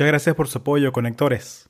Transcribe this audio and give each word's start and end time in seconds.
Muchas 0.00 0.12
gracias 0.12 0.34
por 0.34 0.48
su 0.48 0.56
apoyo, 0.56 0.92
conectores. 0.92 1.68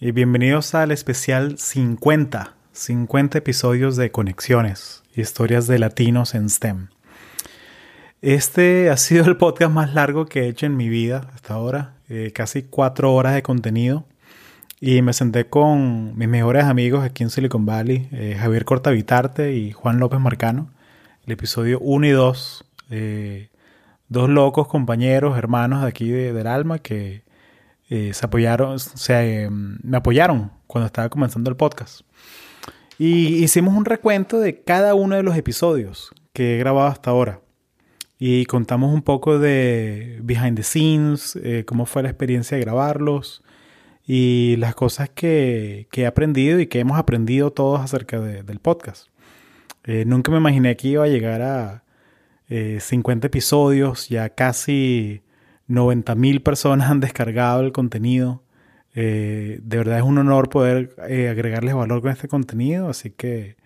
Y 0.00 0.10
bienvenidos 0.10 0.74
al 0.74 0.90
especial 0.90 1.58
50, 1.58 2.56
50 2.72 3.38
episodios 3.38 3.94
de 3.94 4.10
Conexiones, 4.10 5.04
historias 5.14 5.68
de 5.68 5.78
latinos 5.78 6.34
en 6.34 6.50
STEM. 6.50 6.88
Este 8.20 8.90
ha 8.90 8.96
sido 8.96 9.26
el 9.26 9.36
podcast 9.36 9.70
más 9.70 9.94
largo 9.94 10.26
que 10.26 10.40
he 10.40 10.48
hecho 10.48 10.66
en 10.66 10.76
mi 10.76 10.88
vida 10.88 11.30
hasta 11.36 11.54
ahora, 11.54 11.94
eh, 12.08 12.32
casi 12.34 12.64
cuatro 12.64 13.14
horas 13.14 13.32
de 13.36 13.44
contenido. 13.44 14.06
Y 14.80 15.00
me 15.02 15.12
senté 15.12 15.48
con 15.48 16.18
mis 16.18 16.26
mejores 16.26 16.64
amigos 16.64 17.04
aquí 17.04 17.22
en 17.22 17.30
Silicon 17.30 17.64
Valley, 17.64 18.08
eh, 18.10 18.36
Javier 18.40 18.64
Cortavitarte 18.64 19.54
y 19.54 19.70
Juan 19.70 20.00
López 20.00 20.18
Marcano. 20.18 20.68
El 21.26 21.34
episodio 21.34 21.78
1 21.78 22.06
y 22.08 22.10
2, 22.10 22.64
eh, 22.90 23.50
dos 24.08 24.28
locos 24.28 24.66
compañeros, 24.66 25.38
hermanos 25.38 25.82
de 25.82 25.88
aquí 25.88 26.10
del 26.10 26.48
alma 26.48 26.80
que 26.80 27.22
eh, 27.94 28.14
se 28.14 28.24
apoyaron, 28.24 28.78
se, 28.78 29.48
me 29.50 29.96
apoyaron 29.96 30.52
cuando 30.66 30.86
estaba 30.86 31.08
comenzando 31.08 31.50
el 31.50 31.56
podcast. 31.56 32.02
Y 32.98 33.42
hicimos 33.42 33.74
un 33.74 33.84
recuento 33.84 34.38
de 34.38 34.62
cada 34.62 34.94
uno 34.94 35.16
de 35.16 35.22
los 35.22 35.36
episodios 35.36 36.12
que 36.32 36.54
he 36.54 36.58
grabado 36.58 36.88
hasta 36.88 37.10
ahora. 37.10 37.40
Y 38.18 38.46
contamos 38.46 38.94
un 38.94 39.02
poco 39.02 39.38
de 39.38 40.20
behind 40.22 40.56
the 40.56 40.62
scenes, 40.62 41.38
cómo 41.66 41.86
fue 41.86 42.02
la 42.04 42.08
experiencia 42.08 42.56
de 42.56 42.62
grabarlos, 42.62 43.42
y 44.06 44.56
las 44.56 44.74
cosas 44.74 45.10
que, 45.10 45.88
he 45.92 46.06
aprendido 46.06 46.60
y 46.60 46.66
que 46.66 46.80
hemos 46.80 46.98
aprendido 46.98 47.52
todos 47.52 47.80
acerca 47.80 48.20
del 48.20 48.58
podcast. 48.58 49.08
Eh, 49.84 50.04
nunca 50.06 50.30
me 50.30 50.38
imaginé 50.38 50.76
que 50.76 50.88
iba 50.88 51.04
a 51.04 51.08
llegar 51.08 51.42
a 51.42 51.84
50 52.48 53.26
eh, 53.26 53.28
episodios, 53.28 54.08
ya 54.08 54.30
casi 54.30 55.22
90 55.72 56.14
mil 56.14 56.42
personas 56.42 56.90
han 56.90 57.00
descargado 57.00 57.60
el 57.60 57.72
contenido. 57.72 58.42
Eh, 58.94 59.58
de 59.62 59.76
verdad 59.78 59.98
es 59.98 60.04
un 60.04 60.18
honor 60.18 60.50
poder 60.50 60.94
agregarles 60.98 61.74
valor 61.74 62.02
con 62.02 62.10
este 62.10 62.28
contenido, 62.28 62.90
así 62.90 63.10
que 63.10 63.56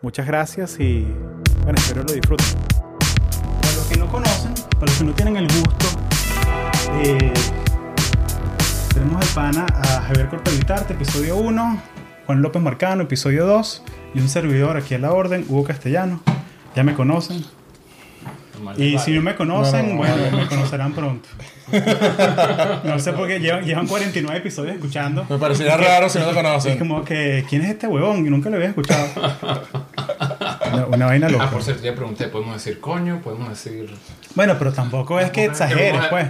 muchas 0.00 0.26
gracias 0.26 0.80
y 0.80 1.06
bueno, 1.62 1.74
espero 1.76 2.02
lo 2.02 2.14
disfruten. 2.14 2.46
Para 3.60 3.74
los 3.74 3.86
que 3.86 3.98
no 3.98 4.06
conocen, 4.06 4.54
para 4.72 4.86
los 4.86 4.98
que 4.98 5.04
no 5.04 5.12
tienen 5.12 5.36
el 5.36 5.46
gusto, 5.48 5.86
tenemos 8.94 9.22
al 9.22 9.34
pana 9.34 9.66
a 9.68 10.00
Javier 10.02 10.28
Cortavitarte, 10.28 10.94
episodio 10.94 11.36
1, 11.36 11.82
Juan 12.26 12.40
López 12.40 12.62
Marcano, 12.62 13.02
episodio 13.02 13.44
2, 13.44 13.82
y 14.14 14.20
un 14.20 14.28
servidor 14.28 14.78
aquí 14.78 14.94
a 14.94 14.98
la 14.98 15.12
orden, 15.12 15.44
Hugo 15.48 15.64
Castellano. 15.64 16.20
Ya 16.74 16.84
me 16.84 16.94
conocen. 16.94 17.44
Y 18.76 18.98
si 18.98 19.12
no 19.12 19.22
me 19.22 19.34
conocen, 19.34 19.96
bueno, 19.96 20.16
me 20.32 20.46
conocerán 20.46 20.92
pronto. 20.92 21.28
no 22.84 22.98
sé 22.98 23.12
por 23.12 23.26
qué 23.26 23.40
llevan, 23.40 23.64
llevan 23.64 23.86
49 23.86 24.38
episodios 24.38 24.74
escuchando. 24.74 25.26
Me 25.28 25.38
parecería 25.38 25.76
raro 25.76 26.08
si 26.08 26.18
no 26.18 26.26
te 26.26 26.34
conocen. 26.34 26.72
Es 26.72 26.78
como 26.78 27.04
que, 27.04 27.44
¿quién 27.48 27.62
es 27.62 27.70
este 27.70 27.86
huevón? 27.86 28.26
Y 28.26 28.30
nunca 28.30 28.50
lo 28.50 28.56
había 28.56 28.68
escuchado. 28.68 29.08
Una, 30.88 31.06
vaina 31.06 31.28
loca. 31.28 31.44
Ah, 31.44 31.50
por 31.50 31.62
cierto, 31.62 31.82
ya 31.82 31.94
pregunté, 31.94 32.28
¿podemos 32.28 32.54
decir 32.54 32.80
coño? 32.80 33.20
¿Podemos 33.22 33.48
decir...? 33.48 33.90
Bueno, 34.34 34.56
pero 34.58 34.72
tampoco 34.72 35.20
es 35.20 35.30
que 35.30 35.44
exageres, 35.44 36.02
pues. 36.10 36.28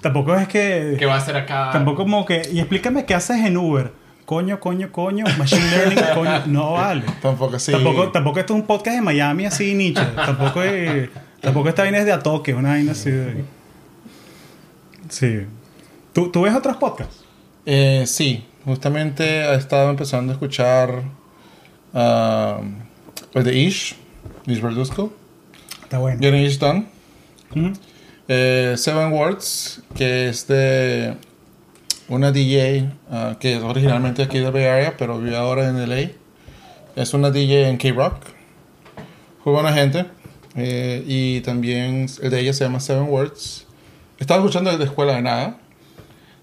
Tampoco 0.00 0.34
es 0.34 0.48
que... 0.48 0.96
¿Qué 0.98 1.06
va 1.06 1.14
a 1.14 1.18
hacer 1.18 1.36
acá? 1.36 1.70
Tampoco 1.72 2.02
como 2.02 2.24
que... 2.24 2.42
Y 2.52 2.60
explícame 2.60 3.04
qué 3.04 3.14
haces 3.14 3.44
en 3.44 3.56
Uber. 3.56 3.92
Coño, 4.24 4.60
coño, 4.60 4.92
coño, 4.92 5.24
machine 5.38 5.70
learning, 5.70 6.04
coño. 6.14 6.42
No 6.46 6.72
vale. 6.72 7.02
Tampoco 7.22 7.58
sí. 7.58 7.72
Tampoco, 7.72 8.08
tampoco 8.10 8.38
esto 8.40 8.54
es 8.54 8.60
un 8.60 8.66
podcast 8.66 8.96
de 8.96 9.02
Miami 9.02 9.46
así, 9.46 9.74
Nietzsche. 9.74 10.04
Tampoco 10.14 10.62
es... 10.62 11.08
Tampoco 11.40 11.68
esta 11.68 11.82
vaina 11.82 11.98
es 11.98 12.04
de 12.04 12.12
a 12.12 12.20
toque, 12.20 12.54
una 12.54 12.70
vaina 12.70 12.92
así 12.92 13.10
de... 13.10 13.44
Sí. 15.08 15.46
¿Tú, 16.12 16.30
¿Tú 16.30 16.42
ves 16.42 16.54
otros 16.54 16.76
podcasts? 16.76 17.24
Eh, 17.64 18.04
sí. 18.06 18.44
Justamente 18.64 19.24
he 19.24 19.54
estado 19.54 19.90
empezando 19.90 20.32
a 20.32 20.34
escuchar... 20.34 21.02
Uh, 21.92 22.62
el 23.34 23.44
de 23.44 23.54
Ish. 23.54 23.96
Ish 24.46 24.60
Verduzco. 24.60 25.12
Está 25.82 25.98
bueno. 25.98 26.20
Getting 26.20 26.44
Ish 26.44 26.58
Done. 26.58 26.86
Eh, 28.28 28.74
Seven 28.76 29.12
Words, 29.12 29.82
que 29.94 30.28
es 30.28 30.46
de 30.48 31.16
una 32.08 32.30
DJ 32.30 32.90
ah, 33.10 33.36
que 33.40 33.56
es 33.56 33.62
originalmente 33.62 34.22
aquí 34.22 34.38
de 34.38 34.50
Bay 34.50 34.64
Area, 34.64 34.96
pero 34.98 35.18
vive 35.18 35.36
ahora 35.36 35.68
en 35.68 35.88
LA. 35.88 36.10
Es 36.96 37.14
una 37.14 37.30
DJ 37.30 37.68
en 37.68 37.78
K-Rock. 37.78 38.16
Juega 39.44 39.62
buena 39.62 39.76
gente. 39.76 40.06
Eh, 40.58 41.04
y 41.06 41.40
también 41.42 42.06
el 42.22 42.30
de 42.30 42.40
ella 42.40 42.52
se 42.52 42.64
llama 42.64 42.80
Seven 42.80 43.04
Words. 43.04 43.66
Estaba 44.18 44.40
escuchando 44.40 44.70
desde 44.70 44.84
Escuela 44.84 45.14
de 45.14 45.22
Nada. 45.22 45.58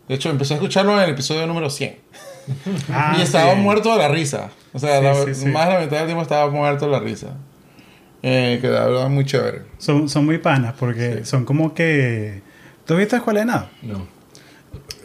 De 0.07 0.15
hecho, 0.15 0.29
empecé 0.29 0.53
a 0.53 0.57
escucharlo 0.57 0.93
en 0.93 1.03
el 1.03 1.09
episodio 1.11 1.45
número 1.47 1.69
100. 1.69 1.95
Ah, 2.89 3.15
y 3.17 3.21
estaba 3.21 3.55
muerto 3.55 3.91
de 3.91 3.97
la 3.97 4.07
risa. 4.07 4.49
O 4.73 4.79
sea, 4.79 5.01
más 5.01 5.25
de 5.25 5.51
la 5.51 5.79
mitad 5.81 5.97
del 5.97 6.05
tiempo 6.05 6.21
estaba 6.21 6.49
muerto 6.51 6.85
de 6.85 6.91
la 6.91 6.99
risa. 6.99 7.37
Eh, 8.21 8.59
que 8.61 8.67
de 8.67 9.09
muy 9.09 9.25
chévere. 9.25 9.63
Son, 9.77 10.09
son 10.09 10.25
muy 10.25 10.39
panas 10.39 10.73
porque 10.79 11.25
son 11.25 11.45
como 11.45 11.73
que... 11.73 12.41
¿Tú 12.85 12.95
viste 12.95 13.15
Escuela 13.15 13.41
de 13.41 13.45
Nada? 13.45 13.71
No. 13.81 14.07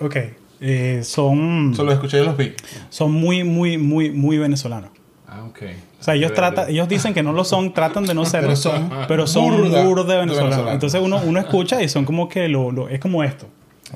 Ok. 0.00 0.16
Eh, 0.60 1.00
son... 1.04 1.75
Solo 1.75 1.92
escuché 1.92 2.21
y 2.21 2.25
los 2.25 2.37
vi. 2.37 2.54
Son 2.88 3.12
muy, 3.12 3.44
muy, 3.44 3.78
muy, 3.78 4.10
muy 4.10 4.38
venezolanos. 4.38 4.91
Ah, 5.27 5.44
ok. 5.44 5.62
O 6.00 6.03
sea, 6.03 6.15
ellos, 6.15 6.33
tratan, 6.33 6.71
ellos 6.71 6.88
dicen 6.88 7.12
que 7.12 7.22
no 7.22 7.33
lo 7.33 7.44
son, 7.44 7.75
tratan 7.75 8.06
de 8.06 8.15
no 8.15 8.25
serlo. 8.27 8.49
pero 8.49 8.56
son, 8.56 8.91
pero 9.06 9.27
son 9.27 9.71
de 9.71 10.16
venezolanos. 10.16 10.72
Entonces 10.72 11.00
uno, 11.03 11.21
uno 11.25 11.38
escucha 11.38 11.83
y 11.83 11.88
son 11.88 12.05
como 12.05 12.28
que 12.28 12.49
lo, 12.49 12.72
lo, 12.72 12.88
es 12.88 12.99
como 13.00 13.22
esto. 13.22 13.47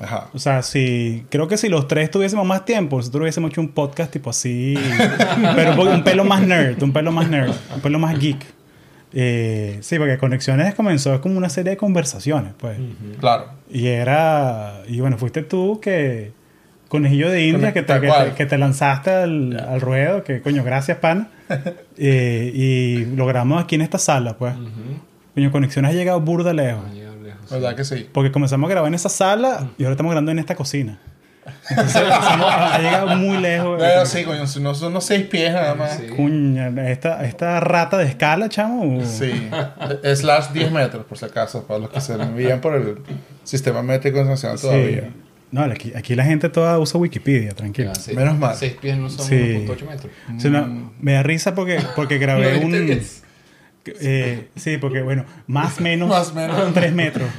Ajá. 0.01 0.27
O 0.33 0.39
sea, 0.39 0.61
si 0.61 1.25
creo 1.29 1.47
que 1.47 1.57
si 1.57 1.69
los 1.69 1.87
tres 1.87 2.11
tuviésemos 2.11 2.45
más 2.45 2.65
tiempo, 2.65 2.97
nosotros 2.97 3.21
hubiésemos 3.21 3.51
hecho 3.51 3.61
un 3.61 3.69
podcast 3.69 4.11
tipo 4.11 4.29
así, 4.29 4.75
pero 5.55 5.81
un 5.81 6.03
pelo 6.03 6.25
más 6.25 6.45
nerd, 6.45 6.81
un 6.83 6.91
pelo 6.91 7.11
más 7.11 7.29
nerd, 7.29 7.53
un 7.73 7.81
pelo 7.81 7.97
más 7.97 8.19
geek. 8.19 8.45
Eh, 9.17 9.77
sí, 9.81 9.97
porque 9.97 10.17
Conexiones 10.17 10.75
comenzó 10.75 11.19
como 11.21 11.37
una 11.37 11.49
serie 11.49 11.71
de 11.71 11.77
conversaciones, 11.77 12.53
pues. 12.57 12.77
Claro. 13.19 13.45
Y 13.71 13.87
era. 13.87 14.81
Y 14.87 14.99
bueno, 14.99 15.17
fuiste 15.17 15.41
tú 15.41 15.79
que. 15.81 16.33
Conejillo 16.87 17.29
de 17.29 17.47
India, 17.47 17.73
que 17.73 17.81
te, 17.81 17.99
que 18.35 18.45
te, 18.45 18.57
lanzaste 18.57 19.11
al, 19.11 19.81
ruedo, 19.81 20.23
que 20.23 20.41
coño, 20.41 20.63
gracias, 20.63 20.97
pan. 20.97 21.29
Eh, 21.97 22.51
y 22.53 23.05
logramos 23.15 23.63
aquí 23.63 23.75
en 23.75 23.81
esta 23.81 23.97
sala, 23.97 24.37
pues. 24.37 24.53
Coño, 25.33 25.49
Conexiones 25.49 25.91
ha 25.91 25.93
llegado 25.93 26.19
burda 26.19 26.51
lejos. 26.51 26.83
¿Verdad 27.49 27.75
que 27.75 27.85
sí? 27.85 28.09
Porque 28.11 28.33
comenzamos 28.33 28.67
a 28.67 28.71
grabar 28.71 28.89
en 28.89 28.95
esa 28.95 29.07
sala 29.07 29.69
y 29.77 29.83
ahora 29.83 29.93
estamos 29.93 30.11
grabando 30.11 30.31
en 30.31 30.39
esta 30.39 30.55
cocina. 30.55 30.99
Entonces, 31.69 32.03
ha 32.09 32.79
llegado 32.79 33.15
muy 33.15 33.37
lejos. 33.37 33.77
Pero 33.79 34.05
sí, 34.05 34.23
coño, 34.23 34.45
no 34.61 34.75
son 34.75 34.91
unos 34.91 35.05
seis 35.05 35.25
pies 35.27 35.53
nada 35.53 35.75
más. 35.75 36.01
Cuña, 36.15 36.69
esta, 36.89 37.23
esta 37.23 37.59
rata 37.59 37.97
de 37.97 38.05
escala, 38.05 38.49
chamo. 38.49 39.03
Sí, 39.05 39.49
slash 40.15 40.49
10 40.49 40.71
metros, 40.71 41.05
por 41.05 41.17
si 41.17 41.25
acaso, 41.25 41.65
para 41.65 41.79
los 41.79 41.89
que 41.91 42.01
se 42.01 42.13
envían 42.13 42.61
por 42.61 42.75
el 42.75 42.97
sistema 43.43 43.81
métrico 43.83 44.23
nacional 44.23 44.59
todavía. 44.59 45.11
No, 45.51 45.63
aquí, 45.63 45.93
aquí 45.95 46.15
la 46.15 46.25
gente 46.25 46.49
toda 46.49 46.77
usa 46.79 46.99
Wikipedia, 46.99 47.53
tranquilo. 47.53 47.91
Menos 48.13 48.37
mal. 48.37 48.55
Seis 48.55 48.73
pies 48.73 48.97
no 48.97 49.09
son 49.09 49.27
1.8 49.29 49.87
metros. 49.87 50.11
me 50.99 51.13
da 51.13 51.23
risa 51.23 51.55
porque, 51.55 51.79
porque 51.95 52.17
grabé 52.17 52.57
un... 52.57 52.73
Eh, 54.01 54.49
sí, 54.55 54.77
porque 54.77 55.03
bueno, 55.03 55.25
más 55.45 55.79
menos, 55.79 56.09
más 56.09 56.33
menos 56.33 56.73
3 56.73 56.93
metros. 56.93 57.29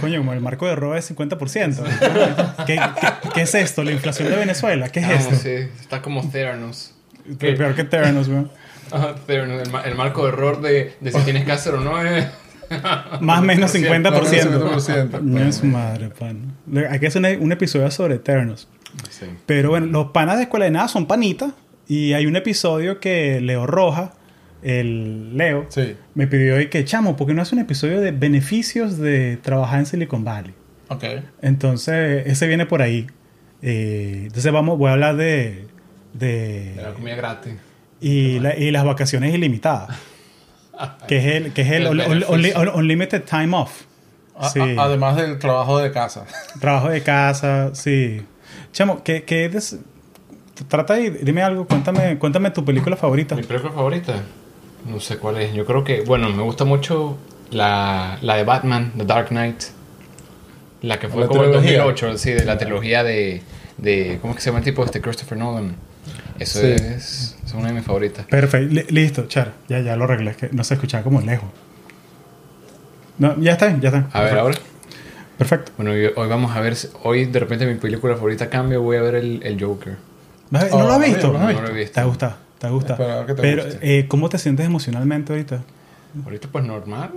Coño, 0.00 0.18
como 0.18 0.32
el 0.32 0.40
marco 0.40 0.66
de 0.66 0.74
roba 0.74 0.98
es 0.98 1.14
50%. 1.14 2.64
¿Qué, 2.66 2.80
qué, 3.34 3.42
es 3.42 3.54
esto? 3.54 3.84
¿La 3.84 3.92
inflación 3.92 4.30
de 4.30 4.36
Venezuela? 4.36 4.88
¿Qué 4.88 5.00
es 5.00 5.10
esto? 5.10 5.36
Sí, 5.36 5.68
está 5.80 6.00
como 6.00 6.26
Theranos. 6.30 6.94
Peor 7.38 7.74
que 7.74 7.84
Theranos. 7.84 8.30
Theranos, 9.26 9.68
el, 9.84 9.94
marco 9.94 10.22
de 10.22 10.28
error 10.28 10.62
de, 10.62 10.94
de 11.00 11.12
si 11.12 11.20
tienes 11.20 11.44
cáncer 11.44 11.74
o 11.74 11.80
no 11.80 12.02
es... 12.02 12.26
Más 13.20 13.40
o 13.40 13.42
menos 13.42 13.74
50%. 13.74 15.22
No 15.22 15.40
es 15.40 15.64
madre, 15.64 16.10
pan. 16.10 16.54
Hay 16.90 16.98
que 16.98 17.06
hacer 17.06 17.38
un, 17.40 17.52
episodio 17.52 17.90
sobre 17.90 18.18
Theranos. 18.18 18.68
Sí. 19.10 19.26
Pero 19.46 19.70
bueno, 19.70 19.86
los 19.86 20.10
panas 20.12 20.36
de 20.36 20.44
Escuela 20.44 20.64
de 20.64 20.70
Nada 20.70 20.88
son 20.88 21.06
panitas. 21.06 21.52
Y 21.88 22.14
hay 22.14 22.26
un 22.26 22.34
episodio 22.34 22.98
que 22.98 23.40
Leo 23.40 23.66
Roja 23.66 24.12
el 24.62 25.36
Leo, 25.36 25.68
me 26.14 26.26
pidió 26.26 26.60
y 26.60 26.68
que, 26.68 26.84
chamo, 26.84 27.16
¿por 27.16 27.28
qué 27.28 27.34
no 27.34 27.42
hace 27.42 27.54
un 27.54 27.60
episodio 27.60 28.00
de 28.00 28.10
beneficios 28.10 28.98
de 28.98 29.36
trabajar 29.36 29.78
en 29.78 29.86
Silicon 29.86 30.24
Valley? 30.24 30.54
Ok. 30.88 31.04
Entonces, 31.42 32.26
ese 32.26 32.48
viene 32.48 32.66
por 32.66 32.82
ahí. 32.82 33.06
Eh, 33.62 34.22
entonces, 34.26 34.52
vamos, 34.52 34.76
voy 34.78 34.88
a 34.90 34.94
hablar 34.94 35.16
de... 35.16 35.66
De, 36.14 36.72
la 36.76 36.94
comida 36.94 37.14
gratis. 37.14 37.52
Y, 38.00 38.38
y 38.38 38.70
las 38.70 38.84
vacaciones 38.84 39.34
ilimitadas. 39.34 39.96
que 41.08 41.18
es 41.18 41.24
el, 41.24 41.52
que 41.52 41.62
es 41.62 41.70
el, 41.70 42.70
Unlimited 42.74 43.22
Time 43.24 43.56
Off. 43.56 43.82
Sí. 44.52 44.60
además 44.78 45.16
del 45.16 45.38
trabajo 45.38 45.78
de 45.78 45.90
casa. 45.92 46.26
Trabajo 46.60 46.90
de 46.90 47.02
casa, 47.02 47.74
sí. 47.74 48.22
Chamo, 48.72 49.02
¿qué, 49.02 49.24
qué 49.24 49.48
trata 50.68 50.98
y 51.00 51.10
dime 51.10 51.42
algo, 51.42 51.66
cuéntame, 51.66 52.18
cuéntame 52.18 52.50
tu 52.50 52.64
película 52.64 52.96
favorita. 52.96 53.34
Mi 53.34 53.42
película 53.42 53.72
favorita. 53.72 54.14
No 54.88 55.00
sé 55.00 55.18
cuál 55.18 55.38
es. 55.38 55.54
Yo 55.54 55.64
creo 55.64 55.84
que, 55.84 56.02
bueno, 56.02 56.30
me 56.30 56.42
gusta 56.42 56.64
mucho 56.64 57.18
la, 57.50 58.18
la 58.22 58.36
de 58.36 58.44
Batman, 58.44 58.92
The 58.96 59.04
Dark 59.04 59.28
Knight. 59.28 59.62
La 60.82 60.98
que 60.98 61.08
fue 61.08 61.22
La 61.22 61.26
como 61.28 61.44
en 61.44 61.50
trilogía. 61.50 61.82
2008, 61.82 62.18
sí, 62.18 62.32
de 62.32 62.44
la 62.44 62.58
trilogía 62.58 63.02
de, 63.02 63.42
de... 63.78 64.18
¿Cómo 64.20 64.32
es 64.32 64.36
que 64.36 64.42
se 64.42 64.50
llama 64.50 64.58
el 64.58 64.64
tipo 64.64 64.84
este? 64.84 65.00
Christopher 65.00 65.38
Nolan. 65.38 65.76
Eso 66.38 66.60
Sí. 66.60 66.66
es, 66.66 67.36
es 67.44 67.54
una 67.54 67.68
de 67.68 67.74
mis 67.74 67.84
favoritas. 67.84 68.26
Perfecto. 68.26 68.74
Li- 68.74 68.86
listo, 68.90 69.26
Char. 69.26 69.52
Ya, 69.68 69.80
ya 69.80 69.96
lo 69.96 70.04
arreglé. 70.04 70.32
Es 70.32 70.36
que 70.36 70.48
no 70.52 70.64
se 70.64 70.74
escuchaba 70.74 71.02
como 71.04 71.20
lejos. 71.20 71.48
No, 73.18 73.38
ya 73.40 73.52
está 73.52 73.68
ya 73.80 73.88
está. 73.88 73.98
A 74.12 74.20
ver, 74.22 74.30
Perfecto. 74.34 74.40
ahora. 74.40 74.58
Perfecto. 75.38 75.72
Bueno, 75.76 75.90
hoy 75.92 76.28
vamos 76.28 76.54
a 76.56 76.60
ver... 76.60 76.76
si- 76.76 76.88
Hoy 77.02 77.26
de 77.26 77.38
repente 77.38 77.66
mi 77.66 77.74
película 77.74 78.14
favorita 78.14 78.48
cambia, 78.48 78.78
voy 78.78 78.96
a 78.96 79.02
ver 79.02 79.16
el, 79.16 79.40
el 79.42 79.62
Joker. 79.62 79.96
¿Vas 80.50 80.64
a- 80.64 80.74
Oh, 80.74 80.78
¿No 80.80 80.86
lo 80.86 80.92
has 80.94 80.98
no, 81.00 81.04
visto? 81.06 81.32
no 81.32 81.38
lo 81.52 81.68
he 81.68 81.72
visto. 81.72 81.94
¿Te 81.94 82.00
ha 82.00 82.04
gustado? 82.04 82.34
¿Te 82.58 82.66
ha 82.66 82.70
gustado? 82.70 83.02
Espero 83.02 83.26
que 83.26 83.34
te 83.34 83.42
Pero, 83.42 83.64
eh, 83.82 84.06
¿cómo 84.08 84.28
te 84.28 84.38
sientes 84.38 84.64
emocionalmente 84.66 85.32
ahorita? 85.32 85.60
Ahorita 86.24 86.48
pues 86.50 86.64
normal. 86.64 87.10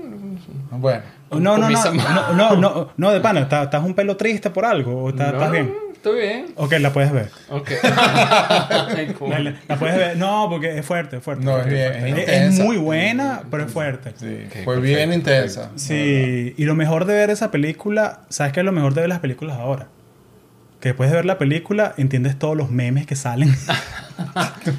Bueno. 0.71 1.01
No, 1.31 1.57
no, 1.57 1.69
no, 1.69 1.69
no, 1.69 2.33
no, 2.33 2.56
no, 2.57 2.89
no, 2.98 3.12
de 3.12 3.21
pana, 3.21 3.42
¿estás, 3.42 3.66
estás 3.66 3.83
un 3.83 3.94
pelo 3.94 4.18
triste 4.18 4.50
por 4.50 4.66
algo 4.66 5.04
o 5.04 5.10
estás, 5.10 5.27
No, 5.31 5.33
estás 5.38 5.51
bien? 5.51 5.74
Estoy 6.00 6.22
bien. 6.22 6.46
Ok, 6.56 6.75
la 6.80 6.94
puedes 6.94 7.12
ver. 7.12 7.30
Ok. 7.50 7.72
La, 7.84 9.54
la 9.68 9.75
puedes 9.78 9.98
ver. 9.98 10.16
No, 10.16 10.48
porque 10.50 10.78
es 10.78 10.86
fuerte, 10.86 11.18
es 11.18 11.24
fuerte. 11.24 11.44
No, 11.44 11.60
es 11.60 11.66
bien, 11.68 12.18
es 12.18 12.57
muy 12.57 12.78
buena, 12.78 13.42
pero 13.51 13.66
es 13.66 13.72
fuerte. 13.72 14.12
Sí, 14.16 14.25
fue 14.63 14.75
perfecto, 14.75 14.81
bien 14.81 15.12
intensa. 15.12 15.72
Sí, 15.75 16.54
y 16.56 16.63
lo 16.63 16.74
mejor 16.75 17.04
de 17.04 17.16
ver 17.16 17.30
esa 17.30 17.51
película, 17.51 18.22
¿sabes 18.30 18.54
qué 18.54 18.62
es 18.62 18.66
lo 18.66 18.72
mejor 18.72 18.94
de 18.94 19.01
ver 19.01 19.10
las 19.10 19.19
películas 19.19 19.57
ahora? 19.57 19.88
Que 20.80 20.90
después 20.90 21.10
de 21.10 21.18
ver 21.18 21.25
la 21.25 21.38
película 21.38 21.94
entiendes 21.98 22.40
todos 22.40 22.56
los 22.56 22.72
memes 22.72 23.06
que 23.06 23.18
salen. 23.18 23.54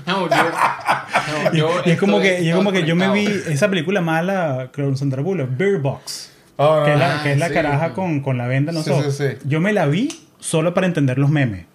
No, 0.06 0.28
yo, 0.28 0.37
no, 0.37 1.52
y, 1.52 1.56
yo 1.56 1.82
y 1.87 1.90
es 1.93 1.99
como 1.99 2.20
que, 2.20 2.43
y 2.43 2.50
es 2.50 2.55
como 2.55 2.73
que 2.73 2.84
yo 2.84 2.94
me 2.96 3.11
vi 3.11 3.26
esa 3.49 3.69
película 3.69 4.00
mala 4.02 4.70
con 4.75 4.96
Sandra 4.99 5.23
Bullock, 5.23 5.49
Beer 5.56 5.78
Box, 5.78 6.31
Oh, 6.56 6.82
que 6.84 6.93
es 6.93 6.99
no. 6.99 7.06
la, 7.06 7.23
que 7.23 7.32
es 7.32 7.38
la 7.38 7.49
sí. 7.49 7.55
caraja 7.55 7.93
con, 7.94 8.20
con 8.20 8.37
la 8.37 8.46
venda 8.46 8.70
sí, 8.82 8.90
sí. 9.11 9.25
Yo 9.44 9.61
me 9.61 9.73
la 9.73 9.87
vi 9.87 10.26
solo 10.40 10.75
para 10.75 10.87
entender 10.87 11.19
los 11.19 11.31
memes. 11.31 11.66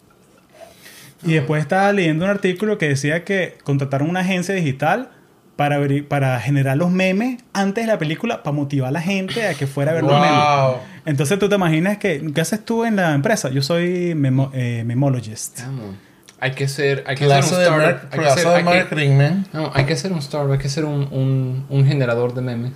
Y 1.23 1.33
después 1.33 1.61
estaba 1.61 1.91
leyendo 1.91 2.25
un 2.25 2.31
artículo 2.31 2.77
que 2.77 2.87
decía 2.89 3.23
que 3.23 3.57
contrataron 3.63 4.09
una 4.09 4.19
agencia 4.19 4.53
digital 4.53 5.09
para, 5.55 5.79
para 6.07 6.39
generar 6.39 6.77
los 6.77 6.91
memes 6.91 7.41
antes 7.53 7.85
de 7.85 7.91
la 7.91 7.97
película 7.97 8.43
para 8.43 8.55
motivar 8.55 8.89
a 8.89 8.91
la 8.91 9.01
gente 9.01 9.47
a 9.47 9.53
que 9.53 9.65
fuera 9.65 9.91
a 9.91 9.93
ver 9.95 10.03
los 10.03 10.11
memes. 10.19 10.81
Entonces 11.05 11.39
tú 11.39 11.47
te 11.49 11.55
imaginas 11.55 11.97
que, 11.97 12.31
¿qué 12.33 12.41
haces 12.41 12.63
tú 12.63 12.83
en 12.85 12.97
la 12.97 13.13
empresa? 13.13 13.49
Yo 13.49 13.61
soy 13.63 14.13
memo- 14.15 14.51
eh, 14.53 14.83
memologist. 14.85 15.61
Vamos. 15.61 15.95
Hay 16.39 16.51
que 16.51 16.67
ser, 16.67 17.03
hay 17.07 17.15
que 17.15 17.25
Clase 17.25 17.49
ser 17.49 17.59
de, 17.59 17.69
un 17.69 17.77
mar- 17.77 17.89
startup. 17.89 18.13
Hay 18.13 18.19
que 18.19 18.29
ser, 18.41 18.43
de 18.49 18.49
hay 18.55 18.57
que- 18.63 18.63
marketing, 18.69 19.11
man. 19.17 19.47
no, 19.53 19.71
hay 19.73 19.85
que 19.85 19.95
ser 19.95 20.11
un 20.11 20.19
startup, 20.19 20.51
hay 20.51 20.59
que 20.59 20.69
ser 20.69 20.83
un, 20.85 21.07
un, 21.11 21.65
un 21.69 21.87
generador 21.87 22.33
de 22.33 22.41
memes. 22.41 22.73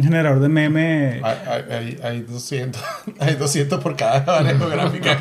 Generador 0.00 0.40
de 0.40 0.48
memes. 0.48 1.22
Hay, 1.24 1.36
hay, 1.46 1.72
hay, 1.72 2.00
hay 2.02 2.20
200, 2.22 2.82
hay 3.20 3.34
200 3.34 3.82
por 3.82 3.96
cada 3.96 4.38
área 4.38 4.54
geográfica. 4.58 5.18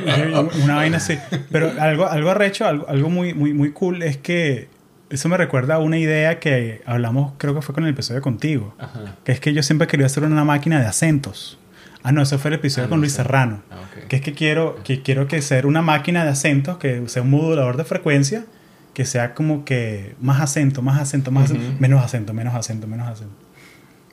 Una 0.63 0.75
vaina 0.77 0.97
así. 0.97 1.17
Pero 1.51 1.71
algo, 1.79 2.07
algo 2.07 2.29
arrecho, 2.29 2.65
algo, 2.65 2.87
algo 2.87 3.09
muy, 3.09 3.33
muy, 3.33 3.53
muy 3.53 3.71
cool 3.71 4.03
es 4.03 4.17
que 4.17 4.69
eso 5.09 5.29
me 5.29 5.37
recuerda 5.37 5.75
a 5.75 5.79
una 5.79 5.97
idea 5.97 6.39
que 6.39 6.81
hablamos, 6.85 7.33
creo 7.37 7.55
que 7.55 7.61
fue 7.61 7.73
con 7.73 7.85
el 7.85 7.91
episodio 7.91 8.21
contigo. 8.21 8.75
Ajá. 8.77 9.15
Que 9.23 9.31
es 9.31 9.39
que 9.39 9.53
yo 9.53 9.63
siempre 9.63 9.87
quería 9.87 10.05
hacer 10.05 10.23
una 10.23 10.43
máquina 10.43 10.79
de 10.79 10.85
acentos. 10.85 11.57
Ah, 12.03 12.11
no, 12.11 12.21
ese 12.21 12.37
fue 12.37 12.49
el 12.49 12.55
episodio 12.55 12.85
Ah, 12.85 12.89
con 12.89 12.99
Luis. 12.99 13.13
Serrano. 13.13 13.63
Ah, 13.71 13.75
ok. 13.81 14.07
Que 14.07 14.15
es 14.17 14.21
que 14.21 14.33
quiero 14.33 14.81
que 14.83 15.01
quiero 15.01 15.27
que 15.27 15.41
sea 15.41 15.65
una 15.65 15.81
máquina 15.81 16.23
de 16.23 16.29
acentos, 16.29 16.77
que 16.77 17.03
sea 17.07 17.21
un 17.23 17.31
modulador 17.31 17.75
de 17.77 17.83
frecuencia, 17.83 18.45
que 18.93 19.05
sea 19.05 19.33
como 19.33 19.65
que 19.65 20.15
más 20.21 20.39
acento, 20.41 20.81
más 20.81 21.01
acento, 21.01 21.31
más 21.31 21.45
acento, 21.51 21.75
menos 21.79 22.03
acento, 22.03 22.33
menos 22.33 22.55
acento, 22.55 22.87
menos 22.87 23.07
acento. 23.07 23.33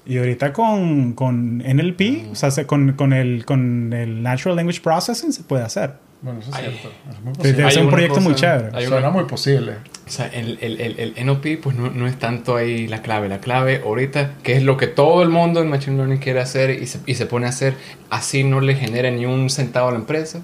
Y 0.07 0.19
ahorita 0.19 0.53
con, 0.53 1.15
con 1.15 1.59
NLP, 1.59 2.31
o 2.33 2.35
sea, 2.35 2.51
se- 2.51 2.67
con, 2.67 2.93
con, 2.93 3.13
el, 3.13 3.45
con 3.47 3.93
el 3.93 4.23
Natural 4.23 4.57
Language 4.57 4.81
Processing 4.83 5.33
se 5.33 5.43
puede 5.45 5.63
hacer. 5.65 5.95
Bueno, 6.21 6.41
eso 6.41 6.51
es 6.51 6.57
Ay. 6.57 6.65
cierto. 6.81 6.89
Es 7.11 7.21
muy 7.23 7.33
posible. 7.35 7.71
ser 7.71 7.83
un 7.85 7.91
proyecto 7.91 8.21
muy 8.21 8.35
chévere. 8.35 8.69
hay 8.75 8.87
Suena 8.87 8.99
una- 9.09 9.11
muy 9.11 9.25
posible. 9.25 9.73
O 10.07 10.11
sea, 10.11 10.27
el, 10.27 10.59
el, 10.61 10.81
el, 10.81 11.15
el 11.17 11.27
NLP 11.27 11.61
pues 11.63 11.77
no, 11.77 11.91
no 11.91 12.07
es 12.07 12.19
tanto 12.19 12.57
ahí 12.57 12.87
la 12.87 13.01
clave. 13.03 13.29
La 13.31 13.39
clave 13.41 13.81
ahorita, 13.85 14.33
que 14.43 14.55
es 14.57 14.63
lo 14.63 14.77
que 14.77 14.87
todo 14.87 15.23
el 15.23 15.31
mundo 15.31 15.61
en 15.63 15.69
Machine 15.71 15.97
Learning 15.97 16.19
quiere 16.19 16.41
hacer 16.41 16.71
y 16.83 16.87
se, 16.87 17.01
y 17.07 17.15
se 17.15 17.25
pone 17.27 17.47
a 17.47 17.49
hacer, 17.51 17.75
así 18.11 18.45
no 18.45 18.61
le 18.61 18.75
genera 18.75 19.11
ni 19.11 19.25
un 19.25 19.49
centavo 19.49 19.89
a 19.89 19.93
la 19.93 19.99
empresa. 19.99 20.41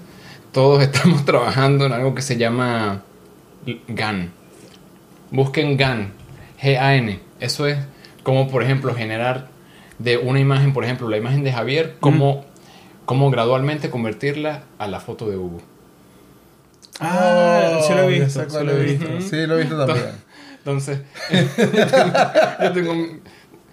Todos 0.51 0.81
estamos 0.83 1.23
trabajando 1.25 1.85
en 1.85 1.93
algo 1.93 2.15
que 2.15 2.23
se 2.23 2.37
llama 2.37 3.03
GAN. 3.87 4.31
Busquen 5.29 5.77
GAN, 5.77 6.11
G-A-N. 6.61 7.19
Eso 7.39 7.67
es 7.67 7.77
como, 8.23 8.49
por 8.49 8.63
ejemplo, 8.63 8.93
generar 8.93 9.47
de 10.03 10.17
una 10.17 10.39
imagen, 10.39 10.73
por 10.73 10.83
ejemplo, 10.83 11.09
la 11.09 11.17
imagen 11.17 11.43
de 11.43 11.51
Javier, 11.51 11.95
como, 11.99 12.45
como 13.05 13.29
gradualmente 13.31 13.89
convertirla 13.89 14.63
a 14.77 14.87
la 14.87 14.99
foto 14.99 15.29
de 15.29 15.37
Hugo. 15.37 15.61
Ah, 16.99 17.79
sí 17.85 17.93
lo 17.93 18.09
he 18.09 18.19
ya 18.19 18.25
visto, 18.25 18.49
sí 18.49 18.65
lo 18.65 18.71
he 18.71 18.83
visto. 18.83 19.07
visto. 19.07 19.29
Sí, 19.29 19.47
lo 19.47 19.55
he 19.57 19.61
visto 19.61 19.85
también. 19.85 20.09
Entonces, 20.59 20.99
yo 22.61 22.71
tengo, 22.73 22.93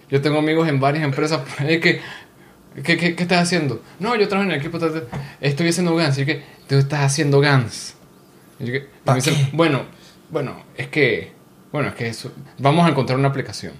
yo 0.09 0.21
tengo 0.21 0.39
amigos 0.39 0.67
en 0.67 0.79
varias 0.79 1.03
empresas 1.03 1.41
por 1.57 1.67
ahí 1.67 1.79
que, 1.79 2.01
¿qué, 2.83 2.97
qué, 2.97 3.15
qué 3.15 3.23
estás 3.23 3.43
haciendo? 3.43 3.81
No, 3.99 4.15
yo 4.15 4.27
trabajo 4.27 4.49
en 4.49 4.55
el 4.55 4.59
equipo, 4.59 4.79
estoy 5.41 5.69
haciendo 5.69 5.95
GANs. 5.95 6.17
Y 6.17 6.21
yo 6.21 6.25
que, 6.25 6.43
tú 6.67 6.75
estás 6.75 7.01
haciendo 7.01 7.39
GANs. 7.39 7.95
Y 8.59 8.65
yo 8.65 8.71
que, 8.73 8.77
y 8.79 8.81
me 8.81 8.87
¿Pa' 9.05 9.15
dicen, 9.15 9.35
qué? 9.35 9.49
bueno, 9.53 9.83
bueno, 10.31 10.63
es 10.75 10.87
que, 10.87 11.31
bueno, 11.71 11.89
es 11.89 11.95
que 11.95 12.07
eso, 12.07 12.31
vamos 12.57 12.85
a 12.85 12.89
encontrar 12.89 13.17
una 13.19 13.27
aplicación. 13.27 13.73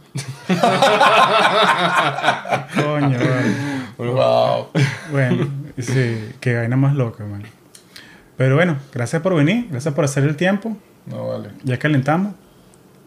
Coño, 2.75 3.18
vale. 3.97 4.12
Wow. 4.12 4.68
Bueno, 5.12 5.47
sí, 5.77 6.33
qué 6.39 6.56
vaina 6.56 6.77
más 6.77 6.95
loca, 6.95 7.25
man. 7.25 7.44
Pero 8.38 8.56
bueno, 8.56 8.77
gracias 8.94 9.21
por 9.21 9.36
venir, 9.36 9.68
gracias 9.69 9.94
por 9.94 10.06
hacer 10.06 10.24
el 10.24 10.36
tiempo. 10.36 10.77
No 11.06 11.27
vale. 11.27 11.50
Ya 11.63 11.77
calentamos. 11.77 12.33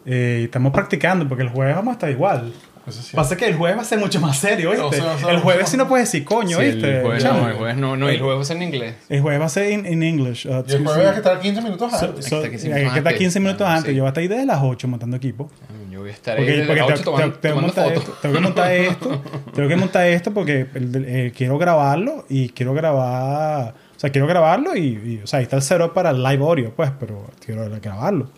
Eh, 0.05 0.39
y 0.41 0.43
estamos 0.45 0.73
practicando 0.73 1.27
porque 1.27 1.43
el 1.43 1.49
jueves 1.49 1.75
vamos 1.75 1.91
a 1.91 1.93
estar 1.93 2.09
igual. 2.09 2.53
Sí. 2.89 3.15
Pasa 3.15 3.37
que 3.37 3.45
el 3.47 3.55
jueves 3.55 3.77
va 3.77 3.81
a 3.81 3.85
ser 3.85 3.97
mucho 3.99 4.19
más 4.19 4.37
serio, 4.37 4.71
¿viste? 4.71 4.83
O 4.85 4.91
sea, 4.91 5.13
o 5.13 5.17
sea, 5.17 5.29
el 5.31 5.39
jueves 5.39 5.69
sí 5.69 5.77
no 5.77 5.87
puedes 5.87 6.07
decir 6.11 6.25
coño, 6.25 6.59
Sí, 6.59 6.65
¿viste? 6.65 6.97
el 6.97 7.01
jueves 7.03 7.23
Chamo. 7.23 7.39
no, 7.41 7.47
el 7.49 7.53
jueves 7.55 7.77
no, 7.77 7.95
no, 7.95 8.09
el 8.09 8.19
jueves 8.21 8.49
es 8.49 8.55
en 8.55 8.61
inglés. 8.63 8.95
El 9.07 9.21
jueves 9.21 9.39
va 9.41 9.45
a 9.45 9.49
ser 9.49 9.71
en 9.71 10.03
English. 10.03 10.45
uh, 10.47 10.63
Y 10.67 10.71
el 10.73 10.83
jueves 10.85 11.05
hay 11.07 11.11
que 11.13 11.17
estar 11.19 11.39
15 11.39 11.61
minutos 11.61 11.91
So- 11.91 12.05
antes. 12.07 12.25
so- 12.25 12.35
Hay 12.43 12.49
que 12.49 12.55
estar 12.57 12.61
15 12.61 12.67
hay 12.67 12.73
que 12.73 12.87
estar 12.87 12.93
minutos 13.03 13.13
15 13.19 13.39
minutos 13.39 13.61
antes. 13.67 13.77
antes. 13.77 13.89
Sí. 13.91 13.95
Yo 13.95 14.01
voy 14.03 14.07
a 14.07 14.09
estar 14.09 14.21
ahí 14.21 14.27
desde 14.27 14.45
las 14.45 14.59
8 14.61 14.87
montando 14.87 15.15
equipo. 15.17 15.49
Yo 15.91 15.99
voy 16.01 16.09
a 16.09 16.13
estar 16.13 16.33
ahí 16.37 16.43
Porque, 16.43 16.51
desde 16.51 16.65
porque 16.67 16.79
las 16.81 16.87
te- 16.87 16.93
8 16.93 16.99
te- 16.99 17.05
tomando, 17.05 17.25
tengo, 17.27 17.41
que 17.41 17.47
tomando 17.49 17.67
montar 17.67 17.83
fotos. 17.85 18.03
esto, 18.03 18.17
tengo 18.21 18.35
que 18.35 18.41
montar 18.41 18.71
esto. 18.73 19.21
tengo 19.53 19.69
que 19.69 19.75
montar 19.77 20.07
esto 20.07 20.33
porque 20.33 20.65
el- 20.73 21.33
quiero 21.35 21.57
grabarlo 21.57 22.25
y 22.29 22.49
quiero 22.49 22.73
grabar. 22.73 23.75
O 23.95 23.99
sea, 24.03 24.09
quiero 24.09 24.27
grabarlo 24.27 24.75
y, 24.75 24.81
y, 24.81 25.21
o 25.23 25.27
sea, 25.27 25.39
ahí 25.39 25.43
está 25.43 25.55
el 25.55 25.61
cero 25.61 25.93
para 25.93 26.09
el 26.09 26.21
live 26.21 26.43
audio, 26.43 26.73
pues, 26.75 26.91
pero 26.99 27.29
quiero 27.45 27.69
grabarlo. 27.81 28.29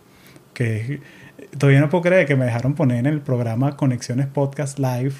Que 0.54 0.76
es- 0.76 1.00
todavía 1.58 1.80
no 1.80 1.88
puedo 1.88 2.02
creer 2.02 2.26
que 2.26 2.36
me 2.36 2.44
dejaron 2.44 2.74
poner 2.74 2.98
en 2.98 3.06
el 3.06 3.20
programa 3.20 3.76
Conexiones 3.76 4.26
Podcast 4.26 4.78
Live. 4.78 5.14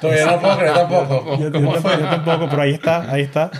Todavía 0.00 0.26
no 0.26 0.40
puedo 0.40 0.58
creer 0.58 0.74
tampoco. 0.74 1.38
Yo, 1.38 1.44
yo 1.44 1.52
tampoco, 1.52 1.90
yo 1.98 2.08
tampoco, 2.08 2.48
pero 2.50 2.62
ahí 2.62 2.72
está, 2.72 3.10
ahí 3.10 3.22
está. 3.22 3.50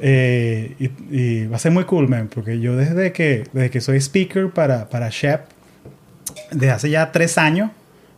Eh, 0.00 0.76
y, 0.78 0.90
y 1.10 1.46
va 1.46 1.56
a 1.56 1.58
ser 1.58 1.72
muy 1.72 1.84
cool, 1.84 2.08
man, 2.08 2.28
porque 2.32 2.60
yo 2.60 2.76
desde 2.76 3.12
que, 3.12 3.44
desde 3.52 3.70
que 3.70 3.80
soy 3.80 3.98
speaker 3.98 4.50
para, 4.50 4.88
para 4.88 5.08
Shep, 5.10 5.40
desde 6.52 6.70
hace 6.70 6.90
ya 6.90 7.10
tres 7.12 7.38
años, 7.38 7.70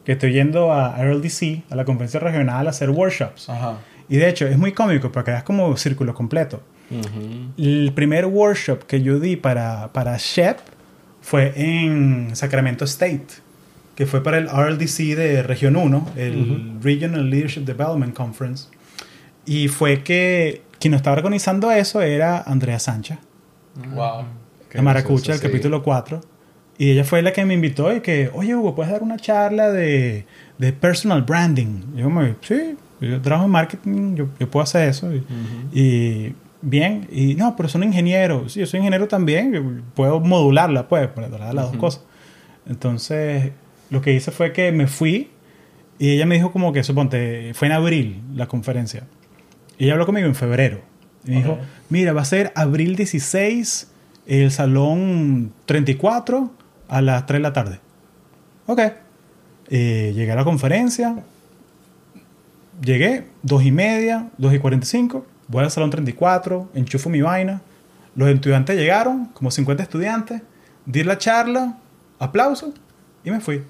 que 0.05 0.13
estoy 0.13 0.33
yendo 0.33 0.73
a 0.73 0.97
RLDC, 1.03 1.63
a 1.71 1.77
la 1.77 1.85
conferencia 1.85 2.21
regional, 2.21 2.67
a 2.67 2.71
hacer 2.71 2.91
workshops. 2.91 3.49
Ajá. 3.49 3.79
Y 4.09 4.17
de 4.17 4.29
hecho, 4.29 4.47
es 4.47 4.59
muy 4.59 4.73
cómico 4.73 5.11
porque 5.11 5.35
es 5.35 5.43
como 5.43 5.75
círculo 5.77 6.15
completo. 6.15 6.63
Ujú. 6.91 7.53
El 7.57 7.93
primer 7.95 8.27
workshop 8.27 8.85
que 8.85 9.01
yo 9.01 9.19
di 9.19 9.37
para, 9.37 9.93
para 9.93 10.17
Shep 10.19 10.59
fue 11.33 11.55
en 11.57 12.37
Sacramento 12.37 12.85
State, 12.85 13.27
que 13.95 14.05
fue 14.05 14.23
para 14.23 14.37
el 14.37 14.51
RLDC 14.51 15.17
de 15.17 15.43
Región 15.43 15.77
1, 15.77 16.11
el 16.17 16.77
Regional 16.83 17.31
Leadership 17.31 17.63
Development 17.63 18.15
Conference. 18.15 18.69
Y 19.47 19.69
fue 19.69 20.03
que 20.03 20.61
quien 20.79 20.93
estaba 20.93 21.17
organizando 21.17 21.71
eso 21.71 22.03
era 22.03 22.43
Andrea 22.43 22.79
Sánchez, 22.79 23.17
Wow. 23.95 24.27
Qué 24.69 24.77
la 24.77 24.83
maracucha 24.85 25.33
del 25.33 25.41
sí. 25.41 25.47
capítulo 25.47 25.83
4. 25.83 26.21
Y 26.77 26.91
ella 26.91 27.05
fue 27.05 27.23
la 27.23 27.33
que 27.33 27.47
me 27.47 27.55
invitó 27.55 27.97
y 27.97 28.03
que, 28.03 28.31
oye 28.35 28.55
Hugo, 28.55 28.75
¿puedes 28.75 28.93
dar 28.93 29.03
una 29.03 29.17
charla 29.17 29.71
de, 29.71 30.27
de 30.59 30.73
personal 30.75 31.23
branding? 31.23 31.95
Y 31.97 32.01
yo 32.01 32.11
me 32.11 32.35
sí, 32.43 32.77
yo 33.01 33.23
trabajo 33.23 33.47
en 33.47 33.53
marketing, 33.53 34.17
yo, 34.17 34.29
yo 34.39 34.51
puedo 34.51 34.65
hacer 34.65 34.87
eso. 34.87 35.11
Y, 35.15 35.25
y 35.73 36.35
bien, 36.63 37.09
y 37.13 37.35
no, 37.35 37.55
pero 37.57 37.69
soy 37.69 37.83
un 37.83 37.89
ingeniero. 37.89 38.49
Sí, 38.49 38.61
yo 38.61 38.67
soy 38.67 38.79
ingeniero 38.79 39.09
también, 39.09 39.83
puedo 39.95 40.21
modularla, 40.21 40.89
pues, 40.89 41.11
las 41.17 41.55
dos 41.55 41.77
cosas. 41.77 42.03
Entonces, 42.67 43.53
lo 43.91 44.01
que 44.01 44.15
hice 44.15 44.31
fue 44.31 44.53
que 44.53 44.73
me 44.73 44.87
fui 44.87 45.31
y 45.99 46.11
ella 46.11 46.27
me 46.27 46.35
dijo 46.35 46.51
como 46.51 46.73
que, 46.73 46.83
suponte, 46.83 47.53
fue 47.55 47.69
en 47.69 47.73
abril 47.73 48.23
la 48.35 48.47
conferencia. 48.47 49.05
Y 49.79 49.85
ella 49.85 49.93
habló 49.93 50.07
conmigo 50.07 50.27
en 50.27 50.35
febrero. 50.35 50.81
Y 51.25 51.31
me 51.31 51.37
dijo, 51.37 51.59
mira, 51.91 52.13
va 52.13 52.23
a 52.23 52.25
ser 52.25 52.53
abril 52.57 52.97
16, 52.97 53.89
el 54.27 54.51
salón 54.51 55.53
34 55.67 56.51
a 56.89 57.03
las 57.03 57.27
3 57.27 57.39
de 57.39 57.43
la 57.43 57.53
tarde. 57.53 57.81
Ok. 58.67 58.81
Eh, 59.71 60.13
llegué 60.15 60.33
a 60.33 60.35
la 60.35 60.43
conferencia. 60.43 61.23
Llegué, 62.85 63.29
2 63.43 63.65
y 63.65 63.71
media, 63.71 64.29
2 64.39 64.55
y 64.55 64.59
45. 64.59 65.27
Voy 65.53 65.65
al 65.65 65.71
salón 65.71 65.91
34, 65.91 66.71
enchufo 66.75 67.11
mi 67.11 67.21
vaina. 67.21 67.61
Los 68.17 68.29
estudiantes 68.29 68.77
llegaron, 68.77 69.27
como 69.27 69.51
50 69.51 69.83
estudiantes, 69.83 70.43
di 70.87 71.05
la 71.05 71.19
charla, 71.19 71.77
aplauso 72.19 72.73
y 73.23 73.31
me 73.31 73.41
fui. 73.41 73.63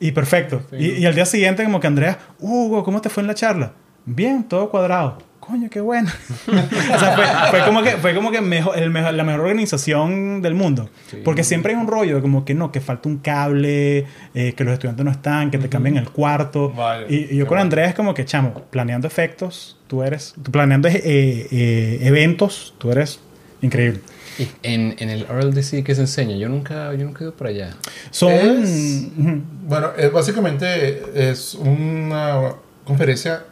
Y 0.00 0.12
perfecto. 0.12 0.62
Y, 0.72 0.90
y 0.90 1.06
al 1.06 1.14
día 1.14 1.24
siguiente 1.24 1.64
como 1.64 1.80
que 1.80 1.86
Andrea, 1.86 2.18
Hugo, 2.40 2.82
¿cómo 2.84 3.00
te 3.00 3.08
fue 3.08 3.22
en 3.22 3.28
la 3.28 3.34
charla? 3.34 3.72
Bien, 4.04 4.42
todo 4.42 4.70
cuadrado. 4.70 5.18
Coño, 5.48 5.70
qué 5.70 5.80
bueno. 5.80 6.10
o 6.46 6.98
sea, 6.98 7.16
fue, 7.16 7.24
fue 7.58 7.66
como 7.66 7.82
que, 7.82 7.90
fue 7.92 8.14
como 8.14 8.30
que 8.30 8.42
mejor, 8.42 8.78
el 8.78 8.90
mejor- 8.90 9.14
la 9.14 9.24
mejor 9.24 9.40
organización 9.40 10.42
del 10.42 10.54
mundo. 10.54 10.90
Sí. 11.10 11.18
Porque 11.24 11.42
siempre 11.42 11.72
hay 11.72 11.80
un 11.80 11.86
rollo 11.86 12.16
de 12.16 12.20
como 12.20 12.44
que 12.44 12.52
no, 12.52 12.70
que 12.70 12.80
falta 12.82 13.08
un 13.08 13.16
cable, 13.18 14.04
eh, 14.34 14.52
que 14.54 14.64
los 14.64 14.74
estudiantes 14.74 15.04
no 15.06 15.10
están, 15.10 15.50
que 15.50 15.56
te 15.56 15.70
cambian 15.70 15.96
el 15.96 16.10
cuarto. 16.10 16.70
Vaya, 16.70 17.06
y, 17.08 17.32
y 17.32 17.36
yo 17.38 17.46
con 17.46 17.56
bueno. 17.56 17.62
Andrea 17.62 17.88
es 17.88 17.94
como 17.94 18.12
que, 18.12 18.26
chamo, 18.26 18.52
planeando 18.70 19.06
efectos, 19.08 19.78
tú 19.86 20.02
eres, 20.02 20.34
tú 20.42 20.52
planeando 20.52 20.86
eh, 20.88 21.00
eh, 21.02 21.98
eventos, 22.02 22.74
tú 22.76 22.90
eres 22.92 23.18
increíble. 23.62 24.00
Y 24.38 24.46
en, 24.62 24.96
en 24.98 25.08
el 25.08 25.26
RLDC 25.26 25.82
que 25.82 25.94
se 25.94 26.02
enseña, 26.02 26.36
yo 26.36 26.48
nunca, 26.50 26.92
yo 26.94 27.04
nunca 27.06 27.20
he 27.20 27.22
ido 27.24 27.34
por 27.34 27.46
allá. 27.46 27.74
Son... 28.10 28.30
Es-. 28.32 29.08
Bueno, 29.16 29.92
es 29.96 30.12
básicamente 30.12 31.02
es 31.30 31.54
una 31.54 32.52
conferencia 32.84 33.44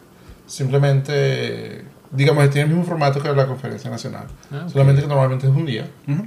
simplemente, 0.47 1.83
digamos, 2.11 2.49
tiene 2.51 2.69
el 2.69 2.75
mismo 2.77 2.85
formato 2.85 3.21
que 3.23 3.33
la 3.33 3.47
conferencia 3.47 3.91
nacional. 3.91 4.27
Ah, 4.51 4.63
ok. 4.67 4.73
Solamente 4.73 5.03
que 5.03 5.09
normalmente 5.09 5.47
es 5.47 5.53
un 5.55 5.67
día. 5.67 5.89
Ujú. 6.09 6.27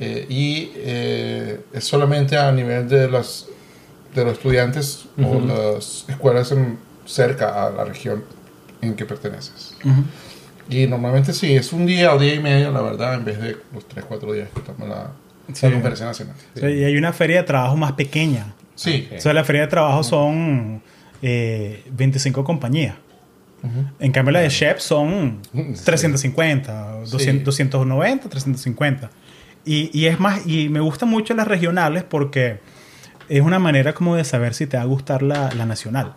Eh, 0.00 0.26
y 0.28 0.70
eh, 0.76 1.60
es 1.72 1.84
solamente 1.84 2.36
a 2.36 2.52
nivel 2.52 2.88
de 2.88 3.08
los, 3.08 3.48
de 4.14 4.24
los 4.24 4.34
estudiantes 4.34 5.06
o 5.22 5.40
las 5.40 6.04
escuelas 6.08 6.52
en- 6.52 6.78
cerca 7.04 7.66
a 7.66 7.70
la 7.70 7.84
región 7.84 8.22
en 8.80 8.94
que 8.94 9.04
perteneces. 9.04 9.74
Ujú. 9.84 10.04
Y 10.70 10.86
normalmente 10.86 11.32
sí, 11.32 11.54
es 11.56 11.72
un 11.72 11.86
día 11.86 12.14
o 12.14 12.18
día 12.18 12.34
y 12.34 12.38
medio, 12.40 12.70
la 12.70 12.82
verdad, 12.82 13.14
en 13.14 13.24
vez 13.24 13.40
de 13.40 13.56
los 13.72 13.88
3, 13.88 14.04
4 14.06 14.32
días 14.34 14.48
que 14.54 14.60
toma 14.60 14.84
la, 14.86 15.10
Sí. 15.54 15.66
la 15.66 15.72
conferencia 15.72 16.04
nacional. 16.06 16.34
Sea, 16.54 16.68
y 16.70 16.84
hay 16.84 16.96
una 16.96 17.12
feria 17.14 17.38
de 17.38 17.42
trabajo 17.44 17.74
más 17.76 17.92
pequeña. 17.92 18.52
Sí. 18.74 19.08
O 19.16 19.20
sea, 19.20 19.32
la 19.32 19.42
feria 19.44 19.62
de 19.62 19.68
trabajo 19.68 20.04
son 20.04 20.82
eh, 21.22 21.82
25 21.90 22.44
compañías. 22.44 22.94
Ujú. 23.62 23.84
En 23.98 24.12
cambio, 24.12 24.32
la 24.32 24.40
de 24.40 24.48
Chef 24.48 24.78
son 24.80 25.40
Sí. 25.52 25.84
350, 25.84 27.04
Sí. 27.04 27.10
200, 27.12 27.44
290, 27.44 28.28
350. 28.28 29.10
Y, 29.64 29.90
y 29.98 30.06
es 30.06 30.18
más, 30.20 30.46
y 30.46 30.68
me 30.68 30.80
gustan 30.80 31.08
mucho 31.08 31.34
las 31.34 31.46
regionales 31.48 32.04
porque 32.04 32.60
es 33.28 33.42
una 33.42 33.58
manera 33.58 33.92
como 33.94 34.16
de 34.16 34.24
saber 34.24 34.54
si 34.54 34.66
te 34.66 34.76
va 34.76 34.84
a 34.84 34.86
gustar 34.86 35.22
la, 35.22 35.50
la 35.54 35.66
nacional. 35.66 36.14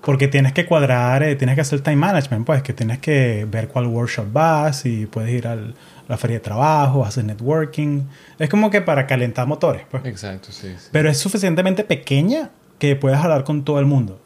Porque 0.00 0.28
tienes 0.28 0.52
que 0.52 0.66
cuadrar, 0.66 1.22
eh, 1.22 1.36
tienes 1.36 1.54
que 1.54 1.60
hacer 1.60 1.80
time 1.80 1.96
management, 1.96 2.46
pues 2.46 2.62
que 2.62 2.72
tienes 2.72 2.98
que 2.98 3.46
ver 3.50 3.68
cuál 3.68 3.86
workshop 3.86 4.26
vas 4.32 4.86
y 4.86 5.06
puedes 5.06 5.30
ir 5.30 5.46
al- 5.46 5.74
a 6.08 6.12
la 6.12 6.16
feria 6.16 6.36
de 6.38 6.40
trabajo, 6.40 7.04
haces 7.04 7.24
networking. 7.24 8.02
Es 8.38 8.48
como 8.48 8.70
que 8.70 8.80
para 8.80 9.06
calentar 9.06 9.46
motores, 9.46 9.82
pues. 9.90 10.04
Exacto, 10.06 10.48
sí. 10.52 10.74
sí. 10.78 10.88
Pero 10.92 11.08
es 11.10 11.18
suficientemente 11.18 11.84
pequeña 11.84 12.50
que 12.78 12.96
puedes 12.96 13.18
hablar 13.18 13.44
con 13.44 13.64
todo 13.64 13.78
el 13.78 13.86
mundo. 13.86 14.20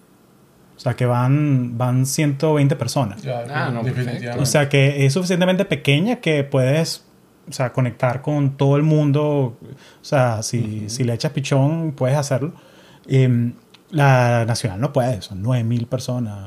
O 0.79 0.81
sea, 0.81 0.95
que 0.95 1.05
van, 1.07 1.77
van 1.77 2.07
120 2.07 2.75
personas. 2.77 3.21
Ya, 3.23 3.45
Ah, 3.53 3.71
no, 3.71 3.83
definitivamente. 3.83 4.41
O 4.41 4.47
sea, 4.47 4.69
que 4.71 5.05
es 5.05 5.13
suficientemente 5.13 5.65
pequeña 5.67 6.17
que 6.17 6.45
puedes 6.45 7.05
o 7.49 7.53
sea, 7.53 7.73
conectar 7.73 8.23
con 8.23 8.57
todo 8.57 8.77
el 8.77 8.85
mundo. 8.85 9.57
O 10.01 10.05
sea, 10.05 10.43
si, 10.43 10.89
si 10.89 11.03
le 11.05 11.15
echas 11.15 11.33
pichón, 11.33 11.93
puedes 11.97 12.17
hacerlo. 12.17 12.53
Em, 13.09 13.55
la 13.91 14.45
nacional 14.47 14.81
no 14.81 14.93
puede, 14.93 15.21
son 15.23 15.43
9 15.43 15.65
mil 15.65 15.87
personas. 15.87 16.39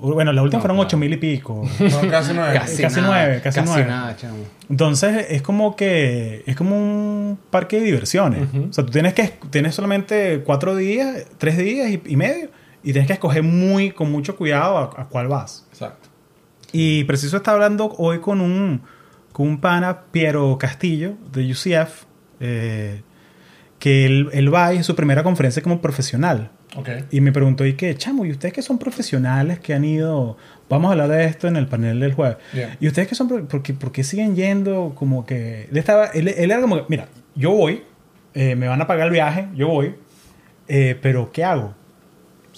O- 0.00 0.12
Bueno, 0.14 0.32
la 0.32 0.42
última 0.42 0.58
No, 0.58 0.62
fueron 0.62 0.76
claro. 0.76 0.86
8 0.88 0.96
mil 0.98 1.12
y 1.12 1.16
pico. 1.16 1.62
No, 1.80 2.00
casi 2.10 2.32
es. 2.32 2.38
Casi, 2.52 2.82
casi 2.82 3.00
nada, 3.00 3.08
nueve, 3.24 3.40
casi 3.42 3.60
nueve. 3.64 3.84
nada, 3.86 4.16
chamo. 4.16 4.36
Entonces 4.68 5.26
es 5.30 5.42
como 5.42 5.74
que 5.76 6.42
es 6.46 6.54
como 6.56 6.76
un 6.76 7.38
parque 7.50 7.78
de 7.80 7.86
diversiones. 7.86 8.48
O 8.68 8.72
sea, 8.72 8.84
tú 8.84 8.90
tienes 8.92 9.14
que 9.14 9.32
tienes 9.50 9.74
solamente 9.74 10.42
cuatro 10.44 10.76
días, 10.76 11.24
tres 11.38 11.56
días 11.56 11.88
y, 11.88 12.02
y 12.04 12.16
medio 12.16 12.48
y 12.82 12.92
tienes 12.92 13.06
que 13.06 13.14
escoger 13.14 13.42
muy 13.42 13.90
con 13.90 14.10
mucho 14.10 14.36
cuidado 14.36 14.78
a, 14.78 15.02
a 15.02 15.08
cuál 15.08 15.28
vas. 15.28 15.66
Exacto. 15.70 16.08
Y 16.72 17.04
preciso 17.04 17.38
está 17.38 17.52
hablando 17.52 17.94
hoy 17.98 18.20
con 18.20 18.40
un 18.40 18.82
con 19.32 19.46
un 19.46 19.60
pana 19.60 20.02
Piero 20.10 20.58
Castillo 20.58 21.14
de 21.32 21.52
UCF 21.52 22.04
eh, 22.40 23.02
que 23.78 24.04
él, 24.04 24.28
él 24.32 24.52
va 24.52 24.74
y 24.74 24.78
es 24.78 24.86
su 24.86 24.96
primera 24.96 25.22
conferencia 25.22 25.62
como 25.62 25.80
profesional. 25.80 26.50
Ok. 26.76 26.88
Y 27.12 27.20
me 27.20 27.32
preguntó, 27.32 27.64
¿y 27.64 27.74
qué, 27.74 27.94
chamo? 27.94 28.24
¿Y 28.26 28.32
ustedes 28.32 28.52
que 28.52 28.62
son 28.62 28.78
profesionales 28.78 29.60
que 29.60 29.74
han 29.74 29.84
ido? 29.84 30.36
Vamos 30.68 30.88
a 30.88 30.92
hablar 30.92 31.08
de 31.08 31.24
esto 31.24 31.46
en 31.46 31.56
el 31.56 31.68
panel 31.68 32.00
del 32.00 32.14
jueves. 32.14 32.38
Bien. 32.52 32.76
¿Y 32.80 32.88
ustedes 32.88 33.06
que 33.06 33.14
son? 33.14 33.28
¿Por 33.46 33.62
qué, 33.62 33.74
por 33.74 33.92
qué 33.92 34.02
siguen 34.02 34.34
yendo? 34.34 34.92
Como 34.96 35.24
que... 35.24 35.68
Él, 35.70 35.76
estaba, 35.76 36.06
él, 36.06 36.28
él 36.28 36.50
era 36.50 36.60
como 36.60 36.84
mira, 36.88 37.08
yo 37.34 37.52
voy, 37.52 37.84
eh, 38.34 38.56
me 38.56 38.66
van 38.66 38.82
a 38.82 38.86
pagar 38.86 39.06
el 39.06 39.12
viaje, 39.12 39.48
yo 39.54 39.68
voy, 39.68 39.94
eh, 40.66 40.98
pero 41.00 41.30
¿qué 41.30 41.44
hago? 41.44 41.74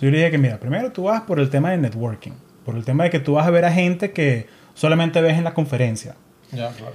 Entonces 0.01 0.09
yo 0.09 0.11
le 0.13 0.19
dije 0.19 0.31
que, 0.31 0.39
mira, 0.39 0.59
primero 0.59 0.91
tú 0.93 1.03
vas 1.05 1.21
por 1.23 1.39
el 1.41 1.51
tema 1.51 1.71
de 1.73 1.77
networking, 1.79 2.33
por 2.65 2.75
el 2.77 2.85
tema 2.85 3.05
de 3.05 3.11
que 3.11 3.21
tú 3.21 3.35
vas 3.35 3.47
a 3.47 3.51
ver 3.51 3.65
a 3.67 3.73
gente 3.73 4.13
que 4.13 4.47
solamente 4.75 5.21
ves 5.21 5.37
en 5.37 5.45
la 5.45 5.53
conferencia. 5.53 6.15
Ya, 6.53 6.71
claro. 6.71 6.95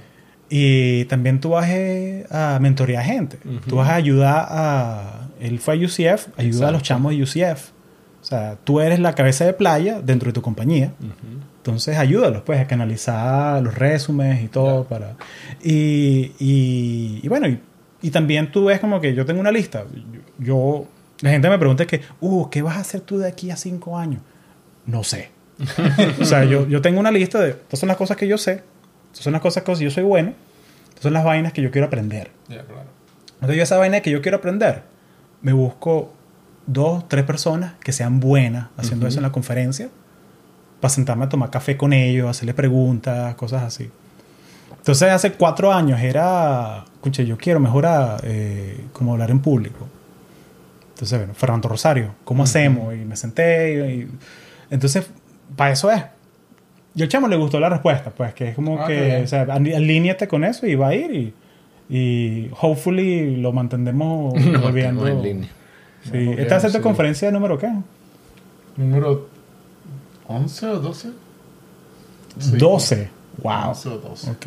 Y 0.50 1.04
también 1.06 1.40
tú 1.40 1.50
vas 1.50 1.68
eh, 1.68 2.26
a 2.30 2.58
mentorear 2.60 3.04
gente. 3.04 3.38
Tú 3.68 3.76
vas 3.76 3.88
a 3.88 3.94
ayudar 3.94 4.46
a... 4.48 5.28
Él 5.40 5.58
fue 5.60 5.74
a 5.74 5.76
UCF, 5.76 6.28
ayuda 6.36 6.68
a 6.68 6.70
los 6.72 6.82
chamos 6.82 7.12
de 7.16 7.22
UCF. 7.22 7.70
O 8.22 8.24
sea, 8.24 8.56
tú 8.64 8.80
eres 8.80 8.98
la 8.98 9.14
cabeza 9.14 9.44
de 9.44 9.52
playa 9.52 10.00
dentro 10.02 10.28
de 10.28 10.32
tu 10.32 10.42
compañía. 10.42 10.92
Entonces 11.58 11.96
ayúdalos, 11.98 12.42
pues, 12.42 12.60
a 12.60 12.66
canalizar 12.66 13.62
los 13.62 13.74
resúmenes 13.74 14.42
y 14.42 14.48
todo 14.48 14.84
para... 14.84 15.14
Y, 15.62 16.32
y, 16.38 17.20
y 17.22 17.28
bueno, 17.28 17.48
y, 17.48 17.60
y 18.02 18.10
también 18.10 18.50
tú 18.50 18.64
ves 18.66 18.78
como 18.80 19.00
que 19.00 19.14
yo 19.14 19.26
tengo 19.26 19.40
una 19.40 19.52
lista. 19.52 19.84
Yo- 20.38 20.86
la 21.20 21.30
gente 21.30 21.48
me 21.48 21.58
pregunta 21.58 21.86
que, 21.86 22.02
uh, 22.20 22.48
¿qué 22.50 22.62
vas 22.62 22.76
a 22.76 22.80
hacer 22.80 23.00
tú 23.00 23.18
de 23.18 23.28
aquí 23.28 23.50
a 23.50 23.56
cinco 23.56 23.98
años? 23.98 24.20
No 24.84 25.02
sé. 25.04 25.30
o 26.20 26.24
sea, 26.24 26.44
yo, 26.44 26.68
yo 26.68 26.82
tengo 26.82 27.00
una 27.00 27.10
lista 27.10 27.40
de, 27.40 27.50
estas 27.50 27.80
son 27.80 27.88
las 27.88 27.96
cosas 27.96 28.16
que 28.16 28.28
yo 28.28 28.36
sé, 28.36 28.62
estas 29.10 29.24
son 29.24 29.32
las 29.32 29.42
cosas 29.42 29.62
que 29.62 29.74
yo 29.76 29.90
soy 29.90 30.04
bueno, 30.04 30.34
estas 30.88 31.02
son 31.04 31.12
las 31.12 31.24
vainas 31.24 31.52
que 31.52 31.62
yo 31.62 31.70
quiero 31.70 31.86
aprender. 31.86 32.30
Ya, 32.48 32.62
claro. 32.62 32.90
Entonces 33.34 33.56
yo 33.56 33.62
esa 33.62 33.78
vaina 33.78 34.00
que 34.00 34.10
yo 34.10 34.20
quiero 34.20 34.38
aprender, 34.38 34.82
me 35.42 35.52
busco 35.52 36.12
dos, 36.66 37.08
tres 37.08 37.24
personas 37.24 37.74
que 37.80 37.92
sean 37.92 38.20
buenas 38.20 38.68
haciendo 38.76 39.06
eso 39.06 39.18
en 39.18 39.22
la 39.22 39.32
conferencia, 39.32 39.88
para 40.80 40.92
sentarme 40.92 41.24
a 41.24 41.28
tomar 41.28 41.50
café 41.50 41.76
con 41.76 41.92
ellos, 41.92 42.28
hacerles 42.28 42.54
preguntas, 42.54 43.34
cosas 43.36 43.62
así. 43.62 43.90
Entonces 44.76 45.10
hace 45.10 45.32
cuatro 45.32 45.72
años 45.72 46.00
era, 46.00 46.84
escuche, 46.94 47.26
yo 47.26 47.36
quiero 47.36 47.60
mejorar 47.60 48.20
eh, 48.24 48.84
como 48.92 49.12
hablar 49.12 49.30
en 49.30 49.40
público. 49.40 49.88
Entonces, 50.96 51.18
bueno, 51.18 51.34
Fernando 51.34 51.68
Rosario, 51.68 52.14
¿cómo 52.24 52.44
hacemos? 52.44 52.94
Y 52.94 52.98
me 53.04 53.16
senté 53.16 53.74
y, 53.74 54.00
y- 54.02 54.08
entonces, 54.70 55.06
para 55.54 55.72
eso 55.72 55.90
es. 55.92 56.02
Y 56.94 57.02
al 57.02 57.08
chamo 57.08 57.28
le 57.28 57.36
gustó 57.36 57.60
la 57.60 57.68
respuesta, 57.68 58.10
pues, 58.10 58.32
que 58.32 58.48
es 58.48 58.54
como 58.54 58.80
Ah, 58.82 58.86
que, 58.86 59.20
o 59.22 59.26
sea, 59.26 59.42
alíñate 59.42 60.26
con 60.26 60.42
eso 60.44 60.66
y 60.66 60.74
va 60.74 60.88
a 60.88 60.94
ir 60.94 61.12
y, 61.14 61.94
y 61.94 62.50
hopefully 62.58 63.36
lo 63.36 63.52
mantendremos 63.52 64.32
No, 64.42 64.60
volviendo. 64.60 65.06
en 65.06 65.22
línea. 65.22 65.48
Sí. 66.04 66.10
Volviendo, 66.12 66.40
¿Esta 66.42 66.56
es 66.56 66.62
tu 66.72 66.78
sí. 66.78 66.80
conferencia 66.80 67.30
número 67.30 67.58
qué? 67.58 67.70
Número 68.78 69.28
11 70.28 70.66
o 70.66 70.78
12? 70.80 71.08
Sí. 72.38 72.56
12. 72.56 73.10
Wow. 73.42 73.68
11 73.68 73.88
o 73.90 73.98
12. 73.98 74.30
Ok. 74.30 74.46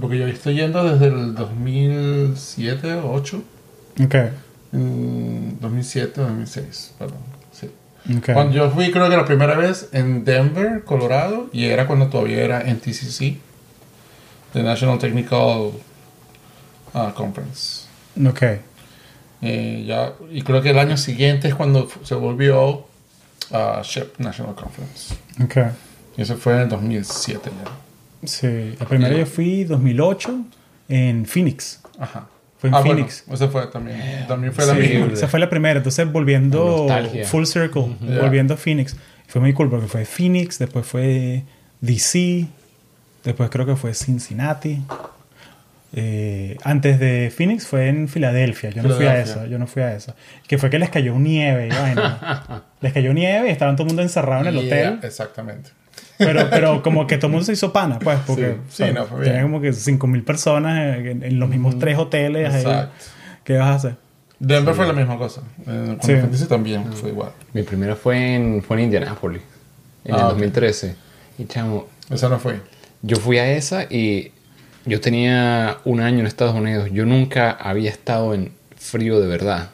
Porque 0.00 0.18
yo 0.18 0.26
estoy 0.26 0.54
yendo 0.54 0.82
desde 0.90 1.06
el 1.08 1.34
2007 1.34 2.94
o 2.94 3.12
8. 3.12 3.42
Ok. 4.04 4.14
En 4.72 5.58
2007 5.60 6.20
o 6.20 6.24
2006, 6.24 6.94
perdón. 6.98 7.18
Sí. 7.52 7.70
Cuando 8.32 8.54
yo 8.54 8.70
fui, 8.70 8.90
creo 8.90 9.08
que 9.10 9.16
la 9.16 9.24
primera 9.24 9.54
vez 9.54 9.88
en 9.92 10.24
Denver, 10.24 10.84
Colorado, 10.84 11.48
y 11.52 11.66
era 11.66 11.86
cuando 11.86 12.08
todavía 12.08 12.42
era 12.42 12.60
NTCC, 12.62 13.36
The 14.52 14.62
National 14.62 14.98
Technical 14.98 15.72
ah, 16.94 17.12
Conference. 17.14 17.86
Ok. 18.26 18.42
Eh, 19.40 19.84
ya, 19.86 20.14
y 20.30 20.42
creo 20.42 20.62
que 20.62 20.70
el 20.70 20.78
año 20.78 20.96
siguiente 20.96 21.48
es 21.48 21.54
cuando 21.54 21.88
se 22.02 22.14
volvió 22.14 22.86
a 23.52 23.82
SHIP 23.82 24.18
National 24.18 24.54
Conference. 24.54 25.14
Ok. 25.42 25.56
Y 26.16 26.22
eso 26.22 26.36
fue 26.36 26.54
en 26.54 26.60
el 26.60 26.68
2007 26.68 27.50
ya. 27.50 28.26
Sí. 28.26 28.74
La 28.80 28.86
primera 28.86 29.16
yo 29.16 29.26
fui 29.26 29.64
2008 29.64 30.44
en 30.88 31.26
Phoenix. 31.26 31.80
Ajá. 31.98 32.26
Fue 32.58 32.68
en 32.70 32.74
Ah, 32.74 32.80
bueno, 32.80 32.94
Phoenix. 32.96 33.24
esa 33.32 33.48
fue 33.48 33.66
también. 33.68 34.26
También 34.26 34.52
fue 34.52 34.66
la 34.66 34.74
Sí, 34.74 34.80
misma. 34.80 35.12
esa 35.12 35.28
fue 35.28 35.38
la 35.40 35.48
primera. 35.48 35.76
Entonces, 35.78 36.10
volviendo 36.10 36.86
Nostalgia. 36.88 37.24
full 37.24 37.44
circle, 37.44 37.86
volviendo 38.00 38.54
a 38.54 38.56
Phoenix. 38.56 38.96
Fue 39.28 39.40
muy 39.40 39.52
cool 39.52 39.70
porque 39.70 39.86
fue 39.86 40.04
Phoenix, 40.04 40.58
después 40.58 40.86
fue 40.86 41.44
DC, 41.80 42.46
después 43.24 43.48
creo 43.50 43.66
que 43.66 43.76
fue 43.76 43.94
Cincinnati. 43.94 44.80
Eh, 45.94 46.58
antes 46.64 47.00
de 47.00 47.32
Phoenix 47.34 47.66
fue 47.66 47.88
en 47.88 48.08
Filadelfia. 48.08 48.70
Yo 48.70 48.82
no 48.82 48.90
fui 48.94 49.06
a 49.06 49.20
esa, 49.20 49.46
yo 49.46 49.58
no 49.58 49.66
fui 49.66 49.82
a 49.82 49.94
esa. 49.94 50.14
Que 50.46 50.58
fue 50.58 50.68
que 50.70 50.78
les 50.78 50.90
cayó 50.90 51.14
nieve 51.18 51.66
y 51.66 51.70
vaina. 51.70 52.62
les 52.80 52.92
cayó 52.92 53.12
nieve 53.14 53.48
y 53.48 53.52
estaban 53.52 53.74
todo 53.76 53.84
el 53.84 53.88
mundo 53.88 54.02
encerrado 54.02 54.42
en 54.42 54.48
el 54.48 54.64
Yeah, 54.66 54.90
hotel. 54.92 55.00
Exactamente. 55.08 55.70
Pero, 56.18 56.50
pero 56.50 56.82
como 56.82 57.06
que 57.06 57.16
todo 57.16 57.28
el 57.28 57.32
mundo 57.32 57.44
se 57.46 57.52
hizo 57.52 57.72
pana, 57.72 57.98
pues, 57.98 58.18
porque 58.26 58.56
Sí, 58.68 58.84
sí, 58.86 58.92
no, 58.92 59.06
fue 59.06 59.20
bien. 59.20 59.30
tenía 59.32 59.42
como 59.42 59.60
que 59.60 59.70
5.000 59.70 60.24
personas 60.24 60.98
en, 60.98 61.22
en 61.22 61.38
los 61.38 61.48
mismos 61.48 61.78
tres 61.78 61.96
hoteles. 61.96 62.52
ahí. 62.52 62.60
Exacto. 62.62 62.92
¿Qué 63.44 63.56
vas 63.56 63.68
a 63.68 63.74
hacer? 63.74 63.96
Denver 64.40 64.74
fue 64.74 64.86
la 64.86 64.92
misma 64.92 65.16
cosa. 65.16 65.42
Eh, 65.66 65.96
Con 66.00 66.34
Sí. 66.36 66.46
también 66.46 66.92
fue 66.92 67.10
igual. 67.10 67.30
Mi 67.52 67.62
primera 67.62 67.96
fue 67.96 68.34
en, 68.34 68.62
fue 68.62 68.76
en 68.78 68.84
Indianápolis, 68.84 69.42
en 70.04 70.14
Ah, 70.14 70.18
el 70.18 70.22
ok. 70.24 70.30
2013. 70.30 70.94
Y 71.38 71.44
chamo, 71.46 71.86
Esa 72.10 72.28
no 72.28 72.38
fue. 72.38 72.60
yo 73.02 73.16
fui 73.16 73.38
a 73.38 73.50
esa 73.52 73.84
y 73.84 74.32
yo 74.86 75.00
tenía 75.00 75.78
un 75.84 76.00
año 76.00 76.20
en 76.20 76.26
Estados 76.26 76.54
Unidos. 76.54 76.88
Yo 76.92 77.04
nunca 77.06 77.50
había 77.50 77.90
estado 77.90 78.34
en 78.34 78.52
frío 78.76 79.20
de 79.20 79.26
verdad. 79.26 79.70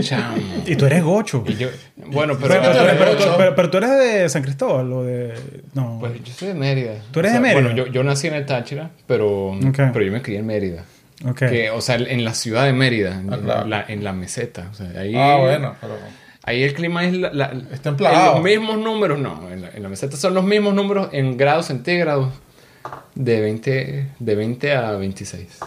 Chamo. 0.00 0.36
Y 0.66 0.76
tú 0.76 0.86
eres 0.86 1.02
gocho. 1.02 1.44
Y 1.46 1.54
yo, 1.56 1.68
bueno, 1.96 2.36
Pero, 2.40 2.60
pero, 2.60 2.62
pero, 2.62 2.72
tú 2.72 2.78
eres 2.84 2.94
pero- 2.98 3.12
gocho. 3.12 3.34
pero- 3.36 3.54
pero 3.54 3.70
tú 3.70 3.76
eres 3.78 3.90
de 3.90 4.28
San 4.28 4.42
Cristóbal 4.42 4.92
o 4.92 5.04
de... 5.04 5.34
No. 5.74 5.96
pues 6.00 6.22
yo 6.22 6.32
soy 6.32 6.48
de 6.48 6.54
Mérida. 6.54 6.92
¿Tú 7.10 7.20
eres 7.20 7.32
de 7.32 7.40
Mérida? 7.40 7.60
Bueno, 7.62 7.76
yo, 7.76 7.86
yo 7.86 8.04
nací 8.04 8.26
en 8.26 8.34
el 8.34 8.46
Táchira, 8.46 8.90
pero, 9.06 9.56
pero 9.74 10.02
yo 10.02 10.12
me 10.12 10.22
crié 10.22 10.38
en 10.38 10.46
Mérida. 10.46 10.84
ok. 11.28 11.38
Que, 11.38 11.70
o 11.70 11.80
sea, 11.80 11.96
en 11.96 12.24
la 12.24 12.34
ciudad 12.34 12.64
de 12.64 12.72
Mérida, 12.72 13.22
Ah, 13.30 13.38
claro. 13.42 13.62
en, 13.64 13.70
la, 13.70 13.84
en 13.88 14.04
la 14.04 14.12
meseta. 14.12 14.68
O 14.70 14.74
sea, 14.74 14.88
ahí, 15.00 15.14
Ah, 15.16 15.36
bueno, 15.40 15.74
pero. 15.80 15.94
Ahí 16.46 16.62
el 16.62 16.74
clima 16.74 17.04
es 17.06 17.14
la, 17.14 17.32
la- 17.32 17.54
Es 17.72 17.80
templado. 17.80 18.28
en 18.28 18.34
los 18.34 18.42
mismos 18.44 18.78
números, 18.78 19.18
no. 19.18 19.50
En 19.50 19.62
la, 19.62 19.70
en 19.70 19.82
la 19.82 19.88
meseta 19.88 20.16
son 20.18 20.34
los 20.34 20.44
mismos 20.44 20.74
números 20.74 21.08
en 21.12 21.38
grados 21.38 21.66
centígrados 21.66 22.28
de 23.14 23.40
20, 23.40 24.08
de 24.18 24.34
20 24.34 24.72
a 24.74 24.90
26. 24.92 25.58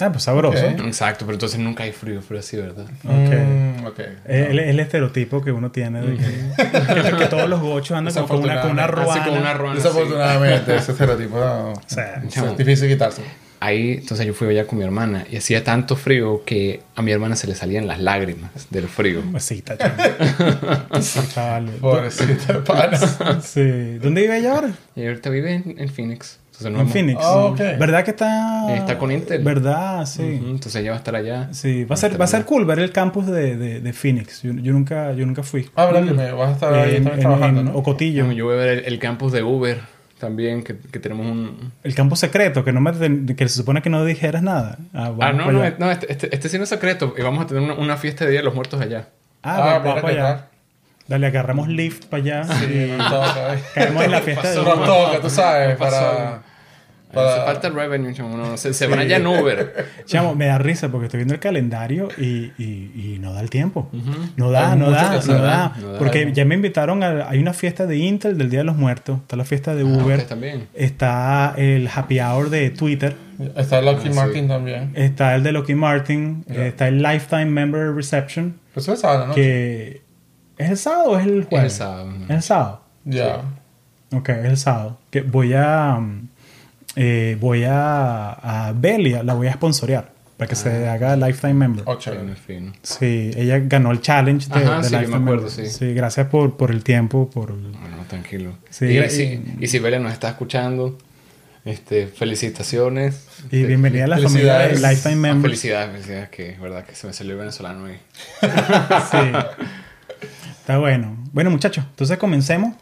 Ah, 0.00 0.10
pues 0.10 0.24
sabroso. 0.24 0.58
Ok. 0.66 0.80
Exacto, 0.86 1.24
pero 1.24 1.34
entonces 1.36 1.58
nunca 1.60 1.84
hay 1.84 1.92
frío, 1.92 2.20
frío 2.20 2.40
así, 2.40 2.56
¿verdad? 2.56 2.86
Ok. 3.04 3.80
Mm, 3.82 3.86
ok. 3.86 3.98
Es 4.26 4.48
el, 4.50 4.58
el 4.58 4.80
estereotipo 4.80 5.40
que 5.42 5.52
uno 5.52 5.70
tiene 5.70 6.00
de 6.02 6.16
que, 6.16 7.10
que- 7.10 7.16
que 7.16 7.26
todos 7.26 7.48
los 7.48 7.60
gochos 7.60 7.96
andan 7.96 8.12
con 8.26 8.40
una, 8.40 8.60
con 8.60 8.72
una 8.72 8.86
ruana. 8.88 9.12
Así 9.12 9.20
como 9.28 9.40
una 9.40 9.54
ruana. 9.54 9.78
así. 9.78 9.82
Desafortunadamente, 9.88 10.76
ese 10.76 10.92
estereotipo 10.92 11.36
no, 11.38 11.72
sea, 11.86 12.22
es 12.26 12.34
chamo. 12.34 12.54
difícil 12.54 12.88
quitarse. 12.88 13.22
Ahí, 13.60 13.92
entonces 14.00 14.26
yo 14.26 14.34
fui 14.34 14.48
allá 14.48 14.66
con 14.66 14.78
mi 14.78 14.84
hermana 14.84 15.24
y 15.30 15.36
hacía 15.38 15.64
tanto 15.64 15.96
frío 15.96 16.42
que 16.44 16.82
a 16.96 17.00
mi 17.02 17.12
hermana 17.12 17.34
se 17.34 17.46
le 17.46 17.54
salían 17.54 17.86
las 17.86 17.98
lágrimas 17.98 18.50
del 18.70 18.88
frío. 18.88 19.22
Besita, 19.24 19.76
chaval. 21.34 21.66
Pobrecita 21.80 22.52
de 22.54 22.58
pana. 22.60 22.98
Sí. 23.40 23.98
¿Dónde 23.98 24.22
vive 24.22 24.38
ella 24.38 24.52
ahora? 24.54 24.70
Y 24.96 25.06
ahorita 25.06 25.30
vive 25.30 25.54
en, 25.54 25.76
en 25.78 25.88
Phoenix. 25.88 26.38
Entonces, 26.56 26.70
no 26.70 26.76
En 26.78 26.80
hemos- 26.82 26.92
Phoenix. 26.92 27.20
Ok. 27.24 27.58
¿Verdad 27.80 28.04
que 28.04 28.10
está...? 28.12 28.74
Está 28.76 28.96
con 28.96 29.10
Intel. 29.10 29.42
¿Verdad? 29.42 30.06
Sí. 30.06 30.22
Entonces 30.22 30.76
ella 30.76 30.90
va 30.90 30.96
a 30.96 30.98
estar 30.98 31.16
allá. 31.16 31.48
Sí, 31.52 31.84
va 31.84 31.94
a 31.94 31.96
ser, 31.96 32.18
va 32.20 32.24
a 32.26 32.28
ser 32.28 32.44
cool 32.44 32.64
ver 32.64 32.78
el 32.78 32.92
campus 32.92 33.26
de, 33.26 33.56
de, 33.56 33.80
de 33.80 33.92
Phoenix. 33.92 34.42
Yo, 34.42 34.52
yo 34.52 34.72
nunca, 34.72 35.12
yo 35.14 35.26
nunca 35.26 35.42
fui. 35.42 35.68
Ah, 35.74 35.86
¿verdad 35.86 36.36
vas 36.36 36.50
a 36.50 36.52
estar 36.52 36.72
ahí 36.74 36.96
en, 36.96 37.04
también 37.04 37.14
en- 37.14 37.20
trabajando, 37.20 37.60
en 37.62 37.66
no? 37.66 37.74
Ocotillo. 37.74 38.30
Yo 38.30 38.44
voy 38.44 38.54
a 38.54 38.58
ver 38.58 38.68
el, 38.78 38.84
el 38.84 38.98
campus 39.00 39.32
de 39.32 39.42
Uber 39.42 39.80
también, 40.20 40.62
que, 40.62 40.76
que 40.78 41.00
tenemos 41.00 41.26
un... 41.26 41.72
El 41.82 41.94
campus 41.94 42.20
secreto, 42.20 42.64
que 42.64 42.72
no 42.72 42.80
me 42.80 42.92
que 43.34 43.48
se 43.48 43.56
supone 43.56 43.82
que 43.82 43.90
no 43.90 44.04
dijeras 44.04 44.42
nada. 44.42 44.78
Ah, 44.94 45.12
Ah, 45.20 45.32
no, 45.32 45.50
no, 45.50 45.60
no, 45.78 45.90
este, 45.90 46.10
este, 46.12 46.34
este 46.34 46.48
sí 46.48 46.56
no 46.56 46.62
es 46.62 46.68
secreto. 46.70 47.14
Y 47.18 47.22
vamos 47.22 47.44
a 47.44 47.46
tener 47.48 47.62
una, 47.64 47.74
una 47.74 47.96
fiesta 47.96 48.24
de 48.24 48.30
Día 48.30 48.40
de 48.40 48.44
los 48.44 48.54
Muertos 48.54 48.80
allá. 48.80 49.08
Ah, 49.42 49.56
Ah, 49.56 49.60
va- 49.60 49.78
va 49.94 50.00
para 50.00 50.08
allá. 50.08 50.46
Dale, 51.06 51.26
agarramos 51.26 51.68
lift 51.68 52.06
para 52.06 52.22
allá. 52.22 52.44
Sí, 52.44 52.92
nos 52.96 53.10
toca, 53.10 53.54
eh. 53.54 53.58
Caemos 53.74 54.04
en 54.04 54.10
la 54.10 54.20
fiesta 54.22 54.50
de 54.50 54.56
Nos 54.56 54.84
toca, 54.86 55.20
tú 55.20 55.30
sabes, 55.30 55.76
pasó? 55.76 55.90
para... 55.96 56.42
Para- 57.12 57.44
falta 57.44 57.68
el 57.68 57.74
revenue, 57.74 58.12
chamo, 58.12 58.36
no, 58.36 58.56
se, 58.56 58.74
se 58.74 58.88
van 58.88 58.98
allá 58.98 59.18
en 59.18 59.26
Uber. 59.28 59.86
Chamo, 60.04 60.34
me 60.34 60.46
da 60.46 60.58
risa 60.58 60.88
porque 60.88 61.06
estoy 61.06 61.18
viendo 61.18 61.34
el 61.34 61.38
calendario 61.38 62.08
y, 62.18 62.50
y, 62.58 62.90
y 63.14 63.18
no 63.20 63.32
da 63.32 63.40
el 63.40 63.50
tiempo. 63.50 63.88
No 64.36 64.50
da, 64.50 64.74
no 64.74 64.90
da, 64.90 65.20
no 65.24 65.34
da. 65.38 65.72
no 65.78 65.92
da. 65.92 65.98
Porque 66.00 66.32
ya 66.32 66.44
me 66.44 66.56
invitaron 66.56 67.04
a... 67.04 67.28
Hay 67.28 67.38
una 67.38 67.52
fiesta 67.52 67.86
de 67.86 67.98
Intel 67.98 68.36
del 68.36 68.50
Día 68.50 68.60
de 68.60 68.64
los 68.64 68.74
Muertos. 68.74 69.20
Está 69.20 69.36
la 69.36 69.44
fiesta 69.44 69.76
de 69.76 69.84
Uber. 69.84 70.00
ustedes 70.00 70.26
también. 70.26 70.66
Está 70.74 71.54
el 71.56 71.88
happy 71.94 72.18
hour 72.18 72.50
de 72.50 72.70
Twitter. 72.70 73.14
Está 73.56 73.80
Lockheed 73.80 74.08
Ah, 74.08 74.12
sí. 74.14 74.18
Martin 74.18 74.48
también. 74.48 74.90
Está 74.96 75.36
el 75.36 75.44
de 75.44 75.52
Lockheed 75.52 75.76
Martin. 75.76 76.44
Está 76.48 76.88
el 76.88 77.00
Lifetime 77.00 77.46
Member 77.46 77.94
Reception. 77.94 78.58
Pues 78.74 78.86
eso 78.86 78.94
es 78.94 79.00
sábado, 79.00 79.28
¿no? 79.28 79.34
Que... 79.36 80.02
¿Es 80.58 80.70
el 80.70 80.76
sábado 80.76 81.10
o 81.10 81.18
es 81.18 81.26
el 81.26 81.40
Es 81.40 81.46
jueves? 81.46 81.72
el 81.72 81.78
sábado. 81.78 82.06
¿no? 82.12 82.24
Es 82.24 82.30
el 82.30 82.42
sábado. 82.42 82.80
Ya. 83.04 83.42
Ok, 84.12 84.28
es 84.28 84.44
el 84.44 84.56
sábado. 84.56 84.98
Que 85.10 85.20
voy 85.22 85.52
a. 85.54 85.96
mm, 86.00 86.28
eh, 86.96 87.36
voy 87.40 87.64
a. 87.64 88.30
A 88.68 88.72
Belia, 88.72 89.22
la 89.22 89.34
voy 89.34 89.48
a 89.48 89.52
sponsorear. 89.54 90.12
Para 90.36 90.48
que 90.48 90.56
se 90.56 90.88
haga 90.88 91.14
Lifetime 91.16 91.54
Member. 91.54 91.84
Oh, 91.86 91.92
Fino, 91.92 92.16
chévere. 92.16 92.34
fino. 92.34 92.72
Sí, 92.82 93.30
ella 93.36 93.60
ganó 93.60 93.92
el 93.92 94.00
challenge 94.00 94.48
de, 94.48 94.64
Ajá, 94.64 94.78
de 94.78 94.84
sí, 94.84 94.90
yo 94.90 94.96
me 94.98 95.02
Lifetime 95.06 95.24
acuerdo, 95.30 95.46
Member. 95.48 95.66
sí. 95.70 95.94
gracias 95.94 96.26
por, 96.26 96.56
por 96.56 96.70
el 96.72 96.82
tiempo, 96.82 97.30
por. 97.30 97.50
el- 97.50 97.70
Bueno, 97.70 98.04
tranquilo. 98.08 98.54
Sí, 98.68 98.86
y, 98.86 98.98
y- 98.98 99.10
si, 99.10 99.44
y 99.60 99.66
si 99.68 99.78
Belia 99.78 100.00
nos 100.00 100.12
está 100.12 100.30
escuchando, 100.30 100.98
este, 101.64 102.08
felicitaciones. 102.08 103.28
Y 103.42 103.42
Este, 103.58 103.66
bienvenida 103.66 104.04
a 104.04 104.08
la 104.08 104.18
familia 104.18 104.58
de. 104.58 104.74
Lifetime 104.74 105.12
ah, 105.14 105.16
Members. 105.34 105.42
Felicidades, 105.42 105.92
felicidades, 105.92 106.28
que 106.30 106.50
es 106.50 106.60
verdad 106.60 106.84
que 106.84 106.94
se 106.96 107.06
me 107.06 107.12
salió 107.12 107.34
el 107.34 107.38
venezolano 107.38 107.86
ahí. 107.86 107.98
Sí. 109.10 109.18
Está 110.64 110.78
bueno. 110.78 111.14
Bueno, 111.34 111.50
muchachos, 111.50 111.84
entonces 111.90 112.16
comencemos. 112.16 112.74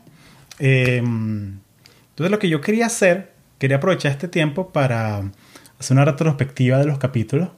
Eh, 0.60 0.98
entonces, 0.98 2.30
lo 2.30 2.38
que 2.38 2.48
yo 2.48 2.60
quería 2.60 2.86
hacer, 2.86 3.32
quería 3.58 3.78
aprovechar 3.78 4.12
este 4.12 4.28
tiempo 4.28 4.68
para 4.68 5.32
hacer 5.80 5.96
una 5.96 6.04
retrospectiva 6.04 6.78
de 6.78 6.84
los 6.84 6.98
capítulos. 6.98 7.48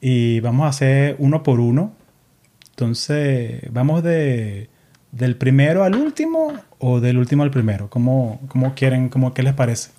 Y 0.00 0.40
vamos 0.40 0.64
a 0.64 0.68
hacer 0.70 1.16
uno 1.18 1.42
por 1.42 1.60
uno. 1.60 1.92
Entonces, 2.70 3.60
vamos 3.70 4.02
de 4.02 4.70
del 5.12 5.36
primero 5.36 5.84
al 5.84 5.96
último 5.96 6.54
o 6.78 7.00
del 7.00 7.18
último 7.18 7.42
al 7.42 7.50
primero. 7.50 7.90
¿Cómo, 7.90 8.40
cómo 8.48 8.74
quieren, 8.74 9.10
cómo, 9.10 9.34
qué 9.34 9.42
les 9.42 9.52
parece? 9.52 9.90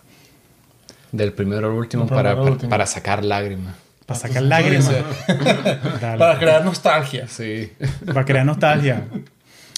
Del 1.12 1.32
primero 1.34 1.67
al 1.67 1.73
último, 1.73 2.08
para, 2.08 2.32
al 2.32 2.38
para, 2.38 2.52
último. 2.54 2.71
para 2.71 2.88
sacar 2.88 3.23
lágrimas. 3.23 3.76
Para 4.07 4.19
sacar 4.19 4.41
lágrimas. 4.43 4.89
Para 6.17 6.39
crear 6.39 6.65
nostalgia. 6.65 7.27
Sí. 7.27 7.71
Para 8.05 8.25
crear 8.25 8.45
nostalgia. 8.45 9.03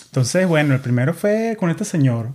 Entonces, 0.06 0.48
bueno, 0.48 0.74
el 0.76 0.80
primero 0.80 1.14
fue 1.14 1.58
con 1.60 1.70
este 1.70 1.84
señor, 1.84 2.30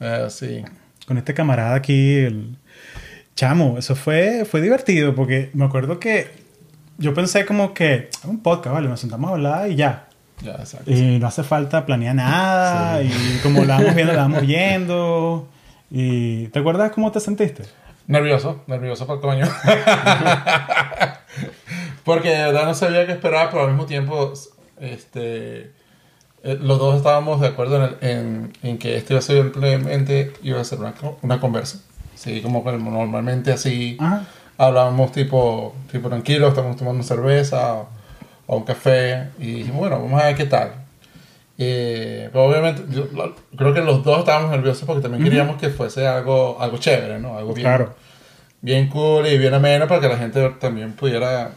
Eh, 0.00 0.26
sí. 0.30 0.64
con 1.06 1.18
este 1.18 1.34
camarada 1.34 1.74
aquí, 1.74 2.16
el 2.18 2.56
chamo. 3.34 3.76
Eso 3.78 3.96
fue, 3.96 4.44
fue 4.44 4.60
divertido 4.60 5.14
porque 5.14 5.50
me 5.54 5.64
acuerdo 5.64 5.98
que 5.98 6.30
yo 6.98 7.14
pensé 7.14 7.44
como 7.46 7.74
que 7.74 8.10
un 8.24 8.40
podcast, 8.42 8.74
vale, 8.74 8.88
nos 8.88 9.00
sentamos 9.00 9.30
a 9.30 9.34
hablar 9.34 9.70
y 9.70 9.76
ya. 9.76 10.04
Ya, 10.42 10.52
exacto. 10.52 10.90
Y 10.90 11.18
no 11.18 11.26
hace 11.26 11.42
falta 11.42 11.84
planear 11.86 12.14
nada. 12.14 13.02
Y 13.02 13.40
como 13.42 13.64
la 13.64 13.76
vamos 13.78 13.94
viendo, 13.94 14.12
la 14.12 14.22
vamos 14.22 14.42
viendo. 14.42 15.48
Y 15.90 16.46
¿te 16.48 16.58
acuerdas 16.60 16.92
cómo 16.92 17.10
te 17.10 17.20
sentiste? 17.20 17.64
Nervioso, 18.06 18.62
nervioso 18.66 19.06
por 19.06 19.20
coño. 19.20 19.46
Porque 22.08 22.30
de 22.30 22.38
verdad 22.44 22.64
no 22.64 22.74
sabía 22.74 23.04
qué 23.06 23.12
esperar, 23.12 23.50
pero 23.50 23.64
al 23.64 23.68
mismo 23.68 23.84
tiempo, 23.84 24.32
este, 24.80 25.72
eh, 26.42 26.58
los 26.60 26.78
dos 26.78 26.96
estábamos 26.96 27.40
de 27.40 27.48
acuerdo 27.48 27.76
en, 27.76 27.82
el- 27.82 27.96
en, 28.10 28.52
en 28.62 28.78
que 28.78 28.96
esto 28.96 29.12
iba 29.12 29.18
a 29.18 29.22
ser 29.22 29.42
simplemente 29.42 30.32
iba 30.42 30.58
a 30.60 30.64
ser 30.64 30.78
una, 30.80 30.94
una 31.22 31.38
conversa. 31.38 31.80
Sí, 32.14 32.40
como 32.40 32.62
normalmente 32.64 33.52
así 33.52 33.96
Ajá. 34.00 34.24
hablábamos 34.56 35.12
tipo, 35.12 35.74
tipo 35.92 36.08
tranquilo, 36.08 36.48
estamos 36.48 36.76
tomando 36.76 37.02
cerveza 37.02 37.74
o, 37.74 37.88
o 38.46 38.56
un 38.56 38.64
café 38.64 39.28
y 39.38 39.52
dijimos, 39.52 39.80
bueno, 39.80 40.00
vamos 40.00 40.20
a 40.22 40.26
ver 40.28 40.36
qué 40.36 40.46
tal. 40.46 40.72
Eh, 41.58 42.28
pero 42.32 42.44
obviamente, 42.44 42.84
yo 42.90 43.06
lo- 43.12 43.34
creo 43.56 43.74
que 43.74 43.80
los 43.82 44.02
dos 44.02 44.20
estábamos 44.20 44.50
nerviosos 44.50 44.84
porque 44.84 45.02
también 45.02 45.22
queríamos 45.24 45.56
que 45.60 45.68
fuese 45.70 46.06
algo, 46.06 46.56
algo 46.60 46.78
chévere, 46.78 47.18
¿no? 47.18 47.36
Algo 47.36 47.52
bien, 47.52 47.66
Claro. 47.68 47.94
bien 48.62 48.88
cool 48.88 49.26
y 49.26 49.36
bien 49.36 49.52
ameno 49.54 49.86
para 49.86 50.00
que 50.00 50.08
la 50.08 50.16
gente 50.16 50.48
también 50.60 50.92
pudiera 50.92 51.50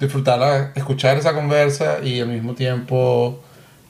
disfrutar, 0.00 0.72
escuchar 0.74 1.18
esa 1.18 1.32
conversa 1.32 1.98
y 2.02 2.20
al 2.20 2.28
mismo 2.28 2.54
tiempo, 2.54 3.42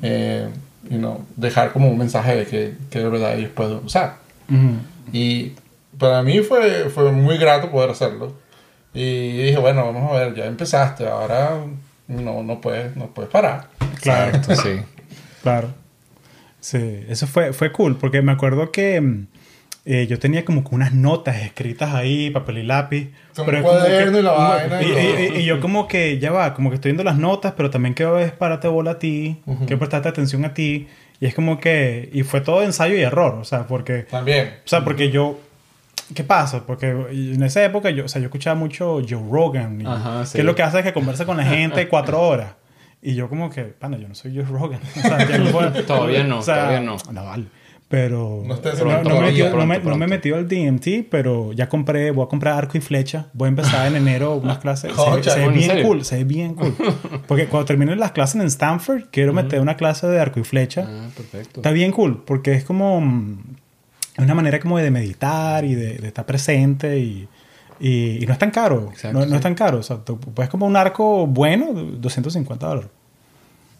eh, 0.03 0.49
you 0.91 0.99
know, 0.99 1.25
dejar 1.37 1.73
como 1.73 1.89
un 1.89 1.99
mensaje 1.99 2.37
de 2.37 2.47
que, 2.47 2.75
que 2.91 2.99
de 3.01 3.09
verdad 3.09 3.39
ellos 3.39 3.51
pueden 3.51 3.85
usar. 3.85 4.17
Ujú. 4.49 4.77
Y 5.13 5.53
para 5.99 6.23
mí 6.23 6.41
fue, 6.41 6.91
fue 6.91 7.11
muy 7.13 7.39
grato 7.39 7.71
poder 7.71 7.91
hacerlo. 7.91 8.35
Y 8.95 9.45
dije, 9.45 9.59
bueno, 9.59 9.85
vamos 9.85 10.11
a 10.13 10.19
ver, 10.25 10.35
ya 10.35 10.47
empezaste, 10.47 11.07
ahora 11.07 11.59
no, 12.09 12.43
no, 12.43 12.61
puedes, 12.61 12.97
no 12.97 13.09
puedes 13.09 13.31
parar. 13.31 13.69
Claro. 14.01 14.37
Exacto, 14.37 14.57
sí. 14.57 14.81
Claro. 15.43 15.69
Sí, 16.59 17.05
eso 17.09 17.29
fue, 17.29 17.53
fue 17.53 17.71
cool, 17.71 17.97
porque 17.97 18.21
me 18.21 18.33
acuerdo 18.33 18.73
que 18.73 19.01
mm, 19.01 19.29
eh, 19.89 20.07
yo 20.09 20.19
tenía 20.19 20.45
como 20.45 20.65
que 20.65 20.75
unas 20.75 20.93
notas 20.93 21.37
escritas 21.43 21.95
ahí, 21.95 22.31
papel 22.31 22.59
y 22.59 22.63
lápiz. 22.65 23.09
Pero 23.47 23.63
cuaderno 23.63 24.13
que- 24.15 24.19
y 24.19 24.23
la 24.23 24.33
vaina 24.33 24.83
y 24.83 24.87
y, 24.87 25.37
y- 25.37 25.41
y 25.41 25.45
yo 25.45 25.61
como 25.61 25.87
que, 25.87 26.19
ya 26.19 26.33
va, 26.33 26.53
como 26.55 26.71
que 26.71 26.75
estoy 26.75 26.91
viendo 26.91 27.05
las 27.05 27.17
notas, 27.19 27.55
pero 27.57 27.71
también 27.71 27.95
quiero 27.95 28.19
pararte 28.37 28.67
bola 28.69 28.93
a 28.93 28.99
ti, 28.99 29.41
quiero 29.67 29.79
prestarte 29.79 30.09
atención 30.09 30.45
a 30.45 30.53
ti. 30.55 30.89
Y 31.21 31.27
es 31.27 31.35
como 31.35 31.59
que, 31.61 32.11
y 32.13 32.25
fue 32.25 32.41
todo 32.43 32.63
ensayo 32.63 32.95
y 32.97 33.01
error, 33.01 33.37
o 33.41 33.45
sea, 33.45 33.67
porque, 33.67 34.03
También. 34.03 34.49
o 34.65 34.69
sea, 34.69 34.85
porque 34.85 35.11
yo, 35.11 35.39
¿qué 36.15 36.25
pasa? 36.25 36.67
Porque 36.67 36.89
en 36.91 37.43
esa 37.43 37.65
época 37.65 37.89
yo, 37.91 38.05
o 38.05 38.09
sea, 38.09 38.21
yo 38.21 38.27
escuchaba 38.27 38.55
mucho 38.55 39.01
Joe 39.09 39.23
Rogan, 39.31 39.87
Ajá, 39.87 40.27
sí. 40.27 40.37
que 40.39 40.45
lo 40.45 40.55
que 40.55 40.63
hace 40.63 40.79
es 40.81 40.85
que 40.85 40.93
conversa 40.93 41.25
con 41.25 41.37
la 41.39 41.45
gente 41.47 41.89
cuatro 41.89 42.21
horas. 42.21 42.55
Y 43.03 43.15
yo 43.15 43.29
como 43.29 43.49
que, 43.51 43.63
pana, 43.65 43.97
yo 43.99 44.09
no 44.09 44.15
soy 44.15 44.35
Joe 44.35 44.45
Rogan. 44.45 44.81
O 44.97 45.01
sea, 45.01 45.27
ya 45.29 45.39
no 45.39 45.51
puedo- 45.53 45.71
Todavía 45.85 46.25
no, 46.25 46.41
todavía 46.41 46.81
no. 46.81 46.97
vale. 47.13 47.45
Pero 47.89 48.43
No 48.45 48.57
no, 48.57 48.57
en 48.57 48.79
no 48.79 48.85
pronto, 48.85 49.21
me, 49.21 49.27
metió- 49.31 49.45
pronto, 49.51 49.57
no 49.59 49.67
me- 49.67 49.77
no 49.77 49.83
pronto. 49.83 49.99
me 49.99 50.05
he 50.07 50.09
metido 50.09 50.37
al 50.37 50.49
DMT, 50.49 51.07
pero 51.09 51.53
ya 51.53 51.69
compré, 51.69 52.11
voy 52.11 52.25
a 52.25 52.29
comprar 52.29 52.59
arco 52.59 52.77
y 52.77 52.81
flecha. 52.81 53.29
Voy 53.33 53.47
a 53.47 53.51
empezar 53.51 53.87
en 53.87 53.95
enero 53.95 54.35
unas 54.35 54.59
clases. 54.59 54.91
Se, 54.97 54.97
Concha, 54.97 55.31
se 55.31 55.39
ve 55.39 55.45
¿en 55.45 55.53
bien 55.55 55.83
cool, 55.85 56.05
se 56.05 56.17
ve 56.17 56.25
bien 56.25 56.55
cool. 56.55 56.75
Porque 57.29 57.47
cuando 57.47 57.65
termine 57.67 57.95
las 57.95 58.11
clases 58.11 58.41
en 58.41 58.47
Stanford, 58.49 59.05
quiero 59.13 59.33
meter 59.33 59.61
una 59.61 59.77
clase 59.77 60.09
de 60.09 60.19
arco 60.19 60.41
y 60.41 60.45
flecha. 60.45 60.85
Ah, 60.89 61.09
perfecto. 61.17 61.61
Está 61.61 61.71
bien 61.71 61.93
cool, 61.93 62.25
porque 62.25 62.55
es 62.55 62.65
como 62.65 63.01
mm, 63.01 63.39
una 64.19 64.35
manera 64.35 64.59
como 64.59 64.79
de 64.79 64.91
meditar 64.91 65.65
y 65.65 65.77
de, 65.77 65.99
de 65.99 66.09
estar 66.09 66.27
presente 66.27 66.99
y, 66.99 67.29
y- 67.79 68.19
y 68.21 68.27
no 68.27 68.33
es 68.33 68.39
tan 68.41 68.51
caro. 68.51 68.89
Exacto, 68.91 69.17
no, 69.21 69.25
no 69.27 69.31
sí. 69.31 69.37
es 69.37 69.41
tan 69.43 69.55
caro. 69.55 69.79
O 69.79 69.83
sea, 69.85 69.99
tú 69.99 70.19
puedes 70.19 70.51
como 70.51 70.67
un 70.67 70.75
arco 70.75 71.29
bueno, 71.29 71.73
250 71.73 72.67
dólares. 72.67 72.91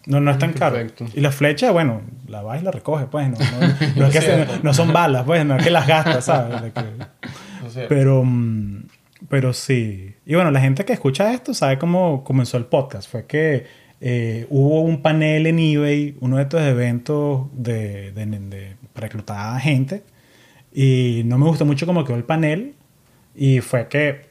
No, 0.07 0.19
no 0.19 0.31
es 0.31 0.39
tan 0.39 0.53
caro. 0.53 0.75
Perfecto. 0.77 1.05
Y 1.13 1.21
la 1.21 1.31
flecha, 1.31 1.71
bueno, 1.71 2.01
la 2.27 2.41
vas 2.41 2.61
y 2.61 2.65
la 2.65 2.71
recoges, 2.71 3.07
pues. 3.11 3.29
No, 3.29 3.37
no, 3.37 3.67
no 3.97 4.05
es 4.07 4.13
que 4.13 4.21
se- 4.21 4.47
no 4.63 4.73
son 4.73 4.91
balas, 4.91 5.23
pues. 5.25 5.45
No 5.45 5.57
es 5.57 5.63
que 5.63 5.69
las 5.69 5.85
gastas, 5.85 6.25
¿sabes? 6.25 6.61
De 6.61 6.71
que- 6.71 7.87
pero, 7.87 8.23
mm, 8.23 8.83
pero 9.29 9.53
sí. 9.53 10.15
Y 10.25 10.35
bueno, 10.35 10.49
la 10.51 10.59
gente 10.61 10.85
que 10.85 10.93
escucha 10.93 11.33
esto 11.33 11.53
sabe 11.53 11.77
cómo 11.77 12.23
comenzó 12.23 12.57
el 12.57 12.65
podcast. 12.65 13.09
Fue 13.11 13.25
que 13.25 13.65
eh, 13.99 14.45
hubo 14.49 14.81
un 14.81 15.01
panel 15.01 15.47
en 15.47 15.59
eBay, 15.59 16.15
uno 16.21 16.37
de 16.37 16.43
estos 16.43 16.61
eventos 16.61 17.47
de, 17.53 18.11
de, 18.13 18.25
de- 18.25 18.75
reclutar 18.95 19.59
gente. 19.59 20.03
Y 20.73 21.21
no 21.25 21.37
me 21.37 21.45
gustó 21.45 21.65
mucho 21.65 21.85
cómo 21.85 22.03
quedó 22.05 22.15
el 22.17 22.23
panel. 22.23 22.73
Y 23.35 23.59
fue 23.59 23.87
que, 23.87 24.21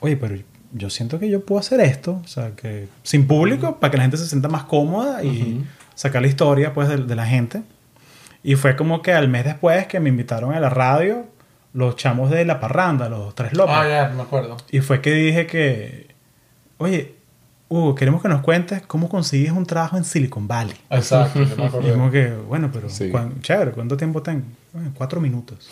oye, 0.00 0.16
pero 0.16 0.34
yo 0.72 0.90
siento 0.90 1.18
que 1.18 1.28
yo 1.28 1.44
puedo 1.44 1.60
hacer 1.60 1.80
esto. 1.80 2.20
O 2.24 2.28
sea, 2.28 2.52
que 2.56 2.88
sin 3.02 3.26
público, 3.26 3.78
para 3.78 3.90
que 3.90 3.96
la 3.96 4.02
gente 4.04 4.16
se 4.16 4.26
sienta 4.26 4.48
más 4.48 4.64
cómoda 4.64 5.22
y 5.24 5.64
sacar 5.94 6.22
la 6.22 6.28
historia 6.28 6.72
pues, 6.72 6.88
de, 6.88 6.98
de 6.98 7.16
la 7.16 7.26
gente. 7.26 7.62
Y 8.42 8.54
fue 8.54 8.76
como 8.76 9.02
que 9.02 9.12
al 9.12 9.28
mes 9.28 9.44
después 9.44 9.86
que 9.86 10.00
me 10.00 10.08
invitaron 10.08 10.54
a 10.54 10.60
la 10.60 10.70
radio, 10.70 11.26
los 11.72 11.96
chamos 11.96 12.30
de 12.30 12.44
La 12.44 12.58
Parranda, 12.58 13.08
los 13.08 13.34
Tres 13.34 13.52
López. 13.54 13.74
ah, 13.76 13.88
ya, 13.88 14.08
me 14.14 14.22
acuerdo. 14.22 14.56
Y 14.70 14.80
fue 14.80 15.00
que 15.00 15.12
dije 15.12 15.46
que, 15.46 16.14
oye, 16.78 17.14
Hugo, 17.72 17.94
queremos 17.94 18.20
que 18.20 18.28
nos 18.28 18.42
cuentes 18.42 18.82
cómo 18.82 19.08
consigues 19.08 19.52
un 19.52 19.64
trabajo 19.64 19.96
en 19.96 20.02
Silicon 20.04 20.48
Valley. 20.48 20.74
Exacto, 20.90 21.40
Y 21.40 21.90
como 21.92 22.10
que, 22.10 22.26
bueno, 22.48 22.68
pero 22.72 22.88
Sí. 22.90 23.10
cuán- 23.10 23.40
chévere, 23.42 23.70
¿cuánto 23.70 23.96
tiempo 23.96 24.20
tengo? 24.22 24.42
Bueno, 24.72 24.90
cuatro 24.92 25.20
minutos. 25.20 25.70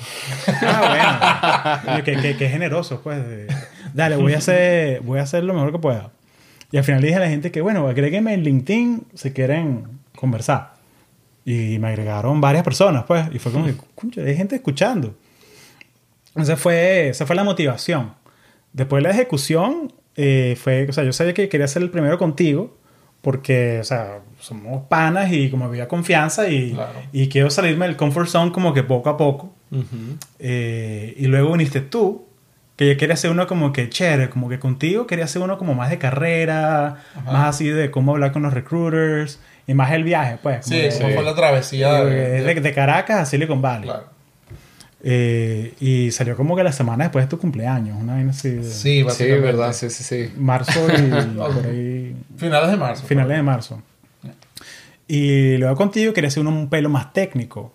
ah, 0.63 1.83
bueno. 1.83 2.05
Qué, 2.05 2.17
qué- 2.23 2.37
qué 2.37 2.49
generoso, 2.49 3.01
pues. 3.03 3.27
de- 3.27 3.49
dale, 3.95 4.15
voy 4.15 4.35
a, 4.35 4.39
hacer, 4.39 5.01
voy 5.01 5.19
a 5.19 5.23
hacer 5.23 5.43
lo 5.43 5.55
mejor 5.55 5.73
que 5.73 5.79
pueda. 5.81 6.11
Y 6.71 6.77
al 6.77 6.85
final 6.85 7.01
le 7.01 7.09
dije 7.09 7.17
a 7.17 7.23
la 7.23 7.29
gente 7.31 7.51
que, 7.51 7.61
bueno, 7.63 7.89
agréguenme 7.89 8.33
en 8.33 8.45
LinkedIn 8.45 9.03
si 9.15 9.33
quieren 9.33 9.85
conversar. 10.15 10.75
Y 11.45 11.81
me 11.81 11.89
agregaron 11.89 12.41
varias 12.41 12.63
personas, 12.63 13.05
pues. 13.09 13.27
Y 13.33 13.41
fue 13.41 13.51
como 13.51 13.65
que, 13.67 13.75
"Concha, 13.97 14.21
hay 14.21 14.37
gente 14.37 14.55
escuchando. 14.55 15.17
Esa 16.37 16.57
fue, 16.57 17.09
esa 17.09 17.27
fue 17.27 17.35
la 17.35 17.43
motivación. 17.43 18.13
Después 18.73 19.03
la 19.03 19.11
ejecución 19.11 19.93
eh, 20.19 20.57
fue, 20.61 20.87
o 20.89 20.93
sea, 20.93 21.05
yo 21.05 21.13
sabía 21.15 21.33
que 21.33 21.49
quería 21.49 21.67
ser 21.69 21.81
el 21.83 21.91
primero 21.91 22.19
contigo 22.19 22.77
porque, 23.23 23.79
o 23.81 23.85
sea, 23.85 24.19
somos 24.41 24.83
panas 24.89 25.33
y 25.33 25.49
como 25.51 25.65
había 25.65 25.89
confianza 25.89 26.49
y, 26.49 26.73
Claro. 26.73 26.93
y 27.13 27.29
quiero 27.29 27.49
salirme 27.51 27.87
del 27.87 27.97
comfort 27.97 28.29
zone 28.29 28.53
como 28.53 28.75
que 28.75 28.83
poco 28.83 29.09
a 29.11 29.17
poco. 29.17 29.53
Ujú. 29.71 30.17
Eh, 30.39 31.15
y 31.17 31.27
luego 31.27 31.53
viniste 31.53 31.81
tú, 31.81 32.27
que 32.77 32.89
yo 32.89 32.97
quería 32.97 33.15
hacer 33.15 33.31
uno 33.31 33.47
como 33.49 33.73
que 33.73 33.89
chévere, 33.91 34.31
como 34.31 34.49
que 34.49 34.59
contigo 34.61 35.07
quería 35.07 35.25
hacer 35.25 35.43
uno 35.43 35.59
como 35.59 35.75
más 35.75 35.91
de 35.91 35.99
carrera, 35.99 36.99
Ajá. 37.17 37.33
más 37.33 37.49
así 37.57 37.69
de 37.69 37.91
cómo 37.91 38.13
hablar 38.13 38.31
con 38.33 38.43
los 38.43 38.55
recruiters 38.55 39.41
y 39.67 39.75
más 39.75 39.91
el 39.93 40.05
viaje, 40.05 40.39
pues. 40.43 40.65
como 40.65 40.75
Sí, 40.77 40.81
que- 40.83 40.87
eso 40.89 41.01
fue 41.09 41.23
la 41.25 41.35
travesía. 41.35 41.93
de, 42.05 42.15
de- 42.43 42.55
de- 42.55 42.61
de 42.61 42.73
Caracas 42.75 43.19
a 43.21 43.27
Silicon 43.27 43.61
Valley. 43.61 43.89
Claro. 43.89 44.05
Eh, 45.03 45.75
y 45.81 46.11
salió 46.11 46.37
como 46.37 46.57
que 46.57 46.65
la 46.65 46.73
semana 46.73 47.05
después 47.05 47.25
de 47.25 47.29
tu 47.29 47.39
cumpleaños, 47.39 47.97
una 48.01 48.15
vaina 48.15 48.31
así 48.33 48.51
de 48.51 48.65
Sí, 48.65 49.05
Sí, 49.11 49.25
verdad, 49.27 49.73
sí, 49.73 49.91
sí, 49.91 50.03
sí. 50.03 50.33
marzo 50.37 50.81
y 50.89 51.37
por 51.37 51.67
ahí, 51.67 52.17
Finales 52.37 52.71
de 52.71 52.77
marzo. 52.77 53.07
finales 53.07 53.37
de 53.37 53.43
marzo. 53.43 53.83
Y 55.07 55.57
luego 55.57 55.75
contigo 55.77 56.13
quería 56.13 56.29
hacer 56.29 56.41
uno 56.41 56.51
un 56.51 56.69
pelo 56.69 56.89
más 56.91 57.13
técnico, 57.13 57.73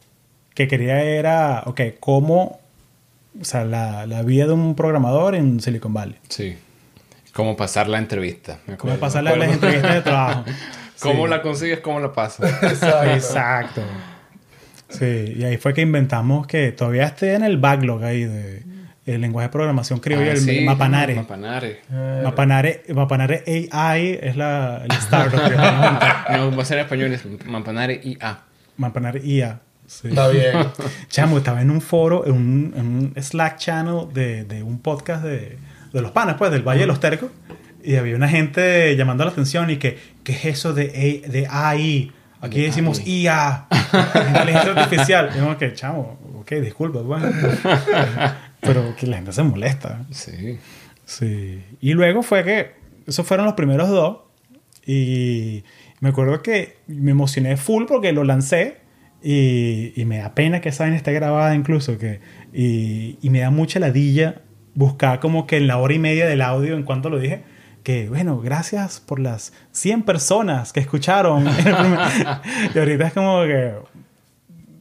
que 0.53 0.67
quería 0.67 1.01
era, 1.01 1.63
ok, 1.65 1.81
cómo, 1.99 2.59
o 3.39 3.43
sea, 3.45 3.63
la, 3.65 4.05
la 4.05 4.21
vida 4.21 4.45
de 4.45 4.53
un 4.53 4.75
programador 4.75 5.33
en 5.35 5.59
Silicon 5.59 5.93
Valley. 5.93 6.17
Sí. 6.29 6.57
Cómo 7.33 7.55
pasar 7.57 7.87
la 7.89 7.97
entrevista. 7.97 8.59
me 8.67 8.77
Cómo 8.77 8.93
acuerdo. 8.93 8.99
pasar 8.99 9.23
las, 9.23 9.37
las 9.37 9.51
entrevistas 9.51 9.93
de 9.95 10.01
trabajo. 10.01 10.43
Cómo 10.99 11.23
Sí. 11.25 11.29
la 11.31 11.41
consigues, 11.41 11.79
cómo 11.79 11.99
la 11.99 12.13
pasas. 12.13 12.49
Exacto. 12.63 13.09
Exacto. 13.11 13.81
Sí, 14.97 15.33
y 15.37 15.43
ahí 15.43 15.57
fue 15.57 15.73
que 15.73 15.81
inventamos 15.81 16.47
que 16.47 16.71
todavía 16.71 17.05
esté 17.05 17.33
en 17.33 17.43
el 17.43 17.57
backlog 17.57 18.03
ahí 18.03 18.23
de 18.25 18.63
el 19.05 19.19
lenguaje 19.19 19.47
de 19.49 19.51
programación 19.51 19.99
criollo, 19.99 20.29
Ah, 20.29 20.33
el 20.33 20.37
sí, 20.37 20.61
Mapanare. 20.61 21.15
Mapanare. 21.15 21.81
Mapanare, 22.23 22.83
Mapanare 22.93 23.43
AI 23.71 24.19
es 24.21 24.37
la, 24.37 24.81
el 24.85 24.91
startup. 24.97 25.41
No, 26.31 26.55
va 26.55 26.61
a 26.61 26.65
ser 26.65 26.77
en 26.77 26.83
español, 26.85 27.11
es 27.11 27.23
Mapanare 27.45 27.99
IA. 28.03 28.39
Mapanare 28.77 29.19
IA. 29.25 29.59
Sí. 29.87 30.07
Está 30.07 30.29
bien. 30.29 30.53
Chamo, 31.09 31.37
estaba 31.37 31.61
en 31.61 31.69
un 31.69 31.81
foro, 31.81 32.25
en 32.25 32.31
un, 32.33 32.73
en 32.77 32.85
un 32.85 33.13
Slack 33.21 33.57
channel 33.57 34.07
de, 34.13 34.45
de 34.45 34.63
un 34.63 34.79
podcast 34.79 35.23
de, 35.23 35.57
de 35.91 36.01
los 36.01 36.11
panas, 36.11 36.35
pues, 36.37 36.51
del 36.51 36.61
Valle 36.63 36.81
de 36.81 36.87
los 36.87 36.99
Tercos. 37.01 37.29
Y 37.83 37.97
había 37.97 38.15
una 38.15 38.29
gente 38.29 38.95
llamando 38.95 39.25
la 39.25 39.31
atención 39.31 39.69
y 39.69 39.75
que, 39.75 39.97
¿qué 40.23 40.31
es 40.31 40.45
eso 40.45 40.73
de, 40.73 41.21
A- 41.25 41.29
de 41.29 41.47
AI? 41.49 42.11
Aquí 42.43 42.59
De 42.59 42.65
decimos. 42.67 43.01
IA, 43.05 43.67
inteligencia 44.27 44.71
artificial. 44.75 45.29
Y 45.35 45.39
como 45.39 45.57
que, 45.57 45.73
chamo, 45.73 46.19
ok, 46.39 46.51
disculpa, 46.55 47.01
bueno. 47.01 47.27
Pero 48.61 48.95
que 48.95 49.07
la 49.07 49.17
gente 49.17 49.31
se 49.31 49.43
molesta. 49.43 50.05
Sí. 50.11 50.59
Sí. 51.05 51.63
Y 51.81 51.93
luego 51.93 52.21
fue 52.23 52.43
que 52.43 52.71
esos 53.07 53.25
fueron 53.25 53.45
los 53.45 53.55
primeros 53.55 53.89
dos. 53.89 54.17
Y 54.85 55.63
me 56.01 56.09
acuerdo 56.09 56.41
que 56.41 56.77
me 56.87 57.11
emocioné 57.11 57.57
full 57.57 57.85
porque 57.85 58.11
lo 58.11 58.23
lancé. 58.23 58.77
Y, 59.21 59.93
y 59.95 60.03
me 60.03 60.17
da 60.17 60.35
pena 60.35 60.59
que 60.59 60.67
esa 60.69 60.83
vaina 60.83 60.97
esté 60.97 61.13
grabada 61.13 61.55
incluso. 61.55 61.97
Que, 61.97 62.19
y, 62.53 63.17
y 63.21 63.29
me 63.29 63.39
da 63.39 63.49
mucha 63.51 63.79
ladilla 63.79 64.41
buscar 64.75 65.19
como 65.19 65.47
que 65.47 65.57
en 65.57 65.67
la 65.67 65.77
hora 65.77 65.93
y 65.93 65.99
media 65.99 66.27
del 66.27 66.41
audio, 66.41 66.75
en 66.75 66.83
cuanto 66.83 67.09
lo 67.09 67.19
dije, 67.19 67.43
que 67.83 68.09
bueno, 68.09 68.39
gracias 68.39 68.99
por 68.99 69.19
las 69.19 69.53
100 69.73 70.03
personas 70.03 70.73
que 70.73 70.79
escucharon. 70.79 71.45
y 72.75 72.77
ahorita 72.77 73.07
es 73.07 73.13
como 73.13 73.43
que, 73.43 73.73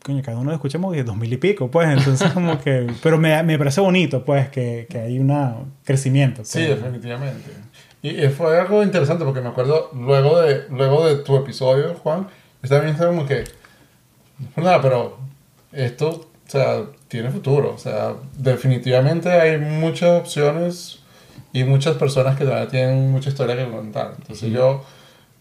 coño, 0.05 0.23
cada 0.23 0.39
uno 0.39 0.51
lo 0.51 0.55
escucha 0.55 0.79
como 0.79 0.93
que 0.93 1.03
dos 1.03 1.17
mil 1.17 1.33
y 1.33 1.37
pico, 1.37 1.71
pues. 1.71 1.89
Entonces 1.89 2.31
como 2.33 2.61
que, 2.61 2.87
pero 3.03 3.19
me, 3.19 3.43
me 3.43 3.59
parece 3.59 3.81
bonito, 3.81 4.25
pues, 4.25 4.49
que, 4.49 4.87
que 4.89 4.99
hay 4.99 5.19
un 5.19 5.73
crecimiento. 5.85 6.45
Sí, 6.45 6.65
pues. 6.67 6.83
definitivamente. 6.83 7.51
Y 8.03 8.27
fue 8.29 8.59
algo 8.59 8.83
interesante 8.83 9.25
porque 9.25 9.41
me 9.41 9.49
acuerdo 9.49 9.91
luego 9.95 10.41
de, 10.41 10.65
luego 10.71 11.07
de 11.07 11.17
tu 11.17 11.37
episodio, 11.37 11.95
Juan, 11.95 12.27
estaba 12.63 12.83
bien 12.83 12.97
como 12.97 13.27
que, 13.27 13.45
nada, 14.57 14.81
pero 14.83 15.19
esto, 15.71 16.09
o 16.09 16.51
sea, 16.51 16.83
tiene 17.07 17.31
futuro. 17.31 17.73
O 17.75 17.79
sea, 17.79 18.15
definitivamente 18.37 19.31
hay 19.31 19.59
muchas 19.59 20.21
opciones 20.21 21.02
y 21.53 21.65
muchas 21.65 21.97
personas 21.97 22.37
que 22.37 22.45
todavía 22.45 22.69
tienen 22.69 23.11
mucha 23.11 23.29
historia 23.31 23.57
que 23.57 23.71
contar. 23.71 24.15
Entonces 24.19 24.51
yo, 24.53 24.85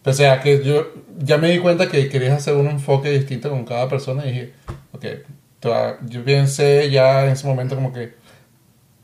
pese 0.04 0.28
a 0.28 0.42
que 0.42 0.64
yo 0.64 0.88
ya 1.20 1.38
me 1.38 1.50
di 1.52 1.60
cuenta 1.60 1.90
que 1.90 2.10
querías 2.10 2.34
hacer 2.38 2.56
un 2.56 2.68
enfoque 2.68 3.10
distinto 3.12 3.50
con 3.50 3.66
cada 3.66 3.88
persona, 3.88 4.24
dije, 4.24 4.54
ok, 4.92 5.06
toda- 5.60 5.98
yo 6.08 6.24
pensé 6.24 6.90
ya 6.90 7.26
en 7.26 7.32
ese 7.32 7.48
momento 7.48 7.76
como 7.76 7.94
que 7.94 8.14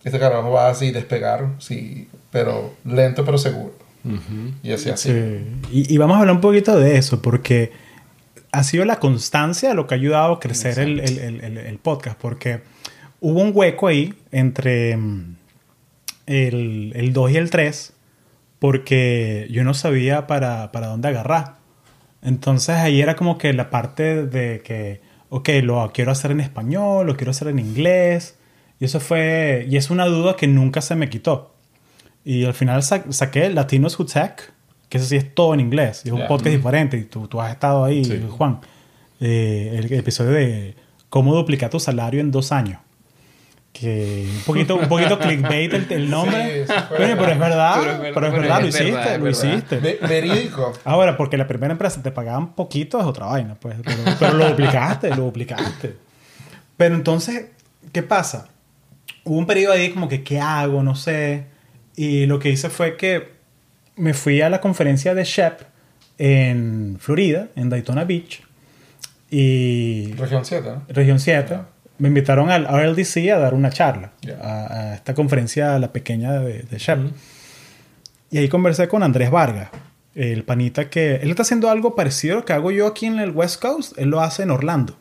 este 0.04 0.20
carajo 0.20 0.52
va 0.52 0.70
así 0.70 0.92
despegar, 0.92 1.50
sí, 1.60 2.08
pero 2.32 2.74
lento 2.86 3.24
pero 3.26 3.38
seguro. 3.38 3.74
Ujú. 4.06 4.54
Y 4.64 4.72
así 4.72 4.90
así. 4.90 5.10
Sí. 5.12 5.46
Y, 5.72 5.94
y 5.94 5.98
vamos 5.98 6.16
a 6.18 6.22
hablar 6.22 6.36
un 6.36 6.42
poquito 6.42 6.80
de 6.80 6.98
eso, 6.98 7.22
porque 7.22 7.72
ha 8.54 8.64
sido 8.64 8.86
la 8.86 9.00
constancia 9.00 9.74
lo 9.74 9.86
que 9.88 9.96
ha 9.96 9.98
ayudado 9.98 10.34
a 10.34 10.40
crecer 10.40 10.80
el, 10.80 11.00
el- 11.02 11.20
el- 11.20 11.42
el- 11.42 11.58
el 11.58 11.78
podcast, 11.78 12.18
porque 12.20 12.62
hubo 13.20 13.42
un 13.42 13.52
hueco 13.54 13.88
ahí 13.88 14.14
entre 14.32 14.96
mm, 14.96 15.36
el, 16.28 16.92
el 16.96 17.14
2 17.14 17.32
y 17.32 17.38
el 17.38 17.50
3, 17.50 17.94
porque 18.60 19.48
yo 19.52 19.64
no 19.64 19.74
sabía 19.74 20.28
para, 20.28 20.72
para 20.72 20.88
dónde 20.88 21.08
agarrar. 21.10 21.56
Entonces 22.22 22.76
ahí 22.76 23.02
era 23.02 23.16
como 23.16 23.38
que 23.38 23.54
la 23.54 23.70
parte 23.70 24.26
de 24.26 24.62
que, 24.64 25.02
ok, 25.30 25.50
lo 25.64 25.92
quiero 25.94 26.12
hacer 26.12 26.32
en 26.32 26.40
español, 26.42 27.08
lo 27.08 27.16
quiero 27.16 27.32
hacer 27.32 27.48
en 27.50 27.60
inglés. 27.60 28.36
Y 28.80 28.86
eso 28.86 29.00
fue, 29.00 29.66
y 29.70 29.78
es 29.78 29.90
una 29.90 30.06
duda 30.06 30.36
que 30.36 30.48
nunca 30.48 30.82
se 30.82 30.96
me 30.96 31.10
quitó. 31.10 31.54
Y 32.26 32.44
al 32.46 32.54
final 32.54 32.84
sa- 32.84 33.06
saqué 33.12 33.50
Latinos 33.50 33.98
Who 34.00 34.06
Tech, 34.06 34.52
que 34.90 34.98
eso 34.98 35.08
sí 35.08 35.16
es 35.16 35.34
todo 35.34 35.54
en 35.54 35.60
inglés. 35.60 36.02
Y 36.06 36.10
es 36.10 36.14
un 36.14 36.20
Ya. 36.22 36.28
podcast 36.28 36.56
diferente. 36.56 36.98
Y 36.98 37.04
tú, 37.04 37.28
tú 37.28 37.40
has 37.42 37.52
estado 37.52 37.84
ahí, 37.86 38.04
Sí. 38.04 38.22
Juan. 38.30 38.60
Eh, 39.20 39.74
el 39.78 39.92
episodio 39.94 40.32
de 40.32 40.76
cómo 41.10 41.34
duplicar 41.36 41.70
tu 41.70 41.80
salario 41.80 42.20
en 42.22 42.32
dos 42.32 42.52
años. 42.52 42.80
Que 43.80 44.26
un 44.38 44.42
poquito, 44.44 44.76
un 44.76 44.88
poquito 44.88 45.20
clickbait 45.20 45.72
el, 45.74 45.86
el 45.92 46.10
nombre. 46.10 46.66
Sí, 46.66 46.74
Coño, 46.90 47.16
pero 47.18 47.32
es 47.32 47.40
verdad. 47.40 47.76
Pero 47.80 47.92
es 47.92 47.98
Pero 47.98 48.00
ver- 48.00 48.08
es 48.08 48.14
pero 48.14 48.32
verdad, 48.42 48.62
lo 48.62 48.68
hiciste, 48.68 48.92
verdad, 48.92 49.18
lo 49.20 49.24
verdad. 49.26 49.44
hiciste. 49.54 49.78
Ve- 49.80 50.00
verídico. 50.08 50.74
Ahora, 50.84 51.16
porque 51.18 51.38
la 51.38 51.48
primera 51.48 51.72
empresa 51.74 52.02
te 52.02 52.12
pagaban 52.12 52.54
poquito 52.56 53.00
es 53.00 53.06
otra 53.06 53.28
vaina, 53.28 53.56
pues. 53.60 53.76
Pero, 53.84 53.98
pero 54.20 54.34
lo 54.34 54.50
duplicaste, 54.50 55.10
lo 55.10 55.24
duplicaste. 55.26 55.96
Pero 56.76 56.96
entonces, 56.96 57.48
¿qué 57.92 58.02
pasa? 58.04 58.48
Hubo 59.24 59.38
un 59.38 59.46
periodo 59.46 59.74
ahí 59.74 59.92
como 59.92 60.08
que, 60.08 60.24
¿qué 60.24 60.40
hago? 60.40 60.82
No 60.82 60.96
sé. 60.96 61.46
Y 61.96 62.26
lo 62.26 62.40
que 62.40 62.50
hice 62.50 62.70
fue 62.70 62.98
que 62.98 63.34
me 63.96 64.14
fui 64.16 64.42
a 64.42 64.50
la 64.50 64.60
conferencia 64.62 65.14
de 65.14 65.24
Shep 65.24 65.62
en 66.18 66.98
Florida, 67.00 67.50
en 67.56 67.70
Daytona 67.70 68.06
Beach. 68.06 68.42
Y 69.30 70.14
Región 70.14 70.46
7, 70.46 70.68
¿no? 70.68 70.84
Región 70.88 71.20
7. 71.20 71.58
Me 72.00 72.08
invitaron 72.10 72.50
al 72.52 72.66
RLDC 72.68 73.30
a 73.34 73.40
dar 73.40 73.54
una 73.54 73.70
charla. 73.70 74.12
Ya. 74.22 74.38
A, 74.42 74.74
a 74.92 74.94
esta 74.96 75.14
conferencia, 75.14 75.78
la 75.80 75.92
pequeña 75.92 76.34
de, 76.34 76.64
de 76.64 76.78
Shep. 76.78 77.00
Y 78.32 78.38
ahí 78.38 78.50
conversé 78.50 78.88
con 78.88 79.04
Andrés 79.04 79.32
Vargas, 79.32 79.70
el 80.16 80.44
panita 80.44 80.90
que... 80.90 81.16
Él 81.16 81.30
está 81.30 81.44
haciendo 81.44 81.70
algo 81.70 81.96
parecido 81.96 82.36
a 82.36 82.40
lo 82.40 82.46
que 82.46 82.54
hago 82.54 82.72
yo 82.72 82.88
aquí 82.88 83.06
en 83.06 83.20
el 83.20 83.32
West 83.32 83.62
Coast. 83.62 83.98
Él 83.98 84.10
lo 84.10 84.22
hace 84.22 84.44
en 84.44 84.52
Orlando. 84.52 84.98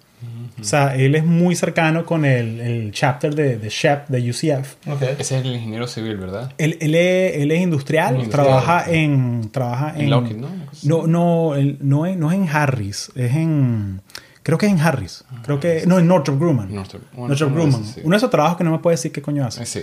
O 0.59 0.65
sea, 0.65 0.97
él 0.97 1.15
es 1.15 1.25
muy 1.25 1.55
cercano 1.55 2.07
con 2.07 2.25
el, 2.25 2.61
el 2.61 2.91
chapter 2.93 3.35
de, 3.35 3.59
de 3.59 3.69
Shep, 3.69 4.09
de 4.09 4.31
UCF. 4.31 4.77
Ok. 4.89 5.03
Ese 5.19 5.39
es 5.39 5.45
el 5.45 5.53
ingeniero 5.55 5.87
civil, 5.87 6.17
¿verdad? 6.17 6.53
Él, 6.57 6.79
él 6.81 6.95
es, 6.95 7.37
él 7.37 7.51
es 7.51 7.61
industrial, 7.61 8.15
Industrial. 8.17 8.47
trabaja 8.47 8.91
en... 8.91 9.51
Trabaja 9.53 9.93
En 9.97 10.01
en, 10.05 10.11
Lockheed, 10.11 10.37
¿no? 10.37 10.49
No, 10.85 11.07
no, 11.07 11.55
él- 11.57 11.77
no, 11.83 12.07
es, 12.07 12.17
no 12.17 12.31
es 12.33 12.39
en 12.39 12.49
Harris, 12.49 13.11
es 13.15 13.35
en... 13.35 14.01
Creo 14.47 14.59
que 14.59 14.67
es 14.67 14.73
en 14.73 14.79
Harris. 14.81 15.25
Creo 15.43 15.59
que... 15.59 15.83
No, 15.89 15.99
en 15.99 16.07
Northrop 16.07 16.39
Grumman. 16.39 16.69
Northrop- 16.71 17.01
bueno, 17.13 17.29
Northrop 17.31 17.51
uno 17.51 17.57
de 17.59 17.63
Grumman. 17.65 17.83
esos, 17.83 17.95
sí. 17.97 18.01
Uno 18.05 18.11
de 18.13 18.17
esos 18.19 18.31
trabajos 18.31 18.57
que 18.57 18.63
no 18.63 18.71
me 18.71 18.79
puede 18.79 18.95
decir 18.95 19.11
qué 19.11 19.21
coño 19.21 19.45
hace. 19.45 19.63
Eh, 19.65 19.67
Sí. 19.67 19.81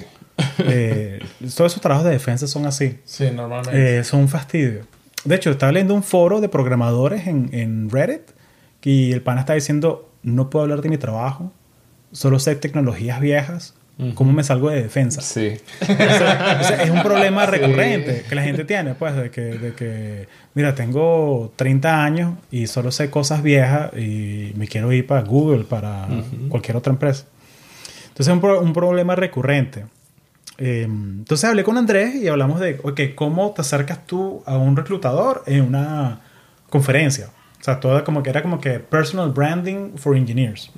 Eh, 0.59 1.19
todos 1.53 1.73
esos 1.73 1.81
trabajos 1.81 2.05
de 2.05 2.11
defensa 2.11 2.47
son 2.47 2.65
así. 2.65 2.97
Sí, 3.03 3.29
normalmente. 3.29 3.99
Eh, 3.99 4.03
son 4.05 4.21
un 4.21 4.29
fastidio. 4.29 4.87
De 5.25 5.35
hecho, 5.35 5.51
estaba 5.51 5.73
leyendo 5.73 5.93
un 5.93 6.01
foro 6.03 6.39
de 6.39 6.47
programadores 6.47 7.27
en, 7.27 7.49
en 7.51 7.89
Reddit 7.89 8.21
y 8.83 9.11
el 9.11 9.21
pana 9.21 9.41
está 9.41 9.53
diciendo, 9.53 10.09
no 10.23 10.49
puedo 10.49 10.63
hablar 10.63 10.81
de 10.81 10.87
mi 10.87 10.97
trabajo, 10.97 11.51
solo 12.13 12.39
sé 12.39 12.55
tecnologías 12.55 13.19
viejas, 13.19 13.73
¿cómo 14.15 14.33
me 14.33 14.43
salgo 14.43 14.69
de 14.69 14.83
defensa? 14.83 15.21
Sí. 15.21 15.57
O 15.81 15.85
sea, 15.85 16.57
o 16.61 16.63
sea, 16.63 16.83
es 16.83 16.89
un 16.89 17.01
problema 17.03 17.45
recurrente 17.45 18.23
que 18.27 18.35
la 18.35 18.43
gente 18.43 18.65
tiene, 18.65 18.95
pues, 18.95 19.15
de 19.15 19.29
que, 19.31 19.41
de 19.41 19.73
que, 19.73 20.27
mira, 20.55 20.75
tengo 20.75 21.53
30 21.55 22.03
años 22.03 22.33
y 22.51 22.67
solo 22.67 22.91
sé 22.91 23.09
cosas 23.09 23.43
viejas 23.43 23.91
y 23.97 24.51
me 24.55 24.67
quiero 24.67 24.91
ir 24.91 25.05
para 25.07 25.21
Google, 25.21 25.63
para 25.65 26.07
cualquier 26.49 26.77
otra 26.77 26.91
empresa. 26.91 27.25
Entonces 28.09 28.27
es 28.27 28.33
un, 28.33 28.41
pro- 28.41 28.61
un 28.61 28.73
problema 28.73 29.15
recurrente. 29.15 29.85
Eh, 30.59 30.83
entonces 30.83 31.49
hablé 31.49 31.63
con 31.63 31.77
Andrés 31.77 32.13
y 32.15 32.27
hablamos 32.27 32.59
de, 32.59 32.79
ok, 32.83 33.01
¿cómo 33.15 33.51
te 33.51 33.61
acercas 33.61 34.05
tú 34.05 34.43
a 34.45 34.57
un 34.57 34.75
reclutador 34.75 35.43
en 35.47 35.61
una 35.63 36.19
conferencia? 36.69 37.29
O 37.59 37.63
sea, 37.63 37.79
todo 37.79 38.03
como 38.03 38.21
que 38.21 38.29
era 38.29 38.41
como 38.43 38.59
que 38.59 38.79
personal 38.79 39.31
branding 39.31 39.93
for 39.97 40.15
engineers. 40.17 40.69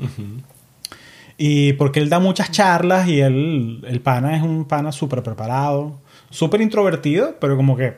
Y 1.38 1.74
porque 1.74 2.00
él 2.00 2.10
da 2.10 2.20
muchas 2.20 2.52
charlas 2.52 3.08
y 3.10 3.20
él, 3.20 3.84
el 3.88 4.02
pana 4.02 4.38
es 4.38 4.44
un 4.44 4.66
pana 4.66 4.92
súper 4.92 5.22
preparado, 5.22 6.00
súper 6.30 6.62
introvertido, 6.62 7.36
pero 7.42 7.58
como 7.58 7.76
que 7.76 7.98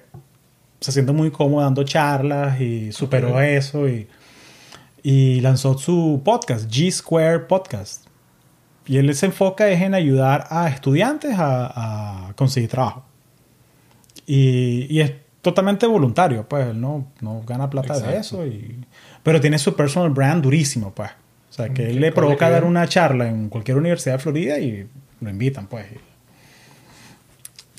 se 0.79 0.91
siente 0.91 1.11
muy 1.11 1.29
cómodo 1.31 1.63
dando 1.63 1.83
charlas 1.83 2.59
y 2.59 2.91
superó 2.91 3.33
Ok. 3.35 3.41
eso 3.41 3.87
y, 3.87 4.07
y 5.03 5.39
lanzó 5.41 5.77
su 5.77 6.21
podcast, 6.25 6.69
G 6.69 6.91
Square 6.91 7.39
Podcast. 7.41 8.07
Y 8.87 8.97
él 8.97 9.13
se 9.15 9.27
enfoca 9.27 9.67
es 9.69 9.81
en 9.81 9.93
ayudar 9.93 10.47
a 10.49 10.69
estudiantes 10.69 11.37
a, 11.37 12.29
a 12.29 12.33
conseguir 12.33 12.69
trabajo. 12.69 13.03
Y, 14.25 14.87
y 14.89 15.01
es 15.01 15.13
totalmente 15.41 15.85
voluntario, 15.87 16.47
pues 16.47 16.67
él 16.67 16.81
no, 16.81 17.07
no 17.21 17.41
gana 17.45 17.69
plata 17.69 17.93
de 17.93 17.99
Exacto. 18.15 18.43
eso. 18.43 18.45
Y, 18.47 18.83
pero 19.23 19.39
tiene 19.39 19.59
su 19.59 19.75
personal 19.75 20.09
brand 20.09 20.43
durísimo, 20.43 20.91
pues. 20.91 21.11
O 21.57 21.63
sea, 21.63 21.73
que 21.73 21.89
él 21.89 21.99
le 21.99 22.11
provoca 22.11 22.49
dar 22.51 22.63
una 22.65 22.87
charla 22.87 23.27
en 23.27 23.49
cualquier 23.49 23.77
universidad 23.77 24.15
de 24.15 24.19
Florida 24.19 24.59
y 24.59 24.87
lo 25.21 25.29
invitan, 25.29 25.67
pues. 25.67 25.85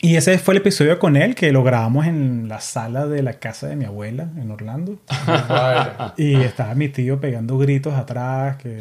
Y 0.01 0.15
ese 0.15 0.39
fue 0.39 0.55
el 0.55 0.59
episodio 0.59 0.97
con 1.01 1.17
él 1.17 1.35
que 1.35 1.51
lo 1.51 1.65
grabamos 1.65 2.07
en 2.07 2.49
la 2.49 2.61
sala 2.61 3.07
de 3.07 3.21
la 3.21 3.33
casa 3.35 3.67
de 3.67 3.75
mi 3.75 3.85
abuela 3.85 4.29
en 4.37 4.49
Orlando. 4.53 4.97
Y 6.17 6.37
estaba 6.37 6.75
mi 6.77 6.89
tío 6.89 7.21
pegando 7.21 7.59
gritos 7.59 7.95
atrás. 7.95 8.57
Que, 8.59 8.81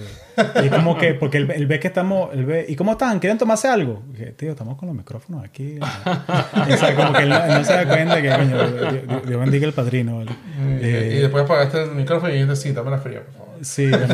y 0.63 0.69
como 0.69 0.95
que, 0.97 1.15
porque 1.15 1.37
él, 1.37 1.49
él 1.51 1.65
ve 1.65 1.79
que 1.79 1.87
estamos. 1.87 2.29
Él 2.33 2.45
ve, 2.45 2.65
¿Y 2.69 2.75
cómo 2.75 2.91
están? 2.91 3.17
¿Quieren 3.19 3.37
tomarse 3.39 3.67
algo? 3.67 4.03
Y 4.09 4.17
dije, 4.17 4.31
tío, 4.33 4.51
estamos 4.51 4.77
con 4.77 4.87
los 4.89 4.95
micrófonos 4.95 5.43
aquí. 5.43 5.79
o 6.73 6.77
sea, 6.77 6.95
como 6.95 7.13
que 7.13 7.23
él, 7.23 7.29
no- 7.29 7.47
no 7.47 7.63
se 7.63 7.73
da 7.73 7.87
cuenta 7.87 8.21
que, 8.21 8.29
coño, 8.29 8.67
Dios, 8.71 9.27
Dios 9.27 9.39
bendiga 9.39 9.65
el 9.67 9.73
padrino. 9.73 10.17
¿vale? 10.17 10.31
Y- 10.81 10.85
Eh, 10.85 11.13
y 11.17 11.21
después 11.21 11.43
apagaste 11.45 11.81
el 11.83 11.91
micrófono 11.91 12.31
y 12.33 12.41
dices, 12.43 12.59
sí, 12.61 12.71
dame 12.73 12.91
la 12.91 12.99
fría, 12.99 13.21
por 13.23 13.33
favor. 13.33 13.46
Sí, 13.61 13.89
yo 13.89 14.07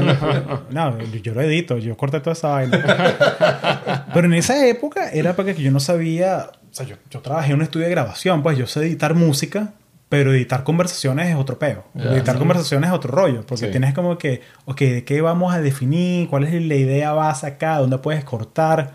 no, 0.71 0.95
no, 0.95 0.99
yo 1.21 1.33
lo 1.33 1.41
edito, 1.41 1.77
yo 1.77 1.95
corté 1.97 2.19
toda 2.19 2.33
esa 2.33 2.49
vaina. 2.49 4.05
Pero 4.13 4.27
en 4.27 4.33
esa 4.33 4.67
época 4.67 5.09
era 5.11 5.35
porque 5.35 5.53
yo 5.55 5.71
no 5.71 5.79
sabía, 5.79 6.49
o 6.71 6.73
sea, 6.73 6.85
yo, 6.85 6.95
yo 7.09 7.19
trabajé 7.21 7.49
en 7.51 7.55
un 7.57 7.61
estudio 7.63 7.85
de 7.85 7.91
grabación, 7.91 8.43
pues 8.43 8.57
yo 8.57 8.67
sé 8.67 8.81
editar 8.81 9.13
música, 9.15 9.73
pero 10.09 10.33
editar 10.33 10.63
conversaciones 10.63 11.29
es 11.29 11.35
otro 11.35 11.57
peo. 11.57 11.83
Editar 11.95 12.35
sí. 12.35 12.39
conversaciones 12.39 12.89
es 12.89 12.95
otro 12.95 13.11
rollo, 13.11 13.45
porque 13.47 13.65
Sí. 13.65 13.71
tienes 13.71 13.93
como 13.93 14.17
que, 14.17 14.41
ok, 14.65 14.79
¿de 14.79 15.03
qué 15.03 15.21
vamos 15.21 15.53
a 15.53 15.59
definir? 15.61 16.29
¿Cuál 16.29 16.43
es 16.43 16.53
la 16.61 16.75
idea 16.75 17.13
base 17.13 17.47
acá? 17.47 17.77
¿Dónde 17.77 17.97
puedes 17.97 18.23
cortar? 18.23 18.91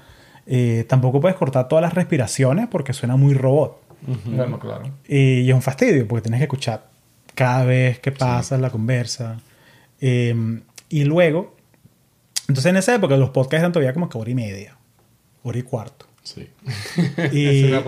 Eh, 0.46 0.84
tampoco 0.88 1.20
puedes 1.20 1.36
cortar 1.36 1.68
todas 1.68 1.82
las 1.82 1.92
respiraciones 1.94 2.68
porque 2.68 2.92
suena 2.92 3.16
muy 3.16 3.34
robot. 3.34 3.80
Bueno, 4.26 4.58
claro. 4.60 4.84
Y, 5.08 5.40
y 5.40 5.48
es 5.48 5.54
un 5.54 5.60
fastidio 5.62 6.06
porque 6.06 6.22
tienes 6.22 6.38
que 6.38 6.44
escuchar 6.44 6.84
cada 7.34 7.64
vez 7.64 7.98
que 7.98 8.12
pasa 8.12 8.56
la 8.58 8.70
conversa. 8.70 9.38
Eh, 10.00 10.34
y 10.88 11.04
luego, 11.04 11.56
entonces 12.48 12.66
en 12.70 12.76
esa 12.76 12.94
época 12.94 13.16
los 13.16 13.30
podcasts 13.30 13.60
eran 13.62 13.72
todavía 13.72 13.92
como 13.92 14.08
que 14.08 14.18
hora 14.18 14.30
y 14.30 14.34
media, 14.34 14.76
hora 15.42 15.58
y 15.58 15.62
cuarto. 15.62 16.06
Sí. 16.22 16.46
Y, 17.32 17.38
y, 17.74 17.78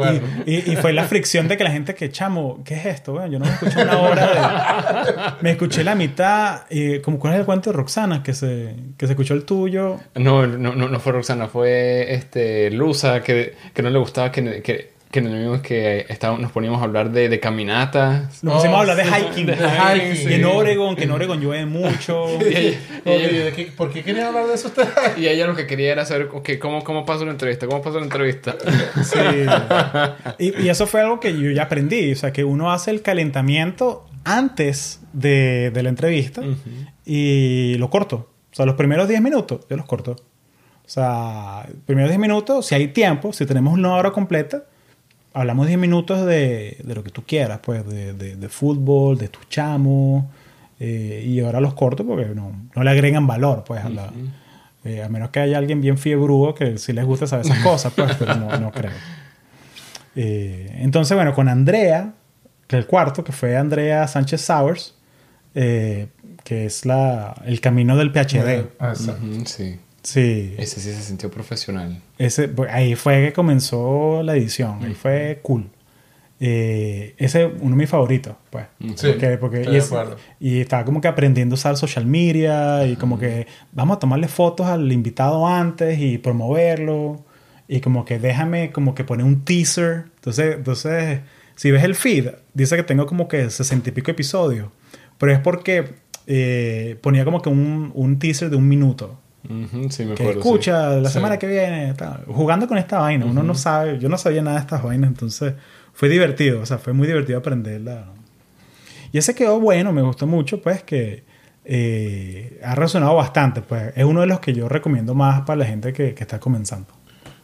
y- 0.46 0.72
y 0.72 0.76
fue 0.76 0.92
la 0.94 1.04
fricción 1.04 1.46
de 1.48 1.56
que 1.58 1.64
la 1.64 1.70
gente 1.70 1.94
que, 1.94 2.10
chamo, 2.10 2.62
¿qué 2.64 2.74
es 2.74 2.86
esto? 2.86 3.12
Bueno, 3.12 3.26
yo 3.28 3.38
no 3.38 3.44
me 3.46 3.52
escuché 3.52 3.82
una 3.82 3.98
hora 3.98 4.26
de... 4.26 5.32
Me 5.42 5.50
escuché 5.52 5.84
la 5.84 5.94
mitad, 5.94 6.62
y 6.70 7.00
como 7.00 7.18
cuál 7.18 7.34
es 7.34 7.40
el 7.40 7.46
cuento 7.46 7.70
de 7.70 7.76
Roxana, 7.76 8.22
que 8.22 8.32
se, 8.34 8.74
que 8.96 9.06
se 9.06 9.12
escuchó 9.12 9.34
el 9.34 9.44
tuyo. 9.44 9.98
No, 10.14 10.46
no, 10.46 10.74
no, 10.74 10.88
no 10.88 11.00
fue 11.00 11.12
Roxana, 11.12 11.48
fue 11.48 12.14
este 12.14 12.70
Lusa 12.70 13.22
que, 13.22 13.54
que 13.74 13.82
no 13.82 13.90
le 13.90 13.98
gustaba 13.98 14.32
que, 14.32 14.62
que, 14.62 14.90
que 15.10 15.20
nos, 15.20 15.32
vimos 15.32 15.60
que 15.60 16.06
estábamos, 16.08 16.40
nos 16.40 16.52
poníamos 16.52 16.80
a 16.80 16.84
hablar 16.84 17.10
de, 17.10 17.28
de 17.28 17.40
caminatas. 17.40 18.44
Nos 18.44 18.54
pusimos 18.54 18.74
Oh, 18.74 18.78
a 18.78 18.80
hablar 18.82 18.96
de 18.96 19.04
sí, 19.04 19.10
hiking. 19.10 19.46
de 19.46 19.54
hiking, 19.54 20.30
Y 20.30 20.34
en 20.34 20.40
sí. 20.40 20.44
Oregon, 20.44 20.94
que 20.94 21.02
en 21.04 21.10
Oregon 21.10 21.40
llueve 21.40 21.66
mucho. 21.66 22.26
Y 22.40 22.44
ella, 22.56 22.78
y 23.04 23.10
ella- 23.10 23.44
¿de 23.46 23.52
qué- 23.52 23.72
¿Por 23.76 23.92
qué 23.92 24.02
querían 24.04 24.26
hablar 24.28 24.46
de 24.46 24.54
eso 24.54 24.68
ustedes? 24.68 24.88
y 25.16 25.26
ella 25.26 25.46
lo 25.48 25.56
que 25.56 25.66
quería 25.66 25.90
era 25.92 26.04
saber 26.06 26.28
ok, 26.32 26.50
cómo, 26.60 26.84
cómo 26.84 27.04
pasó 27.04 27.24
la 27.24 27.32
entrevista, 27.32 27.66
cómo 27.66 27.82
pasó 27.82 27.98
la 27.98 28.04
entrevista. 28.04 28.56
Sí. 29.02 29.18
Y, 30.38 30.62
y 30.62 30.68
eso 30.68 30.86
fue 30.86 31.00
algo 31.00 31.18
que 31.18 31.36
yo 31.36 31.50
ya 31.50 31.64
aprendí. 31.64 32.12
O 32.12 32.16
sea, 32.16 32.32
que 32.32 32.44
uno 32.44 32.70
hace 32.72 32.90
el 32.92 33.02
calentamiento 33.02 34.06
antes 34.24 35.00
de, 35.12 35.70
de 35.72 35.82
la 35.82 35.88
entrevista 35.88 36.42
y 37.04 37.74
lo 37.78 37.90
corto. 37.90 38.30
O 38.52 38.54
sea, 38.54 38.66
los 38.66 38.74
primeros 38.76 39.08
10 39.08 39.20
minutos 39.22 39.66
yo 39.68 39.76
los 39.76 39.86
corto. 39.86 40.12
O 40.12 40.88
sea, 40.92 41.66
primeros 41.86 42.10
10 42.10 42.20
minutos, 42.20 42.66
si 42.66 42.74
hay 42.74 42.88
tiempo, 42.88 43.32
si 43.32 43.46
tenemos 43.46 43.72
una 43.74 43.94
hora 43.94 44.10
completa, 44.10 44.64
hablamos 45.32 45.66
10 45.66 45.78
minutos 45.78 46.26
de, 46.26 46.78
de 46.82 46.94
lo 46.94 47.02
que 47.04 47.10
tú 47.10 47.22
quieras, 47.26 47.60
pues, 47.62 47.86
de, 47.86 48.12
de- 48.14 48.36
de 48.36 48.48
fútbol, 48.48 49.16
de 49.18 49.28
tus 49.28 49.48
chamos. 49.48 50.24
eh, 50.78 51.22
y 51.26 51.40
ahora 51.40 51.60
los 51.60 51.74
corto 51.74 52.06
porque 52.06 52.26
no, 52.34 52.52
no 52.74 52.82
le 52.84 52.90
agregan 52.90 53.26
valor, 53.26 53.64
pues, 53.66 53.84
a 53.84 53.88
la... 53.90 54.10
eh, 54.84 55.02
a 55.02 55.08
menos 55.10 55.28
que 55.30 55.40
haya 55.40 55.58
alguien 55.58 55.80
bien 55.82 55.98
fiebrudo 55.98 56.54
que 56.54 56.78
sí 56.78 56.92
les 56.94 57.04
gusta 57.04 57.26
saber 57.26 57.44
esas 57.46 57.58
cosas, 57.58 57.92
pues, 57.94 58.14
pero 58.18 58.34
no, 58.36 58.56
no 58.58 58.70
creo. 58.72 58.90
Eh, 60.16 60.78
entonces, 60.80 61.14
bueno, 61.14 61.34
con 61.34 61.48
Andrea, 61.48 62.12
que 62.66 62.76
el 62.76 62.86
cuarto, 62.86 63.22
que 63.24 63.32
fue 63.32 63.56
Andrea 63.56 64.06
Sánchez 64.08 64.40
Sowers, 64.40 64.94
eh, 65.54 66.08
que 66.44 66.66
es 66.66 66.86
la, 66.86 67.34
el 67.44 67.60
camino 67.60 67.96
del 67.96 68.10
PhD. 68.12 68.66
Ah. 68.78 68.94
Ujú, 69.12 69.44
sí. 69.46 69.78
Sí, 70.02 70.54
Ese 70.58 70.80
sí 70.80 70.92
se 70.92 71.02
sintió 71.02 71.30
profesional. 71.30 72.00
ese, 72.18 72.48
pues, 72.48 72.70
ahí 72.72 72.94
fue 72.94 73.26
que 73.26 73.32
comenzó 73.32 74.22
la 74.22 74.34
edición, 74.36 74.82
ahí 74.82 74.94
fue 74.94 75.40
cool. 75.42 75.66
Eh, 76.42 77.14
ese 77.18 77.44
es 77.44 77.50
uno 77.60 77.72
de 77.72 77.76
mis 77.76 77.90
favoritos, 77.90 78.34
pues. 78.48 78.64
Sí, 78.96 79.08
Porque, 79.08 79.36
porque- 79.36 79.56
estoy 79.58 79.72
y, 79.72 79.76
de 79.76 79.78
es- 79.78 79.86
acuerdo. 79.92 80.16
y 80.40 80.60
estaba 80.60 80.84
como 80.86 81.02
que 81.02 81.08
aprendiendo 81.08 81.52
a 81.52 81.56
usar 81.56 81.76
social 81.76 82.06
media 82.06 82.86
y 82.86 82.96
como 82.96 83.18
que 83.18 83.46
vamos 83.72 83.98
a 83.98 84.00
tomarle 84.00 84.26
fotos 84.28 84.66
al 84.66 84.90
invitado 84.90 85.46
antes 85.46 85.98
y 86.00 86.16
promoverlo 86.16 87.22
y 87.68 87.80
como 87.80 88.06
que 88.06 88.18
déjame 88.18 88.72
como 88.72 88.94
que 88.94 89.04
poner 89.04 89.26
un 89.26 89.44
teaser. 89.44 90.04
Entonces, 90.16 90.56
entonces 90.56 91.20
si 91.56 91.70
ves 91.70 91.84
el 91.84 91.94
feed, 91.94 92.28
dice 92.54 92.74
que 92.76 92.84
tengo 92.84 93.04
como 93.04 93.28
que 93.28 93.50
sesenta 93.50 93.90
y 93.90 93.92
pico 93.92 94.10
episodios, 94.10 94.70
pero 95.18 95.32
es 95.32 95.40
porque 95.40 95.84
eh, 96.26 96.96
ponía 97.02 97.26
como 97.26 97.42
que 97.42 97.50
un, 97.50 97.90
un 97.94 98.18
teaser 98.18 98.48
de 98.48 98.56
un 98.56 98.66
minuto 98.66 99.20
Ujú, 99.48 99.90
sí, 99.90 100.04
me 100.04 100.14
que 100.14 100.22
acuerdo. 100.22 100.40
escucha 100.40 100.88
la 100.96 101.08
Sí. 101.08 101.14
semana 101.14 101.38
que 101.38 101.46
viene, 101.46 101.94
tal. 101.94 102.24
jugando 102.26 102.68
con 102.68 102.76
esta 102.78 102.98
vaina. 103.00 103.24
Uno 103.26 103.42
no 103.42 103.54
sabe, 103.54 103.98
yo 103.98 104.08
no 104.08 104.18
sabía 104.18 104.42
nada 104.42 104.56
de 104.56 104.62
estas 104.62 104.82
vainas, 104.82 105.08
entonces 105.08 105.54
fue 105.92 106.08
divertido, 106.08 106.60
o 106.60 106.66
sea, 106.66 106.78
fue 106.78 106.92
muy 106.92 107.06
divertido 107.06 107.38
aprenderla. 107.38 108.04
Y 109.12 109.18
ese 109.18 109.34
quedó 109.34 109.58
bueno, 109.58 109.92
me 109.92 110.02
gustó 110.02 110.26
mucho, 110.26 110.60
pues 110.62 110.82
que 110.82 111.24
eh, 111.64 112.60
ha 112.64 112.74
resonado 112.74 113.14
bastante. 113.16 113.60
Pues 113.62 113.92
es 113.96 114.04
uno 114.04 114.20
de 114.20 114.26
los 114.26 114.40
que 114.40 114.52
yo 114.52 114.68
recomiendo 114.68 115.14
más 115.14 115.42
para 115.42 115.56
la 115.58 115.64
gente 115.64 115.92
que, 115.92 116.14
que 116.14 116.22
está 116.22 116.38
comenzando. 116.38 116.88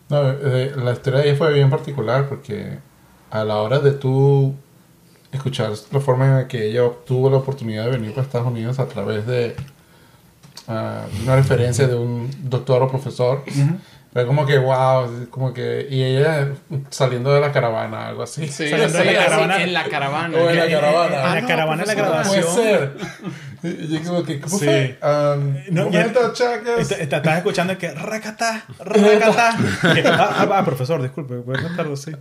No, 0.09 0.31
eh, 0.31 0.73
la 0.77 0.93
historia 0.93 1.21
de 1.21 1.29
ella 1.31 1.37
fue 1.39 1.53
bien 1.53 1.69
particular 1.71 2.29
porque 2.29 2.79
a 3.31 3.43
la 3.43 3.57
hora 3.57 3.81
de 3.81 3.93
tú 3.93 4.55
escuchar 5.33 5.73
la 5.91 6.01
forma 6.01 6.27
en 6.27 6.35
la 6.35 6.49
que 6.49 6.67
ella 6.69 6.85
obtuvo 6.85 7.29
la 7.29 7.39
oportunidad 7.39 7.85
de 7.87 7.91
venir 7.91 8.11
para 8.13 8.23
Estados 8.23 8.47
Unidos 8.47 8.79
a 8.79 8.87
través 8.87 9.27
de 9.27 9.57
ah, 10.69 11.07
una 11.23 11.37
referencia 11.37 11.87
de 11.87 11.95
un 11.95 12.31
doctor 12.51 12.83
o 12.83 12.89
profesor, 12.89 13.43
fue 14.13 14.27
como 14.27 14.47
que 14.47 14.57
wow, 14.59 15.27
como 15.31 15.53
que 15.53 15.87
y 15.91 16.03
ella 16.03 16.49
saliendo 16.91 17.33
de 17.35 17.41
la 17.41 17.53
caravana, 17.53 18.09
algo 18.09 18.23
así. 18.23 18.49
Sí, 18.49 18.69
Saliendo 18.71 18.99
sí, 18.99 19.05
de 19.05 19.13
la 19.13 19.21
así, 19.21 19.29
caravana. 19.31 19.63
en 19.63 19.73
la 19.75 19.85
caravana. 19.85 20.39
O 20.39 20.49
en 20.51 20.57
la 20.57 20.67
caravana. 20.69 21.17
En 21.29 21.35
la 21.35 21.41
no, 21.43 21.47
caravana 21.49 21.85
de 21.85 21.95
la 21.97 22.05
profesor, 22.07 22.27
Puede 22.27 22.41
grabación. 22.41 22.65
ser. 22.65 22.97
Y 23.63 23.89
yo 23.89 24.03
como 24.05 24.23
que, 24.23 24.41
¿cómo 24.41 24.59
Sí. 24.59 24.65
fue? 24.65 24.99
Um, 25.03 25.55
No, 25.71 25.85
momento, 25.87 26.21
ya- 26.23 26.33
chacas. 26.33 26.79
Est- 26.81 26.93
est- 26.93 27.13
Estás 27.13 27.37
escuchando 27.39 27.77
que 27.77 27.91
racatá. 27.91 28.65
Que- 28.85 30.03
ah, 30.07 30.37
ah, 30.39 30.49
ah, 30.51 30.65
profesor, 30.65 31.03
disculpe, 31.03 31.37
buenas 31.37 31.77
tardes, 31.77 32.01
sí. 32.03 32.13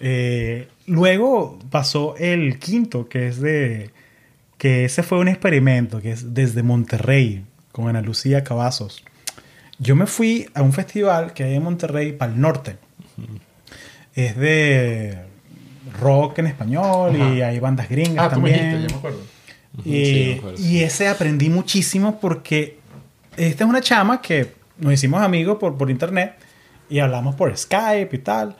Eh, 0.00 0.68
luego 0.86 1.58
pasó 1.70 2.14
el 2.18 2.58
quinto, 2.58 3.08
que 3.08 3.28
es 3.28 3.40
de. 3.40 3.90
Que 4.58 4.84
ese 4.84 5.02
fue 5.02 5.18
un 5.18 5.28
experimento, 5.28 6.00
que 6.00 6.12
es 6.12 6.34
desde 6.34 6.62
Monterrey, 6.62 7.44
con 7.72 7.88
Ana 7.88 8.00
Lucía 8.02 8.42
Cavazos. 8.44 9.04
Yo 9.78 9.94
me 9.94 10.06
fui 10.06 10.48
a 10.54 10.62
un 10.62 10.72
festival 10.72 11.32
que 11.32 11.44
hay 11.44 11.54
en 11.54 11.62
Monterrey 11.62 12.12
para 12.12 12.32
el 12.32 12.40
norte. 12.40 12.76
Es 14.14 14.36
de 14.36 15.18
rock 16.00 16.40
en 16.40 16.48
español 16.48 17.16
y 17.16 17.40
hay 17.42 17.58
bandas 17.60 17.88
gringas 17.88 18.26
Ah, 18.26 18.30
también. 18.30 18.56
dijiste, 18.56 18.82
yo 18.82 18.88
me 18.88 18.98
acuerdo. 18.98 19.20
Y, 19.84 20.04
Sí, 20.06 20.24
me 20.32 20.38
acuerdo, 20.38 20.60
y 20.60 20.78
ese 20.80 21.08
aprendí 21.08 21.48
muchísimo 21.48 22.18
porque 22.20 22.78
esta 23.36 23.64
es 23.64 23.70
una 23.70 23.80
chama 23.80 24.20
que 24.20 24.52
nos 24.78 24.92
hicimos 24.92 25.22
amigos 25.22 25.58
por, 25.58 25.76
por 25.78 25.90
internet 25.90 26.34
y 26.90 26.98
hablamos 26.98 27.36
por 27.36 27.56
Skype 27.56 28.14
y 28.16 28.18
tal. 28.18 28.56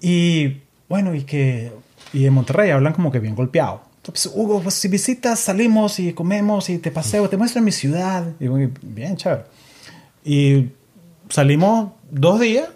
Y 0.00 0.56
bueno, 0.88 1.14
y 1.14 1.22
que 1.22 1.70
y 2.12 2.26
en 2.26 2.32
Monterrey 2.32 2.70
hablan 2.70 2.92
como 2.94 3.12
que 3.12 3.20
bien 3.20 3.36
golpeado. 3.36 3.82
Entonces, 4.06 4.30
Hugo, 4.34 4.60
pues 4.60 4.74
si 4.74 4.88
visitas, 4.88 5.40
salimos 5.40 5.98
y 5.98 6.12
comemos 6.12 6.68
y 6.68 6.76
te 6.78 6.90
paseo, 6.90 7.26
te 7.28 7.38
muestro 7.38 7.62
mi 7.62 7.72
ciudad. 7.72 8.24
Y 8.38 8.48
bueno, 8.48 8.70
bien, 8.82 9.16
chévere. 9.16 9.44
Y 10.24 10.68
salimos 11.30 11.92
dos 12.10 12.38
días 12.40 12.68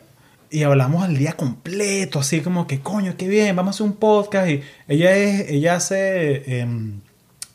y 0.50 0.62
hablamos 0.62 1.04
al 1.04 1.18
día 1.18 1.34
completo, 1.34 2.18
así 2.20 2.40
como 2.40 2.66
que, 2.66 2.80
coño, 2.80 3.14
qué 3.18 3.28
bien, 3.28 3.54
vamos 3.54 3.74
a 3.74 3.76
hacer 3.76 3.86
un 3.86 3.92
podcast. 3.96 4.48
Y 4.48 4.62
ella, 4.88 5.14
es, 5.16 5.50
ella 5.50 5.74
hace 5.76 6.60
em, 6.60 7.00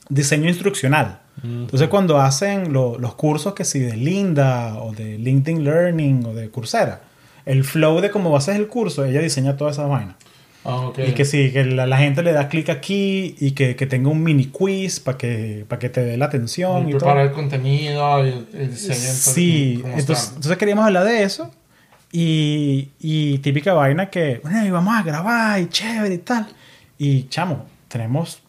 diseño 0.09 0.47
instruccional. 0.49 1.21
Entonces, 1.43 1.89
cuando 1.89 2.21
hacen 2.21 2.71
lo- 2.73 2.99
los 2.99 3.15
cursos 3.15 3.55
que 3.55 3.65
si 3.65 3.79
de 3.79 3.97
Linda 3.97 4.75
o 4.83 4.93
de 4.93 5.17
LinkedIn 5.17 5.63
Learning 5.63 6.23
o 6.27 6.33
de 6.36 6.51
Coursera, 6.51 7.01
el 7.45 7.63
flow 7.63 8.01
de 8.01 8.12
cómo 8.12 8.38
haces 8.38 8.55
el 8.55 8.67
curso, 8.67 9.03
ella 9.03 9.19
diseña 9.19 9.57
toda 9.57 9.71
esa 9.71 9.88
vaina. 9.88 10.15
Ah, 10.65 10.78
ok. 10.78 10.99
Y 11.08 11.12
que 11.13 11.26
sí, 11.26 11.52
que 11.52 11.65
la, 11.65 11.86
la 11.86 11.97
gente 11.97 12.23
le 12.23 12.32
da 12.32 12.47
clic 12.47 12.69
aquí 12.69 13.36
y 13.39 13.52
que, 13.52 13.76
que 13.76 13.86
tenga 13.86 14.10
un 14.10 14.23
mini 14.23 14.45
quiz 14.45 14.99
para 14.99 15.17
que, 15.17 15.65
para 15.67 15.80
que 15.80 15.89
te 15.89 16.04
dé 16.04 16.15
la 16.17 16.26
atención. 16.26 16.84
Y 16.88 16.89
Y, 16.89 16.91
todo. 16.93 16.99
preparar 16.99 17.26
el 17.28 17.32
contenido, 17.34 18.19
el, 18.19 18.47
el 18.54 18.69
diseño. 18.71 18.95
Sí, 18.95 19.82
entonces, 19.86 20.17
está. 20.23 20.36
entonces 20.36 20.58
queríamos 20.58 20.86
hablar 20.86 21.04
de 21.04 21.23
eso. 21.23 21.52
Y, 22.12 22.91
y 22.99 23.39
típica 23.39 23.73
vaina 23.73 24.10
que, 24.10 24.39
bueno, 24.43 24.65
y 24.65 24.69
vamos 24.69 24.95
a 24.95 25.02
grabar 25.04 25.60
y 25.60 25.67
chévere 25.67 26.13
y 26.15 26.19
tal. 26.19 26.47
Y 26.97 27.28
chamo, 27.28 27.65
tenemos 27.88 28.41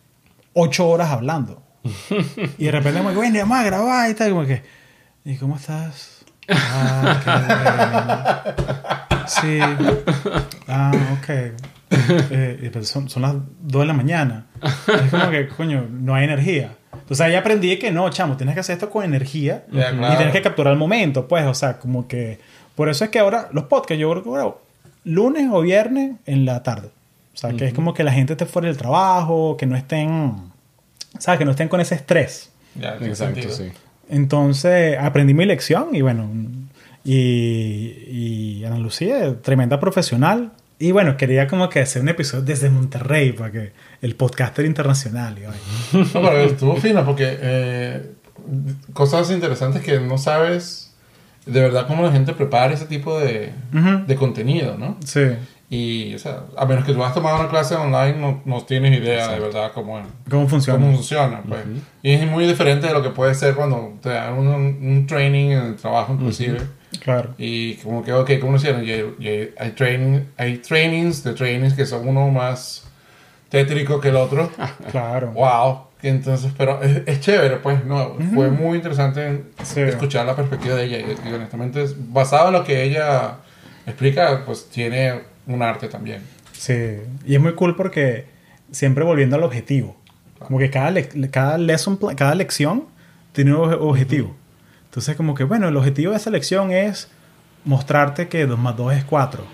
ocho 0.52 0.88
horas 0.88 1.10
hablando. 1.10 1.62
y 2.58 2.64
de 2.66 2.70
repente, 2.70 2.98
como 3.00 3.12
bueno, 3.14 3.34
y 3.36 3.38
vamos 3.40 3.58
a 3.58 3.64
grabar 3.64 4.10
y 4.10 4.14
tal. 4.14 4.30
Como 4.30 4.44
que, 4.46 4.62
¿y 5.24 5.36
cómo 5.36 5.56
estás? 5.56 6.10
Ah, 6.46 7.20
qué 7.24 9.14
bien. 9.16 9.26
Sí. 9.26 9.58
Ah, 10.68 10.92
ok. 11.18 11.73
Eh, 12.30 12.70
pues 12.72 12.88
son, 12.88 13.08
son 13.08 13.22
las 13.22 13.34
2 13.62 13.82
de 13.82 13.86
la 13.86 13.92
mañana. 13.92 14.46
Es 14.62 15.10
como 15.10 15.30
que, 15.30 15.48
coño, 15.56 15.86
no 15.90 16.14
hay 16.14 16.24
energía. 16.24 16.76
Entonces 16.92 17.20
ahí 17.20 17.34
aprendí 17.34 17.78
que 17.78 17.90
no, 17.90 18.08
chamo, 18.10 18.36
tienes 18.36 18.54
que 18.54 18.60
hacer 18.60 18.74
esto 18.74 18.88
con 18.88 19.04
energía 19.04 19.64
Ya, 19.70 19.90
y 19.90 19.98
claro. 19.98 20.16
tienes 20.16 20.32
que 20.32 20.42
capturar 20.42 20.72
el 20.72 20.78
momento, 20.78 21.28
pues, 21.28 21.44
o 21.44 21.54
sea, 21.54 21.78
como 21.78 22.08
que... 22.08 22.38
Por 22.74 22.88
eso 22.88 23.04
es 23.04 23.10
que 23.10 23.18
ahora 23.18 23.48
los 23.52 23.64
podcasts 23.64 24.00
yo 24.00 24.10
creo 24.10 24.22
que 24.22 24.30
grabo 24.30 24.62
lunes 25.04 25.48
o 25.52 25.60
viernes 25.60 26.16
en 26.26 26.44
la 26.44 26.62
tarde. 26.62 26.88
O 27.34 27.36
sea, 27.36 27.52
que 27.52 27.66
es 27.66 27.74
como 27.74 27.94
que 27.94 28.04
la 28.04 28.12
gente 28.12 28.32
esté 28.34 28.46
fuera 28.46 28.68
del 28.68 28.76
trabajo, 28.76 29.56
que 29.56 29.66
no 29.66 29.76
estén, 29.76 30.34
¿sabes? 31.18 31.38
Que 31.38 31.44
no 31.44 31.50
estén 31.50 31.68
con 31.68 31.80
ese 31.80 31.96
estrés. 31.96 32.50
Ya, 32.74 32.96
Exacto, 33.00 33.48
sí. 33.50 33.70
Entonces 34.08 34.96
aprendí 34.98 35.34
mi 35.34 35.44
lección 35.44 35.94
y 35.94 36.02
bueno, 36.02 36.28
y, 37.04 37.92
y 38.08 38.64
Ana 38.64 38.78
Lucía, 38.78 39.40
tremenda 39.42 39.80
profesional. 39.80 40.52
Y 40.78 40.92
bueno, 40.92 41.16
quería 41.16 41.46
como 41.46 41.68
que 41.68 41.80
hacer 41.80 42.02
un 42.02 42.08
episodio 42.08 42.42
desde 42.44 42.68
Monterrey 42.68 43.32
para 43.32 43.50
que 43.52 43.72
el 44.02 44.16
podcaster 44.16 44.64
internacional. 44.66 45.36
y. 45.38 45.96
No, 45.96 46.04
pero 46.12 46.38
estuvo 46.40 46.76
fino 46.76 47.04
porque 47.04 47.36
eh, 47.40 48.10
cosas 48.92 49.30
interesantes 49.30 49.82
que 49.82 50.00
no 50.00 50.18
sabes 50.18 50.92
de 51.46 51.60
verdad 51.60 51.86
cómo 51.86 52.02
la 52.02 52.10
gente 52.12 52.32
prepara 52.32 52.72
ese 52.72 52.86
tipo 52.86 53.18
de, 53.20 53.52
Ujú. 53.72 54.06
de 54.06 54.16
contenido, 54.16 54.76
¿no? 54.78 54.96
Sí, 55.04 55.20
Y, 55.70 56.14
o 56.14 56.18
sea, 56.18 56.40
a 56.56 56.64
menos 56.66 56.84
que 56.84 56.92
tú 56.94 57.04
has 57.04 57.12
tomado 57.14 57.38
una 57.38 57.48
clase 57.50 57.74
online, 57.74 58.16
no, 58.18 58.42
no 58.46 58.62
tienes 58.64 58.98
idea 58.98 59.30
de 59.32 59.40
verdad 59.40 59.70
cómo, 59.74 60.00
¿cómo 60.30 60.48
funciona? 60.48 60.78
cómo 60.78 60.92
funciona. 60.94 61.42
Pues. 61.46 61.60
Y 62.02 62.12
es 62.12 62.26
muy 62.30 62.46
diferente 62.46 62.86
de 62.86 62.92
lo 62.94 63.02
que 63.02 63.10
puede 63.10 63.34
ser 63.34 63.54
cuando 63.54 63.94
te 64.02 64.08
dan 64.10 64.34
un, 64.34 64.48
un 64.48 65.06
training 65.06 65.50
en 65.50 65.62
el 65.66 65.76
trabajo, 65.76 66.14
inclusive. 66.14 66.58
Claro. 67.00 67.34
Y 67.38 67.74
como 67.76 68.02
que, 68.04 68.12
ok, 68.12 68.30
¿cómo 68.40 68.52
lo 68.52 68.58
hicieron? 68.58 68.84
Y 68.84 68.90
hay, 68.90 69.14
y 69.18 69.28
hay, 69.28 69.54
hay 69.58 69.70
training, 69.72 70.20
hay 70.36 70.58
trainings 70.58 71.22
de 71.24 71.32
trainings 71.34 71.74
que 71.74 71.86
son 71.86 72.06
uno 72.08 72.28
más 72.30 72.84
tétrico 73.48 74.00
que 74.00 74.08
el 74.08 74.16
otro. 74.16 74.50
Claro. 74.90 75.32
wow. 75.32 75.78
Entonces, 76.02 76.52
pero 76.58 76.82
es, 76.82 77.02
es 77.06 77.20
chévere, 77.20 77.56
pues, 77.56 77.82
no. 77.86 78.16
Fue 78.34 78.50
muy 78.50 78.76
interesante 78.76 79.44
Sí. 79.62 79.80
escuchar 79.80 80.26
la 80.26 80.36
perspectiva 80.36 80.74
de 80.76 80.84
ella. 80.84 80.98
Y, 80.98 81.28
y 81.30 81.32
honestamente, 81.32 81.82
es- 81.82 81.94
basado 82.12 82.48
en 82.48 82.52
lo 82.52 82.64
que 82.64 82.82
ella 82.82 83.36
explica, 83.86 84.42
pues 84.44 84.68
tiene 84.68 85.20
un 85.46 85.62
arte 85.62 85.88
también. 85.88 86.20
Sí. 86.52 86.98
Y 87.24 87.34
es 87.34 87.40
muy 87.40 87.54
cool 87.54 87.74
porque 87.74 88.26
siempre 88.70 89.02
volviendo 89.02 89.36
al 89.36 89.44
objetivo. 89.44 89.96
Como 90.38 90.58
que 90.58 90.68
cada, 90.68 90.90
le- 90.90 91.08
cada, 91.30 91.56
lesson 91.56 91.98
cada 92.16 92.34
lección 92.34 92.84
tiene 93.32 93.54
un 93.54 93.60
obje- 93.70 93.78
objetivo. 93.80 94.36
Entonces, 94.94 95.16
como 95.16 95.34
que, 95.34 95.42
bueno, 95.42 95.66
el 95.66 95.76
objetivo 95.76 96.12
de 96.12 96.18
esa 96.18 96.30
lección 96.30 96.70
es 96.70 97.08
mostrarte 97.64 98.28
que 98.28 98.46
2 98.46 98.56
más 98.56 98.76
2 98.76 98.94
es 98.94 99.04
4. 99.04 99.44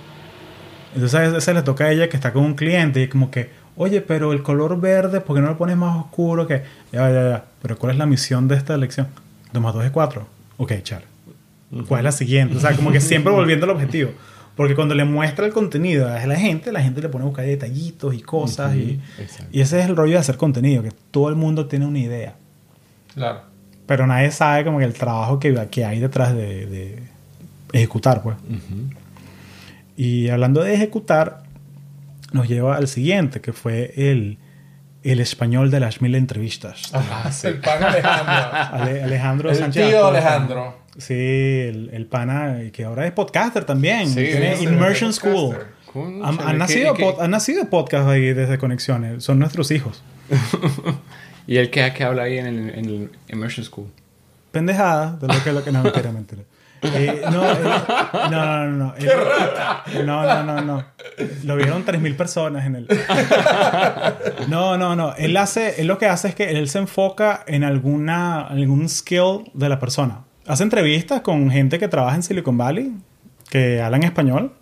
Entonces, 0.95 1.19
a 1.19 1.31
veces 1.31 1.55
le 1.55 1.63
toca 1.63 1.85
a 1.85 1.93
ella 1.93 2.11
que 2.11 2.17
está 2.19 2.35
con 2.35 2.45
un 2.45 2.55
cliente 2.55 3.01
y 3.01 3.05
es 3.05 3.09
como 3.09 3.31
que, 3.31 3.49
oye, 3.75 4.03
pero 4.03 4.35
el 4.35 4.43
color 4.43 4.79
verde, 4.79 5.23
¿por 5.23 5.35
qué 5.35 5.41
no 5.41 5.49
lo 5.49 5.57
pones 5.57 5.79
más 5.79 5.97
oscuro? 5.97 6.47
Que, 6.47 6.65
ya, 6.93 7.11
ya, 7.11 7.31
ya. 7.31 7.45
Pero 7.63 7.79
¿cuál 7.79 7.93
es 7.93 7.97
la 7.99 8.05
misión 8.05 8.49
de 8.49 8.57
esta 8.57 8.77
lección? 8.77 9.09
2 9.55 9.63
más 9.63 9.73
2 9.73 9.87
es 9.87 9.91
4. 9.93 10.27
Ok, 10.59 10.73
chale. 10.83 11.07
¿Cuál 11.89 12.01
es 12.01 12.05
la 12.05 12.13
siguiente? 12.13 12.59
O 12.59 12.61
sea, 12.61 12.77
como 12.77 12.93
que 12.93 13.01
siempre 13.01 13.33
volviendo 13.33 13.65
al 13.65 13.71
objetivo. 13.71 14.11
Porque 14.57 14.75
cuando 14.75 14.95
le 14.95 15.07
muestra 15.07 15.47
el 15.47 15.55
contenido 15.55 16.07
a 16.07 16.27
la 16.27 16.37
gente, 16.37 16.71
la 16.71 16.83
gente 16.83 17.01
le 17.01 17.09
pone 17.09 17.25
a 17.25 17.29
buscar 17.29 17.47
detallitos 17.47 18.13
y 18.13 18.21
cosas. 18.21 18.77
y, 18.77 19.01
exacto. 19.19 19.49
y 19.53 19.63
ese 19.63 19.81
es 19.81 19.87
el 19.87 19.97
rollo 19.97 20.13
de 20.13 20.19
hacer 20.19 20.37
contenido, 20.37 20.83
que 20.83 20.93
todo 21.11 21.31
el 21.31 21.37
mundo 21.37 21.65
tiene 21.65 21.87
una 21.87 21.99
idea. 21.99 22.35
Claro. 23.15 23.50
Pero 23.91 24.07
nadie 24.07 24.31
sabe 24.31 24.63
como 24.65 24.79
que 24.79 24.85
el 24.85 24.93
trabajo 24.95 25.41
que, 25.41 25.67
que 25.69 25.85
hay 25.85 25.99
detrás 25.99 26.33
de, 26.33 26.65
de 26.67 27.03
ejecutar, 27.73 28.23
pues. 28.23 28.37
Ujú. 28.49 28.89
Y 29.97 30.29
hablando 30.29 30.63
de 30.63 30.75
ejecutar, 30.75 31.43
nos 32.33 32.47
lleva 32.49 32.77
al 32.77 32.87
siguiente, 32.87 33.41
que 33.41 33.53
fue 33.53 33.93
el, 33.97 34.39
el 35.03 35.19
español 35.19 35.73
de 35.73 35.81
las 35.81 36.01
mil 36.03 36.15
entrevistas. 36.15 36.93
Ah, 36.95 37.29
El 37.43 37.59
pan 37.59 37.83
Alejandro. 37.83 38.35
Ale- 38.79 39.03
Alejandro 39.03 39.51
el 39.51 39.57
Sánchez. 39.57 39.89
tío. 39.89 40.07
Alejandro. 40.07 40.79
Sí, 40.97 41.15
el, 41.15 41.91
el 41.93 42.07
pana 42.07 42.59
que 42.73 42.85
ahora 42.85 43.09
es 43.09 43.13
podcaster 43.13 43.65
también. 43.65 44.07
Sí, 44.07 44.15
Tiene 44.25 44.55
sí, 44.57 44.65
Immersion 44.67 45.13
sí, 45.13 45.19
School. 45.19 45.57
Han, 46.23 46.39
han 46.41 46.53
¿qué- 46.53 46.59
nacido 46.59 46.95
qué- 46.95 47.03
pod- 47.05 47.17
han 47.21 47.33
nacido 47.33 47.69
podcast 47.69 48.09
ahí 48.09 48.33
desde 48.35 48.57
Conexiones. 48.57 49.25
Son 49.25 49.41
nuestros 49.41 49.73
hijos. 49.73 50.01
¿Y 51.47 51.57
él 51.57 51.71
que, 51.71 51.93
que 51.93 52.05
habla 52.05 52.23
ahí 52.25 52.39
en 52.39 52.47
el, 52.47 52.71
en 52.71 52.85
el 52.85 53.11
Immersion 53.29 53.65
School? 53.65 53.87
Pendejada 54.53 55.17
de 55.21 55.29
lo 55.29 55.43
que 55.45 55.53
lo 55.53 55.63
que 55.65 55.73
no 55.73 55.83
mentira, 55.83 56.13
mentira. 56.13 56.43
Eh, 56.83 57.23
no, 57.31 57.45
eh, 57.45 57.59
no, 58.31 58.31
no, 58.31 58.67
no, 58.67 58.71
no. 58.87 58.95
Él- 58.97 60.07
no, 60.07 60.23
no, 60.23 60.43
no, 60.45 60.61
no. 60.63 60.85
Lo 61.45 61.57
vieron 61.57 61.85
3.000 61.85 62.17
personas 62.17 62.65
en 62.67 62.77
él. 62.77 62.89
No, 64.49 64.77
no, 64.79 64.97
no. 64.97 65.15
Él 65.17 65.37
hace, 65.37 65.81
él 65.81 65.87
lo 65.87 65.99
que 65.99 66.07
hace 66.07 66.29
es 66.29 66.35
que 66.35 66.51
él 66.51 66.69
se 66.69 66.79
enfoca 66.79 67.45
en 67.47 67.65
alguna, 67.65 68.41
algún 68.47 68.89
skill 68.89 69.51
de 69.55 69.69
la 69.69 69.79
persona. 69.79 70.21
Hace 70.47 70.63
entrevistas 70.65 71.21
con 71.21 71.51
gente 71.51 71.79
que 71.79 71.89
trabaja 71.89 72.17
en 72.17 72.23
Silicon 72.23 72.57
Valley, 72.57 72.93
que 73.51 73.81
hablan 73.83 74.03
español, 74.03 74.53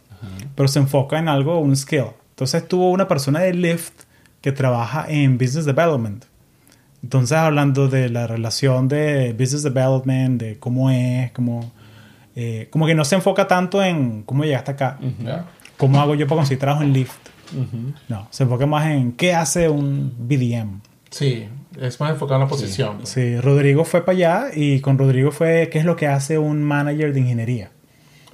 pero 0.54 0.68
se 0.68 0.80
enfoca 0.80 1.18
en 1.18 1.28
algo, 1.28 1.58
un 1.60 1.76
skill. 1.76 2.06
Entonces 2.30 2.66
tuvo 2.66 2.90
una 2.90 3.06
persona 3.08 3.40
de 3.40 3.54
Lyft 3.54 3.92
que 4.40 4.52
trabaja 4.52 5.06
en 5.08 5.38
Business 5.38 5.64
Development. 5.64 6.24
Entonces, 7.08 7.38
hablando 7.38 7.88
de 7.88 8.10
la 8.10 8.26
relación 8.26 8.86
de 8.86 9.32
business 9.32 9.62
development, 9.62 10.38
de 10.42 10.58
cómo 10.58 10.90
es, 10.90 11.32
cómo, 11.32 11.72
eh, 12.36 12.68
como 12.70 12.86
que 12.86 12.94
no 12.94 13.02
se 13.06 13.14
enfoca 13.14 13.48
tanto 13.48 13.82
en 13.82 14.24
cómo 14.24 14.44
llegaste 14.44 14.72
acá, 14.72 14.98
Ya. 15.24 15.46
cómo 15.78 15.98
hago 16.02 16.14
yo 16.14 16.26
para 16.26 16.40
conseguir 16.40 16.58
trabajo 16.58 16.82
en 16.82 16.92
Lyft. 16.92 17.16
No, 18.10 18.28
se 18.30 18.42
enfoca 18.42 18.66
más 18.66 18.88
en 18.88 19.12
qué 19.12 19.32
hace 19.34 19.70
un 19.70 20.12
BDM. 20.18 20.82
Sí, 21.08 21.46
es 21.80 21.98
más 21.98 22.10
enfocado 22.10 22.42
en 22.42 22.44
la 22.44 22.48
posición. 22.50 22.98
pues. 22.98 23.08
Sí, 23.08 23.40
Rodrigo 23.40 23.86
fue 23.86 24.04
para 24.04 24.18
allá 24.18 24.44
y 24.54 24.80
con 24.80 24.98
Rodrigo 24.98 25.30
fue 25.30 25.70
qué 25.72 25.78
es 25.78 25.86
lo 25.86 25.96
que 25.96 26.08
hace 26.08 26.36
un 26.36 26.62
manager 26.62 27.14
de 27.14 27.20
ingeniería. 27.20 27.70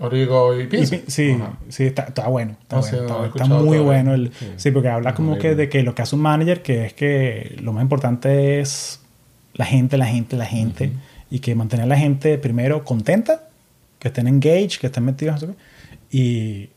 Origo 0.00 0.58
y 0.60 0.66
pienso. 0.66 0.96
pi- 0.96 1.02
sí, 1.06 1.32
Ajá. 1.40 1.52
sí, 1.68 1.84
está, 1.84 2.02
está 2.02 2.26
bueno. 2.28 2.56
Está, 2.60 2.76
No 2.76 2.82
bueno, 2.82 2.96
está, 3.00 3.14
está 3.14 3.26
escuchado 3.26 3.64
muy 3.64 3.78
bueno. 3.78 4.14
El, 4.14 4.32
sí. 4.56 4.70
porque 4.72 4.88
habla 4.88 5.14
como 5.14 5.38
que 5.38 5.54
de 5.54 5.68
que 5.68 5.82
lo 5.82 5.94
que 5.94 6.02
hace 6.02 6.16
un 6.16 6.22
manager, 6.22 6.62
que 6.62 6.86
es 6.86 6.94
que 6.94 7.56
lo 7.60 7.72
más 7.72 7.82
importante 7.82 8.60
es 8.60 9.00
la 9.54 9.64
gente, 9.64 9.96
la 9.96 10.06
gente, 10.06 10.36
la 10.36 10.46
gente. 10.46 10.92
Y 11.30 11.38
que 11.40 11.54
mantener 11.54 11.84
a 11.84 11.88
la 11.88 11.96
gente 11.96 12.38
primero 12.38 12.84
contenta, 12.84 13.48
que 13.98 14.08
estén 14.08 14.28
engaged, 14.28 14.78
que 14.80 14.86
estén 14.88 15.04
metidos. 15.04 15.42
no 15.42 15.48
sé 15.48 15.54
qué, 16.10 16.16
Y 16.16 16.70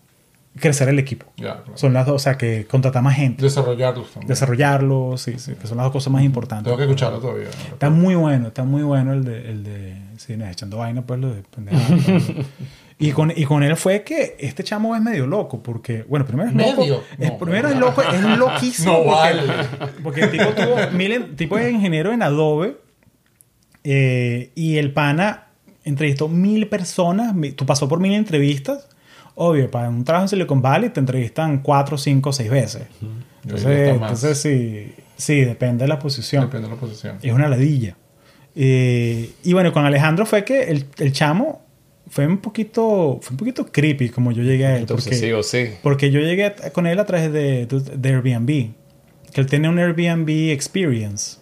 crecer 0.59 0.89
el 0.89 0.97
equipo. 0.97 1.26
Claro. 1.36 1.63
Son 1.76 1.93
las 1.93 2.05
dos, 2.07 2.15
o 2.15 2.20
sea, 2.20 2.38
que 2.38 2.65
contratar 2.65 3.03
más 3.03 3.15
gente. 3.15 3.43
Desarrollarlos 3.43 4.09
también. 4.11 4.28
Desarrollarlo, 4.28 5.15
sí, 5.18 5.38
sí, 5.38 5.53
que 5.53 5.68
son 5.68 5.78
las 5.78 5.86
dos 5.86 5.93
cosas 5.93 6.11
más 6.13 6.24
importantes. 6.24 6.65
Tengo 6.65 6.78
que 6.78 6.84
escucharlo 6.86 7.20
todavía. 7.20 7.49
Está 7.72 7.89
muy 7.91 8.15
bueno, 8.15 8.47
está 8.47 8.63
muy 8.63 8.82
bueno 8.82 9.13
el 9.13 9.24
de, 9.24 9.49
el 9.51 9.63
de 9.63 9.97
sí, 10.18 10.34
echando 10.34 10.78
vaina, 10.78 11.03
pues 11.03 11.20
lo 11.20 11.34
de 11.36 11.41
pues. 11.43 11.65
y, 12.99 13.11
con, 13.11 13.31
y 13.35 13.45
con 13.45 13.61
él 13.63 13.75
fue 13.77 14.03
que 14.03 14.35
este 14.39 14.63
chamo 14.63 14.95
es 14.95 15.01
medio 15.01 15.27
loco, 15.27 15.61
porque, 15.61 16.03
bueno, 16.07 16.25
primero 16.25 16.49
es 16.49 16.55
loco. 16.55 16.81
¿Medio? 16.81 17.03
es- 17.19 17.29
No. 17.31 17.37
primero 17.37 17.69
es 17.69 17.75
loco, 17.77 18.01
es 18.01 18.21
loquísimo. 18.37 18.91
No 18.93 19.05
vale. 19.05 19.43
porque 20.03 20.21
el 20.21 20.31
tipo 20.31 20.45
tuvo 20.49 20.75
mil, 20.93 21.35
tipo 21.35 21.57
es 21.57 21.71
ingeniero 21.71 22.11
en 22.11 22.23
Adobe, 22.23 22.77
eh, 23.83 24.51
y 24.55 24.77
el 24.77 24.91
pana 24.93 25.47
entrevistó 25.85 26.27
mil 26.27 26.67
personas, 26.67 27.33
tú 27.55 27.65
pasó 27.65 27.87
por 27.87 27.99
mil 27.99 28.13
entrevistas. 28.13 28.87
Obvio, 29.35 29.69
para 29.69 29.87
un 29.89 30.03
trabajo 30.03 30.25
en 30.25 30.29
Silicon 30.29 30.61
Valley 30.61 30.89
te 30.89 30.99
entrevistan 30.99 31.59
cuatro, 31.59 31.97
cinco, 31.97 32.33
seis 32.33 32.49
veces. 32.49 32.87
Entonces, 33.43 33.89
entonces 33.93 34.37
sí, 34.41 34.93
sí, 35.15 35.41
depende 35.41 35.83
de 35.83 35.87
la 35.87 35.99
posición. 35.99 36.45
Depende 36.45 36.67
de 36.67 36.73
la 36.73 36.79
posición. 36.79 37.19
Es 37.21 37.31
una 37.31 37.47
ladilla. 37.47 37.95
Eh, 38.55 39.29
y 39.43 39.53
bueno, 39.53 39.71
con 39.71 39.85
Alejandro 39.85 40.25
fue 40.25 40.43
que 40.43 40.63
el, 40.63 40.87
el 40.97 41.13
chamo 41.13 41.61
fue 42.09 42.25
un 42.27 42.37
poquito 42.37 43.19
fue 43.21 43.31
un 43.33 43.37
poquito 43.37 43.65
creepy 43.65 44.09
como 44.09 44.31
yo 44.31 44.43
llegué 44.43 44.65
a 44.65 44.77
él. 44.77 44.85
Porque, 44.87 45.13
sí 45.15 45.31
o 45.31 45.43
sí. 45.43 45.71
porque 45.83 46.11
yo 46.11 46.19
llegué 46.19 46.45
a- 46.45 46.55
con 46.71 46.87
él 46.87 46.99
a 46.99 47.05
través 47.05 47.31
de, 47.31 47.65
de 47.67 48.09
Airbnb. 48.09 48.71
Que 49.33 49.41
él 49.41 49.47
tiene 49.47 49.69
un 49.69 49.77
Airbnb 49.77 50.29
experience. 50.51 51.37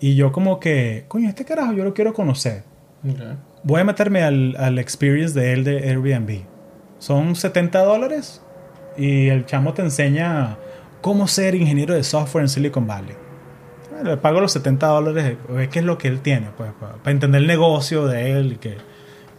Y 0.00 0.16
yo 0.16 0.32
como 0.32 0.60
que, 0.60 1.04
coño, 1.08 1.28
este 1.28 1.44
carajo 1.44 1.72
yo 1.72 1.84
lo 1.84 1.94
quiero 1.94 2.12
conocer. 2.12 2.64
Ok. 3.08 3.18
Voy 3.62 3.80
a 3.80 3.84
meterme 3.84 4.22
al, 4.22 4.56
al 4.58 4.78
experience 4.78 5.38
de 5.38 5.52
él 5.52 5.64
de 5.64 5.88
Airbnb. 5.88 6.40
Son 6.98 7.34
70 7.36 7.82
dólares 7.84 8.42
y 8.98 9.28
el 9.28 9.46
chamo 9.46 9.72
te 9.74 9.82
enseña 9.82 10.58
cómo 11.00 11.28
ser 11.28 11.54
ingeniero 11.54 11.94
de 11.94 12.02
software 12.04 12.42
en 12.44 12.48
Silicon 12.48 12.86
Valley. 12.86 13.14
Bueno, 13.90 14.10
le 14.10 14.16
pago 14.16 14.40
los 14.40 14.52
70 14.52 14.86
dólares, 14.86 15.36
ver 15.48 15.68
qué 15.68 15.78
es 15.78 15.84
lo 15.84 15.96
que 15.98 16.08
él 16.08 16.20
tiene, 16.20 16.48
pues, 16.56 16.72
para, 16.80 16.94
para 16.96 17.10
entender 17.12 17.40
el 17.42 17.46
negocio 17.46 18.06
de 18.06 18.32
él 18.32 18.52
y 18.54 18.56
que, 18.56 18.76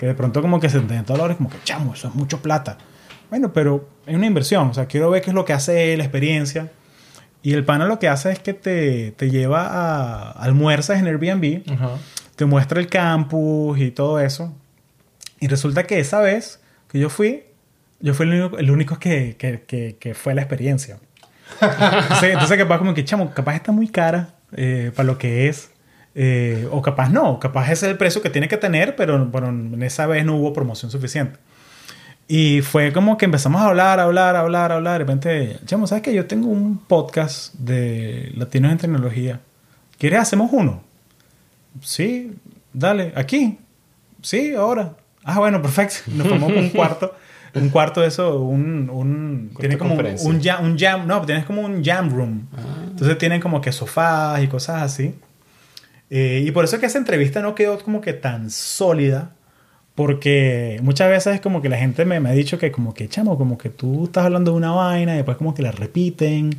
que 0.05 0.09
de 0.09 0.15
pronto 0.15 0.41
como 0.41 0.59
que 0.59 0.69
70 0.69 1.13
dólares, 1.13 1.37
como 1.37 1.49
que 1.49 1.57
chamo, 1.63 1.95
eso 1.95 2.07
es 2.07 2.15
mucho 2.15 2.39
plata. 2.39 2.77
Bueno, 3.31 3.53
pero 3.53 3.89
es 4.05 4.15
una 4.15 4.27
inversión, 4.27 4.69
o 4.69 4.73
sea, 4.73 4.85
quiero 4.85 5.09
ver 5.09 5.23
qué 5.23 5.31
es 5.31 5.33
lo 5.33 5.45
que 5.45 5.53
hace 5.53 5.97
la 5.97 6.03
experiencia. 6.03 6.71
Y 7.41 7.53
el 7.53 7.65
pana 7.65 7.87
lo 7.87 7.97
que 7.97 8.07
hace 8.07 8.31
es 8.31 8.39
que 8.39 8.53
te, 8.53 9.11
te 9.11 9.31
lleva 9.31 9.67
a 9.67 10.31
almuerzas 10.31 10.99
en 10.99 11.07
Airbnb 11.07 11.63
Ajá. 11.71 11.97
te 12.35 12.45
muestra 12.45 12.79
el 12.79 12.87
campus 12.87 13.79
y 13.79 13.89
todo 13.89 14.19
eso. 14.19 14.53
Y 15.39 15.47
resulta 15.47 15.83
que 15.83 15.99
esa 15.99 16.21
vez 16.21 16.59
que 16.87 16.99
yo 16.99 17.09
fui, 17.09 17.43
yo 17.99 18.13
fui 18.13 18.27
el 18.27 18.33
único, 18.41 18.57
el 18.59 18.71
único 18.71 18.99
que, 18.99 19.35
que, 19.37 19.63
que, 19.67 19.97
que 19.99 20.13
fue 20.13 20.35
la 20.35 20.41
experiencia. 20.41 20.99
Entonces, 21.61 22.31
entonces 22.31 22.57
capaz 22.57 22.77
como 22.79 22.93
que, 22.93 23.05
chamo, 23.05 23.31
capaz 23.33 23.55
está 23.55 23.71
muy 23.71 23.87
cara 23.87 24.35
eh, 24.55 24.91
para 24.95 25.05
lo 25.07 25.17
que 25.17 25.47
es. 25.47 25.71
Eh, 26.17 26.67
o 26.71 26.81
capaz 26.81 27.09
no, 27.09 27.39
capaz 27.39 27.65
ese 27.65 27.87
es 27.87 27.91
el 27.91 27.97
precio 27.97 28.21
que 28.21 28.29
tiene 28.29 28.47
que 28.47 28.55
tener, 28.55 28.95
pero, 28.95 29.29
pero 29.31 29.49
en 29.49 29.83
esa 29.83 30.07
vez 30.07 30.25
no 30.25 30.37
hubo 30.37 30.53
promoción 30.53 30.89
suficiente. 30.89 31.37
Y 32.27 32.61
fue 32.61 32.91
como 32.91 33.17
que 33.17 33.25
empezamos 33.25 33.61
a 33.61 33.67
hablar, 33.67 33.99
hablar, 33.99 34.35
hablar, 34.35 34.71
hablar. 34.71 34.93
De 34.93 34.99
repente, 34.99 35.59
chamo, 35.65 35.85
¿sabes 35.85 36.03
qué? 36.03 36.13
Yo 36.13 36.25
tengo 36.25 36.47
un 36.47 36.79
podcast 36.79 37.53
de 37.55 38.31
latinos 38.35 38.71
en 38.71 38.77
tecnología. 38.79 39.41
¿Quieres 39.99 40.19
hacemos 40.19 40.49
uno? 40.51 40.81
Sí, 41.81 42.33
dale, 42.73 43.13
aquí. 43.15 43.59
Sí, 44.21 44.55
ahora. 44.55 44.93
Ah, 45.23 45.37
bueno, 45.37 45.61
perfecto. 45.61 45.97
Nos 46.15 46.27
formamos 46.27 46.57
un 46.57 46.69
cuarto. 46.69 47.13
Un 47.53 47.69
cuarto 47.69 48.01
de 48.01 48.07
eso, 48.07 48.39
un... 48.39 48.89
un 48.89 49.51
tiene 49.59 49.77
como 49.77 49.93
un, 49.93 50.05
un 50.05 50.41
jam, 50.41 50.65
un 50.65 50.77
jam... 50.77 51.07
No, 51.07 51.21
tienes 51.21 51.45
como 51.45 51.61
un 51.61 51.83
jam 51.83 52.09
room. 52.09 52.47
Entonces 52.89 53.17
tienen 53.17 53.39
como 53.39 53.61
que 53.61 53.71
sofás 53.71 54.41
y 54.43 54.47
cosas 54.47 54.81
así. 54.81 55.15
Eh, 56.09 56.43
y 56.45 56.51
por 56.51 56.65
eso 56.65 56.75
es 56.75 56.79
que 56.79 56.85
esa 56.85 56.97
entrevista 56.97 57.41
no 57.41 57.55
quedó 57.55 57.79
como 57.79 58.01
que 58.01 58.13
tan 58.13 58.49
sólida. 58.49 59.31
Porque 59.95 60.79
muchas 60.83 61.09
veces 61.09 61.35
es 61.35 61.41
como 61.41 61.61
que 61.61 61.69
la 61.69 61.77
gente 61.77 62.03
me, 62.03 62.19
me 62.19 62.29
ha 62.29 62.33
dicho 62.33 62.59
que 62.59 62.69
como 62.71 62.93
que, 62.93 63.07
chamo, 63.07 63.37
como 63.37 63.57
que 63.57 63.69
tú 63.69 64.05
estás 64.05 64.25
hablando 64.25 64.51
de 64.51 64.57
una 64.57 64.71
vaina 64.71 65.13
y 65.13 65.17
después 65.17 65.37
como 65.37 65.53
que 65.53 65.61
la 65.61 65.71
repiten. 65.71 66.51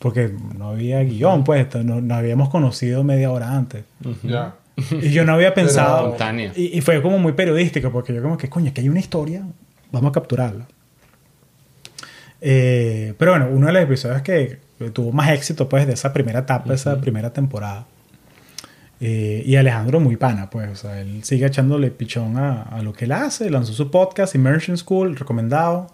Porque 0.00 0.32
no 0.58 0.70
había 0.70 1.00
guion, 1.04 1.44
pues. 1.44 1.72
No, 1.84 2.00
no 2.00 2.14
habíamos 2.14 2.48
conocido 2.48 3.04
media 3.04 3.30
hora 3.30 3.56
antes. 3.56 3.84
Ya. 4.24 4.56
Y 4.90 5.10
yo 5.10 5.24
no 5.24 5.34
había 5.34 5.54
pensado. 5.54 6.06
Espontánea. 6.06 6.52
Y, 6.56 6.76
y 6.76 6.80
fue 6.80 7.00
como 7.02 7.18
muy 7.18 7.34
periodístico, 7.34 7.92
porque 7.92 8.12
yo 8.12 8.22
como 8.22 8.36
que, 8.36 8.48
coño, 8.48 8.72
que 8.74 8.80
hay 8.80 8.88
una 8.88 8.98
historia, 9.00 9.44
vamos 9.92 10.10
a 10.10 10.12
capturarla. 10.12 10.66
Eh, 12.40 13.14
pero 13.16 13.30
bueno, 13.30 13.48
uno 13.52 13.68
de 13.68 13.72
los 13.74 13.82
episodios 13.84 14.22
que 14.22 14.58
tuvo 14.92 15.12
más 15.12 15.30
éxito, 15.30 15.68
pues, 15.68 15.86
de 15.86 15.92
esa 15.92 16.12
primera 16.12 16.40
etapa, 16.40 16.74
esa 16.74 17.00
primera 17.00 17.32
temporada. 17.32 17.86
Eh, 19.04 19.42
y 19.44 19.56
Alejandro 19.56 19.98
muy 19.98 20.16
pana, 20.16 20.48
pues, 20.48 20.70
o 20.70 20.76
sea, 20.76 21.00
él 21.00 21.24
sigue 21.24 21.44
echándole 21.44 21.90
pichón 21.90 22.36
a, 22.36 22.62
a 22.62 22.82
lo 22.82 22.92
que 22.92 23.06
él 23.06 23.10
hace, 23.10 23.50
lanzó 23.50 23.72
su 23.72 23.90
podcast, 23.90 24.36
Immersion 24.36 24.78
School, 24.78 25.16
recomendado. 25.16 25.88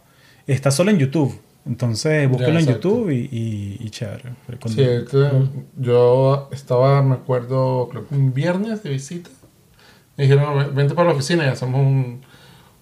Está 0.46 0.70
solo 0.70 0.90
en 0.90 0.98
YouTube, 0.98 1.40
entonces 1.64 2.28
búsquenlo 2.28 2.60
en. 2.60 2.66
YouTube 2.66 3.10
y, 3.10 3.28
y, 3.32 3.76
y 3.80 3.88
chévere. 3.88 4.24
Sí, 4.66 4.82
este, 4.82 5.30
yo 5.78 6.50
estaba, 6.52 7.02
me 7.02 7.14
acuerdo, 7.14 7.88
creo 7.90 8.06
que 8.06 8.14
un 8.14 8.34
viernes 8.34 8.82
de 8.82 8.90
visita. 8.90 9.30
Me 10.18 10.24
dijeron, 10.24 10.74
vente 10.74 10.94
para 10.94 11.08
la 11.08 11.14
oficina 11.14 11.46
y 11.46 11.48
hacemos 11.48 11.80
un, 11.80 12.20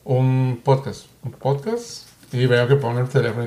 un 0.03 0.61
podcast. 0.65 1.07
Un 1.23 1.31
podcast. 1.31 2.09
Y 2.33 2.47
veo 2.47 2.67
que 2.67 2.75
pone 2.75 3.01
el 3.01 3.09
teléfono. 3.09 3.47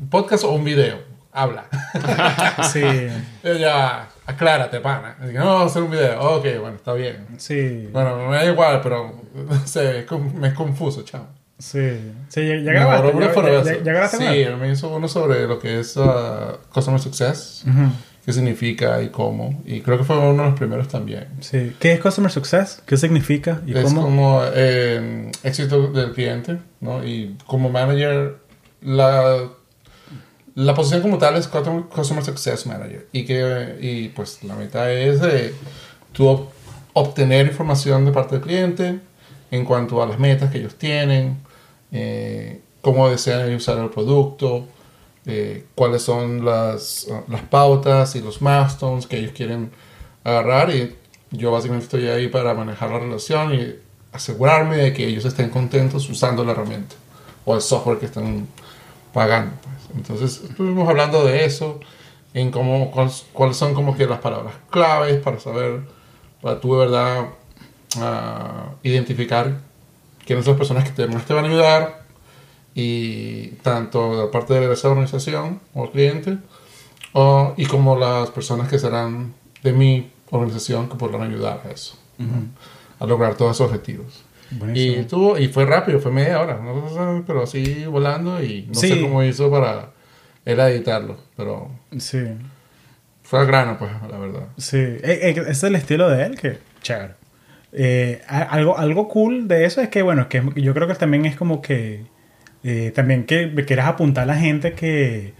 ¿Un 0.00 0.08
podcast 0.08 0.42
o 0.42 0.50
un 0.50 0.64
video? 0.64 0.98
Habla. 1.30 1.66
Sí, 2.72 2.82
ya, 3.44 4.08
aclárate, 4.26 4.80
pana. 4.80 5.16
Y 5.22 5.26
dije, 5.26 5.38
no, 5.38 5.60
hacer 5.60 5.82
un 5.82 5.90
video. 5.90 6.20
Ok, 6.20 6.44
bueno, 6.60 6.76
está 6.76 6.92
bien. 6.94 7.26
sí. 7.38 7.88
Bueno, 7.92 8.28
me 8.28 8.36
da 8.36 8.44
igual, 8.44 8.80
pero 8.82 9.12
no 9.34 9.66
sé, 9.66 10.00
es 10.00 10.10
me 10.34 10.48
es 10.48 10.54
confuso, 10.54 11.02
chao. 11.02 11.26
Sí, 11.58 12.12
sí, 12.28 12.46
ya, 12.46 12.56
ya 12.56 12.72
grabaste. 12.72 13.06
borró 13.12 13.20
Ya, 13.20 13.62
ya- 13.64 13.78
ya- 13.78 13.92
grabaste 13.92 14.16
Sí, 14.18 14.46
me 14.60 14.70
hizo 14.70 14.94
uno 14.94 15.08
sobre 15.08 15.46
lo 15.46 15.58
que 15.58 15.80
es 15.80 15.96
uh, 15.96 16.58
Customer 16.70 17.00
Success, 17.00 17.64
Ujú, 17.66 17.92
qué 18.26 18.32
significa 18.34 19.00
y 19.00 19.08
cómo. 19.08 19.62
Y 19.64 19.80
creo 19.80 19.96
que 19.96 20.04
fue 20.04 20.18
uno 20.18 20.42
de 20.42 20.50
los 20.50 20.58
primeros 20.58 20.88
también. 20.88 21.28
Sí. 21.40 21.74
¿Qué 21.80 21.94
es 21.94 22.00
Customer 22.00 22.30
Success? 22.30 22.82
¿Qué 22.84 22.98
significa? 22.98 23.62
¿Y 23.66 23.74
es 23.74 23.84
cómo? 23.84 24.02
como 24.02 24.42
eh, 24.52 25.30
éxito 25.44 25.86
del 25.92 26.12
cliente, 26.12 26.58
¿no? 26.80 27.02
Y 27.02 27.38
como 27.46 27.70
manager, 27.70 28.36
la, 28.82 29.48
la 30.56 30.74
posición 30.74 31.02
como 31.02 31.18
tal 31.18 31.36
es 31.36 31.46
Customer 31.48 32.24
Success 32.24 32.66
Manager. 32.66 33.06
Y, 33.12 33.24
que, 33.24 33.76
y 33.80 34.08
pues 34.08 34.42
la 34.42 34.56
meta 34.56 34.90
es 34.90 35.20
de 35.20 35.54
tú 36.12 36.24
ob- 36.24 36.48
obtener 36.94 37.46
información 37.46 38.04
de 38.04 38.10
parte 38.10 38.36
del 38.36 38.44
cliente 38.44 38.98
en 39.50 39.64
cuanto 39.64 40.02
a 40.02 40.06
las 40.06 40.18
metas 40.18 40.50
que 40.50 40.58
ellos 40.58 40.74
tienen, 40.74 41.36
eh, 41.92 42.60
cómo 42.80 43.08
desean 43.08 43.54
usar 43.54 43.78
el 43.78 43.90
producto, 43.90 44.66
eh, 45.26 45.66
cuáles 45.74 46.02
son 46.02 46.44
las, 46.44 47.06
las 47.28 47.42
pautas 47.42 48.16
y 48.16 48.20
los 48.20 48.40
milestones 48.40 49.06
que 49.06 49.18
ellos 49.18 49.32
quieren 49.32 49.70
agarrar 50.24 50.70
y 50.74 50.96
yo 51.32 51.52
básicamente 51.52 51.84
estoy 51.84 52.08
ahí 52.08 52.28
para 52.28 52.54
manejar 52.54 52.90
la 52.90 52.98
relación 52.98 53.54
y 53.54 53.74
asegurarme 54.12 54.76
de 54.76 54.92
que 54.94 55.06
ellos 55.06 55.24
estén 55.26 55.50
contentos 55.50 56.08
usando 56.08 56.44
la 56.44 56.52
herramienta 56.52 56.96
o 57.44 57.54
el 57.54 57.60
software 57.60 57.98
que 57.98 58.06
están 58.06 58.46
pagando. 59.12 59.52
Entonces 59.96 60.42
estuvimos 60.48 60.88
hablando 60.88 61.24
de 61.24 61.44
eso, 61.44 61.80
en 62.34 62.50
cómo, 62.50 62.90
cuáles, 63.32 63.56
son 63.56 63.72
como 63.74 63.96
que 63.96 64.06
las 64.06 64.20
palabras 64.20 64.54
claves 64.70 65.20
para 65.22 65.40
saber, 65.40 65.80
para 66.42 66.60
tú 66.60 66.74
de 66.74 66.78
verdad 66.80 67.26
ah, 67.98 68.66
identificar 68.82 69.60
quiénes 70.26 70.44
son 70.44 70.52
las 70.52 70.58
personas 70.58 70.84
que 70.84 70.90
te, 70.90 71.06
más 71.06 71.24
te 71.24 71.32
van 71.34 71.46
a 71.46 71.48
ayudar 71.48 72.04
y 72.74 73.48
tanto 73.62 74.20
de 74.26 74.26
parte 74.28 74.54
de 74.54 74.70
esa 74.72 74.88
organización 74.90 75.60
o 75.74 75.90
cliente 75.90 76.36
o- 77.12 77.54
y 77.56 77.64
como 77.66 77.96
las 77.96 78.30
personas 78.30 78.68
que 78.68 78.78
serán 78.78 79.32
de 79.62 79.72
mi 79.72 80.10
organización 80.30 80.88
que 80.88 80.96
podrán 80.96 81.22
ayudar 81.22 81.62
a 81.64 81.70
eso, 81.70 81.94
a 83.00 83.06
lograr 83.06 83.34
todos 83.36 83.56
esos 83.56 83.66
objetivos. 83.68 84.24
Y, 84.56 84.58
Buenísimo. 84.58 85.06
tuvo, 85.06 85.38
y 85.38 85.48
fue 85.48 85.66
rápido, 85.66 86.00
fue 86.00 86.10
media 86.12 86.40
hora, 86.40 86.58
¿no? 86.62 87.24
pero 87.26 87.42
así 87.42 87.84
volando 87.86 88.42
y 88.42 88.66
no 88.68 88.74
Sí. 88.74 88.88
sé 88.88 89.00
cómo 89.02 89.22
hizo 89.22 89.50
para 89.50 89.90
él 90.44 90.58
editarlo, 90.60 91.18
pero 91.36 91.70
Sí, 91.98 92.18
fue 93.22 93.40
al 93.40 93.46
grano, 93.46 93.76
pues, 93.78 93.90
la 94.10 94.18
verdad. 94.18 94.48
sí. 94.56 94.78
Eh, 94.78 95.00
eh, 95.36 95.42
es 95.48 95.62
el 95.64 95.74
estilo 95.76 96.08
de 96.08 96.24
él, 96.24 96.40
que 96.40 96.58
chévere. 96.82 97.14
Eh, 97.72 98.22
algo, 98.28 98.78
algo 98.78 99.08
cool 99.08 99.48
de 99.48 99.64
eso 99.66 99.80
es 99.82 99.88
que, 99.88 100.00
bueno, 100.02 100.28
que 100.28 100.42
yo 100.56 100.72
creo 100.72 100.88
que 100.88 100.94
también 100.94 101.26
es 101.26 101.36
como 101.36 101.60
que, 101.60 102.06
eh, 102.64 102.92
también 102.94 103.24
que 103.26 103.52
quieras 103.66 103.86
apuntar 103.88 104.22
a 104.24 104.26
la 104.26 104.36
gente 104.36 104.72
que 104.72 105.34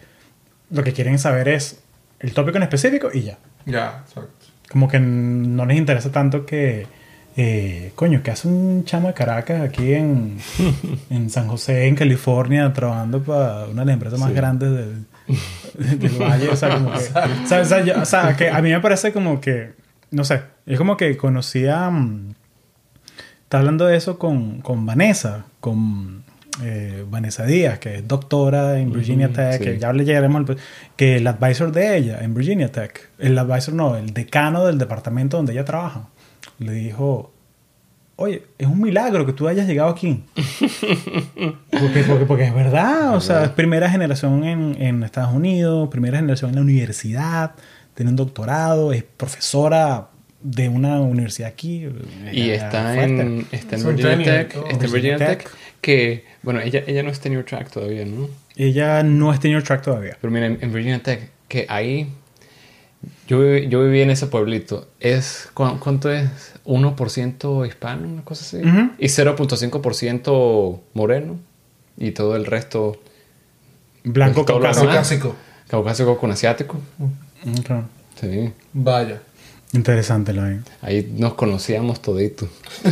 lo 0.71 0.83
que 0.85 0.93
quieren 0.93 1.19
saber 1.19 1.49
es 1.49 1.81
el 2.21 2.33
tópico 2.35 2.57
en 2.59 2.65
específico 2.65 3.09
y 3.15 3.23
ya. 3.23 3.39
Ya, 3.65 4.03
exacto. 4.07 4.31
Como 4.71 4.89
que 4.89 4.99
no 5.01 5.65
les 5.65 5.79
interesa 5.79 6.11
tanto 6.13 6.45
que, 6.45 6.87
eh, 7.37 7.93
coño, 7.95 8.23
que 8.23 8.31
hace 8.31 8.49
un 8.49 8.85
chamo 8.85 9.09
de 9.09 9.15
Caracas 9.15 9.61
aquí 9.61 9.93
en, 9.93 10.39
en 11.11 11.29
San 11.31 11.49
José, 11.49 11.87
en 11.87 11.95
California, 11.95 12.73
trabajando 12.73 13.23
para 13.23 13.67
una 13.67 13.83
de 13.83 13.87
las 13.87 13.93
empresas 13.95 14.19
más 14.19 14.31
Sí. 14.31 14.35
grandes 14.35 14.71
del, 14.71 15.99
del 16.01 16.19
valle. 16.19 16.49
O 16.49 16.57
sea, 16.57 16.71
como 16.75 16.93
que, 16.93 16.99
o 16.99 17.47
sea, 17.47 17.61
o 17.61 17.65
sea, 17.65 17.85
yo- 17.85 18.01
o 18.01 18.05
sea, 18.05 18.37
que 18.37 18.49
a 18.49 18.61
mí 18.63 18.71
me 18.71 18.81
parece 18.81 19.13
como 19.13 19.41
que, 19.41 19.73
no 20.11 20.25
sé, 20.25 20.43
es 20.65 20.79
como 20.79 20.97
que 20.97 21.17
conocía, 21.17 21.91
mm, 21.91 22.35
está 23.45 23.59
hablando 23.59 23.87
de 23.87 23.97
eso 23.97 24.19
con, 24.19 24.61
con 24.63 24.87
Vanessa, 24.87 25.45
con 25.61 26.25
eh, 26.63 27.05
Vanessa 27.11 27.45
Díaz, 27.45 27.79
que 27.79 27.97
es 27.97 28.09
doctora 28.09 28.79
en 28.81 28.91
Virginia 28.93 29.31
Tech, 29.31 29.59
sí. 29.59 29.65
que 29.65 29.79
ya 29.79 29.93
le 29.93 30.07
llegaremos, 30.07 30.49
al- 30.49 30.57
que 30.97 31.17
el 31.17 31.27
advisor 31.27 31.71
de 31.71 31.99
ella 31.99 32.19
en 32.23 32.33
Virginia 32.35 32.73
Tech, 32.73 33.11
el 33.19 33.37
advisor 33.39 33.75
no, 33.75 33.97
el 33.97 34.15
decano 34.15 34.65
del 34.65 34.79
departamento 34.79 35.37
donde 35.37 35.53
ella 35.53 35.67
trabaja, 35.67 36.09
le 36.59 36.73
dijo, 36.73 37.33
oye, 38.17 38.43
es 38.59 38.67
un 38.67 38.81
milagro 38.81 39.27
que 39.27 39.33
tú 39.33 39.49
hayas 39.49 39.67
llegado 39.67 39.91
aquí. 39.91 40.25
porque, 41.71 42.05
porque, 42.07 42.25
porque 42.27 42.45
es 42.45 42.55
verdad, 42.55 43.15
o 43.15 43.21
sea, 43.21 43.45
es 43.45 43.51
primera 43.51 43.91
generación 43.91 44.45
en, 44.45 44.81
en 44.81 45.03
Estados 45.03 45.35
Unidos, 45.35 45.89
primera 45.91 46.19
generación 46.19 46.51
en 46.51 46.57
la 46.57 46.63
universidad, 46.63 47.55
tiene 47.95 48.11
un 48.11 48.17
doctorado, 48.17 48.93
es 48.93 49.03
profesora 49.03 50.09
de 50.43 50.69
una 50.69 51.01
universidad 51.01 51.49
aquí. 51.49 51.89
Y 52.33 52.51
eh, 52.51 52.55
está 52.57 52.95
fuerte. 52.95 53.21
en, 53.21 53.47
está 53.51 53.77
en 53.77 53.97
Virginia 53.97 54.25
Tech. 54.25 54.53
todo. 54.53 54.69
Está 54.69 54.87
en 54.87 54.93
Virginia 54.93 55.17
Virginia 55.17 55.19
Tech. 55.19 55.43
Tech. 55.43 55.53
Que, 55.81 56.25
bueno, 56.43 56.61
ella, 56.61 56.83
ella 56.87 57.03
no 57.03 57.11
es 57.11 57.21
tenure 57.21 57.45
track 57.45 57.71
todavía, 57.71 58.05
¿no? 58.05 58.29
Ella 58.57 59.03
no 59.03 59.33
es 59.33 59.41
tenure 59.41 59.63
track 59.63 59.83
todavía. 59.83 60.17
Pero 60.21 60.33
mira, 60.33 60.47
en, 60.47 60.59
en 60.61 60.73
Virginia 60.73 61.03
Tech, 61.03 61.31
que 61.49 61.67
ahí. 61.69 62.09
Yo, 63.27 63.41
viví- 63.41 63.69
yo 63.69 63.83
viví 63.83 64.01
en 64.03 64.11
ese 64.11 64.27
pueblito. 64.27 64.87
Es, 65.01 65.49
¿cu- 65.55 65.79
¿Cuánto 65.81 66.11
es? 66.13 66.29
1% 66.65 67.65
hispano, 67.67 68.09
una 68.09 68.23
cosa 68.23 68.45
así. 68.45 68.57
Ujú. 68.67 68.91
Y 68.99 69.09
0.5% 69.09 70.81
moreno. 70.95 71.39
Y 71.99 72.11
todo 72.13 72.37
el 72.37 72.45
resto 72.47 73.01
Blanco 74.05 74.41
lo 74.41 74.47
caucásico. 74.47 74.87
Caucásico. 74.87 75.35
caucásico 75.69 76.19
con 76.19 76.31
asiático. 76.31 76.79
Ok. 77.01 77.85
Sí. 78.21 78.53
Vaya. 78.73 79.21
Interesante 79.77 80.33
lo 80.33 80.43
ahí. 80.43 80.61
Ahí 80.83 81.15
nos 81.17 81.35
conocíamos 81.35 82.01
toditos. 82.03 82.49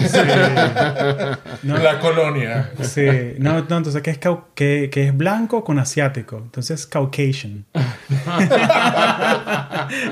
No. 1.63 1.79
La 1.79 1.99
colonia. 1.99 2.71
Sí, 2.83 3.07
no, 3.39 3.55
no, 3.55 3.59
entonces 3.79 4.03
que 4.03 4.11
es, 4.11 4.21
cau- 4.21 4.45
que, 4.55 4.91
que 4.93 5.07
es 5.09 5.17
blanco 5.17 5.65
con 5.65 5.79
asiático. 5.79 6.37
Entonces 6.37 6.87
Caucasian. 6.87 7.65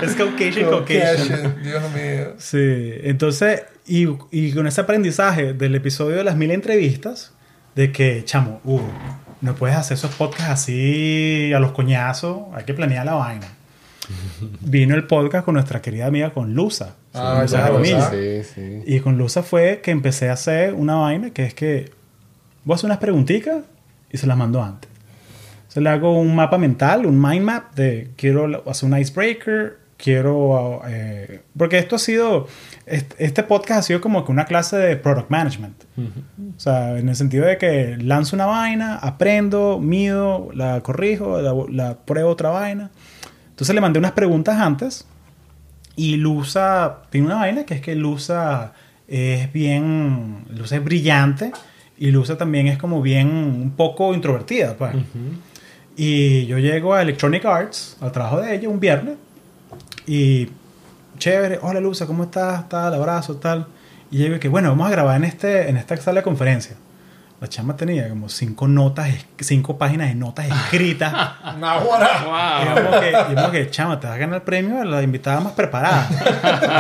es 0.03 0.15
Caucasian, 0.15 0.71
Caucasian. 0.71 1.29
Caucasian, 1.29 1.63
Dios 1.63 1.83
mío. 1.93 2.35
Sí, 2.39 2.93
entonces, 3.03 3.65
y, 3.87 4.09
y 4.31 4.53
con 4.53 4.67
ese 4.67 4.81
aprendizaje 4.81 5.53
del 5.53 5.75
episodio 5.75 6.17
de 6.17 6.25
las 6.25 6.37
mil 6.37 6.51
entrevistas, 6.51 7.33
de 7.75 7.93
que, 7.93 8.25
chamo, 8.25 8.61
uh, 8.65 8.81
no 9.41 9.55
puedes 9.55 9.77
hacer 9.77 9.97
esos 9.97 10.15
podcasts 10.15 10.51
así 10.51 11.53
a 11.55 11.59
los 11.61 11.73
coñazos, 11.73 12.39
hay 12.55 12.65
que 12.65 12.75
planear 12.75 13.05
la 13.05 13.15
vaina. 13.15 13.47
Vino 14.61 14.95
el 14.95 15.07
podcast 15.07 15.45
con 15.45 15.55
nuestra 15.55 15.81
querida 15.81 16.07
amiga 16.07 16.31
con 16.31 16.55
Luza. 16.55 16.97
Ah, 17.15 17.45
ya. 17.47 17.71
Sí, 18.11 18.43
sí. 18.43 18.83
Y 18.87 19.01
con 19.01 19.19
Luza 19.19 19.43
fue 19.43 19.81
que 19.83 19.91
empecé 19.91 20.31
a 20.31 20.33
hacer 20.33 20.75
una 20.75 20.97
vaina 20.97 21.31
que 21.31 21.45
es 21.45 21.55
que 21.55 21.91
voy 22.65 22.75
a 22.75 22.77
hacer 22.77 22.87
unas 22.87 22.99
preguntitas 22.99 23.65
y 24.11 24.19
se 24.19 24.27
las 24.27 24.37
mando 24.37 24.63
antes. 24.63 24.91
Se 25.69 25.81
le 25.81 25.89
hago 25.89 26.19
un 26.19 26.35
mapa 26.35 26.59
mental, 26.59 27.07
un 27.07 27.21
mind 27.21 27.45
map 27.45 27.75
de 27.75 28.11
quiero 28.17 28.69
hacer 28.69 28.91
un 28.91 28.99
icebreaker, 28.99 29.79
quiero... 29.97 30.83
eh, 30.87 31.41
porque 31.57 31.79
esto 31.79 31.97
ha 31.97 31.99
sido... 31.99 32.47
Este, 32.85 33.43
podcast 33.45 33.79
ha 33.79 33.83
sido 33.83 34.01
como 34.01 34.25
que 34.25 34.33
una 34.33 34.45
clase 34.45 34.77
de 34.77 34.97
product 34.97 35.31
management. 35.31 35.85
O 36.57 36.61
sea, 36.61 36.99
en 36.99 37.09
el 37.09 37.17
sentido 37.17 37.47
de 37.47 37.57
que 37.57 37.97
lanzo 37.97 38.37
una 38.37 38.47
vaina, 38.47 38.97
aprendo, 38.97 39.79
mido, 39.81 40.51
la 40.53 40.81
corrijo, 40.83 41.41
la, 41.41 41.55
la 41.71 41.95
pruebo 41.99 42.31
otra 42.31 42.51
vaina. 42.51 42.91
Entonces 43.63 43.77
le 43.77 43.81
mandé 43.81 44.01
unas 44.01 44.11
preguntas 44.11 44.59
antes 44.59 45.07
y 45.95 46.17
Luza 46.17 47.03
tiene 47.11 47.29
una 47.29 47.37
vaina 47.37 47.63
que 47.65 47.75
es 47.75 47.81
que 47.81 47.95
Luza 47.95 48.73
es 49.07 49.53
bien, 49.53 50.47
Luza 50.51 50.75
es 50.75 50.85
brillante 50.85 51.53
y 51.97 52.11
Luza 52.11 52.37
también 52.37 52.67
es 52.67 52.77
como 52.77 53.01
bien 53.01 53.29
un 53.29 53.71
poco 53.77 54.15
introvertida. 54.15 54.77
Pues. 54.77 54.97
Y 55.97 56.45
yo 56.47 56.59
llego 56.59 56.93
a 56.93 57.03
Electronic 57.03 57.45
Arts, 57.45 57.99
al 58.01 58.11
trabajo 58.11 58.41
de 58.41 58.53
ella, 58.53 58.69
un 58.69 58.81
viernes, 58.81 59.15
y 60.09 60.49
chévere, 61.19 61.61
hola 61.63 61.79
Luza, 61.79 62.05
¿cómo 62.09 62.25
estás? 62.25 62.69
Tal, 62.69 62.93
abrazo, 62.95 63.37
tal. 63.37 63.69
Y 64.11 64.19
llego 64.19 64.35
y 64.35 64.39
que, 64.41 64.49
bueno, 64.49 64.71
vamos 64.71 64.89
a 64.89 64.91
grabar 64.91 65.17
en, 65.19 65.23
este, 65.23 65.69
en 65.69 65.77
esta 65.77 65.97
sala 65.99 66.19
de 66.19 66.25
conferencia. 66.25 66.75
La 67.43 67.49
chama 67.49 67.75
tenía 67.75 68.09
como 68.09 68.29
cinco 68.29 68.69
notas, 68.69 69.11
cinco 69.41 69.77
páginas 69.77 70.07
de 70.07 70.15
notas 70.15 70.47
escritas. 70.47 71.13
Nahuara. 71.59 72.09
Y 72.21 72.67
¡Wow! 72.69 72.85
como 72.85 73.01
que, 73.01 73.11
y 73.11 73.35
como 73.35 73.51
que, 73.51 73.69
chama, 73.69 73.99
te 73.99 74.07
vas 74.07 74.15
a 74.15 74.19
ganar 74.21 74.37
el 74.37 74.43
premio 74.43 74.81
a 74.81 74.85
la 74.85 75.03
invitada 75.03 75.41
más 75.41 75.53
preparada. 75.55 76.09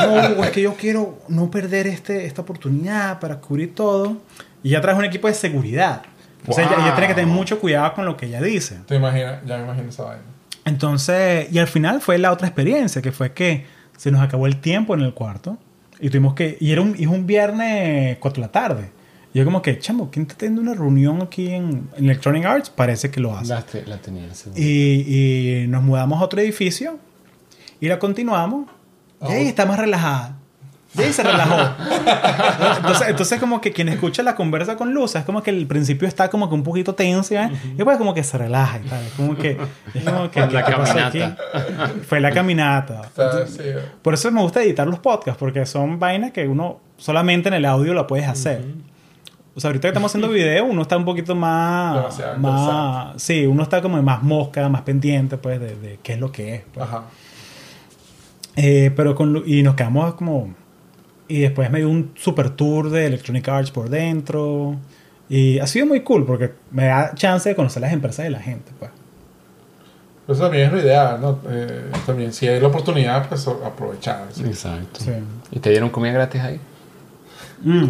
No, 0.06 0.44
es 0.44 0.50
que 0.52 0.62
yo 0.62 0.76
quiero 0.76 1.18
no 1.26 1.50
perder 1.50 1.88
este, 1.88 2.26
esta 2.26 2.42
oportunidad 2.42 3.18
para 3.18 3.40
cubrir 3.40 3.74
todo. 3.74 4.18
Y 4.62 4.70
ya 4.70 4.80
traes 4.80 4.96
un 4.96 5.04
equipo 5.04 5.26
de 5.26 5.34
seguridad. 5.34 6.02
O 6.46 6.52
sea, 6.52 6.64
ella, 6.64 6.76
ella 6.78 6.94
tiene 6.94 7.08
que 7.08 7.14
tener 7.14 7.34
mucho 7.34 7.58
cuidado 7.58 7.94
con 7.94 8.04
lo 8.04 8.16
que 8.16 8.26
ella 8.26 8.40
dice. 8.40 8.78
Te 8.86 8.94
imaginas, 8.94 9.40
ya 9.44 9.56
me 9.56 9.64
imagino 9.64 9.88
esa 9.88 10.04
vaina. 10.04 10.22
Entonces, 10.64 11.48
y 11.50 11.58
al 11.58 11.66
final 11.66 12.00
fue 12.00 12.18
la 12.18 12.30
otra 12.30 12.46
experiencia, 12.46 13.02
que 13.02 13.10
fue 13.10 13.32
que 13.32 13.66
se 13.96 14.12
nos 14.12 14.22
acabó 14.22 14.46
el 14.46 14.60
tiempo 14.60 14.94
en 14.94 15.00
el 15.00 15.12
cuarto. 15.12 15.58
Y 15.98 16.08
tuvimos 16.10 16.34
que, 16.34 16.56
y 16.60 16.70
era 16.70 16.82
un, 16.82 16.94
y 16.96 17.02
es 17.02 17.08
un 17.08 17.26
viernes 17.26 18.16
4 18.20 18.40
de 18.40 18.46
la 18.46 18.52
tarde. 18.52 19.01
Y 19.34 19.38
yo 19.38 19.44
como 19.44 19.62
que, 19.62 19.78
chamo, 19.78 20.10
¿quién 20.10 20.24
está 20.24 20.36
teniendo 20.36 20.60
una 20.62 20.74
reunión 20.74 21.22
aquí 21.22 21.48
en, 21.48 21.88
Electronic 21.96 22.44
Arts? 22.44 22.70
Parece 22.70 23.10
que 23.10 23.20
lo 23.20 23.34
hace. 23.36 23.48
La, 23.48 23.62
te- 23.62 23.86
la 23.86 23.96
tenía. 23.98 24.28
Y, 24.54 25.62
y 25.62 25.66
nos 25.68 25.82
mudamos 25.82 26.20
a 26.20 26.24
otro 26.24 26.40
edificio 26.40 26.98
y 27.80 27.88
la 27.88 27.98
continuamos. 27.98 28.66
Y 29.22 29.32
ahí 29.32 29.44
Oh. 29.46 29.48
está 29.48 29.64
más 29.66 29.78
relajada. 29.78 30.36
Y 30.94 31.00
ahí 31.00 31.12
se 31.14 31.22
relajó. 31.22 31.56
Entonces, 32.76 33.08
entonces 33.08 33.40
como 33.40 33.62
que 33.62 33.72
quien 33.72 33.88
escucha 33.88 34.22
la 34.22 34.34
conversa 34.34 34.76
con 34.76 34.92
Luz 34.92 35.14
es 35.14 35.24
como 35.24 35.42
que 35.42 35.48
el 35.50 35.66
principio 35.66 36.06
está 36.06 36.28
como 36.28 36.48
que 36.50 36.54
un 36.54 36.62
poquito 36.62 36.94
tenso 36.94 37.34
¿eh? 37.34 37.50
y 37.64 37.76
después 37.76 37.96
como 37.96 38.12
que 38.12 38.22
se 38.22 38.36
relaja 38.36 38.78
y 38.84 38.88
tal. 38.88 39.02
Es 39.06 39.12
como 39.12 39.34
que, 39.36 39.56
es 39.94 40.04
como 40.04 40.30
que 40.30 40.40
La 40.40 40.64
¿qué 40.66 40.72
pasó 40.72 40.94
caminata. 40.94 41.36
Fue 42.06 42.20
la 42.20 42.30
caminata. 42.32 43.02
Sí, 43.46 43.62
Por 44.02 44.12
eso 44.12 44.30
me 44.32 44.42
gusta 44.42 44.62
editar 44.62 44.86
los 44.86 44.98
podcasts 44.98 45.38
porque 45.38 45.64
son 45.64 45.98
vainas 45.98 46.32
que 46.32 46.46
uno 46.46 46.80
solamente 46.98 47.48
en 47.48 47.54
el 47.54 47.64
audio 47.64 47.94
lo 47.94 48.06
puedes 48.06 48.28
hacer. 48.28 48.62
O 49.54 49.60
sea, 49.60 49.68
ahorita 49.68 49.82
que 49.82 49.88
estamos 49.88 50.10
haciendo 50.10 50.28
video, 50.28 50.64
uno 50.64 50.82
está 50.82 50.96
un 50.96 51.04
poquito 51.04 51.34
más. 51.34 51.94
Demasiado 51.96 52.38
más 52.38 53.22
sí, 53.22 53.46
uno 53.46 53.62
está 53.62 53.82
como 53.82 54.02
más 54.02 54.22
mosca, 54.22 54.68
más 54.68 54.82
pendiente, 54.82 55.36
pues, 55.36 55.60
de, 55.60 55.76
de 55.76 55.98
qué 56.02 56.14
es 56.14 56.18
lo 56.18 56.32
que 56.32 56.54
es. 56.54 56.62
pues. 56.72 56.86
Ajá. 56.86 57.04
Eh, 58.56 58.90
pero 58.94 59.14
con, 59.14 59.42
y 59.46 59.62
nos 59.62 59.74
quedamos 59.74 60.14
como. 60.14 60.54
Y 61.28 61.40
después 61.40 61.70
me 61.70 61.78
dio 61.78 61.88
un 61.88 62.12
super 62.14 62.50
tour 62.50 62.90
de 62.90 63.06
Electronic 63.06 63.48
Arts 63.48 63.70
por 63.70 63.88
dentro. 63.88 64.76
Y 65.28 65.58
ha 65.58 65.66
sido 65.66 65.86
muy 65.86 66.00
cool 66.00 66.26
porque 66.26 66.52
me 66.70 66.86
da 66.86 67.14
chance 67.14 67.48
de 67.48 67.54
conocer 67.54 67.80
las 67.80 67.92
empresas 67.92 68.24
de 68.24 68.30
la 68.30 68.40
gente, 68.40 68.72
pues. 68.78 68.90
Eso 70.28 70.42
también 70.42 70.66
es 70.66 70.72
lo 70.72 70.80
ideal, 70.80 71.20
¿no? 71.20 71.40
Eh, 71.48 71.90
también, 72.06 72.32
si 72.32 72.46
hay 72.46 72.60
la 72.60 72.68
oportunidad, 72.68 73.28
pues 73.28 73.46
aprovechar. 73.48 74.26
¿sí? 74.32 74.44
Exacto. 74.44 75.00
Sí. 75.00 75.10
¿Y 75.50 75.58
te 75.58 75.70
dieron 75.70 75.90
comida 75.90 76.12
gratis 76.12 76.40
ahí? 76.40 76.60
Mm. 77.62 77.88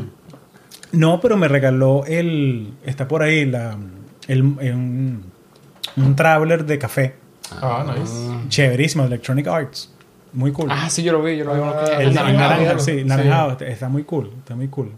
No, 0.93 1.20
pero 1.20 1.36
me 1.36 1.49
regaló 1.49 2.05
el. 2.07 2.74
Está 2.84 3.09
por 3.09 3.22
ahí 3.22 3.45
la, 3.47 3.76
el, 4.28 4.43
un, 4.43 5.24
un 5.97 6.16
traveler 6.16 6.64
de 6.64 6.78
café. 6.78 7.14
Ah, 7.61 7.84
nice. 7.99 8.12
Chéverísimo, 8.49 9.05
Electronic 9.05 9.47
Arts. 9.47 9.93
Muy 10.34 10.53
cool. 10.53 10.68
Ah, 10.70 10.88
sí, 10.88 11.03
yo 11.03 11.12
lo 11.12 11.22
vi, 11.22 11.36
yo 11.36 11.45
lo 11.45 11.55
vi. 11.55 11.61
Ah, 11.62 11.84
el, 11.99 12.09
el 12.09 12.14
naranjado, 12.14 12.78
sí, 12.78 13.01
Sí. 13.01 13.05
naranjado. 13.05 13.53
está- 13.53 13.66
Está 13.66 13.88
muy 13.88 14.05
cool, 14.05 14.30
está 14.38 14.55
muy 14.55 14.68
cool. 14.68 14.93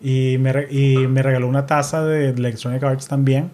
Y 0.00 0.36
me, 0.38 0.52
re- 0.52 0.68
y 0.70 1.06
me 1.06 1.22
regaló 1.22 1.48
una 1.48 1.66
taza 1.66 2.04
de 2.04 2.30
Electronic 2.30 2.82
Arts 2.82 3.06
también. 3.08 3.50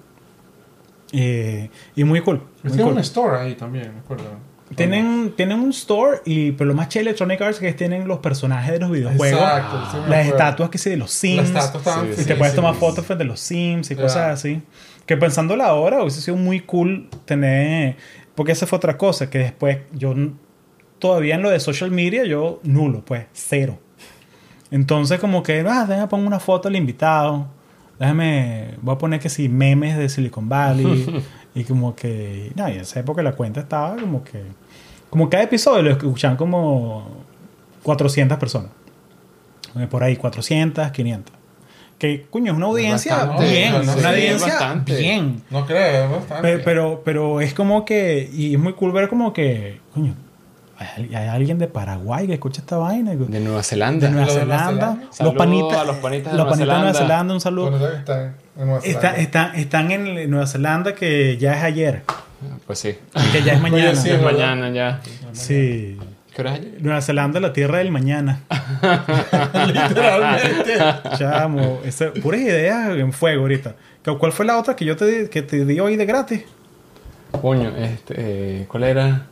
Eh, 1.13 1.71
y 1.97 2.05
muy 2.05 2.21
cool. 2.21 2.41
Muy 2.63 2.73
Tiene 2.73 2.83
cool. 2.85 2.93
un 2.93 2.99
store 3.01 3.39
ahí 3.39 3.55
también, 3.57 3.93
me 3.95 4.01
acuerdo. 4.01 4.25
Tienen, 4.77 5.33
tienen 5.37 5.59
un 5.59 5.71
store, 5.71 6.21
y, 6.25 6.53
pero 6.53 6.69
lo 6.69 6.75
más 6.75 6.89
chévere 6.89 7.07
de 7.07 7.11
Electronic 7.11 7.41
Arts 7.41 7.57
es 7.57 7.61
que 7.61 7.73
tienen 7.73 8.07
los 8.07 8.21
personajes 8.21 8.73
de 8.73 8.79
los 8.79 8.91
videojuegos. 8.91 9.41
Exacto, 9.41 9.77
sí 9.91 9.97
me 9.97 10.01
las 10.01 10.05
acuerdo. 10.05 10.31
estatuas 10.31 10.71
que 10.71 10.79
sí 10.79 10.91
de 10.91 10.97
los 10.97 11.11
Sims. 11.11 11.51
Las 11.51 11.65
estatuas 11.65 11.87
estaban 11.87 12.07
Sí, 12.07 12.13
y 12.13 12.23
sí, 12.23 12.25
te 12.25 12.37
puedes 12.37 12.55
tomar 12.55 12.75
fotos 12.77 13.11
a 13.11 13.15
los 13.15 13.41
Sims 13.41 13.91
y 13.91 13.97
cosas 13.97 14.39
así. 14.39 14.63
Que 15.07 15.17
pensándolo 15.17 15.65
ahora 15.65 16.03
hubiese 16.03 16.21
sido 16.21 16.37
muy 16.37 16.61
cool 16.61 17.09
tener... 17.25 17.97
Porque 18.37 18.53
esa 18.53 18.67
fue 18.67 18.77
otra 18.77 18.97
cosa, 18.97 19.29
que 19.29 19.39
después 19.39 19.79
yo 19.93 20.15
todavía 21.01 21.35
en 21.35 21.43
lo 21.43 21.51
de 21.51 21.59
social 21.59 21.91
media 21.91 22.25
yo 22.25 22.61
nulo, 22.63 23.05
pues 23.05 23.27
cero. 23.33 23.79
Entonces 24.71 25.19
como 25.19 25.43
que, 25.43 25.65
ah, 25.69 25.85
déjame 25.89 26.07
poner 26.07 26.27
una 26.27 26.39
foto 26.39 26.69
al 26.69 26.77
invitado. 26.77 27.49
Déjame, 27.99 28.77
voy 28.81 28.95
a 28.95 28.99
poner 28.99 29.21
que 29.21 29.29
sí, 29.29 29.49
memes 29.49 29.99
de 29.99 30.09
Silicon 30.09 30.49
Valley. 30.49 31.25
y 31.55 31.65
como 31.65 31.97
que, 31.97 32.53
no, 32.55 32.69
y 32.69 32.75
en 32.75 32.81
esa 32.81 33.01
época 33.01 33.23
la 33.23 33.33
cuenta 33.33 33.61
estaba 33.61 33.97
como 33.97 34.23
que... 34.23 34.45
Como 35.11 35.29
cada 35.29 35.43
episodio 35.45 35.83
lo 35.83 35.91
escuchan 35.91 36.37
como 36.37 37.25
400 37.83 38.39
personas. 38.39 38.71
Eh, 39.79 39.87
Por 39.89 40.03
ahí, 40.05 40.17
400, 40.17 40.91
500. 40.91 41.35
Que, 41.99 42.27
coño, 42.31 42.53
es 42.53 42.57
una 42.57 42.67
audiencia 42.67 43.15
bastante, 43.27 43.51
bien. 43.51 43.73
bastante. 43.75 44.01
una 44.01 44.09
Sí, 44.11 44.15
audiencia 44.17 44.47
bastante. 44.49 44.97
bien. 44.97 45.43
No 45.51 45.67
creo, 45.67 46.05
es 46.07 46.11
bastante. 46.11 46.43
Pero, 46.43 46.63
pero, 46.65 47.03
pero 47.05 47.41
es 47.43 47.53
como 47.53 47.85
que, 47.85 48.31
y 48.33 48.55
es 48.55 48.61
muy 48.61 48.73
cool 48.73 48.93
ver 48.93 49.09
como 49.11 49.33
que, 49.35 49.81
coño, 49.93 50.15
hay, 50.79 51.15
hay 51.15 51.29
alguien 51.29 51.59
de 51.59 51.67
Paraguay 51.69 52.27
que 52.27 52.33
escucha 52.35 52.63
esta 52.63 52.79
vaina. 52.79 53.15
De 53.15 53.41
Nueva 53.41 53.63
Zelanda. 53.63 54.07
de 54.07 54.13
Nueva 54.15 54.27
Los 54.29 54.35
de 54.37 54.47
Nueva 54.47 54.59
Zelanda. 54.65 54.99
Los 55.21 55.35
panitas, 55.35 55.79
a 55.79 55.85
los 55.85 55.97
panitas 55.97 56.33
de 56.33 56.39
los 56.39 56.47
Nueva 56.47 56.51
panitas 56.53 56.75
de 56.77 56.81
Nueva 56.83 56.95
Zelanda. 56.95 57.35
Un 57.35 57.41
saludo. 57.43 57.71
Bueno, 57.73 57.87
están 57.89 58.35
en 58.57 58.65
Nueva 58.67 58.79
Está- 58.83 59.01
Zelanda. 59.01 59.21
está- 59.21 59.53
están 59.57 59.91
en 59.91 60.31
Nueva 60.31 60.47
Zelanda 60.47 60.95
que 60.95 61.37
ya 61.37 61.55
es 61.59 61.65
ayer, 61.65 62.03
Pues 62.67 62.79
sí. 62.79 62.95
que 63.33 63.43
ya 63.43 63.55
es 63.55 63.61
mañana. 63.63 63.95
Sí, 63.95 64.11
Es 64.11 64.23
mañana 64.23 64.71
ya. 64.71 65.01
Sí. 65.33 65.99
¿Qué 66.35 66.43
hora 66.43 66.57
es? 66.57 66.81
Nueva 66.81 67.01
Zelanda, 67.03 67.41
la 67.41 67.53
tierra 67.53 67.79
del 67.79 67.91
mañana. 67.91 68.41
Literalmente. 69.67 70.79
Chamo, 71.19 71.81
esa- 71.85 72.13
puras 72.13 72.41
ideas 72.41 72.97
en 72.97 73.13
fuego 73.13 73.43
ahorita. 73.43 73.75
¿Cuál 74.19 74.33
fue 74.33 74.47
la 74.47 74.59
otra 74.59 74.75
que 74.77 74.85
yo 74.85 74.97
te, 74.97 75.05
di- 75.07 75.29
que 75.29 75.43
te 75.43 75.65
di 75.65 75.79
hoy 75.81 75.97
de 75.97 76.07
gratis? 76.07 76.43
Coño, 77.41 77.71
este, 77.77 78.15
eh, 78.17 78.67
¿cuál 78.69 78.85
era? 78.85 79.27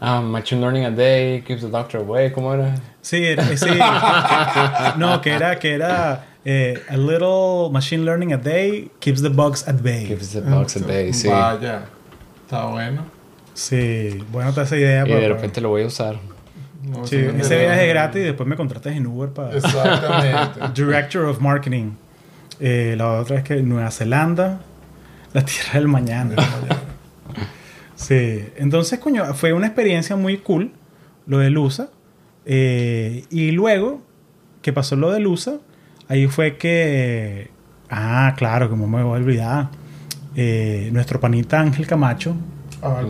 Ah, 0.00 0.20
Machine 0.20 0.60
Learning 0.60 0.84
a 0.84 0.90
Day, 0.90 1.42
Keeps 1.42 1.62
the 1.62 1.68
Doctor 1.68 2.00
Away, 2.02 2.30
¿cómo 2.32 2.54
era? 2.54 2.74
Sí, 3.00 3.24
era, 3.24 3.44
sí. 3.56 3.66
No, 4.96 5.20
que 5.20 5.30
era, 5.32 5.58
que 5.58 5.72
era 5.74 6.24
eh, 6.44 6.82
a 6.88 6.96
little 6.96 7.70
machine 7.72 8.04
learning 8.04 8.32
a 8.32 8.36
day 8.36 8.90
keeps 9.00 9.20
the 9.22 9.28
bugs 9.28 9.66
at 9.68 9.76
bay. 9.82 10.06
Keeps 10.06 10.32
the 10.32 10.40
Bugs 10.40 10.76
a 10.76 10.80
Day, 10.80 11.12
sí. 11.12 11.28
Vaya. 11.28 11.82
Está 12.48 12.64
bueno. 12.64 13.02
Sí, 13.52 14.24
bueno, 14.32 14.54
te 14.54 14.62
esa 14.62 14.74
idea. 14.74 15.02
Y 15.06 15.10
para- 15.10 15.20
de 15.20 15.28
repente 15.28 15.60
lo 15.60 15.68
voy 15.68 15.82
a 15.82 15.86
usar. 15.86 16.16
No, 16.82 17.06
Sí, 17.06 17.16
ese 17.16 17.58
viaje 17.58 17.82
es 17.82 17.88
gratis 17.90 18.22
y 18.22 18.24
después 18.24 18.48
me 18.48 18.56
contratas 18.56 18.94
en 18.96 19.06
Uber 19.06 19.28
para 19.28 19.54
Exactamente. 19.54 20.60
Director 20.82 21.26
of 21.26 21.40
Marketing. 21.40 21.90
Eh, 22.58 22.94
la 22.96 23.12
otra 23.20 23.36
es 23.36 23.42
que 23.44 23.56
Nueva 23.62 23.90
Zelanda, 23.90 24.60
la 25.34 25.44
tierra 25.44 25.72
del 25.74 25.88
mañana. 25.88 26.36
Sí, 27.96 28.44
entonces, 28.56 28.98
coño, 29.00 29.34
fue 29.34 29.52
una 29.52 29.66
experiencia 29.66 30.16
muy 30.16 30.38
cool 30.38 30.70
lo 31.26 31.38
de 31.38 31.50
Lusa. 31.50 31.90
Eh, 32.46 33.24
y 33.28 33.50
luego 33.50 34.00
que 34.62 34.72
pasó 34.72 34.96
lo 34.96 35.10
de 35.10 35.20
Lusa, 35.20 35.58
ahí 36.08 36.28
fue 36.28 36.56
que. 36.56 37.50
Ah, 37.90 38.34
claro, 38.38 38.70
como 38.70 38.86
me 38.86 39.02
voy 39.02 39.18
a 39.18 39.22
olvidar. 39.22 39.68
Eh, 40.40 40.90
nuestro 40.92 41.18
panita 41.18 41.58
Ángel 41.60 41.84
Camacho 41.86 42.36
Ah, 42.80 43.02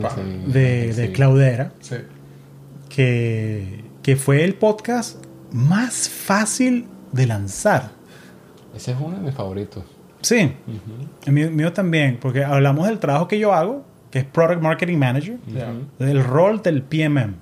de, 0.46 0.94
de 0.94 1.06
Sí. 1.08 1.12
Claudera, 1.12 1.72
Sí. 1.80 1.96
que, 2.88 3.84
que 4.02 4.16
fue 4.16 4.44
el 4.44 4.54
podcast 4.54 5.22
más 5.52 6.08
fácil 6.08 6.86
de 7.12 7.26
lanzar. 7.26 7.90
Ese 8.74 8.92
es 8.92 8.96
uno 8.98 9.16
de 9.18 9.22
mis 9.24 9.34
favoritos. 9.34 9.84
Sí, 10.22 10.52
el 11.26 11.32
mío, 11.32 11.72
también, 11.72 12.18
porque 12.20 12.44
hablamos 12.44 12.86
del 12.88 12.98
trabajo 12.98 13.28
que 13.28 13.38
yo 13.38 13.52
hago, 13.52 13.84
que 14.10 14.20
es 14.20 14.24
Product 14.24 14.60
Marketing 14.62 14.96
Manager, 14.96 15.36
Ya. 15.46 15.72
del 15.98 16.24
rol 16.24 16.62
del 16.62 16.82
PMM. 16.82 17.34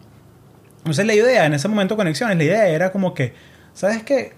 Entonces 0.79 1.07
la 1.07 1.15
idea 1.15 1.47
en 1.47 1.55
ese 1.55 1.69
momento 1.69 1.95
de 1.95 1.99
conexiones, 1.99 2.37
la 2.37 2.45
idea 2.45 2.69
era 2.69 2.93
como 2.93 3.15
que, 3.15 3.33
¿sabes 3.73 4.03
qué? 4.03 4.33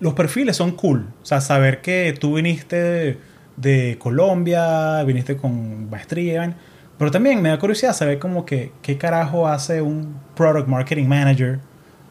Los 0.00 0.14
perfiles 0.14 0.56
son 0.56 0.72
cool. 0.72 1.06
O 1.22 1.24
sea, 1.26 1.40
saber 1.40 1.80
que 1.80 2.14
tú 2.18 2.34
viniste 2.34 3.18
de, 3.56 3.96
Colombia, 3.98 5.02
viniste 5.04 5.36
con 5.36 5.90
maestría, 5.90 6.56
pero 6.98 7.10
también 7.10 7.42
me 7.42 7.48
da 7.48 7.58
curiosidad 7.58 7.94
saber 7.94 8.18
como 8.18 8.44
que 8.44 8.72
qué 8.82 8.96
carajo 8.98 9.48
hace 9.48 9.82
un 9.82 10.16
Product 10.34 10.68
Marketing 10.68 11.06
Manager, 11.06 11.60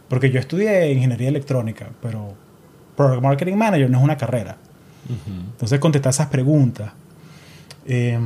porque 0.08 0.30
yo 0.30 0.40
estudié 0.40 0.92
ingeniería 0.92 1.30
electrónica, 1.30 1.88
pero 2.02 2.34
Product 2.96 3.22
Marketing 3.22 3.56
Manager 3.56 3.90
no 3.90 3.98
es 4.00 4.04
una 4.04 4.18
carrera. 4.18 4.58
Entonces 5.10 5.80
contestar 5.80 6.12
esas 6.12 6.28
preguntas. 6.28 6.92
Eh, 7.86 8.20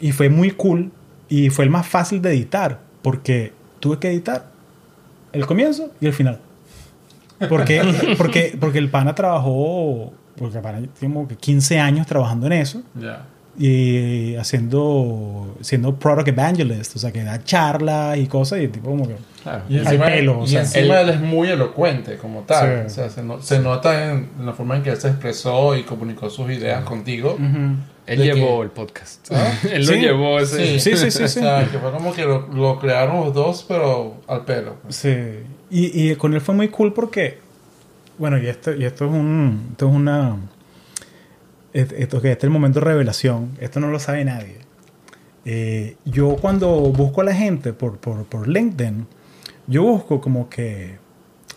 y 0.00 0.12
fue 0.12 0.28
muy 0.28 0.52
cool 0.52 0.90
y 1.28 1.50
fue 1.50 1.64
el 1.64 1.70
más 1.70 1.86
fácil 1.86 2.22
de 2.22 2.30
editar 2.30 2.80
porque 3.02 3.52
tuve 3.80 3.98
que 3.98 4.08
editar 4.08 4.46
el 5.32 5.46
comienzo 5.46 5.90
y 6.00 6.06
el 6.06 6.12
final. 6.12 6.40
Porque, 7.48 7.82
porque, 8.18 8.56
porque 8.58 8.78
el 8.78 8.90
pana 8.90 9.14
trabajó, 9.14 10.12
porque 10.38 10.58
tiene 10.98 11.14
como 11.14 11.26
que 11.28 11.36
15 11.36 11.78
años 11.80 12.06
trabajando 12.06 12.46
en 12.46 12.52
eso 12.54 12.82
Ya. 13.00 13.26
y 13.58 14.34
haciendo, 14.36 15.56
siendo 15.60 15.94
product 15.96 16.28
evangelist, 16.28 16.96
o 16.96 16.98
sea, 16.98 17.12
que 17.12 17.22
da 17.24 17.42
charlas 17.42 18.18
y 18.18 18.26
cosas 18.26 18.60
y 18.60 18.68
tipo 18.68 18.90
como 18.90 19.06
que... 19.08 19.16
Claro. 19.42 19.62
Y 19.68 19.78
encima, 19.78 20.06
pelo, 20.06 20.40
o 20.40 20.44
y 20.44 20.48
sea. 20.48 20.60
encima 20.60 21.00
él, 21.00 21.08
es 21.10 21.20
muy 21.20 21.48
elocuente 21.48 22.16
como 22.16 22.40
tal. 22.42 22.82
Sí. 22.82 22.86
O 22.86 22.90
sea, 22.90 23.10
se, 23.10 23.22
no- 23.22 23.40
se 23.40 23.58
nota 23.60 24.10
en 24.12 24.28
la 24.44 24.52
forma 24.52 24.76
en 24.76 24.82
que 24.82 24.90
él 24.90 24.96
se 25.00 25.08
expresó 25.08 25.74
y 25.76 25.82
comunicó 25.84 26.28
sus 26.28 26.50
ideas 26.50 26.84
contigo. 26.84 27.36
Él 28.06 28.18
¿De 28.18 28.24
llevó 28.24 28.58
qué? 28.58 28.64
el 28.64 28.70
podcast. 28.70 29.28
¿Ah? 29.32 29.52
Él 29.70 29.86
lo 29.86 29.92
Sí. 29.92 29.98
llevó 30.00 30.40
ese. 30.40 30.78
Sí, 30.80 30.96
sí, 30.96 30.96
sí, 30.96 31.10
sí. 31.10 31.22
O 31.24 31.28
sea, 31.28 31.68
que 31.70 31.78
fue 31.78 31.90
como 31.92 32.12
que 32.14 32.24
lo, 32.24 32.48
lo 32.48 32.78
crearon 32.78 33.20
los 33.24 33.34
dos, 33.34 33.64
pero 33.68 34.16
al 34.26 34.44
pelo. 34.46 34.76
pues. 34.82 34.96
Sí. 34.96 35.14
Y, 35.70 36.10
y 36.10 36.14
con 36.16 36.32
él 36.32 36.40
fue 36.40 36.54
muy 36.54 36.68
cool 36.68 36.94
porque, 36.94 37.38
bueno, 38.18 38.38
y 38.38 38.46
esto, 38.46 38.74
y 38.74 38.84
esto 38.84 39.06
es 39.06 39.12
un, 39.12 39.68
esto 39.70 39.88
es 39.88 39.94
una, 39.94 40.36
esto 41.72 42.20
que 42.20 42.32
este 42.32 42.40
es 42.40 42.44
el 42.44 42.50
momento 42.50 42.80
de 42.80 42.86
revelación. 42.86 43.56
Esto 43.60 43.80
no 43.80 43.88
lo 43.88 43.98
sabe 43.98 44.24
nadie. 44.24 44.58
Eh, 45.44 45.96
yo 46.04 46.36
cuando 46.36 46.68
busco 46.80 47.20
a 47.20 47.24
la 47.24 47.34
gente 47.34 47.72
por, 47.72 47.98
por, 47.98 48.24
por 48.24 48.48
LinkedIn, 48.48 49.06
yo 49.66 49.82
busco 49.82 50.20
como 50.20 50.48
que, 50.48 50.98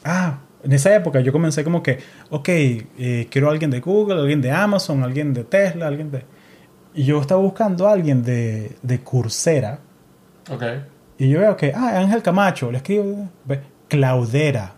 ah, 0.04 0.40
en 0.64 0.72
esa 0.74 0.96
época 0.96 1.20
yo 1.22 1.32
comencé 1.32 1.64
como 1.64 1.82
que, 1.82 2.00
ok, 2.30 2.50
eh, 2.50 3.28
quiero 3.30 3.50
a 3.50 3.52
alguien 3.52 3.72
de 3.72 3.80
Google, 3.80 4.20
alguien 4.22 4.42
de 4.42 4.52
Amazon, 4.52 5.04
alguien 5.04 5.34
de 5.34 5.44
Tesla, 5.44 5.88
alguien 5.88 6.12
de... 6.12 6.24
Y 6.94 7.06
yo 7.06 7.22
estaba 7.22 7.42
buscando 7.42 7.88
a 7.88 7.94
alguien 7.94 8.22
de, 8.22 8.76
de 8.82 9.00
Coursera. 9.00 9.80
Ok. 10.50 10.64
Y 11.18 11.30
yo 11.30 11.40
veo 11.40 11.56
que, 11.56 11.74
ah, 11.74 12.00
Ángel 12.00 12.22
Camacho, 12.22 12.72
le 12.72 12.78
escribo, 12.78 13.30
Claudera. 13.88 14.74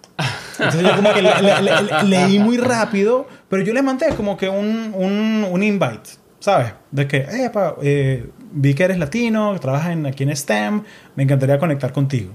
Entonces 0.60 0.82
yo 0.84 1.02
le- 1.02 1.22
le- 1.22 1.62
le- 1.62 2.04
leí 2.10 2.40
muy 2.40 2.58
rápido, 2.58 3.28
pero 3.50 3.64
yo 3.64 3.74
le 3.74 3.82
mandé 3.82 4.08
como 4.16 4.38
que 4.38 4.50
un, 4.50 4.92
un, 4.96 5.46
un 5.50 5.64
invite, 5.64 6.12
¿sabes? 6.40 6.74
De 6.92 7.08
que, 7.08 7.18
eh, 7.18 7.50
pa, 7.52 7.76
eh, 7.82 8.30
vi 8.52 8.74
que 8.74 8.84
eres 8.84 8.98
latino, 9.00 9.54
que 9.54 9.60
trabajas 9.60 9.92
en, 9.94 10.06
aquí 10.06 10.24
en 10.24 10.36
STEM, 10.36 10.84
me 11.16 11.24
encantaría 11.24 11.58
conectar 11.58 11.92
contigo. 11.92 12.32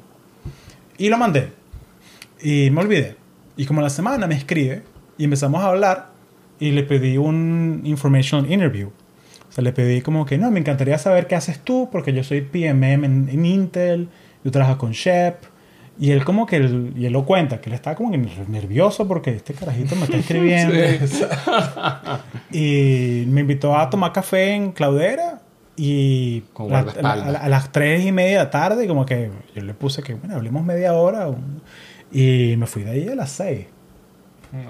Y 0.97 1.09
lo 1.11 1.17
mandé. 1.19 1.53
Y 2.43 2.71
me 2.71 2.81
olvidé. 2.81 3.17
Y 3.57 3.67
como 3.67 3.81
la 3.83 3.91
semana 3.91 4.27
me 4.27 4.35
escribe 4.35 4.83
y 5.17 5.25
empezamos 5.25 5.63
a 5.63 5.69
hablar 5.69 6.09
y 6.61 6.71
le 6.73 6.83
pedí 6.83 7.19
un 7.19 7.83
informational 7.85 8.51
interview. 8.51 8.89
O 9.49 9.53
sea, 9.53 9.63
le 9.65 9.73
pedí 9.73 10.01
como 10.03 10.27
que, 10.27 10.39
no, 10.39 10.51
me 10.51 10.61
encantaría 10.61 10.99
saber 10.99 11.27
qué 11.27 11.35
haces 11.37 11.61
tú, 11.61 11.89
porque 11.91 12.13
yo 12.13 12.23
soy 12.25 12.41
PMM 12.43 13.05
en, 13.05 13.29
en 13.31 13.47
Intel, 13.47 14.09
yo 14.45 14.51
trabajo 14.51 14.79
con 14.79 14.91
Shep. 14.93 15.37
Y 16.01 16.13
él 16.13 16.25
como 16.25 16.47
que, 16.47 16.57
él- 16.57 16.93
y 16.97 17.07
él 17.07 17.13
lo 17.13 17.25
cuenta, 17.25 17.61
que 17.61 17.71
él 17.71 17.75
está 17.75 17.95
como 17.97 18.11
que 18.13 18.19
nervioso 18.19 19.09
porque 19.09 19.31
este 19.31 19.53
carajito 19.55 19.97
me 19.97 20.05
está 20.05 20.17
escribiendo. 20.19 20.75
Y 22.51 23.25
me 23.29 23.41
invitó 23.43 23.77
a 23.77 23.91
tomar 23.91 24.13
café 24.13 24.55
en 24.55 24.73
Claudera 24.73 25.41
y 25.77 26.43
la- 26.57 26.65
guardaespaldas. 26.65 27.27
a, 27.27 27.33
la- 27.33 27.39
a 27.41 27.49
las 27.49 27.73
tres 27.73 28.05
y 28.05 28.13
media 28.13 28.39
de 28.39 28.45
la 28.45 28.51
tarde, 28.51 28.87
como 28.87 29.05
que 29.07 29.31
yo 29.55 29.63
le 29.63 29.75
puse 29.75 30.03
que, 30.03 30.15
bueno, 30.15 30.37
hablemos 30.37 30.65
media 30.65 30.95
hora. 30.95 31.29
y 32.13 32.55
me 32.57 32.67
fui 32.67 32.85
de 32.85 32.91
ahí 32.91 33.09
a 33.09 33.15
las 33.15 33.31
seis. 33.31 33.67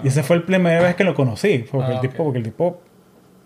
Y 0.03 0.07
esa 0.09 0.23
fue 0.23 0.37
la 0.39 0.45
primera 0.45 0.81
vez 0.81 0.95
que 0.95 1.03
lo 1.05 1.15
conocí. 1.15 1.65
Porque, 1.71 1.91
Ah, 1.91 1.95
el, 1.95 2.01
tipo, 2.01 2.15
ok. 2.15 2.25
porque 2.25 2.37
el 2.39 2.43
tipo 2.43 2.81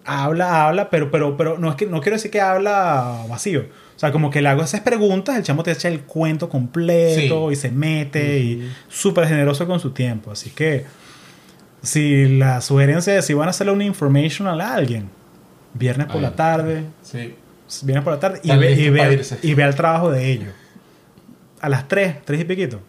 habla, 0.04 0.66
habla, 0.68 0.90
pero, 0.90 1.12
pero, 1.12 1.38
pero 1.38 1.60
no, 1.60 1.70
es 1.70 1.76
que, 1.76 1.86
no 1.86 2.02
quiero 2.02 2.16
decir 2.16 2.32
que 2.32 2.42
habla 2.42 3.24
vacío. 3.30 3.66
O 3.96 4.00
sea, 4.00 4.12
como 4.12 4.30
que 4.30 4.41
le 4.41 4.50
hago 4.50 4.64
esas 4.64 4.82
preguntas, 4.82 5.38
el 5.38 5.44
chamo 5.44 5.64
te 5.64 5.72
echa 5.72 5.88
el 5.88 6.02
cuento 6.02 6.50
completo 6.50 7.48
Sí. 7.50 7.54
y 7.54 7.56
se 7.56 7.72
mete 7.72 8.39
y 8.39 8.72
súper 8.89 9.28
generoso 9.28 9.66
con 9.68 9.80
su 9.80 9.91
tiempo. 9.91 10.32
Así 10.32 10.50
que 10.50 10.86
si 11.82 12.38
la 12.38 12.62
sugerencia 12.62 13.18
es 13.18 13.26
si 13.26 13.34
van 13.34 13.48
a 13.48 13.52
hacerle 13.52 13.74
una 13.74 13.84
informational 13.86 14.60
a 14.62 14.74
alguien, 14.74 15.10
viernes 15.74 16.08
por 16.08 16.22
la 16.22 16.36
tarde, 16.36 16.86
Sí. 17.02 17.36
viernes 17.84 18.04
por 18.04 18.14
la 18.14 18.20
tarde 18.20 18.39
y 18.44 18.56
ve, 18.56 18.72
y, 18.74 18.89
ve, 18.89 19.22
y 19.41 19.54
ve 19.54 19.74
trabajo 19.74 20.12
de 20.12 20.32
ellos. 20.32 20.54
a 21.62 21.70
las 21.70 21.88
3, 21.88 22.18
3 22.26 22.41
y 22.41 22.44
piquito. 22.44 22.82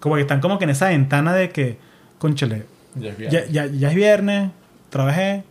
Como 0.00 0.16
que 0.16 0.22
están 0.22 0.40
como 0.40 0.58
que 0.58 0.64
en 0.64 0.70
esa 0.70 0.88
ventana 0.88 1.32
de 1.32 1.50
que, 1.50 1.76
conchale, 2.18 2.64
Ya 2.96 3.10
es 3.10 3.16
bien. 3.16 3.30
ya, 3.30 3.46
ya, 3.46 3.66
ya 3.66 3.88
es 3.90 3.94
viernes, 3.94 4.50
trabajé, 4.88 5.44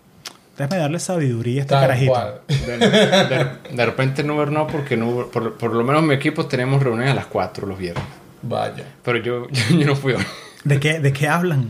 déjame 0.59 0.81
darle 0.81 0.99
sabiduría 0.99 1.61
a 1.61 1.63
este 1.63 1.69
Tal 1.73 1.81
carajito. 1.81 2.11
cual. 2.11 2.41
De, 2.47 2.77
de- 2.77 3.75
de 3.75 3.85
repente 3.85 4.21
en 4.21 4.29
Uber 4.31 4.51
no, 4.51 4.67
porque 4.67 4.93
en 4.93 5.03
Uber- 5.03 5.29
por, 5.31 5.57
por 5.57 5.73
lo 5.73 5.83
menos 5.83 6.01
en 6.03 6.07
mi 6.09 6.13
equipo 6.15 6.45
tenemos 6.45 6.81
reuniones 6.83 7.11
a 7.11 7.15
las 7.15 7.25
4 7.25 7.65
los 7.67 7.77
viernes. 7.79 8.03
Vaya. 8.41 8.83
Pero 9.03 9.17
yo, 9.19 9.47
yo, 9.71 9.85
no 9.85 9.95
fui 9.95 10.13
hoy. 10.13 10.23
¿De 10.63 10.79
qué, 10.79 10.99
¿De 10.99 11.11
qué 11.13 11.27
hablan? 11.27 11.69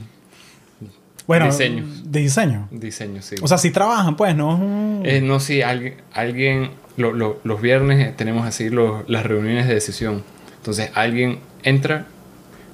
Bueno, 1.27 1.45
Diseño. 1.45 1.85
De 2.05 2.21
diseño. 2.21 2.67
Diseño, 2.71 3.21
sí. 3.21 3.35
O 3.41 3.47
sea, 3.47 3.59
si 3.59 3.69
trabajan, 3.69 4.15
pues, 4.15 4.35
no 4.35 4.53
es 4.55 4.59
un- 4.59 5.01
Eh, 5.05 5.21
no, 5.21 5.39
sí, 5.39 5.61
alguien, 5.61 5.95
alguien 6.13 6.71
lo- 6.97 7.13
lo- 7.13 7.39
los 7.43 7.61
viernes 7.61 8.07
eh, 8.07 8.13
tenemos 8.17 8.47
así 8.47 8.69
los- 8.69 9.07
las 9.07 9.23
reuniones 9.25 9.67
de 9.67 9.75
decisión. 9.75 10.23
Entonces 10.57 10.89
alguien 10.95 11.39
entra 11.63 12.07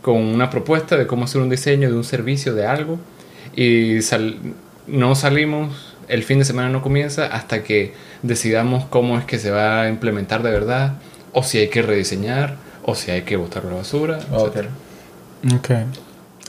con 0.01 0.18
una 0.18 0.49
propuesta 0.49 0.95
de 0.95 1.05
cómo 1.05 1.26
hacer 1.26 1.41
un 1.41 1.49
diseño 1.49 1.89
de 1.89 1.95
un 1.97 2.03
servicio, 2.05 2.53
de 2.55 2.66
algo, 2.66 2.97
y 3.55 4.01
sal- 4.01 4.38
no 4.88 5.16
salimos, 5.16 5.95
el 6.08 6.24
fin 6.24 6.39
de 6.39 6.45
semana 6.45 6.70
no 6.70 6.82
comienza 6.82 7.26
hasta 7.28 7.64
que 7.64 7.93
decidamos 8.22 8.86
cómo 8.86 9.18
es 9.18 9.26
que 9.26 9.39
se 9.39 9.51
va 9.51 9.82
a 9.82 9.89
implementar 9.89 10.43
de 10.43 10.51
verdad, 10.51 10.93
o 11.34 11.43
si 11.43 11.58
hay 11.58 11.70
que 11.70 11.82
rediseñar, 11.82 12.56
o 12.84 12.95
si 12.95 13.12
hay 13.12 13.24
que 13.24 13.36
botar 13.36 13.66
la 13.66 13.76
basura. 13.76 14.20
Ok. 14.32 14.56
etc. 14.56 14.68
Ok. 15.58 15.72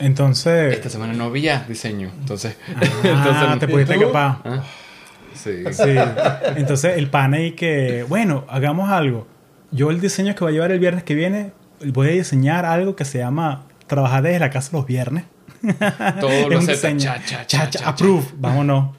Entonces... 0.00 0.74
Esta 0.74 0.90
semana 0.90 1.14
no 1.14 1.24
había 1.24 1.64
diseño, 1.68 2.10
entonces... 2.20 2.56
Ah, 3.04 3.56
te 3.60 3.68
pudiste 3.68 3.94
escapar. 3.94 4.38
¿Ah? 4.44 4.62
Sí. 5.34 5.64
Sí. 5.72 5.94
Entonces 6.56 6.96
el 6.96 7.08
pan 7.08 7.34
ahí 7.34 7.52
que, 7.52 8.04
bueno, 8.08 8.44
hagamos 8.48 8.90
algo. 8.90 9.26
Yo 9.70 9.90
el 9.90 10.00
diseño 10.00 10.34
que 10.34 10.44
voy 10.44 10.52
a 10.52 10.54
llevar 10.54 10.72
el 10.72 10.78
viernes 10.78 11.04
que 11.04 11.14
viene, 11.14 11.52
voy 11.84 12.08
a 12.08 12.10
diseñar 12.12 12.64
algo 12.64 12.96
que 12.96 13.04
se 13.04 13.18
llama 13.18 13.64
trabajar 13.86 14.22
desde 14.22 14.38
la 14.38 14.50
casa 14.50 14.70
los 14.72 14.86
viernes. 14.86 15.24
Todo 16.20 16.48
lo 16.50 16.58
acepta. 16.58 17.20
cha, 17.46 17.70
approve. 17.84 18.26
Vámonos. 18.36 18.96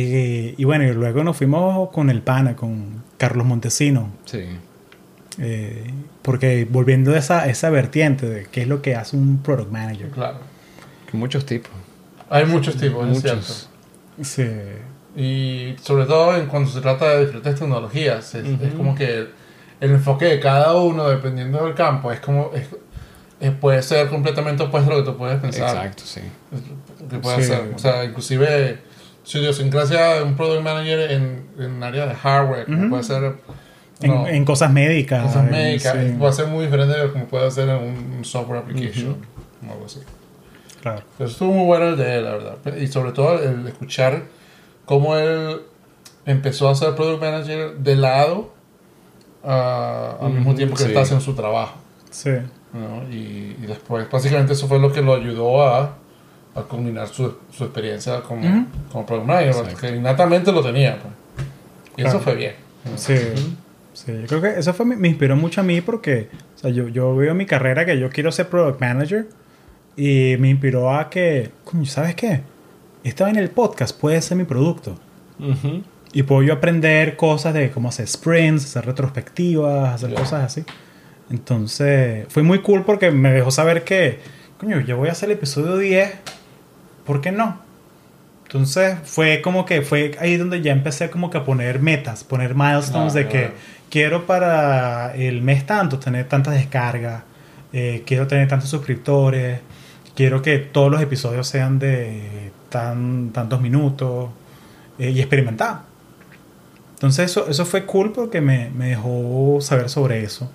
Eh, 0.00 0.54
y 0.56 0.64
bueno, 0.64 0.84
y 0.84 0.92
luego 0.92 1.24
nos 1.24 1.36
fuimos 1.36 1.90
con 1.90 2.10
el 2.10 2.22
pana, 2.22 2.54
con 2.56 3.02
Carlos 3.16 3.46
Montesino. 3.46 4.10
Sí. 4.24 4.44
eh, 5.40 5.90
porque 6.22 6.66
volviendo 6.68 7.12
a 7.14 7.18
esa, 7.18 7.46
esa 7.48 7.70
vertiente 7.70 8.28
de 8.28 8.46
qué 8.50 8.62
es 8.62 8.68
lo 8.68 8.82
que 8.82 8.96
hace 8.96 9.16
un 9.16 9.38
product 9.42 9.70
manager. 9.70 10.10
Claro. 10.10 10.38
Muchos 11.12 11.46
tipos. 11.46 11.70
Hay 12.28 12.44
muchos 12.44 12.76
tipos, 12.76 13.08
es 13.08 13.22
cierto. 13.22 13.38
Muchos. 13.40 13.68
Sí. 14.22 14.46
Y 15.16 15.76
sobre 15.82 16.04
todo 16.04 16.36
en 16.36 16.46
cuando 16.46 16.70
se 16.70 16.80
trata 16.80 17.08
de 17.10 17.20
diferentes 17.20 17.54
tecnologías, 17.58 18.34
es, 18.34 18.44
como 18.76 18.94
que 18.94 19.16
el, 19.18 19.28
el 19.80 19.90
enfoque 19.92 20.26
de 20.26 20.40
cada 20.40 20.74
uno, 20.76 21.08
dependiendo 21.08 21.64
del 21.64 21.74
campo, 21.74 22.12
es 22.12 22.20
como 22.20 22.50
es- 22.54 22.66
es- 23.40 23.52
puede 23.52 23.82
ser 23.82 24.08
completamente 24.08 24.62
opuesto 24.64 24.90
a 24.92 24.96
lo 24.96 25.04
que 25.04 25.10
tú 25.12 25.16
puedes 25.16 25.40
pensar. 25.40 25.68
Exacto, 25.76 26.02
sí. 26.04 26.20
Que 27.08 27.18
puede 27.18 27.42
Sí. 27.42 27.48
ser. 27.48 27.72
O 27.74 27.78
sea, 27.78 28.04
inclusive 28.04 28.78
su 29.28 29.36
idiosincrasia 29.38 30.14
de 30.14 30.22
un 30.22 30.36
product 30.36 30.62
manager 30.62 31.10
en, 31.10 31.46
en 31.58 31.82
área 31.82 32.06
de 32.06 32.14
hardware, 32.14 32.64
como 32.64 32.78
Ujú. 32.78 32.88
puede 32.88 33.02
ser 33.02 33.34
En, 34.00 34.14
no, 34.14 34.26
en 34.26 34.44
cosas 34.46 34.72
médicas. 34.72 35.22
cosas 35.22 35.44
en- 35.44 35.50
médicas, 35.50 35.96
sí, 36.00 36.16
va 36.16 36.30
a 36.30 36.32
ser 36.32 36.46
muy 36.46 36.64
diferente 36.64 36.96
de 36.98 37.12
como 37.12 37.26
puede 37.26 37.50
ser 37.50 37.68
en 37.68 37.76
un, 38.16 38.24
software 38.24 38.60
application 38.60 39.16
o 39.68 39.72
algo 39.72 39.84
así. 39.84 40.00
claro. 40.80 41.02
Pero 41.18 41.28
estuvo 41.28 41.52
muy 41.52 41.66
bueno 41.66 41.88
el 41.88 41.96
de 41.98 42.16
él, 42.16 42.24
la 42.24 42.30
verdad. 42.32 42.76
Y 42.80 42.86
sobre 42.86 43.12
todo 43.12 43.42
el 43.42 43.66
escuchar 43.66 44.22
cómo 44.86 45.14
él 45.16 45.60
empezó 46.24 46.70
a 46.70 46.74
ser 46.74 46.94
product 46.94 47.20
manager 47.20 47.74
de 47.76 47.96
lado 47.96 48.50
ah, 49.44 50.16
al 50.22 50.30
mismo 50.30 50.50
Ujú, 50.50 50.56
tiempo 50.56 50.76
que 50.76 50.82
sí. 50.84 50.88
está 50.88 51.02
haciendo 51.02 51.22
su 51.24 51.34
trabajo. 51.34 51.76
Sí. 52.10 52.30
¿no? 52.72 53.02
Y, 53.10 53.56
y 53.62 53.64
después, 53.66 54.08
básicamente, 54.10 54.54
eso 54.54 54.68
fue 54.68 54.78
lo 54.78 54.90
que 54.92 55.02
lo 55.02 55.14
ayudó 55.14 55.62
a, 55.66 55.96
a 56.58 56.68
combinar 56.68 57.08
su, 57.08 57.36
su 57.50 57.64
experiencia 57.64 58.20
como, 58.22 58.66
como 58.92 59.06
product 59.06 59.26
manager, 59.26 59.48
Exacto. 59.50 59.70
porque 59.72 59.96
innatamente 59.96 60.52
lo 60.52 60.62
tenía. 60.62 60.98
pues. 61.00 61.14
Y 61.96 62.02
Claro. 62.02 62.10
eso 62.10 62.20
fue 62.20 62.34
bien. 62.36 62.52
Sí, 62.96 63.16
sí, 63.92 64.12
yo 64.20 64.26
creo 64.26 64.40
que 64.40 64.60
eso 64.60 64.72
fue, 64.72 64.86
me, 64.86 65.08
inspiró 65.08 65.36
mucho 65.36 65.60
a 65.60 65.64
mí 65.64 65.80
porque 65.80 66.28
o 66.54 66.58
sea, 66.58 66.70
yo, 66.70 66.88
yo 66.88 67.14
veo 67.16 67.34
mi 67.34 67.44
carrera 67.44 67.84
que 67.84 67.98
yo 67.98 68.08
quiero 68.10 68.30
ser 68.32 68.48
product 68.48 68.80
manager 68.80 69.26
y 69.96 70.36
me 70.38 70.48
inspiró 70.50 70.94
a 70.96 71.10
que, 71.10 71.50
coño, 71.64 71.84
¿sabes 71.86 72.14
qué? 72.14 72.40
Estaba 73.04 73.30
en 73.30 73.36
el 73.36 73.50
podcast, 73.50 73.98
puede 73.98 74.20
ser 74.22 74.36
mi 74.36 74.44
producto. 74.44 74.96
Y 76.12 76.22
puedo 76.22 76.42
yo 76.42 76.54
aprender 76.54 77.16
cosas 77.16 77.52
de 77.54 77.70
cómo 77.70 77.88
hacer 77.90 78.06
sprints, 78.08 78.64
hacer 78.64 78.86
retrospectivas, 78.86 79.94
hacer 79.94 80.14
cosas 80.14 80.44
así. 80.44 80.64
Entonces, 81.30 82.26
fue 82.30 82.42
muy 82.42 82.60
cool 82.60 82.84
porque 82.84 83.10
me 83.10 83.30
dejó 83.32 83.50
saber 83.50 83.84
que, 83.84 84.20
coño, 84.58 84.80
yo 84.80 84.96
voy 84.96 85.08
a 85.08 85.12
hacer 85.12 85.30
el 85.30 85.36
episodio 85.36 85.76
10, 85.76 86.10
¿por 87.08 87.22
qué 87.22 87.32
no? 87.32 87.58
Entonces, 88.44 88.98
fue 89.04 89.40
como 89.40 89.64
que 89.64 89.80
fue 89.80 90.14
ahí 90.20 90.36
donde 90.36 90.60
ya 90.60 90.72
empecé 90.72 91.08
como 91.08 91.30
que 91.30 91.38
a 91.38 91.44
poner 91.44 91.80
metas, 91.80 92.22
poner 92.22 92.54
milestones 92.54 93.14
Ah, 93.14 93.18
de 93.18 93.24
que 93.28 93.40
claro. 93.40 93.54
quiero 93.90 94.26
para 94.26 95.14
el 95.16 95.40
mes 95.40 95.64
tanto 95.64 95.98
tener 95.98 96.28
tantas 96.28 96.52
descargas, 96.54 97.22
eh, 97.72 98.02
quiero 98.06 98.26
tener 98.26 98.46
tantos 98.46 98.68
suscriptores, 98.68 99.60
quiero 100.14 100.42
que 100.42 100.58
todos 100.58 100.90
los 100.90 101.00
episodios 101.00 101.48
sean 101.48 101.78
de 101.78 102.50
tan, 102.68 103.30
tantos 103.30 103.60
minutos 103.60 104.28
eh, 104.98 105.10
y 105.10 105.20
experimentar. 105.20 105.80
Entonces 106.94 107.30
eso, 107.30 107.48
eso 107.48 107.64
fue 107.64 107.86
cool 107.86 108.12
porque 108.12 108.42
me, 108.42 108.68
me 108.70 108.88
dejó 108.88 109.58
saber 109.62 109.88
sobre 109.88 110.22
eso. 110.24 110.50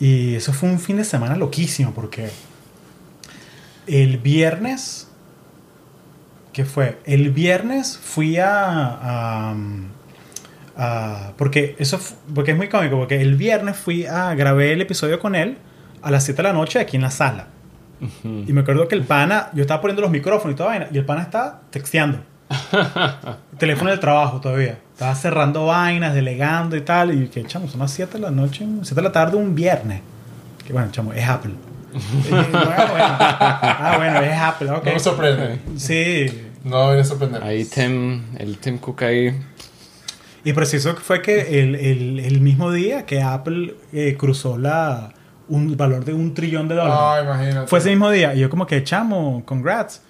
Y 0.00 0.34
eso 0.34 0.52
fue 0.52 0.68
un 0.68 0.78
fin 0.78 0.98
de 0.98 1.04
semana 1.04 1.36
loquísimo 1.36 1.92
porque 1.94 2.28
el 3.86 4.18
viernes, 4.18 5.07
¿qué 6.58 6.64
fue? 6.64 6.98
El 7.04 7.30
viernes 7.30 7.96
fui 8.02 8.36
a... 8.38 8.50
a- 8.50 9.54
a- 10.76 11.32
porque 11.36 11.76
eso 11.78 12.00
porque 12.34 12.50
es 12.50 12.56
muy 12.56 12.68
cómico, 12.68 12.96
porque 12.98 13.20
el 13.20 13.36
viernes 13.36 13.76
fui 13.76 14.06
a 14.06 14.34
grabé 14.34 14.72
el 14.72 14.80
episodio 14.80 15.20
con 15.20 15.36
él 15.36 15.56
a 16.02 16.10
las 16.10 16.24
7 16.24 16.42
de 16.42 16.48
la 16.48 16.52
noche 16.52 16.80
aquí 16.80 16.96
en 16.96 17.02
la 17.02 17.12
sala. 17.12 17.46
Y 18.24 18.52
me 18.52 18.62
acuerdo 18.62 18.88
que 18.88 18.96
el 18.96 19.02
pana, 19.04 19.50
yo 19.54 19.60
estaba 19.62 19.80
poniendo 19.80 20.02
los 20.02 20.10
micrófonos 20.10 20.54
y 20.54 20.56
toda 20.56 20.70
vaina, 20.70 20.88
y 20.92 20.98
el 20.98 21.04
pana 21.04 21.22
estaba 21.22 21.60
texteando. 21.70 22.18
Teléfono 23.58 23.90
del 23.90 24.00
trabajo 24.00 24.40
todavía. 24.40 24.78
Estaba 24.94 25.14
cerrando 25.14 25.66
vainas, 25.66 26.12
delegando 26.14 26.76
y 26.76 26.80
tal. 26.80 27.12
Y 27.22 27.28
que, 27.28 27.44
chamo, 27.44 27.68
son 27.68 27.78
las 27.80 27.92
7 27.92 28.14
de 28.14 28.18
la 28.20 28.30
noche, 28.32 28.66
7 28.82 28.94
de 28.96 29.02
la 29.02 29.12
tarde 29.12 29.36
un 29.36 29.54
viernes. 29.54 30.00
Que 30.66 30.72
bueno, 30.72 30.88
chamo, 30.90 31.12
es 31.12 31.28
Apple. 31.28 31.52
Y 31.92 32.34
ah, 32.34 32.86
bueno. 32.90 33.16
Ah, 33.80 33.94
bueno, 33.96 34.20
es 34.20 34.38
Apple, 34.38 34.70
ok. 34.70 34.84
No 34.86 34.92
me 34.92 35.00
sorprende. 35.00 35.58
Sí. 35.76 36.44
No 36.64 36.92
me 36.92 37.04
sorprende. 37.04 37.38
Ahí 37.42 37.64
Tim, 37.64 38.22
el 38.38 38.58
Tim 38.58 38.78
Cook 38.78 39.02
ahí. 39.04 39.38
Y 40.44 40.52
preciso 40.52 40.94
que 40.94 41.00
fue 41.00 41.20
que 41.22 41.60
el, 41.60 41.74
el- 41.74 42.20
el 42.20 42.40
mismo 42.40 42.70
día 42.72 43.04
que 43.06 43.22
Apple 43.22 43.74
eh, 43.92 44.16
cruzó 44.18 44.56
la, 44.58 45.12
un 45.48 45.76
valor 45.76 46.04
de 46.04 46.14
un 46.14 46.34
trillón 46.34 46.68
de 46.68 46.74
dólares. 46.76 46.98
Ah, 47.00 47.20
imagínate. 47.24 47.66
Fue 47.68 47.78
ese 47.80 47.90
mismo 47.90 48.10
día. 48.10 48.34
Y 48.34 48.40
yo 48.40 48.50
como 48.50 48.66
que, 48.66 48.82
chamo, 48.84 49.42
congrats. 49.44 50.02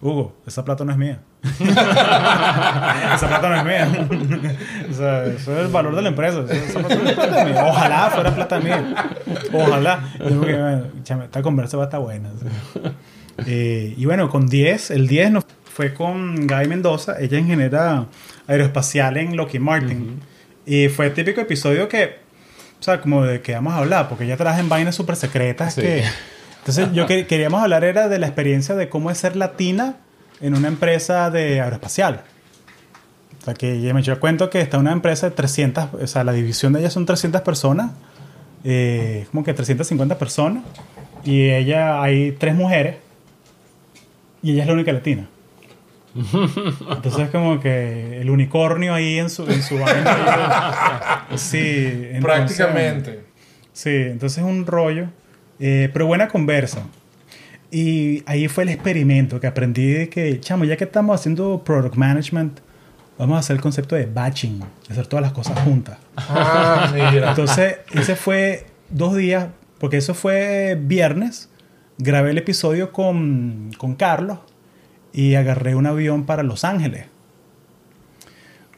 Hugo, 0.00 0.34
esa 0.46 0.64
plata 0.64 0.84
no 0.84 0.92
es 0.92 0.98
mía. 0.98 1.20
esa 1.60 3.28
plata 3.28 3.48
no 3.48 3.56
es 3.56 3.64
mía. 3.64 4.08
o 4.90 4.94
sea, 4.94 5.24
eso 5.24 5.52
es 5.56 5.66
el 5.66 5.68
valor 5.68 5.94
de 5.96 6.02
la 6.02 6.08
empresa. 6.08 6.44
Esa 6.50 6.80
plata 6.80 6.94
no 6.96 7.08
es 7.08 7.14
plata 7.14 7.44
mía. 7.44 7.64
Ojalá 7.66 8.10
fuera 8.10 8.34
plata 8.34 8.60
mía. 8.60 8.94
Ojalá. 9.52 10.00
Y 10.16 10.22
yo 10.24 10.28
como 10.30 10.42
que, 10.46 10.56
bueno, 10.56 10.82
chamo, 11.02 11.22
esta 11.24 11.42
conversa 11.42 11.76
va 11.76 11.84
a 11.84 11.86
estar 11.86 12.00
buena. 12.00 12.30
Eh, 13.46 13.94
y 13.96 14.04
bueno, 14.06 14.28
con 14.30 14.46
10, 14.46 14.90
el 14.92 15.06
10 15.08 15.30
nos 15.30 15.44
fue 15.76 15.92
con 15.92 16.46
Gaby 16.46 16.68
Mendoza. 16.68 17.16
Ella 17.20 17.38
ingeniera 17.38 18.06
aeroespacial 18.46 19.18
en 19.18 19.36
Lockheed 19.36 19.60
Martin. 19.60 20.20
Y 20.64 20.88
fue 20.88 21.06
el 21.06 21.12
típico 21.12 21.42
episodio 21.42 21.86
que, 21.86 22.16
o 22.80 22.82
sea, 22.82 23.02
como 23.02 23.24
de 23.24 23.42
que 23.42 23.52
vamos 23.52 23.74
a 23.74 23.78
hablar, 23.78 24.08
porque 24.08 24.24
ella 24.24 24.38
trabaja 24.38 24.60
en 24.60 24.70
vainas 24.70 24.94
súper 24.94 25.16
secretas 25.16 25.74
Sí. 25.74 25.82
que... 25.82 26.02
Entonces, 26.60 26.88
yo 26.94 27.06
que- 27.06 27.26
queríamos 27.26 27.62
hablar 27.62 27.84
era 27.84 28.08
de 28.08 28.18
la 28.18 28.26
experiencia 28.26 28.74
de 28.74 28.88
cómo 28.88 29.10
es 29.10 29.18
ser 29.18 29.36
latina 29.36 29.96
en 30.40 30.54
una 30.56 30.66
empresa 30.68 31.30
de 31.30 31.60
aeroespacial. 31.60 32.22
O 33.40 33.44
sea, 33.44 33.52
que 33.54 33.74
ella 33.74 33.92
me 33.92 34.00
echó 34.00 34.18
cuento 34.18 34.48
que 34.50 34.60
está 34.62 34.78
una 34.78 34.92
empresa 34.92 35.28
de 35.28 35.36
300, 35.36 35.88
o 36.02 36.06
sea, 36.06 36.24
la 36.24 36.32
división 36.32 36.72
de 36.72 36.80
ella 36.80 36.90
son 36.90 37.04
300 37.06 37.42
personas, 37.42 37.92
eh, 38.64 39.26
como 39.30 39.44
que 39.44 39.52
350 39.54 40.18
personas, 40.18 40.64
y 41.22 41.50
ella, 41.50 42.02
hay 42.02 42.32
tres 42.32 42.54
mujeres, 42.56 42.96
y 44.42 44.52
ella 44.52 44.62
es 44.62 44.66
la 44.66 44.72
única 44.74 44.92
latina. 44.92 45.28
Entonces, 46.90 47.30
como 47.30 47.60
que 47.60 48.20
el 48.20 48.30
unicornio 48.30 48.94
ahí 48.94 49.18
en 49.18 49.30
su, 49.30 49.44
en 49.50 49.62
su 49.62 49.78
vaina. 49.78 51.26
Sí, 51.36 51.58
entonces- 52.12 52.22
Prácticamente. 52.22 53.24
Sí, 53.72 53.90
entonces 53.90 54.42
un 54.44 54.66
rollo. 54.66 55.08
eh, 55.58 55.90
pero 55.92 56.06
buena 56.06 56.28
conversa. 56.28 56.82
Y 57.70 58.22
ahí 58.26 58.46
fue 58.48 58.64
el 58.64 58.70
experimento 58.70 59.40
que 59.40 59.46
aprendí 59.46 59.86
de 59.92 60.08
que, 60.08 60.38
chamo, 60.40 60.64
ya 60.64 60.76
que 60.76 60.84
estamos 60.84 61.18
haciendo 61.18 61.62
product 61.64 61.96
management, 61.96 62.60
vamos 63.18 63.36
a 63.36 63.40
hacer 63.40 63.56
el 63.56 63.62
concepto 63.62 63.96
de 63.96 64.06
batching, 64.06 64.62
hacer 64.90 65.06
todas 65.06 65.22
las 65.22 65.32
cosas 65.32 65.58
juntas. 65.60 65.98
Ah, 66.16 66.90
mira. 66.94 67.30
Entonces, 67.30 67.76
ese 67.92 68.16
fue 68.16 68.66
dos 68.90 69.16
días, 69.16 69.48
porque 69.78 69.96
eso 69.96 70.14
fue 70.14 70.78
viernes. 70.80 71.50
Grabé 71.98 72.30
el 72.32 72.38
episodio 72.38 72.92
con, 72.92 73.70
con 73.78 73.94
Carlos 73.94 74.38
y 75.16 75.34
agarré 75.34 75.74
un 75.74 75.86
avión 75.86 76.24
para 76.26 76.44
Los 76.44 76.62
Ángeles. 76.62 77.06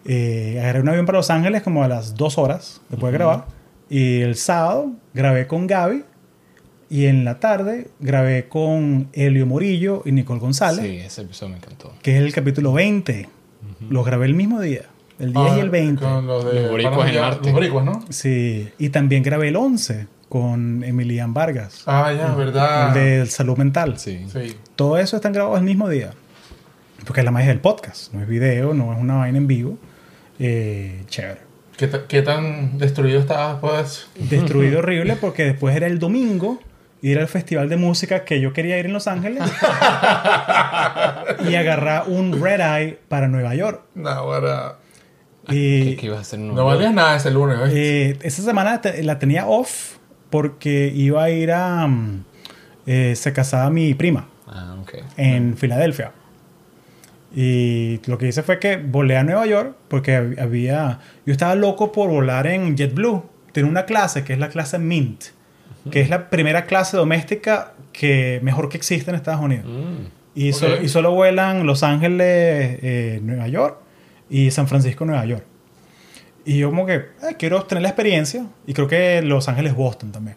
Eh, 0.04 0.58
agarré 0.62 0.80
un 0.80 0.88
avión 0.88 1.04
para 1.06 1.18
Los 1.18 1.30
Ángeles 1.30 1.62
como 1.62 1.84
a 1.84 1.88
las 1.88 2.14
dos 2.14 2.38
horas 2.38 2.80
después 2.88 3.12
de 3.12 3.18
grabar. 3.18 3.44
Y 3.90 4.20
el 4.20 4.36
sábado 4.36 4.92
grabé 5.14 5.46
con 5.46 5.66
Gaby. 5.66 6.04
Y 6.90 7.04
en 7.04 7.26
la 7.26 7.38
tarde 7.38 7.88
grabé 8.00 8.48
con 8.48 9.08
Helio 9.12 9.44
Morillo 9.44 10.02
y 10.06 10.12
Nicole 10.12 10.40
González, 10.40 10.80
Sí, 10.86 10.96
ese 10.96 11.20
episodio 11.22 11.50
me 11.52 11.58
encantó. 11.58 11.92
que 12.02 12.16
es 12.16 12.22
el 12.22 12.32
capítulo 12.32 12.72
20. 12.72 13.28
Lo 13.90 14.02
grabé 14.04 14.24
el 14.24 14.34
mismo 14.34 14.58
día, 14.60 14.82
el 15.18 15.34
10 15.34 15.56
y 15.58 15.60
el 15.60 15.68
20. 15.68 16.02
Ah, 16.06 16.14
Con 16.14 16.26
los, 16.26 16.44
de, 16.50 16.62
Los 16.62 16.70
boricuas 16.70 17.10
en 17.12 17.20
Marte. 17.20 17.44
Los 17.44 17.52
boricuas, 17.52 17.84
¿no? 17.84 18.04
Sí, 18.08 18.70
y 18.78 18.88
también 18.88 19.22
grabé 19.22 19.48
el 19.48 19.56
11 19.56 20.06
con 20.30 20.82
Emilian 20.82 21.34
Vargas, 21.34 21.82
Ah, 21.86 22.10
ya, 22.16 22.34
verdad. 22.34 22.96
el 22.96 23.20
de 23.24 23.26
salud 23.26 23.58
mental. 23.58 23.98
Sí. 23.98 24.24
Sí. 24.32 24.56
Todo 24.74 24.96
eso 24.96 25.16
están 25.16 25.32
grabados 25.34 25.58
el 25.58 25.66
mismo 25.66 25.90
día. 25.90 26.12
Porque 27.08 27.22
es 27.22 27.24
la 27.24 27.30
magia 27.30 27.48
del 27.48 27.60
podcast, 27.60 28.12
no 28.12 28.20
es 28.22 28.28
video, 28.28 28.74
no 28.74 28.92
es 28.92 28.98
una 29.00 29.16
vaina 29.16 29.38
en 29.38 29.46
vivo. 29.46 29.78
Eh, 30.38 31.04
chévere. 31.08 31.40
¿Qué, 31.76 31.86
ta- 31.88 32.06
qué 32.06 32.20
tan 32.22 32.76
destruido 32.76 33.18
estabas, 33.18 33.58
pues? 33.60 34.08
Destruido 34.28 34.78
horrible 34.80 35.16
porque 35.16 35.44
después 35.44 35.74
era 35.74 35.86
el 35.86 35.98
domingo 35.98 36.60
ir 37.00 37.18
al 37.18 37.28
festival 37.28 37.68
de 37.68 37.76
música 37.76 38.24
que 38.24 38.40
yo 38.40 38.52
quería 38.52 38.78
ir 38.78 38.84
en 38.86 38.92
Los 38.92 39.06
Ángeles 39.06 39.42
y 41.48 41.54
agarrar 41.54 42.04
un 42.08 42.40
red 42.42 42.60
eye 42.60 42.98
para 43.08 43.28
Nueva 43.28 43.54
York. 43.54 43.82
No, 43.94 44.08
ahora. 44.10 44.76
Y 45.48 45.90
¿Qué, 45.90 45.96
qué 45.96 46.06
ibas 46.06 46.18
a 46.18 46.22
hacer? 46.22 46.40
No 46.40 46.64
valías 46.64 46.92
nada 46.92 47.16
ese 47.16 47.30
lunes. 47.30 47.56
Eh, 47.72 48.18
esa 48.22 48.42
semana 48.42 48.80
te- 48.80 49.02
la 49.02 49.18
tenía 49.18 49.46
off 49.46 49.96
porque 50.30 50.92
iba 50.94 51.22
a 51.24 51.30
ir 51.30 51.52
a... 51.52 51.86
mm, 51.86 52.24
eh, 52.86 53.14
se 53.16 53.32
casaba 53.32 53.70
mi 53.70 53.94
prima 53.94 54.28
Ah, 54.46 54.76
ok. 54.82 54.94
en 55.16 55.56
Filadelfia. 55.56 56.12
Y 57.34 58.00
lo 58.06 58.16
que 58.18 58.26
hice 58.28 58.42
fue 58.42 58.58
que 58.58 58.76
volé 58.78 59.16
a 59.16 59.22
Nueva 59.22 59.46
York 59.46 59.74
porque 59.88 60.16
hab- 60.18 60.40
había... 60.40 61.00
Yo 61.26 61.32
estaba 61.32 61.54
loco 61.54 61.92
por 61.92 62.08
volar 62.08 62.46
en 62.46 62.76
JetBlue. 62.76 63.22
Tiene 63.52 63.68
una 63.68 63.84
clase 63.84 64.24
que 64.24 64.32
es 64.32 64.38
la 64.38 64.48
clase 64.48 64.78
Mint, 64.78 65.24
que 65.90 66.00
es 66.00 66.08
la 66.10 66.30
primera 66.30 66.64
clase 66.66 66.96
doméstica 66.96 67.74
que 67.92 68.40
mejor 68.42 68.68
que 68.68 68.76
existe 68.76 69.10
en 69.10 69.16
Estados 69.16 69.40
Unidos. 69.40 69.66
Mm. 69.66 70.06
Y, 70.34 70.48
y 70.48 70.88
solo 70.88 71.12
vuelan 71.12 71.66
Los 71.66 71.82
Ángeles, 71.82 72.78
eh, 72.82 73.20
Nueva 73.22 73.48
York 73.48 73.78
y 74.30 74.50
San 74.50 74.68
Francisco, 74.68 75.04
Nueva 75.04 75.24
York. 75.24 75.44
Y 76.44 76.58
yo 76.58 76.70
como 76.70 76.86
que 76.86 76.94
eh, 76.94 77.06
quiero 77.38 77.62
tener 77.64 77.82
la 77.82 77.88
experiencia 77.88 78.46
y 78.66 78.72
creo 78.72 78.86
que 78.88 79.20
Los 79.22 79.48
Ángeles, 79.48 79.74
Boston 79.74 80.12
también. 80.12 80.36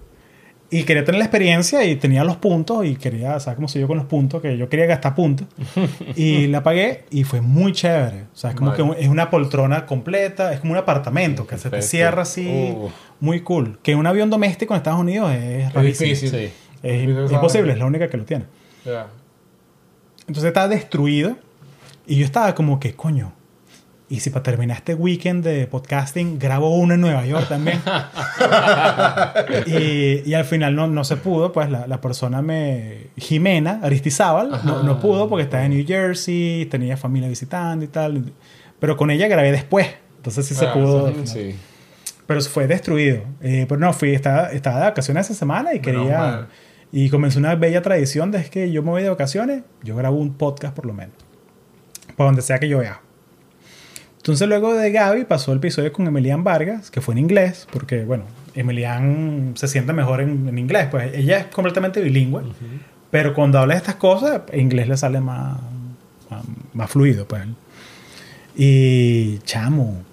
Y 0.74 0.84
quería 0.84 1.04
tener 1.04 1.20
la 1.20 1.26
experiencia 1.26 1.84
y 1.84 1.98
tenía 1.98 2.24
los 2.24 2.38
puntos 2.38 2.86
y 2.86 2.96
quería, 2.96 3.38
¿sabes 3.42 3.56
cómo 3.58 3.68
soy 3.68 3.82
yo 3.82 3.88
con 3.90 3.98
los 3.98 4.06
puntos? 4.08 4.42
Que 4.42 4.58
yo 4.58 4.70
quería 4.70 4.86
gastar 4.86 5.14
puntos. 5.16 5.46
y 6.16 6.48
la 6.48 6.64
pagué 6.64 7.04
y 7.12 7.26
fue 7.26 7.42
muy 7.42 7.74
chévere. 7.74 8.24
O 8.34 8.36
sea, 8.38 8.52
es 8.52 8.56
como 8.56 8.72
Vale. 8.72 8.96
que 8.96 9.02
es 9.04 9.10
una 9.10 9.30
poltrona 9.30 9.86
completa, 9.86 10.54
es 10.54 10.62
como 10.62 10.72
un 10.72 10.78
apartamento 10.80 11.46
que 11.46 11.58
se 11.58 11.70
te 11.70 11.82
cierra 11.82 12.22
así, 12.22 12.48
Uh. 12.74 12.90
muy 13.20 13.42
cool. 13.42 13.80
Que 13.84 13.96
un 13.96 14.08
avión 14.08 14.30
doméstico 14.30 14.74
en 14.74 14.78
Estados 14.78 15.02
Unidos 15.02 15.32
es 15.34 15.74
rarísimo. 15.74 16.08
difícil. 16.08 16.30
Sí. 16.30 16.50
Es 16.82 16.94
Difícil, 16.94 17.16
¿sabes? 17.16 17.32
imposible, 17.34 17.74
es 17.74 17.78
la 17.78 17.86
única 17.86 18.08
que 18.08 18.16
lo 18.18 18.24
tiene. 18.24 18.46
Entonces 20.22 20.46
estaba 20.46 20.68
destruido 20.70 21.36
y 22.08 22.16
yo 22.16 22.26
estaba 22.26 22.56
como 22.56 22.80
que, 22.80 22.94
coño, 22.96 23.34
y 24.12 24.20
si 24.20 24.30
para 24.30 24.43
terminar 24.43 24.76
este 24.76 24.93
weekend 24.93 25.41
de 25.41 25.68
podcasting 25.68 26.38
grabo 26.38 26.76
uno 26.76 26.95
en 26.95 26.99
Nueva 26.99 27.26
York 27.26 27.47
también. 27.47 27.80
y, 29.66 30.30
y 30.30 30.34
al 30.34 30.43
final 30.43 30.76
no, 30.76 30.88
no 30.88 31.05
se 31.05 31.16
pudo, 31.16 31.53
pues 31.53 31.70
la, 31.70 31.88
la 31.88 32.01
persona 32.01 32.41
me... 32.41 33.07
Jimena 33.16 33.80
Aristizábal 33.82 34.49
no, 34.66 34.84
no 34.84 34.99
pudo 34.99 35.30
porque 35.30 35.43
estaba 35.43 35.64
en 35.64 35.72
New 35.78 35.88
Jersey, 35.88 36.66
tenía 36.66 36.97
familia 36.97 37.30
visitando 37.30 37.86
y 37.86 37.88
tal. 37.88 38.34
Pero 38.80 38.97
con 38.97 39.12
ella 39.12 39.30
grabé 39.30 39.53
después. 39.53 39.88
Entonces 40.18 40.45
sí 40.45 40.55
se 40.55 40.66
Ah, 40.66 40.74
pudo. 40.74 41.14
Sí. 41.26 41.55
Pero 42.28 42.41
fue 42.41 42.68
destruido. 42.68 43.24
Eh, 43.39 43.66
pero 43.70 43.80
no, 43.80 43.93
fui, 43.93 44.14
estaba, 44.14 44.51
estaba 44.51 44.80
de 44.80 44.84
vacaciones 44.88 45.28
esa 45.28 45.39
semana 45.39 45.74
y 45.74 45.80
quería... 45.80 46.49
Y 46.91 47.09
comenzó 47.09 47.39
una 47.39 47.55
bella 47.55 47.82
tradición 47.82 48.30
de 48.32 48.39
es 48.39 48.49
que 48.49 48.74
yo 48.74 48.84
me 48.84 48.89
voy 48.89 49.03
de 49.03 49.09
vacaciones, 49.09 49.64
yo 49.82 49.95
grabo 49.95 50.18
un 50.18 50.34
podcast 50.34 50.76
por 50.76 50.86
lo 50.86 50.91
menos. 50.91 51.16
Para 52.18 52.28
donde 52.28 52.41
sea 52.41 52.59
que 52.59 52.68
yo 52.68 52.80
vea. 52.80 52.99
Entonces 54.22 54.48
luego 54.48 54.76
de 54.76 54.92
Gaby 54.92 55.26
pasó 55.26 55.52
el 55.52 55.58
episodio 55.58 55.92
con 55.92 56.06
Emilian 56.06 56.44
Vargas, 56.44 56.92
que 56.92 57.02
fue 57.02 57.16
en 57.16 57.18
inglés, 57.18 57.68
porque 57.74 58.04
bueno, 58.04 58.26
Emilian 58.54 59.54
se 59.56 59.68
siente 59.68 59.94
mejor 59.94 60.22
en, 60.22 60.48
en 60.48 60.60
inglés, 60.60 60.90
pues 60.92 61.12
ella 61.16 61.40
es 61.40 61.46
completamente 61.48 62.02
bilingüe, 62.02 62.44
pero 63.10 63.34
cuando 63.34 63.58
habla 63.58 63.74
de 63.74 63.80
estas 63.80 63.96
cosas, 63.96 64.42
en 64.52 64.60
inglés 64.60 64.88
le 64.88 64.96
sale 64.96 65.20
más, 65.22 65.58
más, 66.30 66.44
más 66.74 66.92
fluido, 66.92 67.28
pues. 67.28 67.42
Y 68.56 69.40
chamo, 69.40 70.04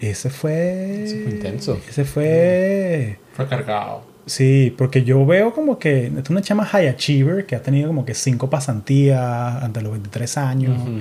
ese 0.00 0.30
fue... 0.30 1.04
Ese 1.04 1.22
fue 1.22 1.32
intenso. 1.32 1.78
Ese 1.86 2.04
fue... 2.06 3.18
Fue 3.34 3.46
cargado. 3.46 4.06
Sí, 4.26 4.74
porque 4.78 5.04
yo 5.04 5.26
veo 5.26 5.52
como 5.52 5.78
que 5.78 6.06
es 6.06 6.30
una 6.30 6.40
chama 6.40 6.64
high 6.64 6.88
achiever 6.88 7.44
que 7.44 7.56
ha 7.56 7.62
tenido 7.62 7.88
como 7.88 8.06
que 8.06 8.14
cinco 8.14 8.48
pasantías 8.48 9.62
ante 9.62 9.82
los 9.82 9.92
23 9.92 10.38
años 10.38 10.80
Ujú. 10.80 10.98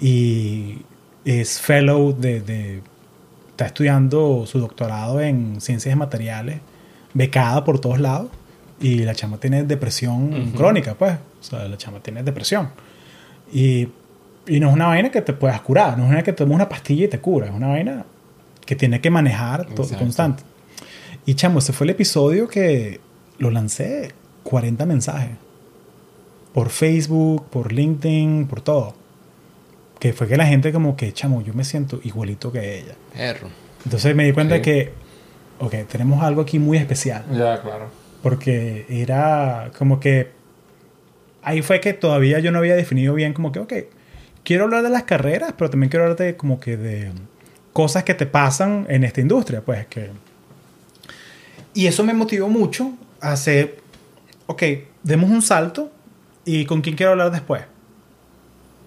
y 0.00 0.78
es 1.26 1.60
fellow 1.60 2.14
de, 2.18 2.40
de- 2.40 2.82
está 3.50 3.66
estudiando 3.66 4.44
su 4.46 4.58
doctorado 4.60 5.20
en 5.20 5.60
ciencias 5.60 5.92
de 5.92 5.96
materiales, 5.96 6.60
becada 7.14 7.64
por 7.64 7.80
todos 7.80 7.98
lados 8.00 8.28
y 8.80 8.98
la 9.00 9.14
chama 9.14 9.38
tiene 9.38 9.64
depresión 9.64 10.52
crónica, 10.52 10.94
pues, 10.94 11.14
o 11.40 11.42
sea, 11.42 11.66
la 11.66 11.76
chama 11.78 12.00
tiene 12.00 12.22
depresión 12.22 12.70
y, 13.52 13.88
y 14.46 14.60
no 14.60 14.68
es 14.68 14.74
una 14.74 14.88
vaina 14.88 15.10
que 15.10 15.22
te 15.22 15.32
puedas 15.32 15.60
curar, 15.62 15.90
no 15.96 16.04
es 16.04 16.08
una 16.08 16.08
vaina 16.16 16.22
que 16.22 16.32
te 16.32 16.38
tomes 16.38 16.54
una 16.54 16.68
pastilla 16.68 17.06
y 17.06 17.08
te 17.08 17.18
cura, 17.20 17.46
es 17.46 17.52
una 17.54 17.68
vaina 17.68 18.04
que 18.66 18.76
tiene 18.76 19.00
que 19.00 19.10
manejar 19.10 19.66
constante. 19.98 20.42
Y 21.24 21.34
chamo, 21.34 21.60
ese 21.60 21.72
fue 21.72 21.84
el 21.86 21.90
episodio 21.90 22.46
que 22.48 23.00
lo 23.38 23.50
lancé 23.50 24.12
40 24.42 24.84
mensajes. 24.86 25.30
Por 26.52 26.68
Facebook, 26.70 27.46
por 27.50 27.72
LinkedIn, 27.72 28.46
por 28.46 28.60
todo. 28.60 28.94
Que 29.98 30.12
fue 30.12 30.28
que 30.28 30.36
la 30.36 30.46
gente 30.46 30.72
como 30.72 30.96
que, 30.96 31.12
chamo, 31.12 31.42
yo 31.42 31.54
me 31.54 31.64
siento 31.64 32.00
igualito 32.04 32.52
que 32.52 32.80
ella. 32.80 32.94
Perro. 33.14 33.48
Entonces 33.84 34.14
me 34.14 34.24
di 34.24 34.32
cuenta 34.32 34.60
que, 34.60 34.92
ok, 35.58 35.74
tenemos 35.90 36.22
algo 36.22 36.42
aquí 36.42 36.58
muy 36.58 36.76
especial. 36.76 37.24
Ya, 37.32 37.60
claro. 37.62 37.88
Porque 38.22 38.86
era 38.88 39.70
como 39.78 40.00
que... 40.00 40.30
Ahí 41.42 41.62
fue 41.62 41.80
que 41.80 41.92
todavía 41.92 42.40
yo 42.40 42.50
no 42.50 42.58
había 42.58 42.74
definido 42.74 43.14
bien 43.14 43.32
como 43.32 43.52
que, 43.52 43.60
ok, 43.60 43.72
quiero 44.42 44.64
hablar 44.64 44.82
de 44.82 44.90
las 44.90 45.04
carreras, 45.04 45.54
pero 45.56 45.70
también 45.70 45.90
quiero 45.90 46.04
hablar 46.04 46.18
de 46.18 46.36
como 46.36 46.58
que 46.58 46.76
de 46.76 47.12
cosas 47.72 48.04
que 48.04 48.14
te 48.14 48.26
pasan 48.26 48.86
en 48.88 49.04
esta 49.04 49.20
industria, 49.20 49.60
pues 49.60 49.86
que... 49.86 50.10
Y 51.74 51.86
eso 51.86 52.02
me 52.04 52.14
motivó 52.14 52.48
mucho 52.48 52.92
a 53.20 53.32
hacer, 53.32 53.78
ok, 54.46 54.62
demos 55.02 55.30
un 55.30 55.42
salto 55.42 55.92
y 56.44 56.64
con 56.64 56.80
quién 56.80 56.96
quiero 56.96 57.12
hablar 57.12 57.30
después. 57.30 57.62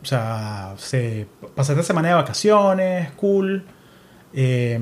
O 0.01 0.05
sea, 0.05 0.73
se, 0.77 1.27
pasé 1.55 1.73
esta 1.73 1.83
semana 1.83 2.09
de 2.09 2.13
vacaciones, 2.13 3.11
cool. 3.11 3.63
Eh, 4.33 4.79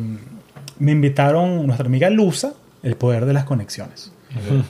me 0.79 0.91
invitaron 0.91 1.65
nuestra 1.65 1.87
amiga 1.87 2.09
Luza, 2.09 2.53
el 2.83 2.95
poder 2.95 3.25
de 3.25 3.33
las 3.33 3.45
conexiones. 3.45 4.11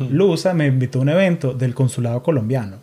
Luza 0.09 0.53
me 0.53 0.67
invitó 0.67 0.99
a 0.99 1.01
un 1.01 1.09
evento 1.09 1.53
del 1.53 1.73
consulado 1.73 2.23
colombiano 2.23 2.77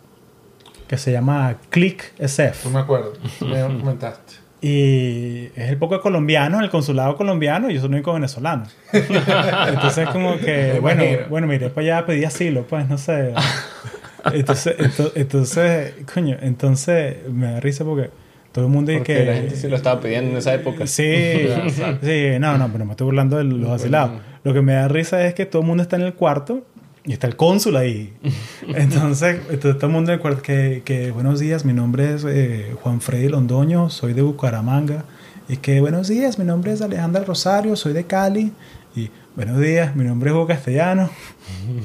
que 0.87 0.97
se 0.97 1.11
llama 1.11 1.57
Click 1.69 2.13
SF. 2.19 2.65
No 2.65 2.71
me 2.71 2.79
acuerdo. 2.79 3.13
Me 3.41 3.61
comentaste. 3.61 4.45
Y 4.61 5.45
es 5.55 5.69
el 5.69 5.77
poco 5.77 5.99
colombiano, 6.01 6.59
el 6.59 6.69
consulado 6.69 7.15
colombiano, 7.15 7.69
y 7.69 7.75
yo 7.75 7.81
soy 7.81 7.89
el 7.89 7.95
único 7.95 8.13
venezolano. 8.13 8.63
Entonces, 8.93 10.09
como 10.09 10.37
que, 10.37 10.79
bueno, 10.81 11.03
bueno, 11.29 11.45
mire, 11.45 11.69
pues 11.69 11.85
ya 11.85 12.05
pedí 12.05 12.23
asilo, 12.23 12.65
pues 12.65 12.87
no 12.87 12.97
sé. 12.97 13.33
Entonces, 14.33 14.77
ento- 14.77 15.11
entonces, 15.15 15.93
coño, 16.13 16.37
entonces 16.41 17.17
me 17.31 17.51
da 17.53 17.59
risa 17.59 17.83
porque 17.85 18.09
todo 18.51 18.65
el 18.65 18.71
mundo 18.71 18.91
dice 18.91 18.99
Porque 18.99 19.13
que. 19.15 19.25
la 19.25 19.33
gente 19.35 19.55
sí 19.55 19.67
lo 19.67 19.75
estaba 19.75 19.99
pidiendo 20.01 20.31
en 20.31 20.37
esa 20.37 20.53
época. 20.53 20.87
Sí, 20.87 21.03
sí, 22.01 22.39
no, 22.39 22.57
no, 22.57 22.71
pero 22.71 22.85
me 22.85 22.91
estoy 22.91 23.05
burlando 23.05 23.37
de 23.37 23.43
los 23.43 23.69
asilados. 23.69 24.21
Lo 24.43 24.53
que 24.53 24.61
me 24.61 24.73
da 24.73 24.87
risa 24.87 25.25
es 25.25 25.33
que 25.33 25.45
todo 25.45 25.61
el 25.61 25.67
mundo 25.67 25.83
está 25.83 25.95
en 25.97 26.03
el 26.03 26.13
cuarto 26.13 26.61
y 27.03 27.13
está 27.13 27.27
el 27.27 27.35
cónsul 27.35 27.75
ahí. 27.77 28.13
Entonces, 28.75 29.37
entonces 29.49 29.75
todo 29.77 29.87
el 29.87 29.93
mundo 29.93 30.11
en 30.11 30.15
el 30.15 30.21
cuarto, 30.21 30.41
que, 30.41 30.81
que 30.85 31.11
buenos 31.11 31.39
días, 31.39 31.65
mi 31.65 31.73
nombre 31.73 32.13
es 32.15 32.25
eh, 32.27 32.75
Juan 32.81 33.01
Freddy 33.01 33.27
Londoño, 33.27 33.89
soy 33.89 34.13
de 34.13 34.21
Bucaramanga. 34.21 35.03
Y 35.47 35.57
que 35.57 35.79
buenos 35.79 36.07
días, 36.07 36.39
mi 36.39 36.45
nombre 36.45 36.71
es 36.73 36.81
Alejandra 36.81 37.23
Rosario, 37.23 37.75
soy 37.75 37.93
de 37.93 38.05
Cali. 38.05 38.51
Y 38.95 39.11
buenos 39.35 39.59
días, 39.59 39.95
mi 39.95 40.05
nombre 40.05 40.29
es 40.29 40.35
Hugo 40.35 40.47
Castellano, 40.47 41.09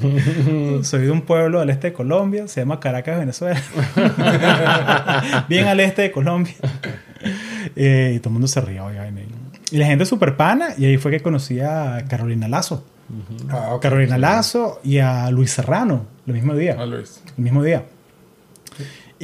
soy 0.83 1.01
de 1.01 1.11
un 1.11 1.21
pueblo 1.21 1.59
al 1.59 1.69
este 1.69 1.87
de 1.87 1.93
Colombia, 1.93 2.47
se 2.47 2.61
llama 2.61 2.79
Caracas, 2.79 3.19
Venezuela. 3.19 3.61
Bien 5.49 5.67
al 5.67 5.79
este 5.79 6.03
de 6.03 6.11
Colombia. 6.11 6.53
Eh, 7.75 8.13
y 8.15 8.19
todo 8.19 8.29
el 8.29 8.33
mundo 8.33 8.47
se 8.47 8.61
rió. 8.61 8.87
Y 9.71 9.77
la 9.77 9.85
gente 9.85 10.05
súper 10.05 10.35
pana. 10.35 10.69
Y 10.77 10.85
ahí 10.85 10.97
fue 10.97 11.11
que 11.11 11.19
conocí 11.19 11.59
a 11.59 12.05
Carolina 12.07 12.47
Lazo. 12.47 12.85
Ah. 13.49 13.77
Carolina 13.81 14.17
Lazo 14.17 14.79
y 14.83 14.99
a 14.99 15.29
Luis 15.31 15.51
Serrano, 15.51 16.05
el 16.25 16.33
mismo 16.33 16.55
día. 16.55 16.77
Ah, 16.79 16.85
Luis. 16.85 17.21
El 17.37 17.43
mismo 17.43 17.63
día. 17.63 17.85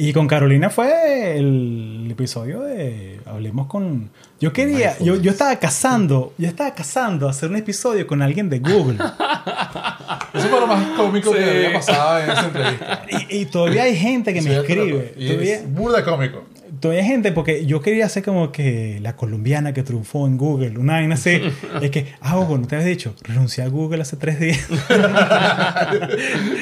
Y 0.00 0.12
con 0.12 0.28
Carolina 0.28 0.70
fue 0.70 1.36
el 1.38 2.06
episodio 2.08 2.60
de 2.60 3.18
Hablemos 3.26 3.66
con. 3.66 4.10
Yo 4.40 4.52
quería, 4.52 4.96
yo, 5.00 5.16
yo 5.16 5.32
estaba 5.32 5.56
cazando, 5.56 6.32
yo 6.38 6.46
estaba 6.46 6.72
cazando 6.72 7.28
hacer 7.28 7.50
un 7.50 7.56
episodio 7.56 8.06
con 8.06 8.22
alguien 8.22 8.48
de 8.48 8.60
Google. 8.60 8.96
Eso 10.34 10.48
fue 10.48 10.60
lo 10.60 10.68
más 10.68 10.84
cómico 10.96 11.32
Sí. 11.32 11.38
que 11.38 11.44
había 11.50 11.72
pasado 11.72 12.20
en 12.20 12.30
esa 12.30 12.46
entrevista. 12.46 13.06
y, 13.28 13.38
y 13.38 13.46
todavía 13.46 13.82
hay 13.82 13.96
gente 13.96 14.32
que 14.32 14.40
me 14.40 14.50
Sí, 14.50 14.56
escribe. 14.56 15.14
Y 15.16 15.26
Todavía, 15.30 15.54
es 15.56 15.72
burda 15.74 16.04
cómico. 16.04 16.44
Todavía 16.80 17.02
hay 17.02 17.08
gente, 17.08 17.32
porque 17.32 17.66
yo 17.66 17.80
quería 17.80 18.06
hacer 18.06 18.22
como 18.22 18.52
que 18.52 18.98
la 19.02 19.16
colombiana 19.16 19.72
que 19.74 19.82
triunfó 19.82 20.26
en 20.26 20.36
Google, 20.36 20.78
una 20.78 20.94
vaina 20.94 21.14
así. 21.14 21.40
es 21.82 21.90
que, 21.90 22.06
ah, 22.20 22.38
Hugo, 22.38 22.58
no 22.58 22.66
te 22.66 22.76
habías 22.76 22.88
dicho, 22.88 23.14
renuncié 23.22 23.64
a 23.64 23.68
Google 23.68 24.02
hace 24.02 24.16
tres 24.16 24.40
días. 24.40 24.58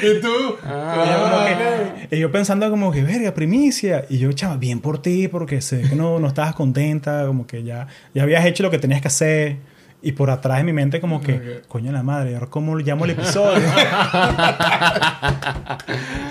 ¿Y 0.03 0.21
tú? 0.21 0.55
Ah. 0.63 1.03
Y 1.05 1.09
yo 1.09 1.23
como 1.23 1.35
Ah, 1.37 1.47
que- 2.09 2.15
y 2.15 2.19
yo 2.19 2.31
pensando 2.31 2.69
como 2.69 2.91
que, 2.91 3.03
verga, 3.03 3.33
primicia. 3.33 4.05
Y 4.09 4.17
yo, 4.17 4.31
chama, 4.33 4.57
bien 4.57 4.79
por 4.79 5.01
ti, 5.01 5.27
porque 5.27 5.61
sé 5.61 5.81
que 5.81 5.95
no, 5.95 6.19
no 6.19 6.27
estabas 6.27 6.55
contenta, 6.55 7.25
como 7.27 7.45
que 7.47 7.63
ya, 7.63 7.87
ya 8.13 8.23
habías 8.23 8.45
hecho 8.45 8.63
lo 8.63 8.71
que 8.71 8.79
tenías 8.79 9.01
que 9.01 9.07
hacer. 9.07 9.55
Y 9.99 10.11
por 10.11 10.29
atrás 10.29 10.59
de 10.59 10.63
mi 10.63 10.73
mente 10.73 11.01
como 11.01 11.21
que, 11.21 11.33
Ok. 11.33 11.67
coño 11.67 11.91
la 11.91 12.03
madre, 12.03 12.35
ahora 12.35 12.47
cómo 12.47 12.77
llamo 12.77 13.05
el 13.05 13.11
episodio. 13.11 13.67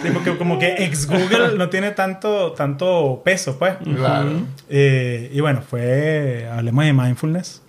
sí, 0.02 0.08
porque 0.12 0.36
como 0.36 0.58
que 0.58 0.84
ex 0.84 1.06
Google 1.06 1.56
no 1.56 1.68
tiene 1.68 1.90
tanto, 1.90 2.52
tanto 2.52 3.22
peso, 3.24 3.58
pues. 3.58 3.76
Claro. 3.96 4.30
Eh, 4.68 5.30
y 5.32 5.40
bueno, 5.40 5.62
fue, 5.62 6.48
hablemos 6.50 6.84
de 6.84 6.92
mindfulness. 6.92 7.62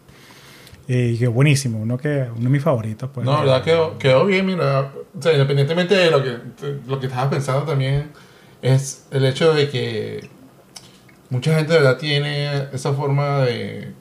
Eh, 0.87 1.13
y 1.15 1.17
que 1.17 1.27
buenísimo, 1.27 1.79
uno, 1.79 1.97
que, 1.97 2.27
uno 2.31 2.43
de 2.43 2.49
mis 2.49 2.63
favoritos. 2.63 3.09
Pues. 3.13 3.25
No, 3.25 3.33
la 3.33 3.39
verdad 3.41 3.63
quedó, 3.63 3.97
quedó 3.97 4.25
bien, 4.25 4.45
mira. 4.45 4.91
O 5.17 5.21
sea, 5.21 5.33
independientemente 5.33 5.95
de 5.95 6.11
lo 6.11 6.23
que, 6.23 6.37
lo 6.87 6.99
que 6.99 7.07
estabas 7.07 7.29
pensando 7.29 7.63
también, 7.63 8.11
es 8.61 9.07
el 9.11 9.25
hecho 9.25 9.53
de 9.53 9.69
que 9.69 10.29
mucha 11.29 11.55
gente 11.55 11.73
de 11.73 11.79
verdad 11.79 11.97
tiene 11.97 12.67
esa 12.71 12.93
forma 12.93 13.39
de, 13.41 13.91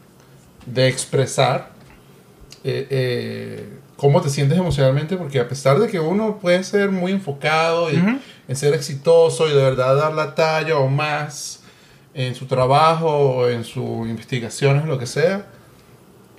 de 0.67 0.89
expresar 0.89 1.75
eh, 2.69 2.87
eh, 2.91 3.69
cómo 3.97 4.21
te 4.21 4.29
sientes 4.29 4.59
emocionalmente, 4.59 5.17
porque 5.17 5.39
a 5.39 5.49
pesar 5.49 5.79
de 5.79 5.87
que 5.87 6.01
uno 6.01 6.39
puede 6.41 6.65
ser 6.65 6.91
muy 6.91 7.13
enfocado 7.13 7.93
y, 7.93 7.97
Ujú. 7.97 8.19
en 8.49 8.57
ser 8.57 8.75
exitoso 8.75 9.47
y 9.49 9.51
de 9.51 9.63
verdad 9.63 9.95
dar 9.97 10.13
la 10.15 10.35
talla 10.35 10.77
o 10.77 10.89
más 10.89 11.63
en 12.13 12.35
su 12.35 12.47
trabajo 12.47 13.07
o 13.09 13.49
en 13.49 13.63
sus 13.63 14.09
investigaciones, 14.09 14.85
lo 14.87 14.99
que 14.99 15.07
sea, 15.07 15.47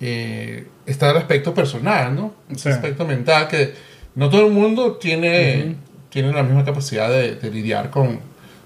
eh, 0.02 0.68
está 0.86 1.12
el 1.12 1.18
aspecto 1.18 1.54
personal, 1.54 2.14
¿no? 2.14 2.34
Ese 2.50 2.64
Sí. 2.64 2.70
aspecto 2.70 3.06
mental 3.06 3.48
que 3.48 3.74
no 4.16 4.30
todo 4.30 4.46
el 4.48 4.52
mundo 4.52 4.98
tiene, 4.98 5.76
tiene 6.10 6.34
la 6.34 6.44
misma 6.44 6.66
capacidad 6.66 7.10
de, 7.10 7.36
de 7.36 7.52
lidiar 7.52 7.90
con, 7.90 8.20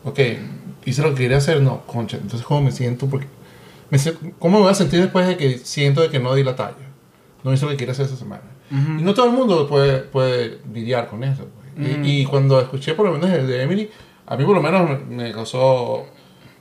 ok, 0.03 0.19
hice 0.85 1.01
lo 1.03 1.09
que 1.13 1.21
quería 1.23 1.37
hacer, 1.37 1.61
no, 1.61 1.81
concha, 1.85 2.17
entonces 2.17 2.45
¿cómo 2.45 2.61
me 2.63 2.71
siento? 2.71 3.05
Porque 3.07 3.27
me 3.91 3.99
¿Cómo 4.39 4.57
me 4.57 4.63
voy 4.63 4.71
a 4.71 4.75
sentir 4.75 5.01
después 5.01 5.27
de 5.27 5.37
que 5.37 5.57
siento 5.59 6.01
de 6.01 6.09
que 6.09 6.19
no 6.19 6.33
di 6.33 6.43
la 6.43 6.55
talla? 6.55 6.90
No 7.43 7.53
hice 7.53 7.65
lo 7.65 7.71
que 7.71 7.77
quería 7.77 7.93
hacer 7.93 8.05
esa 8.05 8.15
semana. 8.17 8.43
Ujú. 8.71 8.99
Y 8.99 9.03
no 9.03 9.13
todo 9.13 9.25
el 9.27 9.31
mundo 9.33 9.67
puede, 9.67 9.99
puede 9.99 10.59
lidiar 10.73 11.07
con 11.07 11.23
eso. 11.23 11.45
pues. 11.75 11.89
Y- 11.89 11.97
Mm. 11.97 12.05
y, 12.05 12.25
cuando 12.25 12.59
escuché 12.59 12.93
por 12.93 13.05
lo 13.05 13.13
menos 13.13 13.29
el 13.31 13.47
de 13.47 13.63
Emily, 13.63 13.89
a 14.27 14.35
mí 14.35 14.43
por 14.45 14.55
lo 14.55 14.61
menos 14.61 14.89
me, 15.07 15.15
me 15.15 15.31
causó 15.31 16.05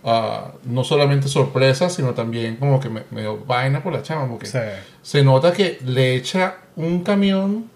ah, 0.05 0.53
no 0.65 0.83
solamente 0.85 1.29
sorpresa, 1.29 1.91
sino 1.91 2.15
también 2.15 2.57
como 2.57 2.81
que 2.81 2.89
me, 2.89 3.03
me 3.11 3.21
dio 3.23 3.39
vaina 3.45 3.83
por 3.83 3.93
la 3.93 4.03
chama, 4.03 4.29
porque 4.29 4.47
Sí. 4.47 4.59
se 5.03 5.23
nota 5.23 5.53
que 5.53 5.79
le 5.85 6.15
echa 6.17 6.55
un 6.77 7.03
camión 7.03 7.69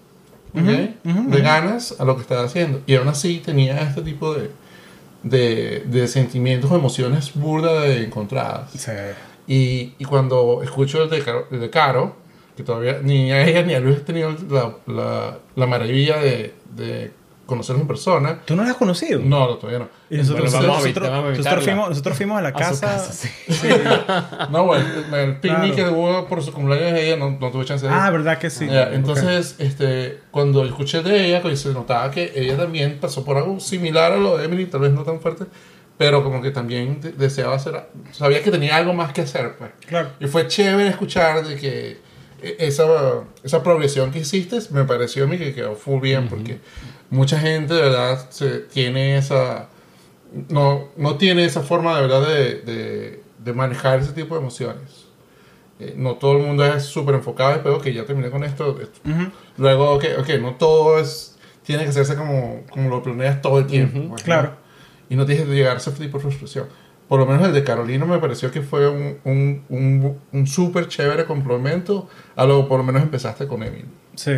¿ok? 0.55 0.61
Ujú, 1.05 1.19
ujú, 1.21 1.31
de 1.31 1.41
ganas 1.43 1.97
a 2.01 2.05
lo 2.05 2.15
que 2.17 2.23
estaba 2.23 2.45
haciendo. 2.45 2.81
Y 2.87 2.95
aún 2.95 3.09
así 3.09 3.41
tenía 3.45 3.79
este 3.83 4.01
tipo 4.03 4.33
de, 4.35 4.51
de, 5.23 5.83
de 5.87 6.07
sentimientos 6.09 6.71
o 6.71 6.77
emociones 6.77 7.35
burdas 7.35 7.83
de 7.83 8.05
encontradas. 8.05 8.71
Sí. 8.73 8.93
Y, 9.47 9.95
y 9.99 10.05
cuando 10.05 10.63
escucho 10.63 11.03
el 11.03 11.11
de, 11.11 11.23
el 11.51 11.61
de 11.61 11.71
Caro, 11.71 12.17
que 12.57 12.63
todavía 12.63 13.01
ni 13.03 13.33
a 13.33 13.47
ella 13.47 13.63
ni 13.63 13.75
a 13.75 13.81
Luis 13.81 13.99
he 13.99 14.01
tenido 14.01 14.35
la, 14.51 14.75
la, 14.87 15.39
la 15.57 15.67
maravilla 15.67 16.19
de, 16.19 16.55
de 16.75 17.11
conocerlos 17.47 17.83
en 17.83 17.89
persona. 17.89 18.41
¿Tú 18.47 18.57
no 18.57 18.65
la 18.65 18.71
has 18.71 18.77
conocido? 18.77 19.21
No, 19.21 19.41
no, 19.49 19.55
todavía 19.57 19.81
no. 19.81 19.89
Y 20.09 20.17
nosotros, 20.17 20.51
Bueno, 20.53 20.69
vamos 20.69 20.83
nosotros, 20.85 21.09
a 21.11 21.21
nosotros 21.21 21.65
fuimos, 21.65 21.89
nosotros 21.91 22.17
fuimos 22.17 22.39
a 22.39 22.43
la 22.43 22.49
A 22.49 22.53
su 22.53 22.59
casa. 22.59 22.87
casa, 22.87 23.13
sí. 23.13 23.29
No, 24.51 24.65
bueno, 24.65 24.85
el, 25.17 25.37
picnic 25.41 25.75
Claro. 25.75 25.91
que 25.91 25.95
hubo 25.95 26.27
por 26.29 26.43
su 26.43 26.53
cumpleaños 26.53 26.93
de 26.93 27.07
ella 27.07 27.17
no, 27.17 27.31
no 27.39 27.51
tuve 27.51 27.65
chance 27.65 27.87
de 27.87 27.93
ir. 27.93 27.99
Ah, 28.01 28.11
¿verdad 28.11 28.39
que 28.39 28.49
sí? 28.51 28.65
Ok. 28.67 28.73
entonces, 28.93 29.57
este, 29.59 30.21
cuando 30.31 30.65
escuché 30.65 31.03
de 31.03 31.27
ella, 31.27 31.43
pues 31.43 31.61
se 31.61 31.73
notaba 31.73 32.11
que 32.11 32.33
ella 32.35 32.57
también 32.57 32.99
pasó 33.01 33.25
por 33.25 33.37
algo 33.37 33.61
similar 33.61 34.13
a 34.13 34.17
lo 34.17 34.39
de 34.39 34.45
Emily, 34.47 34.67
tal 34.67 34.81
vez 34.81 34.93
no 34.93 35.03
tan 35.03 35.21
fuerte, 35.21 35.45
pero 35.99 36.25
como 36.25 36.41
que 36.41 36.51
también 36.51 37.01
de- 37.01 37.13
deseaba 37.13 37.57
hacer, 37.57 37.89
sabía 38.13 38.43
que 38.43 38.51
tenía 38.51 38.77
algo 38.77 38.95
más 38.95 39.13
que 39.13 39.21
hacer, 39.23 39.57
pues. 39.59 39.71
Claro. 39.87 40.09
Y 40.19 40.27
fue 40.29 40.47
chévere 40.49 40.89
escuchar 40.89 41.47
de 41.47 41.57
que 41.57 41.99
esa, 42.59 43.25
esa 43.43 43.63
progresión 43.63 44.11
que 44.11 44.21
hiciste 44.21 44.59
me 44.71 44.85
pareció 44.85 45.25
a 45.25 45.27
mí 45.27 45.39
que 45.39 45.55
quedó 45.55 45.75
full 45.75 46.01
bien, 46.01 46.29
porque 46.29 46.59
mucha 47.11 47.39
gente 47.39 47.75
de 47.75 47.83
verdad 47.83 48.31
se, 48.31 48.61
tiene 48.61 49.17
esa, 49.17 49.69
no, 50.49 50.89
no 50.97 51.17
tiene 51.17 51.45
esa 51.45 51.63
forma 51.63 51.97
de 51.97 52.03
verdad 52.03 52.29
de, 52.29 52.55
de, 52.61 53.23
de 53.39 53.53
manejar 53.53 54.01
ese 54.01 54.13
tipo 54.13 54.35
de 54.35 54.41
emociones. 54.41 55.05
Eh, 55.81 55.95
no 55.97 56.15
todo 56.15 56.39
el 56.39 56.47
mundo 56.47 56.65
es 56.65 56.85
súper 56.85 57.17
enfocado, 57.17 57.53
espero 57.53 57.81
que 57.81 57.93
ya 57.93 58.05
terminé 58.05 58.31
con 58.31 58.45
esto. 58.45 58.81
esto. 58.81 59.01
Ujú. 59.09 59.31
Luego, 59.57 59.93
ok, 59.95 60.05
ok, 60.21 60.29
no 60.41 60.55
todo 60.55 60.99
es, 60.99 61.37
tiene 61.65 61.83
que 61.83 61.91
hacerse 61.91 62.15
como, 62.15 62.63
como 62.71 62.89
lo 62.89 63.03
planeas 63.03 63.43
todo 63.43 63.59
el 63.59 63.67
tiempo. 63.67 63.99
Ujú, 63.99 64.09
pues, 64.11 64.23
¿no? 64.23 64.25
claro. 64.25 64.57
Y 65.09 65.17
no 65.17 65.27
tienes 65.27 65.47
que 65.47 65.55
llegar 65.55 65.75
a 65.77 65.79
ese 65.79 65.91
tipo 65.93 66.19
de 66.19 66.23
frustración. 66.23 66.69
Por 67.09 67.21
lo 67.21 67.27
menos 67.27 67.47
el 67.47 67.53
de 67.53 67.65
Carolina 67.65 68.05
me 68.07 68.19
pareció 68.19 68.51
que 68.51 68.63
fue 68.63 68.89
un, 68.89 69.19
un, 69.25 69.63
un, 69.69 70.17
un 70.33 70.47
súper 70.47 70.89
chévere 70.89 71.27
complemento 71.27 72.09
a 72.35 72.45
lo 72.47 72.63
que 72.63 72.69
por 72.69 72.79
lo 72.79 72.85
menos 72.85 73.03
empezaste 73.03 73.47
con 73.47 73.63
Emily. 73.63 73.85
Sí. 74.15 74.33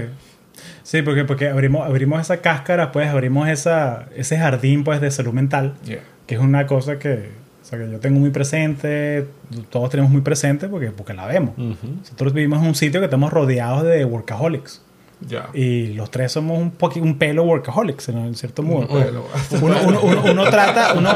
Sí, 0.83 1.03
porque, 1.03 1.25
porque 1.25 1.49
abrimos, 1.49 1.87
abrimos 1.87 2.21
esa 2.21 2.39
cáscara, 2.41 2.91
pues 2.91 3.09
abrimos 3.09 3.49
esa, 3.49 4.09
ese 4.17 4.39
jardín 4.39 4.85
pues, 4.85 5.01
de 5.01 5.11
salud 5.11 5.33
mental, 5.33 5.75
Yeah. 5.85 6.01
que 6.27 6.35
es 6.37 6.41
una 6.41 6.67
cosa 6.67 6.99
que, 6.99 7.31
o 7.62 7.64
sea, 7.64 7.79
que 7.79 7.91
yo 7.91 8.01
tengo 8.01 8.19
muy 8.21 8.31
presente, 8.31 9.27
todos 9.71 9.91
tenemos 9.91 10.11
muy 10.11 10.23
presente 10.23 10.67
porque, 10.69 10.91
porque 10.91 11.12
la 11.14 11.27
vemos. 11.27 11.57
Ujú. 11.59 11.87
Nosotros 11.99 12.33
vivimos 12.33 12.61
en 12.62 12.69
un 12.69 12.75
sitio 12.75 13.01
que 13.01 13.05
estamos 13.07 13.33
rodeados 13.33 13.83
de 13.85 14.05
workaholics. 14.05 14.83
Ya. 15.21 15.49
Y 15.55 15.95
los 15.95 16.11
tres 16.11 16.33
somos 16.33 16.59
un, 16.59 16.73
un 17.03 17.19
pelo 17.19 17.45
workaholics, 17.45 18.11
en 18.11 18.35
cierto 18.35 18.62
modo. 18.62 18.87
pues. 18.87 19.09
Uno, 19.62 19.77
uno, 19.87 20.01
uno, 20.03 20.23
uno 20.31 20.45
trata, 20.51 20.93
uno, 20.95 21.11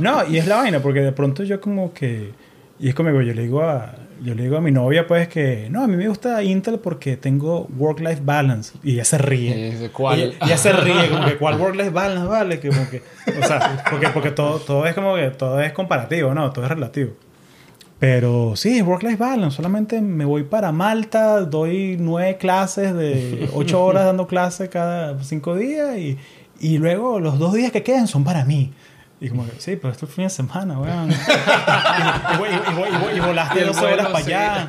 no, 0.00 0.24
y 0.28 0.38
es 0.38 0.46
la 0.46 0.56
vaina, 0.58 0.80
porque 0.80 1.00
de 1.00 1.12
pronto 1.12 1.42
yo 1.42 1.60
como 1.60 1.92
que, 1.92 2.30
y 2.78 2.88
es 2.88 2.94
como 2.94 3.10
yo 3.10 3.20
le 3.34 3.42
digo 3.42 3.62
a, 3.62 3.96
yo 4.22 4.36
le 4.36 4.44
digo 4.44 4.56
a 4.56 4.60
mi 4.60 4.70
novia 4.70 5.08
pues 5.08 5.26
que, 5.26 5.66
no, 5.70 5.82
a 5.82 5.88
mí 5.88 5.96
me 5.96 6.06
gusta 6.06 6.40
Intel 6.44 6.78
porque 6.78 7.16
tengo 7.16 7.66
work-life 7.76 8.20
balance, 8.24 8.74
y 8.84 8.92
ella 8.92 9.04
se 9.04 9.16
Y 9.16 9.18
ríe. 9.18 9.70
dice, 9.72 9.90
¿Cuál? 9.90 10.20
Ella, 10.20 10.34
ella 10.42 10.56
se 10.56 10.72
ríe, 10.72 11.08
como 11.10 11.24
que, 11.24 11.36
¿cuál 11.36 11.60
work-life 11.60 11.90
balance 11.90 12.28
vale? 12.28 12.60
Que 12.60 12.68
como 12.68 12.88
que, 12.88 13.02
o 13.40 13.44
sea, 13.44 13.84
porque, 13.90 14.08
porque 14.10 14.30
todo, 14.30 14.60
todo 14.60 14.86
es 14.86 14.94
como 14.94 15.16
que, 15.16 15.30
todo 15.30 15.60
es 15.60 15.72
comparativo, 15.72 16.32
¿no? 16.32 16.52
Todo 16.52 16.64
es 16.64 16.70
relativo. 16.70 17.10
Pero 18.02 18.54
sí, 18.56 18.82
work-life 18.82 19.14
balance. 19.16 19.54
Solamente 19.56 20.00
me 20.00 20.24
voy 20.24 20.42
para 20.42 20.72
Malta, 20.72 21.42
doy 21.42 21.96
nueve 22.00 22.36
clases 22.36 22.92
de 22.96 23.48
ocho 23.54 23.84
horas 23.84 24.06
dando 24.06 24.26
clases 24.26 24.68
cada 24.70 25.22
cinco 25.22 25.54
días 25.54 25.96
y, 25.96 26.18
y 26.58 26.78
luego 26.78 27.20
los 27.20 27.38
dos 27.38 27.54
días 27.54 27.70
que 27.70 27.84
quedan 27.84 28.08
son 28.08 28.24
para 28.24 28.44
mí. 28.44 28.72
Y 29.20 29.28
como 29.28 29.46
que, 29.46 29.52
sí, 29.58 29.76
pero 29.76 29.92
esto 29.92 30.06
es 30.06 30.12
fin 30.12 30.24
de 30.24 30.30
semana, 30.30 30.80
weón. 30.80 31.10
y, 31.12 31.14
y, 31.14 33.14
y- 33.14 33.18
y- 33.18 33.20
volaste 33.20 33.64
12 33.66 33.84
horas 33.86 34.06
para 34.08 34.18
allá. 34.18 34.68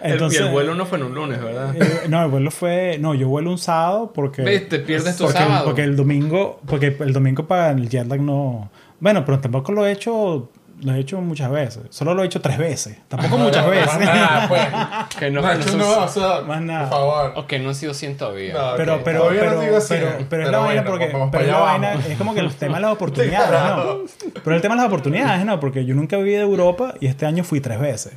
Entonces, 0.00 0.40
y 0.40 0.44
el 0.44 0.50
vuelo 0.52 0.76
no 0.76 0.86
fue 0.86 0.98
en 0.98 1.04
un 1.06 1.14
lunes, 1.16 1.42
¿verdad? 1.42 1.74
eh, 1.74 2.02
no, 2.08 2.22
el 2.22 2.30
vuelo 2.30 2.52
fue. 2.52 2.98
No, 3.00 3.12
yo 3.14 3.28
vuelo 3.28 3.50
un 3.50 3.58
sábado 3.58 4.12
porque. 4.14 4.44
Te 4.60 4.78
pierdes 4.78 5.16
tu 5.16 5.24
porque, 5.24 5.38
sábado. 5.40 5.64
Porque 5.64 5.82
el 5.82 5.96
domingo. 5.96 6.60
Porque 6.64 6.96
el 7.00 7.12
domingo 7.12 7.48
para 7.48 7.72
el 7.72 7.88
jet 7.88 8.06
lag 8.06 8.20
no. 8.20 8.70
Bueno, 9.00 9.24
pero 9.24 9.40
tampoco 9.40 9.72
lo 9.72 9.84
he 9.84 9.90
hecho. 9.90 10.48
Lo 10.82 10.94
he 10.94 10.98
hecho 11.00 11.20
muchas 11.20 11.50
veces. 11.50 11.82
Solo 11.90 12.14
lo 12.14 12.22
he 12.22 12.26
hecho 12.26 12.40
tres 12.40 12.56
veces. 12.58 12.96
Tampoco 13.08 13.36
muchas 13.38 13.64
no, 13.64 13.70
veces. 13.70 13.86
más 13.86 13.98
nada, 14.00 14.48
pues. 15.08 15.16
Que 15.18 15.30
no, 15.30 15.42
No, 15.42 15.54
no 15.76 16.04
o 16.04 16.08
sea, 16.08 16.40
Más 16.40 16.62
nada. 16.62 16.88
por 16.88 16.98
favor. 16.98 17.32
o 17.36 17.46
que 17.46 17.58
no 17.58 17.68
han 17.68 17.74
sido 17.74 17.92
100 17.92 18.16
todavía. 18.16 18.54
No, 18.54 18.76
Pero, 18.76 19.00
pero, 19.04 19.18
todavía 19.20 19.40
pero, 19.40 19.76
así, 19.76 19.86
pero, 19.94 20.06
¿eh? 20.08 20.10
pero 20.10 20.20
es 20.20 20.26
Pero 20.28 20.50
la 20.50 20.58
vaina 20.58 20.82
bueno, 20.82 20.90
porque. 20.98 21.28
Pero 21.38 21.52
la 21.52 21.58
vaina. 21.58 21.92
Es 21.94 22.16
como 22.18 22.34
que 22.34 22.40
el 22.40 22.54
tema 22.56 22.76
de 22.76 22.82
las 22.82 22.92
oportunidades, 22.92 23.50
¿no? 23.50 24.32
Pero 24.42 24.56
el 24.56 24.62
tema 24.62 24.74
de 24.74 24.78
las 24.80 24.86
oportunidades, 24.88 25.44
¿no? 25.44 25.60
Porque 25.60 25.84
yo 25.84 25.94
nunca 25.94 26.16
viví 26.16 26.32
de 26.32 26.40
Europa 26.40 26.94
y 27.00 27.06
este 27.06 27.26
año 27.26 27.44
fui 27.44 27.60
tres 27.60 27.78
veces. 27.78 28.14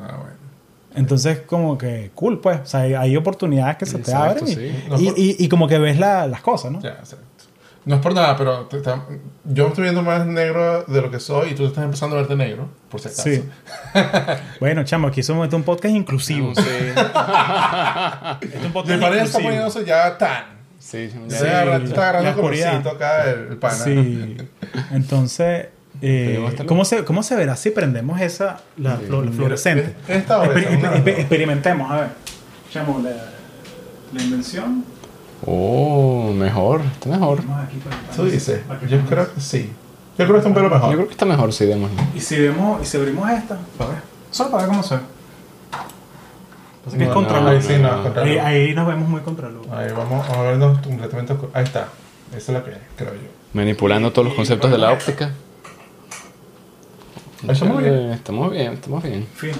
Ah, 0.00 0.16
bueno. 0.20 0.32
Entonces, 0.94 1.38
como 1.46 1.78
que 1.78 2.10
cool, 2.14 2.40
pues. 2.40 2.60
O 2.60 2.66
sea, 2.66 2.80
hay, 2.80 2.94
hay 2.94 3.16
oportunidades 3.16 3.76
que 3.78 3.86
se 3.86 3.98
te 3.98 4.12
abren 4.12 4.46
y, 4.46 4.54
sí. 4.54 4.74
y, 4.98 5.08
y- 5.16 5.36
y 5.38 5.48
como 5.48 5.66
que 5.66 5.78
ves 5.78 5.98
la- 5.98 6.26
las 6.26 6.42
cosas, 6.42 6.70
¿no? 6.70 6.80
Ya, 6.82 6.90
exacto. 6.90 7.24
No 7.84 7.96
es 7.96 8.00
por 8.00 8.14
nada, 8.14 8.36
pero 8.36 8.66
te- 8.66 8.80
te- 8.80 8.90
yo 9.44 9.64
me 9.64 9.68
estoy 9.70 9.82
viendo 9.82 10.02
más 10.02 10.24
negro 10.24 10.84
de 10.84 11.00
lo 11.02 11.10
que 11.10 11.18
soy 11.18 11.50
y 11.50 11.54
tú 11.54 11.66
estás 11.66 11.82
empezando 11.84 12.14
a 12.16 12.20
verte 12.20 12.36
negro, 12.36 12.68
por 12.88 13.00
si 13.00 13.08
acaso. 13.08 13.22
Sí. 13.24 13.42
bueno, 14.60 14.84
chamo, 14.84 15.08
aquí 15.08 15.22
somos 15.24 15.44
este 15.44 15.56
es 15.56 15.58
un 15.60 15.64
podcast 15.64 15.94
inclusivo. 15.94 16.54
Sí, 16.54 16.62
Este 18.40 18.58
es 18.58 18.64
un 18.64 18.72
podcast 18.72 18.88
De 18.88 18.96
manera 18.98 19.22
está 19.24 19.38
inclusivo. 19.40 19.42
poniéndose 19.42 19.84
ya 19.84 20.16
tan. 20.16 20.44
sí, 20.78 21.10
Ya 21.28 21.38
ya- 21.38 21.76
está 21.78 22.10
agarrando, 22.10 22.30
está 22.30 22.34
colorcito 22.40 22.90
acá 22.90 23.30
el, 23.30 23.46
el 23.50 23.56
pana. 23.56 23.74
Sí. 23.74 24.36
Entonces, 24.92 25.66
eh, 26.00 26.64
¿cómo, 26.66 26.84
se, 26.84 27.04
¿cómo 27.04 27.22
se 27.22 27.34
verá 27.36 27.56
si 27.56 27.70
prendemos 27.70 28.20
esa, 28.20 28.60
la, 28.76 28.98
flu- 28.98 29.24
la 29.24 29.32
fluorescente? 29.32 29.94
Esta 30.08 30.40
o 30.40 30.44
Exper- 30.44 30.80
exper- 31.02 31.18
experimentemos, 31.18 31.90
a 31.90 31.96
ver. 32.00 32.08
Chamo, 32.72 33.00
la, 33.02 33.10
la 34.12 34.22
invención. 34.22 34.84
Oh, 35.44 36.32
mejor, 36.32 36.80
está 36.82 37.08
mejor. 37.08 37.42
Para 37.42 37.68
que 38.80 38.88
Yo 38.88 39.00
creo 39.06 39.34
que 39.34 39.40
sí. 39.40 39.72
Yo 40.18 40.24
creo 40.26 40.32
que 40.32 40.36
está 40.38 40.48
un 40.48 40.54
pelo 40.54 40.68
Yo 40.68 40.74
mejor. 40.74 40.94
creo 40.94 41.06
que 41.06 41.12
está 41.12 41.24
mejor 41.24 41.52
si 41.52 41.66
demos. 41.66 41.90
Y 42.14 42.20
si 42.20 42.38
vemos, 42.38 42.82
y 42.82 42.84
si 42.84 42.96
abrimos 42.96 43.28
esta, 43.30 43.58
para 43.76 43.90
ver. 43.90 44.02
Solo 44.30 44.50
para 44.50 44.62
ver 44.64 44.70
cómo 44.70 44.82
se 44.82 44.96
ve. 44.96 45.00
Pasa 46.84 46.96
que 46.96 47.02
es 47.04 47.08
No, 47.08 47.14
contra 47.14 47.40
no, 47.40 47.48
Ahí 47.48 47.62
sí, 47.62 47.74
no, 47.80 48.02
contra 48.02 48.22
Ahí, 48.22 48.74
nos 48.74 48.86
vemos 48.86 49.08
muy 49.08 49.20
contra 49.22 49.48
luz. 49.48 49.66
Ahí 49.70 49.90
vamos, 49.92 50.10
vamos 50.10 50.28
a 50.28 50.42
vernos 50.42 50.78
completamente 50.80 51.32
oscuro. 51.32 51.50
Ahí 51.54 51.64
está. 51.64 51.88
Esa 52.36 52.36
es 52.36 52.48
la 52.50 52.64
que 52.64 52.72
creo 52.96 53.14
yo. 53.14 53.28
Manipulando 53.52 54.12
todos 54.12 54.28
los 54.28 54.34
conceptos 54.34 54.70
de 54.70 54.78
la 54.78 54.92
óptica. 54.92 55.32
Estamos 57.48 57.82
bien. 57.82 57.94
Estamos 58.12 58.50
bien, 58.52 58.72
estamos 58.74 59.02
bien. 59.02 59.26
Fin. 59.34 59.52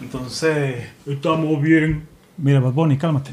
Entonces, 0.00 0.86
estamos 1.06 1.62
bien. 1.62 2.06
Mira, 2.36 2.60
Bad 2.60 2.72
Bunny, 2.72 2.98
cálmate. 2.98 3.30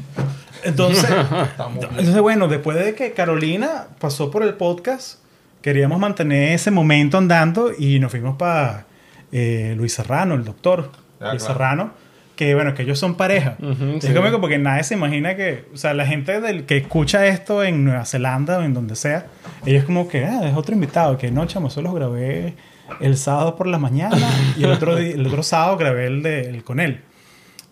Entonces, 0.64 1.10
entonces, 1.98 2.20
bueno, 2.20 2.48
después 2.48 2.76
de 2.78 2.94
que 2.94 3.12
Carolina 3.12 3.88
pasó 4.00 4.30
por 4.30 4.42
el 4.42 4.54
podcast, 4.54 5.20
queríamos 5.62 5.98
mantener 5.98 6.52
ese 6.52 6.70
momento 6.70 7.18
andando 7.18 7.70
y 7.78 7.98
nos 8.00 8.10
fuimos 8.10 8.36
para 8.36 8.86
Luis 9.30 9.92
Serrano, 9.94 10.34
el 10.34 10.44
doctor 10.44 10.90
Ah, 11.24 11.30
Luis 11.30 11.42
claro. 11.42 11.54
Serrano, 11.54 11.90
que 12.36 12.54
bueno, 12.54 12.74
que 12.74 12.82
ellos 12.82 12.98
son 12.98 13.14
pareja. 13.14 13.56
Es 13.96 14.04
sí. 14.04 14.12
cómico 14.12 14.40
porque 14.40 14.58
nadie 14.58 14.84
se 14.84 14.94
imagina 14.94 15.36
que, 15.36 15.66
o 15.72 15.76
sea, 15.76 15.94
la 15.94 16.06
gente 16.06 16.40
del 16.40 16.64
que 16.66 16.76
escucha 16.76 17.26
esto 17.26 17.62
en 17.62 17.84
Nueva 17.84 18.04
Zelanda 18.04 18.58
o 18.58 18.62
en 18.62 18.74
donde 18.74 18.96
sea, 18.96 19.26
ellos 19.64 19.84
como 19.84 20.08
que, 20.08 20.24
ah, 20.24 20.46
es 20.46 20.54
otro 20.54 20.74
invitado, 20.74 21.16
que 21.16 21.30
no, 21.30 21.46
chamo, 21.46 21.70
solo 21.70 21.90
los 21.90 21.96
grabé 21.96 22.54
el 23.00 23.16
sábado 23.16 23.56
por 23.56 23.66
la 23.66 23.78
mañana 23.78 24.28
y 24.56 24.64
el 24.64 24.70
otro, 24.70 24.98
el 24.98 25.26
otro 25.26 25.42
sábado 25.42 25.76
grabé 25.78 26.06
el, 26.06 26.22
de, 26.22 26.48
el 26.50 26.64
con 26.64 26.80
él. 26.80 27.00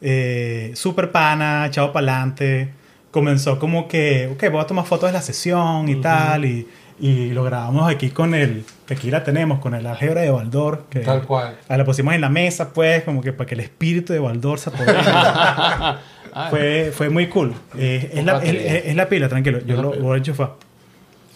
Eh, 0.01 0.73
super 0.75 1.13
pana, 1.13 1.67
echado 1.67 1.93
para 1.93 2.07
adelante. 2.07 2.71
Comenzó 3.13 3.59
como 3.61 3.87
que, 3.87 4.29
ok, 4.33 4.51
voy 4.51 4.61
a 4.61 4.67
tomar 4.67 4.85
fotos 4.87 5.09
de 5.11 5.13
la 5.13 5.23
sesión 5.23 5.89
y 5.89 6.01
tal, 6.01 6.45
y, 6.47 6.67
y 6.99 7.31
lo 7.31 7.45
grabamos 7.45 7.89
aquí 7.93 8.11
con 8.11 8.35
el, 8.35 8.65
que 8.87 8.95
aquí 8.95 9.11
la 9.11 9.23
tenemos, 9.23 9.59
con 9.61 9.75
el 9.75 9.87
álgebra 9.87 10.23
de 10.23 10.31
Baldor. 10.31 10.87
Que, 10.91 11.01
Tal 11.01 11.23
cual. 11.27 11.57
Ah, 11.69 11.77
la 11.77 11.85
pusimos 11.85 12.15
en 12.15 12.21
la 12.23 12.29
mesa, 12.31 12.73
pues, 12.73 13.05
como 13.05 13.21
que 13.23 13.33
para 13.33 13.47
que 13.47 13.55
el 13.55 13.61
espíritu 13.61 14.13
de 14.15 14.19
Baldor 14.19 14.59
se 14.59 14.71
apodere. 14.71 14.99
Ah, 16.35 16.47
fue, 16.49 16.91
fue 16.97 17.11
muy 17.11 17.27
cool. 17.29 17.53
Eh, 17.77 18.11
es, 18.15 18.25
la, 18.25 18.39
es, 18.43 18.55
es- 18.55 18.85
es 18.87 18.97
la 18.97 19.07
pila, 19.07 19.29
tranquilo. 19.29 19.59
Yo 19.67 19.83
lo 19.83 19.91
pila. 19.91 20.03
voy 20.03 20.15
a 20.15 20.17
enchufar. 20.17 20.55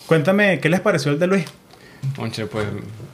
Cuéntame, 0.07 0.59
¿qué 0.59 0.71
les 0.71 0.81
pareció 0.81 1.13
el 1.13 1.19
de 1.19 1.27
Luis? 1.27 1.45
Conche, 2.17 2.47
pues 2.47 2.67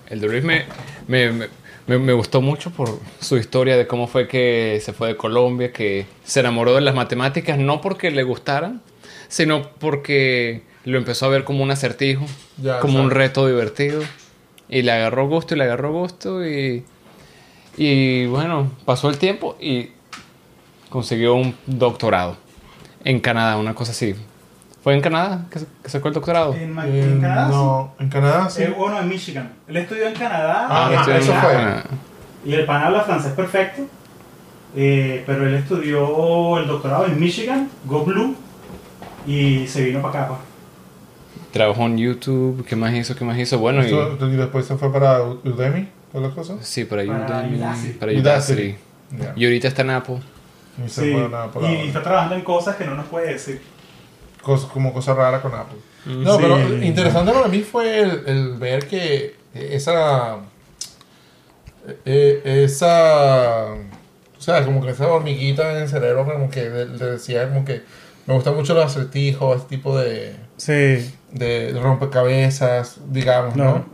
el 0.08 0.20
de 0.20 0.28
Luis 0.28 0.44
me, 0.44 0.64
me, 1.08 1.32
me, 1.32 1.46
me- 1.86 1.98
me 1.98 2.12
gustó 2.12 2.40
mucho 2.40 2.70
por 2.70 2.88
su 3.20 3.36
historia 3.36 3.76
de 3.76 3.86
cómo 3.86 4.06
fue 4.06 4.28
que 4.28 4.80
se 4.84 4.92
fue 4.92 5.08
de 5.08 5.16
Colombia, 5.16 5.72
que 5.72 6.06
se 6.24 6.40
enamoró 6.40 6.74
de 6.74 6.80
las 6.80 6.94
matemáticas, 6.94 7.58
no 7.58 7.80
porque 7.80 8.10
le 8.10 8.22
gustaran, 8.22 8.80
sino 9.28 9.62
porque 9.78 10.62
lo 10.84 10.98
empezó 10.98 11.26
a 11.26 11.28
ver 11.30 11.44
como 11.44 11.62
un 11.62 11.70
acertijo, 11.70 12.24
Ya, 12.58 12.78
como 12.80 13.00
un 13.00 13.10
reto 13.10 13.46
divertido. 13.46 14.02
Y 14.68 14.82
le 14.82 14.92
agarró 14.92 15.28
gusto 15.28 15.54
y 15.54 15.58
le 15.58 15.64
agarró 15.64 15.92
gusto 15.92 16.46
y, 16.46 16.84
y 17.76 18.26
bueno, 18.26 18.70
pasó 18.84 19.08
el 19.10 19.18
tiempo 19.18 19.56
y 19.60 19.90
consiguió 20.88 21.34
un 21.34 21.54
doctorado 21.66 22.36
en 23.04 23.20
Canadá, 23.20 23.56
una 23.58 23.74
cosa 23.74 23.92
así. 23.92 24.14
¿Fue 24.82 24.94
en 24.94 25.00
Canadá 25.00 25.46
que, 25.50 25.60
que 25.82 25.88
sacó 25.88 26.08
el 26.08 26.14
doctorado? 26.14 26.54
En, 26.54 26.76
Eh, 26.84 27.16
no, 27.20 27.94
en 28.00 28.08
Canadá 28.08 28.50
sí. 28.50 28.62
Eh, 28.64 28.74
o 28.76 28.88
no, 28.90 28.98
en 29.00 29.08
Michigan. 29.08 29.52
Él 29.68 29.76
estudió 29.76 30.08
en 30.08 30.14
Canadá. 30.14 30.66
Ah, 30.68 30.90
en 31.06 31.10
en 31.10 31.16
eso 31.18 31.32
Canadá. 31.32 31.42
fue. 31.42 31.52
Canadá. 31.52 31.84
Y 32.44 32.54
el 32.54 32.66
pan 32.66 32.82
habla 32.82 33.02
francés 33.02 33.32
perfecto. 33.32 33.82
eh, 34.74 35.22
pero 35.26 35.46
él 35.46 35.54
estudió 35.54 36.58
el 36.58 36.66
doctorado 36.66 37.04
en 37.06 37.20
Michigan, 37.20 37.68
Go 37.84 38.04
Blue, 38.04 38.34
y 39.26 39.66
se 39.66 39.84
vino 39.84 40.00
para 40.02 40.24
acá. 40.24 40.34
Trabajó 41.52 41.84
en 41.84 41.98
YouTube, 41.98 42.64
¿qué 42.66 42.74
más 42.74 42.94
hizo? 42.94 43.14
¿Qué 43.14 43.24
más 43.24 43.38
hizo? 43.38 43.58
Bueno, 43.58 43.82
y, 43.82 43.86
Eso- 43.88 44.16
y 44.26 44.36
después 44.36 44.64
se 44.66 44.76
fue 44.76 44.90
para 44.90 45.22
Udemy, 45.22 45.88
todas 46.10 46.26
las 46.28 46.34
cosas. 46.34 46.66
sí, 46.66 46.84
para 46.86 47.04
Para 47.04 47.40
Udemy, 47.40 47.58
Udacity. 47.58 47.92
para 47.98 48.12
Udacity. 48.12 48.76
Y 49.36 49.44
ahorita 49.44 49.68
está 49.68 49.82
en 49.82 49.90
Apple. 49.90 50.20
Y 50.84 50.88
se 50.88 51.02
Sí, 51.02 51.12
fue 51.12 51.70
y 51.70 51.86
está 51.88 52.02
trabajando 52.02 52.34
en 52.36 52.40
cosas 52.42 52.76
que 52.76 52.86
no 52.86 52.94
nos 52.94 53.04
puede 53.06 53.34
decir. 53.34 53.60
Cosa- 54.42 54.68
como 54.72 54.92
cosa 54.92 55.14
rara 55.14 55.40
con 55.40 55.54
Apple. 55.54 55.78
No, 56.06 56.34
Sí. 56.36 56.38
pero 56.42 56.82
interesante 56.84 57.32
para 57.32 57.46
mí 57.48 57.60
fue 57.60 58.00
el, 58.00 58.22
el 58.26 58.52
ver 58.58 58.86
que 58.88 59.36
esa. 59.54 60.38
eh, 62.04 62.62
esa. 62.64 63.72
O 64.38 64.40
sea, 64.44 64.64
como 64.64 64.84
que 64.84 64.90
esa 64.90 65.06
hormiguita 65.08 65.70
en 65.72 65.82
el 65.82 65.88
cerebro, 65.88 66.24
como 66.24 66.50
que 66.50 66.68
le, 66.68 66.86
le 66.86 67.06
decía, 67.12 67.48
como 67.48 67.64
que 67.64 67.82
me 68.26 68.34
gustan 68.34 68.56
mucho 68.56 68.74
los 68.74 68.84
acertijos, 68.86 69.56
este 69.58 69.76
tipo 69.76 69.96
de, 69.96 70.34
Sí, 70.56 71.14
de 71.30 71.78
rompecabezas, 71.80 72.96
digamos, 73.12 73.54
¿no? 73.56 73.62
Claro. 73.72 73.84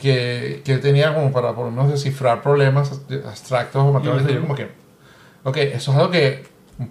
Que, 0.00 0.62
que 0.64 0.78
tenía 0.78 1.14
como 1.14 1.32
para 1.32 1.52
por 1.54 1.64
lo 1.66 1.70
menos 1.70 1.90
descifrar 1.90 2.42
problemas 2.42 2.92
abstractos 3.24 3.82
o 3.82 4.00
y 4.00 4.04
yo 4.04 4.12
Ujú. 4.14 4.40
como 4.40 4.54
que, 4.56 4.68
ok, 5.44 5.56
eso 5.58 5.92
es 5.92 5.98
algo 5.98 6.10
que 6.10 6.44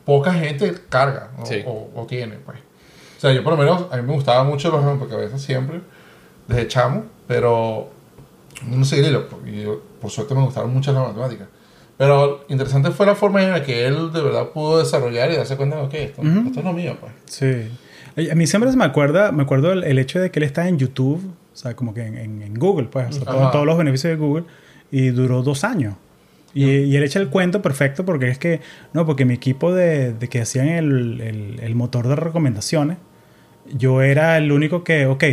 poca 0.06 0.34
gente 0.34 0.74
carga 0.90 1.30
o, 1.42 1.46
Sí. 1.46 1.62
o- 1.66 1.90
o 1.96 2.06
tiene, 2.06 2.36
pues. 2.38 2.58
O 3.22 3.24
sea, 3.24 3.34
yo 3.34 3.44
por 3.44 3.54
lo 3.54 3.60
menos, 3.60 3.86
a 3.92 3.98
mí 3.98 4.02
me 4.08 4.14
gustaban 4.14 4.48
mucho 4.48 4.72
los 4.72 4.84
rompecabezas 4.84 5.40
siempre, 5.40 5.82
desde 6.48 6.68
chamo, 6.68 7.04
pero 7.28 7.88
no 8.68 8.84
sé, 8.84 8.98
hilo, 9.08 9.26
y 9.46 9.62
yo, 9.62 9.80
por 10.02 10.10
suerte 10.10 10.34
me 10.34 10.42
gustaron 10.44 10.74
mucho 10.74 10.92
las 10.92 11.08
matemáticas. 11.08 11.48
Pero 11.98 12.46
interesante 12.50 12.90
fue 12.90 13.06
la 13.06 13.14
forma 13.14 13.44
en 13.44 13.52
la 13.52 13.64
que 13.64 13.86
él 13.86 14.12
de 14.12 14.24
verdad 14.24 14.50
pudo 14.50 14.80
desarrollar 14.80 15.32
y 15.32 15.36
darse 15.36 15.56
cuenta 15.56 15.80
de 15.84 15.88
que 15.88 16.04
esto, 16.06 16.22
Ujú. 16.24 16.48
esto 16.48 16.60
es 16.62 16.66
lo 16.66 16.74
mío, 16.74 16.98
pues. 17.00 17.12
sí. 17.26 17.70
A 18.32 18.34
mí 18.36 18.48
siempre 18.48 18.72
se 18.72 18.76
me 18.78 18.86
acuerda, 18.86 19.32
me 19.32 19.44
acuerdo 19.44 19.72
el, 19.72 19.84
el 19.86 20.00
hecho 20.00 20.20
de 20.20 20.32
que 20.32 20.40
él 20.40 20.44
está 20.44 20.68
en 20.68 20.80
YouTube, 20.80 21.22
o 21.54 21.56
sea, 21.56 21.76
como 21.76 21.94
que 21.94 22.02
en, 22.08 22.18
en- 22.18 22.42
en 22.42 22.54
Google, 22.56 22.88
pues, 22.92 23.08
o 23.10 23.14
sea, 23.14 23.24
todo- 23.24 23.52
todos 23.52 23.66
los 23.68 23.78
beneficios 23.78 24.10
de 24.12 24.18
Google, 24.18 24.46
y 24.92 25.10
duró 25.12 25.44
dos 25.44 25.64
años. 25.64 25.94
Y, 26.56 26.66
y 26.66 26.96
él 26.98 27.04
echa 27.04 27.20
el 27.20 27.30
cuento 27.30 27.62
perfecto 27.62 28.04
porque 28.04 28.28
es 28.30 28.38
que, 28.40 28.60
no, 28.94 29.06
porque 29.06 29.24
mi 29.26 29.36
equipo 29.36 29.72
de, 29.74 30.12
de 30.14 30.28
que 30.28 30.42
hacían 30.42 30.68
el, 30.70 31.22
el- 31.22 31.60
el 31.62 31.76
motor 31.76 32.08
de 32.10 32.16
recomendaciones, 32.18 32.98
yo 33.78 34.02
era 34.02 34.38
el 34.38 34.52
único 34.52 34.84
que, 34.84 35.06
ok, 35.06 35.24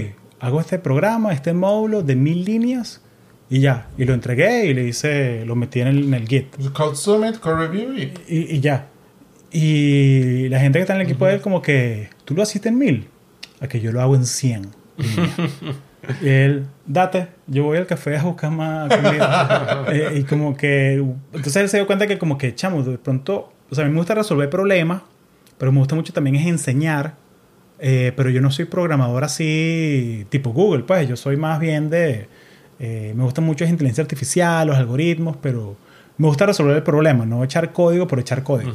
hago 0.41 0.61
este 0.61 0.79
programa, 0.79 1.33
este 1.33 1.53
módulo 1.53 2.03
de 2.03 2.17
mil 2.17 2.45
líneas 2.45 3.03
y 3.51 3.61
ya. 3.61 3.89
Y 3.97 4.05
lo 4.05 4.15
entregué 4.15 4.67
y 4.67 4.75
le 4.75 4.85
hice, 4.85 5.45
lo 5.45 5.57
metí 5.57 5.81
en 5.81 5.89
el, 5.89 6.05
en 6.05 6.15
el 6.15 6.29
Git. 6.29 6.57
Code 6.73 6.97
Summit, 6.97 7.39
Code 7.39 7.69
Review 7.69 7.95
y... 7.97 8.13
Y, 8.29 8.57
y 8.57 8.61
ya. 8.61 8.87
Y 9.51 10.49
la 10.49 10.61
gente 10.61 10.79
que 10.79 10.83
está 10.83 10.95
en 10.95 11.01
el 11.01 11.07
equipo 11.07 11.27
de 11.27 11.35
él, 11.35 11.41
como 11.41 11.63
que, 11.63 12.11
¿tú 12.25 12.35
lo 12.35 12.43
hiciste 12.43 12.69
en 12.69 12.79
mil? 12.79 13.09
A 13.61 13.69
que 13.69 13.81
yo 13.81 13.93
lo 13.93 14.01
hago 14.03 14.15
en 14.15 14.27
100. 14.27 14.69
y 16.23 16.29
él, 16.29 16.67
date, 16.87 17.29
yo 17.47 17.65
voy 17.65 17.79
al 17.79 17.87
café 17.87 18.17
a 18.19 18.23
buscar 18.23 18.51
más 18.51 18.95
comida. 18.95 19.85
Eh, 19.93 20.19
y 20.19 20.23
como 20.25 20.55
que, 20.55 21.03
entonces 21.33 21.57
él 21.57 21.69
se 21.71 21.79
dio 21.79 21.87
cuenta 21.87 22.07
que 22.07 22.19
como 22.19 22.37
que, 22.37 22.55
chamo, 22.55 22.83
de 22.83 22.99
pronto, 22.99 23.53
o 23.71 23.75
sea, 23.75 23.85
a 23.85 23.87
mí 23.87 23.93
me 23.93 24.01
gusta 24.01 24.15
resolver 24.15 24.51
problemas, 24.51 25.01
pero 25.57 25.73
me 25.73 25.79
gusta 25.79 25.95
mucho 25.95 26.13
también 26.13 26.37
es 26.37 26.47
enseñar. 26.47 27.15
Eh, 27.79 28.13
pero 28.17 28.31
yo 28.31 28.41
no 28.41 28.51
soy 28.51 28.65
programador 28.65 29.25
así 29.25 30.27
tipo 30.31 30.51
Google, 30.53 30.85
pues 30.85 31.09
yo 31.09 31.17
soy 31.17 31.37
más 31.37 31.61
bien 31.61 31.91
de... 31.91 32.29
eh, 32.81 33.13
me 33.17 33.25
gusta 33.25 33.41
mucho 33.41 33.65
la 33.65 33.71
inteligencia 33.71 34.03
artificial, 34.03 34.67
los 34.67 34.77
algoritmos, 34.77 35.37
pero 35.41 35.77
me 36.17 36.27
gusta 36.27 36.47
resolver 36.47 36.77
el 36.77 36.83
problema, 36.83 37.25
no 37.27 37.45
echar 37.45 37.73
código 37.73 38.07
por 38.07 38.19
echar 38.21 38.43
código. 38.43 38.73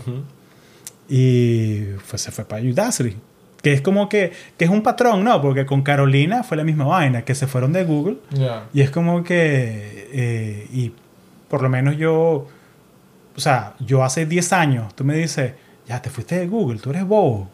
Y 1.09 1.83
pues 2.09 2.21
se 2.21 2.31
fue 2.31 2.45
para 2.45 2.63
Udacity. 2.63 3.15
Que 3.61 3.71
es 3.73 3.81
como 3.81 4.09
que, 4.09 4.31
que 4.57 4.65
es 4.65 4.71
un 4.71 4.81
patrón, 4.81 5.23
¿no? 5.23 5.41
Porque 5.41 5.65
con 5.65 5.83
Carolina 5.83 6.43
fue 6.43 6.57
la 6.57 6.63
misma 6.65 6.85
vaina, 6.85 7.23
que 7.23 7.33
se 7.33 7.47
fueron 7.47 7.71
de 7.71 7.85
Google. 7.85 8.17
Y 8.73 8.81
es 8.81 8.89
como 8.89 9.23
que, 9.23 10.09
eh, 10.11 10.67
y 10.73 10.91
por 11.47 11.61
lo 11.61 11.69
menos 11.69 11.95
yo, 11.97 12.47
o 13.35 13.39
sea, 13.39 13.75
yo 13.79 14.03
hace 14.03 14.25
10 14.25 14.53
años, 14.53 14.95
tú 14.95 15.05
me 15.05 15.15
dices, 15.15 15.53
ya 15.87 16.01
te 16.01 16.09
fuiste 16.09 16.37
de 16.37 16.47
Google, 16.47 16.79
tú 16.79 16.89
eres 16.89 17.05
bobo. 17.05 17.49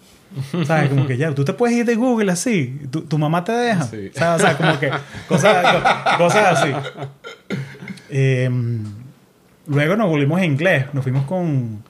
¿Sabes? 0.65 0.89
Como 0.89 1.07
que 1.07 1.17
ya, 1.17 1.33
tú 1.33 1.43
te 1.43 1.53
puedes 1.53 1.75
ir 1.75 1.85
de 1.85 1.95
Google 1.95 2.31
así, 2.31 2.79
tu, 2.91 3.01
tu 3.01 3.17
mamá 3.17 3.43
te 3.43 3.51
deja. 3.51 3.83
Sí. 3.83 4.11
Sea, 4.13 4.35
o 4.35 4.39
sea, 4.39 4.55
como 4.57 4.79
que 4.79 4.91
cosas, 5.27 5.65
co- 5.75 6.17
cosas 6.17 6.59
así. 6.59 6.71
Eh, 8.09 8.49
luego 9.67 9.95
nos 9.95 10.07
volvimos 10.07 10.39
a 10.39 10.45
inglés, 10.45 10.85
nos 10.93 11.03
fuimos 11.03 11.25
con 11.25 11.83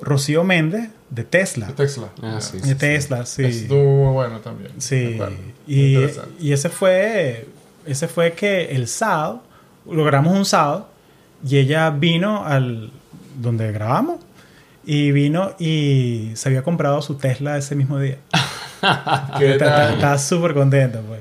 Rocío 0.00 0.44
Méndez 0.44 0.90
de 1.10 1.24
Tesla. 1.24 1.66
De 1.68 1.72
Tesla. 1.74 2.08
Ah, 2.22 2.40
sí, 2.40 2.58
De 2.60 2.74
Tesla, 2.74 3.24
sí. 3.26 3.44
Estuvo 3.44 4.04
muy 4.06 4.12
bueno 4.14 4.40
también. 4.40 4.72
Sí, 4.78 5.18
y, 5.66 5.96
y 6.40 6.52
ese 6.52 6.68
fue 6.68 7.48
ese 7.86 8.08
fue 8.08 8.32
que 8.32 8.74
el 8.74 8.88
sábado, 8.88 9.42
logramos 9.90 10.34
un 10.34 10.44
sábado, 10.46 10.88
y 11.46 11.58
ella 11.58 11.90
vino 11.90 12.44
al 12.46 12.90
donde 13.38 13.70
grabamos, 13.72 14.20
y 14.86 15.12
vino 15.12 15.52
y 15.58 16.30
se 16.34 16.48
había 16.48 16.62
comprado 16.62 17.00
su 17.02 17.14
Tesla 17.16 17.56
ese 17.56 17.74
mismo 17.74 17.98
día. 17.98 18.18
Estaba 19.40 20.18
súper 20.18 20.54
contenta, 20.54 21.00
pues. 21.00 21.20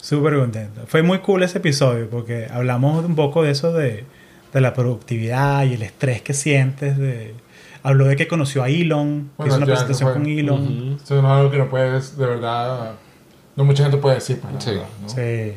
Súper 0.00 0.36
contenta. 0.38 0.82
Fue 0.86 1.02
muy 1.02 1.18
cool 1.18 1.42
ese 1.42 1.58
episodio 1.58 2.08
porque 2.08 2.46
hablamos 2.50 3.04
un 3.04 3.14
poco 3.14 3.42
de 3.42 3.50
eso 3.50 3.72
de, 3.72 4.04
de 4.52 4.60
la 4.60 4.72
productividad 4.74 5.64
y 5.64 5.74
el 5.74 5.82
estrés 5.82 6.22
que 6.22 6.34
sientes. 6.34 6.96
De, 6.96 7.34
habló 7.82 8.06
de 8.06 8.16
que 8.16 8.26
conoció 8.28 8.62
a 8.62 8.68
Elon, 8.68 9.30
que 9.40 9.48
hizo 9.48 9.56
una 9.56 9.66
presentación 9.66 10.12
fue. 10.12 10.20
con 10.22 10.26
Elon. 10.30 10.62
Ujú. 10.92 10.96
Eso 11.02 11.20
no 11.22 11.28
es 11.32 11.38
algo 11.38 11.50
que 11.50 11.58
no 11.58 11.68
puedes, 11.68 12.16
de 12.16 12.26
verdad, 12.26 12.92
no 13.56 13.64
mucha 13.64 13.82
gente 13.82 13.98
puede 13.98 14.16
decir. 14.16 14.40
Pues, 14.40 14.64
Sí. 14.64 14.70
verdad, 14.70 14.86
¿no? 15.02 15.08
Sí. 15.08 15.52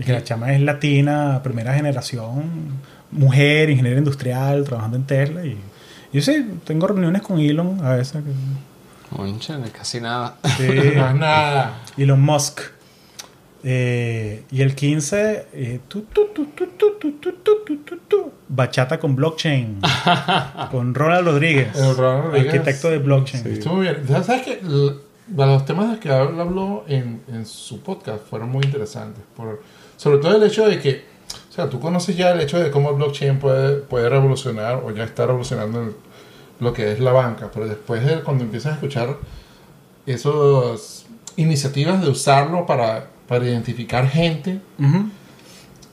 Y 0.00 0.04
que 0.04 0.12
la 0.12 0.22
chama 0.22 0.52
es 0.52 0.60
latina, 0.60 1.40
primera 1.42 1.74
generación, 1.74 2.78
mujer, 3.10 3.68
ingeniera 3.70 3.98
industrial, 3.98 4.62
trabajando 4.64 4.96
en 4.96 5.04
Tesla. 5.04 5.44
Y 5.44 5.56
yo 6.12 6.22
sí, 6.22 6.46
tengo 6.64 6.86
reuniones 6.86 7.22
con 7.22 7.38
Elon 7.38 7.84
a 7.84 7.94
veces. 7.94 8.22
Conchale, 9.14 9.70
casi 9.70 10.00
nada. 10.00 10.36
Sí, 10.56 10.68
no 10.94 11.12
nada. 11.14 11.82
Elon 11.96 12.20
Musk. 12.20 12.60
Eh, 13.64 14.44
y 14.50 14.62
el 14.62 14.74
15, 14.74 15.46
bachata 18.48 19.00
con 19.00 19.16
blockchain. 19.16 19.80
con 20.70 20.94
Ronald 20.94 21.26
Rodríguez, 21.26 21.76
el 21.76 21.96
Ronald 21.96 22.24
Rodríguez, 22.26 22.54
arquitecto 22.54 22.90
de 22.90 22.98
blockchain. 22.98 23.42
Sí, 23.42 23.50
estuvo 23.50 23.80
bien. 23.80 24.06
¿Sabes 24.06 24.42
que 24.42 24.60
Los 24.62 25.64
temas 25.64 25.92
de 25.92 25.98
que 25.98 26.10
habló 26.10 26.84
en, 26.88 27.22
en 27.28 27.44
su 27.44 27.80
podcast 27.82 28.24
fueron 28.26 28.50
muy 28.50 28.64
interesantes. 28.64 29.22
Por, 29.36 29.62
sobre 29.96 30.18
todo 30.18 30.36
el 30.36 30.42
hecho 30.44 30.66
de 30.68 30.78
que 30.78 31.04
sea, 31.62 31.70
tú 31.70 31.80
conoces 31.80 32.16
ya 32.16 32.30
el 32.32 32.40
hecho 32.40 32.58
de 32.58 32.70
cómo 32.70 32.90
el 32.90 32.96
blockchain 32.96 33.38
puede, 33.38 33.76
puede 33.78 34.08
revolucionar 34.08 34.82
o 34.84 34.90
ya 34.92 35.04
está 35.04 35.26
revolucionando 35.26 35.82
el- 35.82 35.94
lo 36.60 36.72
que 36.72 36.92
es 36.92 37.00
la 37.00 37.12
banca, 37.12 37.50
pero 37.52 37.66
después 37.66 38.04
de 38.04 38.20
cuando 38.22 38.44
empiezas 38.44 38.72
a 38.72 38.74
escuchar 38.74 39.16
esas 40.06 41.06
iniciativas 41.36 42.00
de 42.02 42.08
usarlo 42.08 42.66
para, 42.66 43.06
para 43.28 43.44
identificar 43.44 44.08
gente 44.08 44.60
Ujú. 44.78 45.08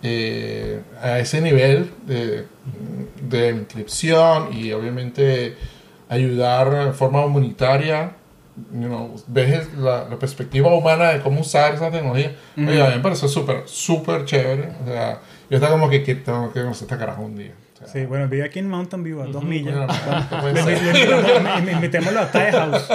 eh, 0.03 0.81
a 1.01 1.19
ese 1.19 1.41
nivel 1.41 1.91
de, 2.07 2.45
de 3.21 3.49
inscripción 3.51 4.53
y 4.53 4.71
obviamente 4.71 5.55
ayudar 6.09 6.85
de 6.87 6.93
forma 6.93 7.25
humanitaria. 7.25 8.13
you 8.71 8.87
know, 8.87 9.13
ves 9.27 9.73
la, 9.77 10.07
la 10.09 10.17
perspectiva 10.17 10.73
humana 10.73 11.09
de 11.09 11.21
cómo 11.21 11.41
usar 11.41 11.73
esa 11.75 11.91
tecnología. 11.91 12.35
Oye, 12.57 12.81
a 12.81 12.89
mí 12.89 12.95
me 12.95 13.01
parece 13.01 13.27
súper, 13.27 13.63
súper 13.65 14.23
chévere. 14.25 14.69
O 14.83 14.87
sea, 14.87 15.19
yo 15.49 15.57
estaba 15.57 15.71
como 15.73 15.89
que, 15.89 16.03
que 16.03 16.15
tengo 16.15 16.51
que 16.51 16.61
conocer 16.61 16.85
esta 16.85 16.97
carajo 16.97 17.23
un 17.23 17.35
día. 17.35 17.51
O 17.73 17.77
sea, 17.77 17.87
Sí, 17.87 18.05
bueno, 18.05 18.27
vive 18.27 18.43
aquí 18.43 18.59
en 18.59 18.69
Mountain 18.69 19.03
View, 19.03 19.21
a 19.21 19.25
dos 19.25 19.43
millas. 19.43 19.75
Invitémoslo 21.73 22.19
a 22.21 22.31
Thai 22.31 22.51
House. 22.51 22.89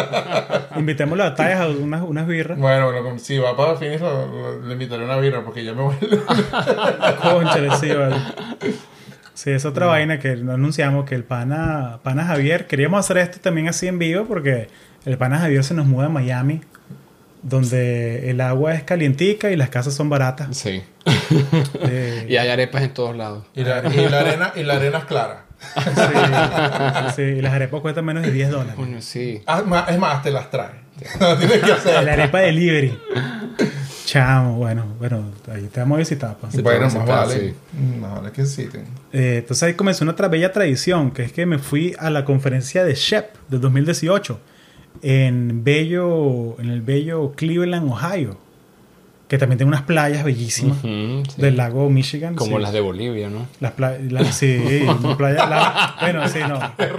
Invitémoslo 0.77 1.25
a 1.25 1.35
Thai 1.35 1.55
House, 1.55 1.77
unas, 1.77 2.03
unas 2.03 2.27
birras. 2.27 2.59
Bueno, 2.59 2.91
bueno, 2.91 3.19
si 3.19 3.39
va 3.39 3.57
para 3.57 3.77
Phoenix, 3.77 4.03
le 4.67 4.73
invitaré 4.73 5.05
una 5.05 5.19
birra 5.19 5.45
porque 5.45 5.65
ya 5.65 5.75
me 5.75 5.83
voy. 5.83 5.97
Conchale, 7.23 7.77
sí, 7.77 7.91
vale. 7.93 8.17
Sí, 9.35 9.51
es 9.51 9.65
otra 9.65 9.87
vaina 9.87 10.19
que 10.19 10.37
no 10.37 10.53
anunciamos 10.53 11.05
que 11.07 11.15
el 11.15 11.25
pana, 11.25 12.01
pana 12.03 12.25
Javier, 12.25 12.67
queríamos 12.67 13.01
hacer 13.01 13.19
esto 13.19 13.39
también 13.41 13.69
así 13.69 13.87
en 13.87 13.99
vivo 13.99 14.25
porque 14.27 14.69
el 15.07 15.17
pana 15.17 15.39
Javier 15.39 15.65
se 15.65 15.73
nos 15.73 15.87
muda 15.87 16.07
a 16.07 16.09
Miami, 16.11 16.61
donde 17.43 18.31
el 18.31 18.41
agua 18.41 18.75
es 18.75 18.83
calientica 18.83 19.51
y 19.51 19.57
las 19.57 19.71
casas 19.71 19.95
son 19.95 20.09
baratas. 20.09 20.57
Sí. 20.57 20.83
Eh, 21.81 22.27
Y 22.29 22.37
hay 22.37 22.49
arepas 22.49 22.83
en 22.83 22.93
todos 22.95 23.17
lados. 23.17 23.45
y, 23.55 23.65
la, 23.65 23.83
y 23.93 24.09
la 24.09 24.21
arena, 24.21 24.53
y 24.57 24.63
la 24.63 24.75
arena 24.75 24.99
es 24.99 25.05
clara. 25.05 25.45
sí, 25.75 27.13
sí, 27.17 27.23
y 27.23 27.41
las 27.43 27.53
arepas 27.53 27.81
cuestan 27.81 28.05
menos 28.05 28.23
de 28.25 28.33
10 28.33 28.51
dólares. 28.51 28.75
Coño, 28.77 29.01
sí. 29.03 29.43
Ah, 29.47 29.63
Es 29.89 29.99
más, 29.99 30.23
te 30.23 30.31
las 30.31 30.51
trae. 30.51 30.81
No 31.21 31.37
tienes 31.39 31.59
que 31.63 31.73
hacer. 31.73 32.05
La 32.05 32.13
arepa 32.13 32.41
delivery. 32.41 32.99
Chamo, 34.05 34.57
bueno, 34.57 34.85
bueno, 34.99 35.31
ahí 35.53 35.69
te 35.73 35.81
vamos 35.81 35.97
a 35.97 35.99
visitar. 36.01 36.37
Sí, 36.51 36.63
bueno, 36.63 36.87
más 36.87 37.07
vale. 37.07 37.35
visitar, 37.41 37.81
Más 38.01 38.15
vale 38.17 38.33
que 38.33 38.45
sí. 38.45 38.69
Eh, 39.13 39.37
entonces 39.39 39.63
ahí 39.63 39.75
comenzó 39.75 40.05
una 40.05 40.13
otra 40.13 40.29
bella 40.29 40.53
tradición, 40.53 41.11
que 41.13 41.23
es 41.23 41.33
que 41.33 41.47
me 41.47 41.59
fui 41.59 41.95
a 41.99 42.11
la 42.11 42.25
conferencia 42.25 42.85
de 42.85 42.95
Shep 42.95 43.35
del 43.49 43.61
2018 43.61 44.41
en 45.03 45.65
bello, 45.65 46.61
en 46.61 46.71
el 46.71 46.83
bello 46.83 47.33
Cleveland, 47.37 47.91
Ohio, 47.91 48.37
que 49.29 49.39
también 49.39 49.59
tiene 49.59 49.69
unas 49.69 49.83
playas 49.83 50.25
bellísimas 50.25 50.79
sí. 50.83 51.23
del 51.37 51.57
lago 51.57 51.89
Michigan. 51.89 52.35
Como 52.35 52.57
sí. 52.57 52.63
las 52.63 52.73
de 52.73 52.81
Bolivia, 52.81 53.31
¿no? 53.31 53.47
Las 53.61 53.73
playas, 53.73 54.35
sí, 54.37 54.85
una 55.05 55.17
playa, 55.17 55.47
la- 55.47 55.97
bueno, 56.01 56.29
sí, 56.29 56.41
no. 56.41 56.57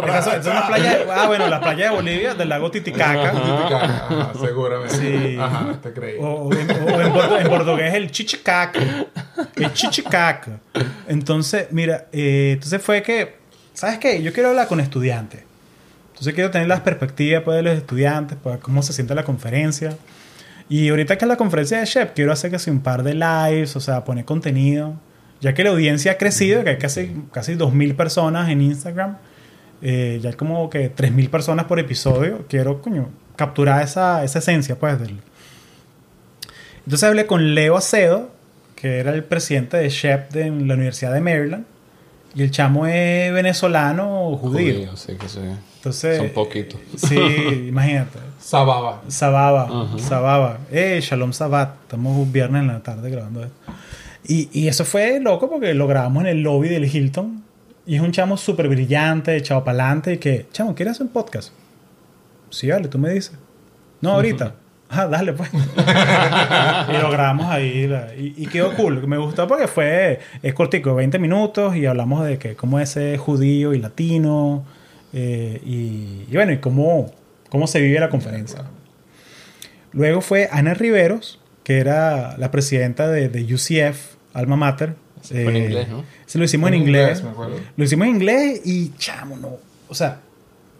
Esas 0.07 0.23
son, 0.25 0.43
son 0.43 0.53
las 0.55 0.65
playas, 0.67 0.97
ah, 1.13 1.27
bueno, 1.27 1.47
las 1.49 1.59
playas 1.59 1.89
de 1.89 1.95
Bolivia, 1.95 2.33
del 2.33 2.47
lago 2.49 2.71
Titicaca. 2.71 3.31
Titicaca, 3.33 3.83
ajá, 4.07 4.31
seguramente. 4.39 4.95
Sí. 4.95 5.37
Ajá, 5.37 5.77
te 5.83 5.91
creí. 5.91 6.17
O, 6.19 6.25
o 6.27 6.53
en, 6.53 6.71
o 6.71 7.01
en 7.01 7.13
portu- 7.13 7.41
en 7.41 7.47
portugués 7.49 7.93
el 7.93 8.09
chichicaca. 8.11 8.79
El 9.57 9.73
chichicaca. 9.73 10.59
Entonces, 11.09 11.67
mira, 11.71 12.07
eh, 12.13 12.51
entonces 12.53 12.81
fue 12.81 13.03
que, 13.03 13.35
¿sabes 13.73 13.99
qué? 13.99 14.23
Yo 14.23 14.31
quiero 14.31 14.49
hablar 14.49 14.67
con 14.69 14.79
estudiantes. 14.79 15.41
Entonces 16.21 16.35
quiero 16.35 16.51
tener 16.51 16.67
las 16.67 16.81
perspectivas 16.81 17.41
pues, 17.41 17.57
de 17.57 17.63
los 17.63 17.75
estudiantes, 17.75 18.37
pues, 18.43 18.59
cómo 18.59 18.83
se 18.83 18.93
siente 18.93 19.15
la 19.15 19.23
conferencia. 19.23 19.97
Y 20.69 20.89
ahorita 20.89 21.17
que 21.17 21.25
es 21.25 21.29
la 21.29 21.35
conferencia 21.35 21.79
de 21.79 21.85
Shep, 21.85 22.13
quiero 22.13 22.31
hacer 22.31 22.51
casi 22.51 22.69
un 22.69 22.81
par 22.81 23.01
de 23.01 23.15
lives, 23.15 23.75
o 23.75 23.79
sea, 23.79 24.03
poner 24.03 24.23
contenido. 24.23 24.93
Ya 25.39 25.55
que 25.55 25.63
la 25.63 25.71
audiencia 25.71 26.11
ha 26.11 26.17
crecido, 26.19 26.63
que 26.63 26.69
hay 26.69 26.77
casi, 26.77 27.11
casi 27.31 27.55
2.000 27.55 27.95
personas 27.95 28.49
en 28.51 28.61
Instagram, 28.61 29.17
eh, 29.81 30.19
ya 30.21 30.29
hay 30.29 30.35
como 30.35 30.69
que 30.69 30.95
3.000 30.95 31.29
personas 31.31 31.65
por 31.65 31.79
episodio, 31.79 32.45
quiero, 32.47 32.83
coño, 32.83 33.09
capturar 33.35 33.83
esa, 33.83 34.23
esa 34.23 34.37
esencia, 34.37 34.75
pues, 34.75 34.99
del, 34.99 35.17
entonces 36.85 37.07
hablé 37.07 37.25
con 37.25 37.55
Leo 37.55 37.77
Acedo, 37.77 38.31
que 38.75 38.99
era 38.99 39.11
el 39.13 39.23
presidente 39.23 39.77
de 39.77 39.89
SHEP 39.89 40.31
de 40.31 40.49
la 40.49 40.73
Universidad 40.75 41.13
de 41.13 41.21
Maryland. 41.21 41.65
Y 42.33 42.43
el 42.43 42.51
chamo 42.51 42.85
es 42.87 43.33
venezolano 43.33 44.29
o 44.29 44.37
judío. 44.37 44.73
Judío, 44.73 44.97
sí, 44.97 45.13
que 45.15 45.27
sí. 45.27 45.39
Entonces, 45.77 46.17
Son 46.17 46.29
poquitos. 46.29 46.79
Sí, 46.95 47.15
imagínate. 47.67 48.19
Sababa. 48.39 49.01
Sababa. 49.07 49.97
Sababa. 49.99 50.59
Eh, 50.71 50.99
Shalom 51.01 51.33
Sabat. 51.33 51.75
Estamos 51.83 52.15
un 52.15 52.31
viernes 52.31 52.61
en 52.61 52.67
la 52.67 52.79
tarde 52.81 53.09
grabando 53.09 53.43
esto. 53.43 53.55
Y, 54.27 54.49
y 54.53 54.67
eso 54.67 54.85
fue 54.85 55.19
loco 55.19 55.49
porque 55.49 55.73
lo 55.73 55.87
grabamos 55.87 56.21
en 56.23 56.29
el 56.29 56.41
lobby 56.43 56.69
del 56.69 56.85
Hilton. 56.85 57.43
Y 57.85 57.95
es 57.95 58.01
un 58.01 58.11
chamo 58.11 58.37
súper 58.37 58.69
brillante, 58.69 59.35
echado 59.35 59.63
para 59.63 59.83
adelante. 59.83 60.13
Y 60.13 60.17
que, 60.17 60.45
chamo, 60.53 60.75
¿quieres 60.75 60.93
hacer 60.93 61.07
un 61.07 61.13
podcast? 61.13 61.51
Sí, 62.49 62.69
vale, 62.69 62.87
tú 62.87 62.97
me 62.99 63.09
dices. 63.09 63.33
No, 64.01 64.11
ahorita. 64.11 64.55
Ah, 64.93 65.07
dale, 65.07 65.31
pues. 65.33 65.49
y 66.89 67.01
lo 67.01 67.09
grabamos 67.11 67.45
ahí. 67.47 67.87
la- 67.87 68.13
y, 68.15 68.33
y 68.37 68.47
quedó 68.47 68.73
cool. 68.75 69.07
Me 69.07 69.17
gustó 69.17 69.47
porque 69.47 69.67
fue. 69.67 70.19
Es 70.43 70.53
cortico, 70.53 70.93
20 70.95 71.17
minutos. 71.19 71.75
Y 71.77 71.85
hablamos 71.85 72.25
de 72.25 72.37
que 72.37 72.55
cómo 72.55 72.79
es 72.79 72.89
ser 72.89 73.17
judío 73.17 73.73
y 73.73 73.79
latino. 73.79 74.65
eh, 75.13 75.61
y, 75.65 76.25
y 76.29 76.33
bueno, 76.33 76.51
y 76.51 76.57
cómo, 76.57 77.11
cómo 77.49 77.67
se 77.67 77.79
vive 77.81 77.99
la 77.99 78.09
conferencia. 78.09 78.63
Luego 79.93 80.21
fue 80.21 80.47
Ana 80.51 80.73
Riveros, 80.73 81.39
que 81.63 81.79
era 81.79 82.37
la 82.37 82.49
presidenta 82.51 83.07
de, 83.09 83.29
de 83.29 83.53
UCF, 83.53 84.15
Alma 84.33 84.55
Mater. 84.55 84.95
Fue 85.21 85.41
en 85.41 85.55
Eh, 85.55 85.59
inglés, 85.65 85.87
¿no? 85.89 86.03
Se 86.25 86.37
lo 86.39 86.45
hicimos 86.45 86.69
en, 86.69 86.75
En 86.75 86.81
inglés. 86.81 87.01
inglés, 87.19 87.23
me 87.23 87.29
acuerdo. 87.29 87.55
Lo 87.77 87.83
hicimos 87.83 88.07
en 88.07 88.15
inglés 88.15 88.61
y 88.65 88.91
chamo, 88.97 89.37
no. 89.37 89.57
O 89.89 89.93
sea, 89.95 90.19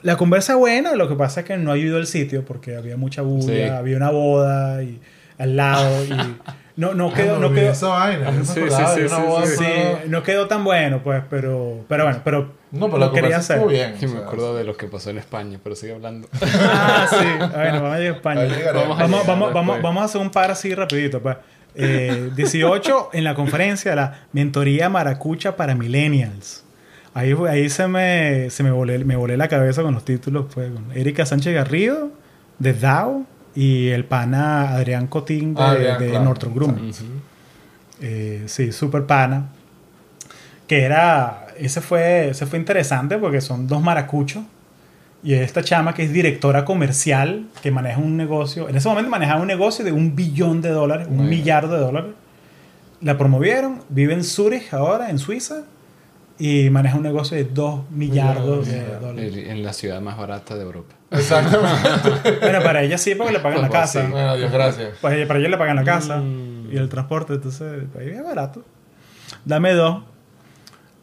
la 0.04 0.18
conversa 0.18 0.56
buena, 0.56 0.96
lo 0.96 1.08
que 1.08 1.16
pasa 1.16 1.42
es 1.42 1.46
que 1.46 1.58
no 1.58 1.72
ayudó 1.72 1.98
el 1.98 2.08
sitio 2.08 2.44
porque 2.46 2.76
había 2.76 2.98
mucha 2.98 3.22
bulla, 3.22 3.46
Sí. 3.54 3.62
había 3.64 3.98
una 3.98 4.10
boda 4.12 4.84
y 4.84 5.00
al 5.38 5.56
lado 5.56 6.06
y 6.06 6.10
no, 6.78 6.94
no 6.94 7.14
quedó, 7.14 7.36
Ah, 7.36 7.40
no 7.40 7.54
quedó, 7.54 7.72
esa 7.72 7.88
vaina. 7.88 8.32
yo 8.32 8.40
no 8.40 8.46
sí, 8.46 9.56
pero- 9.58 10.00
no 10.08 10.24
quedó 10.24 10.48
tan 10.48 10.64
bueno, 10.64 11.02
pues, 11.04 11.24
pero, 11.30 11.84
pero 11.88 12.04
bueno, 12.06 12.22
pero 12.24 12.54
No, 12.72 12.86
pero 12.88 12.98
la 13.00 13.06
lo 13.08 13.12
quería 13.12 13.30
conversa 13.40 13.54
hacer. 13.56 13.68
bien. 13.68 13.96
Sí, 14.00 14.06
o 14.06 14.10
me 14.10 14.20
acuerdo 14.20 14.56
de 14.56 14.64
lo 14.64 14.78
que 14.78 14.88
pasó 14.88 15.10
en 15.10 15.18
España, 15.18 15.60
pero 15.64 15.76
sigue 15.76 15.94
hablando. 15.94 16.28
Ah, 16.42 17.06
sí. 17.10 17.16
Bueno, 17.54 17.82
vamos 17.82 17.94
a 17.94 18.02
ir 18.02 18.12
a 18.12 18.16
España. 18.16 18.42
Vamos, 18.74 18.98
vamos, 18.98 19.28
vamos, 19.28 19.54
vamos, 19.54 19.82
vamos 19.82 20.02
a 20.02 20.06
hacer 20.06 20.22
un 20.22 20.30
par 20.30 20.52
así 20.52 20.74
rapidito. 20.74 21.22
Pues. 21.22 21.38
Eh, 21.76 22.30
18 22.36 23.10
en 23.14 23.24
la 23.24 23.34
conferencia, 23.36 23.96
la 23.96 24.26
mentoría 24.34 24.90
maracucha 24.90 25.56
para 25.56 25.74
millennials. 25.76 26.64
Ahí, 27.14 27.36
ahí 27.50 27.70
se 27.70 27.88
me, 27.88 28.50
se 28.50 28.64
me, 28.64 28.72
volé, 28.72 29.04
me 29.04 29.16
volé 29.16 29.36
la 29.38 29.48
cabeza 29.48 29.82
con 29.84 29.94
los 29.94 30.06
títulos. 30.06 30.46
Pues, 30.54 30.72
con 30.72 30.92
Erika 30.96 31.26
Sánchez 31.26 31.54
Garrido, 31.54 32.10
de 32.60 32.74
DAO, 32.74 33.26
y 33.54 33.90
el 33.90 34.06
pana 34.06 34.70
Adrián 34.76 35.08
Cotín, 35.08 35.54
de, 35.54 35.62
Ah, 35.62 35.72
Adrián, 35.72 36.00
de 36.00 36.10
claro. 36.10 36.26
Northrop 36.26 36.56
Grumman. 36.56 36.92
Eh, 38.02 38.44
sí, 38.46 38.72
super 38.72 39.06
pana. 39.06 39.50
Que 40.68 40.84
era. 40.84 41.48
Ese 41.58 41.82
fue, 41.82 42.30
ese 42.30 42.46
fue 42.46 42.58
interesante 42.58 43.18
porque 43.18 43.40
son 43.42 43.68
dos 43.68 43.84
maracuchos 43.84 44.44
Y 45.22 45.34
esta 45.34 45.62
chama 45.64 45.94
que 45.94 46.04
es 46.04 46.12
directora 46.14 46.66
comercial, 46.66 47.46
que 47.62 47.70
maneja 47.70 48.00
un 48.00 48.18
negocio, 48.18 48.68
en 48.68 48.76
ese 48.76 48.88
momento 48.90 49.12
manejaba 49.12 49.42
un 49.42 49.48
negocio 49.48 49.86
de 49.86 49.92
un 49.92 50.16
billón 50.16 50.62
de 50.62 50.70
dólares, 50.70 51.08
un 51.10 51.30
millardo 51.30 51.74
de 51.76 51.80
dólares. 51.82 52.12
La 53.02 53.18
promovieron, 53.18 53.82
vive 53.90 54.14
en 54.14 54.24
Zurich 54.24 54.74
ahora, 54.74 55.10
en 55.12 55.20
Suiza, 55.20 55.64
y 56.44 56.70
maneja 56.72 56.98
un 56.98 57.04
negocio 57.04 57.38
de 57.38 57.44
dos 57.44 57.82
millardos 57.92 58.66
de 58.68 58.84
dólares. 59.00 59.34
En 59.48 59.62
la 59.64 59.74
ciudad 59.74 60.02
más 60.02 60.18
barata 60.18 60.56
de 60.56 60.64
Europa. 60.64 60.96
Exactamente. 61.12 62.40
Bueno, 62.42 62.64
para 62.64 62.82
ella 62.82 62.98
sí, 62.98 63.14
porque 63.14 63.34
le 63.34 63.40
pagan 63.40 63.62
la 63.62 63.68
Pues, 63.68 63.80
casa. 63.82 64.06
sí. 64.06 64.12
bueno, 64.12 64.36
Dios 64.38 64.52
gracias. 64.52 64.98
Para 65.00 65.16
ella, 65.18 65.28
para 65.28 65.40
ella 65.40 65.50
le 65.50 65.58
pagan 65.58 65.76
la 65.76 65.84
casa 65.84 66.18
Mm. 66.18 66.70
y 66.74 66.78
el 66.78 66.90
transporte, 66.90 67.34
entonces 67.34 67.84
para 67.94 68.06
ella 68.06 68.16
es 68.18 68.24
barato. 68.24 68.64
Dame 69.46 69.74
dos. 69.74 70.04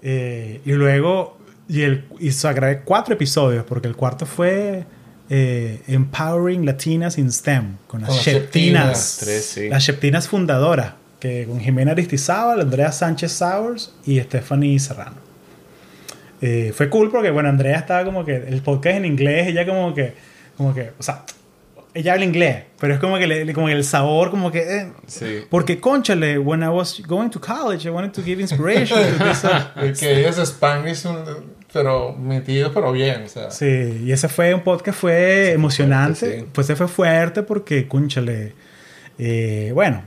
Eh, 0.03 0.61
y 0.65 0.73
luego, 0.73 1.39
y, 1.69 1.83
el, 1.83 2.05
y 2.19 2.31
grabé 2.31 2.81
cuatro 2.81 3.15
episodios, 3.15 3.65
porque 3.65 3.87
el 3.89 3.95
cuarto 3.97 4.27
fue 4.27 4.85
eh, 5.31 5.83
Empowering 5.87 6.65
Latinas 6.67 7.19
in 7.19 7.31
STEM, 7.31 7.77
con 7.87 8.01
las 8.01 8.09
Con 8.11 8.17
las 8.17 8.27
Sheptinas. 8.27 8.99
Sí. 9.43 9.69
Las 9.69 9.83
Sheptinas 9.85 10.27
fundadoras, 10.29 10.95
que 11.21 11.47
con 11.47 11.61
Jimena 11.61 11.93
Aristizábal, 11.93 12.61
Andrea 12.61 12.91
Sánchez 12.93 13.33
Sowers 13.33 13.95
y 14.07 14.19
Stephanie 14.21 14.79
Serrano. 14.79 15.28
Eh, 16.41 16.73
fue 16.75 16.89
cool 16.89 17.11
porque, 17.11 17.31
bueno, 17.31 17.49
Andrea 17.49 17.79
estaba 17.79 18.05
como 18.05 18.25
que 18.25 18.37
el 18.37 18.63
podcast 18.63 18.97
en 18.97 19.05
inglés, 19.05 19.49
ella 19.49 19.67
como 19.67 19.93
que, 19.95 20.15
como 20.57 20.73
que, 20.75 20.93
o 20.99 21.03
sea, 21.03 21.25
ella 21.95 22.13
habla 22.13 22.25
inglés, 22.27 22.65
pero 22.79 22.95
es 22.95 23.01
como 23.01 23.19
que, 23.19 23.27
le- 23.27 23.53
como 23.55 23.67
que 23.67 23.73
el 23.73 23.83
sabor, 23.83 24.31
como 24.31 24.53
que, 24.53 24.61
eh, 24.61 24.93
Sí. 25.07 25.41
porque, 25.51 25.81
conchale, 25.81 26.39
when 26.39 26.63
I 26.63 26.69
was 26.69 27.03
going 27.07 27.31
to 27.31 27.41
college, 27.41 27.89
I 27.89 27.91
wanted 27.91 28.13
to 28.13 28.23
give 28.23 28.41
inspiration 28.41 28.99
to 29.19 29.25
this, 29.25 29.43
uh, 29.45 29.49
que 29.99 30.19
ella 30.21 30.29
es 30.29 30.39
Spanglish, 30.39 31.07
un- 31.07 31.57
pero 31.73 32.13
metido, 32.15 32.73
pero 32.73 32.93
bien. 32.93 33.25
O 33.25 33.29
sea, 33.29 33.51
Sí, 33.51 34.03
y 34.05 34.13
ese 34.13 34.29
fue 34.29 34.55
un 34.55 34.63
podcast 34.63 34.99
fue 35.01 35.53
emocionante, 35.53 36.19
fuerte, 36.21 36.41
sí. 36.41 36.47
pues 36.53 36.67
ese 36.69 36.77
fue 36.77 36.87
fuerte 36.89 37.43
porque, 37.43 37.89
cúnchale, 37.89 38.53
eh, 39.19 39.71
bueno, 39.75 40.05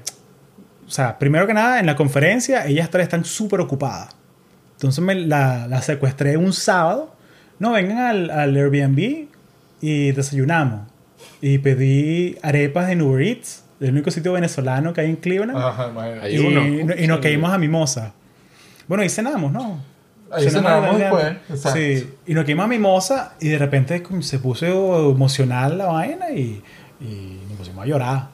o 0.87 0.89
sea, 0.89 1.19
primero 1.19 1.45
que 1.45 1.53
nada, 1.53 1.79
en 1.79 1.85
la 1.87 1.95
conferencia 1.95 2.65
ellas 2.67 2.89
tres 2.89 3.03
están 3.03 3.25
súper 3.25 3.59
ocupadas. 3.59 4.15
Entonces 4.81 5.03
me 5.03 5.13
la, 5.13 5.67
la 5.67 5.79
secuestré 5.83 6.37
un 6.37 6.53
sábado, 6.53 7.13
no, 7.59 7.73
vengan 7.73 7.99
al, 7.99 8.29
al 8.31 8.55
Airbnb 8.57 9.27
y 9.79 10.11
desayunamos. 10.11 10.87
Y 11.39 11.59
pedí 11.59 12.35
arepas 12.41 12.89
en 12.89 13.03
Uber 13.03 13.21
Eats, 13.21 13.63
el 13.79 13.91
único 13.91 14.09
sitio 14.09 14.33
venezolano 14.33 14.91
que 14.91 15.01
hay 15.01 15.09
en 15.11 15.17
Cleveland. 15.17 15.55
Ajá, 15.55 15.89
imagínate. 15.89 16.25
Ahí 16.25 16.35
y, 16.35 16.39
uno. 16.39 16.95
y 16.97 17.05
nos 17.05 17.19
caímos 17.19 17.53
a 17.53 17.59
Mimosa. 17.59 18.13
Bueno, 18.87 19.03
y 19.03 19.09
cenamos, 19.09 19.51
¿no? 19.51 19.83
Ahí 20.31 20.49
cenamos 20.49 20.97
después. 20.97 21.25
Exacto. 21.47 21.77
Sí, 21.77 22.09
y 22.25 22.33
nos 22.33 22.43
quedamos 22.45 22.65
a 22.65 22.67
Mimosa 22.67 23.33
y 23.39 23.49
de 23.49 23.59
repente 23.59 24.03
se 24.21 24.39
puso 24.39 25.11
emocional 25.11 25.77
la 25.77 25.85
vaina 25.85 26.31
y, 26.31 26.59
y 26.99 27.39
nos 27.49 27.59
pusimos 27.59 27.83
a 27.83 27.87
llorar. 27.87 28.29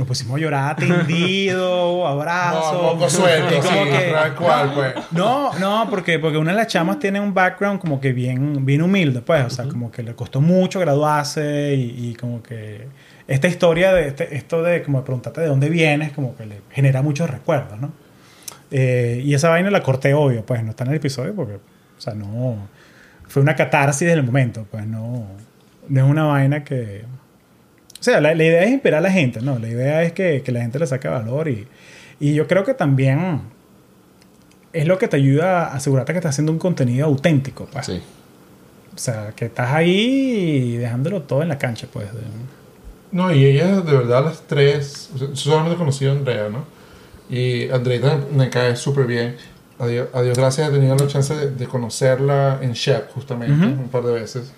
Nos 0.00 0.08
pusimos 0.08 0.36
a 0.36 0.40
llorar 0.40 0.76
tendido, 0.76 2.06
abrazos. 2.08 2.72
No, 2.72 2.82
moco 2.94 3.10
suelto, 3.10 3.54
como 3.60 3.84
sí, 3.84 3.90
que- 3.90 4.14
cual, 4.38 4.72
pues. 4.74 4.94
no, 5.10 5.52
no, 5.58 5.86
porque, 5.90 6.18
porque 6.18 6.38
una 6.38 6.52
de 6.52 6.56
las 6.56 6.68
chamas 6.68 6.98
tiene 6.98 7.20
un 7.20 7.34
background 7.34 7.78
como 7.80 8.00
que 8.00 8.14
bien, 8.14 8.64
bien 8.64 8.80
humilde, 8.80 9.20
pues. 9.20 9.44
O 9.44 9.50
sea, 9.50 9.66
como 9.66 9.90
que 9.92 10.02
le 10.02 10.14
costó 10.14 10.40
mucho 10.40 10.80
graduarse 10.80 11.74
y, 11.74 12.08
y 12.10 12.14
como 12.14 12.42
que 12.42 12.86
esta 13.28 13.46
historia 13.46 13.92
de 13.92 14.08
este- 14.08 14.34
esto 14.36 14.62
de 14.62 14.82
como 14.82 15.04
preguntarte 15.04 15.42
de 15.42 15.48
dónde 15.48 15.68
vienes, 15.68 16.12
como 16.12 16.34
que 16.34 16.46
le 16.46 16.60
genera 16.70 17.02
muchos 17.02 17.28
recuerdos, 17.28 17.78
¿no? 17.78 17.92
Eh, 18.70 19.20
y 19.24 19.34
esa 19.34 19.50
vaina 19.50 19.70
la 19.70 19.82
corté, 19.82 20.14
obvio, 20.14 20.46
pues 20.46 20.62
no 20.64 20.70
está 20.70 20.84
en 20.84 20.90
el 20.90 20.96
episodio 20.96 21.34
porque, 21.34 21.54
o 21.56 22.00
sea, 22.00 22.14
no. 22.14 22.56
Fue 23.28 23.42
una 23.42 23.54
catarsis 23.54 24.08
del 24.08 24.22
momento, 24.22 24.66
pues 24.70 24.86
no. 24.86 25.26
No 25.88 26.04
es 26.04 26.10
una 26.10 26.24
vaina 26.24 26.64
que. 26.64 27.04
O 28.00 28.02
sea, 28.02 28.20
la, 28.20 28.34
la 28.34 28.44
idea 28.44 28.64
es 28.64 28.70
inspirar 28.70 28.98
a 28.98 29.02
la 29.02 29.12
gente, 29.12 29.42
¿no? 29.42 29.58
La 29.58 29.68
idea 29.68 30.02
es 30.02 30.12
que, 30.12 30.42
que 30.42 30.52
la 30.52 30.62
gente 30.62 30.78
le 30.78 30.86
saque 30.86 31.06
valor 31.06 31.48
y, 31.48 31.68
y 32.18 32.32
yo 32.32 32.46
creo 32.46 32.64
que 32.64 32.72
también 32.72 33.42
es 34.72 34.86
lo 34.86 34.98
que 34.98 35.06
te 35.06 35.16
ayuda 35.16 35.66
a 35.66 35.74
asegurarte 35.74 36.12
que 36.12 36.18
estás 36.18 36.34
haciendo 36.34 36.52
un 36.52 36.58
contenido 36.58 37.06
auténtico, 37.06 37.66
pues. 37.70 37.86
Sí. 37.86 38.00
O 38.94 38.98
sea, 38.98 39.32
que 39.36 39.46
estás 39.46 39.70
ahí 39.72 40.76
dejándolo 40.76 41.22
todo 41.22 41.42
en 41.42 41.48
la 41.48 41.58
cancha, 41.58 41.88
pues. 41.92 42.06
No, 43.12 43.32
y 43.34 43.44
ella, 43.44 43.80
de 43.80 43.92
verdad, 43.92 44.24
las 44.24 44.42
tres. 44.46 45.10
o 45.14 45.18
sea, 45.18 45.28
solamente 45.34 45.76
conocí 45.76 46.06
a 46.06 46.12
Andrea, 46.12 46.48
¿no? 46.48 46.64
Y 47.28 47.68
Andrea 47.70 48.18
me 48.32 48.48
cae 48.50 48.76
súper 48.76 49.06
bien. 49.06 49.36
A 49.78 49.86
Dios, 49.86 50.08
a 50.12 50.22
Dios 50.22 50.36
gracias, 50.36 50.68
he 50.68 50.72
tenido 50.72 50.94
la 50.94 51.06
chance 51.06 51.34
de, 51.34 51.50
de 51.50 51.66
conocerla 51.66 52.58
en 52.60 52.72
Shep, 52.72 53.10
justamente, 53.12 53.66
un 53.66 53.88
par 53.88 54.04
de 54.04 54.12
veces. 54.12 54.52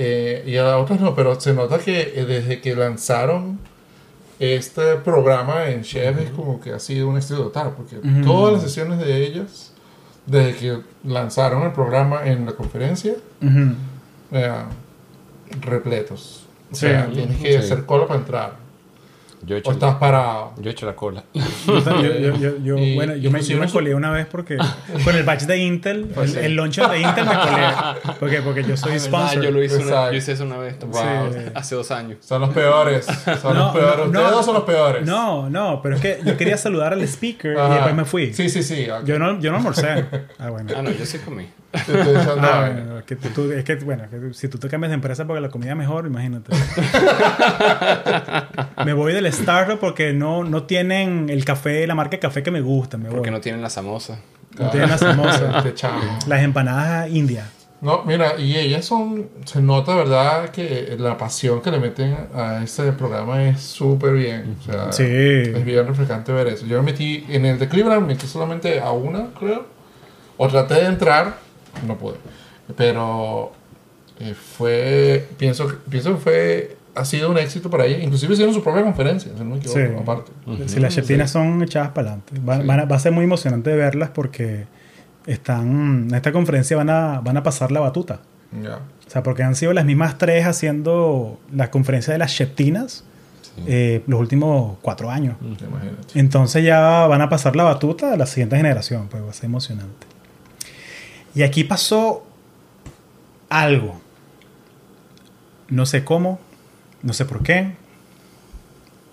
Eh, 0.00 0.44
y 0.46 0.56
a 0.56 0.78
otras 0.78 1.00
no, 1.00 1.14
pero 1.14 1.38
se 1.40 1.52
nota 1.52 1.78
que 1.78 2.12
eh, 2.14 2.24
desde 2.24 2.60
que 2.60 2.76
lanzaron 2.76 3.58
este 4.38 4.94
programa 4.96 5.66
en 5.68 5.82
Chef 5.82 6.16
es 6.20 6.30
como 6.30 6.60
que 6.60 6.72
ha 6.72 6.78
sido 6.78 7.08
un 7.08 7.16
éxito 7.16 7.42
total, 7.42 7.72
porque 7.76 7.96
todas 8.24 8.52
las 8.54 8.62
sesiones 8.62 9.00
de 9.00 9.26
ellas, 9.26 9.72
desde 10.26 10.54
que 10.56 10.78
lanzaron 11.04 11.64
el 11.64 11.72
programa 11.72 12.24
en 12.26 12.46
la 12.46 12.52
conferencia, 12.52 13.14
eh, 14.30 14.52
repletos. 15.60 16.44
O 16.70 16.74
Sí. 16.74 16.80
sea, 16.86 17.10
tienes 17.10 17.38
que 17.38 17.50
Sí. 17.52 17.56
hacer 17.58 17.84
cola 17.84 18.06
para 18.06 18.20
entrar. 18.20 18.56
Yo 19.42 19.56
he 19.56 19.60
hecho, 19.60 19.70
O 19.70 19.72
estás 19.72 19.94
parado. 19.96 20.52
yo 20.58 20.68
he 20.68 20.72
hecho 20.72 20.84
la 20.86 20.96
cola. 20.96 21.22
Yo, 21.66 21.78
yo- 22.02 22.36
yo- 22.36 22.58
yo- 22.58 22.78
Y- 22.78 22.94
bueno, 22.96 23.14
yo 23.16 23.30
me, 23.30 23.40
me 23.40 23.68
colé 23.68 23.94
una 23.94 24.10
vez 24.10 24.26
porque 24.26 24.56
con 25.04 25.14
el 25.14 25.22
batch 25.22 25.42
de 25.42 25.58
Intel, 25.58 26.06
Pues 26.14 26.34
el, 26.34 26.40
sí. 26.40 26.46
el 26.46 26.56
launcher 26.56 26.88
de 26.88 27.00
Intel 27.00 27.24
me 27.26 27.34
colé. 27.34 27.66
Porque, 28.18 28.42
porque 28.42 28.64
yo 28.64 28.76
soy 28.76 28.90
Ah, 28.90 28.94
¿verdad? 28.94 29.06
sponsor. 29.06 29.42
Yo 29.42 29.50
lo 29.50 29.62
hice 29.62 29.76
una, 29.78 30.10
yo 30.10 30.16
hice 30.16 30.32
eso 30.32 30.44
una 30.44 30.58
vez. 30.58 30.76
Wow. 30.80 30.92
Sí. 31.32 31.38
Hace 31.54 31.74
dos 31.74 31.90
años. 31.90 32.18
Son 32.20 32.40
los 32.40 32.50
peores. 32.50 33.06
Son 33.40 33.54
No, 33.54 33.64
los 33.66 33.72
peores. 33.72 33.96
no, 33.98 34.04
Ustedes 34.06 34.24
no. 34.24 34.30
dos 34.30 34.44
son 34.44 34.54
los 34.54 34.64
peores. 34.64 35.06
No, 35.06 35.50
no, 35.50 35.80
pero 35.82 35.96
es 35.96 36.00
que 36.02 36.20
yo 36.24 36.36
quería 36.36 36.56
saludar 36.56 36.92
al 36.92 37.02
speaker 37.02 37.54
y 37.54 37.58
Ajá. 37.58 37.74
después 37.74 37.94
me 37.94 38.04
fui. 38.04 38.32
Sí, 38.34 38.48
sí, 38.48 38.62
sí. 38.62 38.88
ok. 38.90 39.04
Yo 39.04 39.18
no, 39.18 39.38
yo 39.40 39.50
no 39.50 39.58
almorcé. 39.58 40.04
Ah, 40.38 40.50
bueno. 40.50 40.72
Ah, 40.76 40.82
no, 40.82 40.90
yo 40.90 41.04
sí 41.06 41.18
comí. 41.18 41.46
Echando 41.72 42.40
Ah, 42.42 42.60
vaina. 42.60 42.84
bueno, 42.84 43.04
que 43.06 43.16
tú- 43.16 43.28
tú- 43.28 43.52
es 43.52 43.64
que, 43.64 43.76
bueno, 43.76 44.04
que 44.10 44.32
si 44.34 44.48
tú 44.48 44.58
te 44.58 44.68
cambias 44.68 44.90
de 44.90 44.94
empresa 44.94 45.26
porque 45.26 45.40
la 45.40 45.48
comida 45.50 45.70
es 45.72 45.76
mejor, 45.76 46.06
imagínate. 46.06 46.52
me 48.84 48.92
voy 48.92 49.12
del 49.12 49.30
Starbucks 49.32 49.78
porque 49.78 50.12
no, 50.12 50.44
no 50.44 50.64
tienen 50.64 51.28
el 51.30 51.44
café, 51.44 51.86
la 51.86 51.94
marca 51.94 52.12
de 52.12 52.18
café 52.20 52.42
que 52.42 52.50
me 52.50 52.60
gusta. 52.60 52.96
Me 52.96 53.04
voy. 53.08 53.16
Porque 53.16 53.30
no 53.30 53.40
tienen 53.40 53.62
la 53.62 53.70
samosa. 53.70 54.18
No 54.58 54.70
tienen 54.70 54.88
las 54.90 55.00
famosas. 55.00 55.62
Te 55.62 55.70
echamos. 55.70 56.26
Las 56.26 56.42
empanadas 56.42 57.08
indias. 57.10 57.46
No, 57.80 58.02
mira, 58.04 58.36
y 58.40 58.56
ellas 58.56 58.84
son, 58.84 59.28
se 59.44 59.62
nota, 59.62 59.94
¿verdad? 59.94 60.48
Que 60.50 60.96
la 60.98 61.16
pasión 61.16 61.62
que 61.62 61.70
le 61.70 61.78
meten 61.78 62.16
a 62.34 62.60
este 62.64 62.90
programa 62.92 63.44
es 63.44 63.60
súper 63.60 64.14
bien. 64.14 64.56
O 64.60 64.62
sea, 64.64 64.92
Sí. 64.92 65.04
es 65.04 65.64
bien 65.64 65.86
refrescante 65.86 66.32
ver 66.32 66.48
eso. 66.48 66.66
Yo 66.66 66.78
me 66.82 66.90
metí, 66.90 67.24
en 67.28 67.44
el 67.46 67.56
de 67.58 67.68
Cleveland, 67.68 68.00
me 68.02 68.08
metí 68.14 68.26
solamente 68.26 68.80
a 68.80 68.90
una, 68.90 69.28
creo. 69.38 69.64
O 70.38 70.48
traté 70.48 70.74
de 70.74 70.86
entrar, 70.86 71.36
no 71.86 71.96
pude. 71.96 72.16
Pero 72.76 73.52
eh, 74.20 74.34
fue, 74.34 75.28
pienso, 75.38 75.68
que- 75.68 75.76
pienso 75.90 76.14
que 76.14 76.20
fue, 76.20 76.76
ha 76.94 77.04
sido 77.04 77.30
un 77.30 77.38
éxito 77.38 77.70
para 77.70 77.86
ella. 77.86 77.98
Inclusive 78.02 78.32
hicieron 78.34 78.54
su 78.54 78.62
propia 78.62 78.82
conferencia, 78.82 79.30
si 79.32 79.38
no 79.38 79.50
me 79.50 79.56
equivoco, 79.58 79.78
Sí. 79.78 79.86
aparte. 80.00 80.32
Si 80.68 80.80
las 80.80 80.94
chetinas 80.94 81.30
son 81.30 81.62
echadas 81.62 81.90
para 81.90 82.08
adelante. 82.08 82.34
Va, 82.40 82.58
van 82.58 82.80
a- 82.80 82.84
va 82.84 82.96
a 82.96 82.98
ser 82.98 83.12
muy 83.12 83.24
emocionante 83.24 83.74
verlas 83.74 84.10
porque 84.10 84.66
están 85.26 86.08
en 86.08 86.14
esta 86.14 86.32
conferencia 86.32 86.76
van 86.76 86.90
a, 86.90 87.20
van 87.20 87.36
a 87.36 87.42
pasar 87.42 87.70
la 87.72 87.80
batuta. 87.80 88.20
Ya. 88.62 88.76
O 89.06 89.10
sea, 89.10 89.22
porque 89.22 89.42
han 89.42 89.54
sido 89.54 89.72
las 89.72 89.84
mismas 89.84 90.18
tres 90.18 90.46
haciendo 90.46 91.38
la 91.52 91.70
conferencia 91.70 92.12
de 92.12 92.18
las 92.18 92.34
cheptinas 92.34 93.04
Sí. 93.56 93.64
eh, 93.66 94.02
los 94.06 94.20
últimos 94.20 94.76
cuatro 94.82 95.10
años. 95.10 95.36
Imagínate. 95.42 96.18
Entonces 96.18 96.64
ya 96.64 97.06
van 97.06 97.20
a 97.22 97.28
pasar 97.28 97.56
la 97.56 97.64
batuta 97.64 98.12
a 98.12 98.16
la 98.16 98.26
siguiente 98.26 98.56
generación, 98.56 99.08
pues 99.10 99.22
va 99.24 99.30
a 99.30 99.32
ser 99.32 99.46
emocionante. 99.46 100.06
Y 101.38 101.44
aquí 101.44 101.62
pasó 101.62 102.24
algo. 103.48 104.00
No 105.68 105.86
sé 105.86 106.02
cómo, 106.02 106.40
no 107.04 107.12
sé 107.12 107.26
por 107.26 107.44
qué, 107.44 107.76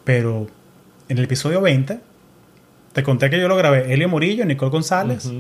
pero 0.03 0.47
en 1.07 1.19
el 1.19 1.25
episodio 1.25 1.61
20 1.61 1.99
te 2.93 3.03
conté 3.03 3.29
que 3.29 3.39
yo 3.39 3.47
lo 3.47 3.55
grabé 3.55 3.93
Elio 3.93 4.09
Morillo, 4.09 4.43
Nicole 4.43 4.71
González. 4.71 5.31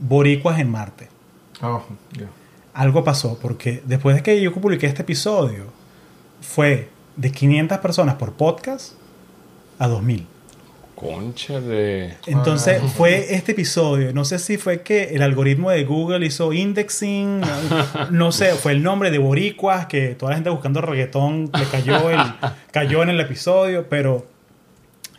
Boricuas 0.00 0.58
en 0.58 0.68
Marte. 0.68 1.10
Ah. 1.60 1.80
Algo 2.74 3.04
pasó 3.04 3.38
porque 3.40 3.80
después 3.86 4.16
de 4.16 4.24
que 4.24 4.42
yo 4.42 4.52
publiqué 4.52 4.88
este 4.88 5.02
episodio 5.02 5.66
fue 6.40 6.88
de 7.14 7.30
500 7.30 7.78
personas 7.78 8.16
por 8.16 8.32
podcast 8.32 8.94
a 9.78 9.86
2000. 9.86 10.26
Concha 11.02 11.60
de. 11.60 12.14
Entonces 12.26 12.80
Ah. 12.82 12.88
fue 12.88 13.34
este 13.34 13.52
episodio, 13.52 14.12
no 14.12 14.24
sé 14.24 14.38
si 14.38 14.56
fue 14.56 14.82
que 14.82 15.04
el 15.14 15.22
algoritmo 15.22 15.70
de 15.70 15.84
Google 15.84 16.24
hizo 16.24 16.52
indexing, 16.52 17.40
no, 17.40 17.46
no 18.10 18.32
sé, 18.32 18.52
fue 18.54 18.72
el 18.72 18.82
nombre 18.82 19.10
de 19.10 19.18
Boricuas, 19.18 19.86
que 19.86 20.14
toda 20.14 20.30
la 20.30 20.36
gente 20.36 20.50
buscando 20.50 20.80
reggaetón 20.80 21.50
le 21.58 21.64
cayó, 21.66 22.10
el, 22.10 22.18
cayó 22.72 23.02
en 23.02 23.08
el 23.10 23.20
episodio, 23.20 23.86
pero 23.88 24.26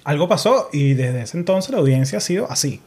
algo 0.06 0.28
pasó 0.28 0.70
y 0.72 0.94
desde 0.94 1.22
ese 1.22 1.38
entonces 1.38 1.72
la 1.72 1.80
audiencia 1.80 2.18
ha 2.18 2.22
sido 2.22 2.50
así. 2.50 2.82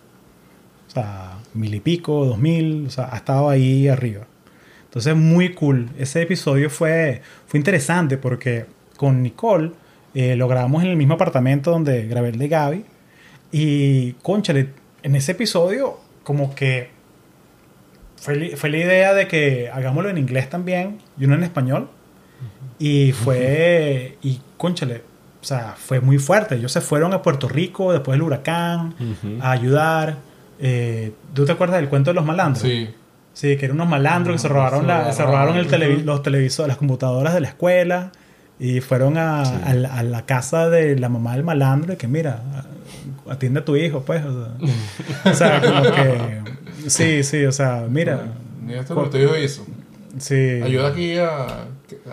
O 0.89 0.91
sea, 0.91 1.39
mil 1.55 1.75
y 1.75 1.81
pico, 1.81 2.25
dos 2.25 2.39
mil, 2.39 2.87
o 2.87 2.91
sea, 2.91 3.09
ha 3.13 3.17
estado 3.17 3.49
ahí 3.51 3.89
arriba. 3.89 4.27
Entonces, 4.85 5.15
muy 5.15 5.53
cool. 5.53 5.91
Ese 5.99 6.23
episodio 6.23 6.71
fue, 6.71 7.21
fue 7.47 7.59
interesante 7.59 8.17
porque 8.17 8.65
con 8.97 9.23
Nicole 9.23 9.73
eh, 10.19 10.35
lo 10.37 10.49
grabamos 10.49 10.83
en 10.83 10.89
el 10.91 10.97
mismo 10.97 11.15
apartamento 11.15 11.71
donde 11.71 12.07
grabé 12.07 12.31
el 12.31 12.39
de 12.39 12.49
Gaby. 12.49 12.85
Y, 13.53 14.13
conchale, 14.23 14.71
en 15.03 15.15
ese 15.15 15.33
episodio, 15.33 15.99
como 16.25 16.55
que 16.55 16.89
fue, 18.17 18.57
fue 18.57 18.71
la 18.71 18.79
idea 18.79 19.15
de 19.15 19.29
que 19.29 19.71
hagámoslo 19.73 20.09
en 20.11 20.19
inglés 20.19 20.49
también 20.51 20.99
y 21.19 21.25
uno 21.27 21.35
en 21.35 21.43
español. 21.45 21.89
Y 22.79 23.13
fue, 23.13 24.19
y 24.23 24.41
conchale, 24.57 25.03
o 25.41 25.45
sea, 25.45 25.75
fue 25.79 26.01
muy 26.01 26.19
fuerte. 26.19 26.57
Ellos 26.57 26.73
se 26.73 26.81
fueron 26.81 27.13
a 27.15 27.23
Puerto 27.23 27.49
Rico 27.49 27.93
después 27.93 28.15
del 28.17 28.23
huracán 28.23 28.95
a 29.41 29.51
ayudar. 29.53 30.17
Eh, 30.59 31.13
¿Tú 31.35 31.45
te 31.45 31.53
acuerdas 31.53 31.79
del 31.81 31.89
cuento 31.89 32.11
de 32.11 32.15
los 32.15 32.25
malandros? 32.25 32.63
Sí. 32.63 32.89
Sí, 33.33 33.57
que 33.59 33.67
eran 33.67 33.77
unos 33.77 33.89
malandros 33.89 34.37
que 34.37 34.39
se 34.41 34.49
robaron, 34.49 34.81
se 34.81 34.87
la, 34.87 35.13
se 35.13 35.23
robaron. 35.25 35.57
el 35.59 35.69
televi- 35.71 36.03
los 36.03 36.23
televisores, 36.23 36.69
las 36.69 36.79
computadoras 36.79 37.35
de 37.35 37.41
la 37.43 37.49
escuela 37.49 38.13
y 38.59 38.81
fueron 38.81 39.19
a, 39.19 39.43
a 39.43 39.75
la, 39.75 39.95
a 39.95 40.03
la 40.03 40.25
casa 40.25 40.71
de 40.71 40.99
la 40.99 41.09
mamá 41.09 41.35
del 41.35 41.45
malandro 41.45 41.93
y 41.93 41.97
que 41.97 42.09
mira, 42.09 42.43
atiende 43.29 43.61
a 43.61 43.65
tu 43.65 43.77
hijo, 43.77 44.03
pues. 44.03 44.25
O 44.25 44.33
sea, 44.33 45.25
o 45.33 45.35
sea, 45.35 45.61
como 45.61 45.83
que... 45.83 46.41
Sí, 46.89 47.23
sí, 47.23 47.45
o 47.45 47.53
sea, 47.53 47.87
mira. 47.89 48.25
Ni 48.65 48.75
esto 48.75 48.95
lo 48.95 49.05
que 49.05 49.11
tu 49.11 49.19
hijo 49.19 49.37
hizo. 49.37 49.67
Sí. 50.19 50.61
Ayuda 50.63 50.89
aquí 50.89 51.19
a, 51.19 51.67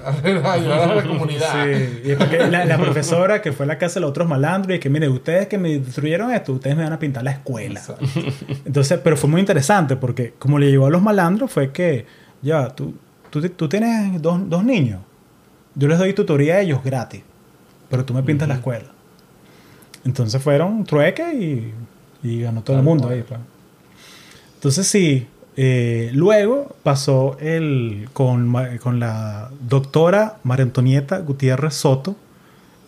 a 0.04 0.22
ayudar 0.54 0.92
a 0.92 0.96
la 0.96 1.04
comunidad. 1.04 1.66
Sí, 1.66 2.02
y 2.06 2.12
es 2.12 2.18
porque 2.18 2.40
la, 2.48 2.66
la 2.66 2.78
profesora 2.78 3.42
que 3.42 3.54
fue 3.54 3.66
a 3.66 3.68
la 3.68 3.78
casa 3.78 3.96
de 3.96 4.02
los 4.02 4.10
otros 4.10 4.28
malandros 4.28 4.76
y 4.76 4.80
que, 4.80 4.90
mire, 4.90 5.08
ustedes 5.08 5.48
que 5.48 5.58
me 5.58 5.80
destruyeron 5.80 6.32
esto, 6.34 6.54
ustedes 6.54 6.76
me 6.76 6.84
van 6.84 6.94
a 6.94 7.00
pintar 7.00 7.24
la 7.24 7.32
escuela. 7.32 7.80
Exacto. 7.80 8.06
Entonces, 8.66 9.00
pero 9.04 9.16
fue 9.16 9.30
muy 9.30 9.40
interesante 9.40 9.96
porque 9.96 10.34
como 10.38 10.60
le 10.60 10.70
llegó 10.70 10.88
a 10.88 10.90
los 10.90 11.02
malandros 11.02 11.52
fue 11.52 11.72
que, 11.72 12.06
ya, 12.42 12.70
tú, 12.70 12.94
tú, 13.30 13.48
tú 13.50 13.70
tienes 13.70 14.22
dos, 14.22 14.50
dos 14.50 14.66
niños, 14.66 15.00
yo 15.76 15.88
les 15.88 15.98
doy 15.98 16.14
tutoría 16.14 16.56
a 16.56 16.62
ellos 16.62 16.84
gratis, 16.84 17.22
pero 17.90 18.06
tú 18.06 18.14
me 18.14 18.24
pintas 18.24 18.48
la 18.48 18.56
escuela. 18.56 18.86
Entonces 20.06 20.42
fueron 20.42 20.84
trueque 20.86 21.34
y, 21.34 21.74
y 22.28 22.42
ganó 22.42 22.62
todo 22.62 22.78
el 22.78 22.84
mundo 22.84 23.10
ahí. 23.10 23.24
pues. 23.28 23.40
Entonces 24.56 24.88
sí, 24.88 25.28
eh, 25.56 26.10
luego 26.14 26.76
pasó 26.84 27.38
el, 27.40 28.10
con, 28.14 28.54
con 28.82 29.00
la 29.00 29.50
doctora 29.62 30.38
María 30.44 30.64
Antonieta 30.64 31.20
Gutiérrez 31.20 31.74
Soto, 31.74 32.16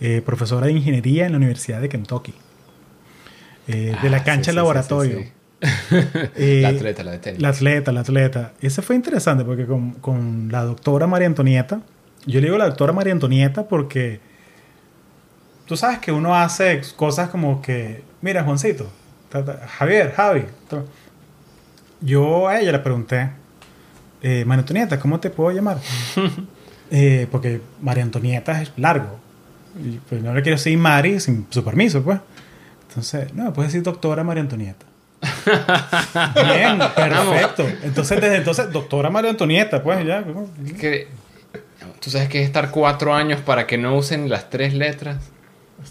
eh, 0.01 0.21
profesora 0.25 0.65
de 0.67 0.73
ingeniería 0.73 1.25
en 1.25 1.31
la 1.33 1.37
Universidad 1.37 1.79
de 1.81 1.89
Kentucky. 1.89 2.33
Eh, 3.67 3.95
de 4.01 4.09
la 4.09 4.17
Ah, 4.17 4.23
cancha 4.23 4.51
sí, 4.51 4.55
laboratorio. 4.55 5.19
sí, 5.19 5.31
sí, 5.89 5.97
sí. 6.35 6.61
La 6.61 6.69
atleta, 6.69 7.03
la 7.03 7.11
de 7.11 7.17
tenis. 7.19 7.41
la 7.41 7.49
atleta, 7.49 7.91
la 7.91 7.99
atleta. 8.01 8.53
Ese 8.61 8.81
fue 8.81 8.95
interesante 8.95 9.43
porque 9.43 9.65
con, 9.65 9.91
con 9.93 10.49
la 10.51 10.63
doctora 10.63 11.07
María 11.07 11.27
Antonieta, 11.27 11.81
yo 12.25 12.39
le 12.39 12.47
digo 12.47 12.57
la 12.57 12.65
doctora 12.65 12.93
María 12.93 13.13
Antonieta 13.13 13.67
porque 13.67 14.19
tú 15.65 15.77
sabes 15.77 15.99
que 15.99 16.11
uno 16.11 16.35
hace 16.35 16.81
cosas 16.95 17.29
como 17.29 17.61
que, 17.61 18.03
mira 18.21 18.43
Juancito, 18.43 18.89
Javier, 19.77 20.13
Javi. 20.13 20.45
Yo 22.01 22.47
a 22.47 22.59
ella 22.59 22.71
le 22.71 22.79
pregunté, 22.79 23.29
eh, 24.21 24.43
María 24.45 24.61
Antonieta, 24.61 24.99
¿cómo 24.99 25.19
te 25.19 25.29
puedo 25.29 25.51
llamar? 25.51 25.77
Eh, 26.91 27.25
porque 27.31 27.61
María 27.81 28.03
Antonieta 28.03 28.61
es 28.61 28.71
largo. 28.77 29.19
Y 29.83 29.97
pues 30.07 30.21
no 30.21 30.35
le 30.35 30.43
quiero 30.43 30.55
decir 30.55 30.77
Mari 30.77 31.19
sin 31.19 31.47
su 31.49 31.63
permiso, 31.63 32.03
pues. 32.03 32.19
Entonces, 32.87 33.33
no, 33.33 33.45
me 33.45 33.51
puedes 33.51 33.73
decir 33.73 33.81
doctora 33.83 34.23
María 34.23 34.43
Antonieta. 34.43 34.85
Bien, 36.35 36.77
perfecto. 36.95 37.67
Entonces, 37.81 38.21
desde 38.21 38.35
entonces, 38.37 38.71
doctora 38.71 39.09
María 39.09 39.31
Antonieta, 39.31 39.81
pues 39.81 40.05
ya. 40.05 40.21
¿cómo? 40.21 40.47
Tú 42.05 42.11
sabes 42.11 42.29
que 42.29 42.39
es 42.39 42.45
estar 42.45 42.69
cuatro 42.71 43.13
años 43.13 43.41
para 43.41 43.65
que 43.67 43.77
no 43.77 43.95
usen 43.97 44.29
las 44.29 44.49
tres 44.49 44.73
letras 44.75 45.17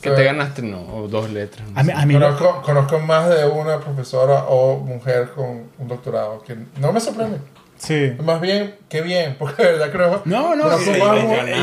que 0.01 0.11
te 0.11 0.25
ganaste 0.25 0.63
no 0.63 0.81
o 0.95 1.09
dos 1.09 1.29
letras 1.31 1.69
no 1.71 1.79
A 1.79 1.83
mí, 1.83 1.93
a 1.95 2.07
mí 2.07 2.15
no- 2.15 2.21
Conozco, 2.21 2.63
conozco 2.63 2.99
más 3.01 3.29
de 3.29 3.47
una 3.47 3.81
profesora 3.81 4.45
o 4.49 4.79
mujer 4.79 5.31
con 5.35 5.65
un 5.79 5.89
doctorado 5.89 6.41
que 6.43 6.57
no 6.81 6.93
me 6.93 7.01
sorprende. 7.01 7.39
Sí. 7.77 8.13
Más 8.25 8.41
bien, 8.41 8.77
qué 8.89 9.03
bien, 9.03 9.35
porque 9.39 9.63
de 9.63 9.73
verdad 9.73 9.91
creo 9.93 10.23
No, 10.25 10.55
no, 10.55 10.63
conozco 10.63 10.85
sí, 10.85 10.91
y- 10.93 10.95
y- 10.95 11.23
mujeres 11.23 11.59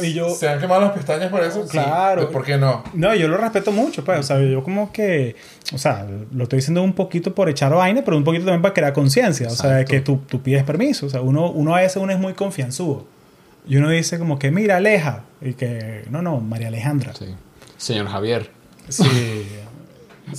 y- 0.00 0.04
y- 0.04 0.06
y 0.10 0.14
yo- 0.14 0.30
se 0.30 0.48
han 0.48 0.60
quemado 0.60 0.80
las 0.82 0.92
pestañas 0.92 1.28
por 1.30 1.42
eso. 1.42 1.64
sí. 1.64 1.70
Claro. 1.72 2.30
¿Por 2.30 2.44
qué 2.44 2.56
no? 2.56 2.84
No, 2.94 3.12
yo 3.14 3.26
lo 3.28 3.36
respeto 3.36 3.72
mucho, 3.72 4.04
pues. 4.04 4.20
O 4.20 4.22
sea, 4.22 4.40
yo 4.40 4.62
como 4.62 4.92
que. 4.92 5.34
O 5.74 5.78
sea, 5.78 6.06
lo 6.32 6.44
estoy 6.44 6.58
diciendo 6.58 6.82
un 6.82 6.92
poquito 6.94 7.34
por 7.34 7.48
echar 7.50 7.74
vaina, 7.74 8.02
pero 8.04 8.16
un 8.16 8.24
poquito 8.24 8.44
también 8.44 8.62
para 8.62 8.72
crear 8.72 8.92
conciencia. 8.92 9.48
O 9.48 9.50
sea, 9.50 9.84
que 9.84 10.00
tú, 10.00 10.20
tú 10.28 10.40
pides 10.40 10.62
permiso. 10.62 11.06
O 11.06 11.10
sea, 11.10 11.20
uno, 11.20 11.50
uno 11.50 11.74
a 11.74 11.80
veces 11.80 11.96
uno 11.96 12.12
es 12.12 12.18
muy 12.20 12.32
confianzudo. 12.34 13.04
Y 13.66 13.76
uno 13.76 13.88
dice 13.90 14.18
como 14.18 14.38
que, 14.38 14.50
mira, 14.50 14.76
Aleja. 14.76 15.24
Y 15.40 15.54
que, 15.54 16.04
no, 16.10 16.22
no, 16.22 16.40
María 16.40 16.68
Alejandra. 16.68 17.12
Sí. 17.14 17.34
señor 17.76 18.08
Javier 18.08 18.50
Sí. 18.88 19.46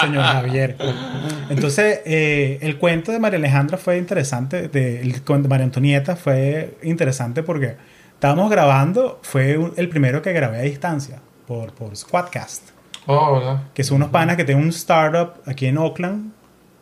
Señor 0.00 0.22
Javier. 0.24 0.76
Entonces, 1.50 2.00
eh, 2.04 2.58
el 2.62 2.78
cuento 2.78 3.12
de 3.12 3.18
María 3.18 3.38
Alejandra 3.38 3.76
fue 3.78 3.98
interesante. 3.98 4.68
De, 4.68 5.00
el 5.00 5.22
cuento 5.22 5.44
de 5.44 5.48
María 5.48 5.64
Antonieta 5.64 6.16
fue 6.16 6.76
interesante 6.82 7.42
porque 7.42 7.76
estábamos 8.14 8.50
grabando. 8.50 9.18
Fue 9.22 9.56
un- 9.58 9.72
el 9.76 9.88
primero 9.88 10.22
que 10.22 10.32
grabé 10.32 10.58
a 10.58 10.62
distancia 10.62 11.20
por, 11.46 11.72
por 11.74 11.96
Squadcast. 11.96 12.70
Oh, 13.06 13.38
¿verdad? 13.38 13.62
Que 13.74 13.84
son 13.84 13.96
unos 13.96 14.08
panas 14.10 14.36
que 14.36 14.44
tienen 14.44 14.62
un 14.64 14.70
startup 14.70 15.32
aquí 15.46 15.66
en 15.66 15.78
Oakland. 15.78 16.32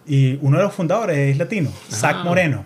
Y 0.07 0.39
uno 0.43 0.59
de 0.59 0.65
los 0.65 0.75
fundadores 0.75 1.17
es 1.17 1.39
latino, 1.39 1.71
Zach 1.91 2.17
Ah. 2.19 2.25
Moreno. 2.25 2.65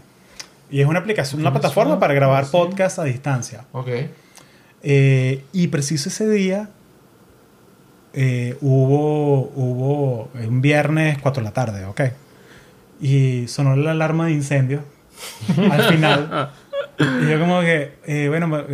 Y 0.70 0.80
es 0.80 0.86
una 0.86 1.00
aplicación, 1.00 1.40
una 1.40 1.52
plataforma 1.52 1.98
para 1.98 2.14
grabar 2.14 2.44
sí. 2.44 2.52
podcasts 2.52 2.98
a 2.98 3.04
distancia. 3.04 3.64
Ok. 3.72 3.88
Eh, 4.82 5.44
y 5.52 5.68
preciso 5.68 6.08
ese 6.08 6.28
día 6.28 6.70
eh, 8.12 8.56
hubo, 8.60 9.52
hubo 9.54 10.30
un 10.34 10.60
viernes 10.60 11.18
4 11.18 11.42
de 11.42 11.44
la 11.44 11.52
tarde, 11.52 11.84
¿ok? 11.84 12.00
Y 13.00 13.46
sonó 13.48 13.76
la 13.76 13.92
alarma 13.92 14.26
de 14.26 14.32
incendio 14.32 14.82
al 15.70 15.82
final. 15.82 16.50
y 16.98 17.28
yo 17.28 17.38
como 17.38 17.60
que, 17.60 17.94
eh, 18.06 18.28
bueno, 18.28 18.64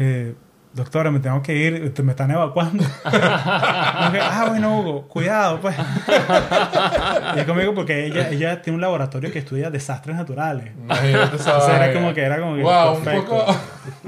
doctora, 0.75 1.11
me 1.11 1.21
tengo 1.21 1.43
que 1.43 1.55
ir, 1.57 1.93
me 2.03 2.11
están 2.13 2.31
evacuando. 2.31 2.85
Ah, 3.05 4.47
bueno, 4.49 4.79
Hugo, 4.81 5.09
cuidado, 5.09 5.61
pues. 5.61 5.77
y 7.37 7.39
es 7.41 7.45
conmigo 7.47 7.75
porque 7.75 8.07
ella, 8.07 8.31
ella 8.31 8.63
tiene 8.63 8.77
un 8.77 8.81
laboratorio 8.81 9.31
que 9.33 9.39
estudia 9.39 9.71
desastres 9.71 10.17
naturales. 10.17 10.73
Imagínate 10.83 11.37
esa 11.37 11.51
Entonces 11.53 11.75
era 11.77 11.93
como 11.93 12.15
que, 12.15 12.21
era 12.23 12.41
como 12.41 12.57
que, 12.57 12.63
Wow, 12.63 12.97
un 12.97 13.03
perfecto. 13.05 13.29
poco. 13.47 13.57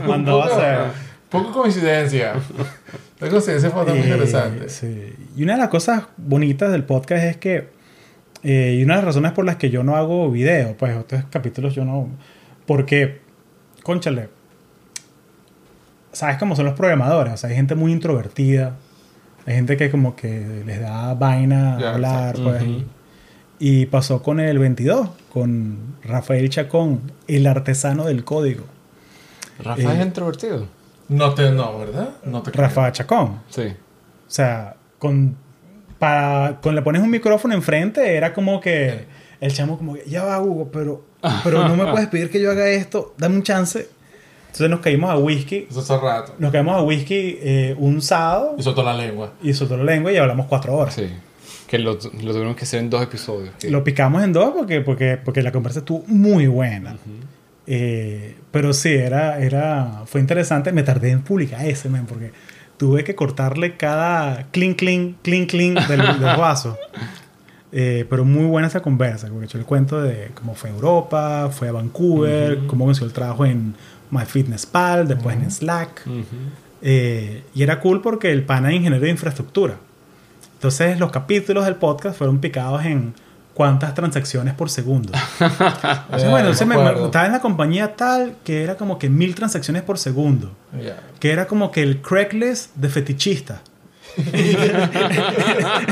Mandó 0.08 0.42
a 0.42 0.44
un 0.44 0.48
poco- 0.50 0.60
hacer. 0.60 0.78
Poco 1.30 1.52
coincidencia. 1.62 2.34
La 3.20 3.28
coincidencia 3.28 3.70
fue 3.70 3.82
Eh, 3.92 3.96
interesante. 3.98 4.68
sí. 4.68 5.12
Y 5.36 5.42
una 5.42 5.54
de 5.54 5.58
las 5.60 5.68
cosas 5.68 6.04
bonitas 6.16 6.70
del 6.72 6.84
podcast 6.84 7.24
es 7.24 7.36
que, 7.38 7.70
eh, 8.42 8.76
y 8.78 8.84
una 8.84 8.94
de 8.94 8.98
las 8.98 9.04
razones 9.06 9.32
por 9.32 9.44
las 9.44 9.56
que 9.56 9.70
yo 9.70 9.82
no 9.82 9.96
hago 9.96 10.30
video, 10.30 10.76
pues 10.76 10.96
otros 10.96 11.24
capítulos 11.30 11.74
yo 11.74 11.84
no, 11.84 12.08
porque, 12.66 13.20
conchale, 13.82 14.28
sabes 16.14 16.38
cómo 16.38 16.56
son 16.56 16.64
los 16.64 16.74
programadores, 16.74 17.34
o 17.34 17.36
sea, 17.36 17.50
hay 17.50 17.56
gente 17.56 17.74
muy 17.74 17.92
introvertida, 17.92 18.76
hay 19.46 19.54
gente 19.54 19.76
que 19.76 19.90
como 19.90 20.16
que 20.16 20.62
les 20.64 20.80
da 20.80 21.14
vaina 21.14 21.78
Ya, 21.78 21.92
hablar, 21.92 22.36
pues. 22.42 22.62
Y 23.58 23.86
pasó 23.86 24.22
con 24.22 24.40
el 24.40 24.58
22, 24.58 25.08
con 25.32 25.96
Rafael 26.02 26.48
Chacón, 26.50 27.12
el 27.28 27.46
artesano 27.46 28.04
del 28.04 28.24
código. 28.24 28.64
Rafa 29.62 29.80
Eh, 29.80 30.00
es 30.00 30.06
introvertido 30.06 30.66
No 31.08 31.34
te, 31.34 31.50
no, 31.50 31.78
¿verdad? 31.78 32.16
No 32.24 32.42
te 32.42 32.50
creo. 32.50 32.64
Rafa 32.64 32.90
Chacón. 32.90 33.40
sí 33.48 33.68
O 34.26 34.30
sea, 34.30 34.76
con, 34.98 35.36
para, 35.98 36.60
con 36.60 36.74
le 36.74 36.82
pones 36.82 37.02
un 37.02 37.10
micrófono 37.10 37.54
enfrente, 37.54 38.16
era 38.16 38.32
como 38.32 38.60
que 38.60 39.04
el 39.40 39.52
chamo 39.52 39.78
como 39.78 39.94
que, 39.94 40.04
ya 40.06 40.24
va 40.24 40.40
Hugo, 40.40 40.70
pero, 40.72 41.04
pero 41.42 41.68
no 41.68 41.76
me 41.76 41.86
puedes 41.92 42.08
pedir 42.08 42.30
que 42.30 42.40
yo 42.40 42.50
haga 42.50 42.68
esto, 42.68 43.14
dame 43.18 43.36
un 43.36 43.42
chance. 43.42 43.88
Entonces 44.54 44.70
nos 44.70 44.78
caímos 44.80 45.10
a 45.10 45.18
whisky, 45.18 45.66
Eso 45.68 45.80
hace 45.80 45.98
rato. 45.98 46.34
nos 46.38 46.52
caímos 46.52 46.76
a 46.76 46.82
whisky 46.82 47.38
eh, 47.42 47.74
un 47.76 48.00
sábado 48.00 48.54
Y 48.56 48.62
soltó 48.62 48.84
la 48.84 48.94
lengua. 48.96 49.32
y 49.42 49.52
soltó 49.52 49.76
la 49.76 49.82
lengua 49.82 50.12
y 50.12 50.16
hablamos 50.16 50.46
cuatro 50.46 50.74
horas. 50.76 50.94
sí 50.94 51.08
que 51.66 51.78
lo, 51.78 51.94
lo 51.94 51.98
tuvieron 51.98 52.54
que 52.54 52.62
hacer 52.64 52.78
en 52.80 52.88
dos 52.90 53.02
episodios 53.02 53.52
Lo 53.64 53.82
picamos 53.82 54.22
en 54.22 54.32
dos 54.32 54.52
porque, 54.56 54.80
porque, 54.80 55.18
porque 55.24 55.42
la 55.42 55.50
conversa 55.50 55.80
estuvo 55.80 56.04
muy 56.06 56.46
buena. 56.46 56.96
Eh, 57.66 58.36
pero 58.52 58.72
sí, 58.72 58.92
era, 58.92 59.38
era, 59.40 60.02
fue 60.06 60.20
interesante. 60.20 60.70
Me 60.72 60.82
tardé 60.84 61.10
en 61.10 61.22
publicar 61.22 61.64
ese, 61.66 61.88
man, 61.88 62.06
porque 62.06 62.30
tuve 62.76 63.02
que 63.02 63.14
cortarle 63.14 63.76
cada 63.76 64.44
clink, 64.52 64.76
clink, 64.78 65.16
clink, 65.22 65.50
clink 65.50 65.80
del, 65.88 65.98
del 66.20 66.20
vaso. 66.38 66.76
Eh, 67.72 68.04
pero 68.08 68.24
muy 68.24 68.44
buena 68.44 68.68
esa 68.68 68.80
conversa, 68.80 69.26
porque 69.28 69.48
yo 69.48 69.58
le 69.58 69.64
cuento 69.64 70.00
de 70.00 70.30
cómo 70.34 70.54
fue 70.54 70.70
a 70.70 70.74
Europa, 70.74 71.48
fue 71.50 71.68
a 71.68 71.72
Vancouver, 71.72 72.66
cómo 72.68 72.84
consiguió 72.84 73.08
el 73.08 73.12
trabajo 73.12 73.44
en 73.46 73.74
MyFitnessPal, 74.10 75.08
después 75.08 75.36
en 75.36 75.50
Slack. 75.50 76.02
Ujú. 76.06 76.24
Eh, 76.82 77.42
y 77.54 77.62
era 77.62 77.80
cool 77.80 78.00
porque 78.02 78.30
el 78.32 78.44
pana 78.44 78.68
es 78.70 78.76
ingeniero 78.76 79.04
de 79.04 79.10
infraestructura. 79.10 79.76
Entonces 80.54 80.98
los 80.98 81.10
capítulos 81.10 81.64
del 81.64 81.76
podcast 81.76 82.16
fueron 82.18 82.38
picados 82.38 82.84
en 82.84 83.14
cuántas 83.54 83.94
transacciones 83.94 84.54
por 84.54 84.70
segundo. 84.70 85.12
Eh, 85.40 86.28
bueno, 86.30 86.38
entonces 86.50 86.66
me 86.66 86.76
me- 86.76 87.04
estaba 87.06 87.26
en 87.26 87.32
la 87.32 87.40
compañía 87.40 87.96
tal 87.96 88.34
que 88.44 88.62
era 88.62 88.76
como 88.76 88.98
que 88.98 89.08
mil 89.08 89.34
transacciones 89.34 89.82
por 89.82 89.98
segundo. 89.98 90.52
Ya. 90.80 90.96
Que 91.20 91.32
era 91.32 91.46
como 91.46 91.70
que 91.70 91.82
el 91.82 92.00
Craigslist 92.00 92.74
de 92.76 92.88
fetichista. 92.88 93.60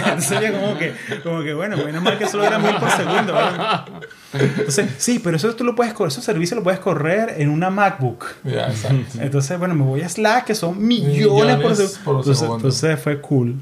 Entonces 0.04 0.50
como 0.52 0.78
que, 0.78 0.92
como 1.22 1.42
que, 1.42 1.54
bueno, 1.54 1.76
menos 1.78 2.02
mal 2.02 2.18
que 2.18 2.26
solo 2.26 2.44
era 2.44 2.58
mil 2.58 2.74
por 2.76 2.90
segundo. 2.90 3.32
¿verdad? 3.32 3.84
Entonces, 4.32 4.90
sí, 4.98 5.18
pero 5.22 5.36
eso 5.36 5.54
tú 5.54 5.64
lo 5.64 5.74
puedes 5.74 5.92
correr, 5.92 6.12
esos 6.12 6.24
servicios 6.24 6.56
lo 6.56 6.62
puedes 6.64 6.80
correr 6.80 7.34
en 7.38 7.48
una 7.50 7.70
MacBook. 7.70 8.26
Exacto. 8.44 9.18
Entonces, 9.20 9.58
bueno, 9.58 9.74
me 9.74 9.84
voy 9.84 10.02
a 10.02 10.08
Slack, 10.08 10.46
que 10.46 10.54
son 10.54 10.84
millones, 10.86 11.56
por, 11.56 11.70
Millones 11.70 11.78
seg- 11.98 12.04
por 12.04 12.14
entonces, 12.16 12.38
segundo. 12.38 12.56
entonces 12.68 13.00
fue 13.00 13.20
cool. 13.20 13.56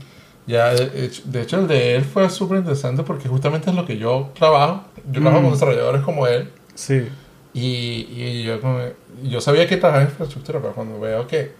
Ya, 0.46 0.70
de 0.74 1.42
hecho, 1.42 1.60
el 1.60 1.68
de 1.68 1.96
él 1.96 2.04
fue 2.04 2.28
súper 2.30 2.58
interesante 2.58 3.02
porque 3.02 3.28
justamente 3.28 3.70
es 3.70 3.76
lo 3.76 3.86
que 3.86 3.98
yo 3.98 4.30
trabajo. 4.38 4.84
Yo 5.10 5.20
trabajo 5.20 5.40
Mm. 5.40 5.44
con 5.44 5.52
desarrolladores 5.52 6.02
como 6.02 6.26
él. 6.26 6.50
Sí. 6.74 7.08
Y, 7.52 8.06
y 8.10 8.42
yo, 8.44 8.58
yo 9.24 9.40
sabía 9.40 9.66
que 9.66 9.76
trabajaba 9.76 10.04
en 10.04 10.10
infraestructura, 10.10 10.60
pero 10.60 10.72
cuando 10.72 10.98
veo 11.00 11.26
que, 11.26 11.52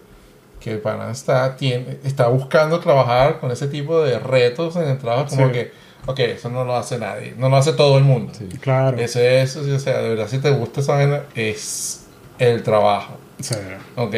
que 0.61 0.73
el 0.73 0.78
pana 0.78 1.11
está, 1.11 1.57
tiene, 1.57 1.99
está 2.05 2.28
buscando 2.28 2.78
trabajar 2.81 3.41
con 3.41 3.51
ese 3.51 3.66
tipo 3.69 4.01
de 4.03 4.19
retos 4.19 4.77
en 4.77 4.89
el 4.89 4.99
trabajo, 4.99 5.27
como 5.31 5.47
Sí. 5.47 5.53
que, 5.53 5.73
ok, 6.07 6.19
eso 6.20 6.51
no 6.51 6.65
lo 6.65 6.77
hace 6.77 6.99
nadie, 6.99 7.35
no 7.39 7.49
lo 7.49 7.57
hace 7.57 7.73
todo 7.73 7.97
el 7.99 8.05
mundo. 8.05 8.32
Claro. 8.61 8.97
Ese 8.99 9.41
es, 9.43 9.57
o 9.57 9.78
sea, 9.78 9.99
de 10.03 10.11
verdad, 10.11 10.28
si 10.28 10.39
te 10.39 10.51
gusta 10.51 10.81
esa 10.81 10.95
vaina, 10.97 11.23
es 11.35 12.07
el 12.39 12.62
trabajo, 12.62 13.15
Sí. 13.41 13.55
ok. 13.97 14.15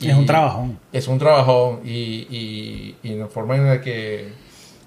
Es 0.00 0.14
un 0.16 0.26
trabajón. 0.26 0.78
Es 0.92 1.06
un 1.06 1.18
trabajón 1.18 1.80
y, 1.84 2.26
y, 2.28 2.96
y 3.04 3.14
la 3.14 3.28
forma 3.28 3.54
en 3.54 3.68
la 3.68 3.80
que 3.80 4.32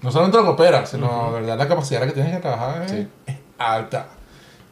no 0.02 0.12
solamente 0.12 0.36
lo 0.36 0.44
coopera, 0.44 0.84
sino 0.84 1.32
de 1.32 1.40
verdad 1.40 1.56
la 1.56 1.66
capacidad 1.68 2.02
que 2.04 2.12
tienes 2.12 2.34
que 2.36 2.42
trabajar 2.42 2.82
es, 2.82 2.90
Sí. 2.90 3.08
es 3.26 3.36
alta. 3.56 4.08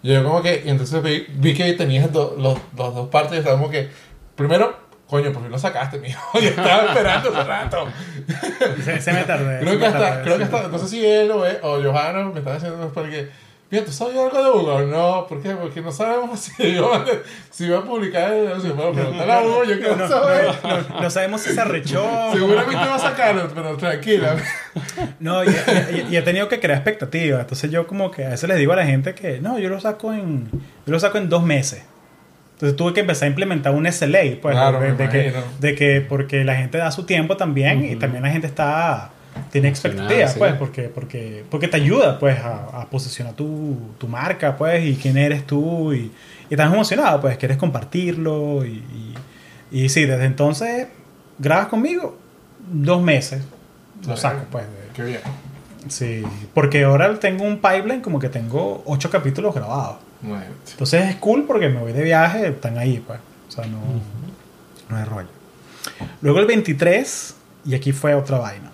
Yo 0.02 0.22
como 0.22 0.42
que, 0.42 0.62
y 0.66 0.68
entonces 0.68 1.02
vi, 1.02 1.24
vi 1.38 1.54
que 1.54 1.72
tenías 1.72 2.12
do- 2.12 2.36
los, 2.38 2.58
los 2.76 2.94
dos 2.94 3.08
partes 3.08 3.40
y 3.40 3.48
como 3.48 3.70
que, 3.70 3.88
primero, 4.36 4.76
coño, 5.22 5.32
por 5.32 5.42
fin 5.42 5.50
lo 5.52 5.58
sacaste, 5.58 5.98
mijo. 5.98 6.20
Yo 6.40 6.48
estaba 6.48 6.84
esperando 6.86 7.30
hace 7.30 7.44
rato. 7.44 7.86
Se, 8.84 9.00
se 9.00 9.12
me 9.12 9.22
tardé. 9.24 9.60
Creo 9.60 9.72
se 9.74 9.78
que 9.78 9.86
hasta, 9.86 9.98
tardé, 9.98 10.22
creo 10.24 10.38
que 10.38 10.44
hasta, 10.44 10.68
no 10.68 10.78
sé 10.78 10.88
si 10.88 11.06
él 11.06 11.30
o, 11.30 11.46
él- 11.46 11.58
o 11.62 11.80
Johanna 11.82 12.24
me 12.24 12.38
estaba 12.38 12.56
diciendo 12.56 12.78
después 12.84 13.08
que, 13.10 13.28
mira, 13.70 13.84
¿tú 13.84 13.92
sabes 13.92 14.16
algo 14.16 14.42
de 14.42 14.50
Hugo? 14.50 14.80
No, 14.82 15.26
¿por 15.28 15.40
qué? 15.42 15.50
Porque 15.50 15.80
no 15.80 15.92
sabemos 15.92 16.40
si, 16.56 16.74
yo, 16.74 17.04
si 17.50 17.68
va 17.68 17.78
a 17.78 17.82
publicar 17.84 18.32
el. 18.32 18.48
Bueno, 18.72 18.92
pregúntale 18.92 19.32
a 19.32 19.40
Hugo, 19.42 19.64
yo 19.64 19.78
quiero 19.78 19.96
No, 19.96 20.08
saber. 20.08 20.46
no, 20.62 20.70
no, 20.96 21.00
no 21.02 21.10
sabemos 21.10 21.40
si 21.42 21.52
se 21.54 21.60
arrechó. 21.60 22.04
Seguramente 22.32 22.74
va 22.74 22.94
a 22.96 22.98
sacarlo, 22.98 23.48
pero 23.54 23.76
tranquila. 23.76 24.36
No, 25.20 25.44
y, 25.44 25.48
y- 25.48 26.06
y 26.10 26.16
he 26.16 26.22
tenido 26.22 26.48
que 26.48 26.58
crear 26.60 26.78
expectativas. 26.78 27.40
Entonces 27.40 27.70
yo 27.70 27.86
como 27.86 28.10
que 28.10 28.24
a 28.26 28.30
veces 28.30 28.48
les 28.48 28.58
digo 28.58 28.72
a 28.72 28.76
la 28.76 28.84
gente 28.86 29.14
que 29.14 29.40
no, 29.40 29.58
yo 29.58 29.68
lo 29.68 29.80
saco 29.80 30.12
en, 30.12 30.50
yo 30.50 30.92
lo 30.92 30.98
saco 31.00 31.18
en 31.18 31.28
dos 31.28 31.42
meses. 31.42 31.84
Entonces 32.54 32.76
tuve 32.76 32.92
que 32.94 33.00
empezar 33.00 33.26
a 33.26 33.28
implementar 33.30 33.74
un 33.74 33.86
SLA, 33.86 34.20
pues, 34.40 34.54
Claro, 34.54 34.80
de, 34.80 35.08
que, 35.08 35.32
de 35.60 35.74
que 35.74 36.00
porque 36.00 36.44
la 36.44 36.56
gente 36.56 36.78
da 36.78 36.90
su 36.90 37.04
tiempo 37.04 37.36
también 37.36 37.84
y 37.84 37.96
también 37.96 38.22
la 38.22 38.30
gente 38.30 38.46
está 38.46 39.10
tiene 39.50 39.68
expectativas, 39.68 40.32
sí. 40.34 40.38
pues, 40.38 40.54
porque, 40.54 40.82
porque, 40.84 41.44
porque 41.50 41.66
te 41.68 41.76
ayuda, 41.76 42.18
pues, 42.20 42.38
a, 42.38 42.82
a 42.82 42.86
posicionar 42.90 43.34
tu, 43.34 43.76
tu 43.98 44.06
marca, 44.06 44.56
pues, 44.56 44.84
y 44.84 44.94
quién 44.94 45.16
eres 45.18 45.44
tú 45.46 45.92
y, 45.92 46.12
y 46.48 46.54
estás 46.54 46.72
emocionado, 46.72 47.20
pues, 47.20 47.36
quieres 47.36 47.56
compartirlo 47.56 48.64
y, 48.64 48.82
y, 49.72 49.78
y 49.84 49.88
sí, 49.88 50.04
desde 50.06 50.24
entonces 50.26 50.86
grabas 51.38 51.66
conmigo 51.66 52.16
dos 52.72 53.02
meses, 53.02 53.42
lo 54.06 54.16
saco, 54.16 54.44
pues, 54.50 54.64
de- 54.64 54.84
Qué 54.94 55.02
bien. 55.02 55.20
Sí, 55.88 56.22
porque 56.54 56.84
ahora 56.84 57.18
tengo 57.18 57.42
un 57.44 57.56
pipeline 57.56 58.00
como 58.00 58.20
que 58.20 58.28
tengo 58.28 58.82
ocho 58.86 59.10
capítulos 59.10 59.52
grabados. 59.54 59.96
Bueno, 60.24 60.44
Entonces 60.70 61.10
es 61.10 61.16
cool 61.16 61.44
porque 61.46 61.68
me 61.68 61.80
voy 61.80 61.92
de 61.92 62.02
viaje, 62.02 62.48
están 62.48 62.78
ahí, 62.78 63.02
pues. 63.06 63.18
O 63.48 63.50
sea, 63.52 63.66
no, 63.66 63.78
no 64.88 64.96
hay 64.96 65.04
rollo. 65.04 65.28
Luego 66.22 66.40
el 66.40 66.46
23, 66.46 67.34
y 67.66 67.74
aquí 67.74 67.92
fue 67.92 68.14
otra 68.14 68.38
vaina. 68.38 68.70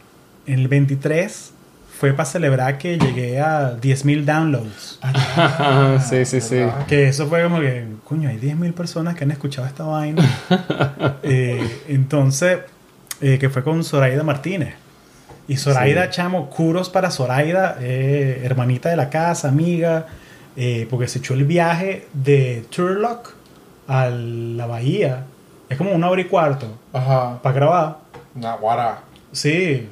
En 0.47 0.60
el 0.60 0.68
23 0.68 1.52
fue 1.98 2.12
para 2.12 2.24
celebrar 2.24 2.78
que 2.78 2.98
llegué 2.98 3.40
a 3.40 3.77
10.000 3.78 4.24
downloads. 4.24 5.01
sí, 6.09 6.24
sí, 6.24 6.40
sí. 6.40 6.55
¿verdad? 6.56 6.86
Que 6.86 7.09
eso 7.09 7.27
fue 7.28 7.43
como 7.43 7.60
que, 7.60 7.85
coño, 8.05 8.28
hay 8.28 8.39
10.000 8.39 8.72
personas 8.72 9.16
que 9.16 9.24
han 9.24 9.31
escuchado 9.32 9.66
esta 9.66 9.85
vaina. 9.85 10.22
Eh, 11.22 11.82
entonces, 11.89 12.60
eh, 13.20 13.39
que 13.39 13.51
fue 13.51 13.62
con 13.62 13.85
Zoraida 13.85 14.22
Martínez. 14.22 14.74
Y 15.48 15.56
Zoraida, 15.56 16.05
Sí. 16.06 16.10
chamo, 16.12 16.48
curos 16.48 16.89
para 16.89 17.10
Zoraida, 17.10 17.77
eh, 17.81 18.40
hermanita 18.44 18.89
de 18.89 18.97
la 18.97 19.10
casa, 19.10 19.48
amiga, 19.48 20.06
eh, 20.56 20.86
porque 20.90 21.09
se 21.09 21.18
echó 21.20 21.35
el 21.35 21.44
viaje 21.44 22.06
de 22.12 22.64
Turlock 22.70 23.35
a 23.89 24.09
la 24.09 24.66
bahía. 24.66 25.27
Es 25.68 25.78
como 25.78 25.93
una 25.93 26.09
hora 26.10 26.20
y 26.20 26.24
cuarto 26.24 26.66
Ajá. 26.93 27.40
para 27.43 27.55
grabar. 27.55 27.98
Naguara. 28.35 29.02
Sí. 29.32 29.89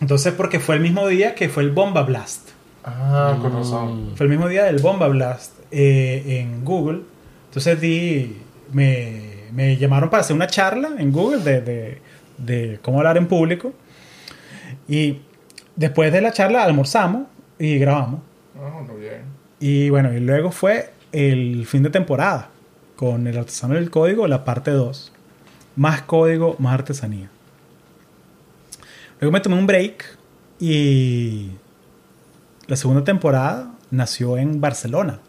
Entonces, 0.00 0.32
porque 0.34 0.60
fue 0.60 0.76
el 0.76 0.80
mismo 0.80 1.06
día 1.08 1.34
que 1.34 1.48
fue 1.48 1.62
el 1.62 1.70
Bomba 1.70 2.02
Blast. 2.02 2.50
Ah, 2.84 3.36
con 3.40 3.52
razón. 3.52 4.12
Fue 4.16 4.26
el 4.26 4.30
mismo 4.30 4.48
día 4.48 4.64
del 4.64 4.78
Bomba 4.80 5.08
Blast 5.08 5.52
eh, 5.70 6.40
en 6.40 6.64
Google. 6.64 7.00
Entonces 7.48 7.80
di, 7.80 8.40
me, 8.72 9.44
me 9.52 9.76
llamaron 9.76 10.10
para 10.10 10.20
hacer 10.22 10.36
una 10.36 10.46
charla 10.46 10.90
en 10.98 11.10
Google 11.12 11.38
de, 11.38 11.60
de, 11.60 11.98
de 12.38 12.78
cómo 12.82 12.98
hablar 12.98 13.16
en 13.16 13.26
público. 13.26 13.72
Y 14.88 15.20
después 15.76 16.12
de 16.12 16.20
la 16.20 16.32
charla 16.32 16.62
almorzamos 16.64 17.22
y 17.58 17.78
grabamos. 17.78 18.20
Ah, 18.56 18.82
muy 18.86 19.00
bien. 19.00 19.22
Y 19.66 19.88
bueno, 19.88 20.12
y 20.12 20.20
luego 20.20 20.50
fue 20.50 20.92
el 21.10 21.64
fin 21.64 21.82
de 21.82 21.88
temporada 21.88 22.50
con 22.96 23.26
el 23.26 23.38
artesano 23.38 23.76
del 23.76 23.90
código, 23.90 24.28
la 24.28 24.44
parte 24.44 24.70
2. 24.72 25.10
Más 25.76 26.02
código, 26.02 26.54
más 26.58 26.74
artesanía. 26.74 27.30
Luego 29.18 29.32
me 29.32 29.40
tomé 29.40 29.56
un 29.56 29.66
break 29.66 30.18
y 30.60 31.48
la 32.66 32.76
segunda 32.76 33.04
temporada 33.04 33.72
nació 33.90 34.36
en 34.36 34.60
Barcelona, 34.60 35.20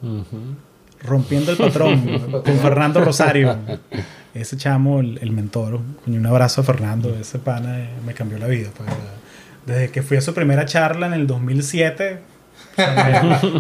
rompiendo 1.02 1.52
el 1.54 1.58
patrón 1.58 2.42
con 2.44 2.60
Fernando 2.60 3.06
Rosario. 3.06 3.58
Ese 4.34 4.58
chamo, 4.58 5.00
el, 5.00 5.18
el 5.22 5.32
mentor. 5.32 5.80
Un 6.08 6.26
abrazo 6.26 6.60
a 6.60 6.66
Fernando, 6.66 7.16
ese 7.16 7.40
pana 7.40 7.80
eh, 7.80 7.90
me 8.06 8.14
cambió 8.14 8.38
la 8.38 8.48
vida. 8.48 8.68
pues, 8.76 8.90
desde 9.66 9.92
que 9.92 10.02
fui 10.02 10.18
a 10.18 10.22
su 10.22 10.34
primera 10.34 10.66
charla 10.66 11.08
en 11.08 11.14
el 11.14 11.26
2007. 11.26 12.35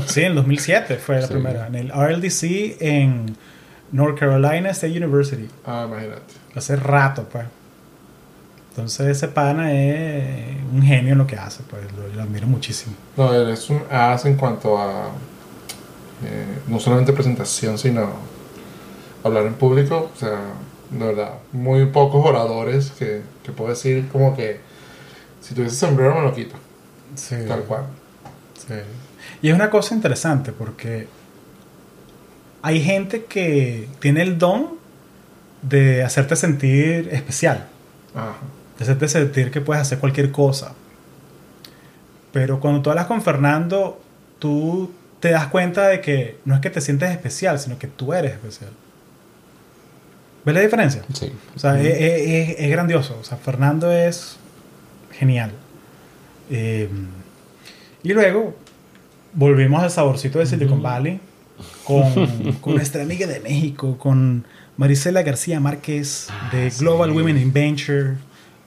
Sí, 0.08 0.22
en 0.22 0.28
el 0.28 0.36
2007 0.36 0.98
fue 0.98 1.22
la 1.22 1.28
Sí. 1.28 1.34
primera. 1.34 1.68
En 1.68 1.76
el 1.76 1.92
RLDC 1.92 2.78
en 2.80 3.36
North 3.92 4.18
Carolina 4.20 4.70
State 4.72 4.98
University. 4.98 5.48
Ah, 5.66 5.86
imagínate. 5.88 6.22
Hace 6.56 6.76
rato, 6.76 7.28
pues. 7.32 7.46
Entonces 8.72 9.08
ese 9.08 9.30
pana 9.30 9.72
es 9.74 10.58
un 10.74 10.82
genio 10.82 11.14
en 11.14 11.18
lo 11.18 11.26
que 11.28 11.38
hace, 11.38 11.64
pues 11.70 11.84
lo, 11.94 12.08
lo 12.14 12.22
admiro 12.24 12.46
muchísimo. 12.48 12.94
No, 13.16 13.34
él 13.34 13.50
es 13.50 13.70
un 13.70 13.82
as 13.90 14.26
en 14.26 14.36
cuanto 14.36 14.78
a 14.78 15.12
eh, 16.26 16.46
no 16.68 16.80
solamente 16.80 17.14
presentación, 17.14 17.78
sino 17.78 18.10
hablar 19.24 19.46
en 19.46 19.54
público. 19.54 20.12
O 20.14 20.20
sea, 20.20 20.40
de 20.92 21.06
verdad, 21.06 21.36
muy 21.54 21.86
pocos 21.86 22.26
oradores 22.26 22.92
que, 22.92 23.22
que 23.44 23.52
puedo 23.54 23.70
decir 23.70 24.10
como 24.12 24.36
que 24.36 24.60
si 25.40 25.54
tuviese 25.56 25.76
sombrero 25.78 26.14
me 26.16 26.22
lo 26.22 26.34
quito. 26.34 26.56
Sí. 27.16 27.36
Tal 27.48 27.62
cual. 27.62 27.84
Sí. 28.68 28.74
Y 29.46 29.50
es 29.50 29.54
una 29.56 29.70
cosa 29.70 29.94
interesante 29.94 30.52
porque 30.52 31.06
hay 32.64 32.82
gente 32.82 33.26
que 33.26 33.88
tiene 34.00 34.24
el 34.24 34.40
don 34.40 34.70
de 35.62 36.02
hacerte 36.04 36.36
sentir 36.36 37.10
especial, 37.12 37.68
Ajá. 38.16 38.38
de 38.80 38.84
hacerte 38.84 39.08
sentir 39.08 39.52
que 39.52 39.62
puedes 39.62 39.82
hacer 39.84 40.00
cualquier 40.00 40.32
cosa. 40.32 40.74
Pero 42.34 42.60
cuando 42.60 42.82
tú 42.82 42.90
hablas 42.90 43.06
con 43.06 43.22
Fernando, 43.22 44.02
tú 44.40 44.92
te 45.20 45.30
das 45.30 45.46
cuenta 45.50 45.90
de 45.90 46.02
que 46.02 46.40
no 46.44 46.56
es 46.56 46.62
que 46.62 46.72
te 46.72 46.82
sientes 46.82 47.12
especial, 47.12 47.60
sino 47.60 47.78
que 47.78 47.86
tú 47.86 48.16
eres 48.16 48.32
especial. 48.34 48.72
¿Ves 50.44 50.56
la 50.56 50.62
diferencia? 50.62 51.04
Sí. 51.14 51.32
O 51.56 51.60
sea, 51.60 51.80
es, 51.80 51.86
es- 51.86 52.56
es 52.62 52.72
grandioso. 52.72 53.16
O 53.22 53.24
sea, 53.24 53.38
Fernando 53.38 53.92
es 53.92 54.38
genial. 55.12 55.52
Eh, 56.50 56.90
y 58.02 58.12
luego 58.14 58.56
volvimos 59.36 59.84
al 59.84 59.91
saborcito 59.91 60.40
de 60.40 60.45
Silicon 60.45 60.82
Valley 60.82 61.20
con, 61.84 62.56
con 62.62 62.76
nuestra 62.76 63.03
amiga 63.03 63.28
de 63.28 63.40
México, 63.41 63.98
con 63.98 64.45
Marisela 64.78 65.22
García 65.22 65.60
Márquez 65.60 66.30
de 66.52 66.72
sí. 66.72 66.80
Global 66.80 67.12
Women 67.12 67.38
in 67.38 67.53
Venture. 67.53 68.16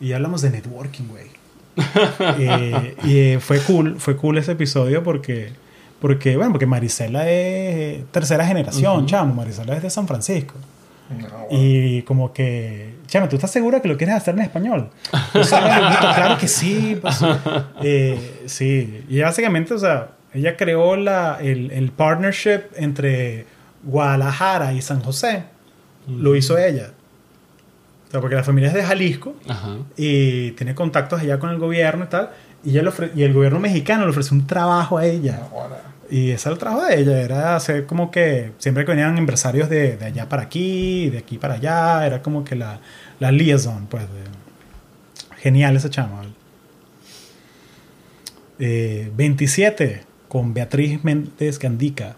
Y 0.01 0.13
hablamos 0.13 0.43
de 0.43 0.51
networking, 0.51 1.05
güey. 1.09 1.27
Eh, 2.41 2.97
y 3.05 3.19
eh, 3.19 3.41
fue 3.41 3.61
cool, 3.61 4.01
fue 4.01 4.17
cool 4.17 4.37
ese 4.39 4.53
episodio 4.53 5.05
porque, 5.05 5.51
porque 6.01 6.37
bueno, 6.37 6.51
porque 6.53 6.67
Marisela 6.67 7.29
es 7.31 8.05
tercera 8.11 8.45
generación, 8.45 9.07
chamo. 9.07 9.35
Marisela 9.35 9.77
es 9.77 9.83
de 9.83 9.91
San 9.91 10.09
Francisco. 10.09 10.55
No. 11.09 11.47
Y 11.51 12.03
como 12.03 12.33
que, 12.33 12.97
chame, 13.07 13.29
¿tú 13.29 13.37
estás 13.37 13.51
segura 13.51 13.81
que 13.81 13.89
lo 13.89 13.97
quieres 13.97 14.17
hacer 14.17 14.35
en 14.35 14.43
español? 14.43 14.91
Pues, 15.33 15.49
sí, 15.49 15.57
claro 15.57 16.37
que 16.39 16.49
sí. 16.49 16.99
pues, 17.01 17.21
eh, 17.83 18.43
sí. 18.47 19.05
Y 19.09 19.21
básicamente, 19.21 19.75
o 19.75 19.79
sea, 19.79 20.18
Ella 20.35 20.57
creó 20.57 20.97
la, 20.97 21.39
el, 21.41 21.71
el 21.71 21.91
partnership 21.91 22.63
entre 22.77 23.47
Guadalajara 23.83 24.73
y 24.75 24.83
San 24.83 25.01
José. 25.01 25.45
Lo 26.07 26.37
hizo 26.37 26.57
ella. 26.59 26.91
O 28.09 28.11
sea, 28.11 28.21
porque 28.21 28.37
la 28.37 28.45
familia 28.45 28.69
es 28.69 28.75
de 28.75 28.83
Jalisco 28.85 29.35
Ajá. 29.49 29.77
y 29.97 30.53
tiene 30.53 30.75
contactos 30.75 31.21
allá 31.21 31.39
con 31.39 31.51
el 31.51 31.59
gobierno 31.59 32.05
y 32.05 32.09
tal. 32.09 32.31
Y, 32.65 32.71
ella 32.79 32.93
y 33.15 33.23
el 33.23 33.33
gobierno 33.35 33.61
mexicano 33.61 34.05
le 34.05 34.11
ofreció 34.11 34.37
un 34.37 34.47
trabajo 34.47 34.99
a 34.99 35.05
ella. 35.07 35.43
Ahora. 35.53 35.83
Y 36.11 36.31
ese 36.31 36.49
era 36.49 36.55
el 36.55 36.59
trabajo 36.59 36.87
de 36.87 37.01
ella, 37.01 37.21
era 37.21 37.55
hacer 37.55 37.85
como 37.85 38.11
que 38.11 38.53
siempre 38.59 38.85
que 38.87 38.93
venían 38.93 39.19
empresarios 39.19 39.69
de, 39.69 39.99
de 39.99 40.05
allá 40.07 40.27
para 40.29 40.43
aquí, 40.45 41.11
de 41.11 41.19
aquí 41.19 41.37
para 41.37 41.55
allá, 41.55 42.07
era 42.07 42.23
como 42.23 42.45
que 42.45 42.57
la, 42.57 42.81
la 43.21 43.31
liaison, 43.31 43.87
pues. 43.87 44.05
de- 44.05 45.39
genial 45.43 45.77
ese 45.77 45.89
chamo. 45.91 46.21
Eh, 48.59 49.11
27 49.15 50.03
con 50.29 50.55
Beatriz 50.55 51.03
Méndez 51.05 51.59
Gandica 51.59 52.17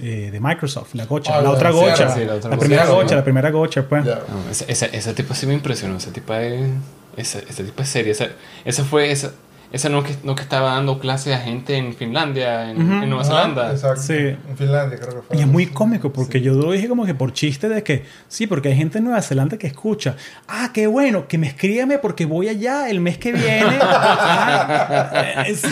eh, 0.00 0.30
de 0.32 0.40
Microsoft, 0.40 0.94
la 0.94 1.06
gocha, 1.06 1.32
Ah, 1.34 1.36
la 1.36 1.42
la 1.44 1.50
otra 1.50 1.70
gocha, 1.70 2.10
Sí, 2.14 2.24
la 2.24 2.34
otra 2.34 2.50
la 2.50 2.56
gocha. 2.56 2.58
primera 2.66 2.86
gocha, 2.86 3.10
¿no? 3.10 3.16
la 3.16 3.24
primera 3.24 3.50
gocha, 3.50 3.88
pues. 3.88 4.04
No, 4.04 4.12
ese, 4.50 4.64
ese, 4.68 4.90
ese 4.92 5.14
tipo 5.14 5.34
sí 5.34 5.46
me 5.46 5.54
impresionó. 5.54 5.96
Ese 5.96 6.10
tipo 6.10 6.34
es. 6.34 6.68
Ese, 7.16 7.44
ese 7.48 7.62
tipo 7.64 7.80
es 7.82 7.88
serio. 7.88 8.10
Ese, 8.12 8.30
ese 8.64 8.82
fue. 8.82 9.10
Ese, 9.12 9.30
ese 9.72 9.90
no, 9.90 10.02
que, 10.02 10.14
no 10.22 10.34
que 10.34 10.42
estaba 10.42 10.74
dando 10.74 10.98
clases 10.98 11.34
a 11.34 11.38
gente 11.38 11.76
en 11.76 11.94
Finlandia, 11.94 12.70
en, 12.70 13.08
Nueva 13.08 13.24
Zelanda. 13.24 13.72
Exacto. 13.72 14.02
Sí. 14.02 14.14
En 14.14 14.56
Finlandia 14.56 14.98
creo 14.98 15.16
que 15.16 15.22
fue. 15.22 15.36
Y 15.36 15.40
es 15.40 15.46
muy 15.46 15.66
cómico 15.66 16.12
porque 16.12 16.40
yo 16.40 16.54
lo 16.54 16.70
dije 16.72 16.88
como 16.88 17.04
que 17.04 17.14
por 17.14 17.32
chiste 17.32 17.68
de 17.68 17.82
que 17.82 18.04
sí, 18.28 18.46
porque 18.46 18.68
hay 18.68 18.76
gente 18.76 18.98
en 18.98 19.04
Nueva 19.04 19.20
Zelanda 19.22 19.56
que 19.56 19.66
escucha, 19.66 20.16
ah, 20.46 20.70
qué 20.72 20.86
bueno, 20.86 21.26
que 21.26 21.38
me 21.38 21.48
escríbeme 21.48 21.98
porque 21.98 22.24
voy 22.24 22.48
allá 22.48 22.88
el 22.88 23.00
mes 23.00 23.18
que 23.18 23.32
viene. 23.32 23.78
Ah, 23.86 25.44
eh, 25.46 25.54
sí. 25.54 25.68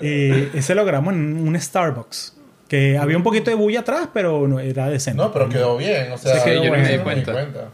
Y 0.00 0.56
ese 0.58 0.74
lo 0.74 0.84
grabamos 0.84 1.14
en 1.14 1.46
un 1.46 1.60
Starbucks, 1.60 2.34
que 2.68 2.98
había 2.98 3.16
un 3.16 3.22
poquito 3.22 3.50
de 3.50 3.56
bulla 3.56 3.80
atrás, 3.80 4.08
pero 4.12 4.46
no, 4.48 4.60
era 4.60 4.88
decente. 4.88 5.22
No, 5.22 5.32
pero 5.32 5.48
quedó 5.48 5.76
bien. 5.76 6.12
O 6.12 6.18
sea, 6.18 6.36
Sí, 6.36 6.44
quedó 6.44 6.64
yo 6.64 6.68
bueno. 6.70 6.84
no 6.84 6.88
me 6.88 6.98
di 6.98 7.04
me 7.04 7.14
di 7.16 7.22
cuenta. 7.22 7.68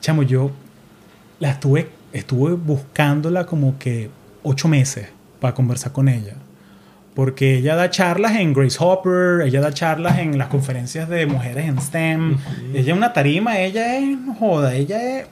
Chamo, 0.00 0.22
yo 0.22 0.50
la 1.38 1.50
estuve, 1.50 1.88
estuve 2.12 2.52
buscándola 2.52 3.46
como 3.46 3.78
que 3.78 4.10
ocho 4.42 4.68
meses 4.68 5.08
para 5.40 5.54
conversar 5.54 5.92
con 5.92 6.08
ella. 6.08 6.34
Porque 7.14 7.56
ella 7.56 7.74
da 7.76 7.90
charlas 7.90 8.36
en 8.36 8.52
Grace 8.52 8.76
Hopper, 8.80 9.42
ella 9.46 9.60
da 9.60 9.72
charlas 9.72 10.18
en 10.18 10.38
las 10.38 10.48
conferencias 10.48 11.08
de 11.08 11.26
mujeres 11.26 11.66
en 11.66 11.80
STEM. 11.80 12.38
Ella 12.72 12.92
es 12.92 12.96
una 12.96 13.12
tarima, 13.12 13.58
ella 13.58 13.96
es, 13.98 14.18
no 14.18 14.34
joda, 14.34 14.74
ella 14.74 15.02
es, 15.20 15.26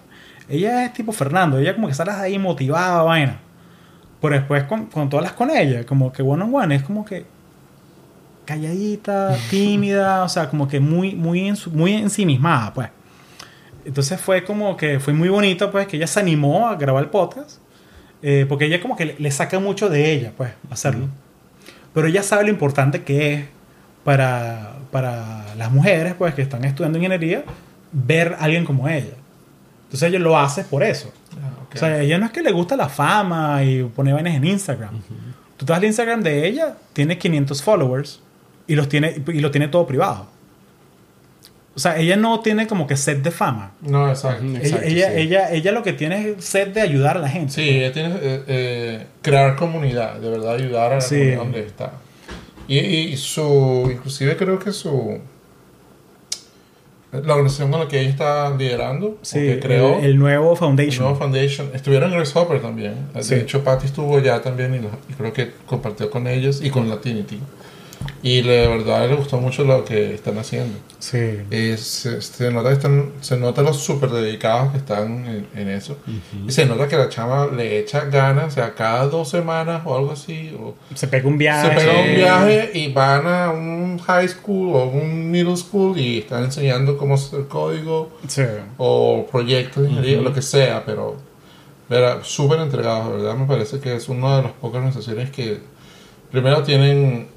ella 0.49 0.85
es 0.85 0.93
tipo 0.93 1.13
Fernando, 1.13 1.59
ella 1.59 1.75
como 1.75 1.87
que 1.89 1.95
sale 1.95 2.11
ahí 2.11 2.39
motivada, 2.39 3.03
vaina. 3.03 3.39
Pero 4.21 4.35
después 4.35 4.65
con, 4.65 4.87
con 4.87 5.09
todas 5.09 5.23
las 5.25 5.33
con 5.35 5.51
ella, 5.51 5.87
como 5.87 6.13
que 6.13 6.23
one 6.23 6.43
on 6.43 6.55
one, 6.55 6.75
es 6.75 6.83
como 6.83 7.05
que 7.05 7.25
calladita, 8.45 9.37
tímida, 9.51 10.25
o 10.25 10.29
sea, 10.29 10.49
como 10.49 10.69
que 10.69 10.81
muy, 10.81 11.15
muy, 11.15 11.47
en 11.49 11.57
su- 11.57 11.71
muy 11.71 11.93
ensimismada, 11.95 12.73
pues. 12.75 12.89
Entonces 13.85 14.21
fue 14.21 14.45
como 14.45 14.77
que 14.77 15.01
fue 15.01 15.13
muy 15.15 15.29
bonito, 15.29 15.71
pues, 15.71 15.87
que 15.87 15.97
ella 15.97 16.07
se 16.07 16.21
animó 16.21 16.69
a 16.69 16.77
grabar 16.77 17.05
el 17.05 17.11
podcast. 17.11 17.59
Eh, 18.23 18.47
porque 18.49 18.67
ella 18.67 18.81
como 18.81 18.97
que 18.97 19.05
le, 19.07 19.17
le 19.19 19.31
saca 19.31 19.59
mucho 19.59 19.89
de 19.89 20.13
ella, 20.13 20.33
pues, 20.37 20.53
hacerlo. 20.71 21.09
Pero 21.95 22.07
ella 22.09 22.23
sabe 22.23 22.45
lo 22.45 22.51
importante 22.51 23.03
que 23.03 23.35
es 23.35 23.45
para, 24.05 24.77
para 24.91 25.55
las 25.57 25.71
mujeres, 25.71 26.15
pues, 26.15 26.35
que 26.35 26.43
están 26.43 26.65
estudiando 26.65 26.99
ingeniería, 26.99 27.45
ver 27.93 28.35
a 28.35 28.45
alguien 28.45 28.65
como 28.65 28.89
ella. 28.89 29.15
Entonces 29.85 30.09
ella 30.09 30.19
lo 30.19 30.39
hace 30.39 30.65
por 30.65 30.83
eso. 30.83 31.13
Ah, 31.33 31.65
ok. 31.65 31.75
O 31.75 31.79
sea, 31.79 32.01
ella 32.01 32.19
no 32.19 32.27
es 32.27 32.33
que 32.33 32.43
le 32.43 32.53
gusta 32.53 32.77
la 32.77 32.89
fama 32.89 33.65
y 33.65 33.83
pone 33.85 34.13
vainas 34.13 34.35
en 34.35 34.45
Instagram. 34.45 35.01
Tú 35.57 35.65
te 35.65 35.73
vas 35.73 35.79
al 35.79 35.87
Instagram 35.87 36.23
de 36.23 36.47
ella, 36.47 36.77
tiene 36.93 37.19
500 37.19 37.63
followers 37.63 38.21
y, 38.67 38.75
los 38.75 38.89
tiene, 38.89 39.23
y 39.27 39.41
lo 39.41 39.51
tiene 39.51 39.69
todo 39.69 39.87
privado. 39.87 40.29
O 41.79 41.81
sea, 41.81 41.97
ella 41.97 42.17
no 42.17 42.41
tiene 42.41 42.67
como 42.67 42.89
que 42.89 42.97
sed 42.97 43.19
de 43.19 43.31
fama. 43.31 43.71
No, 43.83 44.09
exacto. 44.09 44.45
Ella, 44.45 44.59
Exacto, 44.59 44.85
ella, 44.87 45.07
sí. 45.13 45.21
ella, 45.21 45.51
ella 45.53 45.71
lo 45.71 45.85
que 45.85 45.93
tiene 45.93 46.31
es 46.31 46.45
sed 46.45 46.69
de 46.75 46.81
ayudar 46.81 47.19
a 47.19 47.21
la 47.21 47.29
gente. 47.29 47.53
Sí, 47.53 47.69
ella 47.69 47.93
tiene 47.93 48.09
eh, 48.21 48.43
eh, 48.49 49.07
crear 49.23 49.55
comunidad, 49.55 50.17
de 50.17 50.29
verdad 50.29 50.55
ayudar 50.55 50.91
a 50.91 50.95
la 50.97 51.01
Sí. 51.01 51.15
comunidad 51.15 51.39
donde 51.39 51.61
está. 51.67 51.93
Y, 52.67 52.79
y 52.79 53.17
su, 53.17 53.89
inclusive 53.93 54.37
creo 54.37 54.59
que 54.59 54.73
su, 54.73 55.19
la 57.13 57.33
organización 57.35 57.71
con 57.71 57.81
la 57.81 57.89
que 57.89 58.01
ella 58.01 58.11
está 58.11 58.51
liderando, 58.57 59.17
Sí, 59.23 59.39
que 59.39 59.61
creó, 59.61 59.99
el, 60.01 60.05
el 60.07 60.19
nuevo 60.19 60.53
el 60.53 60.59
Foundation. 60.59 61.05
nuevo 61.05 61.17
foundation, 61.19 61.71
estuvieron 61.73 62.11
en 62.11 62.17
Grace 62.17 62.39
Hopper 62.39 62.61
también. 62.61 62.95
Sí. 63.21 63.37
De 63.37 63.41
hecho, 63.43 63.65
Patty 63.65 63.87
estuvo 63.87 64.19
allá 64.19 64.43
también 64.43 64.75
y, 64.75 64.81
lo- 64.81 64.91
y 65.09 65.15
creo 65.15 65.33
que 65.33 65.53
compartió 65.65 66.11
con 66.11 66.27
ellos 66.27 66.61
y 66.63 66.69
con 66.71 66.89
Latinity. 66.91 67.39
Y 68.23 68.43
de 68.43 68.67
verdad 68.67 69.09
le 69.09 69.15
gustó 69.15 69.39
mucho 69.41 69.63
lo 69.65 69.85
que 69.85 70.15
están 70.15 70.39
haciendo. 70.39 70.77
Sí. 70.99 71.19
Eh, 71.51 71.77
se, 71.79 72.21
se 72.21 72.51
nota 72.51 72.71
que 72.71 72.75
están, 72.75 73.13
se 73.21 73.37
nota 73.37 73.63
los 73.63 73.77
súper 73.77 74.11
dedicados 74.11 74.73
que 74.73 74.79
están 74.79 75.25
en, 75.27 75.47
en 75.55 75.69
eso. 75.69 75.97
Y 76.47 76.51
se 76.51 76.67
nota 76.67 76.89
que 76.89 76.97
la 76.97 77.09
chama 77.09 77.47
le 77.47 77.79
echa 77.79 78.07
ganas, 78.07 78.47
o 78.47 78.51
sea, 78.51 78.75
cada 78.75 79.07
dos 79.07 79.29
semanas 79.29 79.83
o 79.85 79.97
algo 79.97 80.11
así. 80.13 80.53
O 80.61 80.75
Se 80.95 81.07
pega 81.07 81.29
un 81.29 81.39
viaje. 81.39 81.69
se 81.69 81.75
pega 81.77 82.01
un 82.01 82.15
viaje 82.17 82.71
y 82.75 82.93
van 82.93 83.27
a 83.27 83.51
un 83.53 83.99
high 84.01 84.29
school 84.29 84.75
o 84.75 84.85
un 84.87 85.31
middle 85.31 85.57
school 85.57 85.97
y 85.97 86.19
están 86.19 86.45
enseñando 86.45 86.99
cómo 86.99 87.15
hacer 87.15 87.47
código 87.47 88.11
Sí. 88.27 88.43
o 88.79 89.27
proyectos 89.31 89.85
de 89.85 89.91
ingeniería, 89.91 90.21
lo 90.23 90.33
que 90.35 90.43
sea, 90.43 90.85
pero 90.85 91.17
súper 92.23 92.61
entregados, 92.61 93.11
de 93.13 93.17
¿verdad? 93.23 93.37
Me 93.37 93.47
parece 93.47 93.81
que 93.81 93.95
es 93.95 94.09
una 94.09 94.39
de 94.39 94.43
las 94.43 94.53
pocas 94.53 94.79
organizaciones 94.79 95.31
que 95.31 95.59
primero 96.31 96.63
tienen 96.63 97.29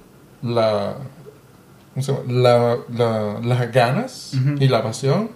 la, 0.43 0.95
¿cómo 1.93 2.03
se 2.03 2.11
llama? 2.13 2.23
la, 2.31 2.77
la- 2.95 3.39
las 3.43 3.71
ganas 3.71 4.33
y 4.59 4.67
la 4.67 4.81
pasión 4.83 5.29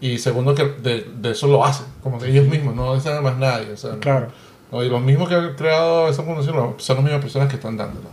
y 0.00 0.18
segundo 0.18 0.54
que 0.54 0.64
de, 0.64 1.06
de 1.20 1.30
eso 1.30 1.46
lo 1.46 1.64
hacen, 1.64 1.86
como 2.02 2.18
que 2.18 2.28
ellos 2.30 2.46
mismos, 2.46 2.74
no 2.74 2.94
dicen 2.94 3.22
más 3.22 3.36
nadie. 3.38 3.72
O 3.72 3.76
sea, 3.76 3.96
Claro. 4.00 4.28
no, 4.70 4.82
y 4.82 4.88
los 4.88 5.00
mismos 5.00 5.28
que 5.28 5.34
han 5.34 5.54
creado 5.54 6.08
esa 6.08 6.22
fundación 6.22 6.74
son 6.78 6.96
las 6.96 7.04
mismas 7.04 7.22
personas 7.22 7.48
que 7.48 7.56
están 7.56 7.76
dándolo. 7.76 8.08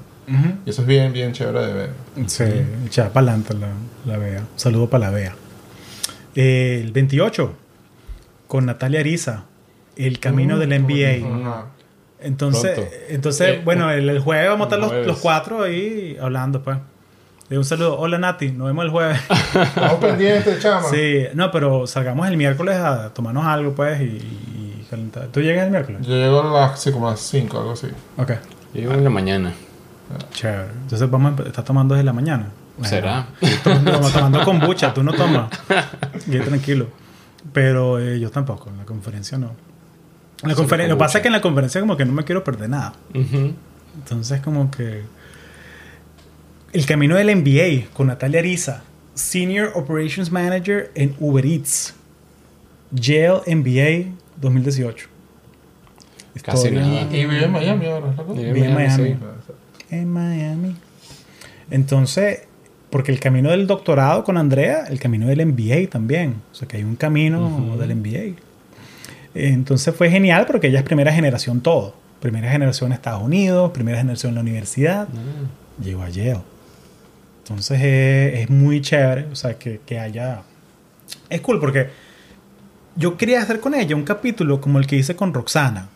Y 0.65 0.69
eso 0.69 0.83
es 0.83 0.87
bien, 0.87 1.11
bien 1.11 1.33
chévere 1.33 1.65
de 1.65 1.73
ver. 1.73 1.89
Sí, 2.27 2.45
echada 2.85 3.09
para 3.11 3.33
adelante 3.33 3.53
la, 3.53 3.67
la 4.05 4.17
Bea. 4.17 4.39
Un 4.39 4.47
saludo 4.59 4.89
para 4.89 5.05
la 5.07 5.11
Bea. 5.11 5.35
Eh, 6.35 6.79
el 6.81 6.93
28, 6.93 7.51
con 8.47 8.65
Natalia 8.65 9.01
Ariza, 9.01 9.43
El 9.97 10.19
Camino 10.21 10.57
del 10.57 10.69
NBA. 10.69 11.27
Ajá. 11.49 11.65
Entonces, 12.21 12.71
Pronto. 12.71 12.91
entonces 13.09 13.49
Eh, 13.49 13.61
bueno, 13.63 13.89
el, 13.91 14.09
el 14.09 14.19
jueves 14.19 14.49
vamos 14.49 14.65
a 14.71 14.75
estar 14.75 14.79
los, 14.79 15.07
los 15.07 15.19
cuatro 15.19 15.63
ahí 15.63 16.17
hablando, 16.21 16.61
pues. 16.61 16.77
Eh, 17.49 17.57
un 17.57 17.65
saludo. 17.65 17.97
Hola, 17.99 18.17
Nati. 18.17 18.51
Nos 18.51 18.67
vemos 18.67 18.85
el 18.85 18.91
jueves. 18.91 19.19
Estamos 19.53 19.95
pendientes, 19.95 20.61
chama. 20.61 20.87
sí, 20.89 21.25
no, 21.33 21.51
pero 21.51 21.85
salgamos 21.87 22.27
el 22.27 22.37
miércoles 22.37 22.75
a 22.77 23.09
tomarnos 23.13 23.45
algo, 23.45 23.73
pues, 23.73 23.99
y, 24.01 24.05
y 24.05 24.87
calentar. 24.89 25.27
¿Tú 25.27 25.41
llegas 25.41 25.65
el 25.65 25.71
miércoles? 25.71 26.01
Yo 26.07 26.13
llego 26.15 26.41
a 26.41 26.61
las, 26.69 26.79
sí, 26.81 26.91
como 26.91 27.07
a 27.07 27.11
las 27.11 27.19
5, 27.21 27.57
algo 27.57 27.71
así. 27.73 27.87
Ok. 28.17 28.31
Yo 28.73 28.91
en 28.93 29.03
la 29.03 29.09
mañana. 29.09 29.51
Chévere. 30.33 30.71
Entonces 30.83 31.09
vamos 31.09 31.39
a 31.39 31.43
estar 31.43 31.63
tomando 31.65 31.93
desde 31.95 32.05
la 32.05 32.13
mañana. 32.13 32.47
¿Será? 32.83 33.27
Tomando, 33.63 33.91
tomando, 33.91 34.09
tomando 34.11 34.43
kombucha, 34.43 34.93
tú 34.93 35.03
no 35.03 35.11
tomas. 35.13 35.49
Y 36.27 36.39
tranquilo. 36.39 36.87
Pero 37.53 37.99
eh, 37.99 38.19
yo 38.19 38.29
tampoco, 38.31 38.69
en 38.69 38.77
la 38.77 38.85
conferencia 38.85 39.37
no. 39.37 39.51
En 40.43 40.49
la 40.49 40.55
Solo 40.55 40.67
conferen- 40.67 40.87
lo 40.87 40.95
que 40.95 40.99
pasa 40.99 41.21
que 41.21 41.27
en 41.27 41.33
la 41.33 41.41
conferencia 41.41 41.79
como 41.81 41.97
que 41.97 42.05
no 42.05 42.13
me 42.13 42.23
quiero 42.23 42.43
perder 42.43 42.69
nada. 42.69 42.93
Entonces 43.13 44.41
como 44.41 44.69
que... 44.71 45.03
El 46.73 46.85
camino 46.85 47.15
del 47.15 47.35
MBA 47.35 47.89
con 47.93 48.07
Natalia 48.07 48.39
Ariza, 48.39 48.81
Senior 49.13 49.71
Operations 49.75 50.31
Manager 50.31 50.89
en 50.95 51.15
Uber 51.19 51.45
Eats. 51.45 51.93
Yale 52.91 53.41
MBA 53.55 54.13
2018. 54.39 55.07
Casi 56.43 56.57
Historia- 56.67 56.81
nada. 56.81 57.01
Y 57.03 57.25
vive 57.25 57.43
en 57.43 57.51
Miami 57.51 57.85
ahora, 57.87 58.13
Vive 58.33 58.65
en 58.65 58.73
Miami. 58.73 59.15
en 59.89 60.09
Miami. 60.11 60.75
Entonces, 61.69 62.43
porque 62.89 63.11
el 63.11 63.19
camino 63.19 63.51
del 63.51 63.67
doctorado 63.67 64.23
con 64.23 64.37
Andrea, 64.37 64.85
el 64.89 64.99
camino 64.99 65.27
del 65.27 65.45
MBA 65.45 65.89
también. 65.89 66.35
O 66.51 66.55
sea, 66.55 66.67
que 66.67 66.77
hay 66.77 66.83
un 66.83 66.95
camino 66.95 67.45
Ujú. 67.47 67.77
del 67.77 67.91
MBA. 67.95 68.35
Entonces 69.33 69.95
fue 69.95 70.09
genial 70.09 70.45
porque 70.45 70.67
ella 70.67 70.79
es 70.79 70.85
primera 70.85 71.11
generación 71.13 71.61
todo. 71.61 71.95
Primera 72.19 72.51
generación 72.51 72.91
en 72.91 72.93
Estados 72.95 73.23
Unidos, 73.23 73.71
primera 73.71 73.97
generación 73.97 74.31
en 74.31 74.35
la 74.35 74.41
universidad. 74.41 75.07
Ah. 75.11 75.81
Llegó 75.83 76.03
a 76.03 76.09
Yale. 76.09 76.41
Entonces 77.43 77.81
es, 77.81 78.39
es 78.41 78.49
muy 78.49 78.81
chévere, 78.81 79.25
o 79.31 79.35
sea, 79.35 79.55
que, 79.57 79.79
que 79.85 79.99
haya... 79.99 80.43
Es 81.29 81.41
cool 81.41 81.59
porque 81.59 81.89
yo 82.95 83.17
quería 83.17 83.41
hacer 83.41 83.59
con 83.59 83.73
ella 83.73 83.95
un 83.95 84.03
capítulo 84.03 84.61
como 84.61 84.77
el 84.79 84.85
que 84.87 84.95
hice 84.97 85.15
con 85.15 85.33
Roxana, 85.33 85.89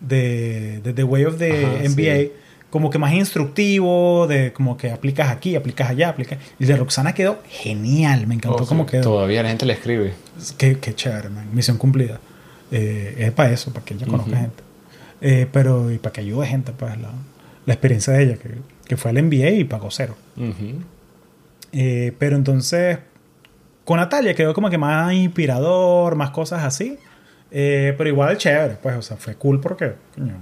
de, 0.00 0.80
de 0.82 0.92
The 0.92 1.04
Way 1.04 1.24
of 1.26 1.38
the 1.38 1.64
Ajá, 1.66 1.88
sí. 1.88 2.32
como 2.70 2.90
que 2.90 2.98
más 2.98 3.12
instructivo, 3.14 4.26
de 4.26 4.52
como 4.52 4.76
que 4.76 4.90
aplicas 4.90 5.30
aquí, 5.30 5.54
aplicas 5.54 5.90
allá, 5.90 6.08
aplicas... 6.08 6.38
Y 6.58 6.64
de 6.64 6.76
Roxana 6.76 7.14
quedó 7.14 7.38
genial, 7.48 8.26
me 8.26 8.34
encantó 8.34 8.64
Oh, 8.64 8.66
cómo 8.66 8.84
sí. 8.84 8.90
quedó. 8.90 9.02
Todavía 9.02 9.42
la 9.42 9.50
gente 9.50 9.66
le 9.66 9.74
escribe. 9.74 10.14
Qué, 10.58 10.78
qué 10.78 10.94
chévere, 10.94 11.28
man. 11.28 11.48
Misión 11.52 11.76
cumplida. 11.78 12.18
Eh, 12.70 13.16
es 13.18 13.32
para 13.32 13.50
eso, 13.52 13.72
para 13.72 13.84
que 13.84 13.94
ella 13.94 14.06
conozca 14.06 14.36
gente. 14.36 14.62
Eh, 15.20 15.46
pero, 15.52 15.90
y 15.90 15.98
para 15.98 16.12
que 16.12 16.20
ayude 16.22 16.46
gente, 16.46 16.72
pues, 16.72 16.96
la, 17.00 17.10
la 17.66 17.72
experiencia 17.74 18.12
de 18.14 18.22
ella, 18.22 18.36
que, 18.36 18.50
que 18.86 18.96
fue 18.96 19.10
al 19.10 19.22
NBA 19.22 19.50
y 19.50 19.64
pagó 19.64 19.90
cero. 19.90 20.14
Eh, 21.72 22.12
pero 22.18 22.36
entonces, 22.36 22.98
con 23.84 23.98
Natalia 23.98 24.34
quedó 24.34 24.54
como 24.54 24.70
que 24.70 24.78
más 24.78 25.12
inspirador, 25.12 26.16
más 26.16 26.30
cosas 26.30 26.64
así. 26.64 26.98
Eh, 27.50 27.94
pero 27.98 28.08
igual 28.08 28.36
chévere, 28.38 28.76
pues, 28.80 28.96
o 28.96 29.02
sea, 29.02 29.16
fue 29.16 29.34
cool 29.34 29.60
porque, 29.60 29.92
coño, 30.14 30.34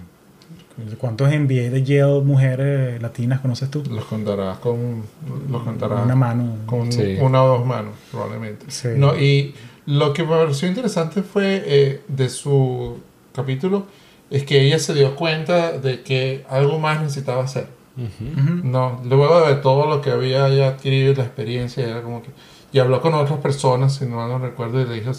¿cuántos 0.98 1.28
NBA 1.30 1.70
de 1.70 1.82
Yale 1.82 2.20
mujeres 2.20 3.00
latinas 3.02 3.40
conoces 3.40 3.70
tú? 3.70 3.82
Los 3.90 4.04
contarás 4.04 4.58
con, 4.58 5.02
los 5.50 5.62
contarás 5.62 6.04
Una 6.04 6.14
mano. 6.14 6.56
con 6.66 6.92
Sí. 6.92 7.16
una 7.20 7.42
o 7.42 7.48
dos 7.58 7.66
manos, 7.66 7.94
probablemente. 8.10 8.66
Sí. 8.68 8.88
No, 8.96 9.18
y 9.18 9.54
lo 9.88 10.12
que 10.12 10.22
me 10.22 10.36
pareció 10.36 10.68
interesante 10.68 11.22
fue 11.22 11.62
eh, 11.64 12.02
de 12.08 12.28
su 12.28 12.98
capítulo 13.34 13.86
es 14.30 14.44
que 14.44 14.60
ella 14.60 14.78
se 14.78 14.92
dio 14.92 15.16
cuenta 15.16 15.72
de 15.72 16.02
que 16.02 16.44
algo 16.50 16.78
más 16.78 17.00
necesitaba 17.00 17.42
hacer. 17.42 17.68
Ujú. 17.96 18.60
No, 18.64 19.00
luego 19.04 19.48
de 19.48 19.54
todo 19.54 19.88
lo 19.88 20.02
que 20.02 20.10
había 20.10 20.46
ya 20.50 20.68
adquirido, 20.68 21.14
la 21.14 21.24
experiencia, 21.24 21.88
era 21.88 22.02
como 22.02 22.20
que... 22.22 22.28
Y 22.70 22.80
habló 22.80 23.00
con 23.00 23.14
otras 23.14 23.38
personas, 23.38 23.94
si 23.94 24.04
no 24.04 24.16
mal 24.16 24.28
no 24.28 24.38
recuerdo, 24.38 24.78
y 24.82 24.84
le 24.84 24.94
dijo... 25.00 25.12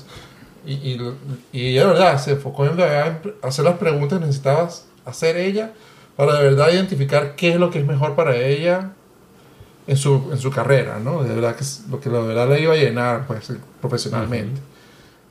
Y, 0.68 0.74
y, 0.74 1.02
y 1.52 1.68
ella 1.70 1.82
de 1.82 1.88
verdad 1.94 2.18
se 2.20 2.32
enfocó 2.34 2.68
en, 2.68 2.78
la- 2.78 3.20
hacer 3.42 3.66
las 3.66 3.78
preguntas 3.78 4.20
que 4.20 4.26
necesitaba 4.28 4.70
hacer 5.06 5.38
ella 5.38 5.72
para 6.16 6.36
de 6.36 6.44
verdad 6.44 6.72
identificar 6.72 7.36
qué 7.36 7.50
es 7.50 7.56
lo 7.56 7.72
que 7.72 7.80
es 7.80 7.88
mejor 7.88 8.14
para 8.14 8.36
ella 8.38 8.92
en 9.90 9.98
su, 9.98 10.30
en 10.32 10.38
su 10.38 10.52
carrera, 10.52 11.00
¿no? 11.00 11.24
De 11.24 11.34
verdad 11.34 11.56
que 11.56 11.64
es 11.64 11.84
lo 11.90 12.00
que 12.00 12.12
de 12.12 12.22
verdad 12.22 12.48
le 12.48 12.62
iba 12.62 12.74
a 12.74 12.78
llenar 12.78 13.26
pues, 13.26 13.52
profesionalmente. 13.82 14.62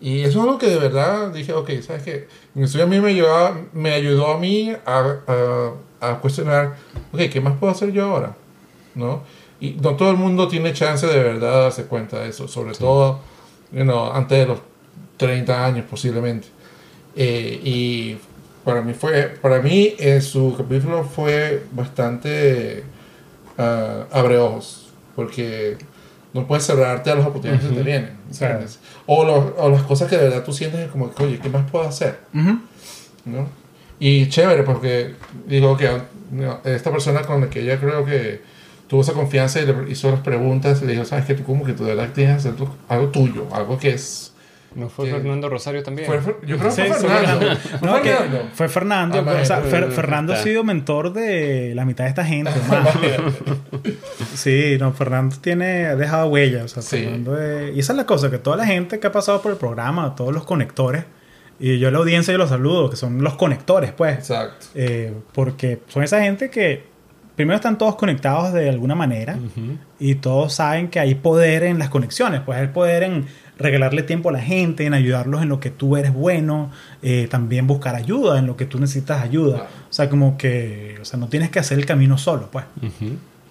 Y 0.01 0.23
eso 0.23 0.41
es 0.41 0.45
algo 0.45 0.59
que 0.59 0.67
de 0.67 0.79
verdad 0.79 1.33
dije, 1.33 1.53
ok, 1.53 1.71
¿sabes 1.81 2.03
qué? 2.03 2.29
Inclusive 2.57 2.83
a 2.83 2.87
mí 2.87 3.01
me 3.01 3.11
ayudó, 3.11 3.57
me 3.73 3.93
ayudó 3.93 4.33
a 4.33 4.39
mí 4.39 4.75
a, 4.85 5.15
a, 5.29 6.09
a 6.11 6.19
cuestionar, 6.19 6.75
ok, 7.13 7.21
¿qué 7.33 7.41
más 7.41 7.57
puedo 7.57 7.73
hacer 7.73 7.93
yo 7.93 8.07
ahora? 8.07 8.37
¿No? 8.97 9.23
Y 9.61 9.75
no 9.75 9.95
todo 9.95 10.11
el 10.11 10.17
mundo 10.17 10.49
tiene 10.49 10.73
chance 10.73 11.07
de 11.07 11.23
verdad 11.23 11.63
darse 11.63 11.85
cuenta 11.85 12.19
de 12.19 12.31
eso, 12.31 12.49
sobre 12.49 12.75
todo 12.75 13.21
you 13.71 13.85
know, 13.85 14.11
antes 14.13 14.39
de 14.39 14.47
los 14.47 14.59
30 15.19 15.67
años 15.67 15.87
posiblemente. 15.89 16.49
Eh, 17.15 17.61
y 17.63 18.17
para 18.65 18.83
mí 18.83 18.93
fue, 18.93 19.37
para 19.41 19.63
mí 19.63 19.95
eh, 20.01 20.21
su 20.21 20.57
capítulo 20.57 21.05
fue 21.05 21.63
bastante 21.71 22.83
ah, 23.59 24.07
abre 24.13 24.39
ojos, 24.39 24.89
porque 25.17 25.77
no 26.33 26.47
puedes 26.47 26.65
cerrarte 26.67 27.11
a 27.11 27.15
las 27.17 27.27
oportunidades 27.27 27.67
que 27.69 27.75
te 27.77 27.83
vienen. 27.83 28.11
O, 29.07 29.25
los- 29.25 29.53
o 29.59 29.69
las 29.71 29.83
cosas 29.83 30.09
que 30.09 30.17
de 30.17 30.25
verdad 30.25 30.45
tú 30.45 30.53
sientes 30.53 30.81
es 30.81 30.91
como, 30.91 31.11
oye, 31.19 31.39
¿qué 31.39 31.49
más 31.51 31.71
puedo 31.71 31.87
hacer? 31.87 32.21
Ujú. 32.35 32.59
¿no? 33.27 33.49
Y 34.01 34.29
chévere, 34.29 34.63
porque 34.63 35.15
digo 35.47 35.77
que 35.77 35.91
no, 36.31 36.61
esta 36.65 36.91
persona 36.91 37.23
con 37.23 37.41
la 37.41 37.51
que 37.51 37.61
ella 37.63 37.79
creo 37.81 38.05
que 38.05 38.41
tuvo 38.87 39.01
esa 39.03 39.13
confianza 39.13 39.61
y 39.61 39.67
le 39.67 39.91
hizo 39.91 40.11
las 40.11 40.21
preguntas, 40.21 40.81
le 40.83 40.93
dijo, 40.93 41.05
sabes 41.05 41.25
que 41.27 41.35
tú 41.35 41.45
como 41.45 41.65
que 41.65 41.73
tú 41.75 41.85
de 41.85 41.95
verdad 41.95 42.13
tienes 42.15 42.43
que 42.43 42.49
hacer 42.51 42.67
algo 42.89 43.09
tuyo, 43.09 43.47
algo 43.53 43.79
que 43.79 43.91
es... 43.91 44.33
¿No 44.75 44.89
fue. 44.89 45.11
Fernando 45.11 45.49
Rosario 45.49 45.83
también? 45.83 46.07
Fue- 46.07 46.21
yo 46.47 46.59
creo 46.59 46.69
que 46.69 46.71
Sí, 46.71 46.83
fue 46.89 46.97
Fernando. 47.09 47.39
Fernando. 47.41 47.57
Fue 47.79 47.89
No, 47.89 47.95
Fernando. 47.99 48.49
fue 48.55 48.69
Fernando. 48.69 49.17
Ah, 49.19 49.21
o 49.21 49.45
sea, 49.45 49.59
imagínate. 49.59 49.87
Fer- 49.87 49.91
Fernando 49.93 50.33
ha 50.35 50.37
sido 50.37 50.63
mentor 50.65 51.13
de 51.13 51.73
la 51.75 51.85
mitad 51.85 52.05
de 52.05 52.11
esta 52.11 52.25
gente. 52.25 52.51
más. 52.69 52.87
Sí, 54.35 54.77
no, 54.79 54.93
Fernando 54.93 55.37
tiene, 55.41 55.87
ha 55.87 55.97
dejado 55.97 56.29
huellas. 56.29 56.65
O 56.65 56.69
sea, 56.69 56.83
Sí. 56.83 57.05
Fernando 57.05 57.41
es- 57.41 57.77
y 57.77 57.81
esa 57.81 57.93
es 57.93 57.97
la 57.97 58.07
cosa, 58.07 58.31
que 58.31 58.39
toda 58.39 58.57
la 58.57 58.67
gente 58.67 58.99
que 59.01 59.07
ha 59.07 59.13
pasado 59.13 59.41
por 59.43 59.53
el 59.53 59.59
programa, 59.59 60.15
todos 60.15 60.33
los 60.33 60.45
conectores, 60.45 61.05
y 61.61 61.79
yo 61.79 61.89
a 61.89 61.91
la 61.91 61.99
audiencia 61.99 62.33
yo 62.33 62.39
los 62.39 62.51
saludo, 62.51 62.89
que 62.91 62.97
son 62.97 63.23
los 63.23 63.35
conectores, 63.35 63.93
pues. 63.93 64.19
Exacto. 64.19 64.67
Eh, 64.75 65.13
porque 65.33 65.81
son 65.89 66.03
esa 66.03 66.21
gente 66.23 66.51
que 66.51 66.85
primero 67.35 67.57
están 67.57 67.79
todos 67.79 67.97
conectados 67.97 68.53
de 68.53 68.69
alguna 68.69 68.95
manera 68.97 69.37
y 70.01 70.17
todos 70.17 70.53
saben 70.55 70.89
que 70.89 70.99
hay 71.01 71.15
poder 71.15 71.63
en 71.65 71.79
las 71.79 71.89
conexiones, 71.89 72.41
pues 72.45 72.59
hay 72.59 72.67
poder 72.69 73.05
en 73.05 73.27
regalarle 73.59 74.03
tiempo 74.03 74.29
a 74.29 74.33
la 74.33 74.41
gente, 74.41 74.87
en 74.87 74.95
ayudarlos 74.95 75.43
en 75.43 75.49
lo 75.49 75.61
que 75.61 75.71
tú 75.71 75.97
eres 75.97 76.13
bueno, 76.13 76.71
eh, 77.03 77.27
también 77.31 77.67
buscar 77.67 77.95
ayuda 77.95 78.39
en 78.39 78.47
lo 78.47 78.57
que 78.57 78.67
tú 78.67 78.79
necesitas 78.79 79.23
ayuda. 79.23 79.55
Claro. 79.55 79.71
O 79.91 79.93
sea, 79.93 80.09
como 80.09 80.39
que, 80.39 80.97
o 81.01 81.05
sea, 81.05 81.19
no 81.19 81.29
tienes 81.29 81.51
que 81.51 81.59
hacer 81.59 81.79
el 81.79 81.87
camino 81.87 82.19
solo, 82.19 82.49
pues. 82.51 82.65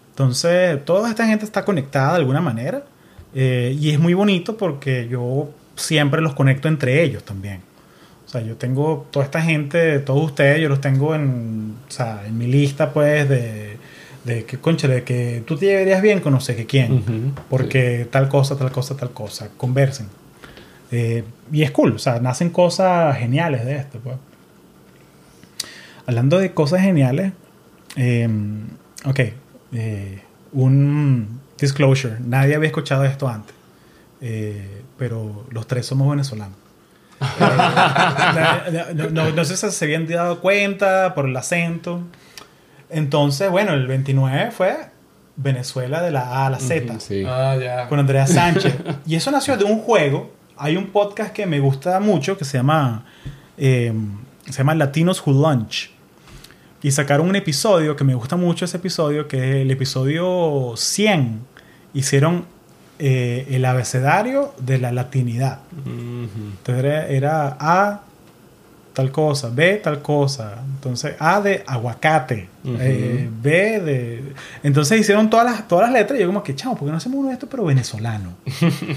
Entonces, 0.10 0.84
toda 0.86 1.10
esta 1.10 1.28
gente 1.28 1.46
está 1.46 1.64
conectada 1.64 2.14
de 2.14 2.20
alguna 2.20 2.42
manera 2.42 2.84
eh, 3.36 3.78
y 3.80 3.92
es 3.92 4.00
muy 4.00 4.14
bonito 4.14 4.58
porque 4.58 5.08
yo 5.10 5.50
siempre 5.76 6.22
los 6.22 6.34
conecto 6.34 6.68
entre 6.68 7.04
ellos 7.04 7.24
también. 7.24 7.62
O 8.26 8.30
sea, 8.30 8.42
yo 8.42 8.56
tengo 8.56 9.08
toda 9.12 9.26
esta 9.26 9.42
gente, 9.42 10.00
todos 10.00 10.26
ustedes, 10.26 10.60
yo 10.60 10.68
los 10.68 10.82
tengo 10.82 11.16
en, 11.16 11.76
o 11.88 11.92
sea, 11.92 12.24
en 12.26 12.38
mi 12.38 12.48
lista, 12.48 12.92
pues, 12.92 13.30
de, 13.30 13.78
de 14.28 14.46
que, 14.46 14.58
concha, 14.60 14.88
de 14.88 15.04
que 15.04 15.42
tú 15.48 15.58
te 15.58 15.66
llevarías 15.66 16.02
bien 16.04 16.20
con 16.20 16.34
no 16.34 16.40
sé 16.40 16.56
qué 16.56 16.66
quién. 16.68 17.34
Porque 17.50 18.08
tal 18.12 18.30
cosa, 18.30 18.56
tal 18.58 18.72
cosa, 18.72 18.96
tal 18.96 19.10
cosa. 19.12 19.50
Conversen. 19.58 20.08
Eh, 20.92 21.24
y 21.52 21.64
es 21.64 21.72
cool, 21.72 21.94
o 21.94 22.00
sea, 22.00 22.20
nacen 22.20 22.50
cosas 22.52 23.18
geniales 23.18 23.66
de 23.66 23.76
esto, 23.78 24.00
pues. 24.04 24.16
Hablando 26.06 26.40
de 26.40 26.54
cosas 26.54 26.82
geniales, 26.82 27.34
eh, 27.98 28.30
ok, 29.06 29.20
eh, 29.74 30.22
un 30.54 31.42
disclosure. 31.60 32.16
Nadie 32.26 32.56
había 32.56 32.68
escuchado 32.68 33.04
esto 33.04 33.28
antes, 33.28 33.54
eh, 34.22 34.84
pero 34.98 35.46
los 35.52 35.68
tres 35.68 35.86
somos 35.86 36.10
venezolanos. 36.10 36.56
Eh, 37.20 38.94
no, 38.96 39.10
no- 39.10 39.32
no 39.32 39.46
sé 39.46 39.58
si 39.58 39.70
se 39.72 39.86
habían 39.86 40.08
dado 40.08 40.40
cuenta 40.40 41.14
por 41.16 41.26
el 41.28 41.36
acento. 41.36 42.02
Entonces, 42.90 43.50
bueno, 43.52 43.74
el 43.74 43.88
29 43.88 44.52
fue 44.52 44.76
Venezuela 45.36 46.02
de 46.02 46.12
la 46.12 46.22
A 46.22 46.48
a 46.48 46.50
la 46.50 46.60
Z 46.60 47.00
Sí. 47.00 47.24
Ah, 47.26 47.56
ya. 47.62 47.88
con 47.88 48.00
Andrea 48.00 48.26
Sánchez. 48.28 48.76
y 49.06 49.16
eso 49.16 49.32
nació 49.32 49.58
de 49.58 49.64
un 49.66 49.80
juego. 49.80 50.32
Hay 50.58 50.76
un 50.78 50.88
podcast 50.88 51.34
que 51.34 51.46
me 51.46 51.60
gusta 51.60 52.00
mucho 52.00 52.38
que 52.38 52.46
se 52.46 52.58
llama, 52.58 53.06
eh, 53.58 53.94
se 54.46 54.54
llama 54.58 54.74
Latinos 54.76 55.22
Who 55.26 55.34
Lunch. 55.34 55.92
Y 56.82 56.92
sacaron 56.92 57.28
un 57.28 57.36
episodio 57.36 57.96
que 57.96 58.04
me 58.04 58.16
gusta 58.16 58.36
mucho 58.36 58.66
ese 58.66 58.78
episodio, 58.78 59.28
que 59.28 59.38
es 59.38 59.56
el 59.64 59.72
episodio 59.72 60.74
100. 60.76 61.42
Hicieron 61.94 62.46
eh, 63.00 63.48
el 63.52 63.66
abecedario 63.66 64.54
de 64.60 64.78
la 64.80 64.92
latinidad. 64.92 65.60
Entonces 65.86 66.84
era, 66.86 67.08
era 67.08 67.58
A 67.60 68.02
tal 68.98 69.12
cosa, 69.12 69.52
B 69.54 69.76
tal 69.76 70.02
cosa. 70.02 70.56
Entonces 70.74 71.14
A 71.20 71.40
de 71.40 71.64
aguacate, 71.68 72.50
eh, 72.66 73.30
B 73.32 73.80
de... 73.80 74.24
Entonces 74.64 75.00
hicieron 75.00 75.30
todas 75.30 75.46
las, 75.46 75.68
todas 75.68 75.92
las 75.92 76.00
letras 76.02 76.18
y 76.18 76.24
yo 76.24 76.28
como 76.28 76.42
que, 76.42 76.56
chamo, 76.56 76.76
¿por 76.76 76.88
qué 76.88 76.92
no 76.92 76.98
hacemos 76.98 77.20
uno 77.20 77.28
de 77.28 77.36
estos 77.36 77.48
pero 77.48 77.64
venezolano? 77.64 78.34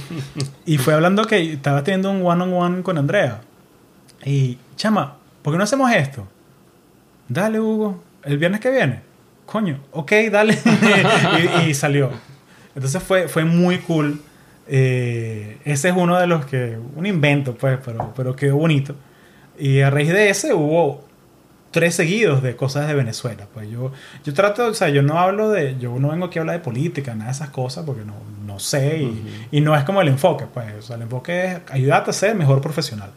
y 0.65 0.79
fue 0.79 0.95
hablando 0.95 1.27
que 1.27 1.53
estaba 1.53 1.85
teniendo 1.85 2.11
un 2.13 2.25
one-on-one 2.25 2.83
con 2.83 2.97
Andrea. 2.97 3.43
Y, 4.25 4.57
chama, 4.75 5.19
¿por 5.43 5.53
qué 5.53 5.59
no 5.59 5.65
hacemos 5.65 5.93
esto? 5.93 6.27
Dale, 7.29 7.61
Hugo, 7.61 8.03
el 8.25 8.39
viernes 8.39 8.61
que 8.61 8.71
viene. 8.71 9.03
Coño, 9.45 9.81
ok, 9.93 10.13
dale. 10.33 10.59
y, 11.67 11.69
y 11.69 11.75
salió. 11.75 12.11
Entonces 12.75 13.03
fue, 13.03 13.29
fue 13.29 13.45
muy 13.45 13.77
cool. 13.81 14.19
Eh, 14.67 15.59
ese 15.67 15.91
es 15.91 15.95
uno 15.95 16.19
de 16.19 16.27
los 16.27 16.47
que, 16.47 16.79
un 16.97 17.05
invento, 17.05 17.55
pues, 17.55 17.79
pero, 17.85 18.15
pero 18.17 18.35
quedó 18.35 18.57
bonito. 18.57 18.95
Y 19.61 19.81
a 19.83 19.91
raíz 19.91 20.09
de 20.13 20.31
ese 20.31 20.55
hubo 20.55 21.05
tres 21.71 21.95
seguidos 21.95 22.43
de 22.43 22.57
cosas 22.57 22.89
de 22.89 22.95
Venezuela. 22.95 23.47
Pues 23.55 23.71
yo, 23.71 23.93
yo 24.25 24.35
trato, 24.35 24.67
o 24.67 24.75
sea, 24.75 24.89
yo 24.89 25.03
no 25.03 25.19
hablo 25.21 25.51
de, 25.51 25.77
yo 25.79 25.97
no 25.99 26.09
vengo 26.09 26.27
aquí 26.27 26.39
a 26.39 26.43
hablar 26.43 26.57
de 26.59 26.65
política, 26.65 27.15
nada 27.15 27.27
de 27.27 27.37
esas 27.37 27.51
cosas, 27.51 27.85
porque 27.85 28.05
no, 28.05 28.15
no 28.47 28.59
sé 28.59 28.99
y, 29.03 29.47
y 29.53 29.61
no 29.61 29.77
es 29.77 29.85
como 29.85 30.01
el 30.01 30.09
enfoque, 30.09 30.47
pues, 30.53 30.67
o 30.79 30.83
sea, 30.83 30.97
el 30.97 31.03
enfoque 31.03 31.45
es 31.45 31.59
ayudarte 31.71 32.11
a 32.11 32.13
ser 32.15 32.35
mejor 32.35 32.61
profesional. 32.61 33.11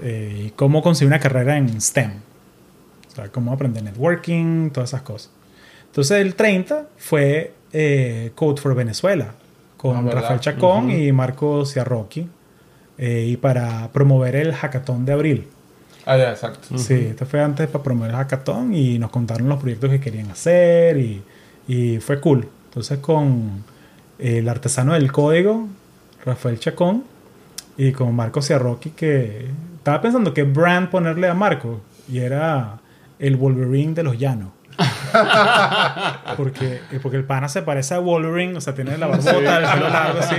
Eh, 0.00 0.44
y 0.46 0.50
cómo 0.50 0.80
conseguir 0.82 1.08
una 1.08 1.18
carrera 1.18 1.56
en 1.56 1.80
STEM. 1.80 2.12
O 3.10 3.14
sea, 3.14 3.28
cómo 3.28 3.52
aprender 3.52 3.82
networking, 3.82 4.70
todas 4.70 4.90
esas 4.90 5.02
cosas. 5.02 5.30
Entonces 5.86 6.20
el 6.22 6.34
30 6.36 6.86
fue 6.96 7.52
eh, 7.72 8.30
Code 8.34 8.60
for 8.60 8.74
Venezuela 8.74 9.32
con 9.76 10.08
Ah. 10.08 10.12
Rafael 10.12 10.40
Chacón 10.40 10.86
Ujú. 10.86 10.96
y 10.96 11.12
Marco 11.12 11.66
Ciarroqui. 11.66 12.28
Eh, 12.98 13.26
y 13.28 13.36
para 13.36 13.90
promover 13.92 14.36
el 14.36 14.52
hackathon 14.52 15.04
de 15.04 15.12
abril. 15.12 15.48
Ah, 16.04 16.16
ya, 16.16 16.30
exacto. 16.30 16.76
Sí, 16.78 16.94
esto 16.94 17.26
fue 17.26 17.40
antes 17.40 17.68
para 17.68 17.84
promover 17.84 18.10
el 18.10 18.16
hackathon 18.16 18.74
y 18.74 18.98
nos 18.98 19.10
contaron 19.10 19.48
los 19.48 19.60
proyectos 19.60 19.90
que 19.90 20.00
querían 20.00 20.30
hacer 20.30 20.96
y, 20.98 21.22
y 21.68 21.98
fue 21.98 22.20
cool. 22.20 22.48
Entonces 22.66 22.98
con 22.98 23.64
el 24.18 24.48
artesano 24.48 24.94
del 24.94 25.12
código, 25.12 25.68
Rafael 26.24 26.58
Chacón, 26.58 27.04
y 27.76 27.92
con 27.92 28.14
Marco 28.14 28.42
Ciarroqui, 28.42 28.90
que 28.90 29.46
estaba 29.76 30.00
pensando 30.00 30.34
qué 30.34 30.42
brand 30.42 30.88
ponerle 30.90 31.28
a 31.28 31.34
Marco 31.34 31.80
y 32.08 32.18
era 32.18 32.78
el 33.18 33.36
Wolverine 33.36 33.94
de 33.94 34.02
los 34.02 34.18
llanos. 34.18 34.50
porque, 36.36 36.80
eh, 36.90 37.00
porque 37.02 37.16
el 37.16 37.24
pana 37.24 37.48
se 37.48 37.62
parece 37.62 37.94
a 37.94 37.98
Wolverine, 37.98 38.56
o 38.56 38.60
sea, 38.60 38.74
tiene 38.74 38.96
la 38.98 39.06
barbota, 39.06 39.58
el 39.58 39.64
pelo 39.74 39.88
largo 39.88 40.18
así, 40.20 40.36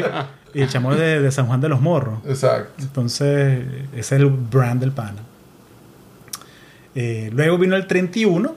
y 0.53 0.61
el 0.61 0.69
chamo 0.69 0.95
de, 0.95 1.21
de 1.21 1.31
San 1.31 1.47
Juan 1.47 1.61
de 1.61 1.69
los 1.69 1.81
Morros. 1.81 2.19
Exacto. 2.25 2.71
Entonces, 2.79 3.63
ese 3.93 3.99
es 3.99 4.11
el 4.11 4.25
brand 4.25 4.79
del 4.79 4.91
pana. 4.91 5.21
Eh, 6.95 7.29
luego 7.33 7.57
vino 7.57 7.75
el 7.75 7.87
31, 7.87 8.55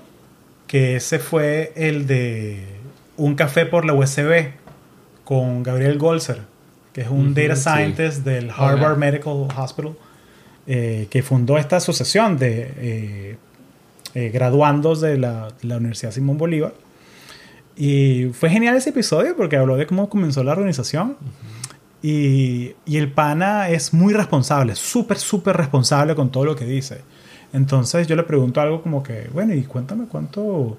que 0.66 0.96
ese 0.96 1.18
fue 1.18 1.72
el 1.76 2.06
de 2.06 2.64
Un 3.16 3.34
café 3.34 3.64
por 3.64 3.84
la 3.84 3.94
USB 3.94 4.50
con 5.24 5.62
Gabriel 5.62 5.98
Golzer, 5.98 6.42
que 6.92 7.02
es 7.02 7.08
un 7.08 7.34
data 7.34 7.56
sí. 7.56 7.62
scientist 7.62 8.24
del 8.24 8.50
Harvard. 8.50 8.98
Medical 8.98 9.48
Hospital, 9.56 9.96
eh, 10.66 11.06
que 11.10 11.22
fundó 11.22 11.58
esta 11.58 11.76
asociación 11.76 12.36
de 12.38 12.72
eh, 12.76 13.36
eh, 14.16 14.30
graduandos 14.30 15.02
de 15.02 15.18
la, 15.18 15.48
Universidad 15.62 16.10
Simón 16.10 16.38
Bolívar. 16.38 16.72
Y 17.76 18.30
fue 18.32 18.48
genial 18.48 18.74
ese 18.74 18.88
episodio 18.88 19.36
porque 19.36 19.58
habló 19.58 19.76
de 19.76 19.86
cómo 19.86 20.08
comenzó 20.08 20.42
la 20.42 20.52
organización. 20.52 21.18
Y, 22.02 22.72
y 22.86 22.96
el 22.96 23.12
pana 23.12 23.68
es 23.68 23.92
muy 23.92 24.14
responsable, 24.14 24.74
súper, 24.74 25.18
súper 25.18 25.58
responsable 25.58 26.14
con 26.14 26.30
todo 26.30 26.46
lo 26.46 26.56
que 26.56 26.64
dice. 26.64 27.02
Entonces 27.52 28.06
yo 28.06 28.16
le 28.16 28.22
pregunto 28.22 28.58
algo 28.62 28.80
como 28.80 29.02
que, 29.02 29.28
bueno, 29.34 29.52
y 29.52 29.64
cuéntame 29.64 30.06
cuánto, 30.06 30.78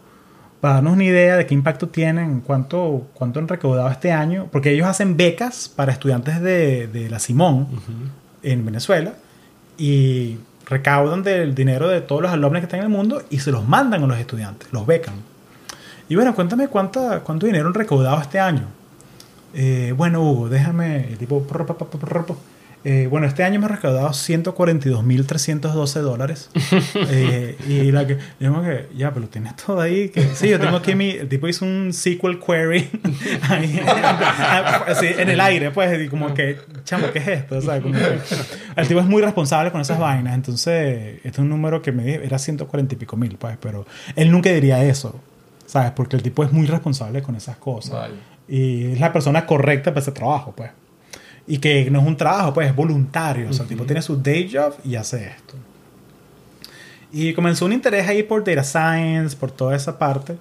para 0.60 0.76
darnos 0.76 0.94
una 0.94 1.04
idea 1.04 1.38
de 1.38 1.46
qué 1.46 1.54
impacto 1.54 1.90
tienen, 1.90 2.42
cuánto, 2.42 3.06
cuánto 3.14 3.38
han 3.40 3.48
recaudado 3.48 3.88
este 3.92 4.12
año, 4.12 4.48
porque 4.52 4.72
ellos 4.72 4.88
hacen 4.88 5.16
becas 5.16 5.70
para 5.70 5.92
estudiantes 5.92 6.42
de, 6.42 6.88
de 6.88 7.08
la 7.08 7.20
Simón 7.20 7.68
en 8.42 8.66
Venezuela 8.66 9.14
y 9.78 10.38
recaudan 10.70 11.24
del 11.24 11.56
dinero 11.56 11.88
de 11.88 12.02
todos 12.02 12.22
los 12.22 12.32
alumnos 12.32 12.60
que 12.60 12.66
están 12.66 12.80
en 12.80 12.86
el 12.86 12.92
mundo 12.92 13.24
y 13.30 13.40
se 13.40 13.52
los 13.52 13.68
mandan 13.68 14.04
a 14.04 14.08
los 14.08 14.18
estudiantes, 14.18 14.68
los 14.72 14.86
becan. 14.86 15.16
Y 16.10 16.16
bueno, 16.16 16.36
cuéntame 16.36 16.68
cuánta, 16.68 17.22
cuánto 17.22 17.46
dinero 17.46 17.68
han 17.68 17.74
recaudado 17.74 18.22
este 18.22 18.40
año. 18.40 18.64
Eh, 19.54 19.94
bueno, 19.96 20.22
Hugo, 20.22 20.50
déjame. 20.50 21.08
El 21.10 21.18
tipo. 21.18 21.46
Eh, 22.84 23.08
bueno, 23.10 23.28
este 23.28 23.44
año 23.44 23.56
hemos 23.56 23.70
recaudado 23.72 24.10
142.312 24.10 26.00
dólares. 26.02 26.50
Eh, 27.10 27.56
y 27.68 27.92
la 27.92 28.06
que. 28.08 28.18
Yo 28.40 28.52
como 28.52 28.64
que, 28.64 28.88
ya, 28.96 29.14
pero 29.14 29.28
tienes 29.28 29.56
todo 29.56 29.80
ahí. 29.82 30.10
Que, 30.10 30.22
sí, 30.36 30.50
yo 30.50 30.60
tengo 30.60 30.78
aquí 30.78 30.96
mi. 30.96 31.12
El 31.12 31.28
tipo 31.30 31.48
hizo 31.48 31.66
un 31.66 31.92
SQL 31.94 32.40
query 32.46 32.90
ahí, 33.50 33.80
así, 34.88 35.08
en 35.18 35.30
el 35.30 35.40
aire, 35.42 35.72
pues. 35.72 36.00
Y 36.02 36.08
como 36.08 36.34
que, 36.34 36.58
chamo, 36.84 37.08
¿qué 37.12 37.20
es 37.20 37.28
esto? 37.28 37.58
O 37.58 37.62
sea, 37.62 37.82
como 37.82 37.94
que, 37.96 38.20
el 38.76 38.88
tipo 38.88 39.00
es 39.00 39.06
muy 39.06 39.22
responsable 39.22 39.72
con 39.72 39.82
esas 39.82 40.00
vainas. 40.00 40.34
Entonces, 40.36 41.16
este 41.18 41.30
es 41.30 41.38
un 41.40 41.50
número 41.50 41.82
que 41.82 41.92
me 41.92 42.04
di- 42.04 42.14
era 42.26 42.38
140 42.40 42.96
y 42.96 42.98
pico 42.98 43.16
mil, 43.18 43.36
pues. 43.38 43.58
Pero 43.62 43.86
él 44.16 44.32
nunca 44.32 44.50
diría 44.50 44.84
eso. 44.84 45.20
¿Sabes? 45.66 45.92
Porque 45.92 46.16
el 46.16 46.24
tipo 46.24 46.44
es 46.44 46.52
muy 46.52 46.68
responsable 46.68 47.22
con 47.22 47.36
esas 47.36 47.58
cosas. 47.58 47.94
Vaya. 47.94 48.14
Y 48.48 48.92
es 48.94 49.00
la 49.00 49.12
persona 49.12 49.46
correcta 49.46 49.92
para 49.92 50.02
ese 50.02 50.12
trabajo, 50.12 50.54
pues. 50.56 50.72
Y 51.48 51.60
que 51.60 51.90
no 51.90 52.02
es 52.02 52.06
un 52.08 52.18
trabajo, 52.18 52.54
pues 52.54 52.68
es 52.70 52.76
voluntario. 52.76 53.50
O 53.50 53.54
sea, 53.54 53.64
el 53.64 53.70
tipo 53.70 53.86
tiene 53.86 54.02
su 54.02 54.22
day 54.22 54.50
job 54.52 54.74
y 54.84 54.96
hace 54.96 55.28
esto. 55.28 55.54
Y 57.12 57.34
comenzó 57.34 57.66
un 57.66 57.74
interés 57.74 58.08
ahí 58.08 58.24
por 58.24 58.44
data 58.44 58.64
science, 58.64 59.36
por 59.36 59.52
toda 59.52 59.76
esa 59.76 59.98
parte. 59.98 60.36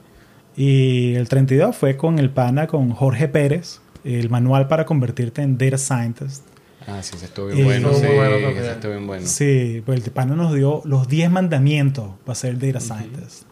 Y 0.56 1.14
el 1.14 1.28
32 1.28 1.76
fue 1.76 1.96
con 1.96 2.18
el 2.18 2.30
pana, 2.30 2.66
con 2.66 2.90
Jorge 2.90 3.28
Pérez, 3.28 3.80
el 4.04 4.30
manual 4.30 4.66
para 4.68 4.84
convertirte 4.84 5.42
en 5.42 5.58
data 5.58 5.78
scientist. 5.78 6.42
Ah, 6.88 7.02
sí, 7.02 7.14
ese 7.16 7.26
estuvo 7.26 7.50
Y- 7.50 7.54
bien 7.54 7.66
bueno. 7.66 7.92
Sí, 7.94 8.06
bueno 8.14 8.36
ese 8.48 8.70
estuvo 8.72 8.92
bien 8.92 9.06
bueno. 9.06 9.26
Sí, 9.26 9.82
pues 9.86 10.04
el 10.04 10.10
pana 10.10 10.34
nos 10.34 10.54
dio 10.54 10.82
los 10.84 11.08
10 11.08 11.30
mandamientos 11.30 12.10
para 12.24 12.34
ser 12.34 12.58
data 12.58 12.80
scientist. 12.80 13.42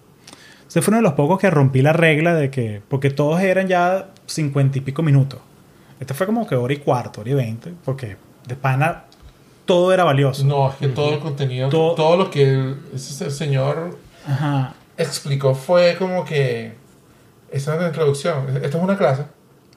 Ese 0.69 0.83
fue 0.83 0.91
uno 0.91 0.99
de 0.99 1.03
los 1.03 1.13
pocos 1.13 1.39
que 1.39 1.51
rompí 1.51 1.83
la 1.83 1.93
regla 1.93 2.35
de 2.35 2.51
que, 2.51 2.81
porque 2.89 3.11
todos 3.11 3.41
eran 3.41 3.69
ya 3.69 4.09
50 4.27 4.79
y 4.79 4.81
pico 4.81 5.03
minutos. 5.05 5.41
Este 6.01 6.15
fue 6.15 6.27
como 6.27 6.47
que 6.47 6.55
hora 6.57 6.73
y 6.75 6.79
cuarto, 6.79 7.21
hora 7.21 7.31
y 7.31 7.35
20, 7.35 7.73
porque 7.85 8.17
de 8.47 8.57
pana 8.57 9.05
todo 9.65 9.93
era 9.93 10.05
valioso. 10.05 10.45
No, 10.45 10.71
es 10.71 10.77
que 10.77 10.89
todo 10.89 11.15
el 11.15 11.21
contenido, 11.21 11.69
Todo- 11.69 11.95
todo, 11.95 12.17
lo 12.17 12.31
que 12.31 12.43
el- 12.51 12.77
ese 12.95 13.31
señor 13.31 13.97
Ajá. 14.27 14.75
explicó 14.97 15.55
fue 15.55 15.97
como 15.99 16.25
que. 16.25 16.75
Esa 17.51 17.75
es 17.77 17.81
la 17.81 17.87
introducción. 17.89 18.49
Esto 18.63 18.79
es 18.79 18.83
una 18.85 18.99
clase. 18.99 19.25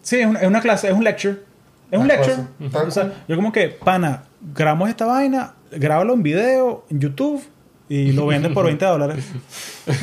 Sí, 0.01 0.17
es 0.19 0.25
una, 0.25 0.39
es 0.39 0.47
una 0.47 0.61
clase, 0.61 0.87
es 0.87 0.93
un 0.93 1.03
lecture. 1.03 1.37
Es 1.91 1.97
un 1.99 2.05
Una 2.05 2.15
lecture. 2.15 2.37
O 2.87 2.91
sea, 2.91 3.13
yo 3.27 3.35
como 3.35 3.51
que, 3.51 3.69
pana, 3.69 4.23
grabamos 4.53 4.89
esta 4.89 5.05
vaina, 5.05 5.53
grábalo 5.71 6.13
en 6.13 6.23
video, 6.23 6.85
en 6.89 6.99
YouTube 6.99 7.41
y 7.87 8.11
lo 8.11 8.25
vendes 8.25 8.51
por 8.51 8.65
20 8.65 8.83
dólares. 8.83 9.23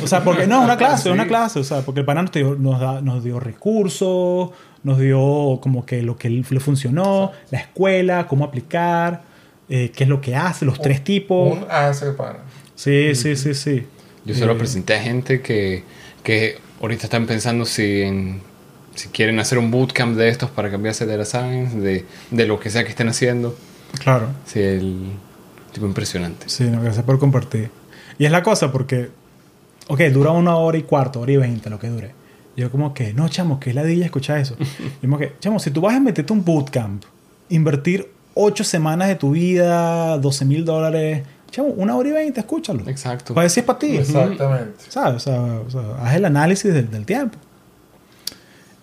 O 0.02 0.06
sea, 0.06 0.22
porque 0.24 0.46
no, 0.46 0.58
es 0.60 0.64
una 0.64 0.76
clase, 0.78 1.08
es 1.10 1.14
una 1.14 1.26
clase. 1.26 1.58
O 1.58 1.64
sea, 1.64 1.82
porque 1.82 2.00
el 2.00 2.06
pana 2.06 2.22
nos 2.22 2.32
dio, 2.32 2.54
nos, 2.54 2.80
da- 2.80 3.00
nos 3.02 3.22
dio 3.24 3.38
recursos, 3.40 4.50
nos 4.84 4.98
dio 4.98 5.58
como 5.60 5.84
que 5.84 6.02
lo 6.02 6.16
que 6.16 6.30
le 6.30 6.60
funcionó, 6.60 7.32
la 7.50 7.58
escuela, 7.58 8.26
cómo 8.28 8.44
aplicar, 8.44 9.22
eh, 9.68 9.90
qué 9.94 10.04
es 10.04 10.08
lo 10.08 10.20
que 10.20 10.36
hace, 10.36 10.64
los 10.64 10.80
tres 10.80 11.02
tipos. 11.02 11.58
Un 11.58 11.66
hace 11.68 12.12
para. 12.12 12.40
Sí, 12.76 13.14
sí, 13.14 13.34
sí, 13.34 13.54
sí. 13.54 13.86
Yo 14.24 14.34
se 14.34 14.46
lo 14.46 14.52
Eh, 14.52 14.56
presenté 14.56 14.94
a 14.94 15.02
gente 15.02 15.40
que, 15.40 15.82
que 16.22 16.58
ahorita 16.80 17.04
están 17.04 17.26
pensando 17.26 17.64
si, 17.64 18.02
en, 18.02 18.40
si 18.94 19.08
quieren 19.08 19.38
hacer 19.40 19.58
un 19.58 19.70
bootcamp 19.70 20.16
de 20.16 20.28
estos 20.28 20.50
para 20.50 20.70
cambiarse 20.70 21.06
de 21.06 21.16
la 21.16 21.24
science, 21.24 21.78
de, 21.78 22.04
de 22.30 22.46
lo 22.46 22.60
que 22.60 22.70
sea 22.70 22.84
que 22.84 22.90
estén 22.90 23.08
haciendo. 23.08 23.56
Claro. 24.00 24.28
Sí, 24.46 24.60
el 24.60 25.12
tipo 25.72 25.86
impresionante. 25.86 26.48
Sí, 26.48 26.64
no, 26.64 26.80
gracias 26.82 27.04
por 27.04 27.18
compartir. 27.18 27.70
Y 28.18 28.26
es 28.26 28.32
la 28.32 28.42
cosa 28.42 28.70
porque, 28.70 29.08
ok, 29.88 30.00
dura 30.12 30.30
una 30.32 30.56
hora 30.56 30.78
y 30.78 30.82
cuarto, 30.82 31.20
hora 31.20 31.32
y 31.32 31.36
veinte, 31.36 31.70
lo 31.70 31.78
que 31.78 31.88
dure. 31.88 32.12
Yo 32.56 32.70
como 32.70 32.94
que, 32.94 33.12
no, 33.12 33.28
chamo, 33.28 33.58
que 33.58 33.72
ladilla 33.72 34.04
escucha 34.06 34.38
eso. 34.38 34.56
Y 35.02 35.06
como 35.06 35.18
que, 35.18 35.32
chamo, 35.40 35.58
si 35.58 35.70
tú 35.70 35.80
vas 35.80 35.94
a 35.94 36.00
meterte 36.00 36.32
un 36.32 36.44
bootcamp, 36.44 37.04
invertir 37.48 38.10
ocho 38.34 38.64
semanas 38.64 39.08
de 39.08 39.16
tu 39.16 39.32
vida, 39.32 40.18
12 40.18 40.44
mil 40.44 40.64
dólares, 40.64 41.22
chamo, 41.50 41.68
una 41.68 41.96
hora 41.96 42.08
y 42.08 42.12
veinte, 42.12 42.40
escúchalo. 42.40 42.88
Exacto. 42.88 43.34
Para 43.34 43.48
si 43.48 43.60
es 43.60 43.66
para 43.66 43.78
ti. 43.78 43.96
Exactamente. 43.96 44.84
¿Sabes? 44.88 45.16
O 45.16 45.18
sea, 45.20 45.40
o 45.40 45.70
sea, 45.70 45.96
haz 46.02 46.14
el 46.14 46.24
análisis 46.24 46.72
del, 46.72 46.90
del 46.90 47.04
tiempo. 47.06 47.38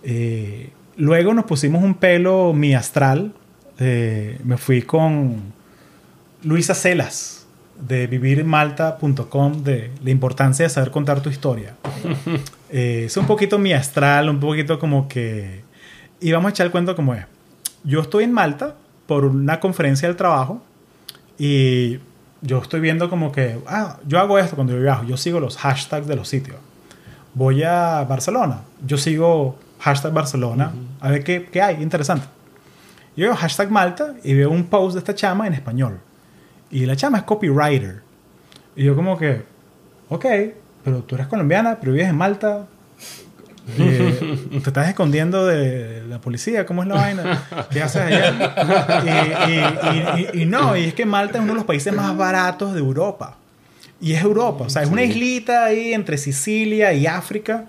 Eh, 0.03 0.71
luego 0.97 1.33
nos 1.33 1.45
pusimos 1.45 1.83
un 1.83 1.95
pelo 1.95 2.53
mi 2.53 2.73
astral. 2.73 3.33
Eh, 3.79 4.39
me 4.43 4.57
fui 4.57 4.81
con 4.81 5.53
Luisa 6.43 6.75
Celas 6.75 7.40
de 7.81 8.07
vivirenmalta.com 8.07 9.63
de 9.63 9.91
la 10.03 10.09
importancia 10.09 10.63
de 10.63 10.69
saber 10.69 10.91
contar 10.91 11.21
tu 11.21 11.29
historia. 11.29 11.75
Eh, 12.73 13.03
es 13.07 13.17
un 13.17 13.27
poquito 13.27 13.59
mi 13.59 13.73
astral, 13.73 14.29
un 14.29 14.39
poquito 14.39 14.79
como 14.79 15.09
que... 15.09 15.61
Y 16.21 16.31
vamos 16.31 16.47
a 16.47 16.51
echar 16.51 16.67
el 16.67 16.71
cuento 16.71 16.95
como 16.95 17.13
es. 17.13 17.25
Yo 17.83 17.99
estoy 17.99 18.23
en 18.23 18.31
Malta 18.31 18.75
por 19.07 19.25
una 19.25 19.59
conferencia 19.59 20.07
del 20.07 20.15
trabajo 20.15 20.61
y 21.37 21.99
yo 22.41 22.59
estoy 22.61 22.79
viendo 22.79 23.09
como 23.09 23.33
que, 23.33 23.59
ah, 23.67 23.97
yo 24.07 24.19
hago 24.19 24.39
esto 24.39 24.55
cuando 24.55 24.71
yo 24.71 24.79
viajo, 24.79 25.03
yo 25.03 25.17
sigo 25.17 25.41
los 25.41 25.57
hashtags 25.57 26.07
de 26.07 26.15
los 26.15 26.29
sitios. 26.29 26.55
Voy 27.33 27.61
a 27.63 28.05
Barcelona, 28.07 28.61
yo 28.85 28.97
sigo 28.97 29.57
hashtag 29.79 30.13
Barcelona, 30.13 30.71
a 31.01 31.09
ver 31.09 31.23
qué, 31.23 31.49
qué 31.51 31.61
hay, 31.61 31.83
interesante. 31.83 32.25
Yo 33.15 33.25
veo 33.25 33.35
hashtag 33.35 33.69
Malta 33.69 34.13
y 34.23 34.33
veo 34.33 34.49
un 34.49 34.65
post 34.65 34.93
de 34.93 34.99
esta 34.99 35.13
chama 35.13 35.45
en 35.47 35.53
español. 35.53 35.99
Y 36.71 36.85
la 36.85 36.95
chama 36.95 37.19
es 37.19 37.23
copywriter. 37.23 38.01
Y 38.75 38.85
yo 38.85 38.95
como 38.95 39.17
que, 39.17 39.41
ok, 40.09 40.25
pero 40.83 40.99
tú 41.03 41.15
eres 41.15 41.27
colombiana, 41.27 41.77
pero 41.79 41.91
vives 41.91 42.07
en 42.09 42.15
Malta. 42.15 42.65
Eh, 43.77 44.37
te 44.51 44.57
estás 44.57 44.89
escondiendo 44.89 45.45
de 45.45 46.03
la 46.07 46.19
policía, 46.19 46.65
¿cómo 46.65 46.81
es 46.83 46.89
la 46.89 46.95
vaina? 46.95 47.43
¿Qué 47.71 47.81
haces 47.81 48.01
allá? 48.01 49.03
Y, 49.05 49.51
y- 49.51 49.57
y- 49.59 50.39
y- 50.39 50.41
y 50.41 50.45
no, 50.45 50.75
y 50.75 50.85
es 50.85 50.93
que 50.93 51.05
Malta 51.05 51.37
es 51.37 51.43
uno 51.43 51.53
de 51.53 51.57
los 51.57 51.65
países 51.65 51.93
más 51.93 52.15
baratos 52.17 52.73
de 52.73 52.79
Europa. 52.79 53.37
Y 53.99 54.13
es 54.13 54.23
Europa, 54.23 54.63
o 54.65 54.69
sea, 54.69 54.81
es 54.81 54.89
una 54.89 55.03
islita 55.03 55.65
ahí 55.65 55.93
entre 55.93 56.17
Sicilia 56.17 56.91
y 56.93 57.05
África. 57.05 57.65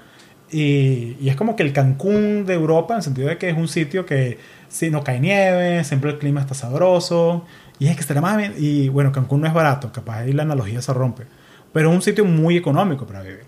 Y, 0.51 1.17
y 1.21 1.29
es 1.29 1.37
como 1.37 1.57
que 1.57 1.63
el 1.63 1.73
Cancún 1.75 2.47
de 2.47 2.55
Europa, 2.55 2.95
en 2.95 2.99
el 2.99 3.03
sentido 3.03 3.29
de 3.29 3.37
que 3.39 3.51
es 3.51 3.57
un 3.57 3.69
sitio 3.69 4.07
que 4.07 4.39
si 4.69 4.91
no 4.91 5.05
cae 5.05 5.21
nieve, 5.21 5.85
siempre 5.85 6.11
el 6.11 6.19
clima 6.19 6.41
está 6.41 6.55
sabroso. 6.55 7.45
Y 7.83 7.89
es 7.89 7.97
extremadamente. 7.97 8.61
Y 8.61 8.89
bueno, 8.91 9.11
Cancún 9.11 9.41
no 9.41 9.49
es 9.49 9.53
barato, 9.53 9.91
capaz 9.91 10.19
ahí 10.19 10.33
la 10.33 10.45
analogía 10.45 10.81
se 10.81 10.95
rompe. 10.95 11.25
Pero 11.73 11.91
es 11.91 11.97
un 11.97 12.01
sitio 12.01 12.25
muy 12.25 12.57
económico 12.57 13.09
para 13.09 13.23
vivir. 13.23 13.43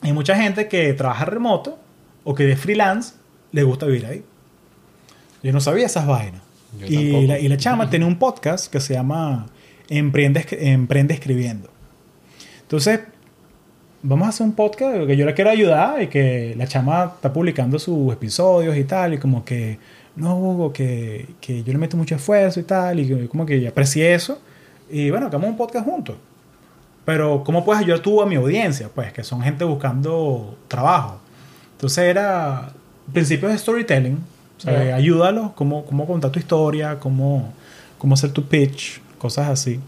Hay 0.00 0.12
mucha 0.12 0.34
gente 0.34 0.66
que 0.66 0.92
trabaja 0.94 1.24
remoto 1.24 1.78
o 2.24 2.34
que 2.34 2.42
de 2.42 2.56
freelance 2.56 3.14
le 3.52 3.62
gusta 3.62 3.86
vivir 3.86 4.06
ahí. 4.06 4.24
Yo 5.44 5.52
no 5.52 5.60
sabía 5.60 5.86
esas 5.86 6.08
vainas. 6.08 6.42
Yo 6.76 6.86
Y 6.88 7.28
la, 7.28 7.38
y 7.38 7.46
la 7.46 7.56
chama 7.56 7.88
tiene 7.90 8.04
un 8.04 8.18
podcast 8.18 8.66
que 8.66 8.80
se 8.80 8.94
llama 8.94 9.46
Emprende, 9.88 10.44
Emprende 10.50 11.14
Escribiendo. 11.14 11.70
Entonces, 12.62 12.98
vamos 14.02 14.26
a 14.26 14.30
hacer 14.30 14.44
un 14.44 14.54
podcast 14.54 15.06
que 15.06 15.16
yo 15.16 15.24
le 15.24 15.34
quiero 15.34 15.50
ayudar 15.50 16.02
y 16.02 16.08
que 16.08 16.56
la 16.58 16.66
chama 16.66 17.12
está 17.14 17.32
publicando 17.32 17.78
sus 17.78 18.12
episodios 18.12 18.76
y 18.76 18.82
tal. 18.82 19.14
Y 19.14 19.18
como 19.18 19.44
que, 19.44 19.78
no, 20.16 20.36
Hugo, 20.38 20.72
que, 20.72 21.26
que 21.40 21.62
yo 21.64 21.72
le 21.72 21.78
meto 21.78 21.96
mucho 21.96 22.14
esfuerzo 22.14 22.60
y 22.60 22.62
tal. 22.62 23.00
Y 23.00 23.26
como 23.28 23.44
que 23.46 23.66
aprecié 23.66 24.14
eso. 24.14 24.40
Y 24.90 25.10
bueno, 25.10 25.26
hagamos 25.26 25.48
un 25.50 25.56
podcast 25.56 25.84
juntos. 25.86 26.16
Pero, 27.04 27.42
¿cómo 27.44 27.64
puedes 27.64 27.82
ayudar 27.82 28.00
tú 28.00 28.22
a 28.22 28.26
mi 28.26 28.36
audiencia? 28.36 28.88
Pues 28.94 29.12
que 29.12 29.22
son 29.24 29.42
gente 29.42 29.64
buscando 29.64 30.56
trabajo. 30.68 31.18
Entonces 31.72 32.04
era 32.04 32.70
principios 33.12 33.52
de 33.52 33.58
storytelling. 33.58 34.18
O 34.56 34.60
sea, 34.60 34.84
Ya. 34.84 34.96
ayúdalos, 34.96 35.52
cómo, 35.52 35.84
cómo 35.84 36.06
contar 36.06 36.30
tu 36.30 36.38
historia, 36.38 36.98
cómo, 37.00 37.52
cómo 37.98 38.14
hacer 38.14 38.30
tu 38.30 38.44
pitch, 38.46 39.00
cosas 39.18 39.48
así. 39.48 39.80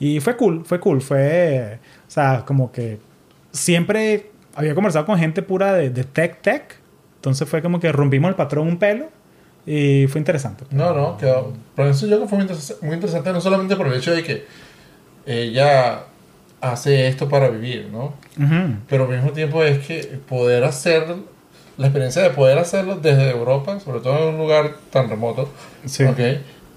Y 0.00 0.20
fue 0.20 0.36
cool, 0.36 0.64
fue 0.66 0.80
cool. 0.80 1.00
Fue, 1.00 1.78
o 2.08 2.10
sea, 2.10 2.44
como 2.44 2.72
que 2.72 2.98
siempre 3.52 4.30
había 4.54 4.74
conversado 4.74 5.06
con 5.06 5.18
gente 5.18 5.40
pura 5.42 5.72
de, 5.72 5.88
de 5.90 6.04
tech 6.04 6.42
tech. 6.42 6.76
Entonces 7.16 7.48
fue 7.48 7.62
como 7.62 7.78
que 7.80 7.90
rompimos 7.92 8.28
el 8.28 8.34
patrón 8.34 8.66
un 8.66 8.78
pelo 8.78 9.06
y 9.66 10.06
fue 10.08 10.18
interesante. 10.20 10.64
No, 10.70 10.92
no, 10.94 11.16
quedó. 11.16 11.52
Pero 11.76 11.90
eso 11.90 12.06
yo 12.06 12.16
creo 12.16 12.22
que 12.22 12.28
fue 12.28 12.38
muy, 12.38 12.46
interes- 12.48 12.76
muy 12.82 12.94
interesante, 12.94 13.32
no 13.32 13.40
solamente 13.40 13.76
por 13.76 13.86
el 13.86 13.94
hecho 13.94 14.12
de 14.14 14.22
que 14.24 14.44
ella 15.26 16.04
hace 16.60 17.08
esto 17.08 17.28
para 17.28 17.48
vivir, 17.48 17.88
¿no? 17.92 18.14
Ujú. 18.38 18.76
Pero 18.88 19.04
al 19.04 19.10
mismo 19.10 19.30
tiempo 19.32 19.62
es 19.64 19.84
que 19.86 20.02
poder 20.28 20.64
hacer, 20.64 21.06
la 21.76 21.86
experiencia 21.86 22.22
de 22.22 22.30
poder 22.30 22.58
hacerlo 22.58 22.96
desde 22.96 23.30
Europa, 23.30 23.78
sobre 23.80 24.00
todo 24.00 24.28
en 24.28 24.34
un 24.34 24.38
lugar 24.40 24.74
tan 24.90 25.08
remoto, 25.08 25.48
Sí. 25.86 26.04
¿ok? 26.04 26.18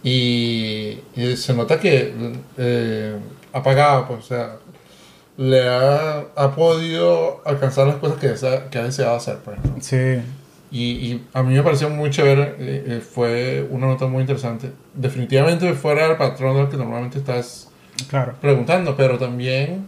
Y, 0.03 0.99
y 1.15 1.35
se 1.37 1.53
nota 1.53 1.79
que 1.79 2.13
eh, 2.57 3.15
ha 3.53 3.63
pagado, 3.63 4.07
pues, 4.07 4.19
o 4.19 4.27
sea, 4.27 4.55
le 5.37 5.67
ha, 5.67 6.19
ha 6.35 6.55
podido 6.55 7.41
alcanzar 7.45 7.87
las 7.87 7.95
cosas 7.97 8.17
que, 8.19 8.27
desea- 8.29 8.69
que 8.69 8.77
ha 8.77 8.83
deseado 8.83 9.15
hacer, 9.15 9.37
pues, 9.43 9.57
¿no? 9.63 9.75
Sí. 9.81 10.21
Y, 10.77 10.83
y 11.07 11.25
a 11.33 11.41
mí 11.41 11.53
me 11.53 11.63
pareció 11.63 11.89
muy 11.89 12.09
chévere, 12.09 12.41
eh, 12.59 12.83
eh, 12.87 12.99
fue 12.99 13.65
una 13.71 13.87
nota 13.87 14.07
muy 14.07 14.19
interesante. 14.21 14.71
Definitivamente 14.93 15.73
fuera 15.73 16.07
del 16.09 16.17
patrón 16.17 16.57
del 16.57 16.67
que 16.67 16.75
normalmente 16.75 17.17
estás 17.19 17.69
Claro. 18.09 18.33
preguntando, 18.41 18.93
pero 18.97 19.17
también 19.17 19.87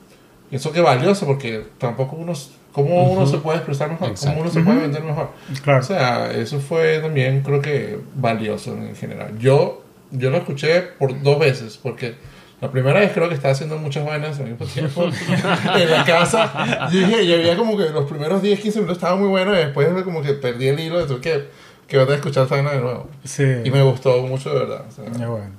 pienso 0.49 0.71
que 0.71 0.79
valioso 0.79 1.25
porque 1.25 1.65
tampoco 1.77 2.15
uno, 2.15 2.31
cómo 2.71 3.11
uno 3.11 3.25
se 3.27 3.37
puede 3.39 3.57
expresar 3.57 3.89
mejor, 3.89 4.11
Exacto. 4.11 4.29
cómo 4.29 4.41
uno 4.43 4.49
se 4.49 4.61
puede 4.61 4.79
vender 4.79 5.03
mejor. 5.03 5.31
Claro. 5.61 5.79
O 5.81 5.83
sea, 5.83 6.31
eso 6.31 6.61
fue 6.61 6.99
también 6.99 7.41
creo 7.41 7.61
que 7.61 7.99
valioso 8.15 8.73
en 8.77 8.95
general. 8.95 9.37
Yo, 9.39 9.83
yo 10.11 10.29
lo 10.29 10.37
escuché 10.37 10.83
por 10.97 11.21
dos 11.21 11.37
veces 11.37 11.77
porque 11.83 12.15
la 12.59 12.71
primera 12.71 12.99
vez 12.99 13.11
creo 13.13 13.29
que 13.29 13.35
estaba 13.35 13.51
haciendo 13.51 13.77
muchas 13.77 14.05
vainas 14.05 14.39
al 14.39 14.49
mismo 14.49 14.65
tiempo 14.65 15.03
en 15.75 15.91
la 15.91 16.03
casa. 16.05 16.89
Y 16.91 16.97
dije, 16.97 17.23
y 17.23 17.33
había 17.33 17.55
como 17.55 17.77
que 17.77 17.89
los 17.89 18.09
primeros 18.09 18.41
10, 18.41 18.59
15 18.59 18.79
minutos 18.79 18.97
estaba 18.97 19.15
muy 19.15 19.27
bueno 19.27 19.53
y 19.53 19.57
después 19.57 19.87
como 20.03 20.21
que 20.21 20.33
perdí 20.33 20.67
el 20.67 20.79
hilo 20.79 21.05
de 21.05 21.21
que, 21.21 21.49
que 21.87 21.97
voy 21.97 22.11
a 22.11 22.15
escuchar 22.15 22.43
esta 22.43 22.55
vaina 22.55 22.71
de 22.71 22.81
nuevo. 22.81 23.09
Sí. 23.23 23.43
Y 23.63 23.69
me 23.69 23.83
gustó 23.83 24.21
mucho 24.23 24.49
de 24.49 24.59
verdad. 24.59 24.85
o 24.87 24.91
sea, 24.91 25.05
Ya 25.17 25.27
bueno. 25.27 25.51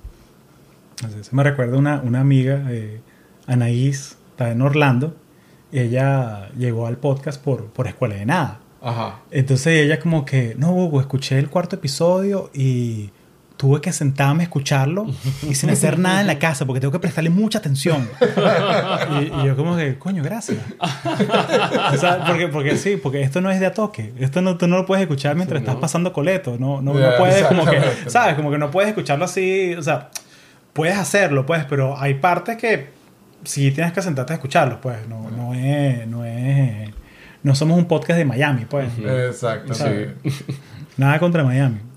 Me 1.30 1.44
recuerda 1.44 1.76
una, 1.78 2.00
una 2.00 2.20
amiga, 2.20 2.64
eh, 2.70 3.00
Anaís, 3.46 4.16
está 4.30 4.50
en 4.50 4.62
Orlando. 4.62 5.14
Y 5.70 5.80
ella 5.80 6.48
llegó 6.56 6.86
al 6.86 6.96
podcast 6.96 7.40
por, 7.40 7.66
por 7.66 7.86
Escuela 7.86 8.16
de 8.16 8.26
Nada. 8.26 8.60
Ajá. 8.82 9.20
Entonces 9.30 9.84
ella 9.84 10.00
como 10.00 10.24
que, 10.24 10.54
no, 10.58 10.72
Hugo, 10.72 11.00
escuché 11.00 11.38
el 11.38 11.48
cuarto 11.50 11.76
episodio 11.76 12.50
y 12.54 13.10
tuve 13.58 13.80
que 13.80 13.92
sentarme 13.92 14.44
a 14.44 14.44
escucharlo 14.44 15.06
y 15.42 15.56
sin 15.56 15.68
hacer 15.68 15.98
nada 15.98 16.20
en 16.20 16.28
la 16.28 16.38
casa 16.38 16.64
porque 16.64 16.78
tengo 16.80 16.92
que 16.92 17.00
prestarle 17.00 17.28
mucha 17.28 17.58
atención. 17.58 18.08
Y, 19.10 19.24
y 19.24 19.46
yo 19.46 19.56
como 19.56 19.76
que, 19.76 19.98
coño, 19.98 20.22
gracias. 20.22 20.58
O 21.92 21.96
sea, 21.96 22.24
porque, 22.24 22.46
porque 22.48 22.76
sí, 22.76 22.96
porque 22.96 23.20
esto 23.20 23.40
no 23.40 23.50
es 23.50 23.58
de 23.58 23.66
a 23.66 23.74
toque. 23.74 24.14
Esto 24.18 24.40
no, 24.42 24.56
tú 24.56 24.68
no 24.68 24.76
lo 24.76 24.86
puedes 24.86 25.02
escuchar 25.02 25.34
mientras 25.34 25.60
estás 25.60 25.76
pasando 25.76 26.12
coleto. 26.12 26.56
No, 26.58 26.80
no, 26.80 26.94
no 26.94 27.16
puedes 27.18 27.44
como 27.46 27.66
que. 27.66 27.80
¿sabes? 28.06 28.36
Como 28.36 28.50
que 28.52 28.58
no 28.58 28.70
puedes 28.70 28.90
escucharlo 28.90 29.24
así, 29.24 29.74
o 29.74 29.82
sea, 29.82 30.10
puedes 30.72 30.96
hacerlo, 30.96 31.44
pues, 31.44 31.64
pero 31.64 31.98
hay 31.98 32.14
partes 32.14 32.56
que 32.56 32.90
sí 33.42 33.72
tienes 33.72 33.92
que 33.92 34.02
sentarte 34.02 34.34
a 34.34 34.36
escucharlos, 34.36 34.78
pues. 34.80 34.98
No, 35.08 35.30
no 35.30 35.52
es, 35.54 36.06
no 36.06 36.24
es, 36.24 36.90
no 37.42 37.54
somos 37.56 37.76
un 37.76 37.86
podcast 37.86 38.18
de 38.18 38.24
Miami, 38.24 38.66
pues. 38.66 38.88
Exacto. 38.98 39.74
¿sabes? 39.74 40.10
Nada 40.96 41.18
contra 41.18 41.42
Miami. 41.42 41.87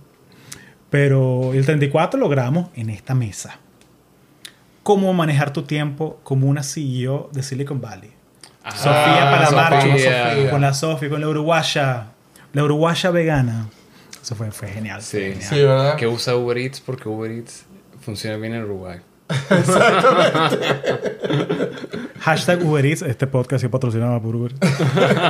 Pero 0.91 1.53
el 1.53 1.65
34 1.65 2.19
lo 2.19 2.30
grabamos 2.30 2.69
en 2.76 2.91
esta 2.91 3.15
mesa. 3.15 3.57
Cómo 4.84 5.11
manejar 5.13 5.53
tu 5.53 5.63
tiempo 5.63 6.19
como 6.23 6.47
una 6.47 6.63
CEO 6.63 7.30
de 7.31 7.41
Silicon 7.41 7.80
Valley. 7.81 8.11
Ah, 8.63 8.72
Sofía 8.72 9.31
para. 9.31 9.51
Marcho, 9.51 9.88
con 10.51 10.61
la 10.61 10.73
Sofía, 10.73 11.09
con 11.09 11.22
la 11.22 11.30
uruguaya, 11.30 12.07
la 12.53 12.63
uruguaya 12.63 13.09
vegana. 13.09 13.69
Eso 14.22 14.35
fue, 14.35 14.51
fue 14.51 14.68
genial. 14.68 15.01
Sí. 15.01 15.18
genial. 15.19 15.41
Sí, 15.41 15.55
¿verdad? 15.55 15.95
Que 15.95 16.07
usa 16.07 16.35
Uber 16.35 16.57
Eats 16.57 16.81
porque 16.81 17.07
Uber 17.07 17.31
Eats 17.31 17.65
funciona 18.01 18.35
bien 18.38 18.53
en 18.53 18.65
Uruguay. 18.65 18.99
Hashtag 22.20 22.64
Uber 22.66 22.86
Eats, 22.86 23.02
este 23.02 23.28
podcast 23.28 23.64
es 23.64 23.70
patrocinado 23.70 24.22
por 24.22 24.36
Uber. 24.36 24.53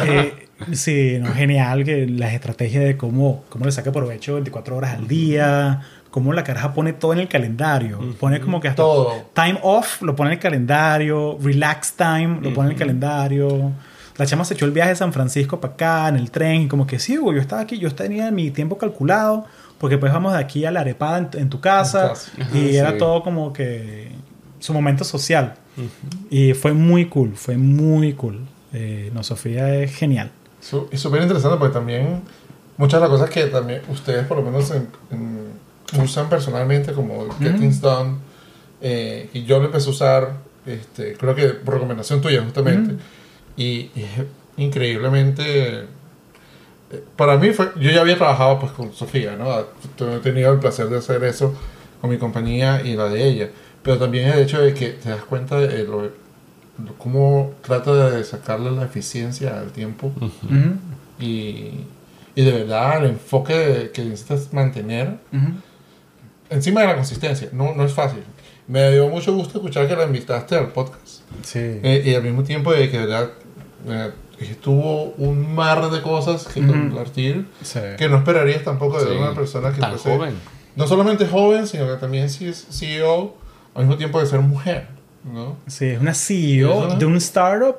Eh, 0.06 0.48
sí, 0.73 1.18
no, 1.19 1.32
genial 1.34 1.84
que 1.84 2.06
las 2.07 2.34
estrategias 2.34 2.84
de 2.84 2.98
cómo, 2.98 3.44
cómo 3.49 3.65
le 3.65 3.72
saca 3.72 3.91
provecho 3.91 4.34
24 4.36 4.76
horas 4.76 4.95
al 4.95 5.07
día, 5.07 5.82
cómo 6.10 6.34
la 6.34 6.44
caraja 6.44 6.73
pone 6.73 6.94
todo 6.94 7.14
en 7.14 7.19
el 7.19 7.28
calendario. 7.28 7.99
Pone 8.19 8.41
como 8.41 8.60
que 8.60 8.68
hasta 8.68 8.84
Todo. 8.84 9.14
time 9.34 9.60
off 9.64 10.02
lo 10.02 10.15
pone 10.15 10.32
en 10.32 10.34
el 10.34 10.40
calendario, 10.40 11.38
relax 11.41 11.94
time 11.94 12.40
lo 12.41 12.53
pone 12.53 12.68
en 12.69 12.73
el 12.73 12.78
calendario. 12.80 13.72
La 14.18 14.26
chama 14.26 14.44
se 14.44 14.53
echó 14.53 14.65
el 14.65 14.72
viaje 14.72 14.90
de 14.90 14.95
San 14.98 15.14
Francisco 15.14 15.60
para 15.61 15.73
acá 15.73 16.10
en 16.10 16.18
el 16.18 16.30
tren 16.30 16.64
y 16.64 16.68
como 16.68 16.86
que 16.86 16.99
sí, 16.99 17.18
Hugo, 17.18 17.34
yo 17.34 17.40
estaba 17.40 17.61
aquí, 17.61 17.80
yo 17.80 17.94
tenía 17.95 18.30
mi 18.32 18.52
tiempo 18.52 18.78
calculado 18.78 19.45
porque 19.80 19.98
pues 19.98 20.11
vamos 20.14 20.34
de 20.34 20.40
aquí 20.40 20.65
a 20.65 20.69
la 20.72 20.82
arepada 20.82 21.18
en, 21.18 21.30
en 21.34 21.49
tu 21.49 21.60
casa 21.60 22.03
En 22.03 22.10
casa. 22.10 22.32
y 22.53 22.60
Ajá, 22.78 22.78
era 22.80 22.91
sí. 22.91 22.98
todo 22.99 23.23
como 23.23 23.53
que 23.53 24.11
su 24.60 24.73
momento 24.73 25.03
social. 25.06 25.56
Y 26.30 26.53
fue 26.53 26.73
muy 26.73 27.06
cool, 27.06 27.34
fue 27.35 27.57
muy 27.57 28.14
cool. 28.14 28.39
Eh, 28.73 29.10
no, 29.14 29.23
Sofía 29.23 29.76
es 29.76 29.95
genial. 29.95 30.31
Su- 30.60 30.88
Es 30.91 30.99
súper 31.02 31.22
interesante 31.22 31.57
porque 31.57 31.73
también 31.73 32.22
muchas 32.77 33.02
de 33.02 33.07
las 33.07 33.10
cosas 33.10 33.30
que 33.30 33.45
también 33.48 33.81
ustedes 33.89 34.26
por 34.27 34.38
lo 34.38 34.43
menos 34.43 34.69
en- 34.72 34.88
en- 35.11 36.02
usan 36.02 36.30
personalmente 36.30 36.93
como 36.93 37.27
Get 37.39 37.57
Things 37.60 37.81
Done 37.81 38.15
eh, 38.81 39.30
y 39.34 39.43
yo 39.43 39.60
lo 39.60 39.65
empecé 39.65 39.88
a 39.88 39.91
usar 39.91 40.34
este, 40.65 41.14
creo 41.18 41.35
que 41.35 41.48
por 41.49 41.73
recomendación 41.76 42.22
tuya 42.22 42.41
justamente. 42.43 42.95
Y, 43.57 43.89
y 43.95 44.03
es 44.03 44.26
increíblemente 44.57 45.81
eh, 45.81 47.03
para 47.15 47.38
mí 47.38 47.52
fue 47.52 47.72
yo 47.80 47.91
ya 47.91 48.02
había 48.02 48.18
trabajado 48.18 48.60
pues 48.60 48.72
con 48.72 48.93
Sofía 48.93 49.35
no 49.35 49.60
he 50.15 50.19
tenido 50.19 50.52
el 50.53 50.60
placer 50.60 50.88
de 50.88 50.98
hacer 50.98 51.23
eso 51.23 51.53
con 51.99 52.10
mi 52.10 52.18
compañía 52.18 52.81
y 52.84 52.95
la 52.95 53.06
de 53.10 53.27
ella 53.27 53.49
pero 53.83 53.97
también 53.97 54.29
el 54.29 54.39
hecho 54.39 54.61
de 54.61 54.73
que 54.73 54.89
te 54.89 55.09
das 55.09 55.23
cuenta 55.23 55.59
de 55.59 55.83
lo, 55.83 56.03
lo- 56.03 56.11
cómo 56.97 57.53
trata 57.61 58.09
de 58.11 58.23
sacarle 58.23 58.71
la 58.71 58.83
eficiencia 58.85 59.59
al 59.59 59.71
tiempo 59.71 60.11
Ujú, 60.17 60.75
y, 61.19 61.85
y 62.35 62.43
de 62.43 62.51
verdad 62.51 63.03
el 63.03 63.11
enfoque 63.11 63.91
que 63.93 64.03
necesitas 64.03 64.51
mantener 64.53 65.17
ujú. 65.31 65.53
encima 66.49 66.81
de 66.81 66.87
la 66.87 66.95
consistencia. 66.95 67.49
No, 67.51 67.73
no 67.75 67.83
es 67.85 67.93
fácil. 67.93 68.23
Me 68.67 68.91
dio 68.91 69.07
mucho 69.09 69.33
gusto 69.33 69.57
escuchar 69.57 69.87
que 69.87 69.95
la 69.95 70.05
invitaste 70.05 70.55
al 70.55 70.69
podcast. 70.69 71.21
Sí. 71.43 71.59
Eh, 71.59 72.03
y 72.05 72.15
al 72.15 72.23
mismo 72.23 72.43
tiempo 72.43 72.71
de 72.73 72.89
que 72.89 72.99
de 72.99 73.05
verdad 73.05 73.29
eh, 73.87 74.11
estuvo 74.39 75.13
un 75.17 75.53
mar 75.53 75.89
de 75.91 76.01
cosas 76.01 76.47
que 76.47 76.65
compartir 76.65 77.47
Sí. 77.63 77.79
que 77.97 78.07
no 78.09 78.17
esperarías 78.17 78.63
tampoco 78.63 78.99
de 79.03 79.11
Sí. 79.11 79.17
una 79.17 79.33
persona 79.33 79.71
que 79.73 79.81
Tan 79.81 79.93
fuese- 79.97 80.15
joven. 80.17 80.35
no 80.75 80.87
solamente 80.87 81.27
joven, 81.27 81.67
sino 81.67 81.87
que 81.87 81.95
también 81.95 82.29
sí 82.29 82.47
es 82.47 82.65
CEO 82.71 83.35
al 83.76 83.84
mismo 83.84 83.98
tiempo 83.98 84.19
de 84.19 84.26
ser 84.26 84.39
mujer. 84.41 84.88
¿no? 85.23 85.57
Sí, 85.68 85.85
es 85.85 85.99
una 86.02 86.14
CEO 86.14 86.95
de 86.98 87.06
un 87.06 87.15
startup, 87.18 87.76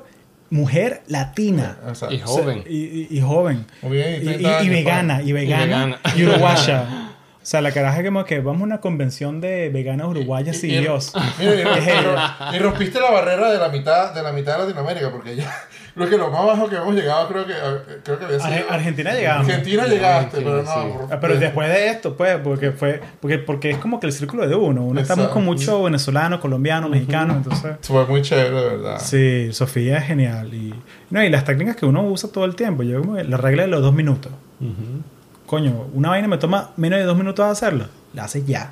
mujer 0.49 1.01
latina. 1.07 1.77
O 1.89 1.93
sea, 1.95 2.11
Y 2.11 2.19
joven. 2.19 2.63
Y, 2.69 2.77
y- 2.77 3.07
y 3.11 3.21
joven. 3.21 3.65
Muy 3.81 3.97
bien, 3.97 4.21
Y, 4.21 4.25
30 4.25 4.41
y- 4.41 4.43
y 4.43 4.45
años, 4.55 4.69
vegana, 4.69 5.21
y 5.21 5.31
vegana, 5.33 5.63
vegana. 5.65 5.99
y 6.15 6.23
uruguaya. 6.25 6.87
O 7.43 7.45
sea, 7.45 7.59
la 7.61 7.71
caraja 7.73 8.01
como 8.05 8.23
que 8.23 8.39
vamos 8.39 8.61
a 8.61 8.63
una 8.63 8.79
convención 8.79 9.41
de 9.41 9.69
veganas 9.69 10.07
uruguayas 10.07 10.63
y, 10.63 10.71
y- 10.73 10.79
Dios. 10.79 11.11
Y, 12.53 12.59
rompiste 12.59 12.99
la 13.01 13.11
barrera 13.11 13.51
de 13.51 13.57
la 13.57 13.67
mitad 13.69 14.13
de 14.13 14.23
la 14.23 14.31
mitad 14.31 14.53
de 14.53 14.59
Latinoamérica 14.63 15.11
porque 15.11 15.35
ya 15.35 15.53
creo 15.95 16.09
que 16.09 16.17
lo 16.17 16.29
más 16.31 16.45
bajo 16.45 16.69
que 16.69 16.75
hemos 16.77 16.95
llegado 16.95 17.27
creo 17.27 17.45
que 17.45 17.53
creo 18.03 18.17
que 18.19 18.25
había 18.25 18.39
sido 18.39 18.53
Ar- 18.53 18.65
Argentina 18.75 19.13
llegamos. 19.13 19.47
Argentina 19.47 19.85
llegaste 19.87 20.37
Argentina, 20.37 20.63
pero 20.63 20.63
no 20.63 20.71
sí. 20.73 21.07
Ah, 21.11 21.17
Pero 21.19 21.35
después 21.37 21.69
de 21.69 21.87
esto, 21.89 22.15
pues, 22.15 22.37
porque 22.43 22.71
fue, 22.71 23.01
porque, 23.19 23.37
porque 23.39 23.69
es 23.71 23.77
como 23.77 23.99
que 23.99 24.07
el 24.07 24.13
círculo 24.13 24.47
de 24.47 24.55
uno. 24.55 24.83
Uno 24.85 25.01
estamos 25.01 25.27
con 25.27 25.43
Exacto. 25.43 25.51
muchos 25.51 25.83
venezolanos, 25.83 26.39
colombianos, 26.39 26.89
mexicanos, 26.89 27.37
entonces. 27.37 27.75
fue 27.81 28.05
muy 28.05 28.21
chévere 28.21 28.49
de 28.55 28.65
verdad 28.77 28.99
Sí, 28.99 29.49
Sofía 29.51 29.97
es 29.97 30.05
genial. 30.05 30.53
Y, 30.53 30.73
no, 31.09 31.21
y 31.23 31.29
las 31.29 31.43
técnicas 31.43 31.75
que 31.75 31.85
uno 31.85 32.03
usa 32.03 32.31
todo 32.31 32.45
el 32.45 32.55
tiempo. 32.55 32.83
Yo 32.83 33.01
como 33.01 33.17
la 33.17 33.37
regla 33.37 33.63
de 33.63 33.67
los 33.69 33.81
dos 33.81 33.93
minutos. 33.93 34.31
Coño, 35.53 35.85
una 35.93 36.09
vaina 36.09 36.27
me 36.27 36.39
toma 36.39 36.71
menos 36.77 36.97
de 36.97 37.05
dos 37.05 37.15
minutos 37.15 37.45
hacerla. 37.45 37.87
La 38.15 38.23
haces 38.23 38.43
ya. 38.47 38.71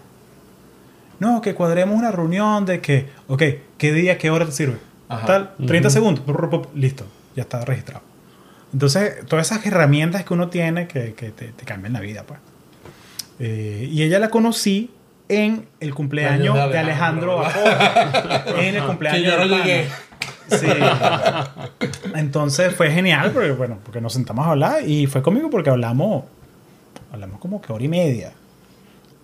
No, 1.19 1.39
que 1.39 1.53
cuadremos 1.53 1.95
una 1.95 2.09
reunión 2.09 2.65
de 2.65 2.81
que, 2.81 3.07
ok, 3.27 3.43
¿qué 3.77 3.93
día, 3.93 4.17
qué 4.17 4.31
hora 4.31 4.47
te 4.47 4.51
sirve? 4.51 4.77
Ajá. 5.07 5.27
Tal, 5.27 5.55
30 5.63 5.91
segundos, 5.91 6.23
pu, 6.25 6.33
pu, 6.33 6.49
pu, 6.49 6.69
listo, 6.73 7.05
ya 7.35 7.43
está 7.43 7.63
registrado. 7.63 8.01
Entonces, 8.73 9.23
todas 9.27 9.45
esas 9.51 9.63
herramientas 9.63 10.25
que 10.25 10.33
uno 10.33 10.47
tiene 10.47 10.87
que, 10.87 11.13
que 11.13 11.29
te, 11.29 11.49
te 11.49 11.65
cambian 11.65 11.93
la 11.93 11.99
vida, 11.99 12.23
pues. 12.23 12.39
Eh, 13.37 13.87
y 13.91 14.01
ella 14.01 14.17
la 14.17 14.29
conocí 14.31 14.89
en 15.29 15.67
el 15.81 15.93
cumpleaños 15.93 16.55
Años 16.55 16.65
de 16.65 16.73
de 16.73 16.79
Alejandro 16.79 17.37
Bacó. 17.37 17.59
en 18.59 18.75
el 18.77 18.83
cumpleaños 18.83 19.21
que 19.21 19.27
yo 19.27 19.37
no 19.37 19.45
llegué 19.55 19.87
Sí. 20.47 20.67
Entonces 22.15 22.73
fue 22.75 22.89
genial 22.89 23.29
porque, 23.31 23.51
bueno, 23.51 23.77
porque 23.83 24.01
nos 24.01 24.13
sentamos 24.13 24.47
a 24.47 24.51
hablar 24.51 24.83
y 24.83 25.05
fue 25.05 25.21
conmigo 25.21 25.51
porque 25.51 25.69
hablamos, 25.69 26.23
hablamos 27.11 27.39
como 27.39 27.61
que 27.61 27.71
hora 27.73 27.83
y 27.83 27.87
media. 27.87 28.33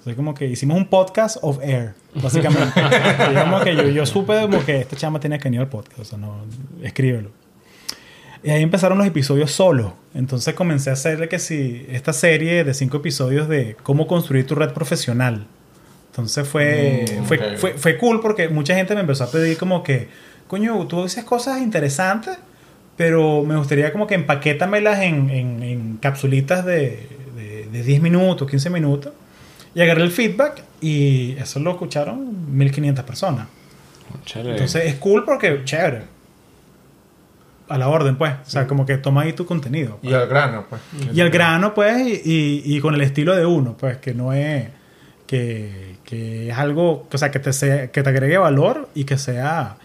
Sea, 0.03 0.15
como 0.15 0.33
que 0.33 0.45
hicimos 0.45 0.77
un 0.77 0.85
podcast 0.87 1.37
of 1.41 1.59
air, 1.61 1.93
básicamente. 2.21 2.81
Como 3.41 3.59
que 3.61 3.75
yo, 3.75 3.83
yo 3.89 4.05
supe 4.05 4.39
como 4.41 4.63
que 4.63 4.79
esta 4.79 4.95
chama 4.95 5.19
tiene 5.19 5.37
que 5.37 5.45
venir 5.45 5.59
al 5.61 5.67
podcast, 5.67 5.99
o 5.99 6.05
sea, 6.05 6.17
no, 6.17 6.45
escríbelo. 6.81 7.29
Y 8.43 8.51
ahí 8.51 8.61
empezaron 8.61 8.97
los 8.97 9.07
episodios 9.07 9.51
solo. 9.51 9.95
Entonces 10.13 10.53
comencé 10.53 10.91
a 10.91 10.93
hacerle 10.93 11.27
que 11.27 11.39
si 11.39 11.85
esta 11.89 12.13
serie 12.13 12.63
de 12.63 12.73
cinco 12.73 12.97
episodios 12.97 13.49
de 13.49 13.75
cómo 13.83 14.07
construir 14.07 14.45
tu 14.45 14.55
red 14.55 14.71
profesional. 14.71 15.45
Entonces 16.11 16.47
fue, 16.47 17.05
Mm, 17.19 17.23
fue, 17.25 17.37
ok. 17.37 17.57
fue, 17.57 17.73
fue 17.73 17.97
cool 17.97 18.21
porque 18.21 18.47
mucha 18.49 18.75
gente 18.75 18.93
me 18.95 19.01
empezó 19.01 19.25
a 19.25 19.31
pedir 19.31 19.57
como 19.57 19.83
que, 19.83 20.07
coño, 20.47 20.87
tú 20.87 21.03
dices 21.03 21.23
cosas 21.25 21.61
interesantes, 21.61 22.37
pero 22.95 23.43
me 23.43 23.57
gustaría 23.57 23.91
como 23.91 24.07
que 24.07 24.15
empaquétamelas 24.15 24.99
en, 25.01 25.29
en, 25.31 25.63
en 25.63 25.97
capsulitas 25.97 26.63
de, 26.65 27.07
de, 27.71 27.77
de 27.77 27.83
10 27.83 28.01
minutos, 28.01 28.49
15 28.49 28.69
minutos. 28.69 29.13
Y 29.75 29.81
agarré 29.81 30.03
el 30.03 30.11
feedback 30.11 30.63
y 30.81 31.33
eso 31.33 31.59
lo 31.59 31.71
escucharon 31.71 32.55
1500 32.57 33.03
personas. 33.05 33.47
Chévere. 34.25 34.51
Entonces 34.51 34.85
es 34.85 34.95
cool 34.95 35.23
porque 35.25 35.61
chévere. 35.65 36.03
A 37.69 37.77
la 37.77 37.89
orden, 37.89 38.15
pues. 38.17 38.33
O 38.45 38.49
sea, 38.49 38.65
como 38.65 38.85
que 38.85 38.97
toma 38.97 39.21
ahí 39.23 39.33
tu 39.33 39.45
contenido. 39.45 39.99
Y 40.01 40.13
al 40.13 40.27
grano, 40.27 40.65
pues. 40.69 40.81
Y 41.13 41.19
al 41.19 41.29
grano, 41.29 41.73
pues, 41.73 42.25
y, 42.25 42.61
y- 42.65 42.79
con 42.79 42.95
el 42.95 43.01
estilo 43.01 43.35
de 43.35 43.45
uno, 43.45 43.75
pues, 43.77 43.97
que 43.97 44.13
no 44.13 44.31
es. 44.31 44.69
Que, 45.27 45.97
que 46.05 46.49
es 46.49 46.57
algo, 46.57 47.05
o 47.11 47.17
sea, 47.17 47.29
que 47.31 47.39
te, 47.39 47.51
sea, 47.51 47.91
que 47.91 48.01
te 48.01 48.09
agregue 48.09 48.37
valor 48.37 48.87
y 48.95 49.03
que 49.03 49.17
sea. 49.17 49.75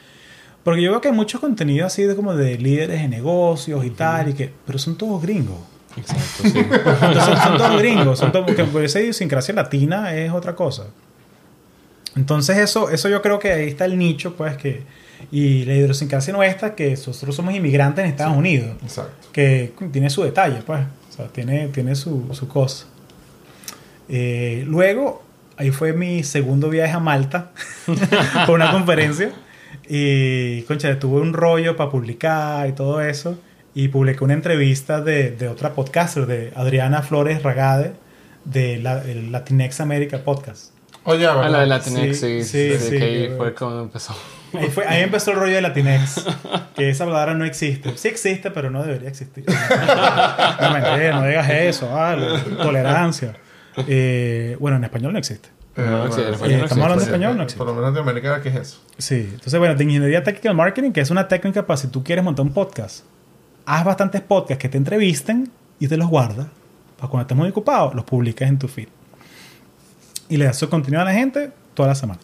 Porque 0.62 0.80
yo 0.80 0.92
veo 0.92 1.00
que 1.00 1.08
hay 1.08 1.14
muchos 1.14 1.40
contenidos 1.40 1.88
así 1.92 2.04
de 2.04 2.14
como 2.14 2.36
de 2.36 2.56
líderes 2.58 3.02
de 3.02 3.08
negocios 3.08 3.84
y 3.84 3.90
tal, 3.90 4.28
y 4.28 4.34
que, 4.34 4.52
pero 4.64 4.78
son 4.78 4.96
todos 4.96 5.20
gringos. 5.20 5.58
Exacto, 5.96 6.42
sí. 6.42 6.58
Entonces, 6.58 7.24
son, 7.24 7.36
son 7.38 7.58
todos 7.58 7.78
gringos. 7.78 8.18
Son 8.18 8.32
todos, 8.32 8.46
porque 8.46 8.64
por 8.64 8.84
esa 8.84 9.00
idiosincrasia 9.00 9.54
latina 9.54 10.14
es 10.14 10.32
otra 10.32 10.54
cosa. 10.54 10.86
Entonces, 12.16 12.58
eso, 12.58 12.90
eso 12.90 13.08
yo 13.08 13.22
creo 13.22 13.38
que 13.38 13.52
ahí 13.52 13.68
está 13.68 13.84
el 13.84 13.98
nicho, 13.98 14.34
pues, 14.34 14.56
que. 14.56 14.82
Y 15.30 15.64
la 15.64 15.74
idiosincrasia 15.74 16.32
nuestra, 16.32 16.74
que 16.74 16.90
nosotros 16.90 17.34
somos 17.34 17.54
inmigrantes 17.54 18.04
en 18.04 18.10
Estados 18.10 18.36
Unidos 18.36 18.76
Exacto. 18.82 19.28
que 19.32 19.72
tiene 19.92 20.10
su 20.10 20.24
detalle, 20.24 20.62
pues. 20.66 20.80
O 21.10 21.12
sea, 21.12 21.28
tiene, 21.28 21.68
tiene 21.68 21.94
su, 21.94 22.28
su 22.32 22.48
cosa. 22.48 22.86
Eh, 24.08 24.64
luego, 24.66 25.22
ahí 25.56 25.70
fue 25.70 25.92
mi 25.92 26.22
segundo 26.22 26.68
viaje 26.68 26.92
a 26.92 26.98
Malta 26.98 27.52
por 28.46 28.56
una 28.56 28.72
conferencia. 28.72 29.32
Y, 29.88 30.62
concha, 30.62 30.98
tuve 30.98 31.20
un 31.20 31.32
rollo 31.32 31.76
para 31.76 31.90
publicar 31.90 32.68
y 32.68 32.72
todo 32.72 33.00
eso. 33.00 33.38
Y 33.74 33.88
publiqué 33.88 34.22
una 34.24 34.34
entrevista 34.34 35.00
de, 35.00 35.30
de 35.30 35.48
otra 35.48 35.72
podcaster, 35.72 36.26
de 36.26 36.52
Adriana 36.54 37.02
Flores 37.02 37.42
Ragade, 37.42 37.92
de 38.44 38.78
la, 38.78 39.02
el 39.02 39.32
Latinx 39.32 39.80
America 39.80 40.18
Podcast. 40.24 40.72
Oye, 41.04 41.26
Ah, 41.26 41.48
la 41.48 41.60
de. 41.60 41.66
Latinx, 41.66 42.18
Sí, 42.18 42.42
sí, 42.44 42.44
sí, 42.44 42.78
sí, 42.78 42.98
que 42.98 43.04
ahí 43.04 43.32
fue 43.36 43.54
cuando 43.54 43.82
empezó. 43.82 44.14
Ahí, 44.52 44.68
fue, 44.68 44.86
ahí 44.86 45.02
empezó 45.02 45.30
el 45.30 45.38
rollo 45.38 45.54
de 45.54 45.62
Latinx, 45.62 46.24
que 46.76 46.90
esa 46.90 47.06
palabra 47.06 47.34
no 47.34 47.44
existe. 47.46 47.96
Sí 47.96 48.08
existe, 48.08 48.50
pero 48.50 48.70
no 48.70 48.82
debería 48.84 49.08
existir. 49.08 49.44
No, 49.46 50.70
mentira, 50.72 51.12
no 51.20 51.26
digas 51.26 51.48
eso, 51.50 51.88
vale. 51.90 52.38
Tolerancia. 52.62 53.34
Eh, 53.88 54.56
bueno, 54.60 54.76
en 54.76 54.84
español 54.84 55.12
no 55.14 55.18
existe. 55.18 55.48
Eh, 55.76 55.80
No, 55.88 56.06
bueno, 56.06 56.14
en 56.18 56.34
español 56.34 56.50
sí. 56.50 56.56
no 56.58 56.64
estamos 56.64 56.82
hablando 56.84 57.04
español, 57.04 57.36
no 57.38 57.42
existe. 57.44 57.58
Por 57.58 57.66
lo 57.68 57.74
menos 57.74 57.94
de 57.94 58.00
América, 58.00 58.40
¿qué 58.42 58.50
es 58.50 58.54
eso? 58.56 58.80
Sí, 58.98 59.28
entonces 59.32 59.58
bueno, 59.58 59.74
de 59.74 59.82
ingeniería 59.84 60.22
técnica 60.22 60.50
y 60.50 60.54
marketing, 60.54 60.92
que 60.92 61.00
es 61.00 61.10
una 61.10 61.26
técnica 61.28 61.66
para 61.66 61.78
si 61.78 61.88
tú 61.88 62.04
quieres 62.04 62.22
montar 62.22 62.44
un 62.44 62.52
podcast, 62.52 63.04
haz 63.66 63.84
bastantes 63.84 64.20
podcasts 64.20 64.60
que 64.60 64.68
te 64.68 64.76
entrevisten 64.76 65.50
y 65.78 65.88
te 65.88 65.96
los 65.96 66.08
guardas. 66.08 66.46
Para 66.96 67.10
cuando 67.10 67.22
estés 67.22 67.36
muy 67.36 67.48
ocupado, 67.48 67.92
los 67.94 68.04
publicas 68.04 68.48
en 68.48 68.58
tu 68.58 68.68
feed. 68.68 68.88
Y 70.28 70.36
le 70.36 70.44
das 70.46 70.56
su 70.56 70.68
contenido 70.68 71.02
a 71.02 71.04
la 71.04 71.12
gente 71.12 71.50
toda 71.74 71.88
la 71.88 71.94
semana. 71.94 72.20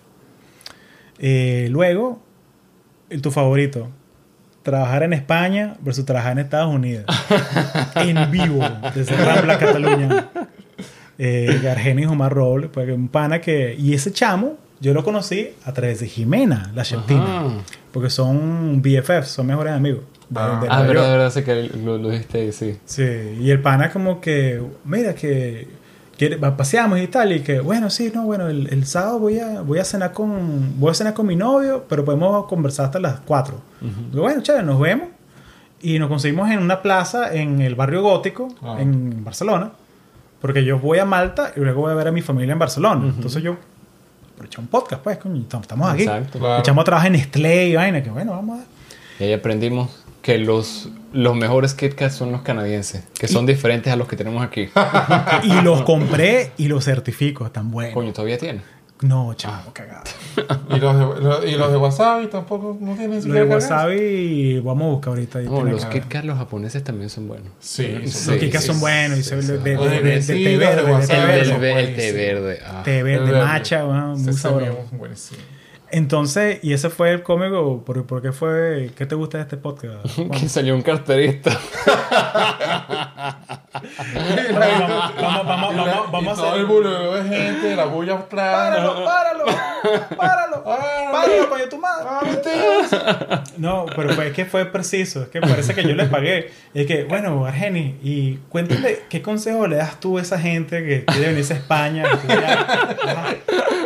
Eh, 1.19 1.69
luego, 1.71 2.23
tu 3.23 3.31
favorito. 3.31 3.89
Trabajar 4.63 5.03
en 5.03 5.15
España 5.15 5.77
versus 5.81 6.05
trabajar 6.05 6.33
en 6.33 6.39
Estados 6.41 6.75
Unidos. 6.75 7.07
en 7.95 8.31
vivo, 8.31 8.61
desde 8.95 9.17
Rambla, 9.17 9.59
Cataluña. 9.59 10.29
Eh, 11.19 11.69
Argenis 11.69 12.07
Omar 12.07 12.33
Robles, 12.33 12.71
pues, 12.73 12.89
un 12.91 13.09
pana 13.09 13.41
que... 13.41 13.75
Y 13.79 13.95
ese 13.95 14.13
chamo, 14.13 14.57
yo 14.81 14.95
lo 14.95 15.03
conocí 15.03 15.51
a 15.65 15.73
través 15.73 16.01
de 16.01 16.07
Jimena, 16.07 16.71
la. 16.75 16.83
Ajá. 16.83 17.45
Porque 17.93 18.11
son 18.11 18.81
BFFs, 18.81 19.29
son 19.29 19.47
mejores 19.47 19.73
amigos. 19.73 20.03
De- 20.31 20.41
Ah. 20.41 20.59
de 20.61 20.69
Ah, 20.71 20.83
verdad, 20.83 20.95
York. 20.95 21.07
verdad, 21.09 21.31
sé 21.31 21.45
que 21.45 21.71
lo, 21.85 21.99
lo 21.99 22.11
dijiste 22.11 22.39
ahí, 22.41 22.53
sí. 22.53 22.79
Sí, 22.85 23.03
y 23.41 23.51
el 23.51 23.61
pana 23.61 23.91
como 23.91 24.21
que, 24.21 24.63
mira 24.85 25.15
que 25.15 25.69
quiere, 26.17 26.37
paseamos 26.37 26.99
y 27.01 27.07
tal, 27.07 27.33
y 27.33 27.41
que, 27.41 27.61
bueno, 27.61 27.89
sí, 27.91 28.11
no, 28.15 28.25
bueno, 28.25 28.49
el, 28.49 28.69
el 28.73 28.85
sábado 28.87 29.19
voy 29.21 29.39
a, 29.39 29.61
voy 29.63 29.79
a 29.79 29.85
cenar 29.85 30.13
con, 30.13 30.79
voy 30.81 30.91
a 30.91 30.95
cenar 30.95 31.15
con 31.15 31.27
mi 31.27 31.37
novio, 31.37 31.85
pero 31.89 32.05
podemos 32.05 32.47
conversar 32.47 32.87
hasta 32.87 32.99
las 32.99 33.21
4. 33.21 33.61
Digo, 34.11 34.23
bueno, 34.25 34.43
chévere, 34.43 34.65
nos 34.65 34.81
vemos. 34.81 35.09
Y 35.81 36.01
nos 36.01 36.09
conseguimos 36.09 36.51
en 36.51 36.59
una 36.59 36.83
plaza 36.83 37.33
en 37.33 37.61
el 37.61 37.77
barrio 37.77 38.03
gótico, 38.03 38.49
Ah. 38.63 38.79
en 38.81 39.23
Barcelona, 39.25 39.71
porque 40.41 40.65
yo 40.65 40.81
voy 40.81 40.99
a 40.99 41.05
Malta 41.05 41.53
y 41.57 41.61
luego 41.61 41.83
voy 41.83 41.93
a 41.93 41.95
ver 41.95 42.09
a 42.09 42.13
mi 42.13 42.21
familia 42.21 42.53
en 42.53 42.59
Barcelona. 42.59 43.05
Entonces 43.15 43.41
yo, 43.45 43.57
echar 44.45 44.59
un 44.61 44.67
podcast, 44.67 45.03
pues, 45.03 45.19
coño, 45.19 45.41
estamos 45.41 45.89
aquí. 45.89 46.03
Exacto. 46.03 46.41
Claro. 46.41 46.59
Echamos 46.61 46.83
a 46.83 46.85
trabajar 46.85 47.07
en 47.07 47.13
Nestlé 47.15 47.69
y 47.69 47.77
vaina, 47.77 48.03
que 48.03 48.11
bueno, 48.11 48.33
vamos 48.33 48.59
a 48.61 49.23
Y 49.23 49.27
ahí 49.29 49.33
aprendimos 49.33 50.05
que 50.23 50.39
los, 50.39 50.89
los 51.13 51.37
mejores 51.37 51.75
KitKats 51.75 52.15
son 52.17 52.33
los 52.33 52.43
canadienses, 52.43 53.05
que 53.19 53.29
son 53.29 53.47
diferentes 53.47 53.93
a 53.93 53.97
los 53.97 54.09
que 54.09 54.17
tenemos 54.17 54.43
aquí. 54.43 54.69
Y 55.45 55.61
los 55.63 55.83
compré 55.83 56.51
y 56.59 56.69
los 56.69 56.85
certifico, 56.85 57.47
están 57.47 57.71
buenos. 57.71 57.95
Coño, 57.95 58.13
todavía 58.13 58.37
tiene. 58.39 58.61
No, 59.01 59.33
chavo, 59.35 59.73
cagado. 59.73 60.03
Y 60.75 60.81
los 60.81 60.95
de, 61.17 61.23
lo- 61.23 61.47
y 61.47 61.53
los 61.53 61.71
de 61.71 61.77
wasabi 61.79 62.27
tampoco 62.27 62.77
no 62.81 62.95
tienen 62.97 63.27
Lo 63.29 63.33
de 63.35 63.45
wasabi, 63.45 64.59
vamos 64.61 64.87
a 64.87 64.91
buscar 64.91 65.11
ahorita. 65.11 65.39
No, 65.43 65.63
los 65.63 65.85
KitKats 65.87 66.25
los 66.25 66.37
japoneses 66.37 66.83
también 66.83 67.09
son 67.09 67.29
buenos. 67.29 67.49
Sí, 67.61 67.87
Los 67.87 68.11
sí, 68.11 68.39
kikas 68.39 68.63
sí, 68.63 68.67
son 68.69 68.81
buenos 68.81 69.19
y 69.19 69.23
de, 69.31 69.37
de, 69.43 69.59
de- 69.59 69.77
de- 69.77 70.01
de 70.03 70.23
sí, 70.23 70.33
té 70.45 70.57
los 70.57 70.61
de 70.61 70.67
verde, 70.67 71.07
té 71.07 71.49
El, 71.49 71.59
verde. 71.61 71.93
té 71.95 72.13
verde. 72.13 72.59
ah. 72.67 72.83
Té 72.85 73.03
verde, 73.05 73.25
El 73.27 73.31
verde. 73.33 73.45
matcha, 73.47 73.85
muy 73.85 74.33
sabroso. 74.33 74.59
bien 74.59 74.99
buenísimos. 74.99 75.45
Entonces, 75.91 76.59
y 76.63 76.73
ese 76.75 76.91
fue 76.91 77.11
el 77.13 77.23
cómico, 77.23 77.83
¿por, 77.85 78.07
por 78.07 78.21
qué 78.23 78.33
fue? 78.33 78.91
¿Qué 78.97 79.07
te 79.07 79.15
gusta 79.15 79.39
de 79.39 79.43
este 79.45 79.57
podcast? 79.57 80.05
Que 80.39 80.49
salió 80.49 80.75
un 80.75 80.83
carterista. 80.83 81.51
vamos, 83.89 85.47
vamos, 85.47 85.47
vamos, 85.47 85.73
Y 85.73 85.77
la- 85.77 85.85
vamos, 85.85 86.09
y 86.09 86.13
vamos 86.13 86.33
a 86.33 86.37
todo 86.37 86.49
hacer... 86.49 86.61
el 86.61 86.67
buleo 86.67 87.15
de 87.15 87.23
gente, 87.37 87.77
la 87.77 87.85
bulla 87.87 88.15
atrás. 88.15 88.55
¡Páralo, 88.55 89.05
páralo! 89.05 89.45
¡Páralo! 90.17 90.65
¡Páralo, 91.13 91.49
coño, 91.49 91.69
tu 91.69 91.79
madre! 91.79 92.07
¡Ah! 92.09 93.43
No, 93.57 93.87
pero 93.97 94.11
fue, 94.15 94.29
es 94.29 94.35
que 94.35 94.45
fue 94.45 94.67
preciso. 94.67 95.23
Es 95.23 95.29
que 95.29 95.41
parece 95.41 95.75
que 95.75 95.83
yo 95.83 95.95
le 95.95 96.05
pagué. 96.07 96.51
Es 96.75 96.87
que, 96.87 97.05
bueno, 97.05 97.47
Argeni, 97.47 97.99
y 98.03 98.37
cuéntame, 98.49 98.99
¿qué 99.09 99.23
consejo 99.23 99.67
le 99.67 99.77
das 99.77 99.99
tú 100.01 100.19
a 100.19 100.23
esa 100.23 100.39
gente 100.39 100.85
que 100.85 101.05
quiere 101.05 101.29
venirse 101.29 101.55
a 101.55 101.57
España? 101.57 102.05
a 102.05 102.13
estudiar? 102.15 102.59
Ajá. 102.59 103.35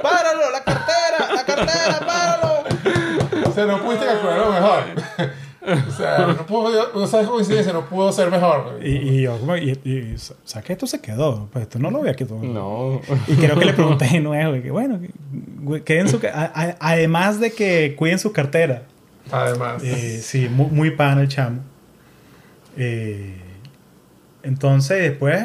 ¡Páralo! 0.02 0.50
¡La 0.50 0.64
cartera! 0.64 1.28
¡La 1.46 1.54
cartera! 1.54 2.00
¡Páralo! 2.06 2.64
O 3.48 3.52
sea, 3.52 3.66
no 3.66 3.82
pudiste 3.82 4.06
calcularlo 4.06 4.52
mejor. 4.52 4.82
O 5.88 5.90
sea, 5.92 6.18
no 6.26 6.44
pudo, 6.46 6.92
no 6.92 7.06
sabes 7.06 7.28
coincidencia, 7.28 7.72
no 7.72 7.86
pudo 7.88 8.10
ser 8.10 8.30
mejor. 8.30 8.80
Y, 8.82 8.88
y 8.96 9.22
yo, 9.22 9.38
como, 9.38 9.56
y, 9.56 9.78
y, 9.84 10.14
o 10.16 10.34
sea, 10.44 10.60
que 10.62 10.72
esto 10.72 10.86
se 10.88 11.00
quedó. 11.00 11.48
Pues 11.52 11.62
esto 11.62 11.78
no 11.78 11.90
lo 11.90 11.98
había 12.00 12.14
quedado. 12.14 12.42
No. 12.42 13.00
Y 13.28 13.34
creo 13.36 13.56
que 13.58 13.66
le 13.66 13.72
pregunté 13.72 14.06
de 14.06 14.20
nuevo. 14.20 14.56
y 14.56 14.62
que, 14.62 14.70
bueno, 14.72 14.98
que- 15.84 16.08
su, 16.08 16.18
ca- 16.18 16.32
a- 16.34 16.62
a- 16.62 16.76
además 16.80 17.38
de 17.38 17.52
que 17.52 17.94
cuiden 17.96 18.18
su 18.18 18.32
cartera. 18.32 18.82
Además. 19.30 19.82
Eh, 19.84 20.20
sí, 20.22 20.48
muy, 20.48 20.66
muy 20.66 20.90
pan 20.90 21.20
el 21.20 21.28
chamo. 21.28 21.60
Eh, 22.76 23.36
entonces, 24.42 24.98
después 25.00 25.44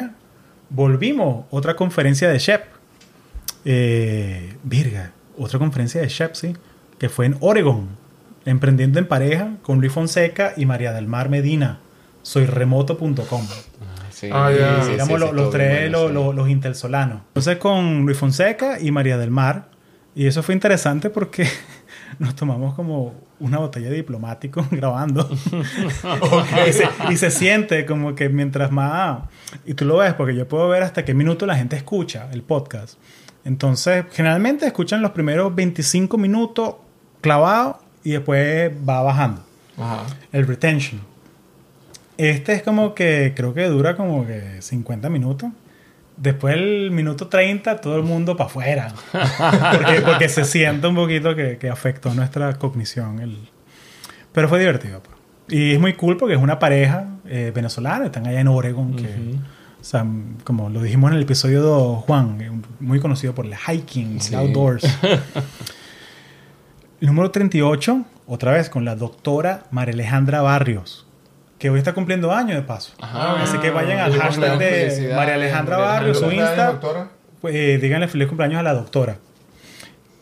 volvimos. 0.70 1.44
Otra 1.50 1.76
conferencia 1.76 2.28
de 2.28 2.38
Shep. 2.40 2.62
Eh, 3.64 4.54
Virga, 4.64 5.12
otra 5.38 5.58
conferencia 5.58 6.00
de 6.00 6.08
Shep, 6.08 6.34
sí. 6.34 6.56
Que 6.98 7.08
fue 7.08 7.26
en 7.26 7.36
Oregon. 7.40 7.88
Emprendiendo 8.44 8.98
en 8.98 9.06
pareja 9.06 9.56
con 9.62 9.80
Luis 9.80 9.92
Fonseca 9.92 10.54
y 10.56 10.66
María 10.66 10.92
del 10.92 11.06
Mar 11.06 11.28
Medina. 11.28 11.80
Soy 12.22 12.46
remoto.com. 12.46 13.46
Sí, 14.10 14.30
Ah, 14.32 14.50
sí, 14.84 14.92
Éramos 14.94 15.14
sí, 15.14 15.20
los, 15.20 15.30
sí, 15.30 15.34
los 15.36 15.44
todo 15.44 15.50
tres, 15.50 15.90
bueno, 15.92 16.08
sí. 16.08 16.14
los, 16.14 16.34
los 16.34 16.48
intersolanos. 16.48 17.20
Entonces 17.28 17.56
con 17.58 18.04
Luis 18.04 18.18
Fonseca 18.18 18.80
y 18.80 18.90
María 18.90 19.16
del 19.16 19.30
Mar. 19.30 19.68
Y 20.14 20.26
eso 20.26 20.42
fue 20.42 20.54
interesante 20.54 21.10
porque 21.10 21.46
nos 22.18 22.34
tomamos 22.34 22.74
como 22.74 23.14
una 23.38 23.58
botella 23.58 23.88
de 23.90 23.96
diplomático 23.96 24.66
grabando. 24.72 25.30
y, 26.68 26.72
se, 26.72 26.88
y 27.10 27.16
se 27.16 27.30
siente 27.30 27.86
como 27.86 28.14
que 28.14 28.28
mientras 28.28 28.72
más... 28.72 29.20
Y 29.64 29.74
tú 29.74 29.84
lo 29.84 29.98
ves 29.98 30.14
porque 30.14 30.34
yo 30.34 30.48
puedo 30.48 30.68
ver 30.68 30.82
hasta 30.82 31.04
qué 31.04 31.14
minuto 31.14 31.46
la 31.46 31.56
gente 31.56 31.76
escucha 31.76 32.28
el 32.32 32.42
podcast. 32.42 32.98
Entonces, 33.48 34.04
generalmente 34.12 34.66
escuchan 34.66 35.00
los 35.00 35.12
primeros 35.12 35.54
25 35.54 36.18
minutos 36.18 36.74
clavados 37.22 37.76
y 38.04 38.10
después 38.10 38.70
va 38.86 39.00
bajando 39.00 39.42
Ajá. 39.78 40.04
el 40.32 40.46
retention. 40.46 41.00
Este 42.18 42.52
es 42.52 42.62
como 42.62 42.94
que 42.94 43.32
creo 43.34 43.54
que 43.54 43.64
dura 43.64 43.96
como 43.96 44.26
que 44.26 44.60
50 44.60 45.08
minutos. 45.08 45.50
Después 46.18 46.56
el 46.56 46.90
minuto 46.90 47.28
30 47.28 47.80
todo 47.80 47.96
el 47.96 48.02
mundo 48.02 48.36
para 48.36 48.50
afuera. 48.50 48.92
Porque, 49.72 50.02
porque 50.02 50.28
se 50.28 50.44
siente 50.44 50.86
un 50.86 50.96
poquito 50.96 51.34
que, 51.34 51.56
que 51.56 51.70
afectó 51.70 52.12
nuestra 52.12 52.52
cognición. 52.58 53.18
El... 53.20 53.38
Pero 54.32 54.50
fue 54.50 54.58
divertido. 54.58 55.00
pues. 55.02 55.16
Y 55.48 55.72
es 55.72 55.80
muy 55.80 55.94
cool 55.94 56.18
porque 56.18 56.34
es 56.34 56.40
una 56.40 56.58
pareja 56.58 57.06
eh, 57.24 57.50
venezolana, 57.54 58.04
están 58.04 58.26
allá 58.26 58.40
en 58.40 58.48
Oregon, 58.48 58.94
que, 58.94 59.08
o 59.80 59.84
sea, 59.84 60.04
como 60.44 60.68
lo 60.70 60.82
dijimos 60.82 61.10
en 61.10 61.16
el 61.18 61.22
episodio 61.22 61.62
2, 61.62 62.04
Juan, 62.04 62.40
eh, 62.40 62.50
muy 62.80 63.00
conocido 63.00 63.34
por 63.34 63.46
el 63.46 63.54
hiking, 63.56 64.20
Sí. 64.20 64.34
el 64.34 64.40
outdoors. 64.40 64.84
Número 67.00 67.30
38, 67.30 68.04
otra 68.26 68.52
vez 68.52 68.68
con 68.68 68.84
la 68.84 68.96
doctora 68.96 69.64
María 69.70 69.94
Alejandra 69.94 70.42
Barrios, 70.42 71.06
que 71.58 71.70
hoy 71.70 71.78
está 71.78 71.94
cumpliendo 71.94 72.32
años 72.32 72.56
de 72.56 72.62
paso. 72.62 72.92
Ajá. 73.00 73.42
Así 73.42 73.58
que 73.58 73.70
vayan 73.70 74.00
al 74.00 74.12
hashtag 74.18 74.58
de 74.58 75.12
María 75.14 75.34
Alejandra 75.34 75.76
Barrios, 75.76 76.18
su 76.18 76.24
¿Cumpleaños, 76.24 76.50
Insta. 76.50 77.10
Pues, 77.40 77.54
eh, 77.54 77.78
díganle 77.80 78.08
feliz 78.08 78.26
cumpleaños 78.26 78.58
a 78.58 78.62
la 78.64 78.74
doctora. 78.74 79.18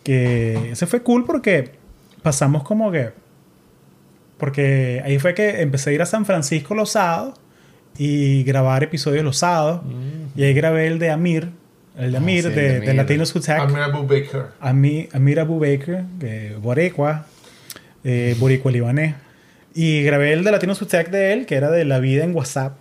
Que 0.04 0.72
ese 0.72 0.86
fue 0.86 1.02
cool 1.02 1.24
porque 1.24 1.72
pasamos 2.22 2.62
como 2.62 2.92
que. 2.92 3.12
Porque 4.36 5.00
ahí 5.04 5.18
fue 5.18 5.32
que 5.34 5.62
empecé 5.62 5.90
a 5.90 5.92
ir 5.94 6.02
a 6.02 6.06
San 6.06 6.26
Francisco 6.26 6.74
los 6.74 6.90
sábados 6.92 7.40
y 7.98 8.42
grabar 8.44 8.82
episodios 8.84 9.24
los 9.24 9.38
sábados. 9.38 9.80
Y 10.36 10.42
ahí 10.44 10.52
grabé 10.54 10.86
el 10.86 10.98
de 10.98 11.10
Amir, 11.10 11.48
el 11.98 12.10
de 12.12 12.16
Ah, 12.18 12.20
Amir, 12.20 12.42
sí, 12.44 12.48
de, 12.50 12.54
de 12.54 12.68
de 12.72 12.76
Amir. 12.90 12.94
Latinos 12.96 13.34
Who 13.34 13.40
Tech. 13.40 13.60
Amir 13.60 13.78
Abu 13.78 14.02
Baker. 14.06 14.46
Ami- 14.60 15.08
Amir 15.12 15.40
Abu 15.40 15.58
Baker, 15.58 16.04
eh, 16.20 16.56
Borecua, 16.60 17.26
eh, 18.04 18.34
Boricua 18.38 18.70
libanés. 18.72 19.14
Y 19.74 20.02
grabé 20.02 20.32
el 20.32 20.42
de 20.44 20.50
Latino 20.52 20.74
Substack 20.74 21.10
de 21.10 21.32
él, 21.32 21.46
que 21.46 21.54
era 21.54 21.70
de 21.70 21.84
la 21.84 21.98
vida 21.98 22.24
en 22.24 22.34
WhatsApp. 22.34 22.78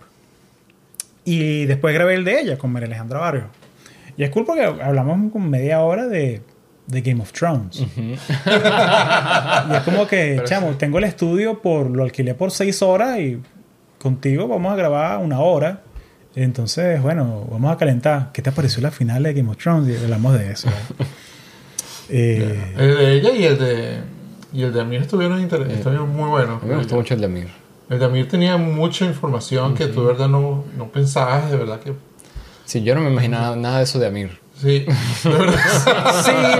Y 1.24 1.64
después 1.66 1.92
grabé 1.94 2.14
el 2.14 2.24
de 2.24 2.40
ella 2.40 2.56
con 2.58 2.70
María 2.72 2.86
Alejandra 2.86 3.18
Barrio. 3.18 3.44
Y 4.16 4.22
es 4.24 4.30
cool 4.30 4.44
porque 4.46 4.62
hablamos 4.62 5.30
como 5.32 5.46
media 5.48 5.80
hora 5.80 6.06
de, 6.06 6.40
de 6.86 7.00
Game 7.02 7.20
of 7.20 7.32
Thrones. 7.32 7.84
Y 7.96 9.74
es 9.74 9.82
como 9.84 10.06
que, 10.06 10.34
Pero 10.36 10.44
chamo, 10.44 10.70
tengo 10.76 10.98
el 10.98 11.04
estudio, 11.04 11.60
por 11.60 11.90
lo 11.90 12.02
alquilé 12.04 12.34
por 12.34 12.50
seis 12.50 12.80
horas 12.82 13.18
y 13.18 13.40
contigo 14.00 14.46
vamos 14.48 14.72
a 14.72 14.76
grabar 14.76 15.18
una 15.18 15.40
hora. 15.40 15.82
Entonces, 16.34 17.00
bueno, 17.00 17.46
vamos 17.50 17.72
a 17.72 17.76
calentar. 17.78 18.30
¿Qué 18.32 18.42
te 18.42 18.52
pareció 18.52 18.82
la 18.82 18.90
final 18.90 19.22
de 19.22 19.32
Game 19.32 19.50
of 19.50 19.56
Thrones? 19.56 19.88
Y 19.88 20.02
hablamos 20.02 20.38
de 20.38 20.50
eso. 20.52 20.68
Eh, 22.08 22.72
El 22.78 22.96
de 22.96 23.12
ella 23.14 23.30
y 23.32 23.44
el 23.44 23.58
de, 23.58 23.98
y 24.52 24.62
el 24.62 24.72
de 24.72 24.80
Amir 24.80 25.00
estuvieron, 25.02 25.40
inter- 25.40 25.68
estuvieron 25.70 26.08
muy 26.10 26.28
buenos. 26.30 26.62
A 26.62 26.64
mí 26.64 26.70
me 26.70 26.76
gustó 26.78 26.94
mucho 26.94 27.14
el 27.14 27.20
de 27.20 27.26
Amir. 27.26 27.48
El 27.90 27.98
de 27.98 28.04
Amir 28.04 28.28
tenía 28.28 28.56
mucha 28.56 29.04
información 29.04 29.74
que 29.74 29.86
tú 29.86 30.02
de 30.02 30.06
verdad 30.12 30.28
no, 30.28 30.64
no 30.76 30.86
pensabas, 30.92 31.50
de 31.50 31.56
verdad 31.56 31.80
que... 31.80 31.94
Sí, 32.64 32.82
yo 32.82 32.94
no 32.94 33.00
me 33.00 33.10
imaginaba 33.10 33.56
nada 33.56 33.78
de 33.78 33.84
eso 33.84 33.98
de 33.98 34.06
Amir. 34.06 34.38
Sí. 34.56 34.86
Sí, 35.24 35.28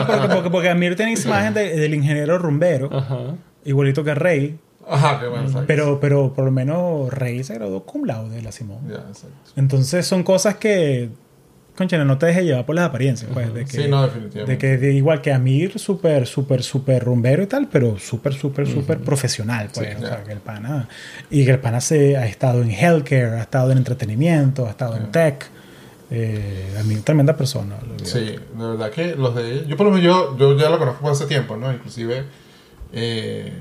porque, 0.06 0.28
porque, 0.34 0.50
porque 0.50 0.68
Amir 0.68 0.96
tiene 0.96 1.12
esa 1.12 1.28
imagen 1.28 1.54
de- 1.54 1.76
del 1.76 1.94
ingeniero 1.94 2.38
rumbero, 2.38 2.90
igualito 3.64 4.02
que 4.02 4.14
Rey, 4.16 4.58
Ajá, 4.88 5.20
qué 5.20 5.26
bueno. 5.26 5.44
exacto. 5.44 5.66
pero, 5.66 5.98
pero 6.00 6.32
por 6.32 6.44
lo 6.44 6.50
menos 6.50 7.12
Rey 7.12 7.42
se 7.44 7.54
graduó 7.54 7.84
cum 7.84 8.04
laude 8.04 8.36
de 8.36 8.42
la 8.42 8.52
Simón. 8.52 8.78
Ya, 8.88 8.96
exacto. 9.08 9.28
Entonces 9.56 10.06
son 10.06 10.22
cosas 10.22 10.56
que, 10.56 11.10
concha, 11.76 12.02
no 12.04 12.18
te 12.18 12.26
dejes 12.26 12.44
llevar 12.44 12.64
por 12.66 12.74
las 12.76 12.88
apariencias, 12.88 13.30
pues, 13.32 13.52
de 13.52 13.64
que, 13.64 13.82
Sí, 13.82 13.88
no, 13.88 14.02
definitivamente. 14.02 14.52
de 14.52 14.58
que 14.58 14.76
de 14.78 14.92
igual 14.94 15.20
que 15.22 15.32
Amir, 15.32 15.78
súper, 15.78 16.26
súper, 16.26 16.62
súper 16.62 17.04
rumbero 17.04 17.42
y 17.42 17.46
tal, 17.46 17.68
pero 17.68 17.98
súper, 17.98 18.34
súper, 18.34 18.68
súper 18.68 18.98
profesional, 18.98 19.68
pues, 19.74 19.88
Sí, 19.88 19.94
o 19.96 20.00
ya. 20.00 20.08
sea, 20.08 20.24
que 20.24 20.32
el 20.32 20.40
pana, 20.40 20.88
y 21.30 21.44
que 21.44 21.50
el 21.50 21.58
pana 21.58 21.80
se, 21.80 22.16
ha 22.16 22.26
estado 22.26 22.62
en 22.62 22.70
healthcare, 22.70 23.34
ha 23.38 23.42
estado 23.42 23.72
en 23.72 23.78
entretenimiento, 23.78 24.66
ha 24.66 24.70
estado 24.70 24.96
en 24.96 25.10
tech, 25.10 25.46
eh, 26.10 26.76
Amir, 26.78 27.02
tremenda 27.02 27.36
persona. 27.36 27.76
Sí, 28.04 28.20
de 28.20 28.38
verdad 28.56 28.90
que 28.90 29.16
los 29.16 29.34
de 29.34 29.50
ella... 29.52 29.62
Yo 29.66 29.76
por 29.76 29.86
lo 29.86 29.92
menos 29.92 30.04
yo, 30.04 30.38
yo 30.38 30.56
ya 30.56 30.70
lo 30.70 30.78
conozco 30.78 31.02
por 31.02 31.10
hace 31.10 31.26
tiempo, 31.26 31.56
¿no? 31.56 31.72
Inclusive... 31.72 32.22
Eh, 32.92 33.52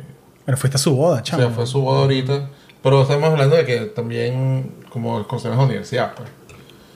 Pero 0.46 0.58
fuiste 0.58 0.76
a 0.78 0.80
su 0.80 0.96
boda, 0.96 1.20
o 1.20 1.24
chamo. 1.24 1.44
sea, 1.44 1.52
fue 1.52 1.66
su 1.68 1.82
boda 1.82 2.02
ahorita. 2.02 2.50
Pero 2.84 3.02
estamos 3.02 3.30
hablando 3.30 3.56
de 3.56 3.66
que 3.66 3.78
también, 3.88 4.72
como 4.90 5.28
conocemos 5.28 5.58
la 5.58 5.64
universidad, 5.64 6.14
pues. 6.16 6.30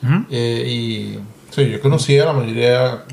Ujú. 0.03 0.25
Eh, 0.29 0.63
y 0.67 1.19
sí, 1.51 1.69
yo 1.69 1.81
conocía 1.81 2.25
la 2.25 2.33
mayoría 2.33 3.03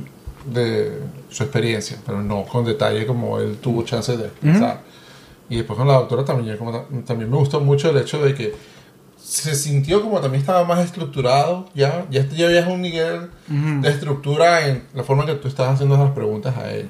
de 0.44 1.00
su 1.30 1.42
experiencia, 1.42 1.96
pero 2.04 2.20
no 2.22 2.44
con 2.44 2.64
detalle 2.64 3.06
como 3.06 3.38
él 3.40 3.56
tuvo 3.60 3.82
chance 3.82 4.16
de 4.16 4.26
expresar. 4.26 4.80
Y 5.48 5.56
después 5.56 5.76
con 5.78 5.88
la 5.88 5.94
doctora 5.94 6.24
también, 6.24 6.56
como 6.58 6.72
ta- 6.72 6.84
también 7.06 7.30
me 7.30 7.36
gustó 7.36 7.60
mucho 7.60 7.90
el 7.90 7.96
hecho 7.98 8.22
de 8.22 8.34
que 8.34 8.54
se 9.26 9.56
sintió 9.56 10.02
como 10.02 10.20
también 10.20 10.40
estaba 10.40 10.62
más 10.62 10.84
estructurado, 10.84 11.68
ya, 11.74 12.06
ya, 12.10 12.28
ya 12.28 12.46
había 12.46 12.64
un 12.68 12.80
nivel 12.80 13.28
de 13.48 13.88
estructura 13.88 14.68
en 14.68 14.84
la 14.94 15.02
forma 15.02 15.24
en 15.24 15.30
que 15.30 15.34
tú 15.34 15.48
estás 15.48 15.74
haciendo 15.74 15.96
las 15.96 16.12
preguntas 16.12 16.56
a 16.56 16.72
él. 16.72 16.88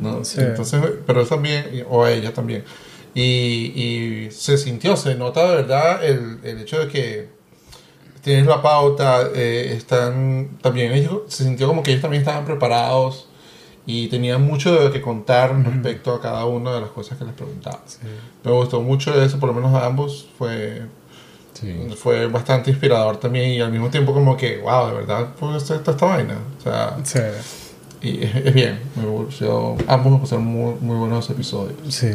¿no? 0.00 0.24
Sí. 0.24 0.40
Entonces, 0.40 0.82
pero 1.06 1.20
él 1.20 1.28
también, 1.28 1.84
o 1.90 2.04
a 2.04 2.10
ella 2.10 2.32
también. 2.32 2.64
Y, 3.14 3.20
y 3.22 4.28
se 4.30 4.56
sintió, 4.56 4.96
se 4.96 5.14
nota 5.14 5.46
de 5.50 5.56
verdad 5.56 6.02
el, 6.02 6.38
el 6.42 6.60
hecho 6.62 6.78
de 6.78 6.88
que 6.88 7.28
tienes 8.22 8.46
la 8.46 8.62
pauta, 8.62 9.28
eh, 9.34 9.74
están 9.76 10.56
también, 10.62 10.92
ellos, 10.92 11.20
se 11.28 11.44
sintió 11.44 11.68
como 11.68 11.82
que 11.82 11.90
ellos 11.90 12.00
también 12.00 12.22
estaban 12.22 12.46
preparados 12.46 13.28
y 13.84 14.08
tenían 14.08 14.40
mucho 14.40 14.72
de 14.74 14.90
que 14.90 15.02
contar 15.02 15.54
respecto 15.62 16.14
a 16.14 16.20
cada 16.22 16.46
una 16.46 16.72
de 16.72 16.80
las 16.80 16.90
cosas 16.90 17.18
que 17.18 17.26
les 17.26 17.34
preguntabas. 17.34 18.00
Me 18.42 18.52
gustó 18.52 18.80
mucho 18.80 19.22
eso, 19.22 19.38
por 19.38 19.50
lo 19.50 19.54
menos 19.54 19.74
a 19.74 19.84
ambos, 19.84 20.28
fue, 20.38 20.86
Sí. 21.62 21.94
fue 21.96 22.26
bastante 22.26 22.70
inspirador 22.70 23.16
también 23.18 23.50
y 23.50 23.60
al 23.60 23.70
mismo 23.72 23.88
tiempo 23.88 24.12
como 24.12 24.36
que, 24.36 24.58
wow, 24.58 24.88
de 24.88 24.94
verdad, 24.96 25.28
pues 25.38 25.62
esta, 25.62 25.76
esta 25.76 25.92
vaina. 26.06 26.36
O 26.58 26.62
sea, 26.62 26.98
Sí, 27.04 27.18
y 28.02 28.24
es, 28.24 28.34
es 28.34 28.52
bien, 28.54 28.80
me 28.96 29.04
ambos 29.86 30.12
me 30.12 30.18
pasaron 30.18 30.44
muy, 30.44 30.74
muy 30.80 30.96
buenos 30.96 31.30
episodios. 31.30 31.76
sí. 31.88 32.10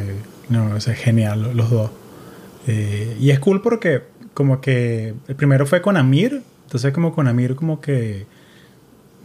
No, 0.49 0.77
es 0.77 0.85
genial, 0.85 1.41
lo- 1.43 1.53
los 1.53 1.69
dos. 1.69 1.89
Eh, 2.67 3.17
y 3.19 3.31
es 3.31 3.39
cool 3.39 3.61
porque 3.61 4.03
como 4.33 4.61
que 4.61 5.13
el 5.27 5.35
primero 5.35 5.65
fue 5.65 5.81
con 5.81 5.97
Amir, 5.97 6.41
entonces 6.65 6.93
como 6.93 7.13
con 7.13 7.27
Amir 7.27 7.55
como 7.55 7.81
que 7.81 8.25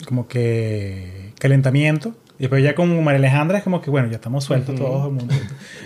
como 0.06 0.26
que 0.26 1.32
calentamiento. 1.38 2.12
Y 2.42 2.46
después 2.46 2.64
ya 2.64 2.74
con 2.74 3.04
María 3.04 3.18
Alejandra 3.20 3.58
es 3.58 3.62
como 3.62 3.80
que, 3.80 3.88
bueno, 3.88 4.08
ya 4.08 4.16
estamos 4.16 4.42
sueltos 4.42 4.74
todos 4.74 5.06
el 5.06 5.12
mundo. 5.12 5.32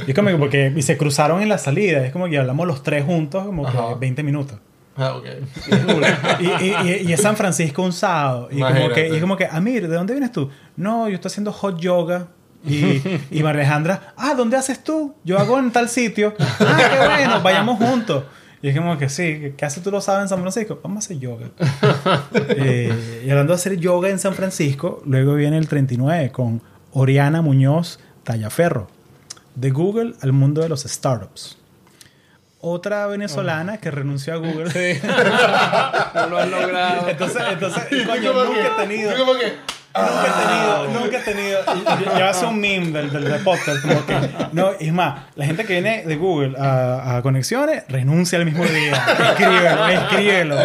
Y 0.06 0.10
es 0.10 0.14
como 0.16 0.30
que 0.30 0.36
porque, 0.36 0.72
y 0.74 0.80
se 0.80 0.96
cruzaron 0.96 1.42
en 1.42 1.50
la 1.50 1.58
salida, 1.58 2.02
es 2.06 2.12
como 2.14 2.30
que 2.30 2.38
hablamos 2.38 2.66
los 2.66 2.82
tres 2.82 3.04
juntos 3.04 3.44
como 3.44 3.66
Ajá. 3.66 3.88
que 3.90 3.94
20 4.00 4.22
minutos. 4.22 4.56
Ah, 4.96 5.16
ok. 5.16 5.26
y, 6.40 6.44
y, 6.64 6.74
y- 7.04 7.08
y 7.08 7.12
es 7.12 7.20
San 7.20 7.36
Francisco 7.36 7.82
un 7.82 7.92
sábado. 7.92 8.48
Y 8.50 8.60
como, 8.62 8.88
que, 8.88 9.14
y 9.14 9.20
como 9.20 9.36
que, 9.36 9.44
Amir, 9.46 9.86
¿de 9.86 9.94
dónde 9.96 10.14
vienes 10.14 10.32
tú? 10.32 10.48
No, 10.78 11.08
yo 11.10 11.16
estoy 11.16 11.28
haciendo 11.28 11.52
hot 11.52 11.78
yoga. 11.78 12.28
Y, 12.66 13.02
y 13.30 13.42
María 13.42 13.60
Alejandra, 13.60 14.14
ah, 14.16 14.32
¿dónde 14.34 14.56
haces 14.56 14.82
tú? 14.82 15.14
Yo 15.24 15.38
hago 15.38 15.58
en 15.58 15.70
tal 15.70 15.90
sitio. 15.90 16.34
Ah, 16.40 16.78
qué 16.90 17.06
bueno, 17.06 17.42
vayamos 17.42 17.76
juntos. 17.78 18.24
Y 18.62 18.68
es 18.68 18.76
como 18.76 18.96
que 18.98 19.08
sí, 19.08 19.52
¿qué 19.56 19.64
haces 19.64 19.82
tú 19.82 19.90
lo 19.90 20.00
sabes 20.00 20.22
en 20.22 20.28
San 20.28 20.40
Francisco? 20.40 20.80
Vamos 20.82 21.04
a 21.04 21.06
hacer 21.06 21.18
yoga. 21.18 21.50
Eh, 22.58 23.22
y 23.26 23.30
hablando 23.30 23.52
de 23.52 23.56
hacer 23.56 23.76
yoga 23.76 24.08
en 24.08 24.18
San 24.18 24.34
Francisco, 24.34 25.02
luego 25.04 25.34
viene 25.34 25.58
el 25.58 25.68
39 25.68 26.30
con 26.32 26.62
Oriana 26.92 27.42
Muñoz 27.42 27.98
Tallaferro. 28.24 28.88
De 29.54 29.70
Google 29.70 30.14
al 30.20 30.32
mundo 30.32 30.62
de 30.62 30.68
los 30.68 30.82
startups. 30.82 31.58
Otra 32.60 33.06
venezolana 33.06 33.78
que 33.78 33.90
renunció 33.90 34.34
a 34.34 34.36
Google. 34.36 34.70
No 36.14 36.26
lo 36.28 36.38
han 36.38 36.50
logrado. 36.50 37.08
Entonces, 37.08 37.42
entonces 37.50 37.84
coño, 38.06 38.32
nunca 38.32 38.66
he 38.66 38.86
tenido. 38.86 39.12
y 39.12 39.18
como 39.18 39.34
que, 39.34 39.52
Nunca 39.98 40.26
he 40.26 40.46
tenido, 40.46 41.00
nunca 41.00 41.18
he 41.18 41.20
tenido. 41.20 42.18
Ya 42.18 42.30
hace 42.30 42.46
un 42.46 42.60
meme 42.60 42.90
del, 42.90 43.10
del, 43.10 43.24
del 43.24 43.42
podcast. 43.42 43.82
Como 43.82 44.04
que, 44.06 44.14
no, 44.52 44.70
es 44.78 44.92
más, 44.92 45.24
la 45.34 45.44
gente 45.46 45.64
que 45.64 45.74
viene 45.74 46.04
de 46.04 46.16
Google 46.16 46.56
a, 46.58 47.16
a 47.16 47.22
conexiones 47.22 47.84
renuncia 47.88 48.38
el 48.38 48.44
mismo 48.44 48.64
día. 48.64 48.92
Escríbelo, 49.30 49.88
escríbelo. 49.88 50.56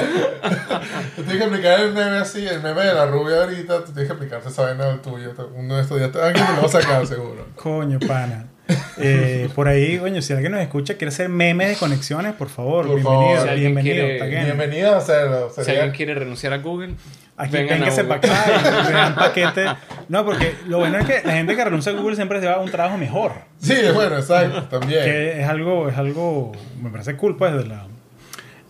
Tú 1.16 1.24
tienes 1.24 1.38
que 1.38 1.44
aplicar 1.44 1.80
el 1.80 1.94
meme 1.94 2.18
así, 2.18 2.46
el 2.46 2.62
meme 2.62 2.82
de 2.82 2.94
la 2.94 3.06
rubia 3.06 3.44
ahorita, 3.44 3.86
tú 3.86 3.92
tienes 3.92 4.08
que 4.08 4.14
aplicarte 4.14 4.50
esa 4.50 4.64
vaina 4.64 4.86
del 4.86 5.00
tuyo. 5.02 5.34
Uno 5.56 5.76
de 5.76 5.82
estos 5.82 5.98
días, 5.98 6.16
alguien 6.16 6.46
te 6.46 6.54
lo 6.54 6.62
va 6.62 6.68
a 6.68 6.70
sacar 6.70 7.08
seguro. 7.08 7.48
Coño, 7.56 8.00
pana. 8.00 8.51
Eh, 9.04 9.50
por 9.56 9.68
ahí, 9.68 9.98
coño, 9.98 10.22
si 10.22 10.34
alguien 10.34 10.52
nos 10.52 10.62
escucha, 10.62 10.96
quiere 10.96 11.10
hacer 11.10 11.28
memes 11.30 11.70
de 11.70 11.76
conexiones, 11.76 12.34
por 12.34 12.50
favor, 12.50 12.86
Por 12.88 12.96
bienvenido, 12.96 13.36
favor. 13.38 13.50
Si 13.54 13.60
bienvenido. 13.60 13.96
quiere-. 14.06 14.44
Bienvenido 14.46 14.94
a 14.94 14.98
hacerlo. 14.98 15.50
Si 15.56 15.64
Sería- 15.64 15.82
alguien 15.84 15.96
quiere 15.96 16.16
renunciar 16.16 16.54
a 16.54 16.58
Google, 16.60 16.94
Aquí 17.38 17.58
Google. 17.58 17.92
para 18.04 18.16
acá 18.16 18.90
vean 18.92 19.16
paquete. 19.16 19.66
No, 20.10 20.24
porque 20.26 20.54
lo 20.68 20.78
bueno 20.80 21.00
es 21.00 21.06
que 21.06 21.22
la 21.26 21.34
gente 21.34 21.56
que 21.56 21.64
renuncia 21.66 21.92
a 21.92 21.96
Google 21.96 22.16
siempre 22.16 22.40
se 22.40 22.46
va 22.48 22.54
a 22.54 22.60
un 22.60 22.70
trabajo 22.70 22.98
mejor. 22.98 23.32
Sí, 23.60 23.74
bueno, 23.94 24.18
exacto, 24.18 24.64
también. 24.66 25.04
Que 25.04 25.42
es 25.42 25.48
algo, 25.48 25.90
es 25.90 25.98
algo, 25.98 26.52
me 26.82 26.90
parece 26.92 27.16
cool, 27.16 27.36
pues, 27.38 27.54
de 27.54 27.66
la... 27.66 27.88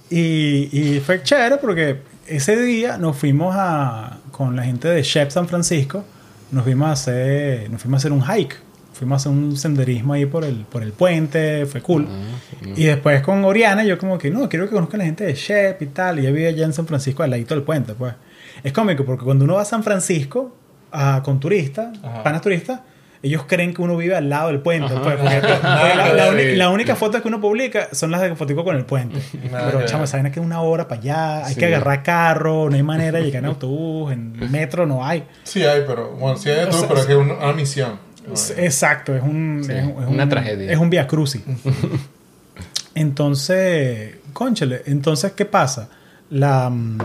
Y, 0.09 0.69
y 0.71 0.99
fue 0.99 1.23
chévere 1.23 1.57
porque 1.57 1.97
ese 2.27 2.61
día 2.61 2.97
nos 2.97 3.17
fuimos 3.17 3.55
a, 3.57 4.17
con 4.31 4.55
la 4.55 4.63
gente 4.63 4.87
de 4.89 5.01
Chef 5.03 5.31
San 5.31 5.47
Francisco, 5.47 6.03
nos 6.51 6.63
fuimos 6.63 6.89
a 6.89 6.91
hacer, 6.93 7.69
nos 7.69 7.81
fuimos 7.81 7.97
a 7.97 7.99
hacer 8.01 8.11
un 8.11 8.21
hike. 8.23 8.55
Fuimos 9.01 9.15
a 9.25 9.29
hacer 9.29 9.31
un 9.31 9.57
senderismo 9.57 10.13
ahí 10.13 10.27
por 10.27 10.43
el, 10.45 10.57
por 10.57 10.83
el 10.83 10.91
puente, 10.91 11.65
fue 11.65 11.81
cool. 11.81 12.07
Y 12.75 12.83
después 12.83 13.19
con 13.23 13.43
Oriana, 13.45 13.83
yo 13.83 13.97
como 13.97 14.19
que, 14.19 14.29
no, 14.29 14.47
quiero 14.47 14.67
que 14.69 14.75
conozcan 14.75 14.99
la 14.99 15.05
gente 15.05 15.23
de 15.23 15.33
Shep 15.33 15.81
y 15.81 15.87
tal. 15.87 16.19
Y 16.19 16.21
ella 16.21 16.29
vive 16.31 16.47
allá 16.49 16.65
en 16.65 16.73
San 16.73 16.85
Francisco, 16.85 17.23
al 17.23 17.31
ladito 17.31 17.55
del 17.55 17.63
puente, 17.63 17.95
pues. 17.95 18.13
Es 18.63 18.71
cómico 18.73 19.03
porque 19.03 19.25
cuando 19.25 19.43
uno 19.45 19.55
va 19.55 19.63
a 19.63 19.65
San 19.65 19.83
Francisco 19.83 20.55
a- 20.91 21.23
con 21.25 21.39
turistas, 21.39 21.97
panas 22.23 22.41
turistas, 22.41 22.81
ellos 23.23 23.43
creen 23.47 23.73
que 23.73 23.81
uno 23.81 23.97
vive 23.97 24.15
al 24.15 24.29
lado 24.29 24.49
del 24.49 24.59
puente. 24.59 24.93
Pues, 25.01 25.15
la, 25.63 26.13
la 26.13 26.31
la 26.31 26.69
única 26.69 26.95
foto 26.95 27.19
que 27.23 27.27
uno 27.27 27.41
publica 27.41 27.87
son 27.93 28.11
las 28.11 28.21
de 28.21 28.35
fotico 28.35 28.63
con 28.63 28.75
el 28.75 28.85
puente. 28.85 29.19
Nada 29.51 29.65
Pero, 29.71 29.83
chamo, 29.87 30.05
vaina 30.11 30.31
que 30.31 30.39
es 30.39 30.45
una 30.45 30.61
hora 30.61 30.87
para 30.87 31.01
allá, 31.01 31.45
hay 31.45 31.53
Sí. 31.55 31.59
que 31.59 31.65
agarrar 31.65 32.03
carro, 32.03 32.69
no 32.69 32.75
hay 32.75 32.83
manera 32.83 33.17
de 33.17 33.25
llegar 33.25 33.41
en 33.43 33.49
autobús, 33.49 34.11
en 34.11 34.33
metro 34.51 34.85
no 34.85 35.03
hay. 35.03 35.23
Sí 35.43 35.63
hay, 35.63 35.81
pero 35.87 36.11
bueno, 36.11 36.37
sí 36.37 36.49
hay 36.51 36.67
O 36.67 36.71
sea, 36.71 36.87
pero 36.87 36.99
es 36.99 37.05
que 37.07 37.13
es 37.13 37.17
una, 37.17 37.33
una 37.33 37.53
misión. 37.53 38.10
Es- 38.33 38.53
Exacto, 38.57 39.15
es 39.15 39.23
un, 39.23 39.63
Sí, 39.65 39.71
es, 39.71 39.83
un- 39.83 40.03
es 40.03 40.09
una 40.09 40.23
un- 40.23 40.29
tragedia. 40.29 40.71
Es 40.71 40.77
un 40.77 40.89
via 40.89 41.07
crucis. 41.07 41.41
entonces, 42.95 44.15
conchale, 44.33 44.81
entonces, 44.85 45.31
¿qué 45.33 45.45
pasa? 45.45 45.89
La, 46.29 46.69
mm, 46.69 46.97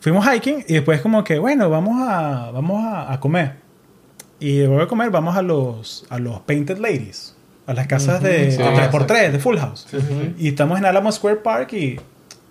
fuimos 0.00 0.26
hiking 0.26 0.64
y 0.68 0.74
después 0.74 1.00
como 1.00 1.22
que, 1.24 1.38
bueno, 1.38 1.70
vamos 1.70 1.96
a, 2.00 2.50
vamos 2.52 2.84
a, 2.84 3.12
a 3.12 3.20
comer. 3.20 3.56
Y 4.40 4.58
después 4.58 4.80
de 4.80 4.86
comer 4.88 5.10
vamos 5.10 5.36
a 5.36 5.42
los, 5.42 6.04
a 6.10 6.18
los 6.18 6.40
Painted 6.40 6.78
Ladies, 6.78 7.36
a 7.66 7.74
las 7.74 7.86
casas 7.86 8.20
de, 8.22 8.50
Sí, 8.50 8.58
de 8.58 8.64
3x3, 8.64 9.02
exacto. 9.02 9.14
de 9.32 9.38
Full 9.38 9.56
House. 9.58 9.86
Sí. 9.90 9.98
Y 10.38 10.48
estamos 10.48 10.78
en 10.78 10.84
Alamo 10.84 11.12
Square 11.12 11.36
Park 11.36 11.72
y, 11.74 12.00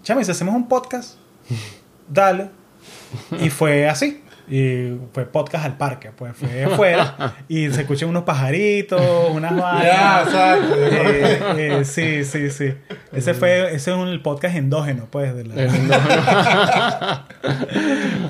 chame, 0.03 0.23
si 0.23 0.31
hacemos 0.31 0.55
un 0.55 0.67
podcast, 0.67 1.15
dale. 2.09 2.49
Y 3.41 3.49
fue 3.49 3.89
así. 3.89 4.21
Y 4.49 4.97
fue 5.13 5.25
podcast 5.25 5.65
al 5.65 5.77
parque, 5.77 6.11
pues 6.15 6.35
fue 6.35 6.63
afuera 6.71 7.35
y 7.47 7.69
se 7.71 7.81
escuchan 7.81 8.09
unos 8.09 8.23
pajaritos, 8.23 9.01
unas 9.31 9.55
vainas. 9.55 10.27
Eh, 10.77 11.39
eh, 11.57 11.85
sí, 11.85 12.23
sí, 12.25 12.49
sí. 12.49 12.73
Ese 13.13 13.33
fue 13.33 13.73
ese 13.75 13.91
es 13.91 13.97
un 13.97 14.21
podcast 14.21 14.55
endógeno, 14.55 15.07
pues. 15.09 15.33
De 15.35 15.45
la, 15.45 17.25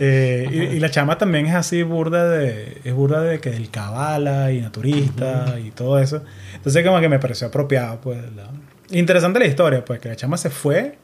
Eh, 0.04 0.48
y, 0.52 0.58
y 0.76 0.80
la 0.80 0.90
chama 0.90 1.18
también 1.18 1.46
es 1.46 1.54
así 1.54 1.84
burda 1.84 2.28
de 2.28 2.80
es 2.84 2.94
burda 2.94 3.22
de 3.22 3.40
que 3.40 3.52
del 3.52 3.70
cabala 3.70 4.52
y 4.52 4.60
naturista 4.62 5.56
y 5.64 5.72
todo 5.72 6.00
eso. 6.00 6.24
Entonces 6.56 6.84
como 6.86 7.00
que 7.00 7.10
me 7.10 7.20
pareció 7.20 7.48
apropiado, 7.48 8.00
pues. 8.02 8.18
la- 8.36 8.50
Interesante 8.98 9.40
la 9.40 9.46
historia, 9.46 9.86
pues 9.86 10.00
que 10.02 10.10
la 10.10 10.16
chama 10.18 10.36
se 10.38 10.50
fue, 10.50 10.98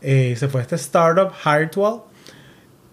eh, 0.00 0.34
se 0.38 0.48
fue 0.48 0.60
a 0.60 0.62
este 0.62 0.76
startup 0.76 1.30
Hartwell 1.44 2.00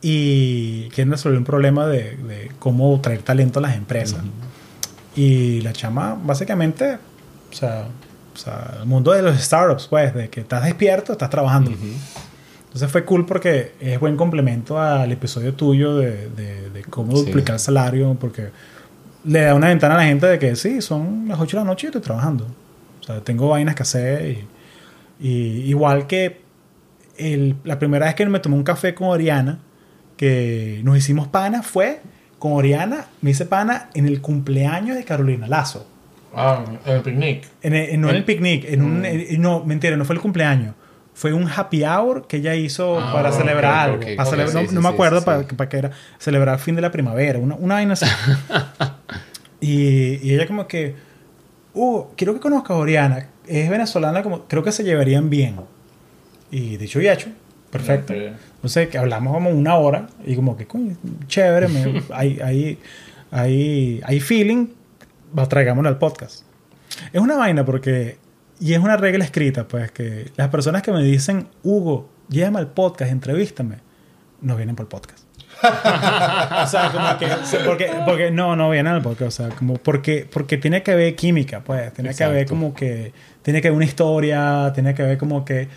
y 0.08 0.88
quieren 0.90 1.10
resolver 1.12 1.40
un 1.40 1.46
problema 1.46 1.88
de, 1.88 2.16
de 2.16 2.52
cómo 2.60 3.02
traer 3.02 3.24
talento 3.24 3.58
a 3.58 3.64
las 3.64 3.76
empresas. 3.76 4.20
Y 5.16 5.62
la 5.62 5.74
chama, 5.74 6.16
básicamente, 6.24 7.00
o 7.52 7.54
sea, 7.54 7.88
o 8.34 8.38
sea, 8.38 8.76
el 8.82 8.86
mundo 8.86 9.14
de 9.14 9.24
los 9.24 9.36
startups, 9.42 9.88
pues, 9.88 10.14
de 10.14 10.30
que 10.30 10.42
estás 10.42 10.64
despierto, 10.64 11.14
estás 11.14 11.30
trabajando. 11.32 11.72
Entonces 11.72 12.92
fue 12.92 13.04
cool 13.04 13.26
porque 13.26 13.72
es 13.80 14.00
buen 14.00 14.16
complemento 14.16 14.80
al 14.80 15.12
episodio 15.12 15.54
tuyo 15.56 15.96
de, 15.98 16.30
de- 16.30 16.70
de 16.70 16.84
cómo 16.84 17.16
Sí. 17.18 17.26
duplicar 17.26 17.56
el 17.56 17.60
salario, 17.60 18.16
porque 18.20 18.50
le 19.24 19.42
da 19.42 19.56
una 19.56 19.70
ventana 19.70 19.96
a 19.96 19.98
la 19.98 20.04
gente 20.04 20.28
de 20.28 20.38
que 20.38 20.56
sí, 20.56 20.82
son 20.84 21.28
las 21.28 21.40
8 21.40 21.58
de 21.58 21.64
la 21.64 21.68
noche 21.70 21.88
y 21.88 21.90
estoy 21.90 22.02
trabajando. 22.02 22.46
O 23.00 23.04
sea, 23.04 23.22
tengo 23.22 23.50
vainas 23.50 23.74
que 23.74 23.82
hacer. 23.84 24.38
Y, 25.20 25.28
y 25.28 25.62
igual 25.70 26.06
que 26.06 26.42
el- 27.18 27.56
la 27.64 27.80
primera 27.80 28.06
vez 28.06 28.14
que 28.16 28.26
me 28.28 28.40
tomé 28.40 28.56
un 28.56 28.64
café 28.64 28.94
con 28.94 29.08
Oriana, 29.08 29.60
que 30.18 30.82
nos 30.84 30.98
hicimos 30.98 31.28
pana, 31.28 31.62
fue 31.64 32.02
con 32.40 32.54
Oriana, 32.54 33.06
me 33.22 33.32
hice 33.32 33.46
pana 33.46 33.90
en 33.94 34.06
el 34.08 34.22
cumpleaños 34.22 34.96
de 34.98 35.04
Carolina 35.04 35.48
Lazo. 35.48 35.88
Ah, 36.36 36.64
en 36.86 36.94
el 36.96 37.02
picnic. 37.02 37.48
En 37.62 37.74
el- 37.76 37.90
en- 37.92 38.02
no 38.02 38.10
en 38.10 38.16
el 38.18 38.24
picnic, 38.26 38.66
en 38.66 38.82
un, 38.82 39.00
Mm. 39.02 39.06
en- 39.06 39.42
no, 39.42 39.64
mentira, 39.64 39.96
no 39.98 40.04
fue 40.06 40.16
el 40.16 40.22
cumpleaños. 40.22 40.76
Fue 41.14 41.32
un 41.32 41.48
happy 41.50 41.84
hour 41.86 42.28
que 42.28 42.38
ella 42.38 42.56
hizo 42.56 43.00
Ah, 43.00 43.14
para 43.14 43.32
celebrar 43.32 43.90
algo. 43.90 44.00
Para 44.18 44.36
no, 44.36 44.48
sí, 44.50 44.68
no 44.76 44.82
me 44.82 44.90
acuerdo 44.90 45.20
sí, 45.20 45.26
para, 45.26 45.44
sí. 45.44 45.56
para 45.56 45.70
qué 45.70 45.78
era. 45.78 45.92
Celebrar 46.20 46.56
el 46.56 46.60
fin 46.60 46.76
de 46.76 46.82
la 46.82 46.92
primavera. 46.92 47.40
Una, 47.40 47.56
una 47.56 47.76
vaina 47.76 47.94
así. 47.94 48.06
y, 49.62 50.20
y 50.28 50.34
ella 50.34 50.46
como 50.48 50.68
que... 50.68 50.96
Uh, 51.74 52.04
quiero 52.16 52.34
que 52.34 52.40
conozcas 52.40 52.72
a 52.72 52.76
Oriana. 52.80 53.28
Es 53.48 53.70
venezolana, 53.70 54.24
como 54.24 54.44
creo 54.46 54.64
que 54.64 54.72
se 54.74 54.84
llevarían 54.84 55.30
bien. 55.30 55.56
Y 56.52 56.78
dicho 56.78 57.00
y 57.02 57.08
hecho. 57.08 57.30
Perfecto. 57.78 58.14
Ok. 58.14 58.20
Entonces, 58.56 58.88
que 58.90 58.98
hablamos 58.98 59.34
como 59.34 59.50
una 59.50 59.76
hora 59.76 60.08
y 60.26 60.36
como 60.36 60.58
que, 60.58 60.66
coño, 60.66 60.96
chévere, 61.28 61.68
me- 61.68 62.02
hay, 62.14 62.40
hay, 62.44 62.80
hay, 63.32 64.02
hay 64.04 64.20
feeling, 64.20 64.68
va, 65.38 65.48
traigámoslo 65.48 65.90
al 65.90 65.98
podcast. 65.98 66.44
Es 67.14 67.22
una 67.22 67.36
vaina 67.36 67.66
porque, 67.66 68.18
y 68.60 68.74
es 68.74 68.80
una 68.80 68.98
regla 68.98 69.24
escrita, 69.26 69.68
pues, 69.68 69.92
que 69.92 70.32
las 70.38 70.50
personas 70.50 70.82
que 70.82 70.92
me 70.92 71.04
dicen, 71.04 71.48
Hugo, 71.64 72.10
llévame 72.30 72.60
al 72.60 72.68
podcast, 72.68 73.12
entrevístame, 73.12 73.78
no 74.42 74.56
vienen 74.56 74.76
por 74.76 74.86
el 74.86 74.90
podcast. 74.90 75.26
o 75.64 76.68
sea, 76.68 76.92
como 76.92 77.18
que, 77.18 77.26
o 77.34 77.46
sea, 77.46 77.64
porque, 77.66 77.90
porque 78.06 78.32
no, 78.32 78.56
no 78.56 78.70
vienen 78.70 78.94
al 78.94 79.02
podcast, 79.02 79.40
o 79.40 79.44
sea, 79.48 79.56
como 79.56 79.76
porque, 79.76 80.28
porque 80.32 80.58
tiene 80.58 80.84
que 80.84 80.92
haber 80.92 81.16
química, 81.16 81.62
pues, 81.64 81.94
tiene 81.94 82.14
que 82.14 82.24
haber 82.24 82.42
Exacto. 82.42 82.60
como 82.62 82.74
que, 82.74 83.14
tiene 83.42 83.62
que 83.62 83.68
haber 83.70 83.76
una 83.78 83.86
historia, 83.86 84.72
tiene 84.74 84.94
que 84.94 85.02
haber 85.04 85.18
como 85.18 85.46
que, 85.46 85.68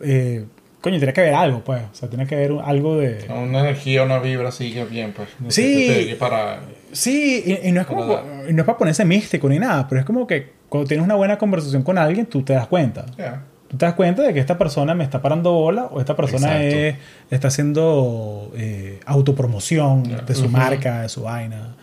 eh, 0.00 0.44
coño, 0.86 0.98
tiene 0.98 1.12
que 1.12 1.20
haber 1.20 1.34
algo, 1.34 1.64
pues, 1.64 1.82
o 1.82 1.94
sea, 1.94 2.08
tiene 2.08 2.26
que 2.26 2.36
haber 2.36 2.52
algo 2.64 2.96
de... 2.96 3.26
Una 3.28 3.58
energía, 3.60 4.04
una 4.04 4.20
vibra 4.20 4.50
así 4.50 4.72
que 4.72 4.84
bien, 4.84 5.12
pues. 5.12 5.28
Sí. 5.48 5.88
Que 5.88 5.94
te- 5.94 6.06
que 6.10 6.14
para... 6.16 6.60
Sí, 6.92 7.42
y, 7.44 7.68
y 7.68 7.72
no 7.72 7.80
es 7.80 7.86
como 7.88 8.06
Para 8.06 8.48
y 8.48 8.52
no 8.52 8.62
es 8.62 8.66
para 8.66 8.78
ponerse 8.78 9.04
místico 9.04 9.48
ni 9.48 9.58
nada, 9.58 9.88
pero 9.88 10.00
es 10.00 10.06
como 10.06 10.26
que 10.26 10.52
cuando 10.68 10.86
tienes 10.86 11.04
una 11.04 11.16
buena 11.16 11.36
conversación 11.38 11.82
con 11.82 11.98
alguien, 11.98 12.26
tú 12.26 12.42
te 12.42 12.52
das 12.52 12.66
cuenta. 12.68 13.04
Ya. 13.18 13.42
Tú 13.68 13.76
te 13.76 13.84
das 13.84 13.94
cuenta 13.94 14.22
de 14.22 14.32
que 14.32 14.38
esta 14.38 14.56
persona 14.56 14.94
me 14.94 15.02
está 15.02 15.20
parando 15.20 15.52
bola 15.52 15.86
o 15.86 15.98
esta 15.98 16.14
persona 16.14 16.62
es- 16.62 16.94
está 17.30 17.48
haciendo 17.48 18.52
eh, 18.56 19.00
autopromoción 19.06 20.04
de 20.24 20.34
su 20.36 20.48
marca, 20.48 21.02
de 21.02 21.08
su 21.08 21.22
vaina. 21.22 21.74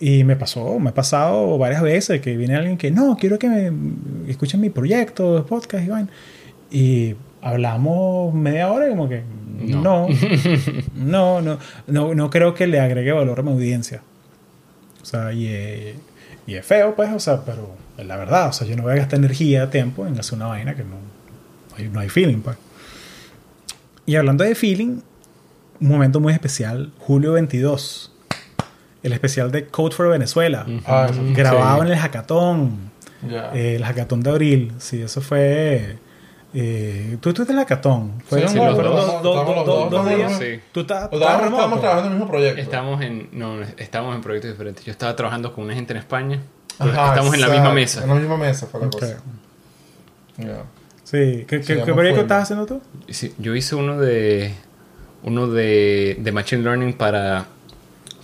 Y 0.00 0.22
me 0.24 0.36
pasó, 0.36 0.78
me 0.78 0.90
ha 0.90 0.94
pasado 0.94 1.56
varias 1.58 1.82
veces 1.82 2.20
que 2.20 2.36
viene 2.36 2.54
alguien 2.56 2.76
que 2.76 2.90
no, 2.90 3.16
quiero 3.16 3.38
que 3.38 3.48
me 3.48 4.30
escuchen 4.30 4.60
mi 4.60 4.70
proyecto 4.70 5.44
podcast 5.46 5.84
y 5.84 5.88
vaina. 5.88 6.08
Y 6.70 7.14
hablamos 7.44 8.32
media 8.34 8.70
hora 8.72 8.86
y 8.86 8.90
como 8.90 9.08
que 9.08 9.22
no, 9.60 9.80
No. 9.82 10.08
no, 10.94 11.40
no, 11.42 11.58
no, 11.86 12.14
no 12.14 12.30
creo 12.30 12.54
que 12.54 12.66
le 12.66 12.80
agregue 12.80 13.12
valor 13.12 13.38
a 13.38 13.42
mi 13.42 13.52
audiencia. 13.52 14.02
O 15.02 15.04
sea, 15.04 15.32
y 15.32 15.46
es, 15.48 15.94
y 16.46 16.54
es 16.54 16.64
feo, 16.66 16.96
pues, 16.96 17.12
o 17.12 17.18
sea, 17.20 17.44
pero 17.44 17.70
es 17.98 18.06
la 18.06 18.16
verdad, 18.16 18.48
o 18.48 18.52
sea, 18.52 18.66
yo 18.66 18.74
no 18.76 18.82
voy 18.84 18.92
a 18.92 18.96
gastar 18.96 19.18
energía, 19.18 19.70
tiempo 19.70 20.06
en 20.06 20.18
hacer 20.18 20.34
una 20.36 20.46
vaina 20.46 20.74
que 20.74 20.82
no, 20.82 20.90
no 20.90 21.76
hay, 21.76 21.88
no 21.88 22.00
hay 22.00 22.08
feeling, 22.08 22.38
pues. 22.38 22.56
Y 24.06 24.16
hablando 24.16 24.44
de 24.44 24.54
feeling, 24.54 25.00
un 25.80 25.88
momento 25.88 26.20
muy 26.20 26.32
especial, 26.32 26.92
julio 26.98 27.32
22, 27.32 28.12
el 29.02 29.12
especial 29.12 29.52
de 29.52 29.66
Code 29.66 29.94
for 29.94 30.08
Venezuela, 30.08 30.66
Ah, 30.86 31.10
grabado 31.34 31.80
Sí. 31.82 31.86
en 31.86 31.92
el 31.92 31.98
hackathon, 31.98 32.90
eh, 33.54 33.74
el 33.76 33.84
hackathon 33.84 34.22
de 34.22 34.30
abril, 34.30 34.72
sí, 34.78 35.02
eso 35.02 35.20
fue... 35.20 35.98
eh, 36.54 37.16
tú 37.20 37.30
estuviste 37.30 37.52
en 37.52 37.58
hackathon, 37.58 38.22
fueron 38.28 38.48
Sí, 38.48 38.56
dos- 38.58 38.66
los 38.78 39.22
dos. 39.22 39.22
dos- 39.22 39.90
dos- 39.90 40.08
días. 40.08 40.38
Sí. 40.38 40.60
Tú 40.72 40.80
estás 40.80 41.08
estábamos, 41.12 41.80
trabajando 41.80 42.00
en 42.00 42.04
el 42.06 42.10
mismo 42.18 42.28
proyecto. 42.30 42.60
Estamos 42.60 43.02
en, 43.02 43.28
no, 43.32 43.60
estamos 43.76 44.14
en 44.14 44.22
proyectos 44.22 44.52
diferentes. 44.52 44.84
Yo 44.84 44.92
estaba 44.92 45.14
trabajando 45.16 45.52
con 45.52 45.64
una 45.64 45.74
gente 45.74 45.92
en 45.92 45.98
España. 45.98 46.40
Ajá, 46.78 47.08
estamos 47.10 47.34
en 47.34 47.40
la 47.40 47.48
misma 47.48 47.72
mesa. 47.72 48.02
En 48.02 48.08
la 48.08 48.14
misma 48.14 48.36
mesa 48.36 48.66
fue 48.66 48.80
la 48.80 48.86
Ok. 48.86 48.92
cosa. 48.92 49.18
Ya. 50.38 50.62
Sí, 51.04 51.44
¿qué, 51.46 51.60
qué, 51.60 51.82
qué 51.84 51.92
proyecto 51.94 52.22
estás 52.22 52.44
haciendo 52.44 52.66
tú? 52.66 52.80
Sí, 53.08 53.34
yo 53.38 53.54
hice 53.54 53.74
uno 53.74 53.98
de 53.98 54.54
uno 55.22 55.46
de, 55.48 56.16
de 56.20 56.32
machine 56.32 56.62
learning 56.62 56.92
para 56.94 57.46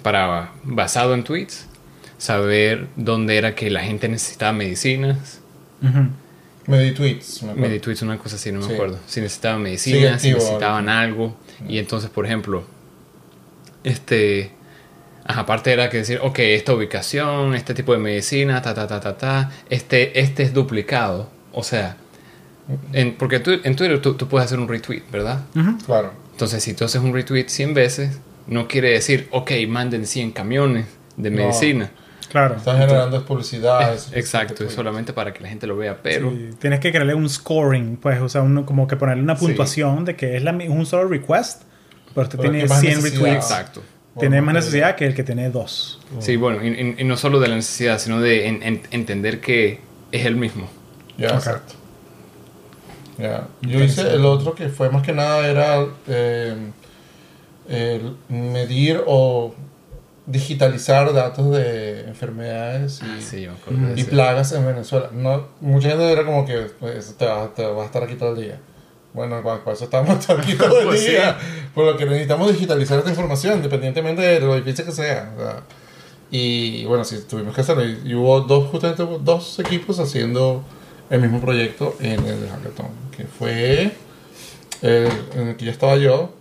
para 0.03 0.53
basado 0.65 1.15
en 1.15 1.25
tweets, 1.25 1.67
saber 2.19 2.89
dónde 2.97 3.37
era 3.39 3.55
que 3.55 3.71
la 3.71 3.81
gente 3.81 4.09
necesitaba 4.09 4.53
medicinas, 4.53 5.41
Meditweets. 6.71 7.43
me 7.43 7.51
acuerdo. 7.51 7.69
meditweets 7.69 8.03
una 8.03 8.19
cosa 8.19 8.37
así, 8.37 8.53
no 8.53 8.61
me 8.61 8.67
Sí. 8.67 8.73
acuerdo, 8.75 8.99
si 9.07 9.21
necesitaban 9.21 9.59
Sigue 9.61 9.71
medicinas, 9.71 10.23
si 10.23 10.33
necesitaban 10.33 10.89
algo 10.89 11.37
y 11.69 11.79
entonces, 11.79 12.11
por 12.11 12.25
ejemplo, 12.27 12.65
este 13.85 14.53
ajá, 15.25 15.43
aparte 15.43 15.73
era 15.73 15.89
que 15.91 15.99
decir, 15.99 16.19
ok, 16.23 16.39
esta 16.41 16.75
ubicación, 16.75 17.55
este 17.55 17.75
tipo 17.75 17.93
de 17.93 17.99
medicina, 17.99 18.61
ta 18.63 18.75
ta 18.75 18.87
ta 18.87 19.01
ta 19.01 19.17
ta, 19.17 19.51
este 19.69 20.19
este 20.21 20.43
es 20.43 20.53
duplicado, 20.53 21.31
o 21.53 21.63
sea, 21.63 21.97
en, 22.93 23.15
porque 23.17 23.41
tú, 23.41 23.53
en 23.63 23.77
Twitter 23.77 24.01
tú, 24.01 24.15
tú 24.15 24.29
puedes 24.29 24.47
hacer 24.47 24.59
un 24.59 24.69
retweet, 24.69 25.03
¿verdad? 25.11 25.41
Claro. 25.87 26.13
Entonces, 26.33 26.63
si 26.63 26.75
tú 26.75 26.85
haces 26.85 27.01
un 27.03 27.13
retweet 27.13 27.49
100 27.49 27.75
veces, 27.75 28.19
no 28.47 28.67
quiere 28.69 28.91
decir, 28.91 29.29
ok, 29.31 29.51
manden 29.69 30.07
100 30.07 30.31
camiones 30.33 30.87
de 31.17 31.31
No. 31.31 31.37
medicina. 31.37 31.91
Claro. 32.31 32.55
Estás 32.57 32.79
generando 32.79 33.25
publicidad. 33.27 33.93
eso- 33.95 34.11
Exacto, 34.15 34.55
es 34.55 34.61
eso- 34.69 34.77
solamente 34.77 35.13
para 35.13 35.33
que 35.35 35.41
la 35.43 35.49
gente 35.49 35.67
lo 35.67 35.77
vea, 35.77 35.99
pero... 36.03 36.31
Sí, 36.31 36.51
tienes 36.61 36.79
que 36.81 36.91
crearle 36.91 37.15
un 37.15 37.29
scoring, 37.29 37.97
pues, 37.97 38.21
o 38.21 38.29
sea, 38.29 38.43
uno, 38.43 38.65
como 38.65 38.87
que 38.87 38.97
ponerle 38.97 39.23
una 39.23 39.37
Sí. 39.37 39.47
puntuación 39.47 40.05
de 40.05 40.15
que 40.17 40.37
es 40.37 40.43
la, 40.45 40.53
un 40.53 40.87
solo 40.87 41.09
request, 41.09 41.63
pero 42.15 42.23
usted 42.27 42.39
Pero 42.39 42.51
tiene 42.53 42.65
que 42.65 42.69
más 42.69 42.81
100 42.81 42.95
necesidad. 42.97 43.21
retweets. 43.25 43.51
Exacto. 43.51 43.83
Tiene 44.19 44.41
más 44.43 44.55
eh, 44.55 44.59
necesidad 44.59 44.97
que 44.97 45.07
el 45.07 45.15
que 45.15 45.23
tiene 45.25 45.51
dos. 45.51 46.01
Sí, 46.21 46.37
bueno, 46.37 46.65
y, 46.65 46.69
y- 46.69 46.95
y 46.99 47.05
no 47.05 47.17
solo 47.17 47.41
de 47.41 47.49
la 47.49 47.55
necesidad, 47.57 47.99
sino 47.99 48.21
de 48.21 48.47
en- 48.49 48.63
en- 48.63 48.83
entender 48.91 49.41
que 49.41 49.81
es 50.13 50.27
el 50.27 50.37
mismo. 50.37 50.69
Ya, 51.19 51.29
exacto. 51.29 51.75
Ya. 53.19 53.47
Yo 53.63 53.81
hice 53.81 54.03
el 54.15 54.25
otro 54.25 54.55
que 54.55 54.69
fue 54.69 54.89
más 54.91 55.03
que 55.03 55.13
nada 55.13 55.47
era 55.47 55.85
eh, 56.09 56.55
el 57.69 58.17
medir 58.29 59.01
o 59.07 59.55
digitalizar 60.31 61.13
datos 61.13 61.51
de 61.51 62.03
enfermedades 62.03 63.01
y, 63.03 63.05
Ah, 63.05 63.19
sí, 63.21 63.49
y 63.97 64.05
plagas 64.05 64.53
en 64.53 64.67
Venezuela. 64.67 65.11
No, 65.13 65.49
mucha 65.61 65.89
gente 65.89 66.11
era 66.11 66.25
como 66.25 66.45
que 66.47 66.67
pues, 66.79 67.15
te, 67.17 67.27
va, 67.27 67.53
te 67.55 67.65
va 67.67 67.83
a 67.83 67.87
estar 67.87 68.03
aquí 68.03 68.15
todo 68.15 68.35
el 68.35 68.43
día. 68.43 68.61
Bueno, 69.13 69.43
para, 69.43 69.73
eso 69.73 69.85
estamos 69.91 70.29
aquí 70.31 70.55
todo 70.55 70.81
el 70.81 70.87
Pues 70.89 71.01
sí. 71.01 71.11
día. 71.11 71.37
Por 71.75 71.85
lo 71.87 71.97
que 71.97 72.07
necesitamos 72.07 72.53
digitalizar 72.53 72.99
esta 72.99 73.11
información, 73.11 73.57
independientemente 73.57 74.23
de 74.23 74.41
lo 74.41 74.55
difícil 74.57 74.85
que 74.85 74.93
sea. 74.93 75.33
o 75.37 75.41
sea, 75.41 75.63
y 76.31 76.85
bueno, 76.85 77.05
sí, 77.05 77.25
tuvimos 77.29 77.55
que 77.55 77.61
hacerlo. 77.63 77.85
Y, 77.85 78.01
y 78.05 78.15
hubo 78.15 78.41
dos, 78.43 78.69
justamente 78.71 79.05
dos 79.23 79.59
equipos 79.59 79.99
haciendo 79.99 80.63
el 81.11 81.21
mismo 81.21 81.41
proyecto 81.41 81.97
en 81.99 82.25
el 82.25 82.49
hackathon, 82.49 82.87
que 83.17 83.25
fue 83.25 83.91
el, 84.83 85.09
en 85.35 85.49
el 85.49 85.57
que 85.57 85.65
ya 85.65 85.73
estaba 85.73 85.97
yo, 85.97 86.33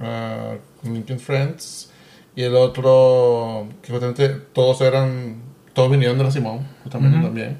ah, 0.00 0.54
con 0.80 0.94
LinkedIn 0.94 1.20
Friends, 1.20 1.87
y 2.36 2.42
el 2.42 2.54
otro, 2.54 3.66
que 3.82 3.92
justamente 3.92 4.28
todos 4.52 4.80
eran, 4.80 5.42
todos 5.72 5.90
vinieron 5.90 6.18
de 6.18 6.24
la 6.24 6.30
Simón, 6.30 6.66
justamente 6.84 7.16
Ujú. 7.18 7.26
también. 7.26 7.58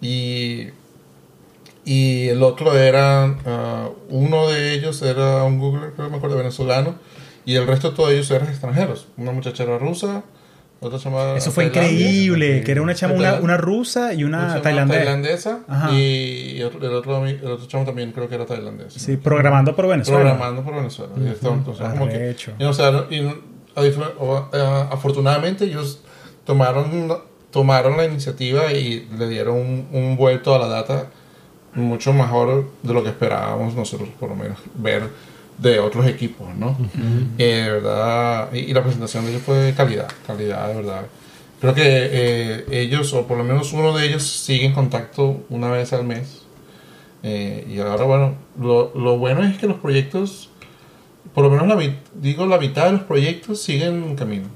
Y, 0.00 0.68
y 1.84 2.28
el 2.28 2.42
otro 2.42 2.76
era, 2.76 3.24
ah, 3.46 3.88
uno 4.08 4.48
de 4.48 4.74
ellos 4.74 5.02
era 5.02 5.42
un 5.44 5.58
Google, 5.58 5.90
creo 5.94 6.06
que 6.06 6.10
me 6.12 6.16
acuerdo, 6.18 6.36
venezolano, 6.36 6.94
y 7.44 7.56
el 7.56 7.66
resto 7.66 7.90
de 7.90 7.96
todos 7.96 8.12
ellos 8.12 8.30
eran 8.30 8.48
extranjeros. 8.48 9.08
Una 9.16 9.32
muchacha 9.32 9.64
era 9.64 9.78
rusa, 9.78 10.22
otra 10.80 10.98
chama 10.98 11.36
Eso 11.36 11.52
fue 11.52 11.66
increíble, 11.66 12.62
que 12.64 12.72
era 12.72 12.82
una 12.82 12.94
chama, 12.94 13.14
una, 13.14 13.34
una 13.34 13.56
rusa 13.56 14.14
y 14.14 14.24
una 14.24 14.44
una 14.46 14.62
tailandesa. 14.62 14.98
tailandesa, 15.04 15.60
y 15.92 16.58
el, 16.60 16.66
otro, 16.66 17.24
el 17.26 17.44
otro 17.46 17.66
chamo 17.68 17.84
también 17.84 18.10
creo 18.12 18.28
que 18.28 18.34
era 18.34 18.46
tailandés. 18.46 18.92
Sí, 18.94 19.16
programando 19.16 19.74
por 19.76 19.86
Venezuela. 19.88 20.20
Programando 20.20 20.62
por 20.64 20.74
Venezuela. 20.74 21.12
Y 21.20 21.28
esto, 21.28 21.52
entonces, 21.52 21.86
como 21.88 22.08
que- 22.08 22.36
y, 22.58 22.64
o 22.64 22.72
sea, 22.72 23.06
y, 23.10 23.20
eh, 23.76 24.86
afortunadamente 24.90 25.64
ellos 25.64 26.00
tomaron, 26.44 27.16
tomaron 27.50 27.96
la 27.96 28.04
iniciativa 28.04 28.72
y 28.72 29.08
le 29.18 29.28
dieron 29.28 29.56
un, 29.56 29.88
un 29.92 30.16
vuelto 30.16 30.54
a 30.54 30.58
la 30.58 30.66
data 30.68 31.08
mucho 31.74 32.12
mejor 32.12 32.70
de 32.82 32.92
lo 32.92 33.02
que 33.02 33.10
esperábamos 33.10 33.74
nosotros, 33.74 34.08
por 34.20 34.28
lo 34.28 34.36
menos, 34.36 34.58
ver 34.74 35.08
de 35.58 35.78
otros 35.78 36.06
equipos, 36.06 36.54
¿no? 36.54 36.76
Eh, 37.38 37.62
de 37.64 37.70
verdad, 37.70 38.52
y, 38.52 38.58
y 38.58 38.74
la 38.74 38.82
presentación 38.82 39.24
de 39.24 39.32
ellos 39.32 39.42
fue 39.42 39.56
de 39.56 39.74
calidad, 39.74 40.08
calidad, 40.26 40.68
de 40.68 40.74
verdad. 40.74 41.02
Creo 41.60 41.74
que 41.74 41.82
eh, 41.84 42.64
ellos, 42.70 43.12
o 43.14 43.26
por 43.26 43.38
lo 43.38 43.44
menos 43.44 43.72
uno 43.72 43.96
de 43.96 44.06
ellos, 44.06 44.24
sigue 44.24 44.66
en 44.66 44.72
contacto 44.72 45.44
una 45.48 45.70
vez 45.70 45.92
al 45.92 46.04
mes. 46.04 46.42
Eh, 47.22 47.66
y 47.70 47.78
ahora, 47.78 48.04
bueno, 48.04 48.34
lo, 48.58 48.92
lo 48.96 49.16
bueno 49.16 49.44
es 49.44 49.56
que 49.58 49.68
los 49.68 49.76
proyectos, 49.76 50.50
por 51.34 51.44
lo 51.44 51.50
menos 51.50 51.66
la, 51.68 51.94
digo, 52.14 52.46
la 52.46 52.58
mitad 52.58 52.86
de 52.86 52.92
los 52.92 53.02
proyectos 53.02 53.60
siguen 53.60 54.02
en 54.04 54.16
camino. 54.16 54.48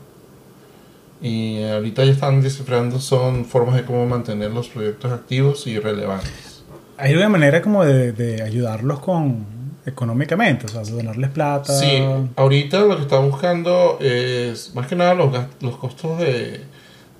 Y 1.22 1.62
ahorita 1.62 2.04
ya 2.04 2.12
están 2.12 2.42
descifrando, 2.42 3.00
son 3.00 3.46
formas 3.46 3.76
de 3.76 3.84
cómo 3.84 4.06
mantener 4.06 4.50
los 4.50 4.68
proyectos 4.68 5.12
activos 5.12 5.66
y 5.66 5.78
relevantes. 5.78 6.62
Hay 6.98 7.14
una 7.14 7.28
manera 7.28 7.62
como 7.62 7.84
de, 7.84 8.12
de 8.12 8.42
ayudarlos 8.42 9.00
con 9.00 9.46
económicamente, 9.86 10.66
o 10.66 10.68
sea, 10.68 10.82
donarles 10.82 11.30
plata. 11.30 11.72
Sí, 11.72 12.02
ahorita 12.34 12.80
lo 12.80 12.96
que 12.96 13.02
está 13.02 13.18
buscando 13.18 13.98
es 14.00 14.74
más 14.74 14.88
que 14.88 14.96
nada 14.96 15.14
los, 15.14 15.32
los 15.60 15.76
costos 15.76 16.18
de, 16.18 16.60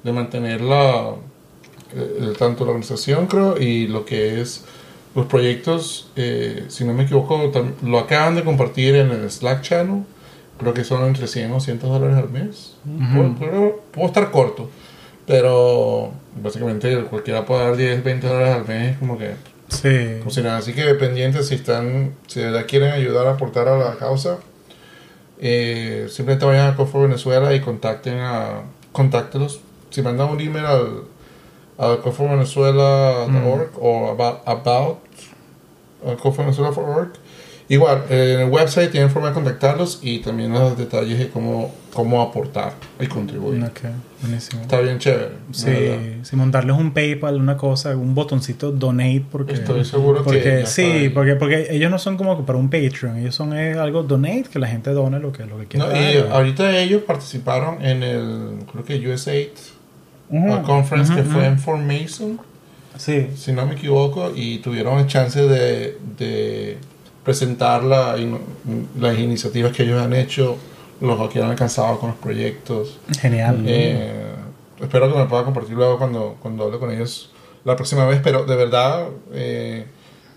de 0.03 0.13
mantener 0.13 0.61
la, 0.61 1.15
eh, 1.95 2.33
tanto 2.39 2.65
la 2.65 2.73
organización, 2.73 3.29
creo, 3.29 3.57
y 3.57 3.87
lo 3.87 4.05
que 4.05 4.41
es 4.41 4.65
los 5.17 5.27
proyectos, 5.27 6.11
eh, 6.15 6.67
si 6.69 6.85
no 6.85 6.93
me 6.93 7.03
equivoco, 7.05 7.51
lo 7.83 7.99
acaban 7.99 8.37
de 8.37 8.45
compartir 8.45 8.95
en 8.95 9.11
el 9.11 9.29
Slack 9.31 9.63
channel, 9.63 10.05
creo 10.59 10.73
que 10.75 10.85
son 10.85 11.05
entre 11.05 11.27
100 11.27 11.51
o 11.53 11.59
100 11.61 11.81
dólares 11.81 12.17
al 12.17 12.31
mes. 12.31 12.77
puedo, 13.15 13.35
puedo- 13.35 13.81
puedo 13.93 14.07
estar 14.07 14.31
corto, 14.31 14.71
pero 15.27 16.13
básicamente 16.41 17.03
cualquiera 17.05 17.45
puede 17.45 17.65
dar 17.65 17.77
10, 17.77 18.05
20 18.05 18.27
dólares 18.29 18.55
al 18.55 18.69
mes, 18.69 18.97
como 18.99 19.19
que 19.19 19.33
Sí. 19.69 20.19
como 20.21 20.31
si 20.31 20.43
nada, 20.43 20.59
así 20.59 20.73
que 20.75 20.85
pendientes 20.95 21.49
si 21.49 21.57
están, 21.57 22.15
si 22.29 22.39
de 22.41 22.47
verdad 22.47 22.67
quieren 22.69 22.93
ayudar 22.93 23.27
a 23.27 23.33
aportar 23.33 23.67
a 23.69 23.77
la 23.79 23.97
causa, 23.97 24.39
eh, 25.39 26.07
simplemente 26.11 26.47
vayan 26.47 26.69
a 26.73 26.77
Cofo 26.77 27.01
Venezuela 27.03 27.55
y 27.55 27.61
contacten 27.61 28.19
a, 28.21 28.63
contáctelos. 28.93 29.61
Si 29.91 30.03
mandan 30.03 30.29
un 30.31 30.41
email 30.41 30.65
al, 30.67 31.03
al 31.79 32.01
cofovenezuela.org 32.01 33.71
o 33.81 34.11
about, 34.11 34.41
about 34.47 34.99
cofovenezuela.org, 36.15 37.13
igual, 37.69 38.05
en 38.09 38.41
el 38.41 38.49
website 38.49 38.91
tienen 38.91 39.11
forma 39.11 39.29
de 39.29 39.35
contactarlos 39.35 40.01
y 40.03 40.21
también 40.21 40.53
los 40.53 40.79
detalles 40.79 41.19
de 41.19 41.29
cómo, 41.29 41.75
cómo 41.93 42.23
aportar 42.23 42.75
y 43.01 43.07
contribuir. 43.07 43.63
Ok, 43.65 43.81
buenísimo. 44.23 44.63
Está 44.63 44.81
bien 44.81 44.99
chévere. 44.99 45.33
Sí, 45.51 46.21
si 46.23 46.37
montarles 46.37 46.77
un 46.77 46.93
PayPal, 46.93 47.41
una 47.41 47.57
cosa, 47.57 47.97
un 47.97 48.15
botoncito 48.15 48.71
donate 48.71 49.25
porque 49.31 49.55
Estoy 49.55 49.85
seguro 49.85 50.19
que 50.19 50.25
porque 50.25 50.67
sí, 50.67 51.11
porque 51.13 51.35
porque 51.35 51.69
ellos 51.71 51.91
no 51.91 51.99
son 51.99 52.17
como 52.17 52.45
para 52.47 52.59
un 52.59 52.71
Patreon, 52.71 53.19
ellos 53.19 53.35
son 53.35 53.57
eh, 53.57 53.75
algo 53.75 54.03
donate 54.03 54.45
que 54.45 54.59
la 54.59 54.69
gente 54.69 54.91
done 54.91 55.19
lo 55.19 55.33
que 55.33 55.45
lo 55.45 55.59
que 55.59 55.67
quiera. 55.67 55.89
No, 55.89 55.97
y 55.97 56.19
ahorita 56.31 56.79
ellos 56.79 57.03
participaron 57.03 57.85
en 57.85 58.03
el, 58.03 58.65
creo 58.71 58.85
que 58.85 59.09
USAID 59.09 59.49
Uh, 60.29 60.63
conference 60.63 61.15
que 61.15 61.23
fue 61.23 61.47
en 61.47 61.59
Fort 61.59 61.81
Mason, 61.81 62.41
Sí. 62.99 63.29
si 63.37 63.53
no 63.53 63.67
me 63.67 63.75
equivoco, 63.75 64.33
y 64.35 64.59
tuvieron 64.59 64.99
el 64.99 65.07
chance 65.07 65.41
de, 65.47 65.99
de 66.19 66.79
presentar 67.25 67.85
la, 67.85 68.17
in- 68.19 68.39
las 68.99 69.19
iniciativas 69.19 69.73
que 69.73 69.83
ellos 69.85 70.03
han 70.03 70.13
hecho, 70.15 70.57
los 71.01 71.29
que 71.31 71.43
han 71.43 71.51
alcanzado 71.51 71.99
con 72.01 72.11
los 72.11 72.19
proyectos. 72.19 72.99
Genial. 73.21 73.63
Eh, 73.67 74.33
espero 74.81 75.13
que 75.13 75.19
me 75.19 75.27
pueda 75.27 75.45
compartir 75.45 75.75
luego 75.77 75.99
cuando, 75.99 76.37
cuando 76.41 76.65
hable 76.65 76.79
con 76.79 76.91
ellos 76.91 77.31
la 77.65 77.77
próxima 77.77 78.07
vez, 78.07 78.21
pero 78.25 78.45
de 78.45 78.57
verdad 78.57 79.09
eh, 79.33 79.87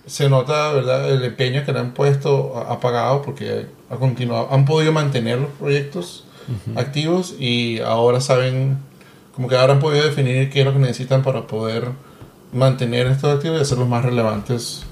se 0.06 0.30
nota 0.30 0.72
¿verdad? 0.74 1.10
el 1.12 1.24
empeño 1.24 1.64
que 1.66 1.72
le 1.72 1.80
han 1.80 1.94
puesto, 1.94 2.58
ha, 2.58 2.80
pagado 2.80 3.22
porque 3.22 3.68
ha 3.90 3.96
continuado, 3.96 4.50
han 4.52 4.66
podido 4.66 4.92
mantener 4.92 5.40
los 5.40 5.50
proyectos 5.52 6.26
activos 6.76 7.36
y 7.40 7.80
ahora 7.80 8.20
saben, 8.20 8.80
como 9.40 9.48
que 9.48 9.56
ahora 9.56 9.72
han 9.72 9.80
podido 9.80 10.04
definir 10.04 10.50
qué 10.50 10.60
es 10.60 10.66
lo 10.66 10.74
que 10.74 10.80
necesitan 10.80 11.24
para 11.24 11.48
poder 11.48 11.88
mantener 12.52 13.08
estos 13.08 13.34
activos 13.34 13.58
y 13.58 13.62
hacerlos 13.62 13.88
más 13.88 14.04
relevantes 14.04 14.84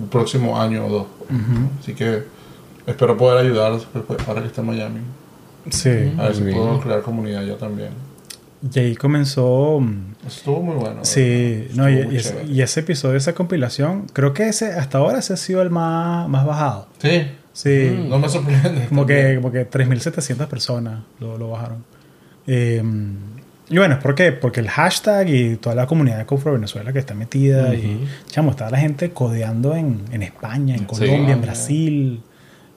el 0.00 0.08
próximo 0.08 0.60
año 0.62 0.86
o 0.86 0.88
dos. 0.88 1.06
Ujú. 1.24 1.68
Así 1.80 1.92
que 1.94 2.22
espero 2.86 3.16
poder 3.16 3.44
ayudarlos 3.44 3.88
ahora 4.28 4.40
que 4.42 4.46
está 4.46 4.60
en 4.60 4.66
Miami. 4.68 5.00
Sí. 5.68 5.90
A 6.16 6.22
ver 6.28 6.36
si 6.36 6.42
Muy 6.42 6.52
puedo 6.52 6.68
bien. 6.70 6.80
crear 6.80 7.02
comunidad 7.02 7.42
yo 7.42 7.56
también. 7.56 7.90
Y 8.72 8.78
ahí 8.78 8.94
comenzó 8.94 9.80
mm, 9.80 10.14
Estuvo 10.28 10.62
muy 10.62 10.76
bueno. 10.76 11.00
Sí, 11.04 11.66
no, 11.74 11.90
y, 11.90 11.94
y 12.12 12.16
ese, 12.18 12.44
y 12.46 12.62
ese 12.62 12.78
episodio, 12.80 13.16
esa 13.16 13.32
compilación, 13.34 14.06
creo 14.12 14.32
que 14.32 14.46
ese 14.46 14.66
hasta 14.74 14.98
ahora 14.98 15.18
ese 15.18 15.32
ha 15.32 15.36
sido 15.36 15.60
el 15.60 15.70
más, 15.70 16.28
más 16.28 16.46
bajado. 16.46 16.86
Sí, 16.98 17.26
Sí, 17.52 18.06
no 18.08 18.20
me 18.20 18.28
sorprende. 18.28 18.86
como 18.88 19.04
que, 19.06 19.14
también. 19.16 19.36
como 19.42 19.50
que 19.52 19.68
3.700 19.68 20.46
personas 20.46 21.00
lo, 21.18 21.36
lo 21.36 21.50
bajaron. 21.50 21.84
Eh, 22.46 22.82
y 23.72 23.78
bueno, 23.78 23.98
¿por 24.00 24.14
qué? 24.14 24.32
Porque 24.32 24.60
el 24.60 24.68
hashtag 24.68 25.28
y 25.30 25.56
toda 25.56 25.74
la 25.74 25.86
comunidad 25.86 26.18
de 26.18 26.26
Cofro 26.26 26.52
Venezuela 26.52 26.92
que 26.92 26.98
está 26.98 27.14
metida 27.14 27.74
y, 27.74 28.06
chamo, 28.28 28.50
está 28.50 28.70
la 28.70 28.78
gente 28.78 29.10
codeando 29.10 29.74
en, 29.74 30.02
en 30.12 30.22
España, 30.22 30.74
en 30.74 30.80
Sí. 30.80 30.86
Colombia, 30.86 31.32
en 31.34 31.40
Brasil. 31.42 32.20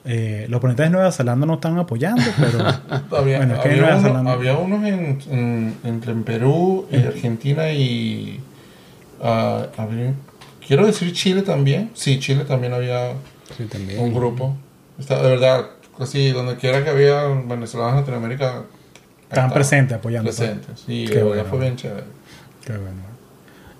Eh, 0.08 0.46
los 0.50 0.60
oponentes 0.60 0.86
de 0.86 0.90
Nueva 0.92 1.12
Zelanda 1.12 1.46
no 1.48 1.56
están 1.56 1.78
apoyando, 1.80 2.22
pero 2.40 2.60
Había, 3.20 3.38
bueno, 3.38 3.56
es 3.56 3.60
que 3.62 3.70
había 3.70 3.82
Nueva 3.82 3.98
uno- 3.98 4.08
Zelanda- 4.08 4.32
había 4.34 4.58
unos 4.58 4.84
en, 4.86 5.20
en- 5.32 5.76
entre 5.84 6.12
en 6.12 6.24
Perú, 6.24 6.86
en 6.92 7.08
Argentina 7.08 7.72
y. 7.72 8.40
ah, 9.22 9.66
había- 9.78 10.14
quiero 10.66 10.86
decir 10.86 11.12
Chile 11.14 11.42
también. 11.42 11.90
Sí, 11.94 12.20
Chile 12.20 12.46
también 12.46 12.74
había 12.74 13.14
Sí, 13.58 13.66
también. 13.66 14.00
un 14.00 14.14
grupo. 14.14 14.56
Está, 15.00 15.22
de 15.22 15.30
verdad, 15.30 15.66
casi 15.98 16.30
donde 16.32 16.56
quiera 16.58 16.84
que 16.84 16.90
había 16.92 17.24
venezolanos 17.26 17.96
de 17.96 18.00
Latinoamérica. 18.02 18.64
Estaban 19.30 19.54
presentes 19.54 19.98
apoyando. 19.98 20.30
Presentes. 20.30 20.82
Sí, 20.86 21.06
Qué 21.10 21.24
bueno. 21.24 21.46
fue 21.46 21.60
bien 21.60 21.76
chévere. 21.76 22.06
Qué 22.64 22.74
bueno. 22.78 23.02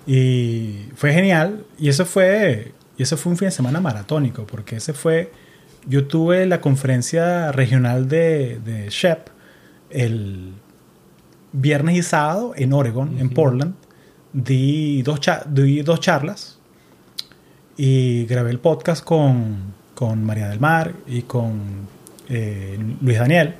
Y 0.06 0.88
fue 0.94 1.12
genial. 1.12 1.64
Y 1.78 1.88
eso 1.88 2.04
fue, 2.06 2.72
y 2.96 3.02
eso 3.02 3.16
fue 3.16 3.32
un 3.32 3.38
fin 3.38 3.48
de 3.48 3.52
semana 3.52 3.80
maratónico, 3.80 4.46
porque 4.46 4.76
ese 4.76 4.92
fue, 4.92 5.32
yo 5.86 6.06
tuve 6.06 6.46
la 6.46 6.60
conferencia 6.60 7.52
regional 7.52 8.08
de, 8.08 8.60
de 8.64 8.88
SHEP 8.88 9.28
el 9.90 10.52
viernes 11.52 11.96
y 11.96 12.02
sábado 12.02 12.52
en 12.56 12.72
Oregon, 12.72 13.18
en 13.18 13.30
Portland. 13.30 13.74
Di 14.32 15.02
dos, 15.02 15.20
di 15.48 15.80
dos 15.80 16.00
charlas 16.00 16.58
y 17.76 18.26
grabé 18.26 18.50
el 18.50 18.58
podcast 18.58 19.02
con, 19.02 19.74
con 19.94 20.22
María 20.24 20.48
del 20.48 20.60
Mar 20.60 20.92
y 21.06 21.22
con 21.22 21.86
eh, 22.28 22.78
Luis 23.00 23.18
Daniel. 23.18 23.54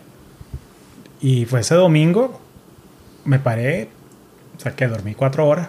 Y 1.20 1.44
fue 1.46 1.60
ese 1.60 1.74
domingo, 1.74 2.40
me 3.24 3.38
paré, 3.38 3.88
o 4.56 4.60
sea, 4.60 4.72
que 4.72 4.86
dormí 4.86 5.14
cuatro 5.14 5.46
horas 5.46 5.68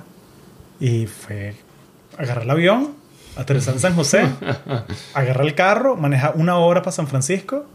y 0.80 1.07
fue 1.07 1.56
agarrar 2.18 2.44
el 2.44 2.49
avión, 2.49 2.94
aterrizar 3.36 3.74
en 3.74 3.80
San 3.80 3.95
José, 3.95 4.28
agarrar 5.14 5.45
el 5.45 5.56
carro, 5.56 5.95
manejar 5.95 6.34
una 6.36 6.57
hora 6.57 6.82
para 6.82 6.91
San 6.91 7.07
Francisco, 7.07 7.65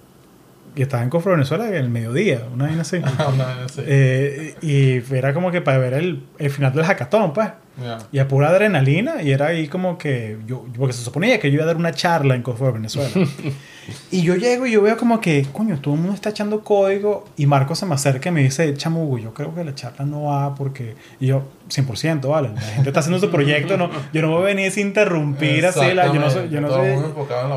y 0.74 0.82
estaba 0.82 1.02
en 1.02 1.10
Cofre 1.10 1.32
Venezuela 1.32 1.68
en 1.68 1.74
el 1.74 1.90
mediodía, 1.90 2.42
una 2.52 2.66
vaina 2.66 2.82
así. 2.82 2.98
No, 3.36 3.68
sí. 3.68 3.82
Eh, 3.84 4.56
y 4.62 5.14
era 5.14 5.34
como 5.34 5.50
que 5.50 5.60
para 5.60 5.78
ver 5.78 5.94
el, 5.94 6.24
el 6.38 6.50
final 6.50 6.72
del 6.72 6.84
hackathon, 6.84 7.32
pues. 7.32 7.50
Ya. 7.82 7.98
Y 8.12 8.18
a 8.18 8.28
pura 8.28 8.50
adrenalina, 8.50 9.22
y 9.22 9.30
era 9.30 9.46
ahí 9.46 9.66
como 9.68 9.96
que 9.96 10.36
yo, 10.46 10.66
porque 10.76 10.92
se 10.92 11.02
suponía 11.02 11.40
que 11.40 11.48
yo 11.50 11.54
iba 11.54 11.64
a 11.64 11.66
dar 11.66 11.76
una 11.76 11.92
charla 11.92 12.34
en 12.34 12.42
Cofre 12.42 12.70
Venezuela. 12.70 13.08
y 14.10 14.22
yo 14.22 14.34
llego 14.36 14.66
y 14.66 14.72
yo 14.72 14.82
veo 14.82 14.96
como 14.96 15.20
que, 15.20 15.46
coño, 15.52 15.78
todo 15.80 15.94
el 15.94 16.00
mundo 16.00 16.14
está 16.14 16.28
echando 16.30 16.62
código, 16.62 17.24
y 17.36 17.46
Marco 17.46 17.74
se 17.74 17.86
me 17.86 17.94
acerca 17.94 18.28
y 18.28 18.32
me 18.32 18.42
dice, 18.42 18.74
chamugo, 18.74 19.18
yo 19.18 19.32
creo 19.32 19.54
que 19.54 19.64
la 19.64 19.74
charla 19.74 20.04
no 20.04 20.24
va 20.24 20.54
porque. 20.54 20.94
Y 21.18 21.28
yo, 21.28 21.44
100%, 21.70 22.28
vale, 22.28 22.50
la 22.54 22.60
gente 22.60 22.90
está 22.90 23.00
haciendo 23.00 23.18
su 23.18 23.30
proyecto, 23.30 23.78
no, 23.78 23.88
yo 24.12 24.20
no 24.20 24.30
voy 24.32 24.42
a 24.42 24.44
venir 24.54 24.70
sin 24.70 24.88
interrumpir 24.88 25.64
así, 25.64 25.94
la- 25.94 26.06
yo 26.12 26.20
no 26.20 26.30
soy, 26.30 26.50
yo 26.50 26.60
no 26.60 26.68
soy, 26.68 26.88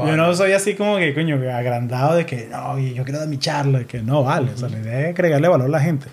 yo 0.07 0.15
no 0.15 0.33
soy 0.33 0.51
así 0.53 0.75
como 0.75 0.95
que, 0.97 1.13
coño, 1.13 1.35
agrandado 1.53 2.15
de 2.15 2.25
que, 2.25 2.47
no, 2.49 2.79
yo 2.79 3.03
quiero 3.03 3.19
dar 3.19 3.27
mi 3.27 3.37
charla, 3.37 3.79
de 3.79 3.85
que 3.85 3.99
no, 4.01 4.23
vale, 4.23 4.51
o 4.53 4.57
sea, 4.57 4.69
la 4.69 4.79
idea 4.79 5.01
es 5.01 5.09
agregarle 5.09 5.49
valor 5.49 5.67
a 5.67 5.69
la 5.69 5.79
gente. 5.81 6.07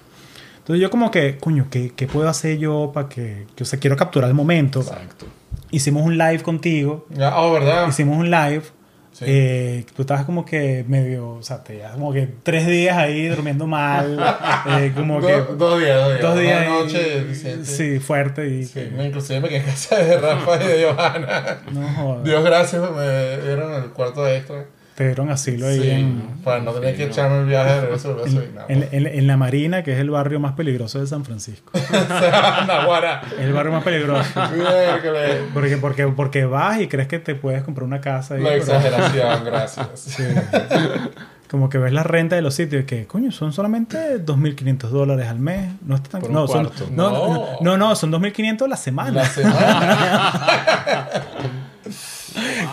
Entonces 0.63 0.81
yo 0.81 0.91
como 0.91 1.11
que, 1.11 1.39
coño, 1.39 1.67
¿qué, 1.71 1.93
qué 1.95 2.07
puedo 2.07 2.29
hacer 2.29 2.57
yo 2.59 2.93
para 2.95 3.09
que, 3.09 3.47
que, 3.57 3.65
o 3.65 3.67
sea, 3.67 3.79
quiero 3.81 3.97
capturar 3.97 4.29
el 4.29 4.35
momento? 4.35 4.81
Exacto. 4.81 5.27
Hicimos 5.71 6.05
un 6.05 6.17
live 6.19 6.41
contigo, 6.43 7.07
Ya, 7.11 7.37
oh, 7.39 7.53
¿verdad? 7.53 7.89
hicimos 7.89 8.17
un 8.19 8.31
live, 8.31 8.63
Sí. 9.13 9.25
eh, 9.29 9.85
tú 9.95 10.03
estabas 10.03 10.25
como 10.25 10.47
que 10.47 10.87
medio, 10.89 11.31
o 11.35 11.43
sea, 11.43 11.63
te 11.63 11.83
como 11.93 12.15
que 12.15 12.27
tres 12.43 12.67
días 12.67 12.97
ahí 12.97 13.27
durmiendo 13.29 13.67
mal, 13.67 14.19
eh, 14.79 14.93
como 14.95 15.21
Do- 15.21 15.27
que 15.27 15.33
dos 15.55 15.81
días, 15.81 15.99
dos 16.01 16.09
días. 16.09 16.23
dos 16.23 16.39
días 16.39 16.67
Una 16.67 16.79
noche 16.79 17.65
sí, 17.65 17.99
fuerte 18.01 18.49
y 18.49 18.65
Sí, 18.65 18.89
inclusive 19.05 19.41
me 19.41 19.49
quedé 19.51 19.59
en 19.59 19.65
casa 19.67 19.97
de 19.97 20.19
Rafa 20.19 20.65
y 20.65 20.67
de 20.67 20.85
Johanna. 20.97 21.59
no 21.73 21.89
jodas, 21.89 22.25
Dios 22.25 22.43
gracias, 22.45 22.83
me 22.91 23.37
dieron 23.43 23.75
el 23.83 23.91
cuarto 23.91 24.27
extra. 24.27 24.65
Te 24.95 25.07
dieron 25.07 25.31
asilo 25.31 25.67
ahí 25.67 25.81
Sí, 25.81 25.91
en, 25.91 26.23
para 26.45 26.61
no 26.61 26.73
tener 26.73 26.95
que 26.97 27.05
no. 27.07 27.11
echarme 27.11 27.39
el 27.41 27.47
viaje 27.47 27.73
de 27.75 27.81
regreso 27.81 28.17
en, 28.27 28.55
nada. 28.55 28.67
en- 28.69 28.89
en- 28.93 29.07
en 29.07 29.27
la 29.27 29.37
Marina, 29.39 29.83
que 29.83 29.93
es 29.95 29.99
el 29.99 30.11
barrio 30.11 30.39
más 30.39 30.53
peligroso 30.53 31.01
de 31.01 31.07
San 31.07 31.25
Francisco. 31.25 31.73
El 33.39 33.53
barrio 33.53 33.73
más 33.73 33.83
peligroso. 33.85 34.31
Porque, 35.55 35.77
porque, 35.79 36.07
porque 36.09 36.45
vas 36.45 36.81
y 36.81 36.89
crees 36.89 37.09
que 37.09 37.19
te 37.19 37.35
puedes 37.35 37.63
comprar 37.63 37.85
una 37.87 38.01
casa. 38.01 38.35
ahí, 38.35 38.43
La 38.43 38.51
pero- 38.51 38.63
exageración, 38.63 39.45
gracias. 39.47 39.89
Sí. 40.01 40.25
Como 41.51 41.69
que 41.69 41.77
ves 41.79 41.93
la 41.93 42.03
renta 42.03 42.35
de 42.37 42.41
los 42.43 42.55
sitios 42.55 42.83
y 42.83 42.87
que, 42.87 43.07
coño, 43.07 43.31
son 43.31 43.53
solamente 43.53 44.25
2.500 44.25 44.89
dólares 44.89 45.27
al 45.29 45.39
mes. 45.39 45.71
No 45.85 45.97
está 45.97 46.09
tan... 46.11 46.21
Por 46.23 46.31
un 46.31 46.35
no, 46.37 46.47
son, 46.49 46.71
no, 46.93 47.11
No. 47.11 47.11
no, 47.11 47.47
no, 47.61 47.77
no, 47.77 47.95
son 47.97 48.11
2.500 48.11 48.69
la 48.69 48.77
semana. 48.77 49.11
La 49.23 49.27
semana. 49.27 51.09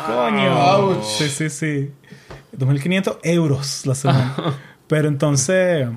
Coño. 0.07 0.77
Ouch. 0.77 1.03
Sí, 1.03 1.29
sí, 1.29 1.49
sí. 1.49 1.91
2.500 2.59 3.19
euros 3.23 3.85
la 3.85 3.95
semana. 3.95 4.35
Pero 4.87 5.07
entonces, 5.07 5.87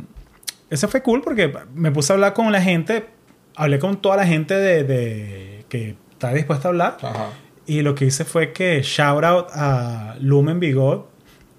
eso 0.70 0.89
fue 0.89 1.02
cool 1.02 1.22
porque 1.22 1.52
me 1.74 1.90
puse 1.90 2.12
a 2.12 2.14
hablar 2.14 2.34
con 2.34 2.51
la 2.52 2.60
gente, 2.62 3.06
hablé 3.56 3.78
con 3.78 4.01
toda 4.01 4.16
la 4.16 4.26
gente 4.26 4.55
de, 4.55 4.84
de- 4.84 5.64
que 5.68 5.97
está 6.12 6.32
dispuesta 6.32 6.68
a 6.68 6.70
hablar. 6.70 6.97
Ajá. 7.02 7.30
Y 7.66 7.82
lo 7.82 7.94
que 7.94 8.05
hice 8.06 8.24
fue 8.24 8.52
que 8.52 8.82
shout 8.82 9.24
out 9.24 9.47
a 9.55 10.16
Lumen 10.20 10.60
Bigot, 10.60 11.09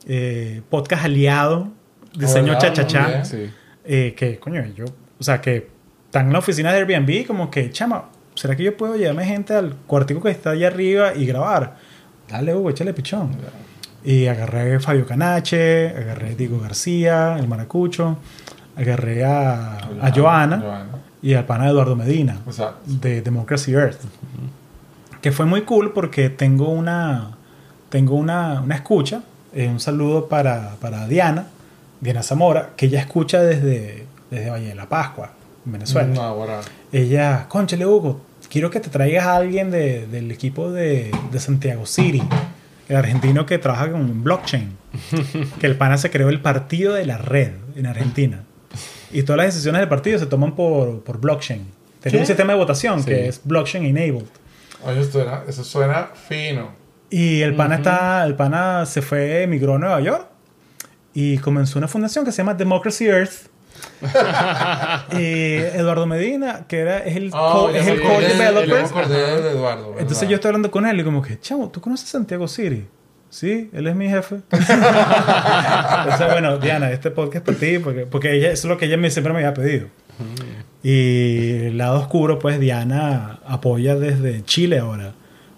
eh, 0.05 0.61
podcast 0.69 1.05
aliado, 1.05 1.71
diseño 2.13 2.57
chachachá. 2.59 3.23
Sí. 3.25 3.49
Eh, 3.85 4.13
que, 4.15 4.37
coño, 4.39 4.65
yo, 4.75 4.85
o 5.19 5.23
sea, 5.23 5.39
que 5.41 5.67
están 6.05 6.27
en 6.27 6.33
la 6.33 6.39
oficina 6.39 6.71
de 6.71 6.79
Airbnb, 6.79 7.25
como 7.25 7.49
que, 7.49 7.71
chama, 7.71 8.09
¿será 8.35 8.55
que 8.55 8.63
yo 8.63 8.75
puedo 8.77 8.95
llevarme 8.95 9.25
gente 9.25 9.53
al 9.53 9.75
cuartico 9.87 10.21
que 10.21 10.29
está 10.29 10.51
allá 10.51 10.67
arriba 10.67 11.13
y 11.15 11.25
grabar? 11.25 11.77
Dale, 12.29 12.53
Hugo, 12.53 12.69
échale 12.69 12.93
pichón. 12.93 13.31
Y 14.05 14.27
agarré 14.27 14.75
a 14.75 14.79
Fabio 14.79 15.05
Canache, 15.05 15.87
agarré 15.89 16.31
a 16.31 16.35
Diego 16.35 16.59
García, 16.59 17.37
el 17.39 17.47
maracucho, 17.47 18.17
agarré 18.75 19.23
a, 19.23 19.77
a 20.01 20.11
Joana 20.13 20.59
Joana. 20.59 20.85
y 21.21 21.33
al 21.35 21.45
pana 21.45 21.69
Eduardo 21.69 21.95
Medina 21.95 22.37
Exacto. 22.45 22.79
de 22.85 23.21
Democracy 23.21 23.71
Earth. 23.73 24.01
Que 25.21 25.31
fue 25.31 25.45
muy 25.45 25.61
cool 25.61 25.93
porque 25.93 26.29
tengo 26.29 26.69
una, 26.69 27.37
tengo 27.89 28.15
una, 28.15 28.61
una 28.61 28.75
escucha. 28.75 29.21
eh, 29.55 29.67
un 29.69 29.79
saludo 29.79 30.27
para, 30.27 30.75
para 30.81 31.07
Diana, 31.07 31.47
Diana 32.01 32.23
Zamora, 32.23 32.71
que 32.75 32.87
ella 32.87 32.99
escucha 32.99 33.41
desde, 33.41 34.05
desde 34.29 34.49
Valle 34.49 34.67
de 34.69 34.75
la 34.75 34.89
Pascua, 34.89 35.31
en 35.65 35.71
Venezuela. 35.71 36.09
Naguará. 36.13 36.59
Ella, 36.91 37.45
conchale 37.47 37.85
Hugo, 37.85 38.19
quiero 38.49 38.69
que 38.69 38.81
te 38.81 38.89
traigas 38.89 39.25
a 39.27 39.35
alguien 39.37 39.71
de- 39.71 40.07
del 40.07 40.29
equipo 40.31 40.71
de, 40.71 41.11
de 41.31 41.39
Santiago 41.39 41.85
City, 41.85 42.21
argentino 42.95 43.45
que 43.45 43.57
trabaja 43.57 43.91
con 43.91 44.23
blockchain. 44.23 44.75
que 45.59 45.67
el 45.67 45.75
pana 45.75 45.97
se 45.97 46.09
creó 46.11 46.29
el 46.29 46.41
partido 46.41 46.93
de 46.93 47.05
la 47.05 47.17
red 47.17 47.51
en 47.75 47.85
Argentina. 47.85 48.43
Y 49.11 49.23
todas 49.23 49.37
las 49.37 49.47
decisiones 49.53 49.79
del 49.79 49.89
partido 49.89 50.17
se 50.19 50.25
toman 50.25 50.55
por, 50.55 51.03
por 51.03 51.19
blockchain. 51.19 51.65
Tiene 52.01 52.17
¿Qué? 52.17 52.21
un 52.21 52.25
sistema 52.27 52.53
de 52.53 52.59
votación 52.59 52.99
Sí. 53.01 53.05
que 53.05 53.27
es 53.27 53.41
blockchain 53.43 53.85
enabled. 53.85 54.25
Oye, 54.85 54.99
eso 55.01 55.11
suena, 55.11 55.41
eso 55.47 55.63
suena 55.63 56.09
fino. 56.27 56.71
Y 57.09 57.41
el 57.41 57.55
pana 57.55 57.75
está, 57.75 58.25
el 58.25 58.35
pana 58.35 58.85
se 58.85 59.01
fue, 59.01 59.43
emigró 59.43 59.75
a 59.75 59.79
Nueva 59.79 60.01
York 60.01 60.27
y 61.13 61.37
comenzó 61.37 61.77
una 61.77 61.87
fundación 61.87 62.25
que 62.25 62.31
se 62.31 62.37
llama 62.39 62.55
Democracy 62.55 63.05
Earth. 63.05 63.49
y 65.17 65.55
Eduardo 65.77 66.05
Medina, 66.05 66.65
que 66.67 66.79
era, 66.79 66.99
es 66.99 67.15
el, 67.15 67.31
Ah, 67.33 67.49
co- 67.53 67.69
es 67.69 67.87
el 67.87 68.01
co-developer. 68.01 69.07
de 69.07 69.51
Eduardo. 69.51 69.95
Entonces 69.99 70.27
yo 70.29 70.35
estoy 70.35 70.49
hablando 70.49 70.71
con 70.71 70.85
él 70.85 70.99
y 70.99 71.03
como 71.03 71.21
que, 71.21 71.39
chamo, 71.39 71.69
¿tú 71.69 71.79
conoces 71.81 72.09
Santiago 72.09 72.47
City? 72.47 72.85
Sí, 73.29 73.69
él 73.73 73.87
es 73.87 73.95
mi 73.95 74.07
jefe. 74.09 74.35
Entonces, 74.51 76.27
bueno, 76.29 76.57
Diana, 76.59 76.91
este 76.91 77.09
podcast 77.11 77.37
es 77.37 77.41
para 77.41 77.57
ti, 77.57 77.79
porque, 77.79 78.05
porque 78.05 78.33
ella, 78.35 78.51
eso 78.51 78.67
es 78.67 78.71
lo 78.71 78.77
que 78.77 78.85
ella 78.85 78.97
me, 78.97 79.09
siempre 79.09 79.33
me 79.33 79.39
había 79.39 79.53
pedido. 79.53 79.87
Y 80.83 81.65
el 81.67 81.77
lado 81.77 81.99
oscuro, 81.99 82.37
pues 82.39 82.59
Diana 82.59 83.39
apoya 83.47 83.95
desde 83.95 84.43
Chile 84.43 84.79
ahora, 84.79 85.13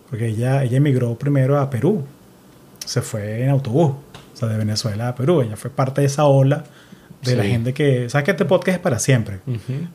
porque 0.09 0.27
ella, 0.27 0.63
ella 0.63 0.77
emigró 0.77 1.15
primero 1.17 1.59
a 1.59 1.69
Perú. 1.69 2.05
Se 2.85 3.01
fue 3.01 3.43
en 3.43 3.49
autobús, 3.49 3.91
o 4.33 4.37
sea, 4.37 4.47
de 4.47 4.57
Venezuela 4.57 5.09
a 5.09 5.15
Perú. 5.15 5.41
Ella 5.41 5.57
fue 5.57 5.69
parte 5.71 6.01
de 6.01 6.07
esa 6.07 6.25
ola 6.25 6.63
de 7.25 7.35
la 7.35 7.43
gente 7.43 7.73
que... 7.73 8.09
¿Sabes 8.09 8.25
que 8.25 8.31
este 8.31 8.45
podcast 8.45 8.77
es 8.77 8.79
para 8.81 8.99
siempre? 8.99 9.39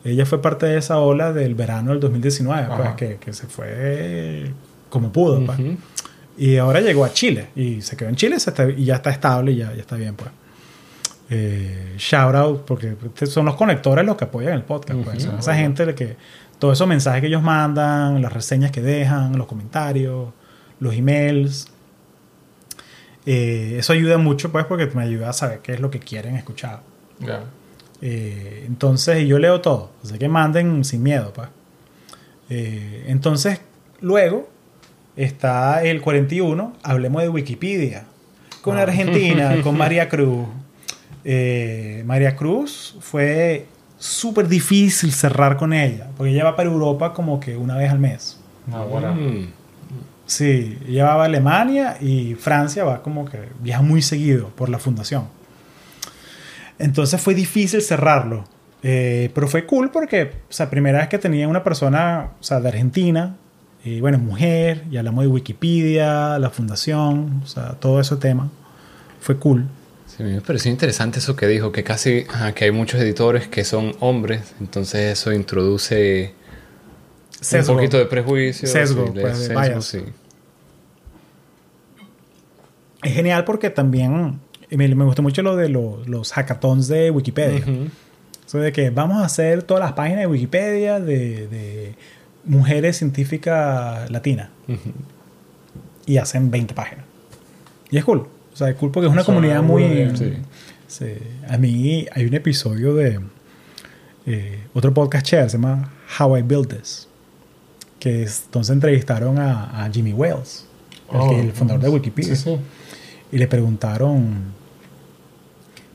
Ella 0.03 0.25
fue 0.25 0.41
parte 0.41 0.65
de 0.65 0.77
esa 0.77 0.99
ola 0.99 1.33
del 1.33 1.55
verano 1.55 1.91
del 1.91 1.99
2019, 1.99 2.67
pues, 2.75 2.89
que, 2.95 3.15
que 3.17 3.33
se 3.33 3.47
fue 3.47 4.51
como 4.89 5.11
pudo. 5.11 5.45
pues. 5.45 5.59
Ujú. 5.59 5.77
Y 6.37 6.57
ahora 6.57 6.79
llegó 6.81 7.05
a 7.05 7.11
Chile 7.13 7.47
y 7.55 7.81
se 7.81 7.95
quedó 7.97 8.09
en 8.09 8.15
Chile 8.15 8.39
se 8.39 8.49
está- 8.51 8.69
y 8.69 8.85
ya 8.85 8.95
está 8.95 9.09
estable 9.11 9.51
y 9.51 9.57
ya, 9.57 9.73
ya 9.73 9.81
está 9.81 9.95
bien. 9.95 10.15
Pues. 10.15 10.29
Eh, 11.29 11.93
shout 11.97 12.35
out, 12.35 12.65
porque 12.65 12.95
son 13.25 13.45
los 13.45 13.55
conectores 13.55 14.05
los 14.05 14.17
que 14.17 14.25
apoyan 14.25 14.53
el 14.53 14.63
podcast. 14.63 14.99
pues. 15.03 15.23
Son 15.23 15.37
esa 15.39 15.55
gente 15.55 15.85
de 15.85 15.95
que 15.95 16.17
todos 16.59 16.77
esos 16.77 16.87
mensajes 16.87 17.21
que 17.21 17.27
ellos 17.27 17.41
mandan, 17.43 18.21
las 18.21 18.31
reseñas 18.33 18.71
que 18.71 18.81
dejan, 18.81 19.37
los 19.37 19.47
comentarios, 19.47 20.29
los 20.79 20.93
emails. 20.93 21.67
eh, 23.25 23.75
eso 23.77 23.93
ayuda 23.93 24.17
mucho, 24.17 24.51
pues, 24.51 24.65
porque 24.65 24.87
me 24.95 25.03
ayuda 25.03 25.29
a 25.29 25.33
saber 25.33 25.59
qué 25.59 25.73
es 25.73 25.79
lo 25.79 25.91
que 25.91 25.99
quieren 25.99 26.35
escuchar. 26.35 26.81
Ya. 27.25 27.43
Eh, 28.01 28.63
entonces, 28.67 29.21
y 29.21 29.27
yo 29.27 29.37
leo 29.39 29.61
todo. 29.61 29.91
Así 30.03 30.17
que 30.17 30.27
manden 30.27 30.83
sin 30.83 31.03
miedo, 31.03 31.31
pues. 31.33 31.49
Eh, 32.49 33.05
entonces, 33.07 33.61
luego 34.01 34.49
está 35.15 35.83
el 35.83 36.01
41, 36.01 36.73
hablemos 36.83 37.21
de 37.21 37.29
Wikipedia. 37.29 38.05
Con 38.61 38.77
Ah. 38.77 38.83
Argentina, 38.83 39.55
con 39.63 39.77
María 39.77 40.09
Cruz. 40.09 40.47
Eh, 41.23 42.03
María 42.05 42.35
Cruz 42.35 42.97
fue 42.99 43.67
súper 43.99 44.47
difícil 44.47 45.11
cerrar 45.11 45.57
con 45.57 45.73
ella, 45.73 46.09
porque 46.17 46.31
ella 46.33 46.43
va 46.45 46.55
para 46.55 46.69
Europa 46.69 47.13
como 47.13 47.39
que 47.39 47.55
una 47.55 47.77
vez 47.77 47.91
al 47.91 47.99
mes. 47.99 48.39
Naguará. 48.67 49.11
Mm. 49.11 49.47
Sí, 50.25 50.77
ella 50.87 51.05
va 51.15 51.23
a 51.23 51.25
Alemania 51.25 51.97
y 51.99 52.35
Francia 52.35 52.83
va 52.83 53.03
como 53.03 53.25
que 53.25 53.37
viaja 53.61 53.81
muy 53.83 54.01
seguido 54.01 54.47
por 54.49 54.69
la 54.69 54.79
fundación. 54.79 55.25
Entonces 56.81 57.21
fue 57.21 57.33
difícil 57.35 57.81
cerrarlo. 57.81 58.43
Eh, 58.83 59.29
pero 59.35 59.47
fue 59.47 59.65
cool 59.65 59.91
porque, 59.91 60.31
o 60.49 60.53
sea, 60.53 60.69
primera 60.69 60.99
vez 60.99 61.07
que 61.07 61.19
tenía 61.19 61.47
una 61.47 61.63
persona, 61.63 62.31
o 62.39 62.43
sea, 62.43 62.59
de 62.59 62.69
Argentina, 62.69 63.35
y 63.83 63.99
bueno, 63.99 64.17
mujer, 64.17 64.85
y 64.89 64.97
hablamos 64.97 65.23
de 65.23 65.27
Wikipedia, 65.29 66.39
la 66.39 66.49
fundación, 66.49 67.41
o 67.43 67.47
sea, 67.47 67.73
todo 67.73 67.99
ese 67.99 68.15
tema. 68.15 68.49
Fue 69.19 69.37
cool. 69.37 69.67
Sí, 70.07 70.23
me 70.23 70.41
pareció 70.41 70.71
interesante 70.71 71.19
eso 71.19 71.35
que 71.35 71.47
dijo, 71.47 71.71
que 71.71 71.83
casi 71.83 72.25
que 72.55 72.65
hay 72.65 72.71
muchos 72.71 72.99
editores 72.99 73.47
que 73.47 73.63
son 73.63 73.95
hombres, 73.99 74.53
entonces 74.59 75.13
eso 75.13 75.31
introduce 75.31 76.33
Sesgo. 77.29 77.73
un 77.73 77.79
poquito 77.79 77.97
de 77.97 78.05
prejuicio. 78.07 78.67
Sesgo, 78.67 79.07
sí, 79.07 79.19
pues, 79.21 79.37
sesgo, 79.37 79.81
sí. 79.81 80.03
Es 83.03 83.13
genial 83.13 83.45
porque 83.45 83.69
también 83.69 84.39
me, 84.77 84.87
me 84.95 85.05
gustó 85.05 85.21
mucho 85.21 85.41
lo 85.41 85.55
de 85.55 85.69
los, 85.69 86.07
los 86.07 86.31
hackathons 86.33 86.87
de 86.87 87.11
Wikipedia. 87.11 87.59
Ujú. 87.59 87.87
Eso 88.47 88.57
de 88.59 88.71
que 88.71 88.89
vamos 88.89 89.21
a 89.21 89.25
hacer 89.25 89.63
todas 89.63 89.81
las 89.83 89.93
páginas 89.93 90.19
de 90.21 90.27
Wikipedia 90.27 90.99
de, 90.99 91.47
de 91.47 91.95
mujeres 92.45 92.97
científicas 92.97 94.09
latinas. 94.11 94.49
Y 96.05 96.17
hacen 96.17 96.49
20 96.51 96.73
páginas. 96.73 97.05
Y 97.89 97.97
es 97.97 98.03
cool. 98.03 98.27
O 98.53 98.55
sea, 98.55 98.69
es 98.69 98.75
cool 98.75 98.91
porque 98.91 99.07
es 99.07 99.13
una 99.13 99.23
comunidad 99.23 99.61
muy 99.61 99.83
muy... 99.83 99.93
bien. 99.95 100.17
Sí. 100.17 100.33
Sí. 100.87 101.13
A 101.47 101.57
mí 101.57 102.05
hay 102.11 102.25
un 102.25 102.33
episodio 102.33 102.93
de 102.95 103.19
eh, 104.25 104.59
otro 104.73 104.93
podcast 104.93 105.25
chévere, 105.25 105.49
se 105.49 105.57
llama 105.57 105.93
How 106.19 106.37
I 106.37 106.41
Built 106.41 106.73
This. 106.77 107.07
Que 107.99 108.23
es, 108.23 108.43
entonces 108.45 108.73
entrevistaron 108.73 109.37
a, 109.39 109.83
a 109.85 109.89
Jimmy 109.91 110.11
Wales, 110.11 110.65
el, 111.11 111.17
Oh, 111.19 111.29
que- 111.29 111.39
el 111.39 111.51
fundador 111.53 111.83
de 111.83 111.89
Wikipedia. 111.89 112.35
Sí, 112.35 112.43
sí. 112.55 112.57
Y 113.31 113.37
le 113.37 113.47
preguntaron, 113.47 114.53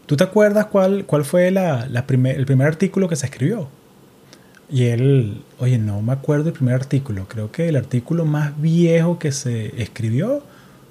¿tú 0.07 0.16
te 0.16 0.24
acuerdas 0.24 0.66
cuál, 0.66 1.05
cuál 1.05 1.24
fue 1.24 1.51
la, 1.51 1.87
la 1.91 2.07
primer- 2.07 2.37
el 2.37 2.47
primer 2.47 2.66
artículo 2.69 3.09
que 3.09 3.16
se 3.16 3.27
escribió? 3.27 3.69
Y 4.70 4.85
él, 4.87 5.43
oye, 5.59 5.78
no 5.78 6.03
me 6.03 6.12
acuerdo 6.12 6.49
el 6.49 6.53
primer 6.55 6.74
artículo. 6.74 7.27
Creo 7.28 7.53
que 7.53 7.69
el 7.69 7.77
artículo 7.77 8.24
más 8.24 8.61
viejo 8.61 9.19
que 9.19 9.31
se 9.33 9.81
escribió 9.81 10.43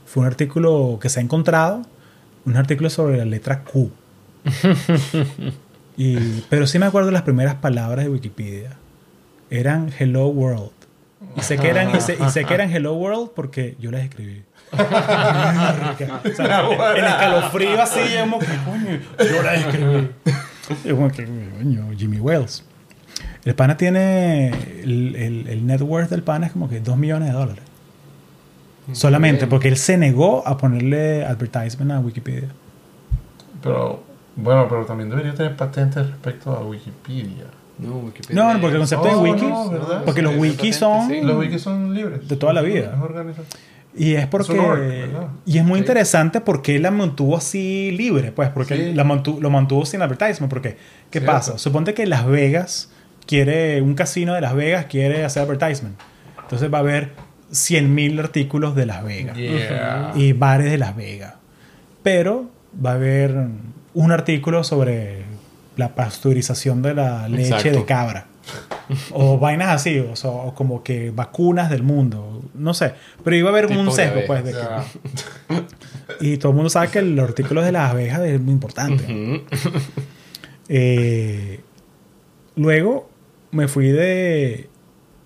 fue 0.06 0.22
un 0.22 0.28
artículo 0.28 0.98
que 1.02 1.10
se 1.10 1.20
ha 1.20 1.24
encontrado, 1.24 1.82
un 2.46 2.56
artículo 2.56 2.90
sobre 2.90 3.18
la 3.18 3.26
letra 3.26 3.64
Q. 3.64 3.92
y, 5.98 6.42
pero 6.50 6.68
sí 6.68 6.80
me 6.80 6.86
acuerdo 6.86 7.12
las 7.12 7.24
primeras 7.24 7.56
palabras 7.56 8.06
de 8.06 8.12
Wikipedia. 8.12 8.78
Eran 9.50 9.92
Hello 9.98 10.28
World. 10.28 10.72
Y 11.38 11.42
sé 11.42 11.58
que 11.58 11.68
eran, 11.70 11.96
y 11.96 12.02
sé, 12.02 12.18
y 12.26 12.30
sé 12.30 12.46
que 12.46 12.54
eran 12.54 12.72
Hello 12.74 12.94
World 12.94 13.32
porque 13.36 13.76
yo 13.80 13.92
las 13.92 14.04
escribí. 14.04 14.44
O 16.26 16.36
sea, 16.36 16.68
el 16.96 17.06
escalofrío 17.06 17.82
así, 17.82 18.00
es 18.00 18.22
como 18.22 18.40
que, 18.40 18.46
coño, 18.46 19.00
yo 19.20 19.44
la 19.44 19.56
escribí. 19.56 20.10
Es 20.84 20.94
como 20.94 21.10
que, 21.12 21.26
coño, 21.58 21.88
Jimmy 21.98 22.20
Wells. 22.20 22.64
El 23.44 23.54
pana 23.56 23.78
tiene, 23.78 24.50
el, 24.82 25.16
el, 25.16 25.48
el 25.48 25.68
net 25.68 25.82
worth 25.82 26.10
del 26.10 26.24
pana 26.24 26.48
es 26.48 26.54
como 26.54 26.68
que 26.68 26.80
2 26.80 26.98
millones 26.98 27.30
de 27.30 27.34
dólares. 27.36 27.64
Solamente 28.92 29.42
Bien. 29.42 29.50
porque 29.50 29.68
él 29.68 29.78
se 29.78 29.98
negó 29.98 30.48
a 30.48 30.58
ponerle 30.58 31.26
advertisement 31.26 31.92
a 31.92 32.00
Wikipedia. 32.00 32.50
Pero, 33.62 34.04
bueno, 34.36 34.68
pero 34.70 34.86
también 34.86 35.10
debería 35.10 35.34
tener 35.34 35.56
patentes 35.56 36.06
respecto 36.08 36.52
a 36.52 36.62
Wikipedia. 36.64 37.46
No, 37.80 37.98
Wikipedia. 37.98 38.36
No, 38.44 38.54
no, 38.54 38.62
porque 38.62 38.74
el 38.74 38.80
concepto 38.80 39.06
de 39.08 39.14
Oh, 39.16 39.22
wiki, 39.22 39.46
no, 39.46 39.70
¿verdad? 39.70 40.04
porque 40.06 40.22
los 40.22 40.36
wikis 40.38 40.76
son 40.76 41.08
sí. 41.08 41.22
Los 41.22 41.38
wikis 41.38 41.62
son 41.62 41.94
libres. 41.94 42.28
De 42.28 42.36
toda 42.36 42.54
la 42.54 42.62
vida. 42.62 42.96
Y 43.98 44.16
es 44.16 44.28
porque. 44.28 45.08
Y 45.46 45.58
es 45.58 45.64
muy 45.64 45.80
Sí. 45.80 45.84
interesante 45.84 46.42
porque 46.42 46.76
él 46.76 46.82
la 46.82 46.92
mantuvo 46.92 47.38
así 47.38 47.92
libre, 47.92 48.32
pues, 48.32 48.50
porque 48.50 48.76
Sí. 48.76 48.94
la 48.94 49.04
mantu- 49.06 49.40
lo 49.40 49.50
mantuvo 49.50 49.86
sin 49.86 50.02
advertisement. 50.02 50.50
Porque, 50.50 50.78
¿qué 51.10 51.20
Cierto. 51.20 51.32
pasa? 51.32 51.58
Suponte 51.58 51.94
que 51.94 52.06
Las 52.06 52.26
Vegas 52.28 52.92
quiere, 53.26 53.82
un 53.82 53.96
casino 53.96 54.34
de 54.34 54.42
Las 54.42 54.54
Vegas 54.56 54.86
quiere 54.86 55.24
hacer 55.24 55.44
advertisement. 55.44 55.96
Entonces 56.42 56.72
va 56.74 56.80
a 56.80 56.82
haber 56.82 57.12
100.000 57.52 58.20
artículos 58.20 58.76
de 58.76 58.86
Las 58.86 59.04
Vegas 59.04 59.38
Yeah. 59.38 60.12
y 60.16 60.34
bares 60.34 60.70
de 60.72 60.78
Las 60.78 60.96
Vegas. 60.96 61.34
Pero 62.04 62.50
va 62.86 62.92
a 62.92 62.96
haber 62.96 63.48
un 63.94 64.12
artículo 64.12 64.64
sobre 64.64 65.24
la 65.78 65.96
pasteurización 65.96 66.82
de 66.82 66.94
la 66.94 67.28
leche 67.30 67.56
Exacto. 67.56 67.70
de 67.80 67.86
cabra. 67.86 68.26
O 69.12 69.38
vainas 69.40 69.70
así, 69.70 70.00
o, 70.00 70.16
sea, 70.16 70.30
o 70.32 70.54
como 70.56 70.84
que 70.84 71.12
vacunas 71.12 71.70
del 71.70 71.84
mundo, 71.84 72.42
no 72.54 72.74
sé. 72.74 72.94
Pero 73.24 73.36
iba 73.36 73.50
a 73.50 73.52
haber 73.52 73.66
un 73.68 73.86
de 73.88 73.92
sesgo, 73.92 74.14
abeja, 74.14 74.28
pues. 74.28 74.44
De 74.46 74.52
que- 74.52 75.64
y 76.34 76.38
todo 76.38 76.52
el 76.52 76.56
mundo 76.56 76.70
sabe 76.70 76.90
que 76.90 77.00
el 77.00 77.20
artículo 77.20 77.62
de 77.62 77.72
las 77.72 77.92
abejas 77.92 78.22
es 78.22 78.40
muy 78.42 78.54
importante. 78.54 79.44
Eh, 80.70 81.60
luego 82.56 83.10
me 83.52 83.68
fui 83.68 83.90
de. 83.90 84.70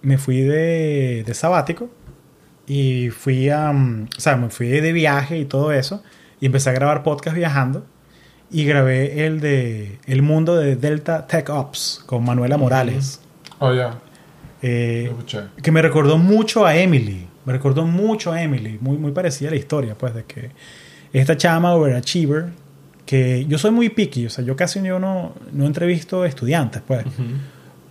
Me 0.02 0.18
fui 0.18 0.42
de, 0.42 1.24
de 1.26 1.34
sabático. 1.34 1.90
Y 2.68 3.10
fui 3.10 3.50
a. 3.50 3.72
mm, 3.72 4.08
O 4.18 4.20
sea, 4.22 4.38
me 4.38 4.50
fui 4.50 4.68
de 4.68 4.92
viaje 4.94 5.38
y 5.40 5.46
todo 5.46 5.72
eso. 5.72 6.04
Y 6.40 6.46
empecé 6.46 6.70
a 6.70 6.74
grabar 6.74 7.04
podcast 7.04 7.36
viajando. 7.36 7.86
Y 8.52 8.66
grabé 8.66 9.26
el 9.28 9.42
de 9.42 10.00
El 10.08 10.22
mundo 10.24 10.56
de 10.56 10.76
Delta 10.76 11.28
Tech 11.28 11.50
Ops 11.50 12.02
con 12.06 12.24
Manuela 12.26 12.58
Morales. 12.58 13.22
Oh, 13.60 13.74
ya. 13.74 13.98
Eh, 14.62 15.14
que 15.62 15.72
me 15.72 15.82
recordó 15.82 16.18
mucho 16.18 16.66
a 16.66 16.76
Emily. 16.76 17.28
Me 17.46 17.54
recordó 17.54 17.86
mucho 17.86 18.32
a 18.32 18.42
Emily. 18.42 18.78
Muy, 18.82 18.98
muy 18.98 19.12
parecida 19.12 19.50
a 19.50 19.52
la 19.52 19.58
historia, 19.58 19.96
pues, 19.98 20.14
de 20.14 20.24
que 20.26 20.52
esta 21.14 21.36
chama 21.38 21.74
overachiever, 21.74 22.48
que 23.06 23.46
yo 23.48 23.58
soy 23.58 23.72
muy 23.72 23.90
picky, 23.90 24.26
o 24.28 24.30
sea, 24.30 24.44
yo 24.46 24.56
casi 24.56 24.82
yo 24.84 25.00
no, 25.00 25.34
no 25.52 25.66
entrevisto 25.66 26.26
estudiantes, 26.26 26.82
pues. 26.86 27.06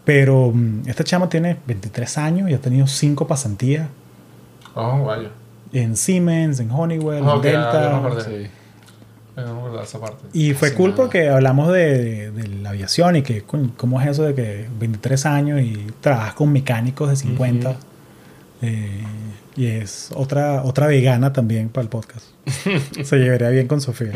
Pero 0.05 0.53
mm, 0.55 0.83
esta 0.87 1.05
chama 1.05 1.29
tiene 1.29 1.57
23 1.67 2.19
años 2.19 2.51
y 2.51 2.55
ha 2.55 2.59
tenido 2.61 2.87
5 2.87 3.27
pasantías 3.27 3.89
Oh, 4.75 5.05
vaya. 5.05 5.31
en 5.73 5.97
Siemens, 5.97 6.61
en 6.61 6.71
Honeywell, 6.71 7.19
en 7.19 7.27
ya, 7.27 7.39
Delta. 7.41 8.21
Sí. 8.25 8.47
Eh, 9.39 9.45
No 9.47 9.55
me 9.55 9.61
acordaba 9.61 9.85
esa 9.85 10.01
parte. 10.01 10.25
Y 10.33 10.53
fue 10.55 10.69
Casi 10.69 10.77
cool 10.77 10.91
nada. 10.91 11.03
porque 11.03 11.29
hablamos 11.29 11.73
de, 11.73 12.31
de 12.33 12.49
la 12.49 12.71
aviación 12.71 13.17
y 13.17 13.23
que 13.23 13.43
cómo 13.45 14.01
es 14.01 14.09
eso 14.09 14.25
de 14.25 14.35
que 14.35 14.69
23 14.79 15.27
años 15.27 15.61
y 15.61 15.87
trabajas 16.01 16.35
con 16.35 16.53
mecánicos 16.53 17.09
de 17.09 17.17
50. 17.17 17.71
Ujú. 17.71 17.79
Eh, 18.63 19.03
y 19.57 19.67
es 19.67 20.11
otra, 20.15 20.63
otra 20.65 20.87
vegana 20.87 21.33
también 21.33 21.69
para 21.69 21.83
el 21.83 21.89
podcast. 21.89 22.27
Se 23.05 23.17
llevaría 23.17 23.49
bien 23.51 23.69
con 23.69 23.81
Sofía. 23.81 24.13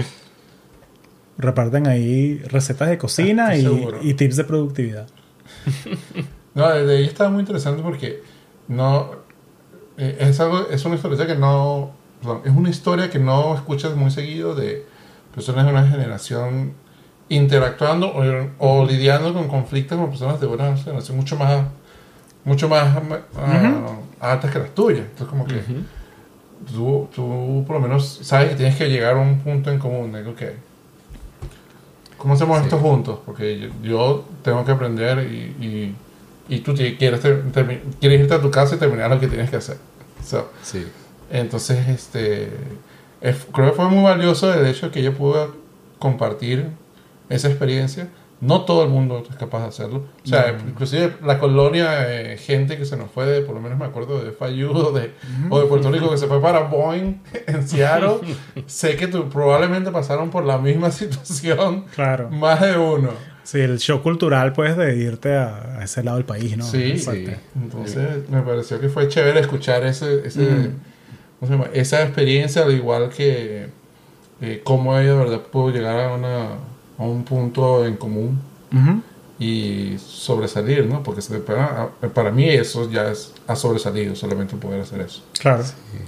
Reparten 1.38 1.86
ahí 1.86 2.38
recetas 2.44 2.88
de 2.90 2.98
cocina 2.98 3.56
y, 3.56 4.14
tips 4.14 4.36
de 4.36 4.44
productividad. 4.44 5.06
No, 6.54 6.68
de 6.68 6.98
ahí 6.98 7.06
estaba 7.06 7.30
muy 7.30 7.40
interesante 7.40 7.82
porque 7.82 8.22
no 8.68 9.12
eh, 9.96 10.18
es 10.20 10.38
algo 10.38 10.68
es 10.68 10.84
una 10.84 10.96
historia 10.96 11.26
que 11.26 11.34
no 11.34 11.92
perdón, 12.20 12.42
es 12.44 12.52
una 12.54 12.68
historia 12.68 13.08
que 13.08 13.18
no 13.18 13.54
escuchas 13.54 13.96
muy 13.96 14.10
seguido 14.10 14.54
de 14.54 14.84
personas 15.34 15.66
de 15.66 15.72
una 15.72 15.86
generación 15.88 16.72
interactuando 17.28 18.08
o, 18.08 18.22
o 18.58 18.84
lidiando 18.86 19.32
con 19.32 19.48
conflictos 19.48 19.98
con 19.98 20.10
personas 20.10 20.40
de 20.40 20.46
una 20.46 20.76
generación 20.76 21.16
mucho 21.16 21.36
más 21.36 21.64
mucho 22.44 22.68
más 22.68 22.96
ah, 23.36 23.86
altas 24.20 24.50
que 24.50 24.58
las 24.58 24.74
tuyas 24.74 25.00
entonces 25.04 25.28
como 25.28 25.44
que 25.46 25.56
Ujú. 25.56 25.74
tú, 26.74 27.08
tú 27.14 27.64
por 27.66 27.76
lo 27.76 27.82
menos 27.82 28.20
sabes 28.22 28.50
que 28.50 28.56
tienes 28.56 28.76
que 28.76 28.88
llegar 28.90 29.14
a 29.16 29.20
un 29.20 29.38
punto 29.38 29.70
en 29.70 29.78
común 29.78 30.12
de 30.12 30.22
que 30.34 30.56
¿cómo 32.18 32.34
hacemos 32.34 32.58
Sí. 32.58 32.64
esto 32.64 32.78
juntos? 32.78 33.18
porque 33.24 33.58
yo, 33.58 33.68
yo 33.82 34.24
tengo 34.42 34.64
que 34.64 34.72
aprender 34.72 35.18
y, 35.30 35.36
y, 35.64 35.94
y 36.48 36.58
tú 36.60 36.74
ti- 36.74 36.96
quieres, 36.98 37.20
ter- 37.20 37.44
termi- 37.52 37.80
quieres 38.00 38.20
irte 38.20 38.34
a 38.34 38.40
tu 38.42 38.50
casa 38.50 38.74
y 38.74 38.78
terminar 38.78 39.10
lo 39.10 39.18
que 39.20 39.28
tienes 39.28 39.48
que 39.50 39.56
hacer 39.56 39.76
So, 40.24 40.50
Sí. 40.62 40.86
entonces 41.30 41.88
este 41.88 42.44
es- 42.44 42.50
creo 43.52 43.70
que 43.70 43.76
fue 43.76 43.88
muy 43.88 44.02
valioso 44.04 44.52
el 44.52 44.66
hecho 44.66 44.86
de 44.86 44.92
que 44.92 45.00
ella 45.00 45.12
pudo 45.12 45.54
compartir 45.98 46.68
esa 47.28 47.48
experiencia 47.48 48.08
no 48.40 48.62
todo 48.64 48.82
el 48.82 48.88
mundo 48.88 49.22
es 49.30 49.36
capaz 49.36 49.60
de 49.60 49.66
hacerlo. 49.68 50.04
O 50.24 50.26
sea, 50.28 50.50
No. 50.50 50.68
inclusive 50.68 51.14
la 51.24 51.38
colonia, 51.38 52.08
eh, 52.32 52.36
gente 52.38 52.76
que 52.76 52.84
se 52.84 52.96
nos 52.96 53.08
fue, 53.08 53.24
de, 53.24 53.40
por 53.42 53.54
lo 53.54 53.60
menos 53.60 53.78
me 53.78 53.84
acuerdo 53.84 54.20
de 54.24 54.32
Falludo 54.32 54.90
de, 54.90 55.12
o 55.48 55.60
de 55.60 55.66
Puerto 55.66 55.92
Rico 55.92 56.10
que 56.10 56.18
se 56.18 56.26
fue 56.26 56.42
para 56.42 56.62
Boeing 56.62 57.20
en 57.46 57.68
Seattle. 57.68 58.16
sé 58.66 58.96
que 58.96 59.06
tú, 59.06 59.28
probablemente 59.28 59.92
pasaron 59.92 60.30
por 60.30 60.44
la 60.44 60.58
misma 60.58 60.90
situación 60.90 61.84
Claro. 61.94 62.30
más 62.30 62.60
de 62.60 62.76
uno. 62.76 63.10
Sí, 63.44 63.60
el 63.60 63.78
show 63.78 64.02
cultural, 64.02 64.52
pues, 64.52 64.76
de 64.76 64.96
irte 64.96 65.36
a, 65.36 65.78
a 65.78 65.84
ese 65.84 66.02
lado 66.02 66.16
del 66.16 66.26
país, 66.26 66.56
¿no? 66.56 66.64
Sí, 66.64 66.98
sí. 66.98 67.26
Entonces 67.54 68.28
me 68.28 68.42
pareció 68.42 68.80
que 68.80 68.88
fue 68.88 69.06
chévere 69.06 69.38
escuchar 69.38 69.84
ese, 69.84 70.26
ese, 70.26 70.40
Mm. 70.40 70.74
¿Cómo 71.42 71.46
se 71.52 71.58
llama? 71.58 71.70
esa 71.74 72.02
experiencia, 72.02 72.62
al 72.62 72.72
igual 72.72 73.08
que 73.10 73.66
eh, 74.40 74.60
cómo 74.62 74.96
ella 74.96 75.10
de 75.12 75.16
verdad 75.18 75.40
pudo 75.40 75.70
llegar 75.70 75.98
a, 75.98 76.14
una, 76.14 76.44
a 76.98 77.02
un 77.02 77.24
punto 77.24 77.84
en 77.84 77.96
común 77.96 78.40
y 79.38 79.96
sobresalir, 79.98 80.86
¿no? 80.86 81.02
Porque 81.02 81.20
se- 81.20 81.38
para, 81.40 81.88
para 82.14 82.30
mí 82.30 82.48
eso 82.48 82.88
ya 82.88 83.10
es, 83.10 83.32
ha 83.48 83.56
sobresalido, 83.56 84.14
solamente 84.14 84.54
poder 84.56 84.82
hacer 84.82 85.00
eso. 85.00 85.24
Claro. 85.40 85.64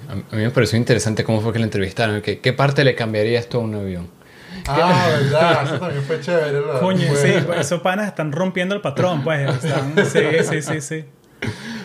A 0.09 0.13
a 0.13 0.37
mí 0.37 0.43
me 0.45 0.51
pareció 0.51 0.79
interesante 0.79 1.25
cómo 1.25 1.41
fue 1.41 1.53
que 1.53 1.59
la 1.59 1.65
entrevistaron. 1.65 2.23
que- 2.23 2.39
¿Qué 2.39 2.53
parte 2.53 2.85
le 2.85 2.95
cambiaría 2.95 3.41
esto 3.41 3.59
a 3.59 3.61
un 3.63 3.75
avión? 3.75 4.09
Ah, 4.69 5.09
verdad, 5.21 5.65
eso 5.65 5.79
también 5.81 6.03
fue 6.05 6.21
chévere. 6.21 6.61
¿verdad? 6.61 6.81
Coño, 6.81 7.01
sí, 7.17 7.33
pues, 7.45 7.61
esos 7.61 7.81
panas 7.81 8.07
están 8.07 8.31
rompiendo 8.31 8.73
el 8.77 8.81
patrón, 8.81 9.25
pues. 9.25 9.65
Están, 9.65 9.95
sí, 10.07 10.21
sí, 10.49 10.63
sí, 10.63 10.81
sí. 10.81 11.05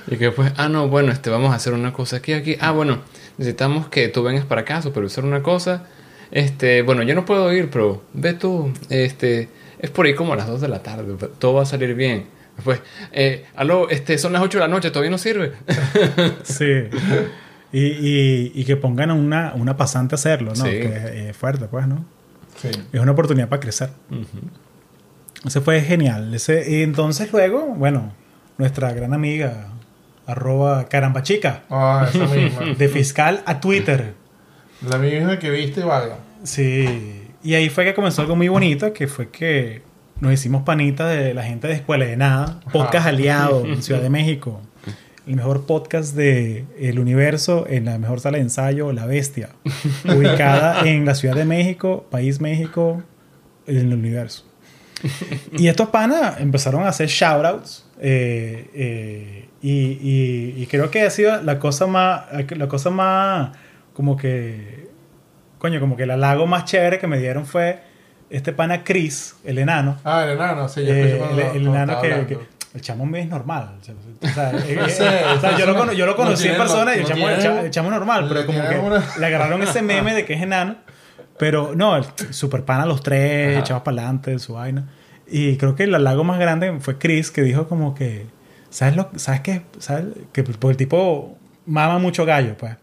Y 0.08 0.18
que 0.18 0.26
después, 0.26 0.53
ah, 0.56 0.69
no, 0.69 0.88
bueno, 0.88 1.11
este, 1.11 1.30
vamos 1.32 1.52
a 1.52 1.56
hacer 1.56 1.74
una 1.74 1.92
cosa 1.94 2.18
aquí, 2.18 2.34
aquí. 2.34 2.58
Ah, 2.61 2.72
bueno, 2.72 3.00
necesitamos 3.40 3.88
que 3.88 4.09
tú 4.09 4.22
vengas 4.22 4.45
para 4.45 4.61
acá 4.61 4.77
a 4.77 4.82
supervisar 4.82 5.24
una 5.24 5.42
cosa. 5.42 5.85
Este, 6.30 6.84
bueno, 6.84 7.03
yo 7.03 7.16
no 7.16 7.26
puedo 7.26 7.51
ir, 7.53 7.69
pero 7.72 8.03
ve 8.14 8.34
tú. 8.34 8.72
Este, 8.90 9.48
es 9.80 9.90
por 9.90 10.06
ahí 10.06 10.14
como 10.14 10.34
a 10.34 10.35
las 10.35 10.48
2 10.48 10.61
de 10.61 10.68
la 10.68 10.84
tarde. 10.84 11.16
Todo 11.40 11.53
va 11.56 11.64
a 11.64 11.66
salir 11.66 11.95
bien. 11.95 12.26
Después, 12.58 12.82
eh, 13.14 13.45
aló, 13.56 13.90
este, 13.90 14.18
son 14.18 14.34
las 14.34 14.42
8 14.42 14.58
de 14.58 14.61
la 14.61 14.68
noche, 14.68 14.92
todavía 14.92 15.09
no 15.09 15.18
sirve. 15.18 15.53
Sí. 16.43 16.66
Y, 17.72 17.82
y, 17.82 18.51
y 18.56 18.66
que 18.66 18.76
pongan 18.76 19.11
a 19.11 19.14
una, 19.14 19.53
una 19.56 19.77
pasante 19.77 20.16
a 20.16 20.18
hacerlo, 20.18 20.53
¿no? 20.56 20.66
Sí. 20.66 20.72
Que 20.72 20.85
es, 20.85 21.03
es 21.30 21.38
fuerte, 21.38 21.66
pues, 21.66 21.88
¿no? 21.88 22.03
Sí. 22.58 22.69
Es 22.92 23.00
una 23.00 23.14
oportunidad 23.14 23.48
para 23.48 23.61
crecer. 23.61 23.92
Ese 25.45 25.61
fue 25.61 25.80
genial. 25.82 26.34
Ese, 26.34 26.69
y 26.69 26.84
entonces 26.84 27.32
luego, 27.32 27.68
bueno, 27.68 28.11
nuestra 28.58 28.92
gran 28.92 29.14
amiga, 29.14 29.69
arroba 30.32 30.88
carambachica, 30.88 31.64
Ah, 31.69 32.08
esa 32.14 32.25
misma. 32.25 32.66
de 32.77 32.88
fiscal 32.90 33.41
a 33.45 33.59
Twitter. 33.59 34.14
La 34.88 34.98
misma 34.98 35.40
que 35.40 35.49
viste, 35.49 35.83
valga. 35.83 36.17
Sí, 36.43 37.16
Y 37.43 37.53
ahí 37.53 37.69
fue 37.69 37.85
que 37.85 37.93
comenzó 37.93 38.22
algo 38.22 38.35
muy 38.35 38.48
bonito, 38.49 38.91
que 38.93 39.08
fue 39.08 39.30
que 39.30 39.82
nos 40.19 40.33
hicimos 40.33 40.64
panitas 40.64 41.09
de 41.09 41.33
la 41.33 41.43
gente 41.43 41.67
de 41.67 41.74
Escuela 41.75 42.06
de 42.06 42.17
Nada, 42.17 42.59
podcast 42.74 43.08
aliado 43.08 43.66
en 43.66 43.82
Ciudad 43.82 44.01
de 44.01 44.09
México. 44.09 44.59
El 45.27 45.35
mejor 45.35 45.66
podcast 45.66 46.16
de 46.16 46.66
el 46.80 46.99
universo 46.99 47.66
en 47.69 47.85
la 47.85 47.98
mejor 47.98 48.19
sala 48.19 48.38
de 48.38 48.43
ensayo, 48.43 48.91
La 48.93 49.06
Bestia, 49.06 49.49
ubicada 50.06 50.82
en 50.90 51.06
la 51.06 51.16
Ciudad 51.16 51.35
de 51.35 51.45
México, 51.45 52.06
país 52.09 52.41
México, 52.41 53.03
en 53.67 53.77
el 53.77 53.93
universo. 53.93 54.45
Y 55.53 55.67
estos 55.67 55.90
panas 55.90 56.40
empezaron 56.41 56.83
a 56.83 56.90
hacer 56.90 57.08
shoutouts 57.08 57.85
eh, 58.00 58.69
eh, 58.74 59.50
y, 59.61 59.72
y, 59.72 60.53
y 60.58 60.68
creo 60.68 60.90
que 60.90 61.02
ha 61.03 61.10
sido 61.10 61.42
la 61.42 61.60
cosa 61.60 61.86
más, 61.88 62.24
la 62.50 62.68
cosa 62.68 62.90
más 62.90 63.52
como 63.94 64.16
que, 64.16 64.88
coño, 65.58 65.80
como 65.80 65.98
que 65.98 66.03
el 66.03 66.11
halago 66.11 66.48
más 66.48 66.66
chévere 66.66 67.00
que 67.00 67.08
me 67.08 67.18
dieron 67.19 67.45
fue 67.45 67.82
este 68.30 68.53
pana 68.53 68.84
Chris, 68.84 69.36
el 69.44 69.58
enano. 69.58 69.98
Ah, 70.03 70.24
el 70.24 70.32
enano, 70.32 70.69
sí, 70.69 70.86
yo 70.86 70.94
Eh, 70.94 71.22
el, 71.32 71.40
el 71.61 71.68
enano 71.68 72.00
que, 72.02 72.26
que- 72.28 72.60
el 72.76 72.82
chamo 72.82 73.03
es 73.18 73.28
normal. 73.28 73.72
O 73.82 73.84
sea, 73.84 73.95
o 73.95 74.28
sea, 74.34 74.52
eh, 74.66 74.80
eh, 74.86 74.90
sé, 74.90 75.08
o 75.36 75.42
sea, 75.42 75.58
yo, 75.58 75.66
lo, 75.66 75.92
yo 75.92 76.06
lo 76.06 76.11
no 76.11 76.16
conocí 76.18 76.44
en 76.48 76.52
tiene- 76.53 76.58
persona 76.60 76.95
y 76.95 76.98
el 77.00 77.02
no 77.03 77.08
chamo, 77.10 77.28
el 77.30 77.36
tiene- 77.36 77.44
chamo, 77.50 77.60
el 77.66 77.72
chamo 77.72 77.90
normal, 77.90 78.26
pero 78.30 78.45
como 78.45 78.69
que 78.69 78.76
una- 78.78 79.03
le 79.19 79.26
agarraron 79.26 79.61
ese 79.64 79.82
meme 79.82 80.14
de 80.14 80.24
que 80.26 80.34
es 80.36 80.42
enano. 80.42 80.76
Pero 81.40 81.74
no, 81.76 81.95
el 81.98 82.03
super 82.32 82.64
pana 82.66 82.86
los 82.86 83.02
tres, 83.02 83.58
echados 83.60 83.82
para 83.82 83.98
adelante, 83.98 84.38
su 84.40 84.53
vaina. 84.53 84.84
Y 85.32 85.58
creo 85.58 85.75
que 85.75 85.83
el 85.83 85.95
halago 85.95 86.24
más 86.24 86.40
grande 86.40 86.74
fue 86.80 86.98
Chris, 86.98 87.32
que 87.32 87.41
dijo 87.41 87.67
como 87.67 87.93
que, 87.95 88.25
¿sabes 88.69 88.95
lo 88.95 89.09
¿Sabes 89.16 89.41
qué? 89.41 89.61
¿Sabes? 89.80 90.06
Que 90.32 90.43
porque 90.43 90.72
el 90.72 90.77
tipo 90.77 91.38
mama 91.66 91.99
mucho 91.99 92.25
gallo, 92.25 92.56
pues. 92.58 92.75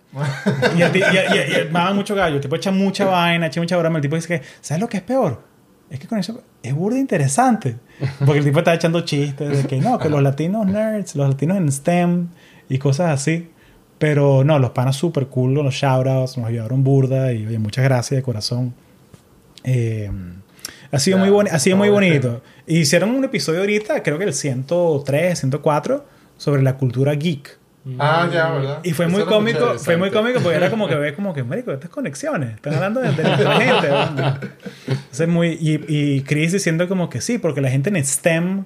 y, 0.76 0.82
el, 0.82 0.96
y- 0.96 1.00
y 1.00 1.56
el- 1.56 1.70
mama 1.72 1.92
mucho 1.92 2.14
gallo, 2.14 2.36
el 2.36 2.40
tipo 2.40 2.56
echa 2.56 2.70
mucha 2.70 3.04
vaina, 3.04 3.46
echa 3.46 3.60
mucha 3.60 3.76
broma. 3.76 3.98
El 3.98 4.02
tipo 4.02 4.14
dice 4.16 4.28
que, 4.28 4.42
¿sabes 4.60 4.80
lo 4.80 4.88
que 4.88 4.98
es 4.98 5.02
peor? 5.02 5.42
Es 5.90 5.98
que 6.00 6.06
con 6.08 6.18
eso 6.18 6.42
es 6.62 6.74
burda 6.74 6.98
interesante. 6.98 7.76
Porque 8.24 8.38
el 8.38 8.44
tipo 8.44 8.58
está 8.58 8.74
echando 8.74 9.00
chistes 9.02 9.62
de 9.62 9.68
que 9.68 9.78
no, 9.80 9.98
que 9.98 10.08
los 10.08 10.22
latinos 10.22 10.66
nerds, 10.66 11.14
los 11.16 11.28
latinos 11.28 11.56
en 11.58 11.70
STEM 11.70 12.28
y 12.68 12.78
cosas 12.78 13.10
así. 13.12 13.50
Pero 13.98 14.44
no, 14.44 14.58
los 14.58 14.70
panas 14.70 14.96
súper 14.96 15.26
cool, 15.28 15.54
los 15.54 15.74
shoutouts, 15.74 16.36
nos 16.38 16.46
ayudaron 16.48 16.84
burda 16.84 17.32
y 17.32 17.46
oye, 17.46 17.58
muchas 17.58 17.84
gracias 17.84 18.18
de 18.18 18.22
corazón. 18.22 18.74
Eh, 19.64 20.10
ha 20.90 20.98
sido, 20.98 21.18
Ya, 21.18 21.24
muy, 21.24 21.32
boni- 21.32 21.50
ha 21.50 21.58
sido 21.58 21.76
muy 21.76 21.88
bonito. 21.88 22.42
Hicieron 22.66 23.10
un 23.10 23.24
episodio 23.24 23.60
ahorita, 23.60 24.02
creo 24.02 24.18
que 24.18 24.24
el 24.24 24.32
103, 24.34 25.38
104, 25.38 26.04
sobre 26.36 26.62
la 26.62 26.76
cultura 26.76 27.14
geek. 27.14 27.58
Ah, 28.00 28.28
ya, 28.32 28.50
¿verdad? 28.50 28.80
Y 28.82 28.92
fue 28.94 29.06
Eso 29.06 29.14
muy 29.16 29.24
cómico, 29.24 29.78
fue 29.78 29.96
muy 29.96 30.10
cómico 30.10 30.40
porque 30.40 30.56
era 30.56 30.70
como 30.70 30.88
que 30.88 30.94
ves 30.96 31.12
como 31.12 31.32
que, 31.32 31.44
marico, 31.44 31.70
estas 31.70 31.88
conexiones, 31.90 32.56
están 32.56 32.74
hablando 32.74 33.00
de, 33.00 33.12
de 33.12 33.22
nuestra 33.22 33.60
gente. 33.60 33.88
Entonces 34.88 35.28
muy, 35.28 35.56
y, 35.60 35.80
y 36.16 36.22
Chris 36.22 36.52
diciendo 36.52 36.88
como 36.88 37.08
que 37.08 37.20
sí, 37.20 37.38
porque 37.38 37.60
la 37.60 37.70
gente 37.70 37.90
en 37.90 38.04
STEM, 38.04 38.64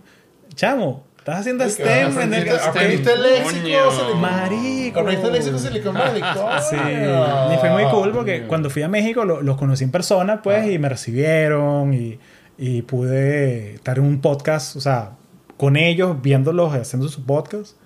chamo, 0.54 1.04
estás 1.20 1.40
haciendo 1.40 1.64
Que 1.64 1.70
STEM 1.70 1.86
en 2.20 2.34
el 2.34 2.48
aprendiste, 2.48 2.68
aprendiste 2.68 3.12
el 3.12 3.22
léxico 3.22 4.16
Marico. 4.16 5.00
Aprendiste 5.00 5.26
el 5.28 5.32
léxico 5.34 5.58
Silicon 5.58 5.94
Valley. 5.94 6.22
Sí, 6.68 6.76
coño. 6.76 7.54
y 7.54 7.58
fue 7.58 7.70
muy 7.70 7.84
cool 7.84 8.10
porque 8.12 8.38
Coño. 8.38 8.48
cuando 8.48 8.70
fui 8.70 8.82
a 8.82 8.88
México 8.88 9.24
lo- 9.24 9.40
los 9.42 9.56
conocí 9.56 9.84
en 9.84 9.90
persona, 9.90 10.42
pues, 10.42 10.68
y 10.70 10.78
me 10.78 10.88
recibieron 10.88 11.94
y, 11.94 12.18
y 12.58 12.82
pude 12.82 13.74
estar 13.74 13.98
en 13.98 14.04
un 14.04 14.20
podcast, 14.20 14.76
o 14.76 14.80
sea, 14.80 15.12
con 15.56 15.76
ellos, 15.76 16.20
viéndolos 16.20 16.74
haciendo 16.74 17.08
su 17.08 17.24
podcast. 17.24 17.76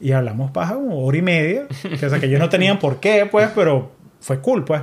Y 0.00 0.12
hablamos 0.12 0.50
paja 0.52 0.74
como 0.74 1.04
hora 1.04 1.16
y 1.18 1.22
media, 1.22 1.66
que, 1.98 2.06
o 2.06 2.10
sea, 2.10 2.18
que 2.20 2.26
ellos 2.26 2.38
no 2.40 2.48
tenían 2.48 2.78
por 2.78 3.00
qué, 3.00 3.26
pues, 3.30 3.50
pero 3.54 3.90
fue 4.20 4.40
cool, 4.40 4.64
pues. 4.64 4.82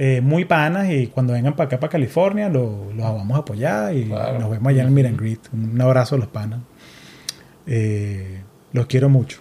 Eh, 0.00 0.20
muy 0.20 0.44
panas 0.44 0.88
y 0.90 1.08
cuando 1.08 1.32
vengan 1.32 1.56
para 1.56 1.66
acá, 1.66 1.80
para 1.80 1.90
California, 1.90 2.48
lo- 2.48 2.84
los 2.94 3.04
vamos 3.04 3.36
a 3.36 3.40
apoyar 3.40 3.92
y 3.96 4.04
Claro. 4.04 4.38
nos 4.38 4.50
vemos 4.50 4.68
allá 4.68 4.82
en 4.84 4.96
el 4.96 5.06
and 5.06 5.18
Greet. 5.20 5.40
Un 5.52 5.80
abrazo 5.80 6.14
a 6.14 6.18
los 6.18 6.28
panas. 6.28 6.60
Eh, 7.68 8.42
los 8.72 8.86
quiero 8.86 9.08
mucho. 9.08 9.40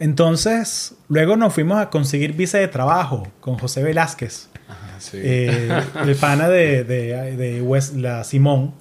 Entonces, 0.00 0.94
luego 1.08 1.36
nos 1.36 1.54
fuimos 1.54 1.78
a 1.78 1.88
conseguir 1.90 2.32
visa 2.32 2.58
de 2.58 2.68
trabajo 2.68 3.28
con 3.40 3.56
José 3.58 3.82
Velázquez, 3.82 4.48
Ajá, 4.68 5.00
sí. 5.00 5.18
eh, 5.20 5.68
el 6.04 6.16
pana 6.16 6.48
de, 6.48 6.82
de, 6.84 7.36
de 7.36 7.62
West, 7.62 7.94
la 7.94 8.24
Simón, 8.24 8.74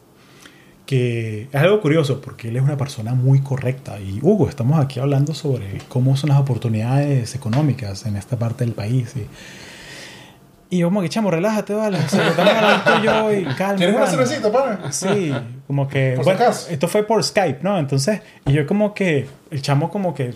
que 0.86 1.44
es 1.52 1.56
algo 1.56 1.80
curioso 1.82 2.20
porque 2.20 2.50
él 2.50 2.58
es 2.58 2.64
una 2.64 2.78
persona 2.78 3.14
muy 3.14 3.42
correcta. 3.42 4.00
Y 4.00 4.20
Hugo, 4.22 4.50
estamos 4.50 4.84
aquí 4.84 5.00
hablando 5.00 5.34
sobre 5.34 5.78
cómo 5.88 6.18
son 6.18 6.30
las 6.30 6.40
oportunidades 6.40 7.36
económicas 7.36 8.06
en 8.06 8.16
esta 8.18 8.38
parte 8.38 8.66
del 8.66 8.74
país. 8.74 9.14
Y, 9.16 10.76
y 10.76 10.80
yo 10.80 10.88
como 10.88 11.02
que, 11.04 11.10
chamo, 11.10 11.30
relájate, 11.30 11.74
vale. 11.76 12.00
O 12.00 12.10
sea, 12.10 12.28
estamos 12.30 12.54
hablando 12.54 12.84
tú 12.84 12.92
y 13.00 13.06
yo 13.06 13.34
y 13.34 13.44
calma. 13.56 13.76
¿Quieres 13.78 13.96
una 13.96 14.06
calma". 14.06 14.26
cervecita, 14.26 14.52
pana? 14.52 14.92
Sí, 14.92 15.32
como 15.74 15.88
que. 15.88 16.14
Por 16.16 16.26
bueno, 16.26 16.46
esto 16.70 16.88
fue 16.88 17.04
por 17.04 17.24
Skype, 17.24 17.60
¿no? 17.64 17.80
Entonces, 17.80 18.22
y 18.46 18.54
yo 18.54 18.68
como 18.68 18.94
que. 18.94 19.28
El 19.50 19.62
chamo, 19.62 19.90
como 19.90 20.14
que. 20.14 20.32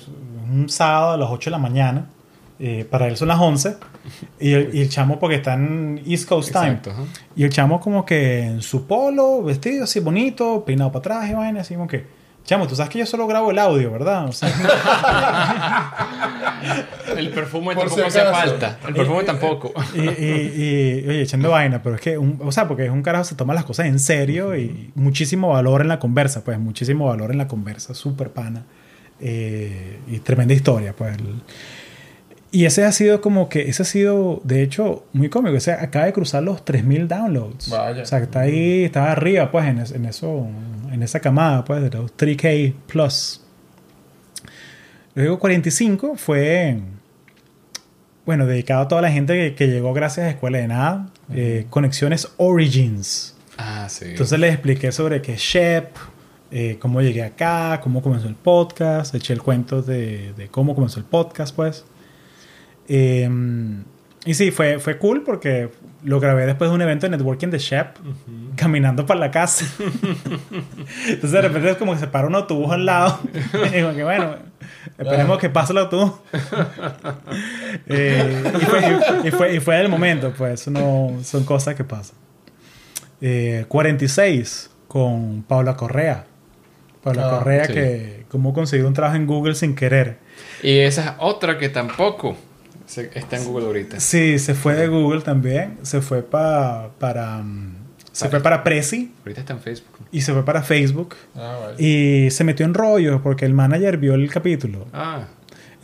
Un 0.51 0.67
sábado 0.67 1.11
a 1.11 1.17
las 1.17 1.29
8 1.29 1.49
de 1.49 1.51
la 1.51 1.57
mañana. 1.59 2.07
eh, 2.59 2.87
para 2.89 3.07
él 3.07 3.15
son 3.17 3.27
las 3.27 3.39
11. 3.39 3.77
Y 4.39 4.53
el, 4.53 4.73
y 4.73 4.81
el 4.81 4.89
chamo, 4.89 5.19
porque 5.19 5.35
está 5.35 5.53
en 5.53 6.01
East 6.07 6.27
Coast 6.27 6.51
Time. 6.51 6.77
Exacto. 6.77 6.93
Y 7.35 7.43
el 7.43 7.51
chamo, 7.51 7.79
como 7.79 8.03
que 8.03 8.41
en 8.45 8.61
su 8.63 8.87
polo, 8.87 9.43
vestido 9.43 9.83
así 9.83 9.99
bonito, 9.99 10.63
peinado 10.65 10.91
para 10.91 10.99
atrás 11.17 11.29
y 11.29 11.33
vaina, 11.33 11.61
así 11.61 11.75
como 11.75 11.87
que. 11.87 12.16
Chamo, 12.47 12.65
tú 12.65 12.75
sabes 12.77 12.89
que 12.89 12.99
yo 12.99 13.05
solo 13.05 13.27
grabo 13.27 13.51
el 13.51 13.59
audio, 13.59 13.91
¿verdad? 13.91 14.25
O 14.25 14.31
sea, 14.31 14.49
El 17.17 17.29
perfume 17.31 17.75
Por 17.75 17.87
tampoco 17.89 18.07
hace 18.07 18.21
falta. 18.23 18.79
El 18.87 18.93
perfume 18.95 19.23
tampoco. 19.23 19.73
y, 19.93 19.99
y- 19.99 21.03
y, 21.03 21.09
oye, 21.09 21.21
echando 21.23 21.49
vaina, 21.51 21.81
pero 21.83 21.95
es 21.95 22.01
que, 22.01 22.17
un- 22.17 22.39
o 22.41 22.51
sea, 22.51 22.67
porque 22.67 22.85
es 22.85 22.91
un 22.91 23.03
carajo 23.03 23.25
se 23.25 23.35
toma 23.35 23.53
las 23.53 23.65
cosas 23.65 23.87
en 23.87 23.99
serio 23.99 24.55
y 24.55 24.91
muchísimo 24.95 25.49
valor 25.49 25.81
en 25.81 25.89
la 25.89 25.99
conversa, 25.99 26.43
pues, 26.43 26.57
muchísimo 26.59 27.05
valor 27.07 27.31
en 27.31 27.37
la 27.37 27.47
conversa, 27.47 27.93
súper 27.93 28.29
pana. 28.29 28.63
Eh, 29.19 29.99
y 30.07 30.19
tremenda 30.19 30.53
historia, 30.53 30.93
pues. 30.97 31.15
El- 31.17 31.41
y 32.49 32.63
ese 32.65 32.85
ha 32.85 32.91
sido 32.93 33.19
como 33.19 33.49
que, 33.49 33.67
ese 33.69 33.83
ha 33.83 33.85
sido, 33.85 34.39
de 34.45 34.63
hecho, 34.63 35.03
muy 35.11 35.27
cómico. 35.29 35.57
O 35.57 35.59
sea, 35.59 35.81
acaba 35.83 36.05
de 36.05 36.13
cruzar 36.13 36.43
los 36.43 36.63
3000 36.63 37.07
downloads. 37.09 37.69
Vaya. 37.69 38.03
O 38.03 38.05
sea, 38.05 38.19
que 38.19 38.23
está 38.25 38.39
ahí, 38.41 38.85
está 38.85 39.11
arriba, 39.11 39.51
pues, 39.51 39.65
en, 39.67 39.79
es- 39.79 39.91
en 39.91 40.05
eso, 40.05 40.47
en 40.91 41.03
esa 41.03 41.19
camada, 41.19 41.63
pues, 41.65 41.81
de 41.81 41.89
los 41.89 42.11
3K 42.15 42.73
plus. 42.87 43.41
Luego 45.15 45.39
45 45.39 46.15
fue, 46.15 46.79
bueno, 48.25 48.45
dedicado 48.45 48.81
a 48.83 48.87
toda 48.87 49.01
la 49.01 49.11
gente 49.11 49.33
que, 49.33 49.55
que 49.55 49.67
llegó 49.67 49.93
gracias 49.93 50.27
a 50.27 50.29
Escuela 50.29 50.59
de 50.59 50.67
Nada. 50.67 51.09
eh, 51.33 51.65
Conexiones 51.69 52.29
Origins. 52.37 53.35
Ah, 53.57 53.87
sí. 53.89 54.05
Entonces 54.09 54.39
les 54.39 54.53
expliqué 54.53 54.91
sobre 54.91 55.21
qué 55.21 55.33
es 55.33 55.41
Shep, 55.41 55.95
eh, 56.51 56.77
cómo 56.79 57.01
llegué 57.01 57.23
acá, 57.23 57.79
cómo 57.83 58.01
comenzó 58.01 58.27
el 58.27 58.35
podcast, 58.35 59.15
eché 59.15 59.33
el 59.33 59.41
cuento 59.41 59.81
de, 59.81 60.33
de 60.33 60.47
cómo 60.49 60.75
comenzó 60.75 60.99
el 60.99 61.05
podcast, 61.05 61.55
pues. 61.55 61.83
Eh, 62.87 63.27
y 64.25 64.33
sí, 64.33 64.51
fue, 64.51 64.79
fue 64.79 64.97
cool 64.97 65.23
porque 65.23 65.69
lo 66.03 66.19
grabé 66.19 66.45
después 66.45 66.69
de 66.69 66.75
un 66.75 66.81
evento 66.81 67.05
de 67.05 67.11
networking 67.11 67.47
de 67.49 67.59
Shep, 67.59 67.95
caminando 68.55 69.05
para 69.05 69.19
la 69.19 69.31
casa. 69.31 69.65
Entonces 71.07 71.31
de 71.31 71.41
repente 71.41 71.71
es 71.71 71.77
como 71.77 71.93
que 71.93 71.99
se 71.99 72.07
para 72.07 72.27
un 72.27 72.35
autobús 72.35 72.71
al 72.71 72.85
lado. 72.85 73.19
y 73.71 73.75
digo 73.75 73.93
que 73.93 74.03
bueno, 74.03 74.35
esperemos 74.97 75.37
que 75.39 75.49
pase 75.49 75.73
el 75.73 75.79
autobús. 75.79 76.13
Eh, 77.89 78.43
y, 78.59 78.65
fue, 78.65 78.99
y, 79.23 79.31
fue, 79.31 79.55
y 79.55 79.59
fue 79.59 79.79
el 79.79 79.87
momento, 79.89 80.33
pues, 80.37 80.67
no, 80.67 81.11
son 81.23 81.43
cosas 81.45 81.75
que 81.75 81.83
pasan. 81.83 82.15
Eh, 83.21 83.65
46 83.67 84.71
con 84.87 85.43
Paula 85.43 85.75
Correa. 85.75 86.25
Paula 87.03 87.27
Ah, 87.27 87.37
Correa 87.39 87.65
sí. 87.65 87.73
que 87.73 88.25
cómo 88.29 88.53
conseguir 88.53 88.85
un 88.85 88.93
trabajo 88.93 89.15
en 89.15 89.25
Google 89.27 89.55
sin 89.55 89.75
querer. 89.75 90.17
Y 90.63 90.79
esa 90.79 91.01
es 91.03 91.11
otra 91.19 91.57
que 91.57 91.69
tampoco 91.69 92.35
se- 92.87 93.11
está 93.13 93.37
en 93.37 93.45
Google 93.45 93.67
ahorita. 93.67 93.99
Sí, 93.99 94.39
se 94.39 94.55
fue 94.55 94.73
de 94.73 94.87
Google 94.87 95.21
también. 95.21 95.77
Se 95.83 96.01
fue 96.01 96.23
pa- 96.23 96.89
para... 96.97 97.37
mm, 97.43 97.75
Se 98.11 98.25
Para- 98.25 98.31
fue 98.31 98.39
para 98.41 98.63
Prezi 98.63 99.11
Ahorita 99.19 99.41
está 99.41 99.53
en 99.53 99.59
Facebook. 99.59 99.91
y 100.11 100.21
se 100.21 100.33
fue 100.33 100.43
para 100.43 100.63
Facebook. 100.63 101.15
Ah, 101.35 101.59
vale. 101.61 101.75
Y 101.83 102.31
se 102.31 102.43
metió 102.43 102.65
en 102.65 102.73
rollos 102.73 103.21
porque 103.21 103.45
el 103.45 103.53
manager 103.53 103.97
vio 103.99 104.15
el 104.15 104.27
capítulo. 104.31 104.87
Ah, 104.91 105.27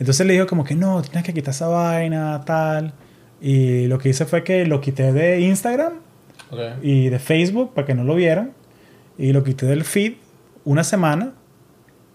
Entonces 0.00 0.26
le 0.26 0.32
dijo 0.32 0.48
como 0.48 0.64
que 0.64 0.74
no, 0.74 1.00
tienes 1.02 1.22
que 1.22 1.32
quitar 1.32 1.54
esa 1.54 1.68
vaina, 1.68 2.42
tal. 2.44 2.92
Y 3.40 3.86
lo 3.86 3.98
que 3.98 4.08
hice 4.08 4.24
fue 4.24 4.42
que 4.42 4.66
lo 4.66 4.80
quité 4.80 5.12
de 5.12 5.40
Instagram 5.42 5.92
Ok. 6.50 6.58
y 6.82 7.08
de 7.10 7.18
Facebook 7.20 7.72
para 7.74 7.86
que 7.86 7.94
no 7.94 8.02
lo 8.02 8.16
vieran. 8.16 8.52
Y 9.16 9.32
lo 9.32 9.44
quité 9.44 9.66
del 9.66 9.84
feed 9.84 10.14
una 10.64 10.82
semana. 10.82 11.34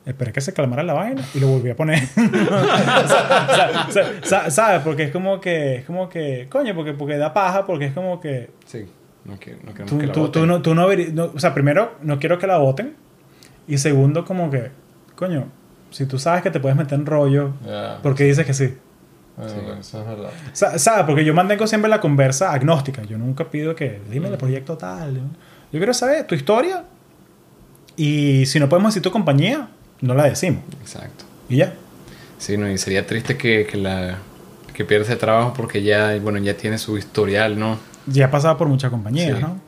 Esperé 0.05 0.31
que 0.31 0.41
se 0.41 0.53
calmara 0.53 0.81
la 0.81 0.93
vaina 0.93 1.21
y 1.35 1.39
lo 1.39 1.47
volví 1.47 1.69
a 1.69 1.75
poner. 1.75 2.01
O 3.89 4.25
sea, 4.25 4.49
¿Sabes? 4.49 4.81
Porque 4.83 5.03
es 5.03 5.11
como 5.11 5.39
que, 5.39 5.75
es 5.77 5.85
como 5.85 6.09
que, 6.09 6.47
coño, 6.49 6.73
porque, 6.75 6.93
porque 6.93 7.17
da 7.17 7.33
paja, 7.33 7.65
porque 7.65 7.85
es 7.85 7.93
como 7.93 8.19
que 8.19 8.49
sí. 8.65 8.85
No, 9.25 9.37
quiero- 9.39 9.59
no 9.63 9.71
queremos 9.73 9.89
tú, 9.91 9.97
que 9.99 10.07
la 10.07 10.13
tú- 10.13 10.19
voten. 10.21 10.41
tú 10.41 10.47
no, 10.47 10.61
tú 10.61 10.75
no 10.75 10.87
no- 11.13 11.31
O 11.35 11.39
sea, 11.39 11.53
primero, 11.53 11.95
no 12.01 12.17
quiero 12.19 12.37
que 12.39 12.47
la 12.47 12.57
voten. 12.57 12.95
Y 13.67 13.77
segundo, 13.77 14.25
como 14.25 14.49
que, 14.49 14.71
coño, 15.15 15.45
si 15.91 16.05
tú 16.05 16.17
sabes 16.17 16.41
que 16.41 16.49
te 16.51 16.59
puedes 16.59 16.77
meter 16.77 16.97
en 16.97 17.05
rollo, 17.05 17.53
Ya. 17.65 17.99
¿por 18.01 18.15
qué 18.15 18.23
dices 18.23 18.45
que 18.45 18.53
sí? 18.53 18.63
Eh, 19.41 19.75
Eso 19.79 20.01
es 20.01 20.07
verdad. 20.07 20.29
Sa- 20.53 20.79
¿Sabes? 20.79 21.05
Porque 21.05 21.23
yo 21.23 21.33
mantengo 21.33 21.67
siempre 21.67 21.89
la 21.89 21.99
conversa 22.01 22.51
agnóstica. 22.51 23.03
Yo 23.03 23.17
nunca 23.17 23.45
pido 23.49 23.75
que 23.75 24.01
dime 24.09 24.29
el 24.29 24.37
proyecto 24.37 24.77
tal. 24.77 25.15
Yo 25.71 25.79
quiero 25.79 25.93
saber 25.93 26.25
tu 26.25 26.33
historia 26.35 26.83
y 27.95 28.45
si 28.45 28.59
no 28.59 28.67
podemos 28.69 28.91
decir 28.93 29.03
tu 29.03 29.11
compañía, 29.11 29.67
no 30.01 30.13
la 30.13 30.23
decimos. 30.25 30.63
Exacto. 30.81 31.25
Y 31.49 31.57
ya. 31.57 31.73
Sí, 32.37 32.57
no, 32.57 32.69
y 32.69 32.77
sería 32.77 33.05
triste 33.05 33.37
que, 33.37 33.65
que 33.69 33.77
la 33.77 34.17
que 34.73 34.85
pierda 34.85 35.05
ese 35.05 35.17
trabajo 35.17 35.53
porque 35.55 35.83
ya, 35.83 36.15
bueno, 36.21 36.37
ya 36.39 36.55
tiene 36.55 36.77
su 36.77 36.97
historial, 36.97 37.59
¿no? 37.59 37.77
Ya 38.05 38.27
ha 38.27 38.31
pasado 38.31 38.57
por 38.57 38.67
muchas 38.69 38.89
compañías, 38.91 39.35
Sí. 39.37 39.41
¿no? 39.43 39.59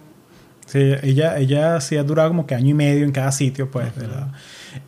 Sí, 0.68 0.94
ella, 1.04 1.38
ella 1.38 1.82
sí 1.82 1.98
ha 1.98 2.04
durado 2.04 2.30
como 2.30 2.48
que 2.48 2.56
año 2.56 2.70
y 2.70 2.74
medio 2.74 3.04
en 3.04 3.12
cada 3.12 3.32
sitio, 3.34 3.70
pues. 3.70 3.94
de 3.98 4.08
la- 4.08 4.32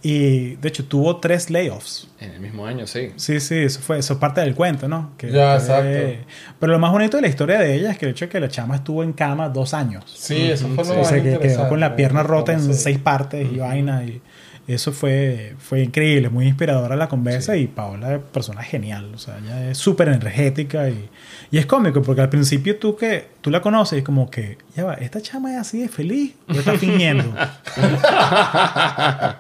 Y 0.02 0.56
de 0.56 0.70
hecho 0.70 0.86
tuvo 0.86 1.18
tres 1.20 1.50
layoffs. 1.50 2.08
En 2.22 2.32
el 2.32 2.40
mismo 2.40 2.66
año, 2.66 2.88
sí. 2.88 3.12
Sí, 3.18 3.42
sí, 3.42 3.56
eso 3.58 3.82
fue 3.82 4.00
eso 4.00 4.14
es 4.14 4.20
parte 4.20 4.40
del 4.40 4.56
cuento, 4.56 4.88
¿no? 4.88 5.12
Que 5.18 5.30
Ya, 5.30 5.60
fue- 5.60 5.76
exacto. 6.14 6.26
Pero 6.58 6.72
lo 6.72 6.80
más 6.80 6.94
bonito 6.94 7.18
de 7.18 7.22
la 7.24 7.28
historia 7.28 7.60
de 7.60 7.76
ella 7.76 7.92
es 7.92 7.98
que 7.98 8.06
el 8.06 8.12
hecho 8.12 8.26
de 8.26 8.30
que 8.30 8.40
la 8.40 8.48
chama 8.48 8.76
estuvo 8.78 9.04
en 9.04 9.12
cama 9.12 9.50
dos 9.50 9.74
años. 9.74 10.06
Sí, 10.08 10.50
eso 10.52 10.70
fue 10.70 10.86
lo 10.86 10.94
O 10.94 10.98
más 11.00 11.08
sea, 11.10 11.22
que 11.22 11.38
quedó 11.38 11.68
con 11.68 11.82
la 11.82 11.98
pierna 11.98 12.24
rota 12.24 12.54
en 12.54 12.62
Sí. 12.62 12.74
seis 12.76 12.98
partes 12.98 13.46
y 13.52 13.58
vaina. 13.58 14.06
Y 14.06 14.22
eso 14.68 14.94
fue, 14.94 15.56
fue 15.60 15.82
increíble, 15.82 16.30
muy 16.30 16.48
inspiradora 16.48 16.96
la 16.96 17.10
conversa. 17.10 17.58
Y 17.58 17.68
Paola 17.68 18.16
es 18.16 18.22
persona 18.22 18.64
genial. 18.64 19.12
O 19.14 19.18
sea, 19.18 19.38
ella 19.40 19.70
es 19.70 19.78
súper 19.78 20.08
energética 20.08 20.90
y, 20.90 21.10
y 21.52 21.58
es 21.58 21.66
cómico 21.66 22.02
porque 22.02 22.22
al 22.22 22.30
principio 22.30 22.78
tú 22.78 22.96
que 22.96 23.28
tú 23.42 23.50
la 23.50 23.62
conoces 23.62 24.00
y 24.00 24.02
como 24.04 24.30
que, 24.30 24.58
ya 24.76 24.86
va, 24.86 24.94
esta 24.96 25.22
chama 25.22 25.54
es 25.54 25.60
así 25.60 25.82
de 25.82 25.90
feliz 25.90 26.34
o 26.48 26.54
está 26.54 26.78
fingiendo. 26.78 27.26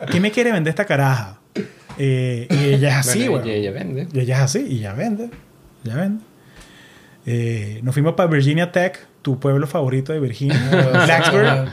¿Quién 0.10 0.22
me 0.22 0.32
quiere 0.32 0.52
vender 0.52 0.72
esta 0.72 0.86
caraja? 0.86 1.40
Eh, 1.98 2.48
y 2.50 2.74
ella 2.74 2.90
es 2.90 3.08
así, 3.08 3.28
Bueno, 3.28 3.48
y 3.48 3.52
ella 3.52 3.72
vende. 3.72 4.08
Y 4.12 4.20
ella 4.20 4.38
es 4.38 4.42
así, 4.42 4.66
y 4.68 4.80
ya 4.80 4.94
vende. 4.94 5.30
Ya 5.84 5.96
vende. 5.96 6.24
Eh, 7.26 7.80
nos 7.84 7.94
fuimos 7.94 8.16
para 8.16 8.30
Virginia 8.30 8.72
Tech, 8.72 9.00
tu 9.22 9.40
pueblo 9.40 9.68
favorito 9.68 10.12
de 10.12 10.20
Virginia, 10.20 10.58
Blacksburg. 11.06 11.72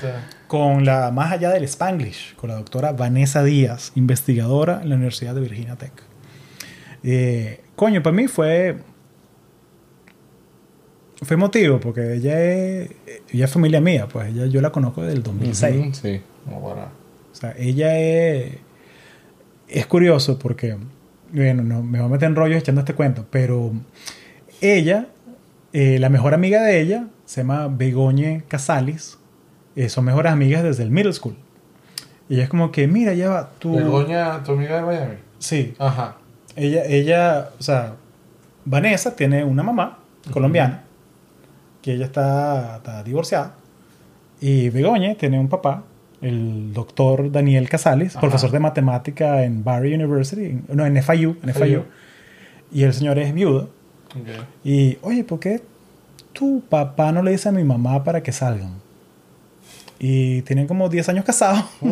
Con 0.51 0.85
la 0.85 1.13
más 1.13 1.31
allá 1.31 1.51
del 1.51 1.63
Spanglish, 1.63 2.35
con 2.35 2.51
la 2.51 2.57
doctora 2.57 2.91
Vanessa 2.91 3.45
Díaz, 3.45 3.93
investigadora 3.95 4.81
en 4.83 4.89
la 4.89 4.97
Universidad 4.97 5.33
de 5.33 5.43
Virginia 5.43 5.77
Tech. 5.77 5.93
Eh, 7.05 7.61
coño, 7.77 8.03
para 8.03 8.17
mí 8.17 8.27
fue. 8.27 8.79
Fue 11.23 11.35
emotivo, 11.37 11.79
porque 11.79 12.15
ella 12.15 12.43
es, 12.43 12.91
ella 13.33 13.45
es 13.45 13.51
familia 13.53 13.81
mía, 13.81 14.09
pues 14.09 14.31
ella, 14.31 14.47
yo 14.47 14.61
la 14.61 14.73
conozco 14.73 15.03
desde 15.03 15.19
el 15.19 15.23
2006. 15.23 15.77
Ujú, 15.77 15.95
Sí. 15.95 16.21
No. 16.47 16.57
O 16.57 16.89
sea, 17.31 17.55
ella 17.57 17.97
es. 18.01 18.57
Es 19.69 19.87
curioso 19.87 20.37
porque. 20.37 20.77
Bueno, 21.31 21.63
no, 21.63 21.81
me 21.81 22.01
voy 22.01 22.09
a 22.09 22.11
meter 22.11 22.27
en 22.27 22.35
rollos 22.35 22.59
echando 22.59 22.81
este 22.81 22.95
cuento, 22.95 23.25
pero 23.31 23.71
ella, 24.61 25.07
eh, 25.73 26.01
la 26.01 26.09
mejor 26.09 26.35
amiga 26.35 26.61
de 26.65 26.81
ella, 26.81 27.07
se 27.25 27.43
llama 27.43 27.69
Begoñe 27.69 28.43
Casalis. 28.49 29.17
Eh, 29.77 29.89
son 29.89 30.05
mejores 30.05 30.33
amigas 30.33 30.63
desde 30.63 30.83
el 30.83 30.91
middle 30.91 31.13
school. 31.13 31.37
Y 32.29 32.35
ella 32.35 32.45
es 32.45 32.49
como 32.49 32.71
que, 32.71 32.87
mira, 32.87 33.13
ya 33.15 33.29
va, 33.31 33.51
tú. 33.59 33.75
Begoña, 33.77 34.43
tu 34.45 34.53
amiga 34.53 34.77
de 34.77 34.83
Miami. 34.83 35.15
Sí, 35.39 35.75
Ajá. 35.79 36.17
ella, 36.57 36.85
ella, 36.85 37.51
o 37.59 37.63
sea, 37.63 37.95
Vanessa 38.65 39.17
tiene 39.17 39.43
una 39.45 39.63
mamá 39.63 39.99
colombiana, 40.33 40.85
que 41.83 41.95
ella 41.95 42.05
está, 42.05 42.77
está 42.77 43.03
divorciada, 43.03 43.55
y 44.41 44.69
Begoña 44.71 45.15
tiene 45.17 45.41
un 45.41 45.49
papá, 45.49 45.83
el 46.21 46.73
doctor 46.75 47.33
Daniel 47.33 47.69
Casales, 47.69 48.13
Ajá. 48.13 48.21
profesor 48.21 48.51
de 48.51 48.61
matemática 48.61 49.43
en 49.45 49.65
Barry 49.65 49.95
University, 49.95 50.61
no, 50.69 50.85
en 50.87 51.03
FIU, 51.03 51.37
en 51.43 51.55
FIU, 51.55 51.65
FIU. 51.65 51.83
y 52.71 52.83
el 52.85 52.93
señor 52.93 53.19
es 53.19 53.33
viudo, 53.35 53.71
Ok. 54.11 54.45
y, 54.65 54.99
oye, 55.03 55.25
¿por 55.25 55.41
qué 55.41 55.63
tu 56.33 56.63
papá 56.69 57.11
no 57.13 57.23
le 57.23 57.31
dice 57.33 57.49
a 57.49 57.53
mi 57.53 57.65
mamá 57.65 58.05
para 58.05 58.23
que 58.23 58.31
salgan? 58.33 58.75
Y 60.03 60.41
tienen 60.43 60.67
como 60.67 60.89
10 60.89 61.11
años 61.11 61.25
casados. 61.27 61.63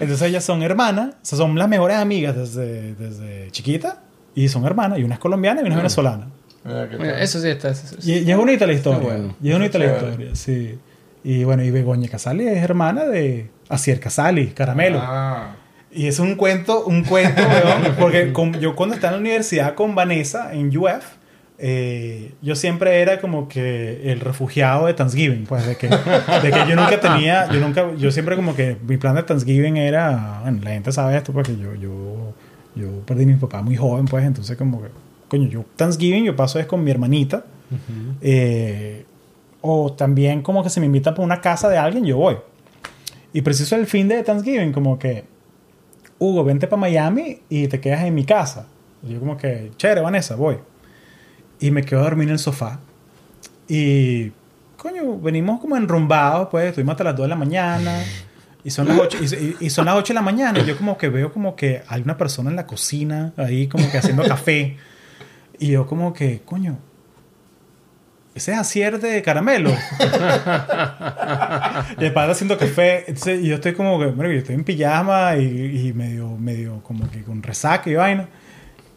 Entonces 0.00 0.22
ellas 0.22 0.42
son 0.44 0.62
hermanas, 0.62 1.10
o 1.22 1.24
sea, 1.26 1.38
son 1.38 1.56
las 1.58 1.68
mejores 1.68 1.98
amigas 1.98 2.34
desde, 2.36 2.94
desde 2.94 3.50
chiquita, 3.50 3.98
y 4.34 4.48
son 4.48 4.64
hermanas, 4.64 4.98
y 4.98 5.04
una 5.04 5.14
es 5.14 5.20
colombiana 5.20 5.60
y 5.60 5.64
una 5.64 5.74
es 5.74 5.76
venezolana. 5.78 6.26
Mira 6.64 6.88
qué 6.88 6.96
Mira, 6.98 7.12
tal. 7.14 7.22
eso 7.22 7.40
sí 7.40 7.48
está. 7.48 7.70
eso- 7.70 7.96
Y, 8.02 8.18
y 8.18 8.30
es 8.30 8.36
bonita 8.36 8.66
la 8.66 8.72
historia. 8.72 9.00
bueno. 9.00 9.34
Y 9.42 9.48
es 9.50 9.54
bonita 9.54 9.78
la 9.78 9.86
historia, 9.86 10.34
sí. 10.34 10.78
Y 11.24 11.44
bueno, 11.44 11.62
y 11.62 11.70
Begoña 11.70 12.08
Casali 12.08 12.46
es 12.48 12.62
hermana 12.62 13.04
de 13.04 13.50
Asier 13.68 14.00
Casali, 14.00 14.48
Caramelo. 14.48 14.98
Ah. 15.02 15.56
Y 15.92 16.06
es 16.06 16.18
un 16.20 16.36
cuento, 16.36 16.84
un 16.84 17.02
cuento, 17.04 17.42
weón, 17.42 17.94
porque 17.98 18.32
con- 18.32 18.58
yo 18.60 18.74
cuando 18.76 18.94
estaba 18.94 19.14
en 19.16 19.22
la 19.22 19.28
universidad 19.28 19.74
con 19.74 19.94
Vanessa 19.94 20.54
en 20.54 20.74
UF, 20.76 21.04
eh, 21.62 22.32
yo 22.40 22.56
siempre 22.56 23.02
era 23.02 23.20
como 23.20 23.46
que 23.46 24.10
el 24.10 24.20
refugiado 24.20 24.86
de 24.86 24.94
Thanksgiving, 24.94 25.44
pues 25.44 25.66
de 25.66 25.76
que, 25.76 25.88
de 25.88 26.50
que 26.50 26.66
yo 26.66 26.74
nunca 26.74 26.98
tenía, 26.98 27.52
yo 27.52 27.60
nunca, 27.60 27.94
yo 27.98 28.10
siempre 28.10 28.34
como 28.34 28.56
que 28.56 28.78
mi 28.86 28.96
plan 28.96 29.14
de 29.14 29.24
Thanksgiving 29.24 29.76
era, 29.76 30.40
bueno, 30.42 30.60
la 30.64 30.70
gente 30.70 30.90
sabe 30.90 31.18
esto 31.18 31.34
porque 31.34 31.54
yo, 31.58 31.74
yo, 31.74 32.32
yo 32.74 33.00
perdí 33.04 33.24
a 33.24 33.26
mi 33.26 33.34
papá 33.34 33.60
muy 33.60 33.76
joven, 33.76 34.06
pues 34.06 34.24
entonces 34.24 34.56
como 34.56 34.80
que, 34.80 34.88
coño, 35.28 35.48
yo 35.50 35.66
Thanksgiving 35.76 36.24
yo 36.24 36.34
paso 36.34 36.58
es 36.58 36.64
con 36.64 36.82
mi 36.82 36.90
hermanita, 36.90 37.44
eh, 38.22 39.04
o 39.60 39.92
también 39.92 40.40
como 40.40 40.62
que 40.62 40.70
se 40.70 40.80
me 40.80 40.86
invita 40.86 41.14
por 41.14 41.26
una 41.26 41.42
casa 41.42 41.68
de 41.68 41.76
alguien, 41.76 42.06
yo 42.06 42.16
voy. 42.16 42.38
Y 43.34 43.42
preciso 43.42 43.76
el 43.76 43.86
fin 43.86 44.08
de 44.08 44.22
Thanksgiving, 44.22 44.72
como 44.72 44.98
que, 44.98 45.24
Hugo, 46.18 46.42
vente 46.42 46.66
para 46.66 46.80
Miami 46.80 47.40
y 47.50 47.68
te 47.68 47.80
quedas 47.80 48.02
en 48.04 48.14
mi 48.14 48.24
casa. 48.24 48.66
Y 49.02 49.12
yo 49.12 49.20
como 49.20 49.36
que, 49.36 49.72
chévere, 49.76 50.00
Vanessa, 50.00 50.36
voy. 50.36 50.56
Y 51.60 51.70
me 51.70 51.84
quedo 51.84 52.00
a 52.00 52.04
dormir 52.04 52.28
en 52.28 52.32
el 52.32 52.38
sofá. 52.38 52.80
Y, 53.68 54.32
coño, 54.76 55.18
venimos 55.18 55.60
como 55.60 55.76
enrumbados, 55.76 56.48
pues, 56.50 56.68
estuvimos 56.68 56.94
hasta 56.94 57.04
las 57.04 57.16
2 57.16 57.24
de 57.24 57.28
la 57.28 57.36
mañana. 57.36 58.02
Y 58.64 58.70
son 58.70 58.88
las 58.88 58.98
8, 58.98 59.18
y, 59.60 59.66
y 59.66 59.70
son 59.70 59.86
las 59.86 59.94
8 59.96 60.12
de 60.12 60.14
la 60.14 60.22
mañana. 60.22 60.58
Y 60.58 60.64
yo 60.64 60.76
como 60.76 60.98
que 60.98 61.08
veo 61.08 61.32
como 61.32 61.54
que 61.54 61.82
hay 61.86 62.02
una 62.02 62.16
persona 62.16 62.50
en 62.50 62.56
la 62.56 62.66
cocina, 62.66 63.32
ahí 63.36 63.68
como 63.68 63.90
que 63.90 63.98
haciendo 63.98 64.22
café. 64.24 64.76
Y 65.58 65.68
yo 65.68 65.86
como 65.86 66.12
que, 66.14 66.40
coño, 66.44 66.78
ese 68.34 68.52
es 68.52 68.58
Asier 68.58 69.00
de 69.00 69.22
caramelo. 69.22 69.70
y 71.98 72.04
el 72.04 72.12
padre 72.12 72.32
haciendo 72.32 72.56
café. 72.56 73.04
Entonces, 73.08 73.42
y 73.42 73.48
yo 73.48 73.56
estoy 73.56 73.74
como 73.74 73.98
que, 73.98 74.06
bueno, 74.06 74.32
yo 74.32 74.38
estoy 74.38 74.54
en 74.54 74.64
pijama 74.64 75.36
y, 75.36 75.88
y 75.88 75.92
medio, 75.92 76.36
medio 76.36 76.82
como 76.82 77.10
que 77.10 77.22
con 77.22 77.42
resaca 77.42 77.90
y 77.90 77.94
vaina. 77.94 78.28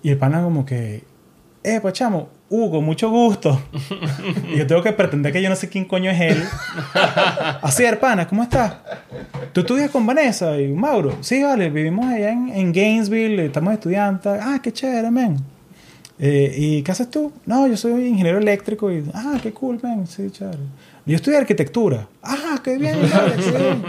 Y 0.03 0.11
el 0.11 0.17
pana 0.17 0.42
como 0.43 0.66
que, 0.66 1.03
eh, 1.64 1.80
pues 1.82 1.93
chamo, 1.93 2.30
Hugo, 2.56 2.82
mucho 2.83 3.09
gusto. 3.09 3.59
y 4.53 4.59
yo 4.59 4.67
tengo 4.67 4.83
que 4.83 4.91
pretender 4.93 5.33
que 5.33 5.41
yo 5.41 5.49
no 5.49 5.56
sé 5.56 5.69
quién 5.69 5.85
coño 5.85 6.11
es 6.11 6.22
él. 6.22 6.43
Así, 7.64 7.83
pana, 7.99 8.27
¿cómo 8.27 8.43
estás? 8.43 8.75
¿Tú 9.53 9.61
estudias 9.61 9.90
con 9.90 10.06
Vanessa 10.06 10.59
y 10.61 10.67
Mauro? 10.67 11.17
Sí, 11.22 11.41
vale, 11.41 11.72
vivimos 11.72 12.06
allá 12.06 12.30
en, 12.30 12.72
Gainesville, 12.72 13.43
estamos 13.48 13.73
estudiantes. 13.73 14.40
Ah, 14.40 14.59
qué 14.61 14.72
chévere, 14.72 15.09
men. 15.09 15.38
Eh, 16.19 16.53
¿Y 16.56 16.83
qué 16.83 16.91
haces 16.91 17.09
tú? 17.09 17.32
No, 17.48 17.65
yo 17.65 17.75
soy 17.75 18.06
ingeniero 18.06 18.38
eléctrico 18.38 18.91
y... 18.91 19.03
Ah, 19.15 19.40
qué 19.41 19.51
cool, 19.51 19.80
man. 19.82 20.06
Sí, 20.06 20.30
chévere. 20.30 20.59
Yo 21.07 21.15
estudio 21.15 21.40
arquitectura. 21.40 22.07
Ah, 22.22 22.61
qué 22.64 22.77
bien, 22.77 22.98
qué 23.01 23.57
bien. 23.57 23.83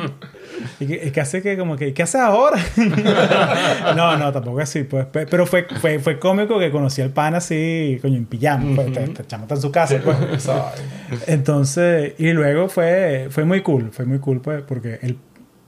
¿Y 0.81 0.87
qué, 1.11 1.21
hace 1.21 1.43
que 1.43 1.57
como 1.59 1.77
que... 1.77 1.93
¿Qué 1.95 2.03
haces 2.03 2.21
ahora? 2.21 2.59
no, 3.97 4.17
no, 4.17 4.33
tampoco 4.33 4.61
así, 4.61 4.83
pues. 4.85 5.07
pe- 5.07 5.27
Pero 5.27 5.47
fue, 5.47 5.67
fue, 5.81 5.99
fue 5.99 6.19
cómico 6.19 6.59
que 6.59 6.71
conocí 6.71 7.03
al 7.03 7.11
pan 7.11 7.35
así, 7.35 7.99
coño, 8.03 8.17
en 8.17 8.27
pijama. 8.27 8.75
Pues, 8.77 8.93
te, 8.93 9.09
te 9.09 9.27
chamo 9.27 9.45
está 9.45 9.55
en 9.57 9.61
su 9.61 9.71
casa, 9.73 9.97
pues. 10.05 10.17
Entonces... 11.27 12.15
Y 12.19 12.33
luego 12.33 12.69
fue, 12.69 13.29
fue 13.31 13.45
muy 13.45 13.63
cool. 13.63 13.91
Fue 13.93 14.05
muy 14.05 14.19
cool, 14.19 14.41
pues, 14.41 14.63
porque 14.63 14.99
él... 15.03 15.19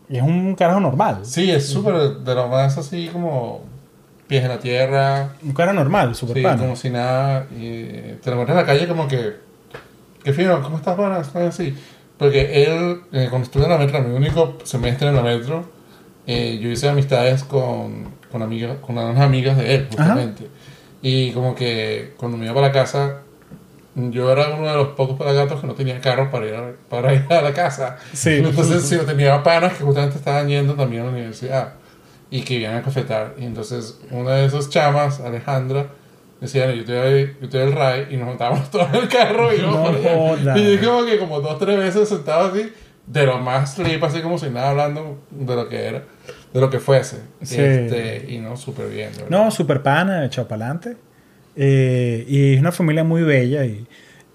Es 0.09 0.23
un 0.23 0.55
carajo 0.55 0.79
normal. 0.81 1.21
Sí, 1.25 1.51
es 1.51 1.67
súper 1.69 1.95
de 2.19 2.35
lo 2.35 2.47
más 2.47 2.79
así 2.79 3.09
como 3.13 3.65
pies 4.29 4.43
en 4.45 4.51
la 4.51 4.59
tierra. 4.61 5.31
Un 5.43 5.53
carajo 5.53 5.75
normal, 5.75 6.15
super 6.15 6.37
Sí, 6.37 6.43
pana. 6.45 6.59
como 6.59 6.77
si 6.77 6.91
nada. 6.91 7.47
Y 7.59 7.83
te 8.23 8.31
lo 8.31 8.33
encuentras 8.41 8.51
en 8.51 8.57
la 8.57 8.67
calle 8.67 8.87
como 8.87 9.09
que. 9.09 9.33
Qué 10.23 10.33
fino, 10.33 10.63
¿cómo 10.63 10.77
estás, 10.77 10.95
pana? 10.97 11.19
Estás 11.21 11.43
así. 11.55 11.75
Porque 12.19 12.65
él, 12.65 13.03
eh, 13.13 13.27
cuando 13.29 13.45
estuve 13.45 13.65
en 13.65 13.71
la 13.71 13.79
metro, 13.79 14.01
mi 14.03 14.15
único 14.17 14.57
semestre 14.65 15.09
en 15.09 15.17
la 15.17 15.23
metro, 15.23 15.65
eh, 16.27 16.59
yo 16.61 16.71
hice 16.71 16.89
amistades 16.89 17.45
con, 17.45 18.15
con, 18.33 18.43
amigas, 18.43 18.79
con 18.81 18.97
unas 18.97 19.19
amigas 19.21 19.57
de 19.59 19.75
él, 19.75 19.87
justamente. 19.91 20.49
Y 21.03 21.33
como 21.33 21.55
que 21.55 22.15
cuando 22.17 22.39
me 22.39 22.47
iba 22.47 22.55
para 22.55 22.69
la 22.69 22.73
casa, 22.73 23.21
yo 23.95 24.31
era 24.31 24.55
uno 24.55 24.67
de 24.67 24.75
los 24.75 24.89
pocos 24.89 25.19
pelagatos 25.19 25.61
que 25.61 25.67
no 25.67 25.75
tenía 25.75 26.01
carro 26.01 26.31
para 26.31 26.47
ir 26.47 26.55
a, 26.55 26.73
para 26.89 27.15
ir 27.15 27.27
a 27.31 27.43
la 27.43 27.53
casa. 27.53 27.97
Sí. 28.13 28.35
Entonces, 28.35 28.83
sí, 28.83 28.99
tenía 29.07 29.43
panas 29.43 29.75
que 29.75 29.85
justamente 29.85 30.17
estaban 30.17 30.49
yendo 30.49 30.75
también 30.75 31.03
a 31.03 31.05
la 31.07 31.13
universidad 31.13 31.75
y 32.31 32.43
que 32.43 32.55
iban 32.55 32.77
a 32.77 32.83
cafetar. 32.83 33.35
Y 33.39 33.45
entonces, 33.45 33.99
una 34.11 34.33
de 34.33 34.47
esas 34.47 34.69
chamas, 34.69 35.21
Alejandra, 35.21 35.87
decía, 36.41 36.73
yo 36.75 36.85
doy, 36.85 37.35
yo 37.41 37.49
doy 37.49 37.61
el 37.63 37.73
ride 37.73 38.09
y 38.11 38.17
nos 38.17 38.27
montábamos 38.29 38.71
todos 38.71 38.89
en 38.91 38.97
el 39.03 39.09
carro 39.09 39.55
y 39.55 39.59
No 39.61 39.73
jodas. 39.73 40.59
Y 40.59 40.79
yo 40.79 40.91
como 40.91 41.07
que 41.07 41.19
como 41.19 41.41
dos, 41.41 41.59
tres 41.59 41.79
veces 41.79 42.09
sentado 42.09 42.53
así, 42.53 42.71
de 43.07 43.27
lo 43.27 43.39
más 43.39 43.75
trip, 43.75 44.03
así 44.03 44.21
como 44.21 44.39
si 44.39 44.51
nada 44.51 44.71
hablando 44.71 45.19
de 45.31 45.55
lo 45.55 45.69
que 45.69 45.85
era, 45.85 46.05
de 46.53 46.61
lo 46.61 46.69
que 46.71 46.79
fuese. 46.81 47.19
Sí. 47.43 47.57
Este, 47.61 48.27
y 48.33 48.39
no, 48.39 48.57
súper 48.57 48.89
bien. 48.89 49.11
verdad. 49.17 49.31
No, 49.31 49.51
super 49.51 49.83
pana, 49.83 50.25
echado 50.25 50.49
para 50.49 50.65
adelante. 50.71 50.97
y 51.57 52.55
es 52.55 52.61
una 52.61 52.73
familia 52.73 53.05
muy 53.05 53.23
bella 53.23 53.65
y, 53.65 53.87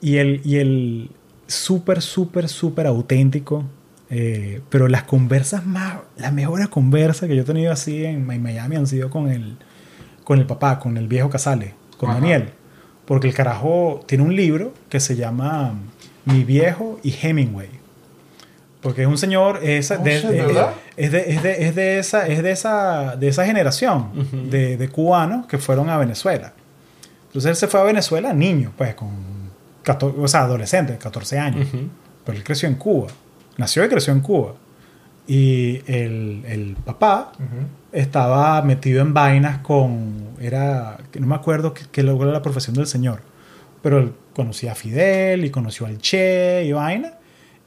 y 0.01 0.17
el, 0.17 0.41
y 0.43 0.57
el 0.57 1.11
súper, 1.47 2.01
súper, 2.01 2.47
súper 2.49 2.87
auténtico. 2.87 3.65
eh, 4.09 4.61
pero 4.69 4.87
las 4.87 5.03
conversas 5.03 5.65
más, 5.65 5.97
las 6.17 6.33
mejores 6.33 6.67
conversas 6.69 7.27
que 7.29 7.35
yo 7.35 7.43
he 7.43 7.45
tenido 7.45 7.71
así 7.71 8.03
en, 8.05 8.25
Mi- 8.27 8.39
Miami 8.39 8.75
han 8.77 8.87
sido 8.87 9.09
con 9.09 9.29
el, 9.29 9.57
con 10.23 10.39
el 10.39 10.45
papá, 10.45 10.79
con 10.79 10.97
el 10.97 11.07
viejo 11.07 11.29
Casale, 11.29 11.73
con 12.01 12.09
Ajá. 12.09 12.19
Daniel. 12.19 12.49
Porque 13.05 13.27
el 13.27 13.33
carajo 13.33 14.01
tiene 14.07 14.23
un 14.23 14.35
libro 14.35 14.73
que 14.89 14.99
se 14.99 15.15
llama 15.15 15.73
Mi 16.25 16.43
viejo 16.43 16.99
y 17.03 17.15
Hemingway. 17.21 17.69
Porque 18.81 19.03
es 19.03 19.07
un 19.07 19.17
señor, 19.17 19.59
es, 19.63 19.91
Oh, 19.91 19.97
de, 19.99 20.19
shit, 20.19 20.29
de- 20.29 20.41
¿verdad? 20.41 20.73
es, 20.97 21.11
de, 21.11 21.31
es, 21.33 21.43
de, 21.43 21.67
es 21.67 21.75
de 21.75 21.99
esa, 21.99 22.27
es 22.27 22.41
de 22.41 22.51
esa, 22.51 23.15
de 23.15 23.27
esa 23.27 23.45
generación 23.45 24.09
de, 24.49 24.75
de 24.77 24.89
cubanos 24.89 25.45
que 25.45 25.57
fueron 25.59 25.89
a 25.89 25.97
Venezuela. 25.97 26.53
Entonces 27.27 27.49
él 27.51 27.55
se 27.55 27.67
fue 27.67 27.79
a 27.79 27.83
Venezuela 27.83 28.33
niño, 28.33 28.71
pues 28.75 28.95
con 28.95 29.09
14, 29.83 30.19
o 30.19 30.27
sea, 30.27 30.41
adolescente, 30.41 30.97
14 30.97 31.37
años. 31.39 31.67
Pero 32.25 32.37
él 32.37 32.43
creció 32.43 32.67
en 32.67 32.75
Cuba. 32.75 33.07
Nació 33.57 33.85
y 33.85 33.89
creció 33.89 34.13
en 34.13 34.21
Cuba. 34.21 34.53
Y 35.27 35.81
el, 35.87 36.43
el 36.47 36.75
papá 36.83 37.31
estaba 37.91 38.61
metido 38.63 39.01
en 39.01 39.13
vainas 39.13 39.59
con. 39.59 40.29
Era. 40.41 40.97
No 41.19 41.27
me 41.27 41.35
acuerdo 41.35 41.73
qué 41.73 41.83
qué 41.91 42.03
logró 42.03 42.31
la 42.31 42.41
profesión 42.41 42.75
del 42.75 42.87
señor. 42.87 43.21
Pero 43.81 43.99
él 43.99 44.13
conocía 44.33 44.73
a 44.73 44.75
Fidel 44.75 45.45
y 45.45 45.49
conoció 45.49 45.85
al 45.85 45.99
Che 45.99 46.63
y 46.65 46.71
vaina. 46.71 47.13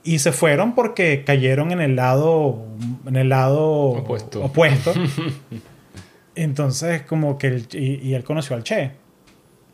Y 0.02 0.18
se 0.18 0.32
fueron 0.32 0.74
porque 0.74 1.24
cayeron 1.24 1.70
en 1.72 1.80
el 1.80 1.96
lado. 1.96 2.64
En 3.06 3.16
el 3.16 3.28
lado 3.30 3.64
Opuesto. 3.70 4.44
opuesto. 4.44 4.92
Entonces, 6.34 7.02
como 7.02 7.38
que. 7.38 7.46
el- 7.48 7.68
y, 7.72 8.00
y 8.08 8.14
él 8.14 8.24
conoció 8.24 8.56
al 8.56 8.64
Che. 8.64 8.90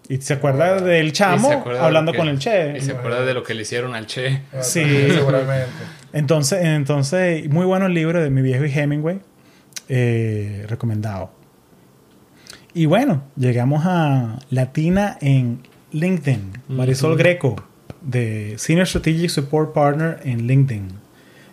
Y 0.08 0.20
se 0.20 0.34
acuerda 0.34 0.80
del 0.80 1.08
Y 1.08 1.12
chamo 1.12 1.50
acuerda 1.52 1.84
hablando 1.86 2.12
que- 2.12 2.18
con 2.18 2.28
el 2.28 2.38
Che. 2.38 2.76
Y 2.76 2.80
se 2.80 2.92
acuerda 2.92 3.24
de 3.24 3.32
lo 3.34 3.42
que 3.42 3.54
le 3.54 3.62
hicieron 3.62 3.94
al 3.94 4.06
Che. 4.06 4.42
Sí. 4.60 4.82
Seguramente. 5.10 5.70
Entonces, 6.12 6.64
entonces, 6.64 7.48
muy 7.48 7.66
bueno 7.66 7.86
el 7.86 7.94
libro 7.94 8.20
de 8.20 8.30
mi 8.30 8.42
viejo 8.42 8.64
y 8.64 8.72
Hemingway. 8.72 9.20
eh, 9.88 10.66
recomendado. 10.68 11.30
Y 12.74 12.86
bueno, 12.86 13.24
llegamos 13.36 13.82
a 13.84 14.38
Latina 14.50 15.18
en 15.20 15.60
LinkedIn. 15.90 16.52
Marisol 16.68 17.16
Greco, 17.16 17.56
de 18.00 18.54
Senior 18.58 18.86
Strategic 18.86 19.28
Support 19.30 19.72
Partner 19.72 20.20
en 20.24 20.46
LinkedIn. 20.46 20.88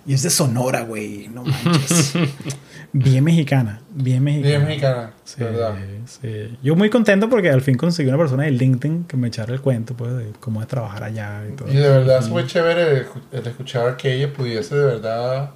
Y 0.06 0.14
es 0.14 0.22
de 0.22 0.30
Sonora, 0.30 0.82
güey. 0.82 1.28
No 1.34 1.44
manches. 1.44 2.14
bien 2.94 3.24
mexicana. 3.24 3.82
Bien 3.92 4.24
mexicana. 4.24 4.48
Bien 4.58 4.66
mexicana, 4.68 5.12
Sí, 5.24 5.44
¿verdad? 5.44 5.76
sí. 6.06 6.58
Yo 6.64 6.76
muy 6.76 6.90
contento 6.90 7.30
porque 7.30 7.50
al 7.50 7.62
fin 7.62 7.76
conseguí 7.78 8.10
una 8.10 8.18
persona 8.18 8.44
de 8.44 8.52
LinkedIn 8.52 9.04
que 9.06 9.18
me 9.18 9.28
echara 9.28 9.54
el 9.54 9.62
cuento 9.62 9.94
pues, 9.96 10.16
de 10.16 10.32
cómo 10.40 10.62
es 10.62 10.68
trabajar 10.68 11.04
allá 11.04 11.44
y 11.48 11.56
todo. 11.56 11.72
Y 11.72 11.76
de 11.76 11.90
verdad 11.90 12.22
fue 12.22 12.46
chévere 12.48 13.06
el, 13.32 13.48
escuchar 13.48 13.98
que 13.98 14.14
ella 14.14 14.32
pudiese 14.34 14.76
de 14.76 14.86
verdad 14.86 15.52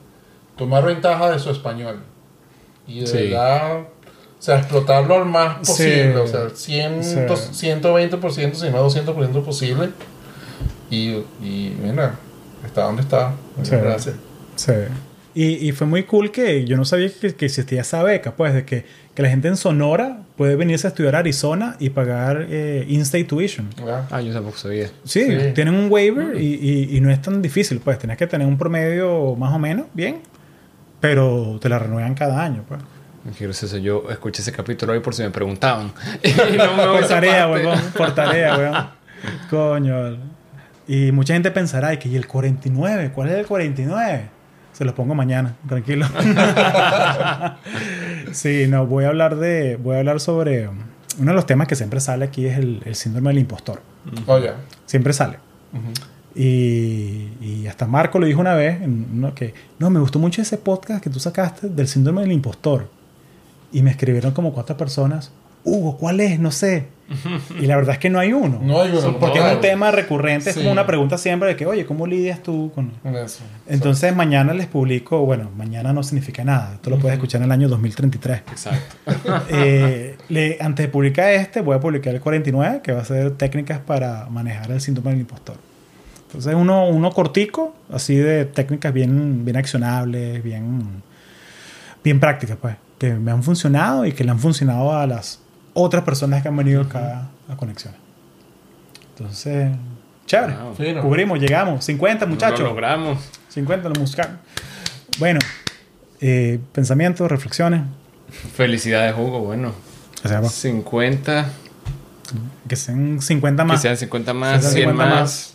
tomar 0.58 0.86
ventaja 0.86 1.32
de 1.32 1.40
su 1.40 1.50
español. 1.52 2.00
Y 2.88 3.02
de 3.02 3.08
Sí. 3.08 3.18
verdad, 3.30 3.80
o 3.82 3.86
sea, 4.40 4.58
explotarlo 4.60 5.16
al 5.16 5.26
más 5.26 5.58
Sí. 5.62 5.72
posible. 5.72 6.18
O 6.18 6.28
sea, 6.28 6.50
100, 6.54 7.04
Sí. 7.04 7.20
120%, 7.54 8.56
si 8.60 8.70
no 8.70 8.84
200% 8.84 9.44
posible. 9.44 9.90
Y, 10.90 11.12
y 11.42 11.78
mira, 11.82 12.16
está 12.66 12.84
donde 12.84 13.02
está. 13.04 13.34
Gracias. 13.58 14.16
Sí. 14.56 14.74
Y, 15.34 15.68
y 15.68 15.72
fue 15.72 15.88
muy 15.88 16.04
cool 16.04 16.30
que 16.32 16.66
yo 16.66 16.76
no 16.78 16.84
sabía 16.86 17.10
que, 17.10 17.34
que 17.36 17.46
existía 17.46 17.82
esa 17.82 18.04
beca, 18.04 18.36
pues, 18.36 18.54
de 18.54 18.66
que, 18.66 18.86
que 19.16 19.22
la 19.22 19.30
gente 19.30 19.48
en 19.48 19.56
Sonora 19.56 20.24
puede 20.36 20.56
venirse 20.58 20.88
a 20.88 20.90
estudiar 20.90 21.16
a 21.16 21.20
Arizona 21.20 21.76
y 21.80 21.90
pagar 21.92 22.48
eh, 22.50 22.86
in-state 22.90 23.24
tuition. 23.26 23.70
Ah, 24.10 24.20
yo 24.22 24.34
tampoco 24.34 24.58
sabía. 24.58 24.88
Sí, 25.06 25.24
Sí. 25.26 25.38
tienen 25.56 25.76
un 25.76 25.90
waiver 25.92 26.36
y, 26.42 26.56
y- 26.56 26.98
y 26.98 27.02
no 27.02 27.10
es 27.12 27.22
tan 27.22 27.42
difícil, 27.42 27.80
pues, 27.80 27.98
tienes 27.98 28.18
que 28.18 28.28
tener 28.28 28.46
un 28.46 28.58
promedio 28.58 29.36
más 29.38 29.54
o 29.54 29.60
menos 29.60 29.86
bien, 29.94 30.18
pero 31.00 31.58
te 31.62 31.70
la 31.70 31.80
renuevan 31.80 32.14
cada 32.14 32.44
año, 32.44 32.64
pues. 32.68 32.82
Qué 33.38 33.46
gracioso. 33.46 33.78
Yo 33.78 34.06
escuché 34.10 34.42
ese 34.42 34.52
capítulo 34.52 34.94
hoy 34.94 35.00
por 35.00 35.14
si 35.14 35.22
me 35.22 35.30
preguntaban. 35.30 35.94
Y 36.24 36.58
no 36.58 36.76
me 36.76 36.88
voy 36.88 36.98
Por 37.00 37.08
tarea, 37.08 37.48
weón, 37.48 37.80
por 37.96 38.14
tarea, 38.16 38.58
weón. 38.58 38.88
Coño. 39.50 40.18
Y 40.88 41.12
mucha 41.12 41.34
gente 41.36 41.52
pensará, 41.52 41.90
"Ay, 41.90 41.98
que 41.98 42.10
¿y 42.10 42.16
el 42.16 42.26
49? 42.28 43.12
¿Cuál 43.14 43.30
es 43.30 43.36
el 43.36 43.46
49? 43.46 44.24
Se 44.74 44.86
los 44.86 44.94
pongo 44.94 45.16
mañana, 45.16 45.56
tranquilo. 45.68 46.06
sí, 48.32 48.66
no, 48.68 48.88
voy 48.88 49.06
a 49.06 49.10
hablar 49.10 49.36
de, 49.36 49.76
voy 49.76 49.96
a 49.96 50.00
hablar 50.00 50.20
sobre 50.20 50.68
uno 50.68 51.32
de 51.32 51.36
los 51.36 51.46
temas 51.46 51.68
que 51.68 51.76
siempre 51.76 52.00
sale 52.00 52.26
aquí 52.26 52.46
es 52.46 52.58
el, 52.58 52.82
el 52.86 52.96
síndrome 52.96 53.30
del 53.30 53.40
impostor. 53.40 53.82
Oye. 54.28 54.52
Siempre 54.86 55.14
sale. 55.14 55.38
Y, 56.34 57.30
y 57.42 57.68
hasta 57.68 57.86
Marco 57.86 58.20
lo 58.20 58.26
dijo 58.26 58.40
una 58.40 58.56
vez, 58.56 58.82
en 58.82 59.08
uno 59.14 59.36
que, 59.36 59.54
no, 59.80 59.90
me 59.90 60.00
gustó 60.00 60.20
mucho 60.20 60.42
ese 60.42 60.58
podcast 60.58 61.04
que 61.04 61.10
tú 61.10 61.20
sacaste 61.20 61.70
del 61.70 61.88
síndrome 61.88 62.22
del 62.22 62.32
impostor. 62.32 62.88
Y 63.74 63.82
me 63.82 63.92
escribieron 63.92 64.32
como 64.32 64.54
cuatro 64.54 64.78
personas, 64.78 65.32
Hugo, 65.64 65.98
¿cuál 65.98 66.20
es? 66.20 66.40
No 66.40 66.52
sé. 66.52 66.88
Y 67.60 67.66
la 67.66 67.76
verdad 67.76 67.94
es 67.96 68.00
que 68.00 68.10
no 68.10 68.20
hay 68.20 68.32
uno. 68.32 68.62
No 68.64 68.82
hay 68.82 68.90
uno. 68.90 69.20
Porque 69.20 69.40
no 69.40 69.48
es 69.48 69.56
un 69.56 69.62
tema 69.62 69.92
recurrente, 69.92 70.52
es 70.52 70.56
como 70.56 70.72
una 70.72 70.86
pregunta 70.86 71.18
siempre 71.18 71.50
de 71.50 71.56
que, 71.58 71.66
oye, 71.66 71.86
¿cómo 71.86 72.08
lidias 72.08 72.42
tú 72.42 72.72
con...? 72.74 72.92
Con 73.04 73.14
eso. 73.18 73.42
Entonces 73.68 74.16
mañana 74.16 74.54
les 74.54 74.68
publico, 74.68 75.26
bueno, 75.26 75.50
mañana 75.58 75.92
no 75.92 76.04
significa 76.04 76.46
nada, 76.46 76.76
esto 76.76 76.90
lo 76.90 76.98
puedes 77.00 77.16
escuchar 77.16 77.42
en 77.42 77.46
el 77.48 77.52
año 77.52 77.68
2033. 77.68 78.40
Exacto. 78.52 78.96
Eh, 79.50 80.16
le- 80.30 80.58
antes 80.62 80.86
de 80.86 80.90
publicar 80.92 81.34
este, 81.34 81.60
voy 81.60 81.76
a 81.76 81.80
publicar 81.82 82.16
el 82.16 82.22
49, 82.22 82.80
que 82.82 82.94
va 82.94 83.02
a 83.02 83.06
ser 83.06 83.32
técnicas 83.32 83.80
para 83.80 84.28
manejar 84.30 84.72
el 84.72 84.80
síndrome 84.80 85.12
del 85.12 85.20
impostor. 85.22 85.58
Entonces, 86.28 86.56
uno, 86.56 86.88
uno 86.88 87.12
cortico, 87.12 87.76
así 87.92 88.16
de 88.16 88.46
técnicas 88.46 88.94
bien, 88.94 89.44
bien 89.44 89.58
accionables, 89.58 90.42
bien, 90.42 91.04
bien 92.06 92.22
prácticas, 92.22 92.56
pues, 92.62 92.76
que 92.98 93.14
me 93.16 93.32
han 93.32 93.44
funcionado 93.44 94.06
y 94.06 94.14
que 94.14 94.24
le 94.24 94.32
han 94.32 94.40
funcionado 94.40 94.94
a 94.96 95.06
las 95.06 95.40
otras 95.74 96.04
personas 96.04 96.42
que 96.42 96.48
han 96.48 96.58
venido 96.58 96.82
acá 96.82 97.30
a 97.50 97.56
Conexiones. 97.58 98.00
Entonces, 99.18 99.72
chévere. 100.26 100.56
Wow. 100.56 100.76
Fino. 100.76 101.02
Cubrimos, 101.02 101.40
llegamos. 101.40 101.86
50, 101.86 102.26
muchachos. 102.26 102.60
Lo 102.62 102.70
logramos. 102.70 103.20
50 103.50 103.90
lo 103.90 103.96
buscaron. 104.00 104.40
Bueno, 105.20 105.40
eh, 106.20 106.60
pensamientos, 106.72 107.30
reflexiones. 107.30 107.82
Felicidades, 108.56 109.14
Hugo. 109.18 109.40
Bueno, 109.42 109.74
O 110.24 110.28
sea, 110.28 110.40
va, 110.40 110.50
50. 110.50 111.50
que 112.68 112.76
sean 112.76 113.22
50 113.22 113.64
más. 113.64 113.78
Que 113.78 113.82
sean 113.84 113.98
50 113.98 114.34
más, 114.34 114.62
sean 114.62 114.74
100 114.74 114.84
50 114.90 115.06
más. 115.06 115.20
más. 115.22 115.54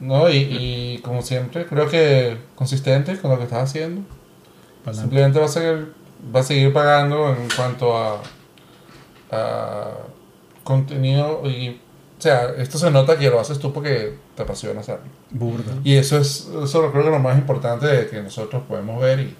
No, 0.00 0.30
y, 0.30 0.36
y 0.36 0.98
como 1.02 1.22
siempre, 1.22 1.66
creo 1.66 1.88
que 1.88 2.38
consistente 2.54 3.18
con 3.18 3.30
lo 3.30 3.38
que 3.38 3.44
estás 3.44 3.68
haciendo. 3.68 4.02
Pa'lante. 4.84 5.02
Simplemente 5.02 5.38
va 5.38 5.44
a 5.44 5.48
seguir, 5.48 5.92
va 6.34 6.40
a 6.40 6.42
seguir 6.42 6.72
pagando 6.72 7.34
en 7.34 7.48
cuanto 7.54 7.96
a, 7.96 8.22
a 9.30 9.90
contenido 10.64 11.42
y 11.48 11.80
o 12.18 12.22
sea, 12.22 12.50
esto 12.58 12.76
se 12.76 12.90
nota 12.90 13.18
que 13.18 13.30
lo 13.30 13.40
haces 13.40 13.58
tú 13.58 13.72
porque 13.72 14.12
te 14.36 14.42
apasiona 14.42 14.80
hacerlo. 14.80 15.06
Burda. 15.30 15.72
Y 15.84 15.94
eso 15.94 16.18
es 16.18 16.50
eso 16.62 16.82
lo 16.82 16.92
creo 16.92 17.04
que 17.04 17.08
es 17.08 17.14
lo 17.14 17.18
más 17.18 17.38
importante 17.38 17.86
de 17.86 18.08
que 18.08 18.20
nosotros 18.20 18.62
podemos 18.68 19.00
ver 19.00 19.20
y, 19.20 19.34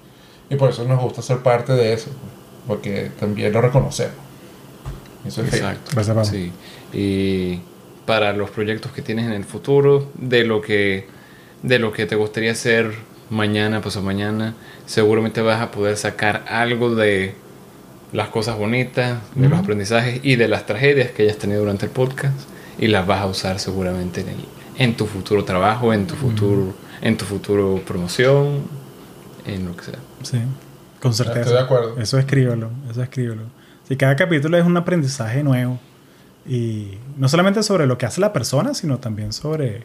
y 0.49 0.55
por 0.55 0.71
eso 0.71 0.83
nos 0.85 0.99
gusta 0.99 1.21
ser 1.21 1.39
parte 1.39 1.73
de 1.73 1.93
eso, 1.93 2.09
porque 2.67 3.11
también 3.19 3.53
lo 3.53 3.61
reconocemos. 3.61 4.15
Eso 5.25 5.43
es. 5.43 5.53
Exacto. 5.53 5.91
Gracias. 5.93 6.27
Sí. 6.29 6.51
Y 6.91 7.61
para 8.05 8.33
los 8.33 8.49
proyectos 8.49 8.91
que 8.91 9.01
tienes 9.01 9.25
en 9.25 9.33
el 9.33 9.43
futuro, 9.43 10.09
de 10.15 10.43
lo 10.43 10.61
que, 10.61 11.07
de 11.61 11.79
lo 11.79 11.91
que 11.93 12.05
te 12.07 12.15
gustaría 12.15 12.51
hacer 12.51 12.93
mañana, 13.29 13.81
pasado 13.81 14.03
mañana, 14.03 14.55
seguramente 14.85 15.41
vas 15.41 15.61
a 15.61 15.71
poder 15.71 15.97
sacar 15.97 16.45
algo 16.47 16.95
de 16.95 17.35
las 18.13 18.29
cosas 18.29 18.57
bonitas, 18.57 19.19
de 19.35 19.47
los 19.49 19.59
aprendizajes 19.59 20.19
y 20.23 20.35
de 20.35 20.47
las 20.47 20.65
tragedias 20.65 21.11
que 21.11 21.23
hayas 21.23 21.37
tenido 21.37 21.61
durante 21.61 21.85
el 21.85 21.91
podcast 21.91 22.35
y 22.77 22.87
las 22.87 23.05
vas 23.07 23.21
a 23.21 23.27
usar 23.27 23.59
seguramente 23.59 24.21
en, 24.21 24.29
el- 24.29 24.45
en 24.77 24.95
tu 24.95 25.05
futuro 25.05 25.43
trabajo, 25.45 25.93
en 25.93 26.07
tu 26.07 26.15
futuro, 26.15 26.73
en 27.01 27.15
tu 27.17 27.25
futuro 27.25 27.81
promoción, 27.85 28.61
en 29.45 29.65
lo 29.65 29.75
que 29.75 29.83
sea. 29.85 29.99
Sí, 30.23 30.39
con 31.01 31.13
certeza. 31.13 31.39
Estoy 31.41 31.53
de 31.55 31.59
acuerdo. 31.61 31.97
Eso 31.99 32.17
escríbelo, 32.17 32.69
eso 32.89 33.01
escríbelo. 33.03 33.43
Si 33.87 33.95
cada 33.95 34.15
capítulo 34.15 34.57
es 34.57 34.65
un 34.65 34.75
aprendizaje 34.77 35.43
nuevo. 35.43 35.79
Y 36.47 36.97
no 37.17 37.29
solamente 37.29 37.61
sobre 37.61 37.85
lo 37.85 37.97
que 37.97 38.05
hace 38.07 38.19
la 38.19 38.33
persona, 38.33 38.73
sino 38.73 38.97
también 38.97 39.31
sobre, 39.31 39.83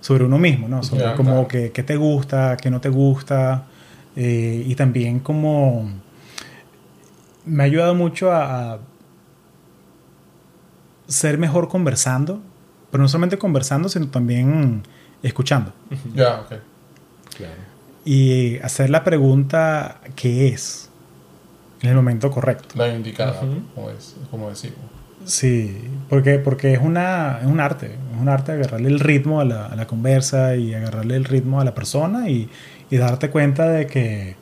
sobre 0.00 0.24
uno 0.24 0.36
mismo, 0.38 0.66
¿no? 0.68 0.82
Sobre 0.82 1.04
Ya, 1.04 1.14
como 1.14 1.30
claro. 1.30 1.48
que, 1.48 1.70
qué 1.70 1.82
te 1.84 1.96
gusta, 1.96 2.56
qué 2.60 2.68
no 2.70 2.80
te 2.80 2.88
gusta. 2.88 3.64
eh, 4.16 4.64
y 4.66 4.74
también 4.74 5.20
como 5.20 5.88
me 7.48 7.62
ha 7.62 7.66
ayudado 7.66 7.94
mucho 7.94 8.30
a, 8.32 8.74
a 8.74 8.78
ser 11.06 11.38
mejor 11.38 11.68
conversando, 11.68 12.40
pero 12.90 13.02
no 13.02 13.08
solamente 13.08 13.38
conversando, 13.38 13.88
sino 13.88 14.08
también 14.08 14.82
escuchando. 15.22 15.72
Ya, 16.14 16.40
ok. 16.40 16.52
y 18.04 18.58
hacer 18.58 18.90
la 18.90 19.04
pregunta 19.04 20.00
¿qué 20.14 20.48
es? 20.48 20.88
en 21.82 21.88
el 21.90 21.96
momento 21.96 22.30
correcto. 22.30 22.74
La 22.74 22.88
indicada, 22.88 23.40
como, 23.74 23.90
es, 23.90 24.16
como 24.30 24.48
decimos. 24.50 24.78
Sí, 25.24 25.76
porque, 26.08 26.38
porque 26.38 26.72
es, 26.72 26.80
una, 26.80 27.38
es 27.40 27.46
un 27.46 27.60
arte, 27.60 27.86
es 27.86 28.20
un 28.20 28.28
arte 28.28 28.52
agarrarle 28.52 28.88
el 28.88 29.00
ritmo 29.00 29.40
a 29.40 29.44
la, 29.44 29.66
a 29.66 29.76
la 29.76 29.86
conversa 29.86 30.56
y 30.56 30.74
agarrarle 30.74 31.16
el 31.16 31.24
ritmo 31.24 31.60
a 31.60 31.64
la 31.64 31.74
persona 31.74 32.30
y, 32.30 32.48
y, 32.90 32.96
darte 32.96 33.30
cuenta 33.30 33.68
de 33.68 33.86
que, 33.86 34.36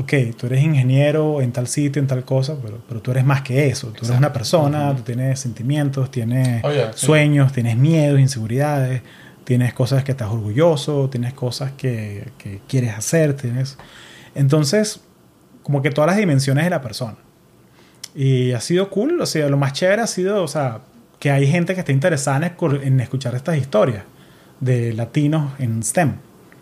ok, 0.00 0.12
tú 0.36 0.46
eres 0.46 0.62
ingeniero 0.62 1.42
en 1.42 1.52
tal 1.52 1.66
sitio, 1.66 2.00
en 2.00 2.08
tal 2.08 2.24
cosa, 2.24 2.56
pero, 2.62 2.80
pero 2.88 3.00
tú 3.00 3.10
eres 3.10 3.24
más 3.24 3.42
que 3.42 3.68
eso, 3.68 3.88
tú 3.88 4.06
eres 4.06 4.16
una 4.16 4.32
persona, 4.32 4.96
tú 4.96 5.02
tienes 5.02 5.38
sentimientos, 5.38 6.10
tienes 6.10 6.64
Oh, 6.64 6.72
yeah, 6.72 6.92
sí. 6.94 7.06
sueños, 7.06 7.52
tienes 7.52 7.76
miedos, 7.76 8.18
inseguridades, 8.18 9.02
tienes 9.44 9.74
cosas 9.74 10.02
que 10.02 10.12
estás 10.12 10.30
orgulloso, 10.30 11.10
tienes 11.10 11.34
cosas 11.34 11.72
que, 11.76 12.28
que 12.38 12.60
quieres 12.66 12.94
hacer, 12.94 13.34
tienes... 13.34 13.76
Entonces, 14.34 15.00
como 15.62 15.82
que 15.82 15.90
todas 15.90 16.08
las 16.08 16.16
dimensiones 16.16 16.64
de 16.64 16.70
la 16.70 16.80
persona. 16.80 17.16
Y 18.14 18.52
ha 18.52 18.60
sido 18.60 18.90
cool, 18.90 19.20
o 19.20 19.26
sea, 19.26 19.48
lo 19.48 19.56
más 19.56 19.72
chévere 19.72 20.02
ha 20.02 20.06
sido, 20.06 20.42
o 20.42 20.48
sea, 20.48 20.80
que 21.18 21.30
hay 21.30 21.46
gente 21.46 21.74
que 21.74 21.80
está 21.80 21.92
interesada 21.92 22.56
en 22.82 23.00
escuchar 23.00 23.34
estas 23.34 23.58
historias 23.58 24.04
de 24.60 24.92
latinos 24.94 25.52
en 25.58 25.82
STEM. 25.82 26.14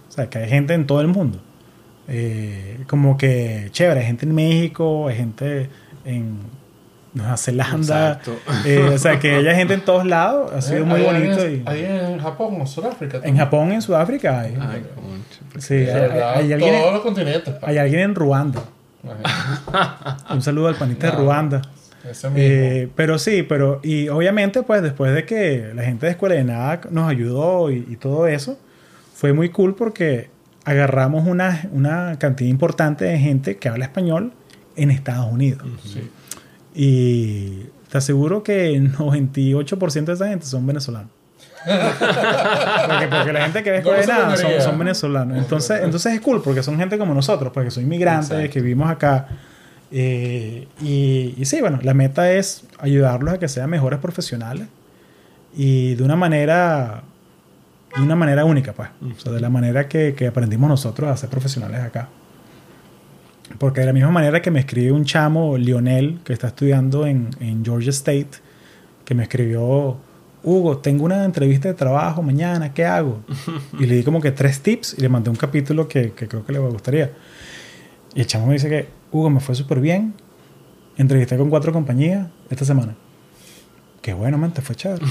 O 0.09 0.13
sea, 0.13 0.29
que 0.29 0.39
hay 0.39 0.49
gente 0.49 0.75
en 0.75 0.87
todo 0.87 1.01
el 1.01 1.09
mundo. 1.09 1.41
Eh, 2.09 2.79
como 2.89 3.17
que 3.19 3.69
chévere, 3.71 4.01
hay 4.01 4.07
gente 4.07 4.25
en 4.27 4.35
México, 4.35 5.09
hay 5.09 5.17
gente 5.17 5.69
en 6.05 6.39
Nueva 7.15 7.37
Zelanda. 7.37 8.21
Eh, 8.65 8.91
o 8.95 8.99
sea, 8.99 9.19
que 9.19 9.35
haya 9.35 9.55
gente 9.55 9.75
en 9.75 9.83
todos 9.85 10.07
lados, 10.07 10.53
ha 10.53 10.63
sido 10.63 10.87
muy 10.87 11.01
Ahí 11.01 11.07
bonito. 11.07 11.45
en- 11.45 11.55
y- 11.57 11.63
Ahí 11.69 11.85
en 11.85 12.19
Japón 12.19 12.59
o 12.61 12.67
Sudáfrica. 12.67 13.17
en 13.19 13.23
también. 13.23 13.37
Japón, 13.37 13.73
en 13.73 13.83
Sudáfrica, 13.83 14.41
hay, 14.41 14.57
Ay, 14.61 14.85
sí, 15.59 15.75
De 15.77 15.93
hay, 15.93 16.01
verdad, 16.01 16.35
hay 16.37 16.53
alguien, 16.53 16.75
todos 16.75 16.87
en- 16.89 16.93
los 16.95 17.03
continentes. 17.03 17.55
pa. 17.55 17.69
hay 17.69 17.79
alguien 17.79 18.01
en 18.01 18.15
Ruanda. 18.15 18.63
Un 20.31 20.43
saludo 20.43 20.69
al 20.69 20.75
panita 20.77 21.11
de. 21.11 21.17
Ruanda. 21.17 21.63
Mismo. 22.05 22.31
Eh, 22.37 22.89
pero 22.97 23.19
sí, 23.19 23.43
pero 23.43 23.81
y 23.83 24.09
obviamente 24.09 24.63
pues 24.63 24.83
después 24.83 25.13
de 25.15 25.25
que 25.27 25.73
la 25.75 25.83
gente 25.83 26.07
de 26.07 26.13
Escuela 26.13 26.37
de 26.37 26.45
Nada 26.45 26.81
nos 26.91 27.11
ayudó 27.11 27.71
y, 27.71 27.87
y 27.91 27.97
todo 27.97 28.27
eso, 28.27 28.59
fue 29.15 29.33
muy 29.35 29.51
cool 29.51 29.75
porque 29.75 30.31
agarramos 30.69 31.27
una, 31.27 31.67
una 31.73 32.19
cantidad 32.19 32.51
importante 32.51 33.07
de 33.07 33.19
gente 33.19 33.57
que 33.57 33.71
habla 33.71 33.87
español 33.87 34.35
en 34.77 34.91
Estados 34.91 35.33
Unidos. 35.33 35.63
Sí. 35.83 36.11
Y 36.75 37.71
te 37.89 37.97
aseguro 37.97 38.43
que 38.43 38.77
el 38.77 38.95
98% 38.95 40.05
de 40.05 40.13
esa 40.13 40.29
gente 40.29 40.45
son 40.45 40.67
venezolanos. 40.67 41.11
porque, 41.65 43.09
porque 43.09 43.33
la 43.33 43.45
gente 43.45 43.63
que 43.63 43.71
ve 43.71 43.79
Escuela 43.79 44.01
de 44.01 44.07
¿Cómo 44.07 44.37
se 44.37 44.43
Nada 44.43 44.61
son, 44.61 44.61
son 44.61 44.79
venezolanos. 44.79 45.39
Entonces, 45.39 45.81
entonces 45.83 46.13
es 46.13 46.21
cool 46.21 46.43
porque 46.43 46.63
son 46.63 46.77
gente 46.77 46.99
como 46.99 47.15
nosotros, 47.15 47.51
porque 47.53 47.71
son 47.71 47.85
inmigrantes, 47.85 48.31
Exacto. 48.31 48.53
que 48.53 48.61
vivimos 48.61 48.91
acá. 48.91 49.27
Eh, 49.91 50.69
y, 50.83 51.35
y 51.39 51.45
sí, 51.47 51.63
bueno, 51.63 51.79
la 51.83 51.95
meta 51.95 52.31
es 52.31 52.65
ayudarlos 52.79 53.33
a 53.33 53.39
que 53.39 53.49
sean 53.49 53.71
mejores 53.71 54.01
profesionales 54.01 54.69
y 55.57 55.95
de 55.95 56.03
una 56.03 56.15
manera 56.15 57.05
de 57.97 58.03
una 58.03 58.17
manera 58.17 58.45
única, 58.45 58.73
pues. 58.73 58.89
O 59.17 59.21
sea, 59.21 59.33
de 59.33 59.41
la 59.41 59.51
manera 59.51 59.89
que, 59.89 60.15
que 60.15 60.27
aprendimos 60.27 60.69
nosotros 60.69 61.11
a 61.11 61.17
ser 61.17 61.31
profesionales 61.31 61.81
acá. 61.81 62.09
Porque 63.59 63.81
de 63.81 63.87
la 63.87 63.93
misma 63.93 64.11
manera 64.11 64.43
que 64.43 64.51
me 64.51 64.61
escribe 64.61 64.93
un 64.93 65.05
chamo, 65.05 65.57
Lionel, 65.57 66.21
que 66.25 66.33
está 66.33 66.49
estudiando 66.49 67.07
en, 67.07 67.31
en 67.41 67.65
Georgia 67.65 67.91
State, 67.91 68.31
que 69.05 69.15
me 69.15 69.23
escribió, 69.23 69.97
Hugo, 70.43 70.79
tengo 70.79 71.05
una 71.05 71.25
entrevista 71.25 71.69
de 71.69 71.75
trabajo 71.75 72.23
mañana, 72.23 72.75
¿qué 72.75 72.85
hago? 72.85 73.21
Y 73.79 73.87
le 73.87 73.97
di 73.97 74.03
como 74.03 74.21
que 74.21 74.33
tres 74.33 74.61
tips 74.61 74.97
y 74.99 75.01
le 75.01 75.09
mandé 75.09 75.31
un 75.31 75.37
capítulo 75.37 75.89
que, 75.89 76.13
que 76.13 76.29
creo 76.29 76.45
que 76.45 76.53
le 76.53 76.59
gustaría. 76.59 77.13
Y 78.15 78.21
el 78.21 78.27
chamo 78.27 78.47
me 78.47 78.53
dice 78.55 78.69
que, 78.69 78.89
Hugo, 79.11 79.31
me 79.31 79.41
fue 79.41 79.55
súper 79.55 79.81
bien. 79.81 80.15
Entrevisté 80.97 81.37
con 81.37 81.49
cuatro 81.49 81.73
compañías 81.73 82.29
esta 82.51 82.65
semana. 82.65 82.97
Qué 84.09 84.15
bueno, 84.15 84.39
man, 84.39 84.53
te 84.53 84.63
fue 84.63 84.75
chévere. 84.75 85.05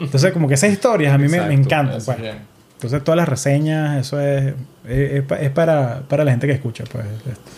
Entonces, 0.00 0.32
como 0.32 0.48
que 0.48 0.54
esas 0.54 0.72
historias 0.72 1.14
a 1.14 1.16
mí 1.18 1.28
me, 1.28 1.38
me 1.42 1.54
Exacto, 1.54 1.60
encantan. 1.62 2.02
Pues. 2.04 2.18
Entonces, 2.74 3.04
todas 3.04 3.16
las 3.16 3.28
reseñas, 3.28 4.00
eso 4.00 4.20
es, 4.20 4.54
es, 4.84 5.12
es 5.12 5.22
pa- 5.22 5.38
es 5.40 5.50
para, 5.50 6.00
para 6.08 6.24
la 6.24 6.32
gente 6.32 6.48
que 6.48 6.54
escucha. 6.54 6.82
Pues. 6.90 7.04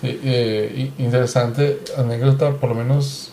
Sí, 0.02 0.20
eh, 0.22 0.90
interesante 0.98 1.78
anécdota, 1.96 2.50
por 2.50 2.68
lo 2.68 2.74
menos, 2.74 3.32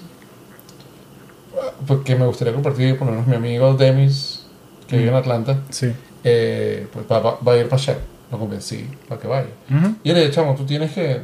porque 1.86 2.16
me 2.16 2.26
gustaría 2.26 2.54
compartir, 2.54 2.98
por 2.98 3.08
lo 3.08 3.12
menos 3.16 3.28
mi 3.28 3.36
amigo 3.36 3.74
Demis, 3.74 4.46
que 4.88 4.96
vive 4.98 5.10
en 5.10 5.16
Atlanta, 5.16 5.60
Sí. 5.70 5.92
eh, 6.24 6.88
pues 6.94 7.06
va, 7.12 7.20
va- 7.20 7.38
va 7.46 7.52
a 7.52 7.58
ir 7.58 7.68
para 7.68 7.82
allá. 7.82 7.98
Lo 8.32 8.40
convencí 8.40 8.90
para 9.10 9.20
que 9.20 9.28
vaya. 9.28 9.48
Ujú. 9.70 9.96
Y 10.06 10.14
le 10.14 10.22
dije, 10.22 10.32
chamo, 10.32 10.56
tú 10.56 10.66
tienes 10.66 10.94
que. 10.94 11.20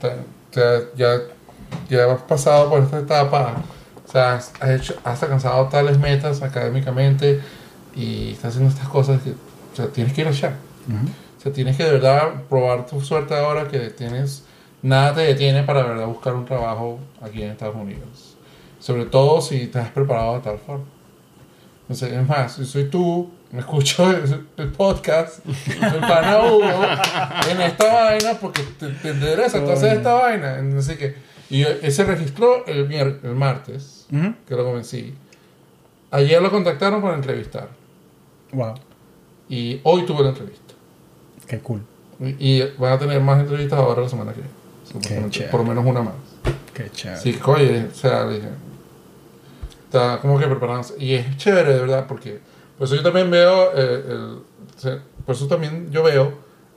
te- 0.00 0.10
te- 0.50 0.88
ya, 0.96 1.18
ya 1.88 2.12
has 2.12 2.22
pasado 2.22 2.68
por 2.68 2.82
esta 2.82 2.98
etapa. 2.98 3.62
O 4.08 4.10
sea, 4.10 4.36
has, 4.36 4.52
hecho, 4.70 4.94
has 5.04 5.22
alcanzado 5.22 5.68
tales 5.68 5.98
metas 5.98 6.40
académicamente 6.40 7.42
y 7.94 8.32
estás 8.32 8.50
haciendo 8.54 8.70
estas 8.70 8.88
cosas 8.88 9.20
que. 9.22 9.30
O 9.30 9.76
sea, 9.76 9.88
tienes 9.88 10.14
que 10.14 10.22
ir 10.22 10.28
allá. 10.28 10.54
Ujú. 10.88 11.10
O 11.36 11.40
sea, 11.40 11.52
tienes 11.52 11.76
que 11.76 11.84
de 11.84 11.92
verdad 11.92 12.42
probar 12.48 12.86
tu 12.86 13.00
suerte 13.00 13.36
ahora 13.36 13.68
que 13.68 13.90
tienes. 13.90 14.44
Nada 14.80 15.14
te 15.14 15.20
detiene 15.22 15.62
para 15.62 15.82
de 15.82 15.88
verdad 15.90 16.06
buscar 16.06 16.34
un 16.34 16.46
trabajo 16.46 16.98
aquí 17.20 17.42
en 17.42 17.50
Estados 17.50 17.76
Unidos. 17.76 18.36
Sobre 18.80 19.04
todo 19.04 19.40
si 19.40 19.66
te 19.66 19.78
has 19.78 19.90
preparado 19.90 20.34
de 20.36 20.40
tal 20.40 20.58
forma. 20.58 20.84
Entonces, 21.82 22.12
es 22.12 22.28
más, 22.28 22.52
si 22.52 22.64
soy 22.64 22.84
tú, 22.90 23.30
me 23.50 23.60
escucho 23.60 24.10
el, 24.10 24.46
el 24.56 24.72
podcast, 24.72 25.44
soy 25.44 26.00
pana 26.00 26.42
Hugo, 26.42 26.62
en 27.50 27.60
esta 27.62 27.92
vaina 27.92 28.34
porque 28.40 28.62
te, 28.78 28.88
te 28.88 29.10
interesa, 29.10 29.58
haces 29.58 29.94
esta 29.94 30.12
vaina. 30.12 30.62
Así 30.78 30.96
que, 30.96 31.14
y 31.50 31.62
él 31.62 31.90
se 31.92 32.04
registró 32.04 32.66
el, 32.66 32.92
el 32.92 33.34
martes, 33.34 34.06
Ujú. 34.12 34.34
que 34.46 34.54
lo 34.54 34.64
convencí. 34.64 35.14
Ayer 36.10 36.40
lo 36.42 36.50
contactaron 36.50 37.00
para 37.02 37.14
entrevistar. 37.14 37.68
Wow. 38.52 38.74
Y 39.48 39.80
hoy 39.82 40.04
tuve 40.06 40.22
la 40.22 40.30
entrevista. 40.30 40.74
Qué 41.46 41.58
cool. 41.60 41.82
Y 42.20 42.36
y 42.60 42.72
van 42.78 42.92
a 42.94 42.98
tener 42.98 43.20
más 43.20 43.40
entrevistas 43.40 43.78
ahora 43.78 44.02
la 44.02 44.08
semana 44.08 44.32
que 44.32 44.40
viene. 45.08 45.30
chévere. 45.30 45.50
Por 45.50 45.60
lo 45.60 45.66
menos 45.66 45.84
una 45.86 46.02
más. 46.02 46.14
Qué 46.74 46.90
chévere. 46.90 47.38
Que, 47.38 47.50
oye, 47.50 47.86
o 47.90 47.94
sea, 47.94 48.26
dije, 48.28 48.48
está 49.84 50.18
como 50.20 50.38
que 50.38 50.46
preparándose. 50.46 50.94
Y 50.98 51.14
es 51.14 51.36
chévere, 51.36 51.74
de 51.74 51.80
verdad, 51.80 52.06
porque 52.06 52.40
por 52.76 52.86
eso 52.86 52.96
yo 52.96 53.02
también 53.02 53.30
veo, 53.30 53.70
eh, 53.74 54.04
el, 54.08 55.00
por 55.24 55.34
eso 55.34 55.46
también 55.46 55.90
yo 55.90 56.02
veo 56.02 56.32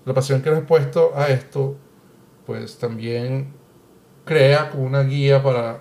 la 0.06 0.14
pasión 0.14 0.42
que 0.42 0.50
le 0.50 0.58
has 0.58 0.64
puesto 0.64 1.12
a 1.16 1.28
esto, 1.30 1.76
pues 2.46 2.78
también 2.78 3.54
crea 4.26 4.70
como 4.70 4.84
una 4.84 5.04
guía 5.04 5.42
para 5.42 5.80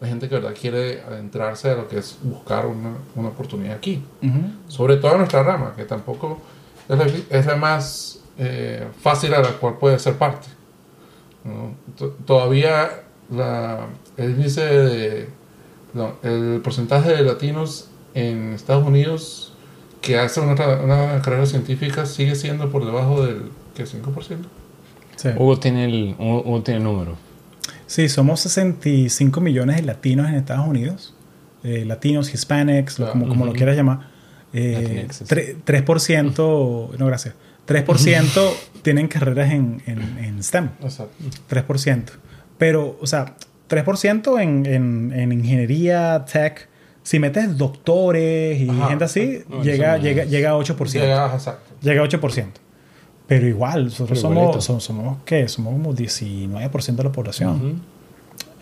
la 0.00 0.08
gente 0.08 0.28
que 0.28 0.34
verdad 0.34 0.54
quiere 0.58 1.00
adentrarse 1.02 1.70
a 1.70 1.76
lo 1.76 1.88
que 1.88 1.98
es 1.98 2.18
buscar 2.22 2.66
una, 2.66 2.90
una 3.14 3.28
oportunidad 3.28 3.76
aquí. 3.76 4.02
Sobre 4.66 4.96
todo 4.96 5.12
en 5.12 5.18
nuestra 5.18 5.42
rama, 5.44 5.74
que 5.76 5.84
tampoco 5.84 6.40
es 6.88 6.98
la, 6.98 7.06
es 7.38 7.46
la 7.46 7.56
más 7.56 8.20
eh, 8.38 8.84
fácil 9.00 9.32
a 9.34 9.40
la 9.40 9.50
cual 9.52 9.78
puede 9.78 9.98
ser 9.98 10.16
parte. 10.16 10.48
Todavía 12.26 13.02
la, 13.30 13.86
el 14.16 14.30
índice 14.30 14.62
de. 14.62 15.28
no, 15.94 16.14
el 16.22 16.60
porcentaje 16.62 17.10
de 17.10 17.22
latinos 17.22 17.88
en 18.14 18.54
Estados 18.54 18.86
Unidos 18.86 19.52
que 20.00 20.18
hacen 20.18 20.48
una, 20.48 20.54
una 20.82 21.22
carrera 21.22 21.46
científica 21.46 22.06
sigue 22.06 22.34
siendo 22.34 22.70
por 22.70 22.84
debajo 22.84 23.24
del 23.24 23.50
¿qué, 23.74 23.84
5%. 23.84 24.36
Sí. 25.16 25.28
Hugo 25.36 25.58
tiene 25.58 25.84
el, 25.84 26.16
Hugo, 26.18 26.42
Hugo 26.44 26.62
tiene 26.62 26.78
el 26.78 26.84
número. 26.84 27.16
Sí, 27.92 28.08
somos 28.08 28.40
65 28.40 29.40
millones 29.42 29.76
de 29.76 29.82
latinos 29.82 30.26
en 30.30 30.36
Estados 30.36 30.66
Unidos. 30.66 31.14
Eh, 31.62 31.84
latinos, 31.84 32.32
hispanics, 32.32 32.98
lo- 32.98 33.04
Claro. 33.04 33.12
como, 33.12 33.28
como 33.28 33.44
lo 33.44 33.50
Ujú. 33.50 33.58
quieras 33.58 33.76
llamar. 33.76 34.08
Eh, 34.54 34.92
Latinxes. 34.94 35.28
tre- 35.28 35.56
3%, 35.64 36.90
no 36.98 37.06
gracias, 37.06 37.34
3% 37.66 38.54
tienen 38.82 39.08
carreras 39.08 39.50
en, 39.52 39.82
en, 39.86 40.00
en 40.24 40.42
STEM. 40.42 40.70
Exacto. 40.82 41.14
3%. 41.50 42.04
Pero, 42.56 42.98
o 43.00 43.06
sea, 43.06 43.34
3% 43.68 44.40
en, 44.40 44.64
en, 44.66 45.12
en 45.14 45.32
ingeniería, 45.32 46.24
tech. 46.30 46.68
Si 47.02 47.18
metes 47.18 47.58
doctores 47.58 48.58
y 48.60 48.68
Ajá, 48.70 48.88
gente 48.88 49.04
así, 49.04 49.40
No, 49.50 49.62
llega, 49.62 49.96
no 49.98 50.02
llega, 50.02 50.24
llega 50.24 50.50
a 50.50 50.54
8%. 50.56 50.92
Llega, 50.92 51.34
exacto. 51.34 51.74
Llega 51.82 52.00
a 52.02 52.04
8%. 52.08 52.46
Pero 53.34 53.46
igual, 53.46 53.84
nosotros 53.84 54.20
somos, 54.20 54.64
somos, 54.64 54.84
somos, 54.84 55.16
¿qué? 55.24 55.48
Somos 55.48 55.72
como 55.72 55.94
19% 55.94 56.94
de 56.96 57.04
la 57.04 57.12
población. 57.12 57.56
Ujú. 57.56 57.74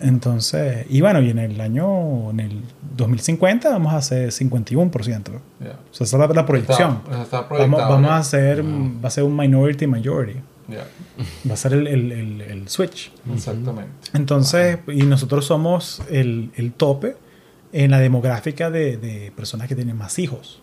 Entonces, 0.00 0.86
y 0.88 1.00
bueno, 1.00 1.20
y 1.20 1.30
en 1.30 1.38
el 1.38 1.60
año, 1.60 2.30
en 2.30 2.40
el 2.40 2.62
2050 2.96 3.68
vamos 3.70 3.92
a 3.92 4.00
ser 4.00 4.30
51%. 4.30 5.28
O 5.28 5.64
Ya. 5.64 5.78
sea, 5.90 6.04
esa 6.04 6.04
es 6.04 6.12
la, 6.14 6.26
la 6.28 6.46
proyección. 6.46 7.02
Está, 7.10 7.22
está 7.22 7.40
Vamos, 7.50 7.80
vamos 7.80 8.10
a 8.10 8.16
hacer, 8.18 8.64
va 8.64 9.08
a 9.08 9.10
ser 9.10 9.24
un 9.24 9.36
minority 9.36 9.86
majority. 9.86 10.40
Ya, 10.68 10.86
Va 11.48 11.54
a 11.54 11.56
ser 11.56 11.72
el, 11.72 11.86
el, 11.88 12.12
el, 12.12 12.40
el 12.40 12.68
switch. 12.68 13.10
Exactamente. 13.34 13.90
Entonces, 14.14 14.78
y 14.86 15.02
nosotros 15.02 15.44
somos 15.44 16.00
el, 16.08 16.50
el 16.54 16.72
tope 16.72 17.16
en 17.72 17.90
la 17.90 17.98
demográfica 17.98 18.70
de, 18.70 18.96
de 18.96 19.32
personas 19.34 19.68
que 19.68 19.74
tienen 19.74 19.96
más 19.98 20.18
hijos. 20.20 20.62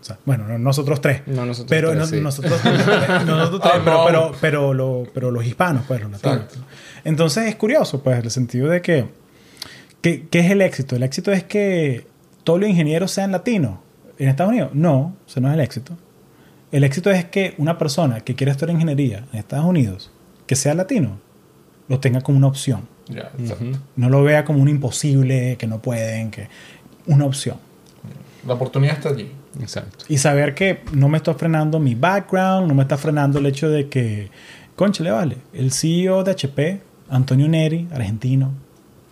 O 0.00 0.04
sea, 0.04 0.18
bueno, 0.24 0.46
no 0.48 0.58
nosotros 0.58 1.00
tres. 1.00 1.22
No, 1.26 1.44
nosotros 1.44 1.68
pero 1.68 1.88
tres, 1.90 2.00
no- 2.00 2.06
sí. 2.06 2.20
nosotros, 2.20 2.52
nosotros 3.26 3.60
tres, 3.60 3.74
Ah, 3.74 3.80
pero, 3.84 3.96
no. 3.98 4.04
pero, 4.06 4.32
pero, 4.40 4.74
lo- 4.74 5.06
pero 5.12 5.30
los 5.30 5.44
hispanos, 5.44 5.84
pues, 5.86 6.00
los 6.00 6.10
latinos. 6.10 6.36
Exacto. 6.44 6.58
Entonces 7.04 7.46
es 7.46 7.56
curioso, 7.56 8.02
pues, 8.02 8.18
en 8.18 8.24
el 8.24 8.30
sentido 8.30 8.68
de 8.68 8.80
que, 8.82 9.06
que- 10.00 10.26
¿qué 10.28 10.38
es 10.40 10.50
el 10.50 10.62
éxito? 10.62 10.96
El 10.96 11.02
éxito 11.02 11.32
es 11.32 11.44
que 11.44 12.06
todos 12.44 12.58
los 12.60 12.68
ingenieros 12.70 13.10
sean 13.10 13.32
latinos 13.32 13.78
en 14.18 14.28
Estados 14.28 14.52
Unidos. 14.52 14.70
No, 14.72 15.14
eso 15.26 15.40
no 15.40 15.48
es 15.48 15.54
el 15.54 15.60
éxito. 15.60 15.96
El 16.72 16.84
éxito 16.84 17.10
es 17.10 17.24
que 17.26 17.54
una 17.58 17.76
persona 17.78 18.20
que 18.20 18.34
quiere 18.34 18.52
estudiar 18.52 18.74
ingeniería 18.74 19.24
en 19.32 19.38
Estados 19.40 19.66
Unidos, 19.66 20.10
que 20.46 20.56
sea 20.56 20.72
latino, 20.74 21.18
lo 21.88 22.00
tenga 22.00 22.20
como 22.22 22.38
una 22.38 22.46
opción. 22.46 22.88
No 23.96 24.08
lo 24.08 24.22
vea 24.22 24.44
como 24.44 24.60
un 24.62 24.68
imposible, 24.68 25.56
que 25.58 25.66
no 25.66 25.82
pueden, 25.82 26.30
que 26.30 26.48
una 27.06 27.24
opción. 27.26 27.56
La 28.46 28.54
oportunidad 28.54 28.94
está 28.94 29.08
allí. 29.10 29.32
Exacto. 29.58 30.04
Y 30.08 30.18
saber 30.18 30.54
que 30.54 30.82
no 30.92 31.08
me 31.08 31.16
está 31.16 31.34
frenando 31.34 31.80
mi 31.80 31.94
background, 31.94 32.68
no 32.68 32.74
me 32.74 32.82
está 32.82 32.96
frenando 32.96 33.38
el 33.38 33.46
hecho 33.46 33.68
de 33.68 33.88
que, 33.88 34.30
conchale, 34.76 35.10
vale, 35.10 35.36
el 35.52 35.72
CEO 35.72 36.22
de 36.22 36.30
HP, 36.32 36.80
Antonio 37.08 37.48
Neri, 37.48 37.88
argentino. 37.92 38.52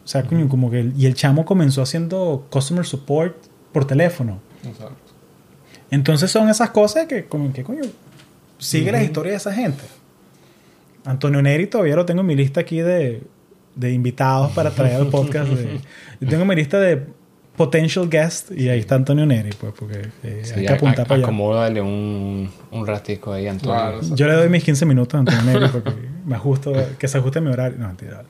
O 0.04 0.08
sea, 0.08 0.22
coño, 0.22 0.48
como 0.48 0.70
que... 0.70 0.80
el- 0.80 0.94
y 0.96 1.06
el 1.06 1.14
chamo 1.14 1.44
comenzó 1.44 1.82
haciendo 1.82 2.46
customer 2.50 2.84
support 2.86 3.36
por 3.72 3.84
teléfono. 3.86 4.40
Exacto. 4.64 4.94
Entonces 5.90 6.30
son 6.30 6.48
esas 6.48 6.70
cosas 6.70 7.06
que, 7.06 7.24
como 7.26 7.52
que 7.52 7.64
coño, 7.64 7.82
sigue 8.58 8.92
la 8.92 9.02
historia 9.02 9.32
de 9.32 9.36
esa 9.38 9.52
gente. 9.52 9.82
Antonio 11.04 11.40
Neri 11.42 11.66
todavía 11.66 11.96
lo 11.96 12.04
tengo 12.04 12.20
en 12.20 12.26
mi 12.26 12.34
lista 12.36 12.60
aquí 12.60 12.80
de, 12.80 13.22
de 13.74 13.92
invitados 13.92 14.52
para 14.52 14.70
traer 14.70 14.96
al 14.96 15.08
podcast. 15.08 15.50
de- 15.50 15.80
yo 16.20 16.28
tengo 16.28 16.44
mi 16.44 16.54
lista 16.54 16.78
de 16.78 17.06
potential 17.58 18.08
guests 18.08 18.50
y 18.56 18.70
ahí 18.70 18.78
está 18.78 18.94
Antonio 18.94 19.26
Neri, 19.26 19.50
pues, 19.60 19.74
porque 19.78 20.08
eh, 20.22 20.40
Sí, 20.44 20.60
hay 20.60 20.66
que 20.66 20.72
apuntar 20.72 21.00
a- 21.00 21.04
para 21.04 21.16
allá. 21.16 21.24
acomódale 21.26 21.82
un, 21.82 22.50
un 22.70 22.86
ratico 22.86 23.34
ahí, 23.34 23.46
Antonio. 23.46 23.74
Claro. 23.74 24.00
Yo 24.14 24.26
le 24.26 24.32
doy 24.34 24.48
mis 24.48 24.64
15 24.64 24.86
minutos 24.86 25.14
a 25.14 25.18
Antonio 25.18 25.42
Neri 25.42 25.68
porque 25.70 25.92
me 26.24 26.36
ajusto, 26.36 26.72
que 26.98 27.06
se 27.08 27.18
ajuste 27.18 27.42
mi 27.42 27.50
horario. 27.50 27.76
No, 27.78 27.88
mentira. 27.88 28.24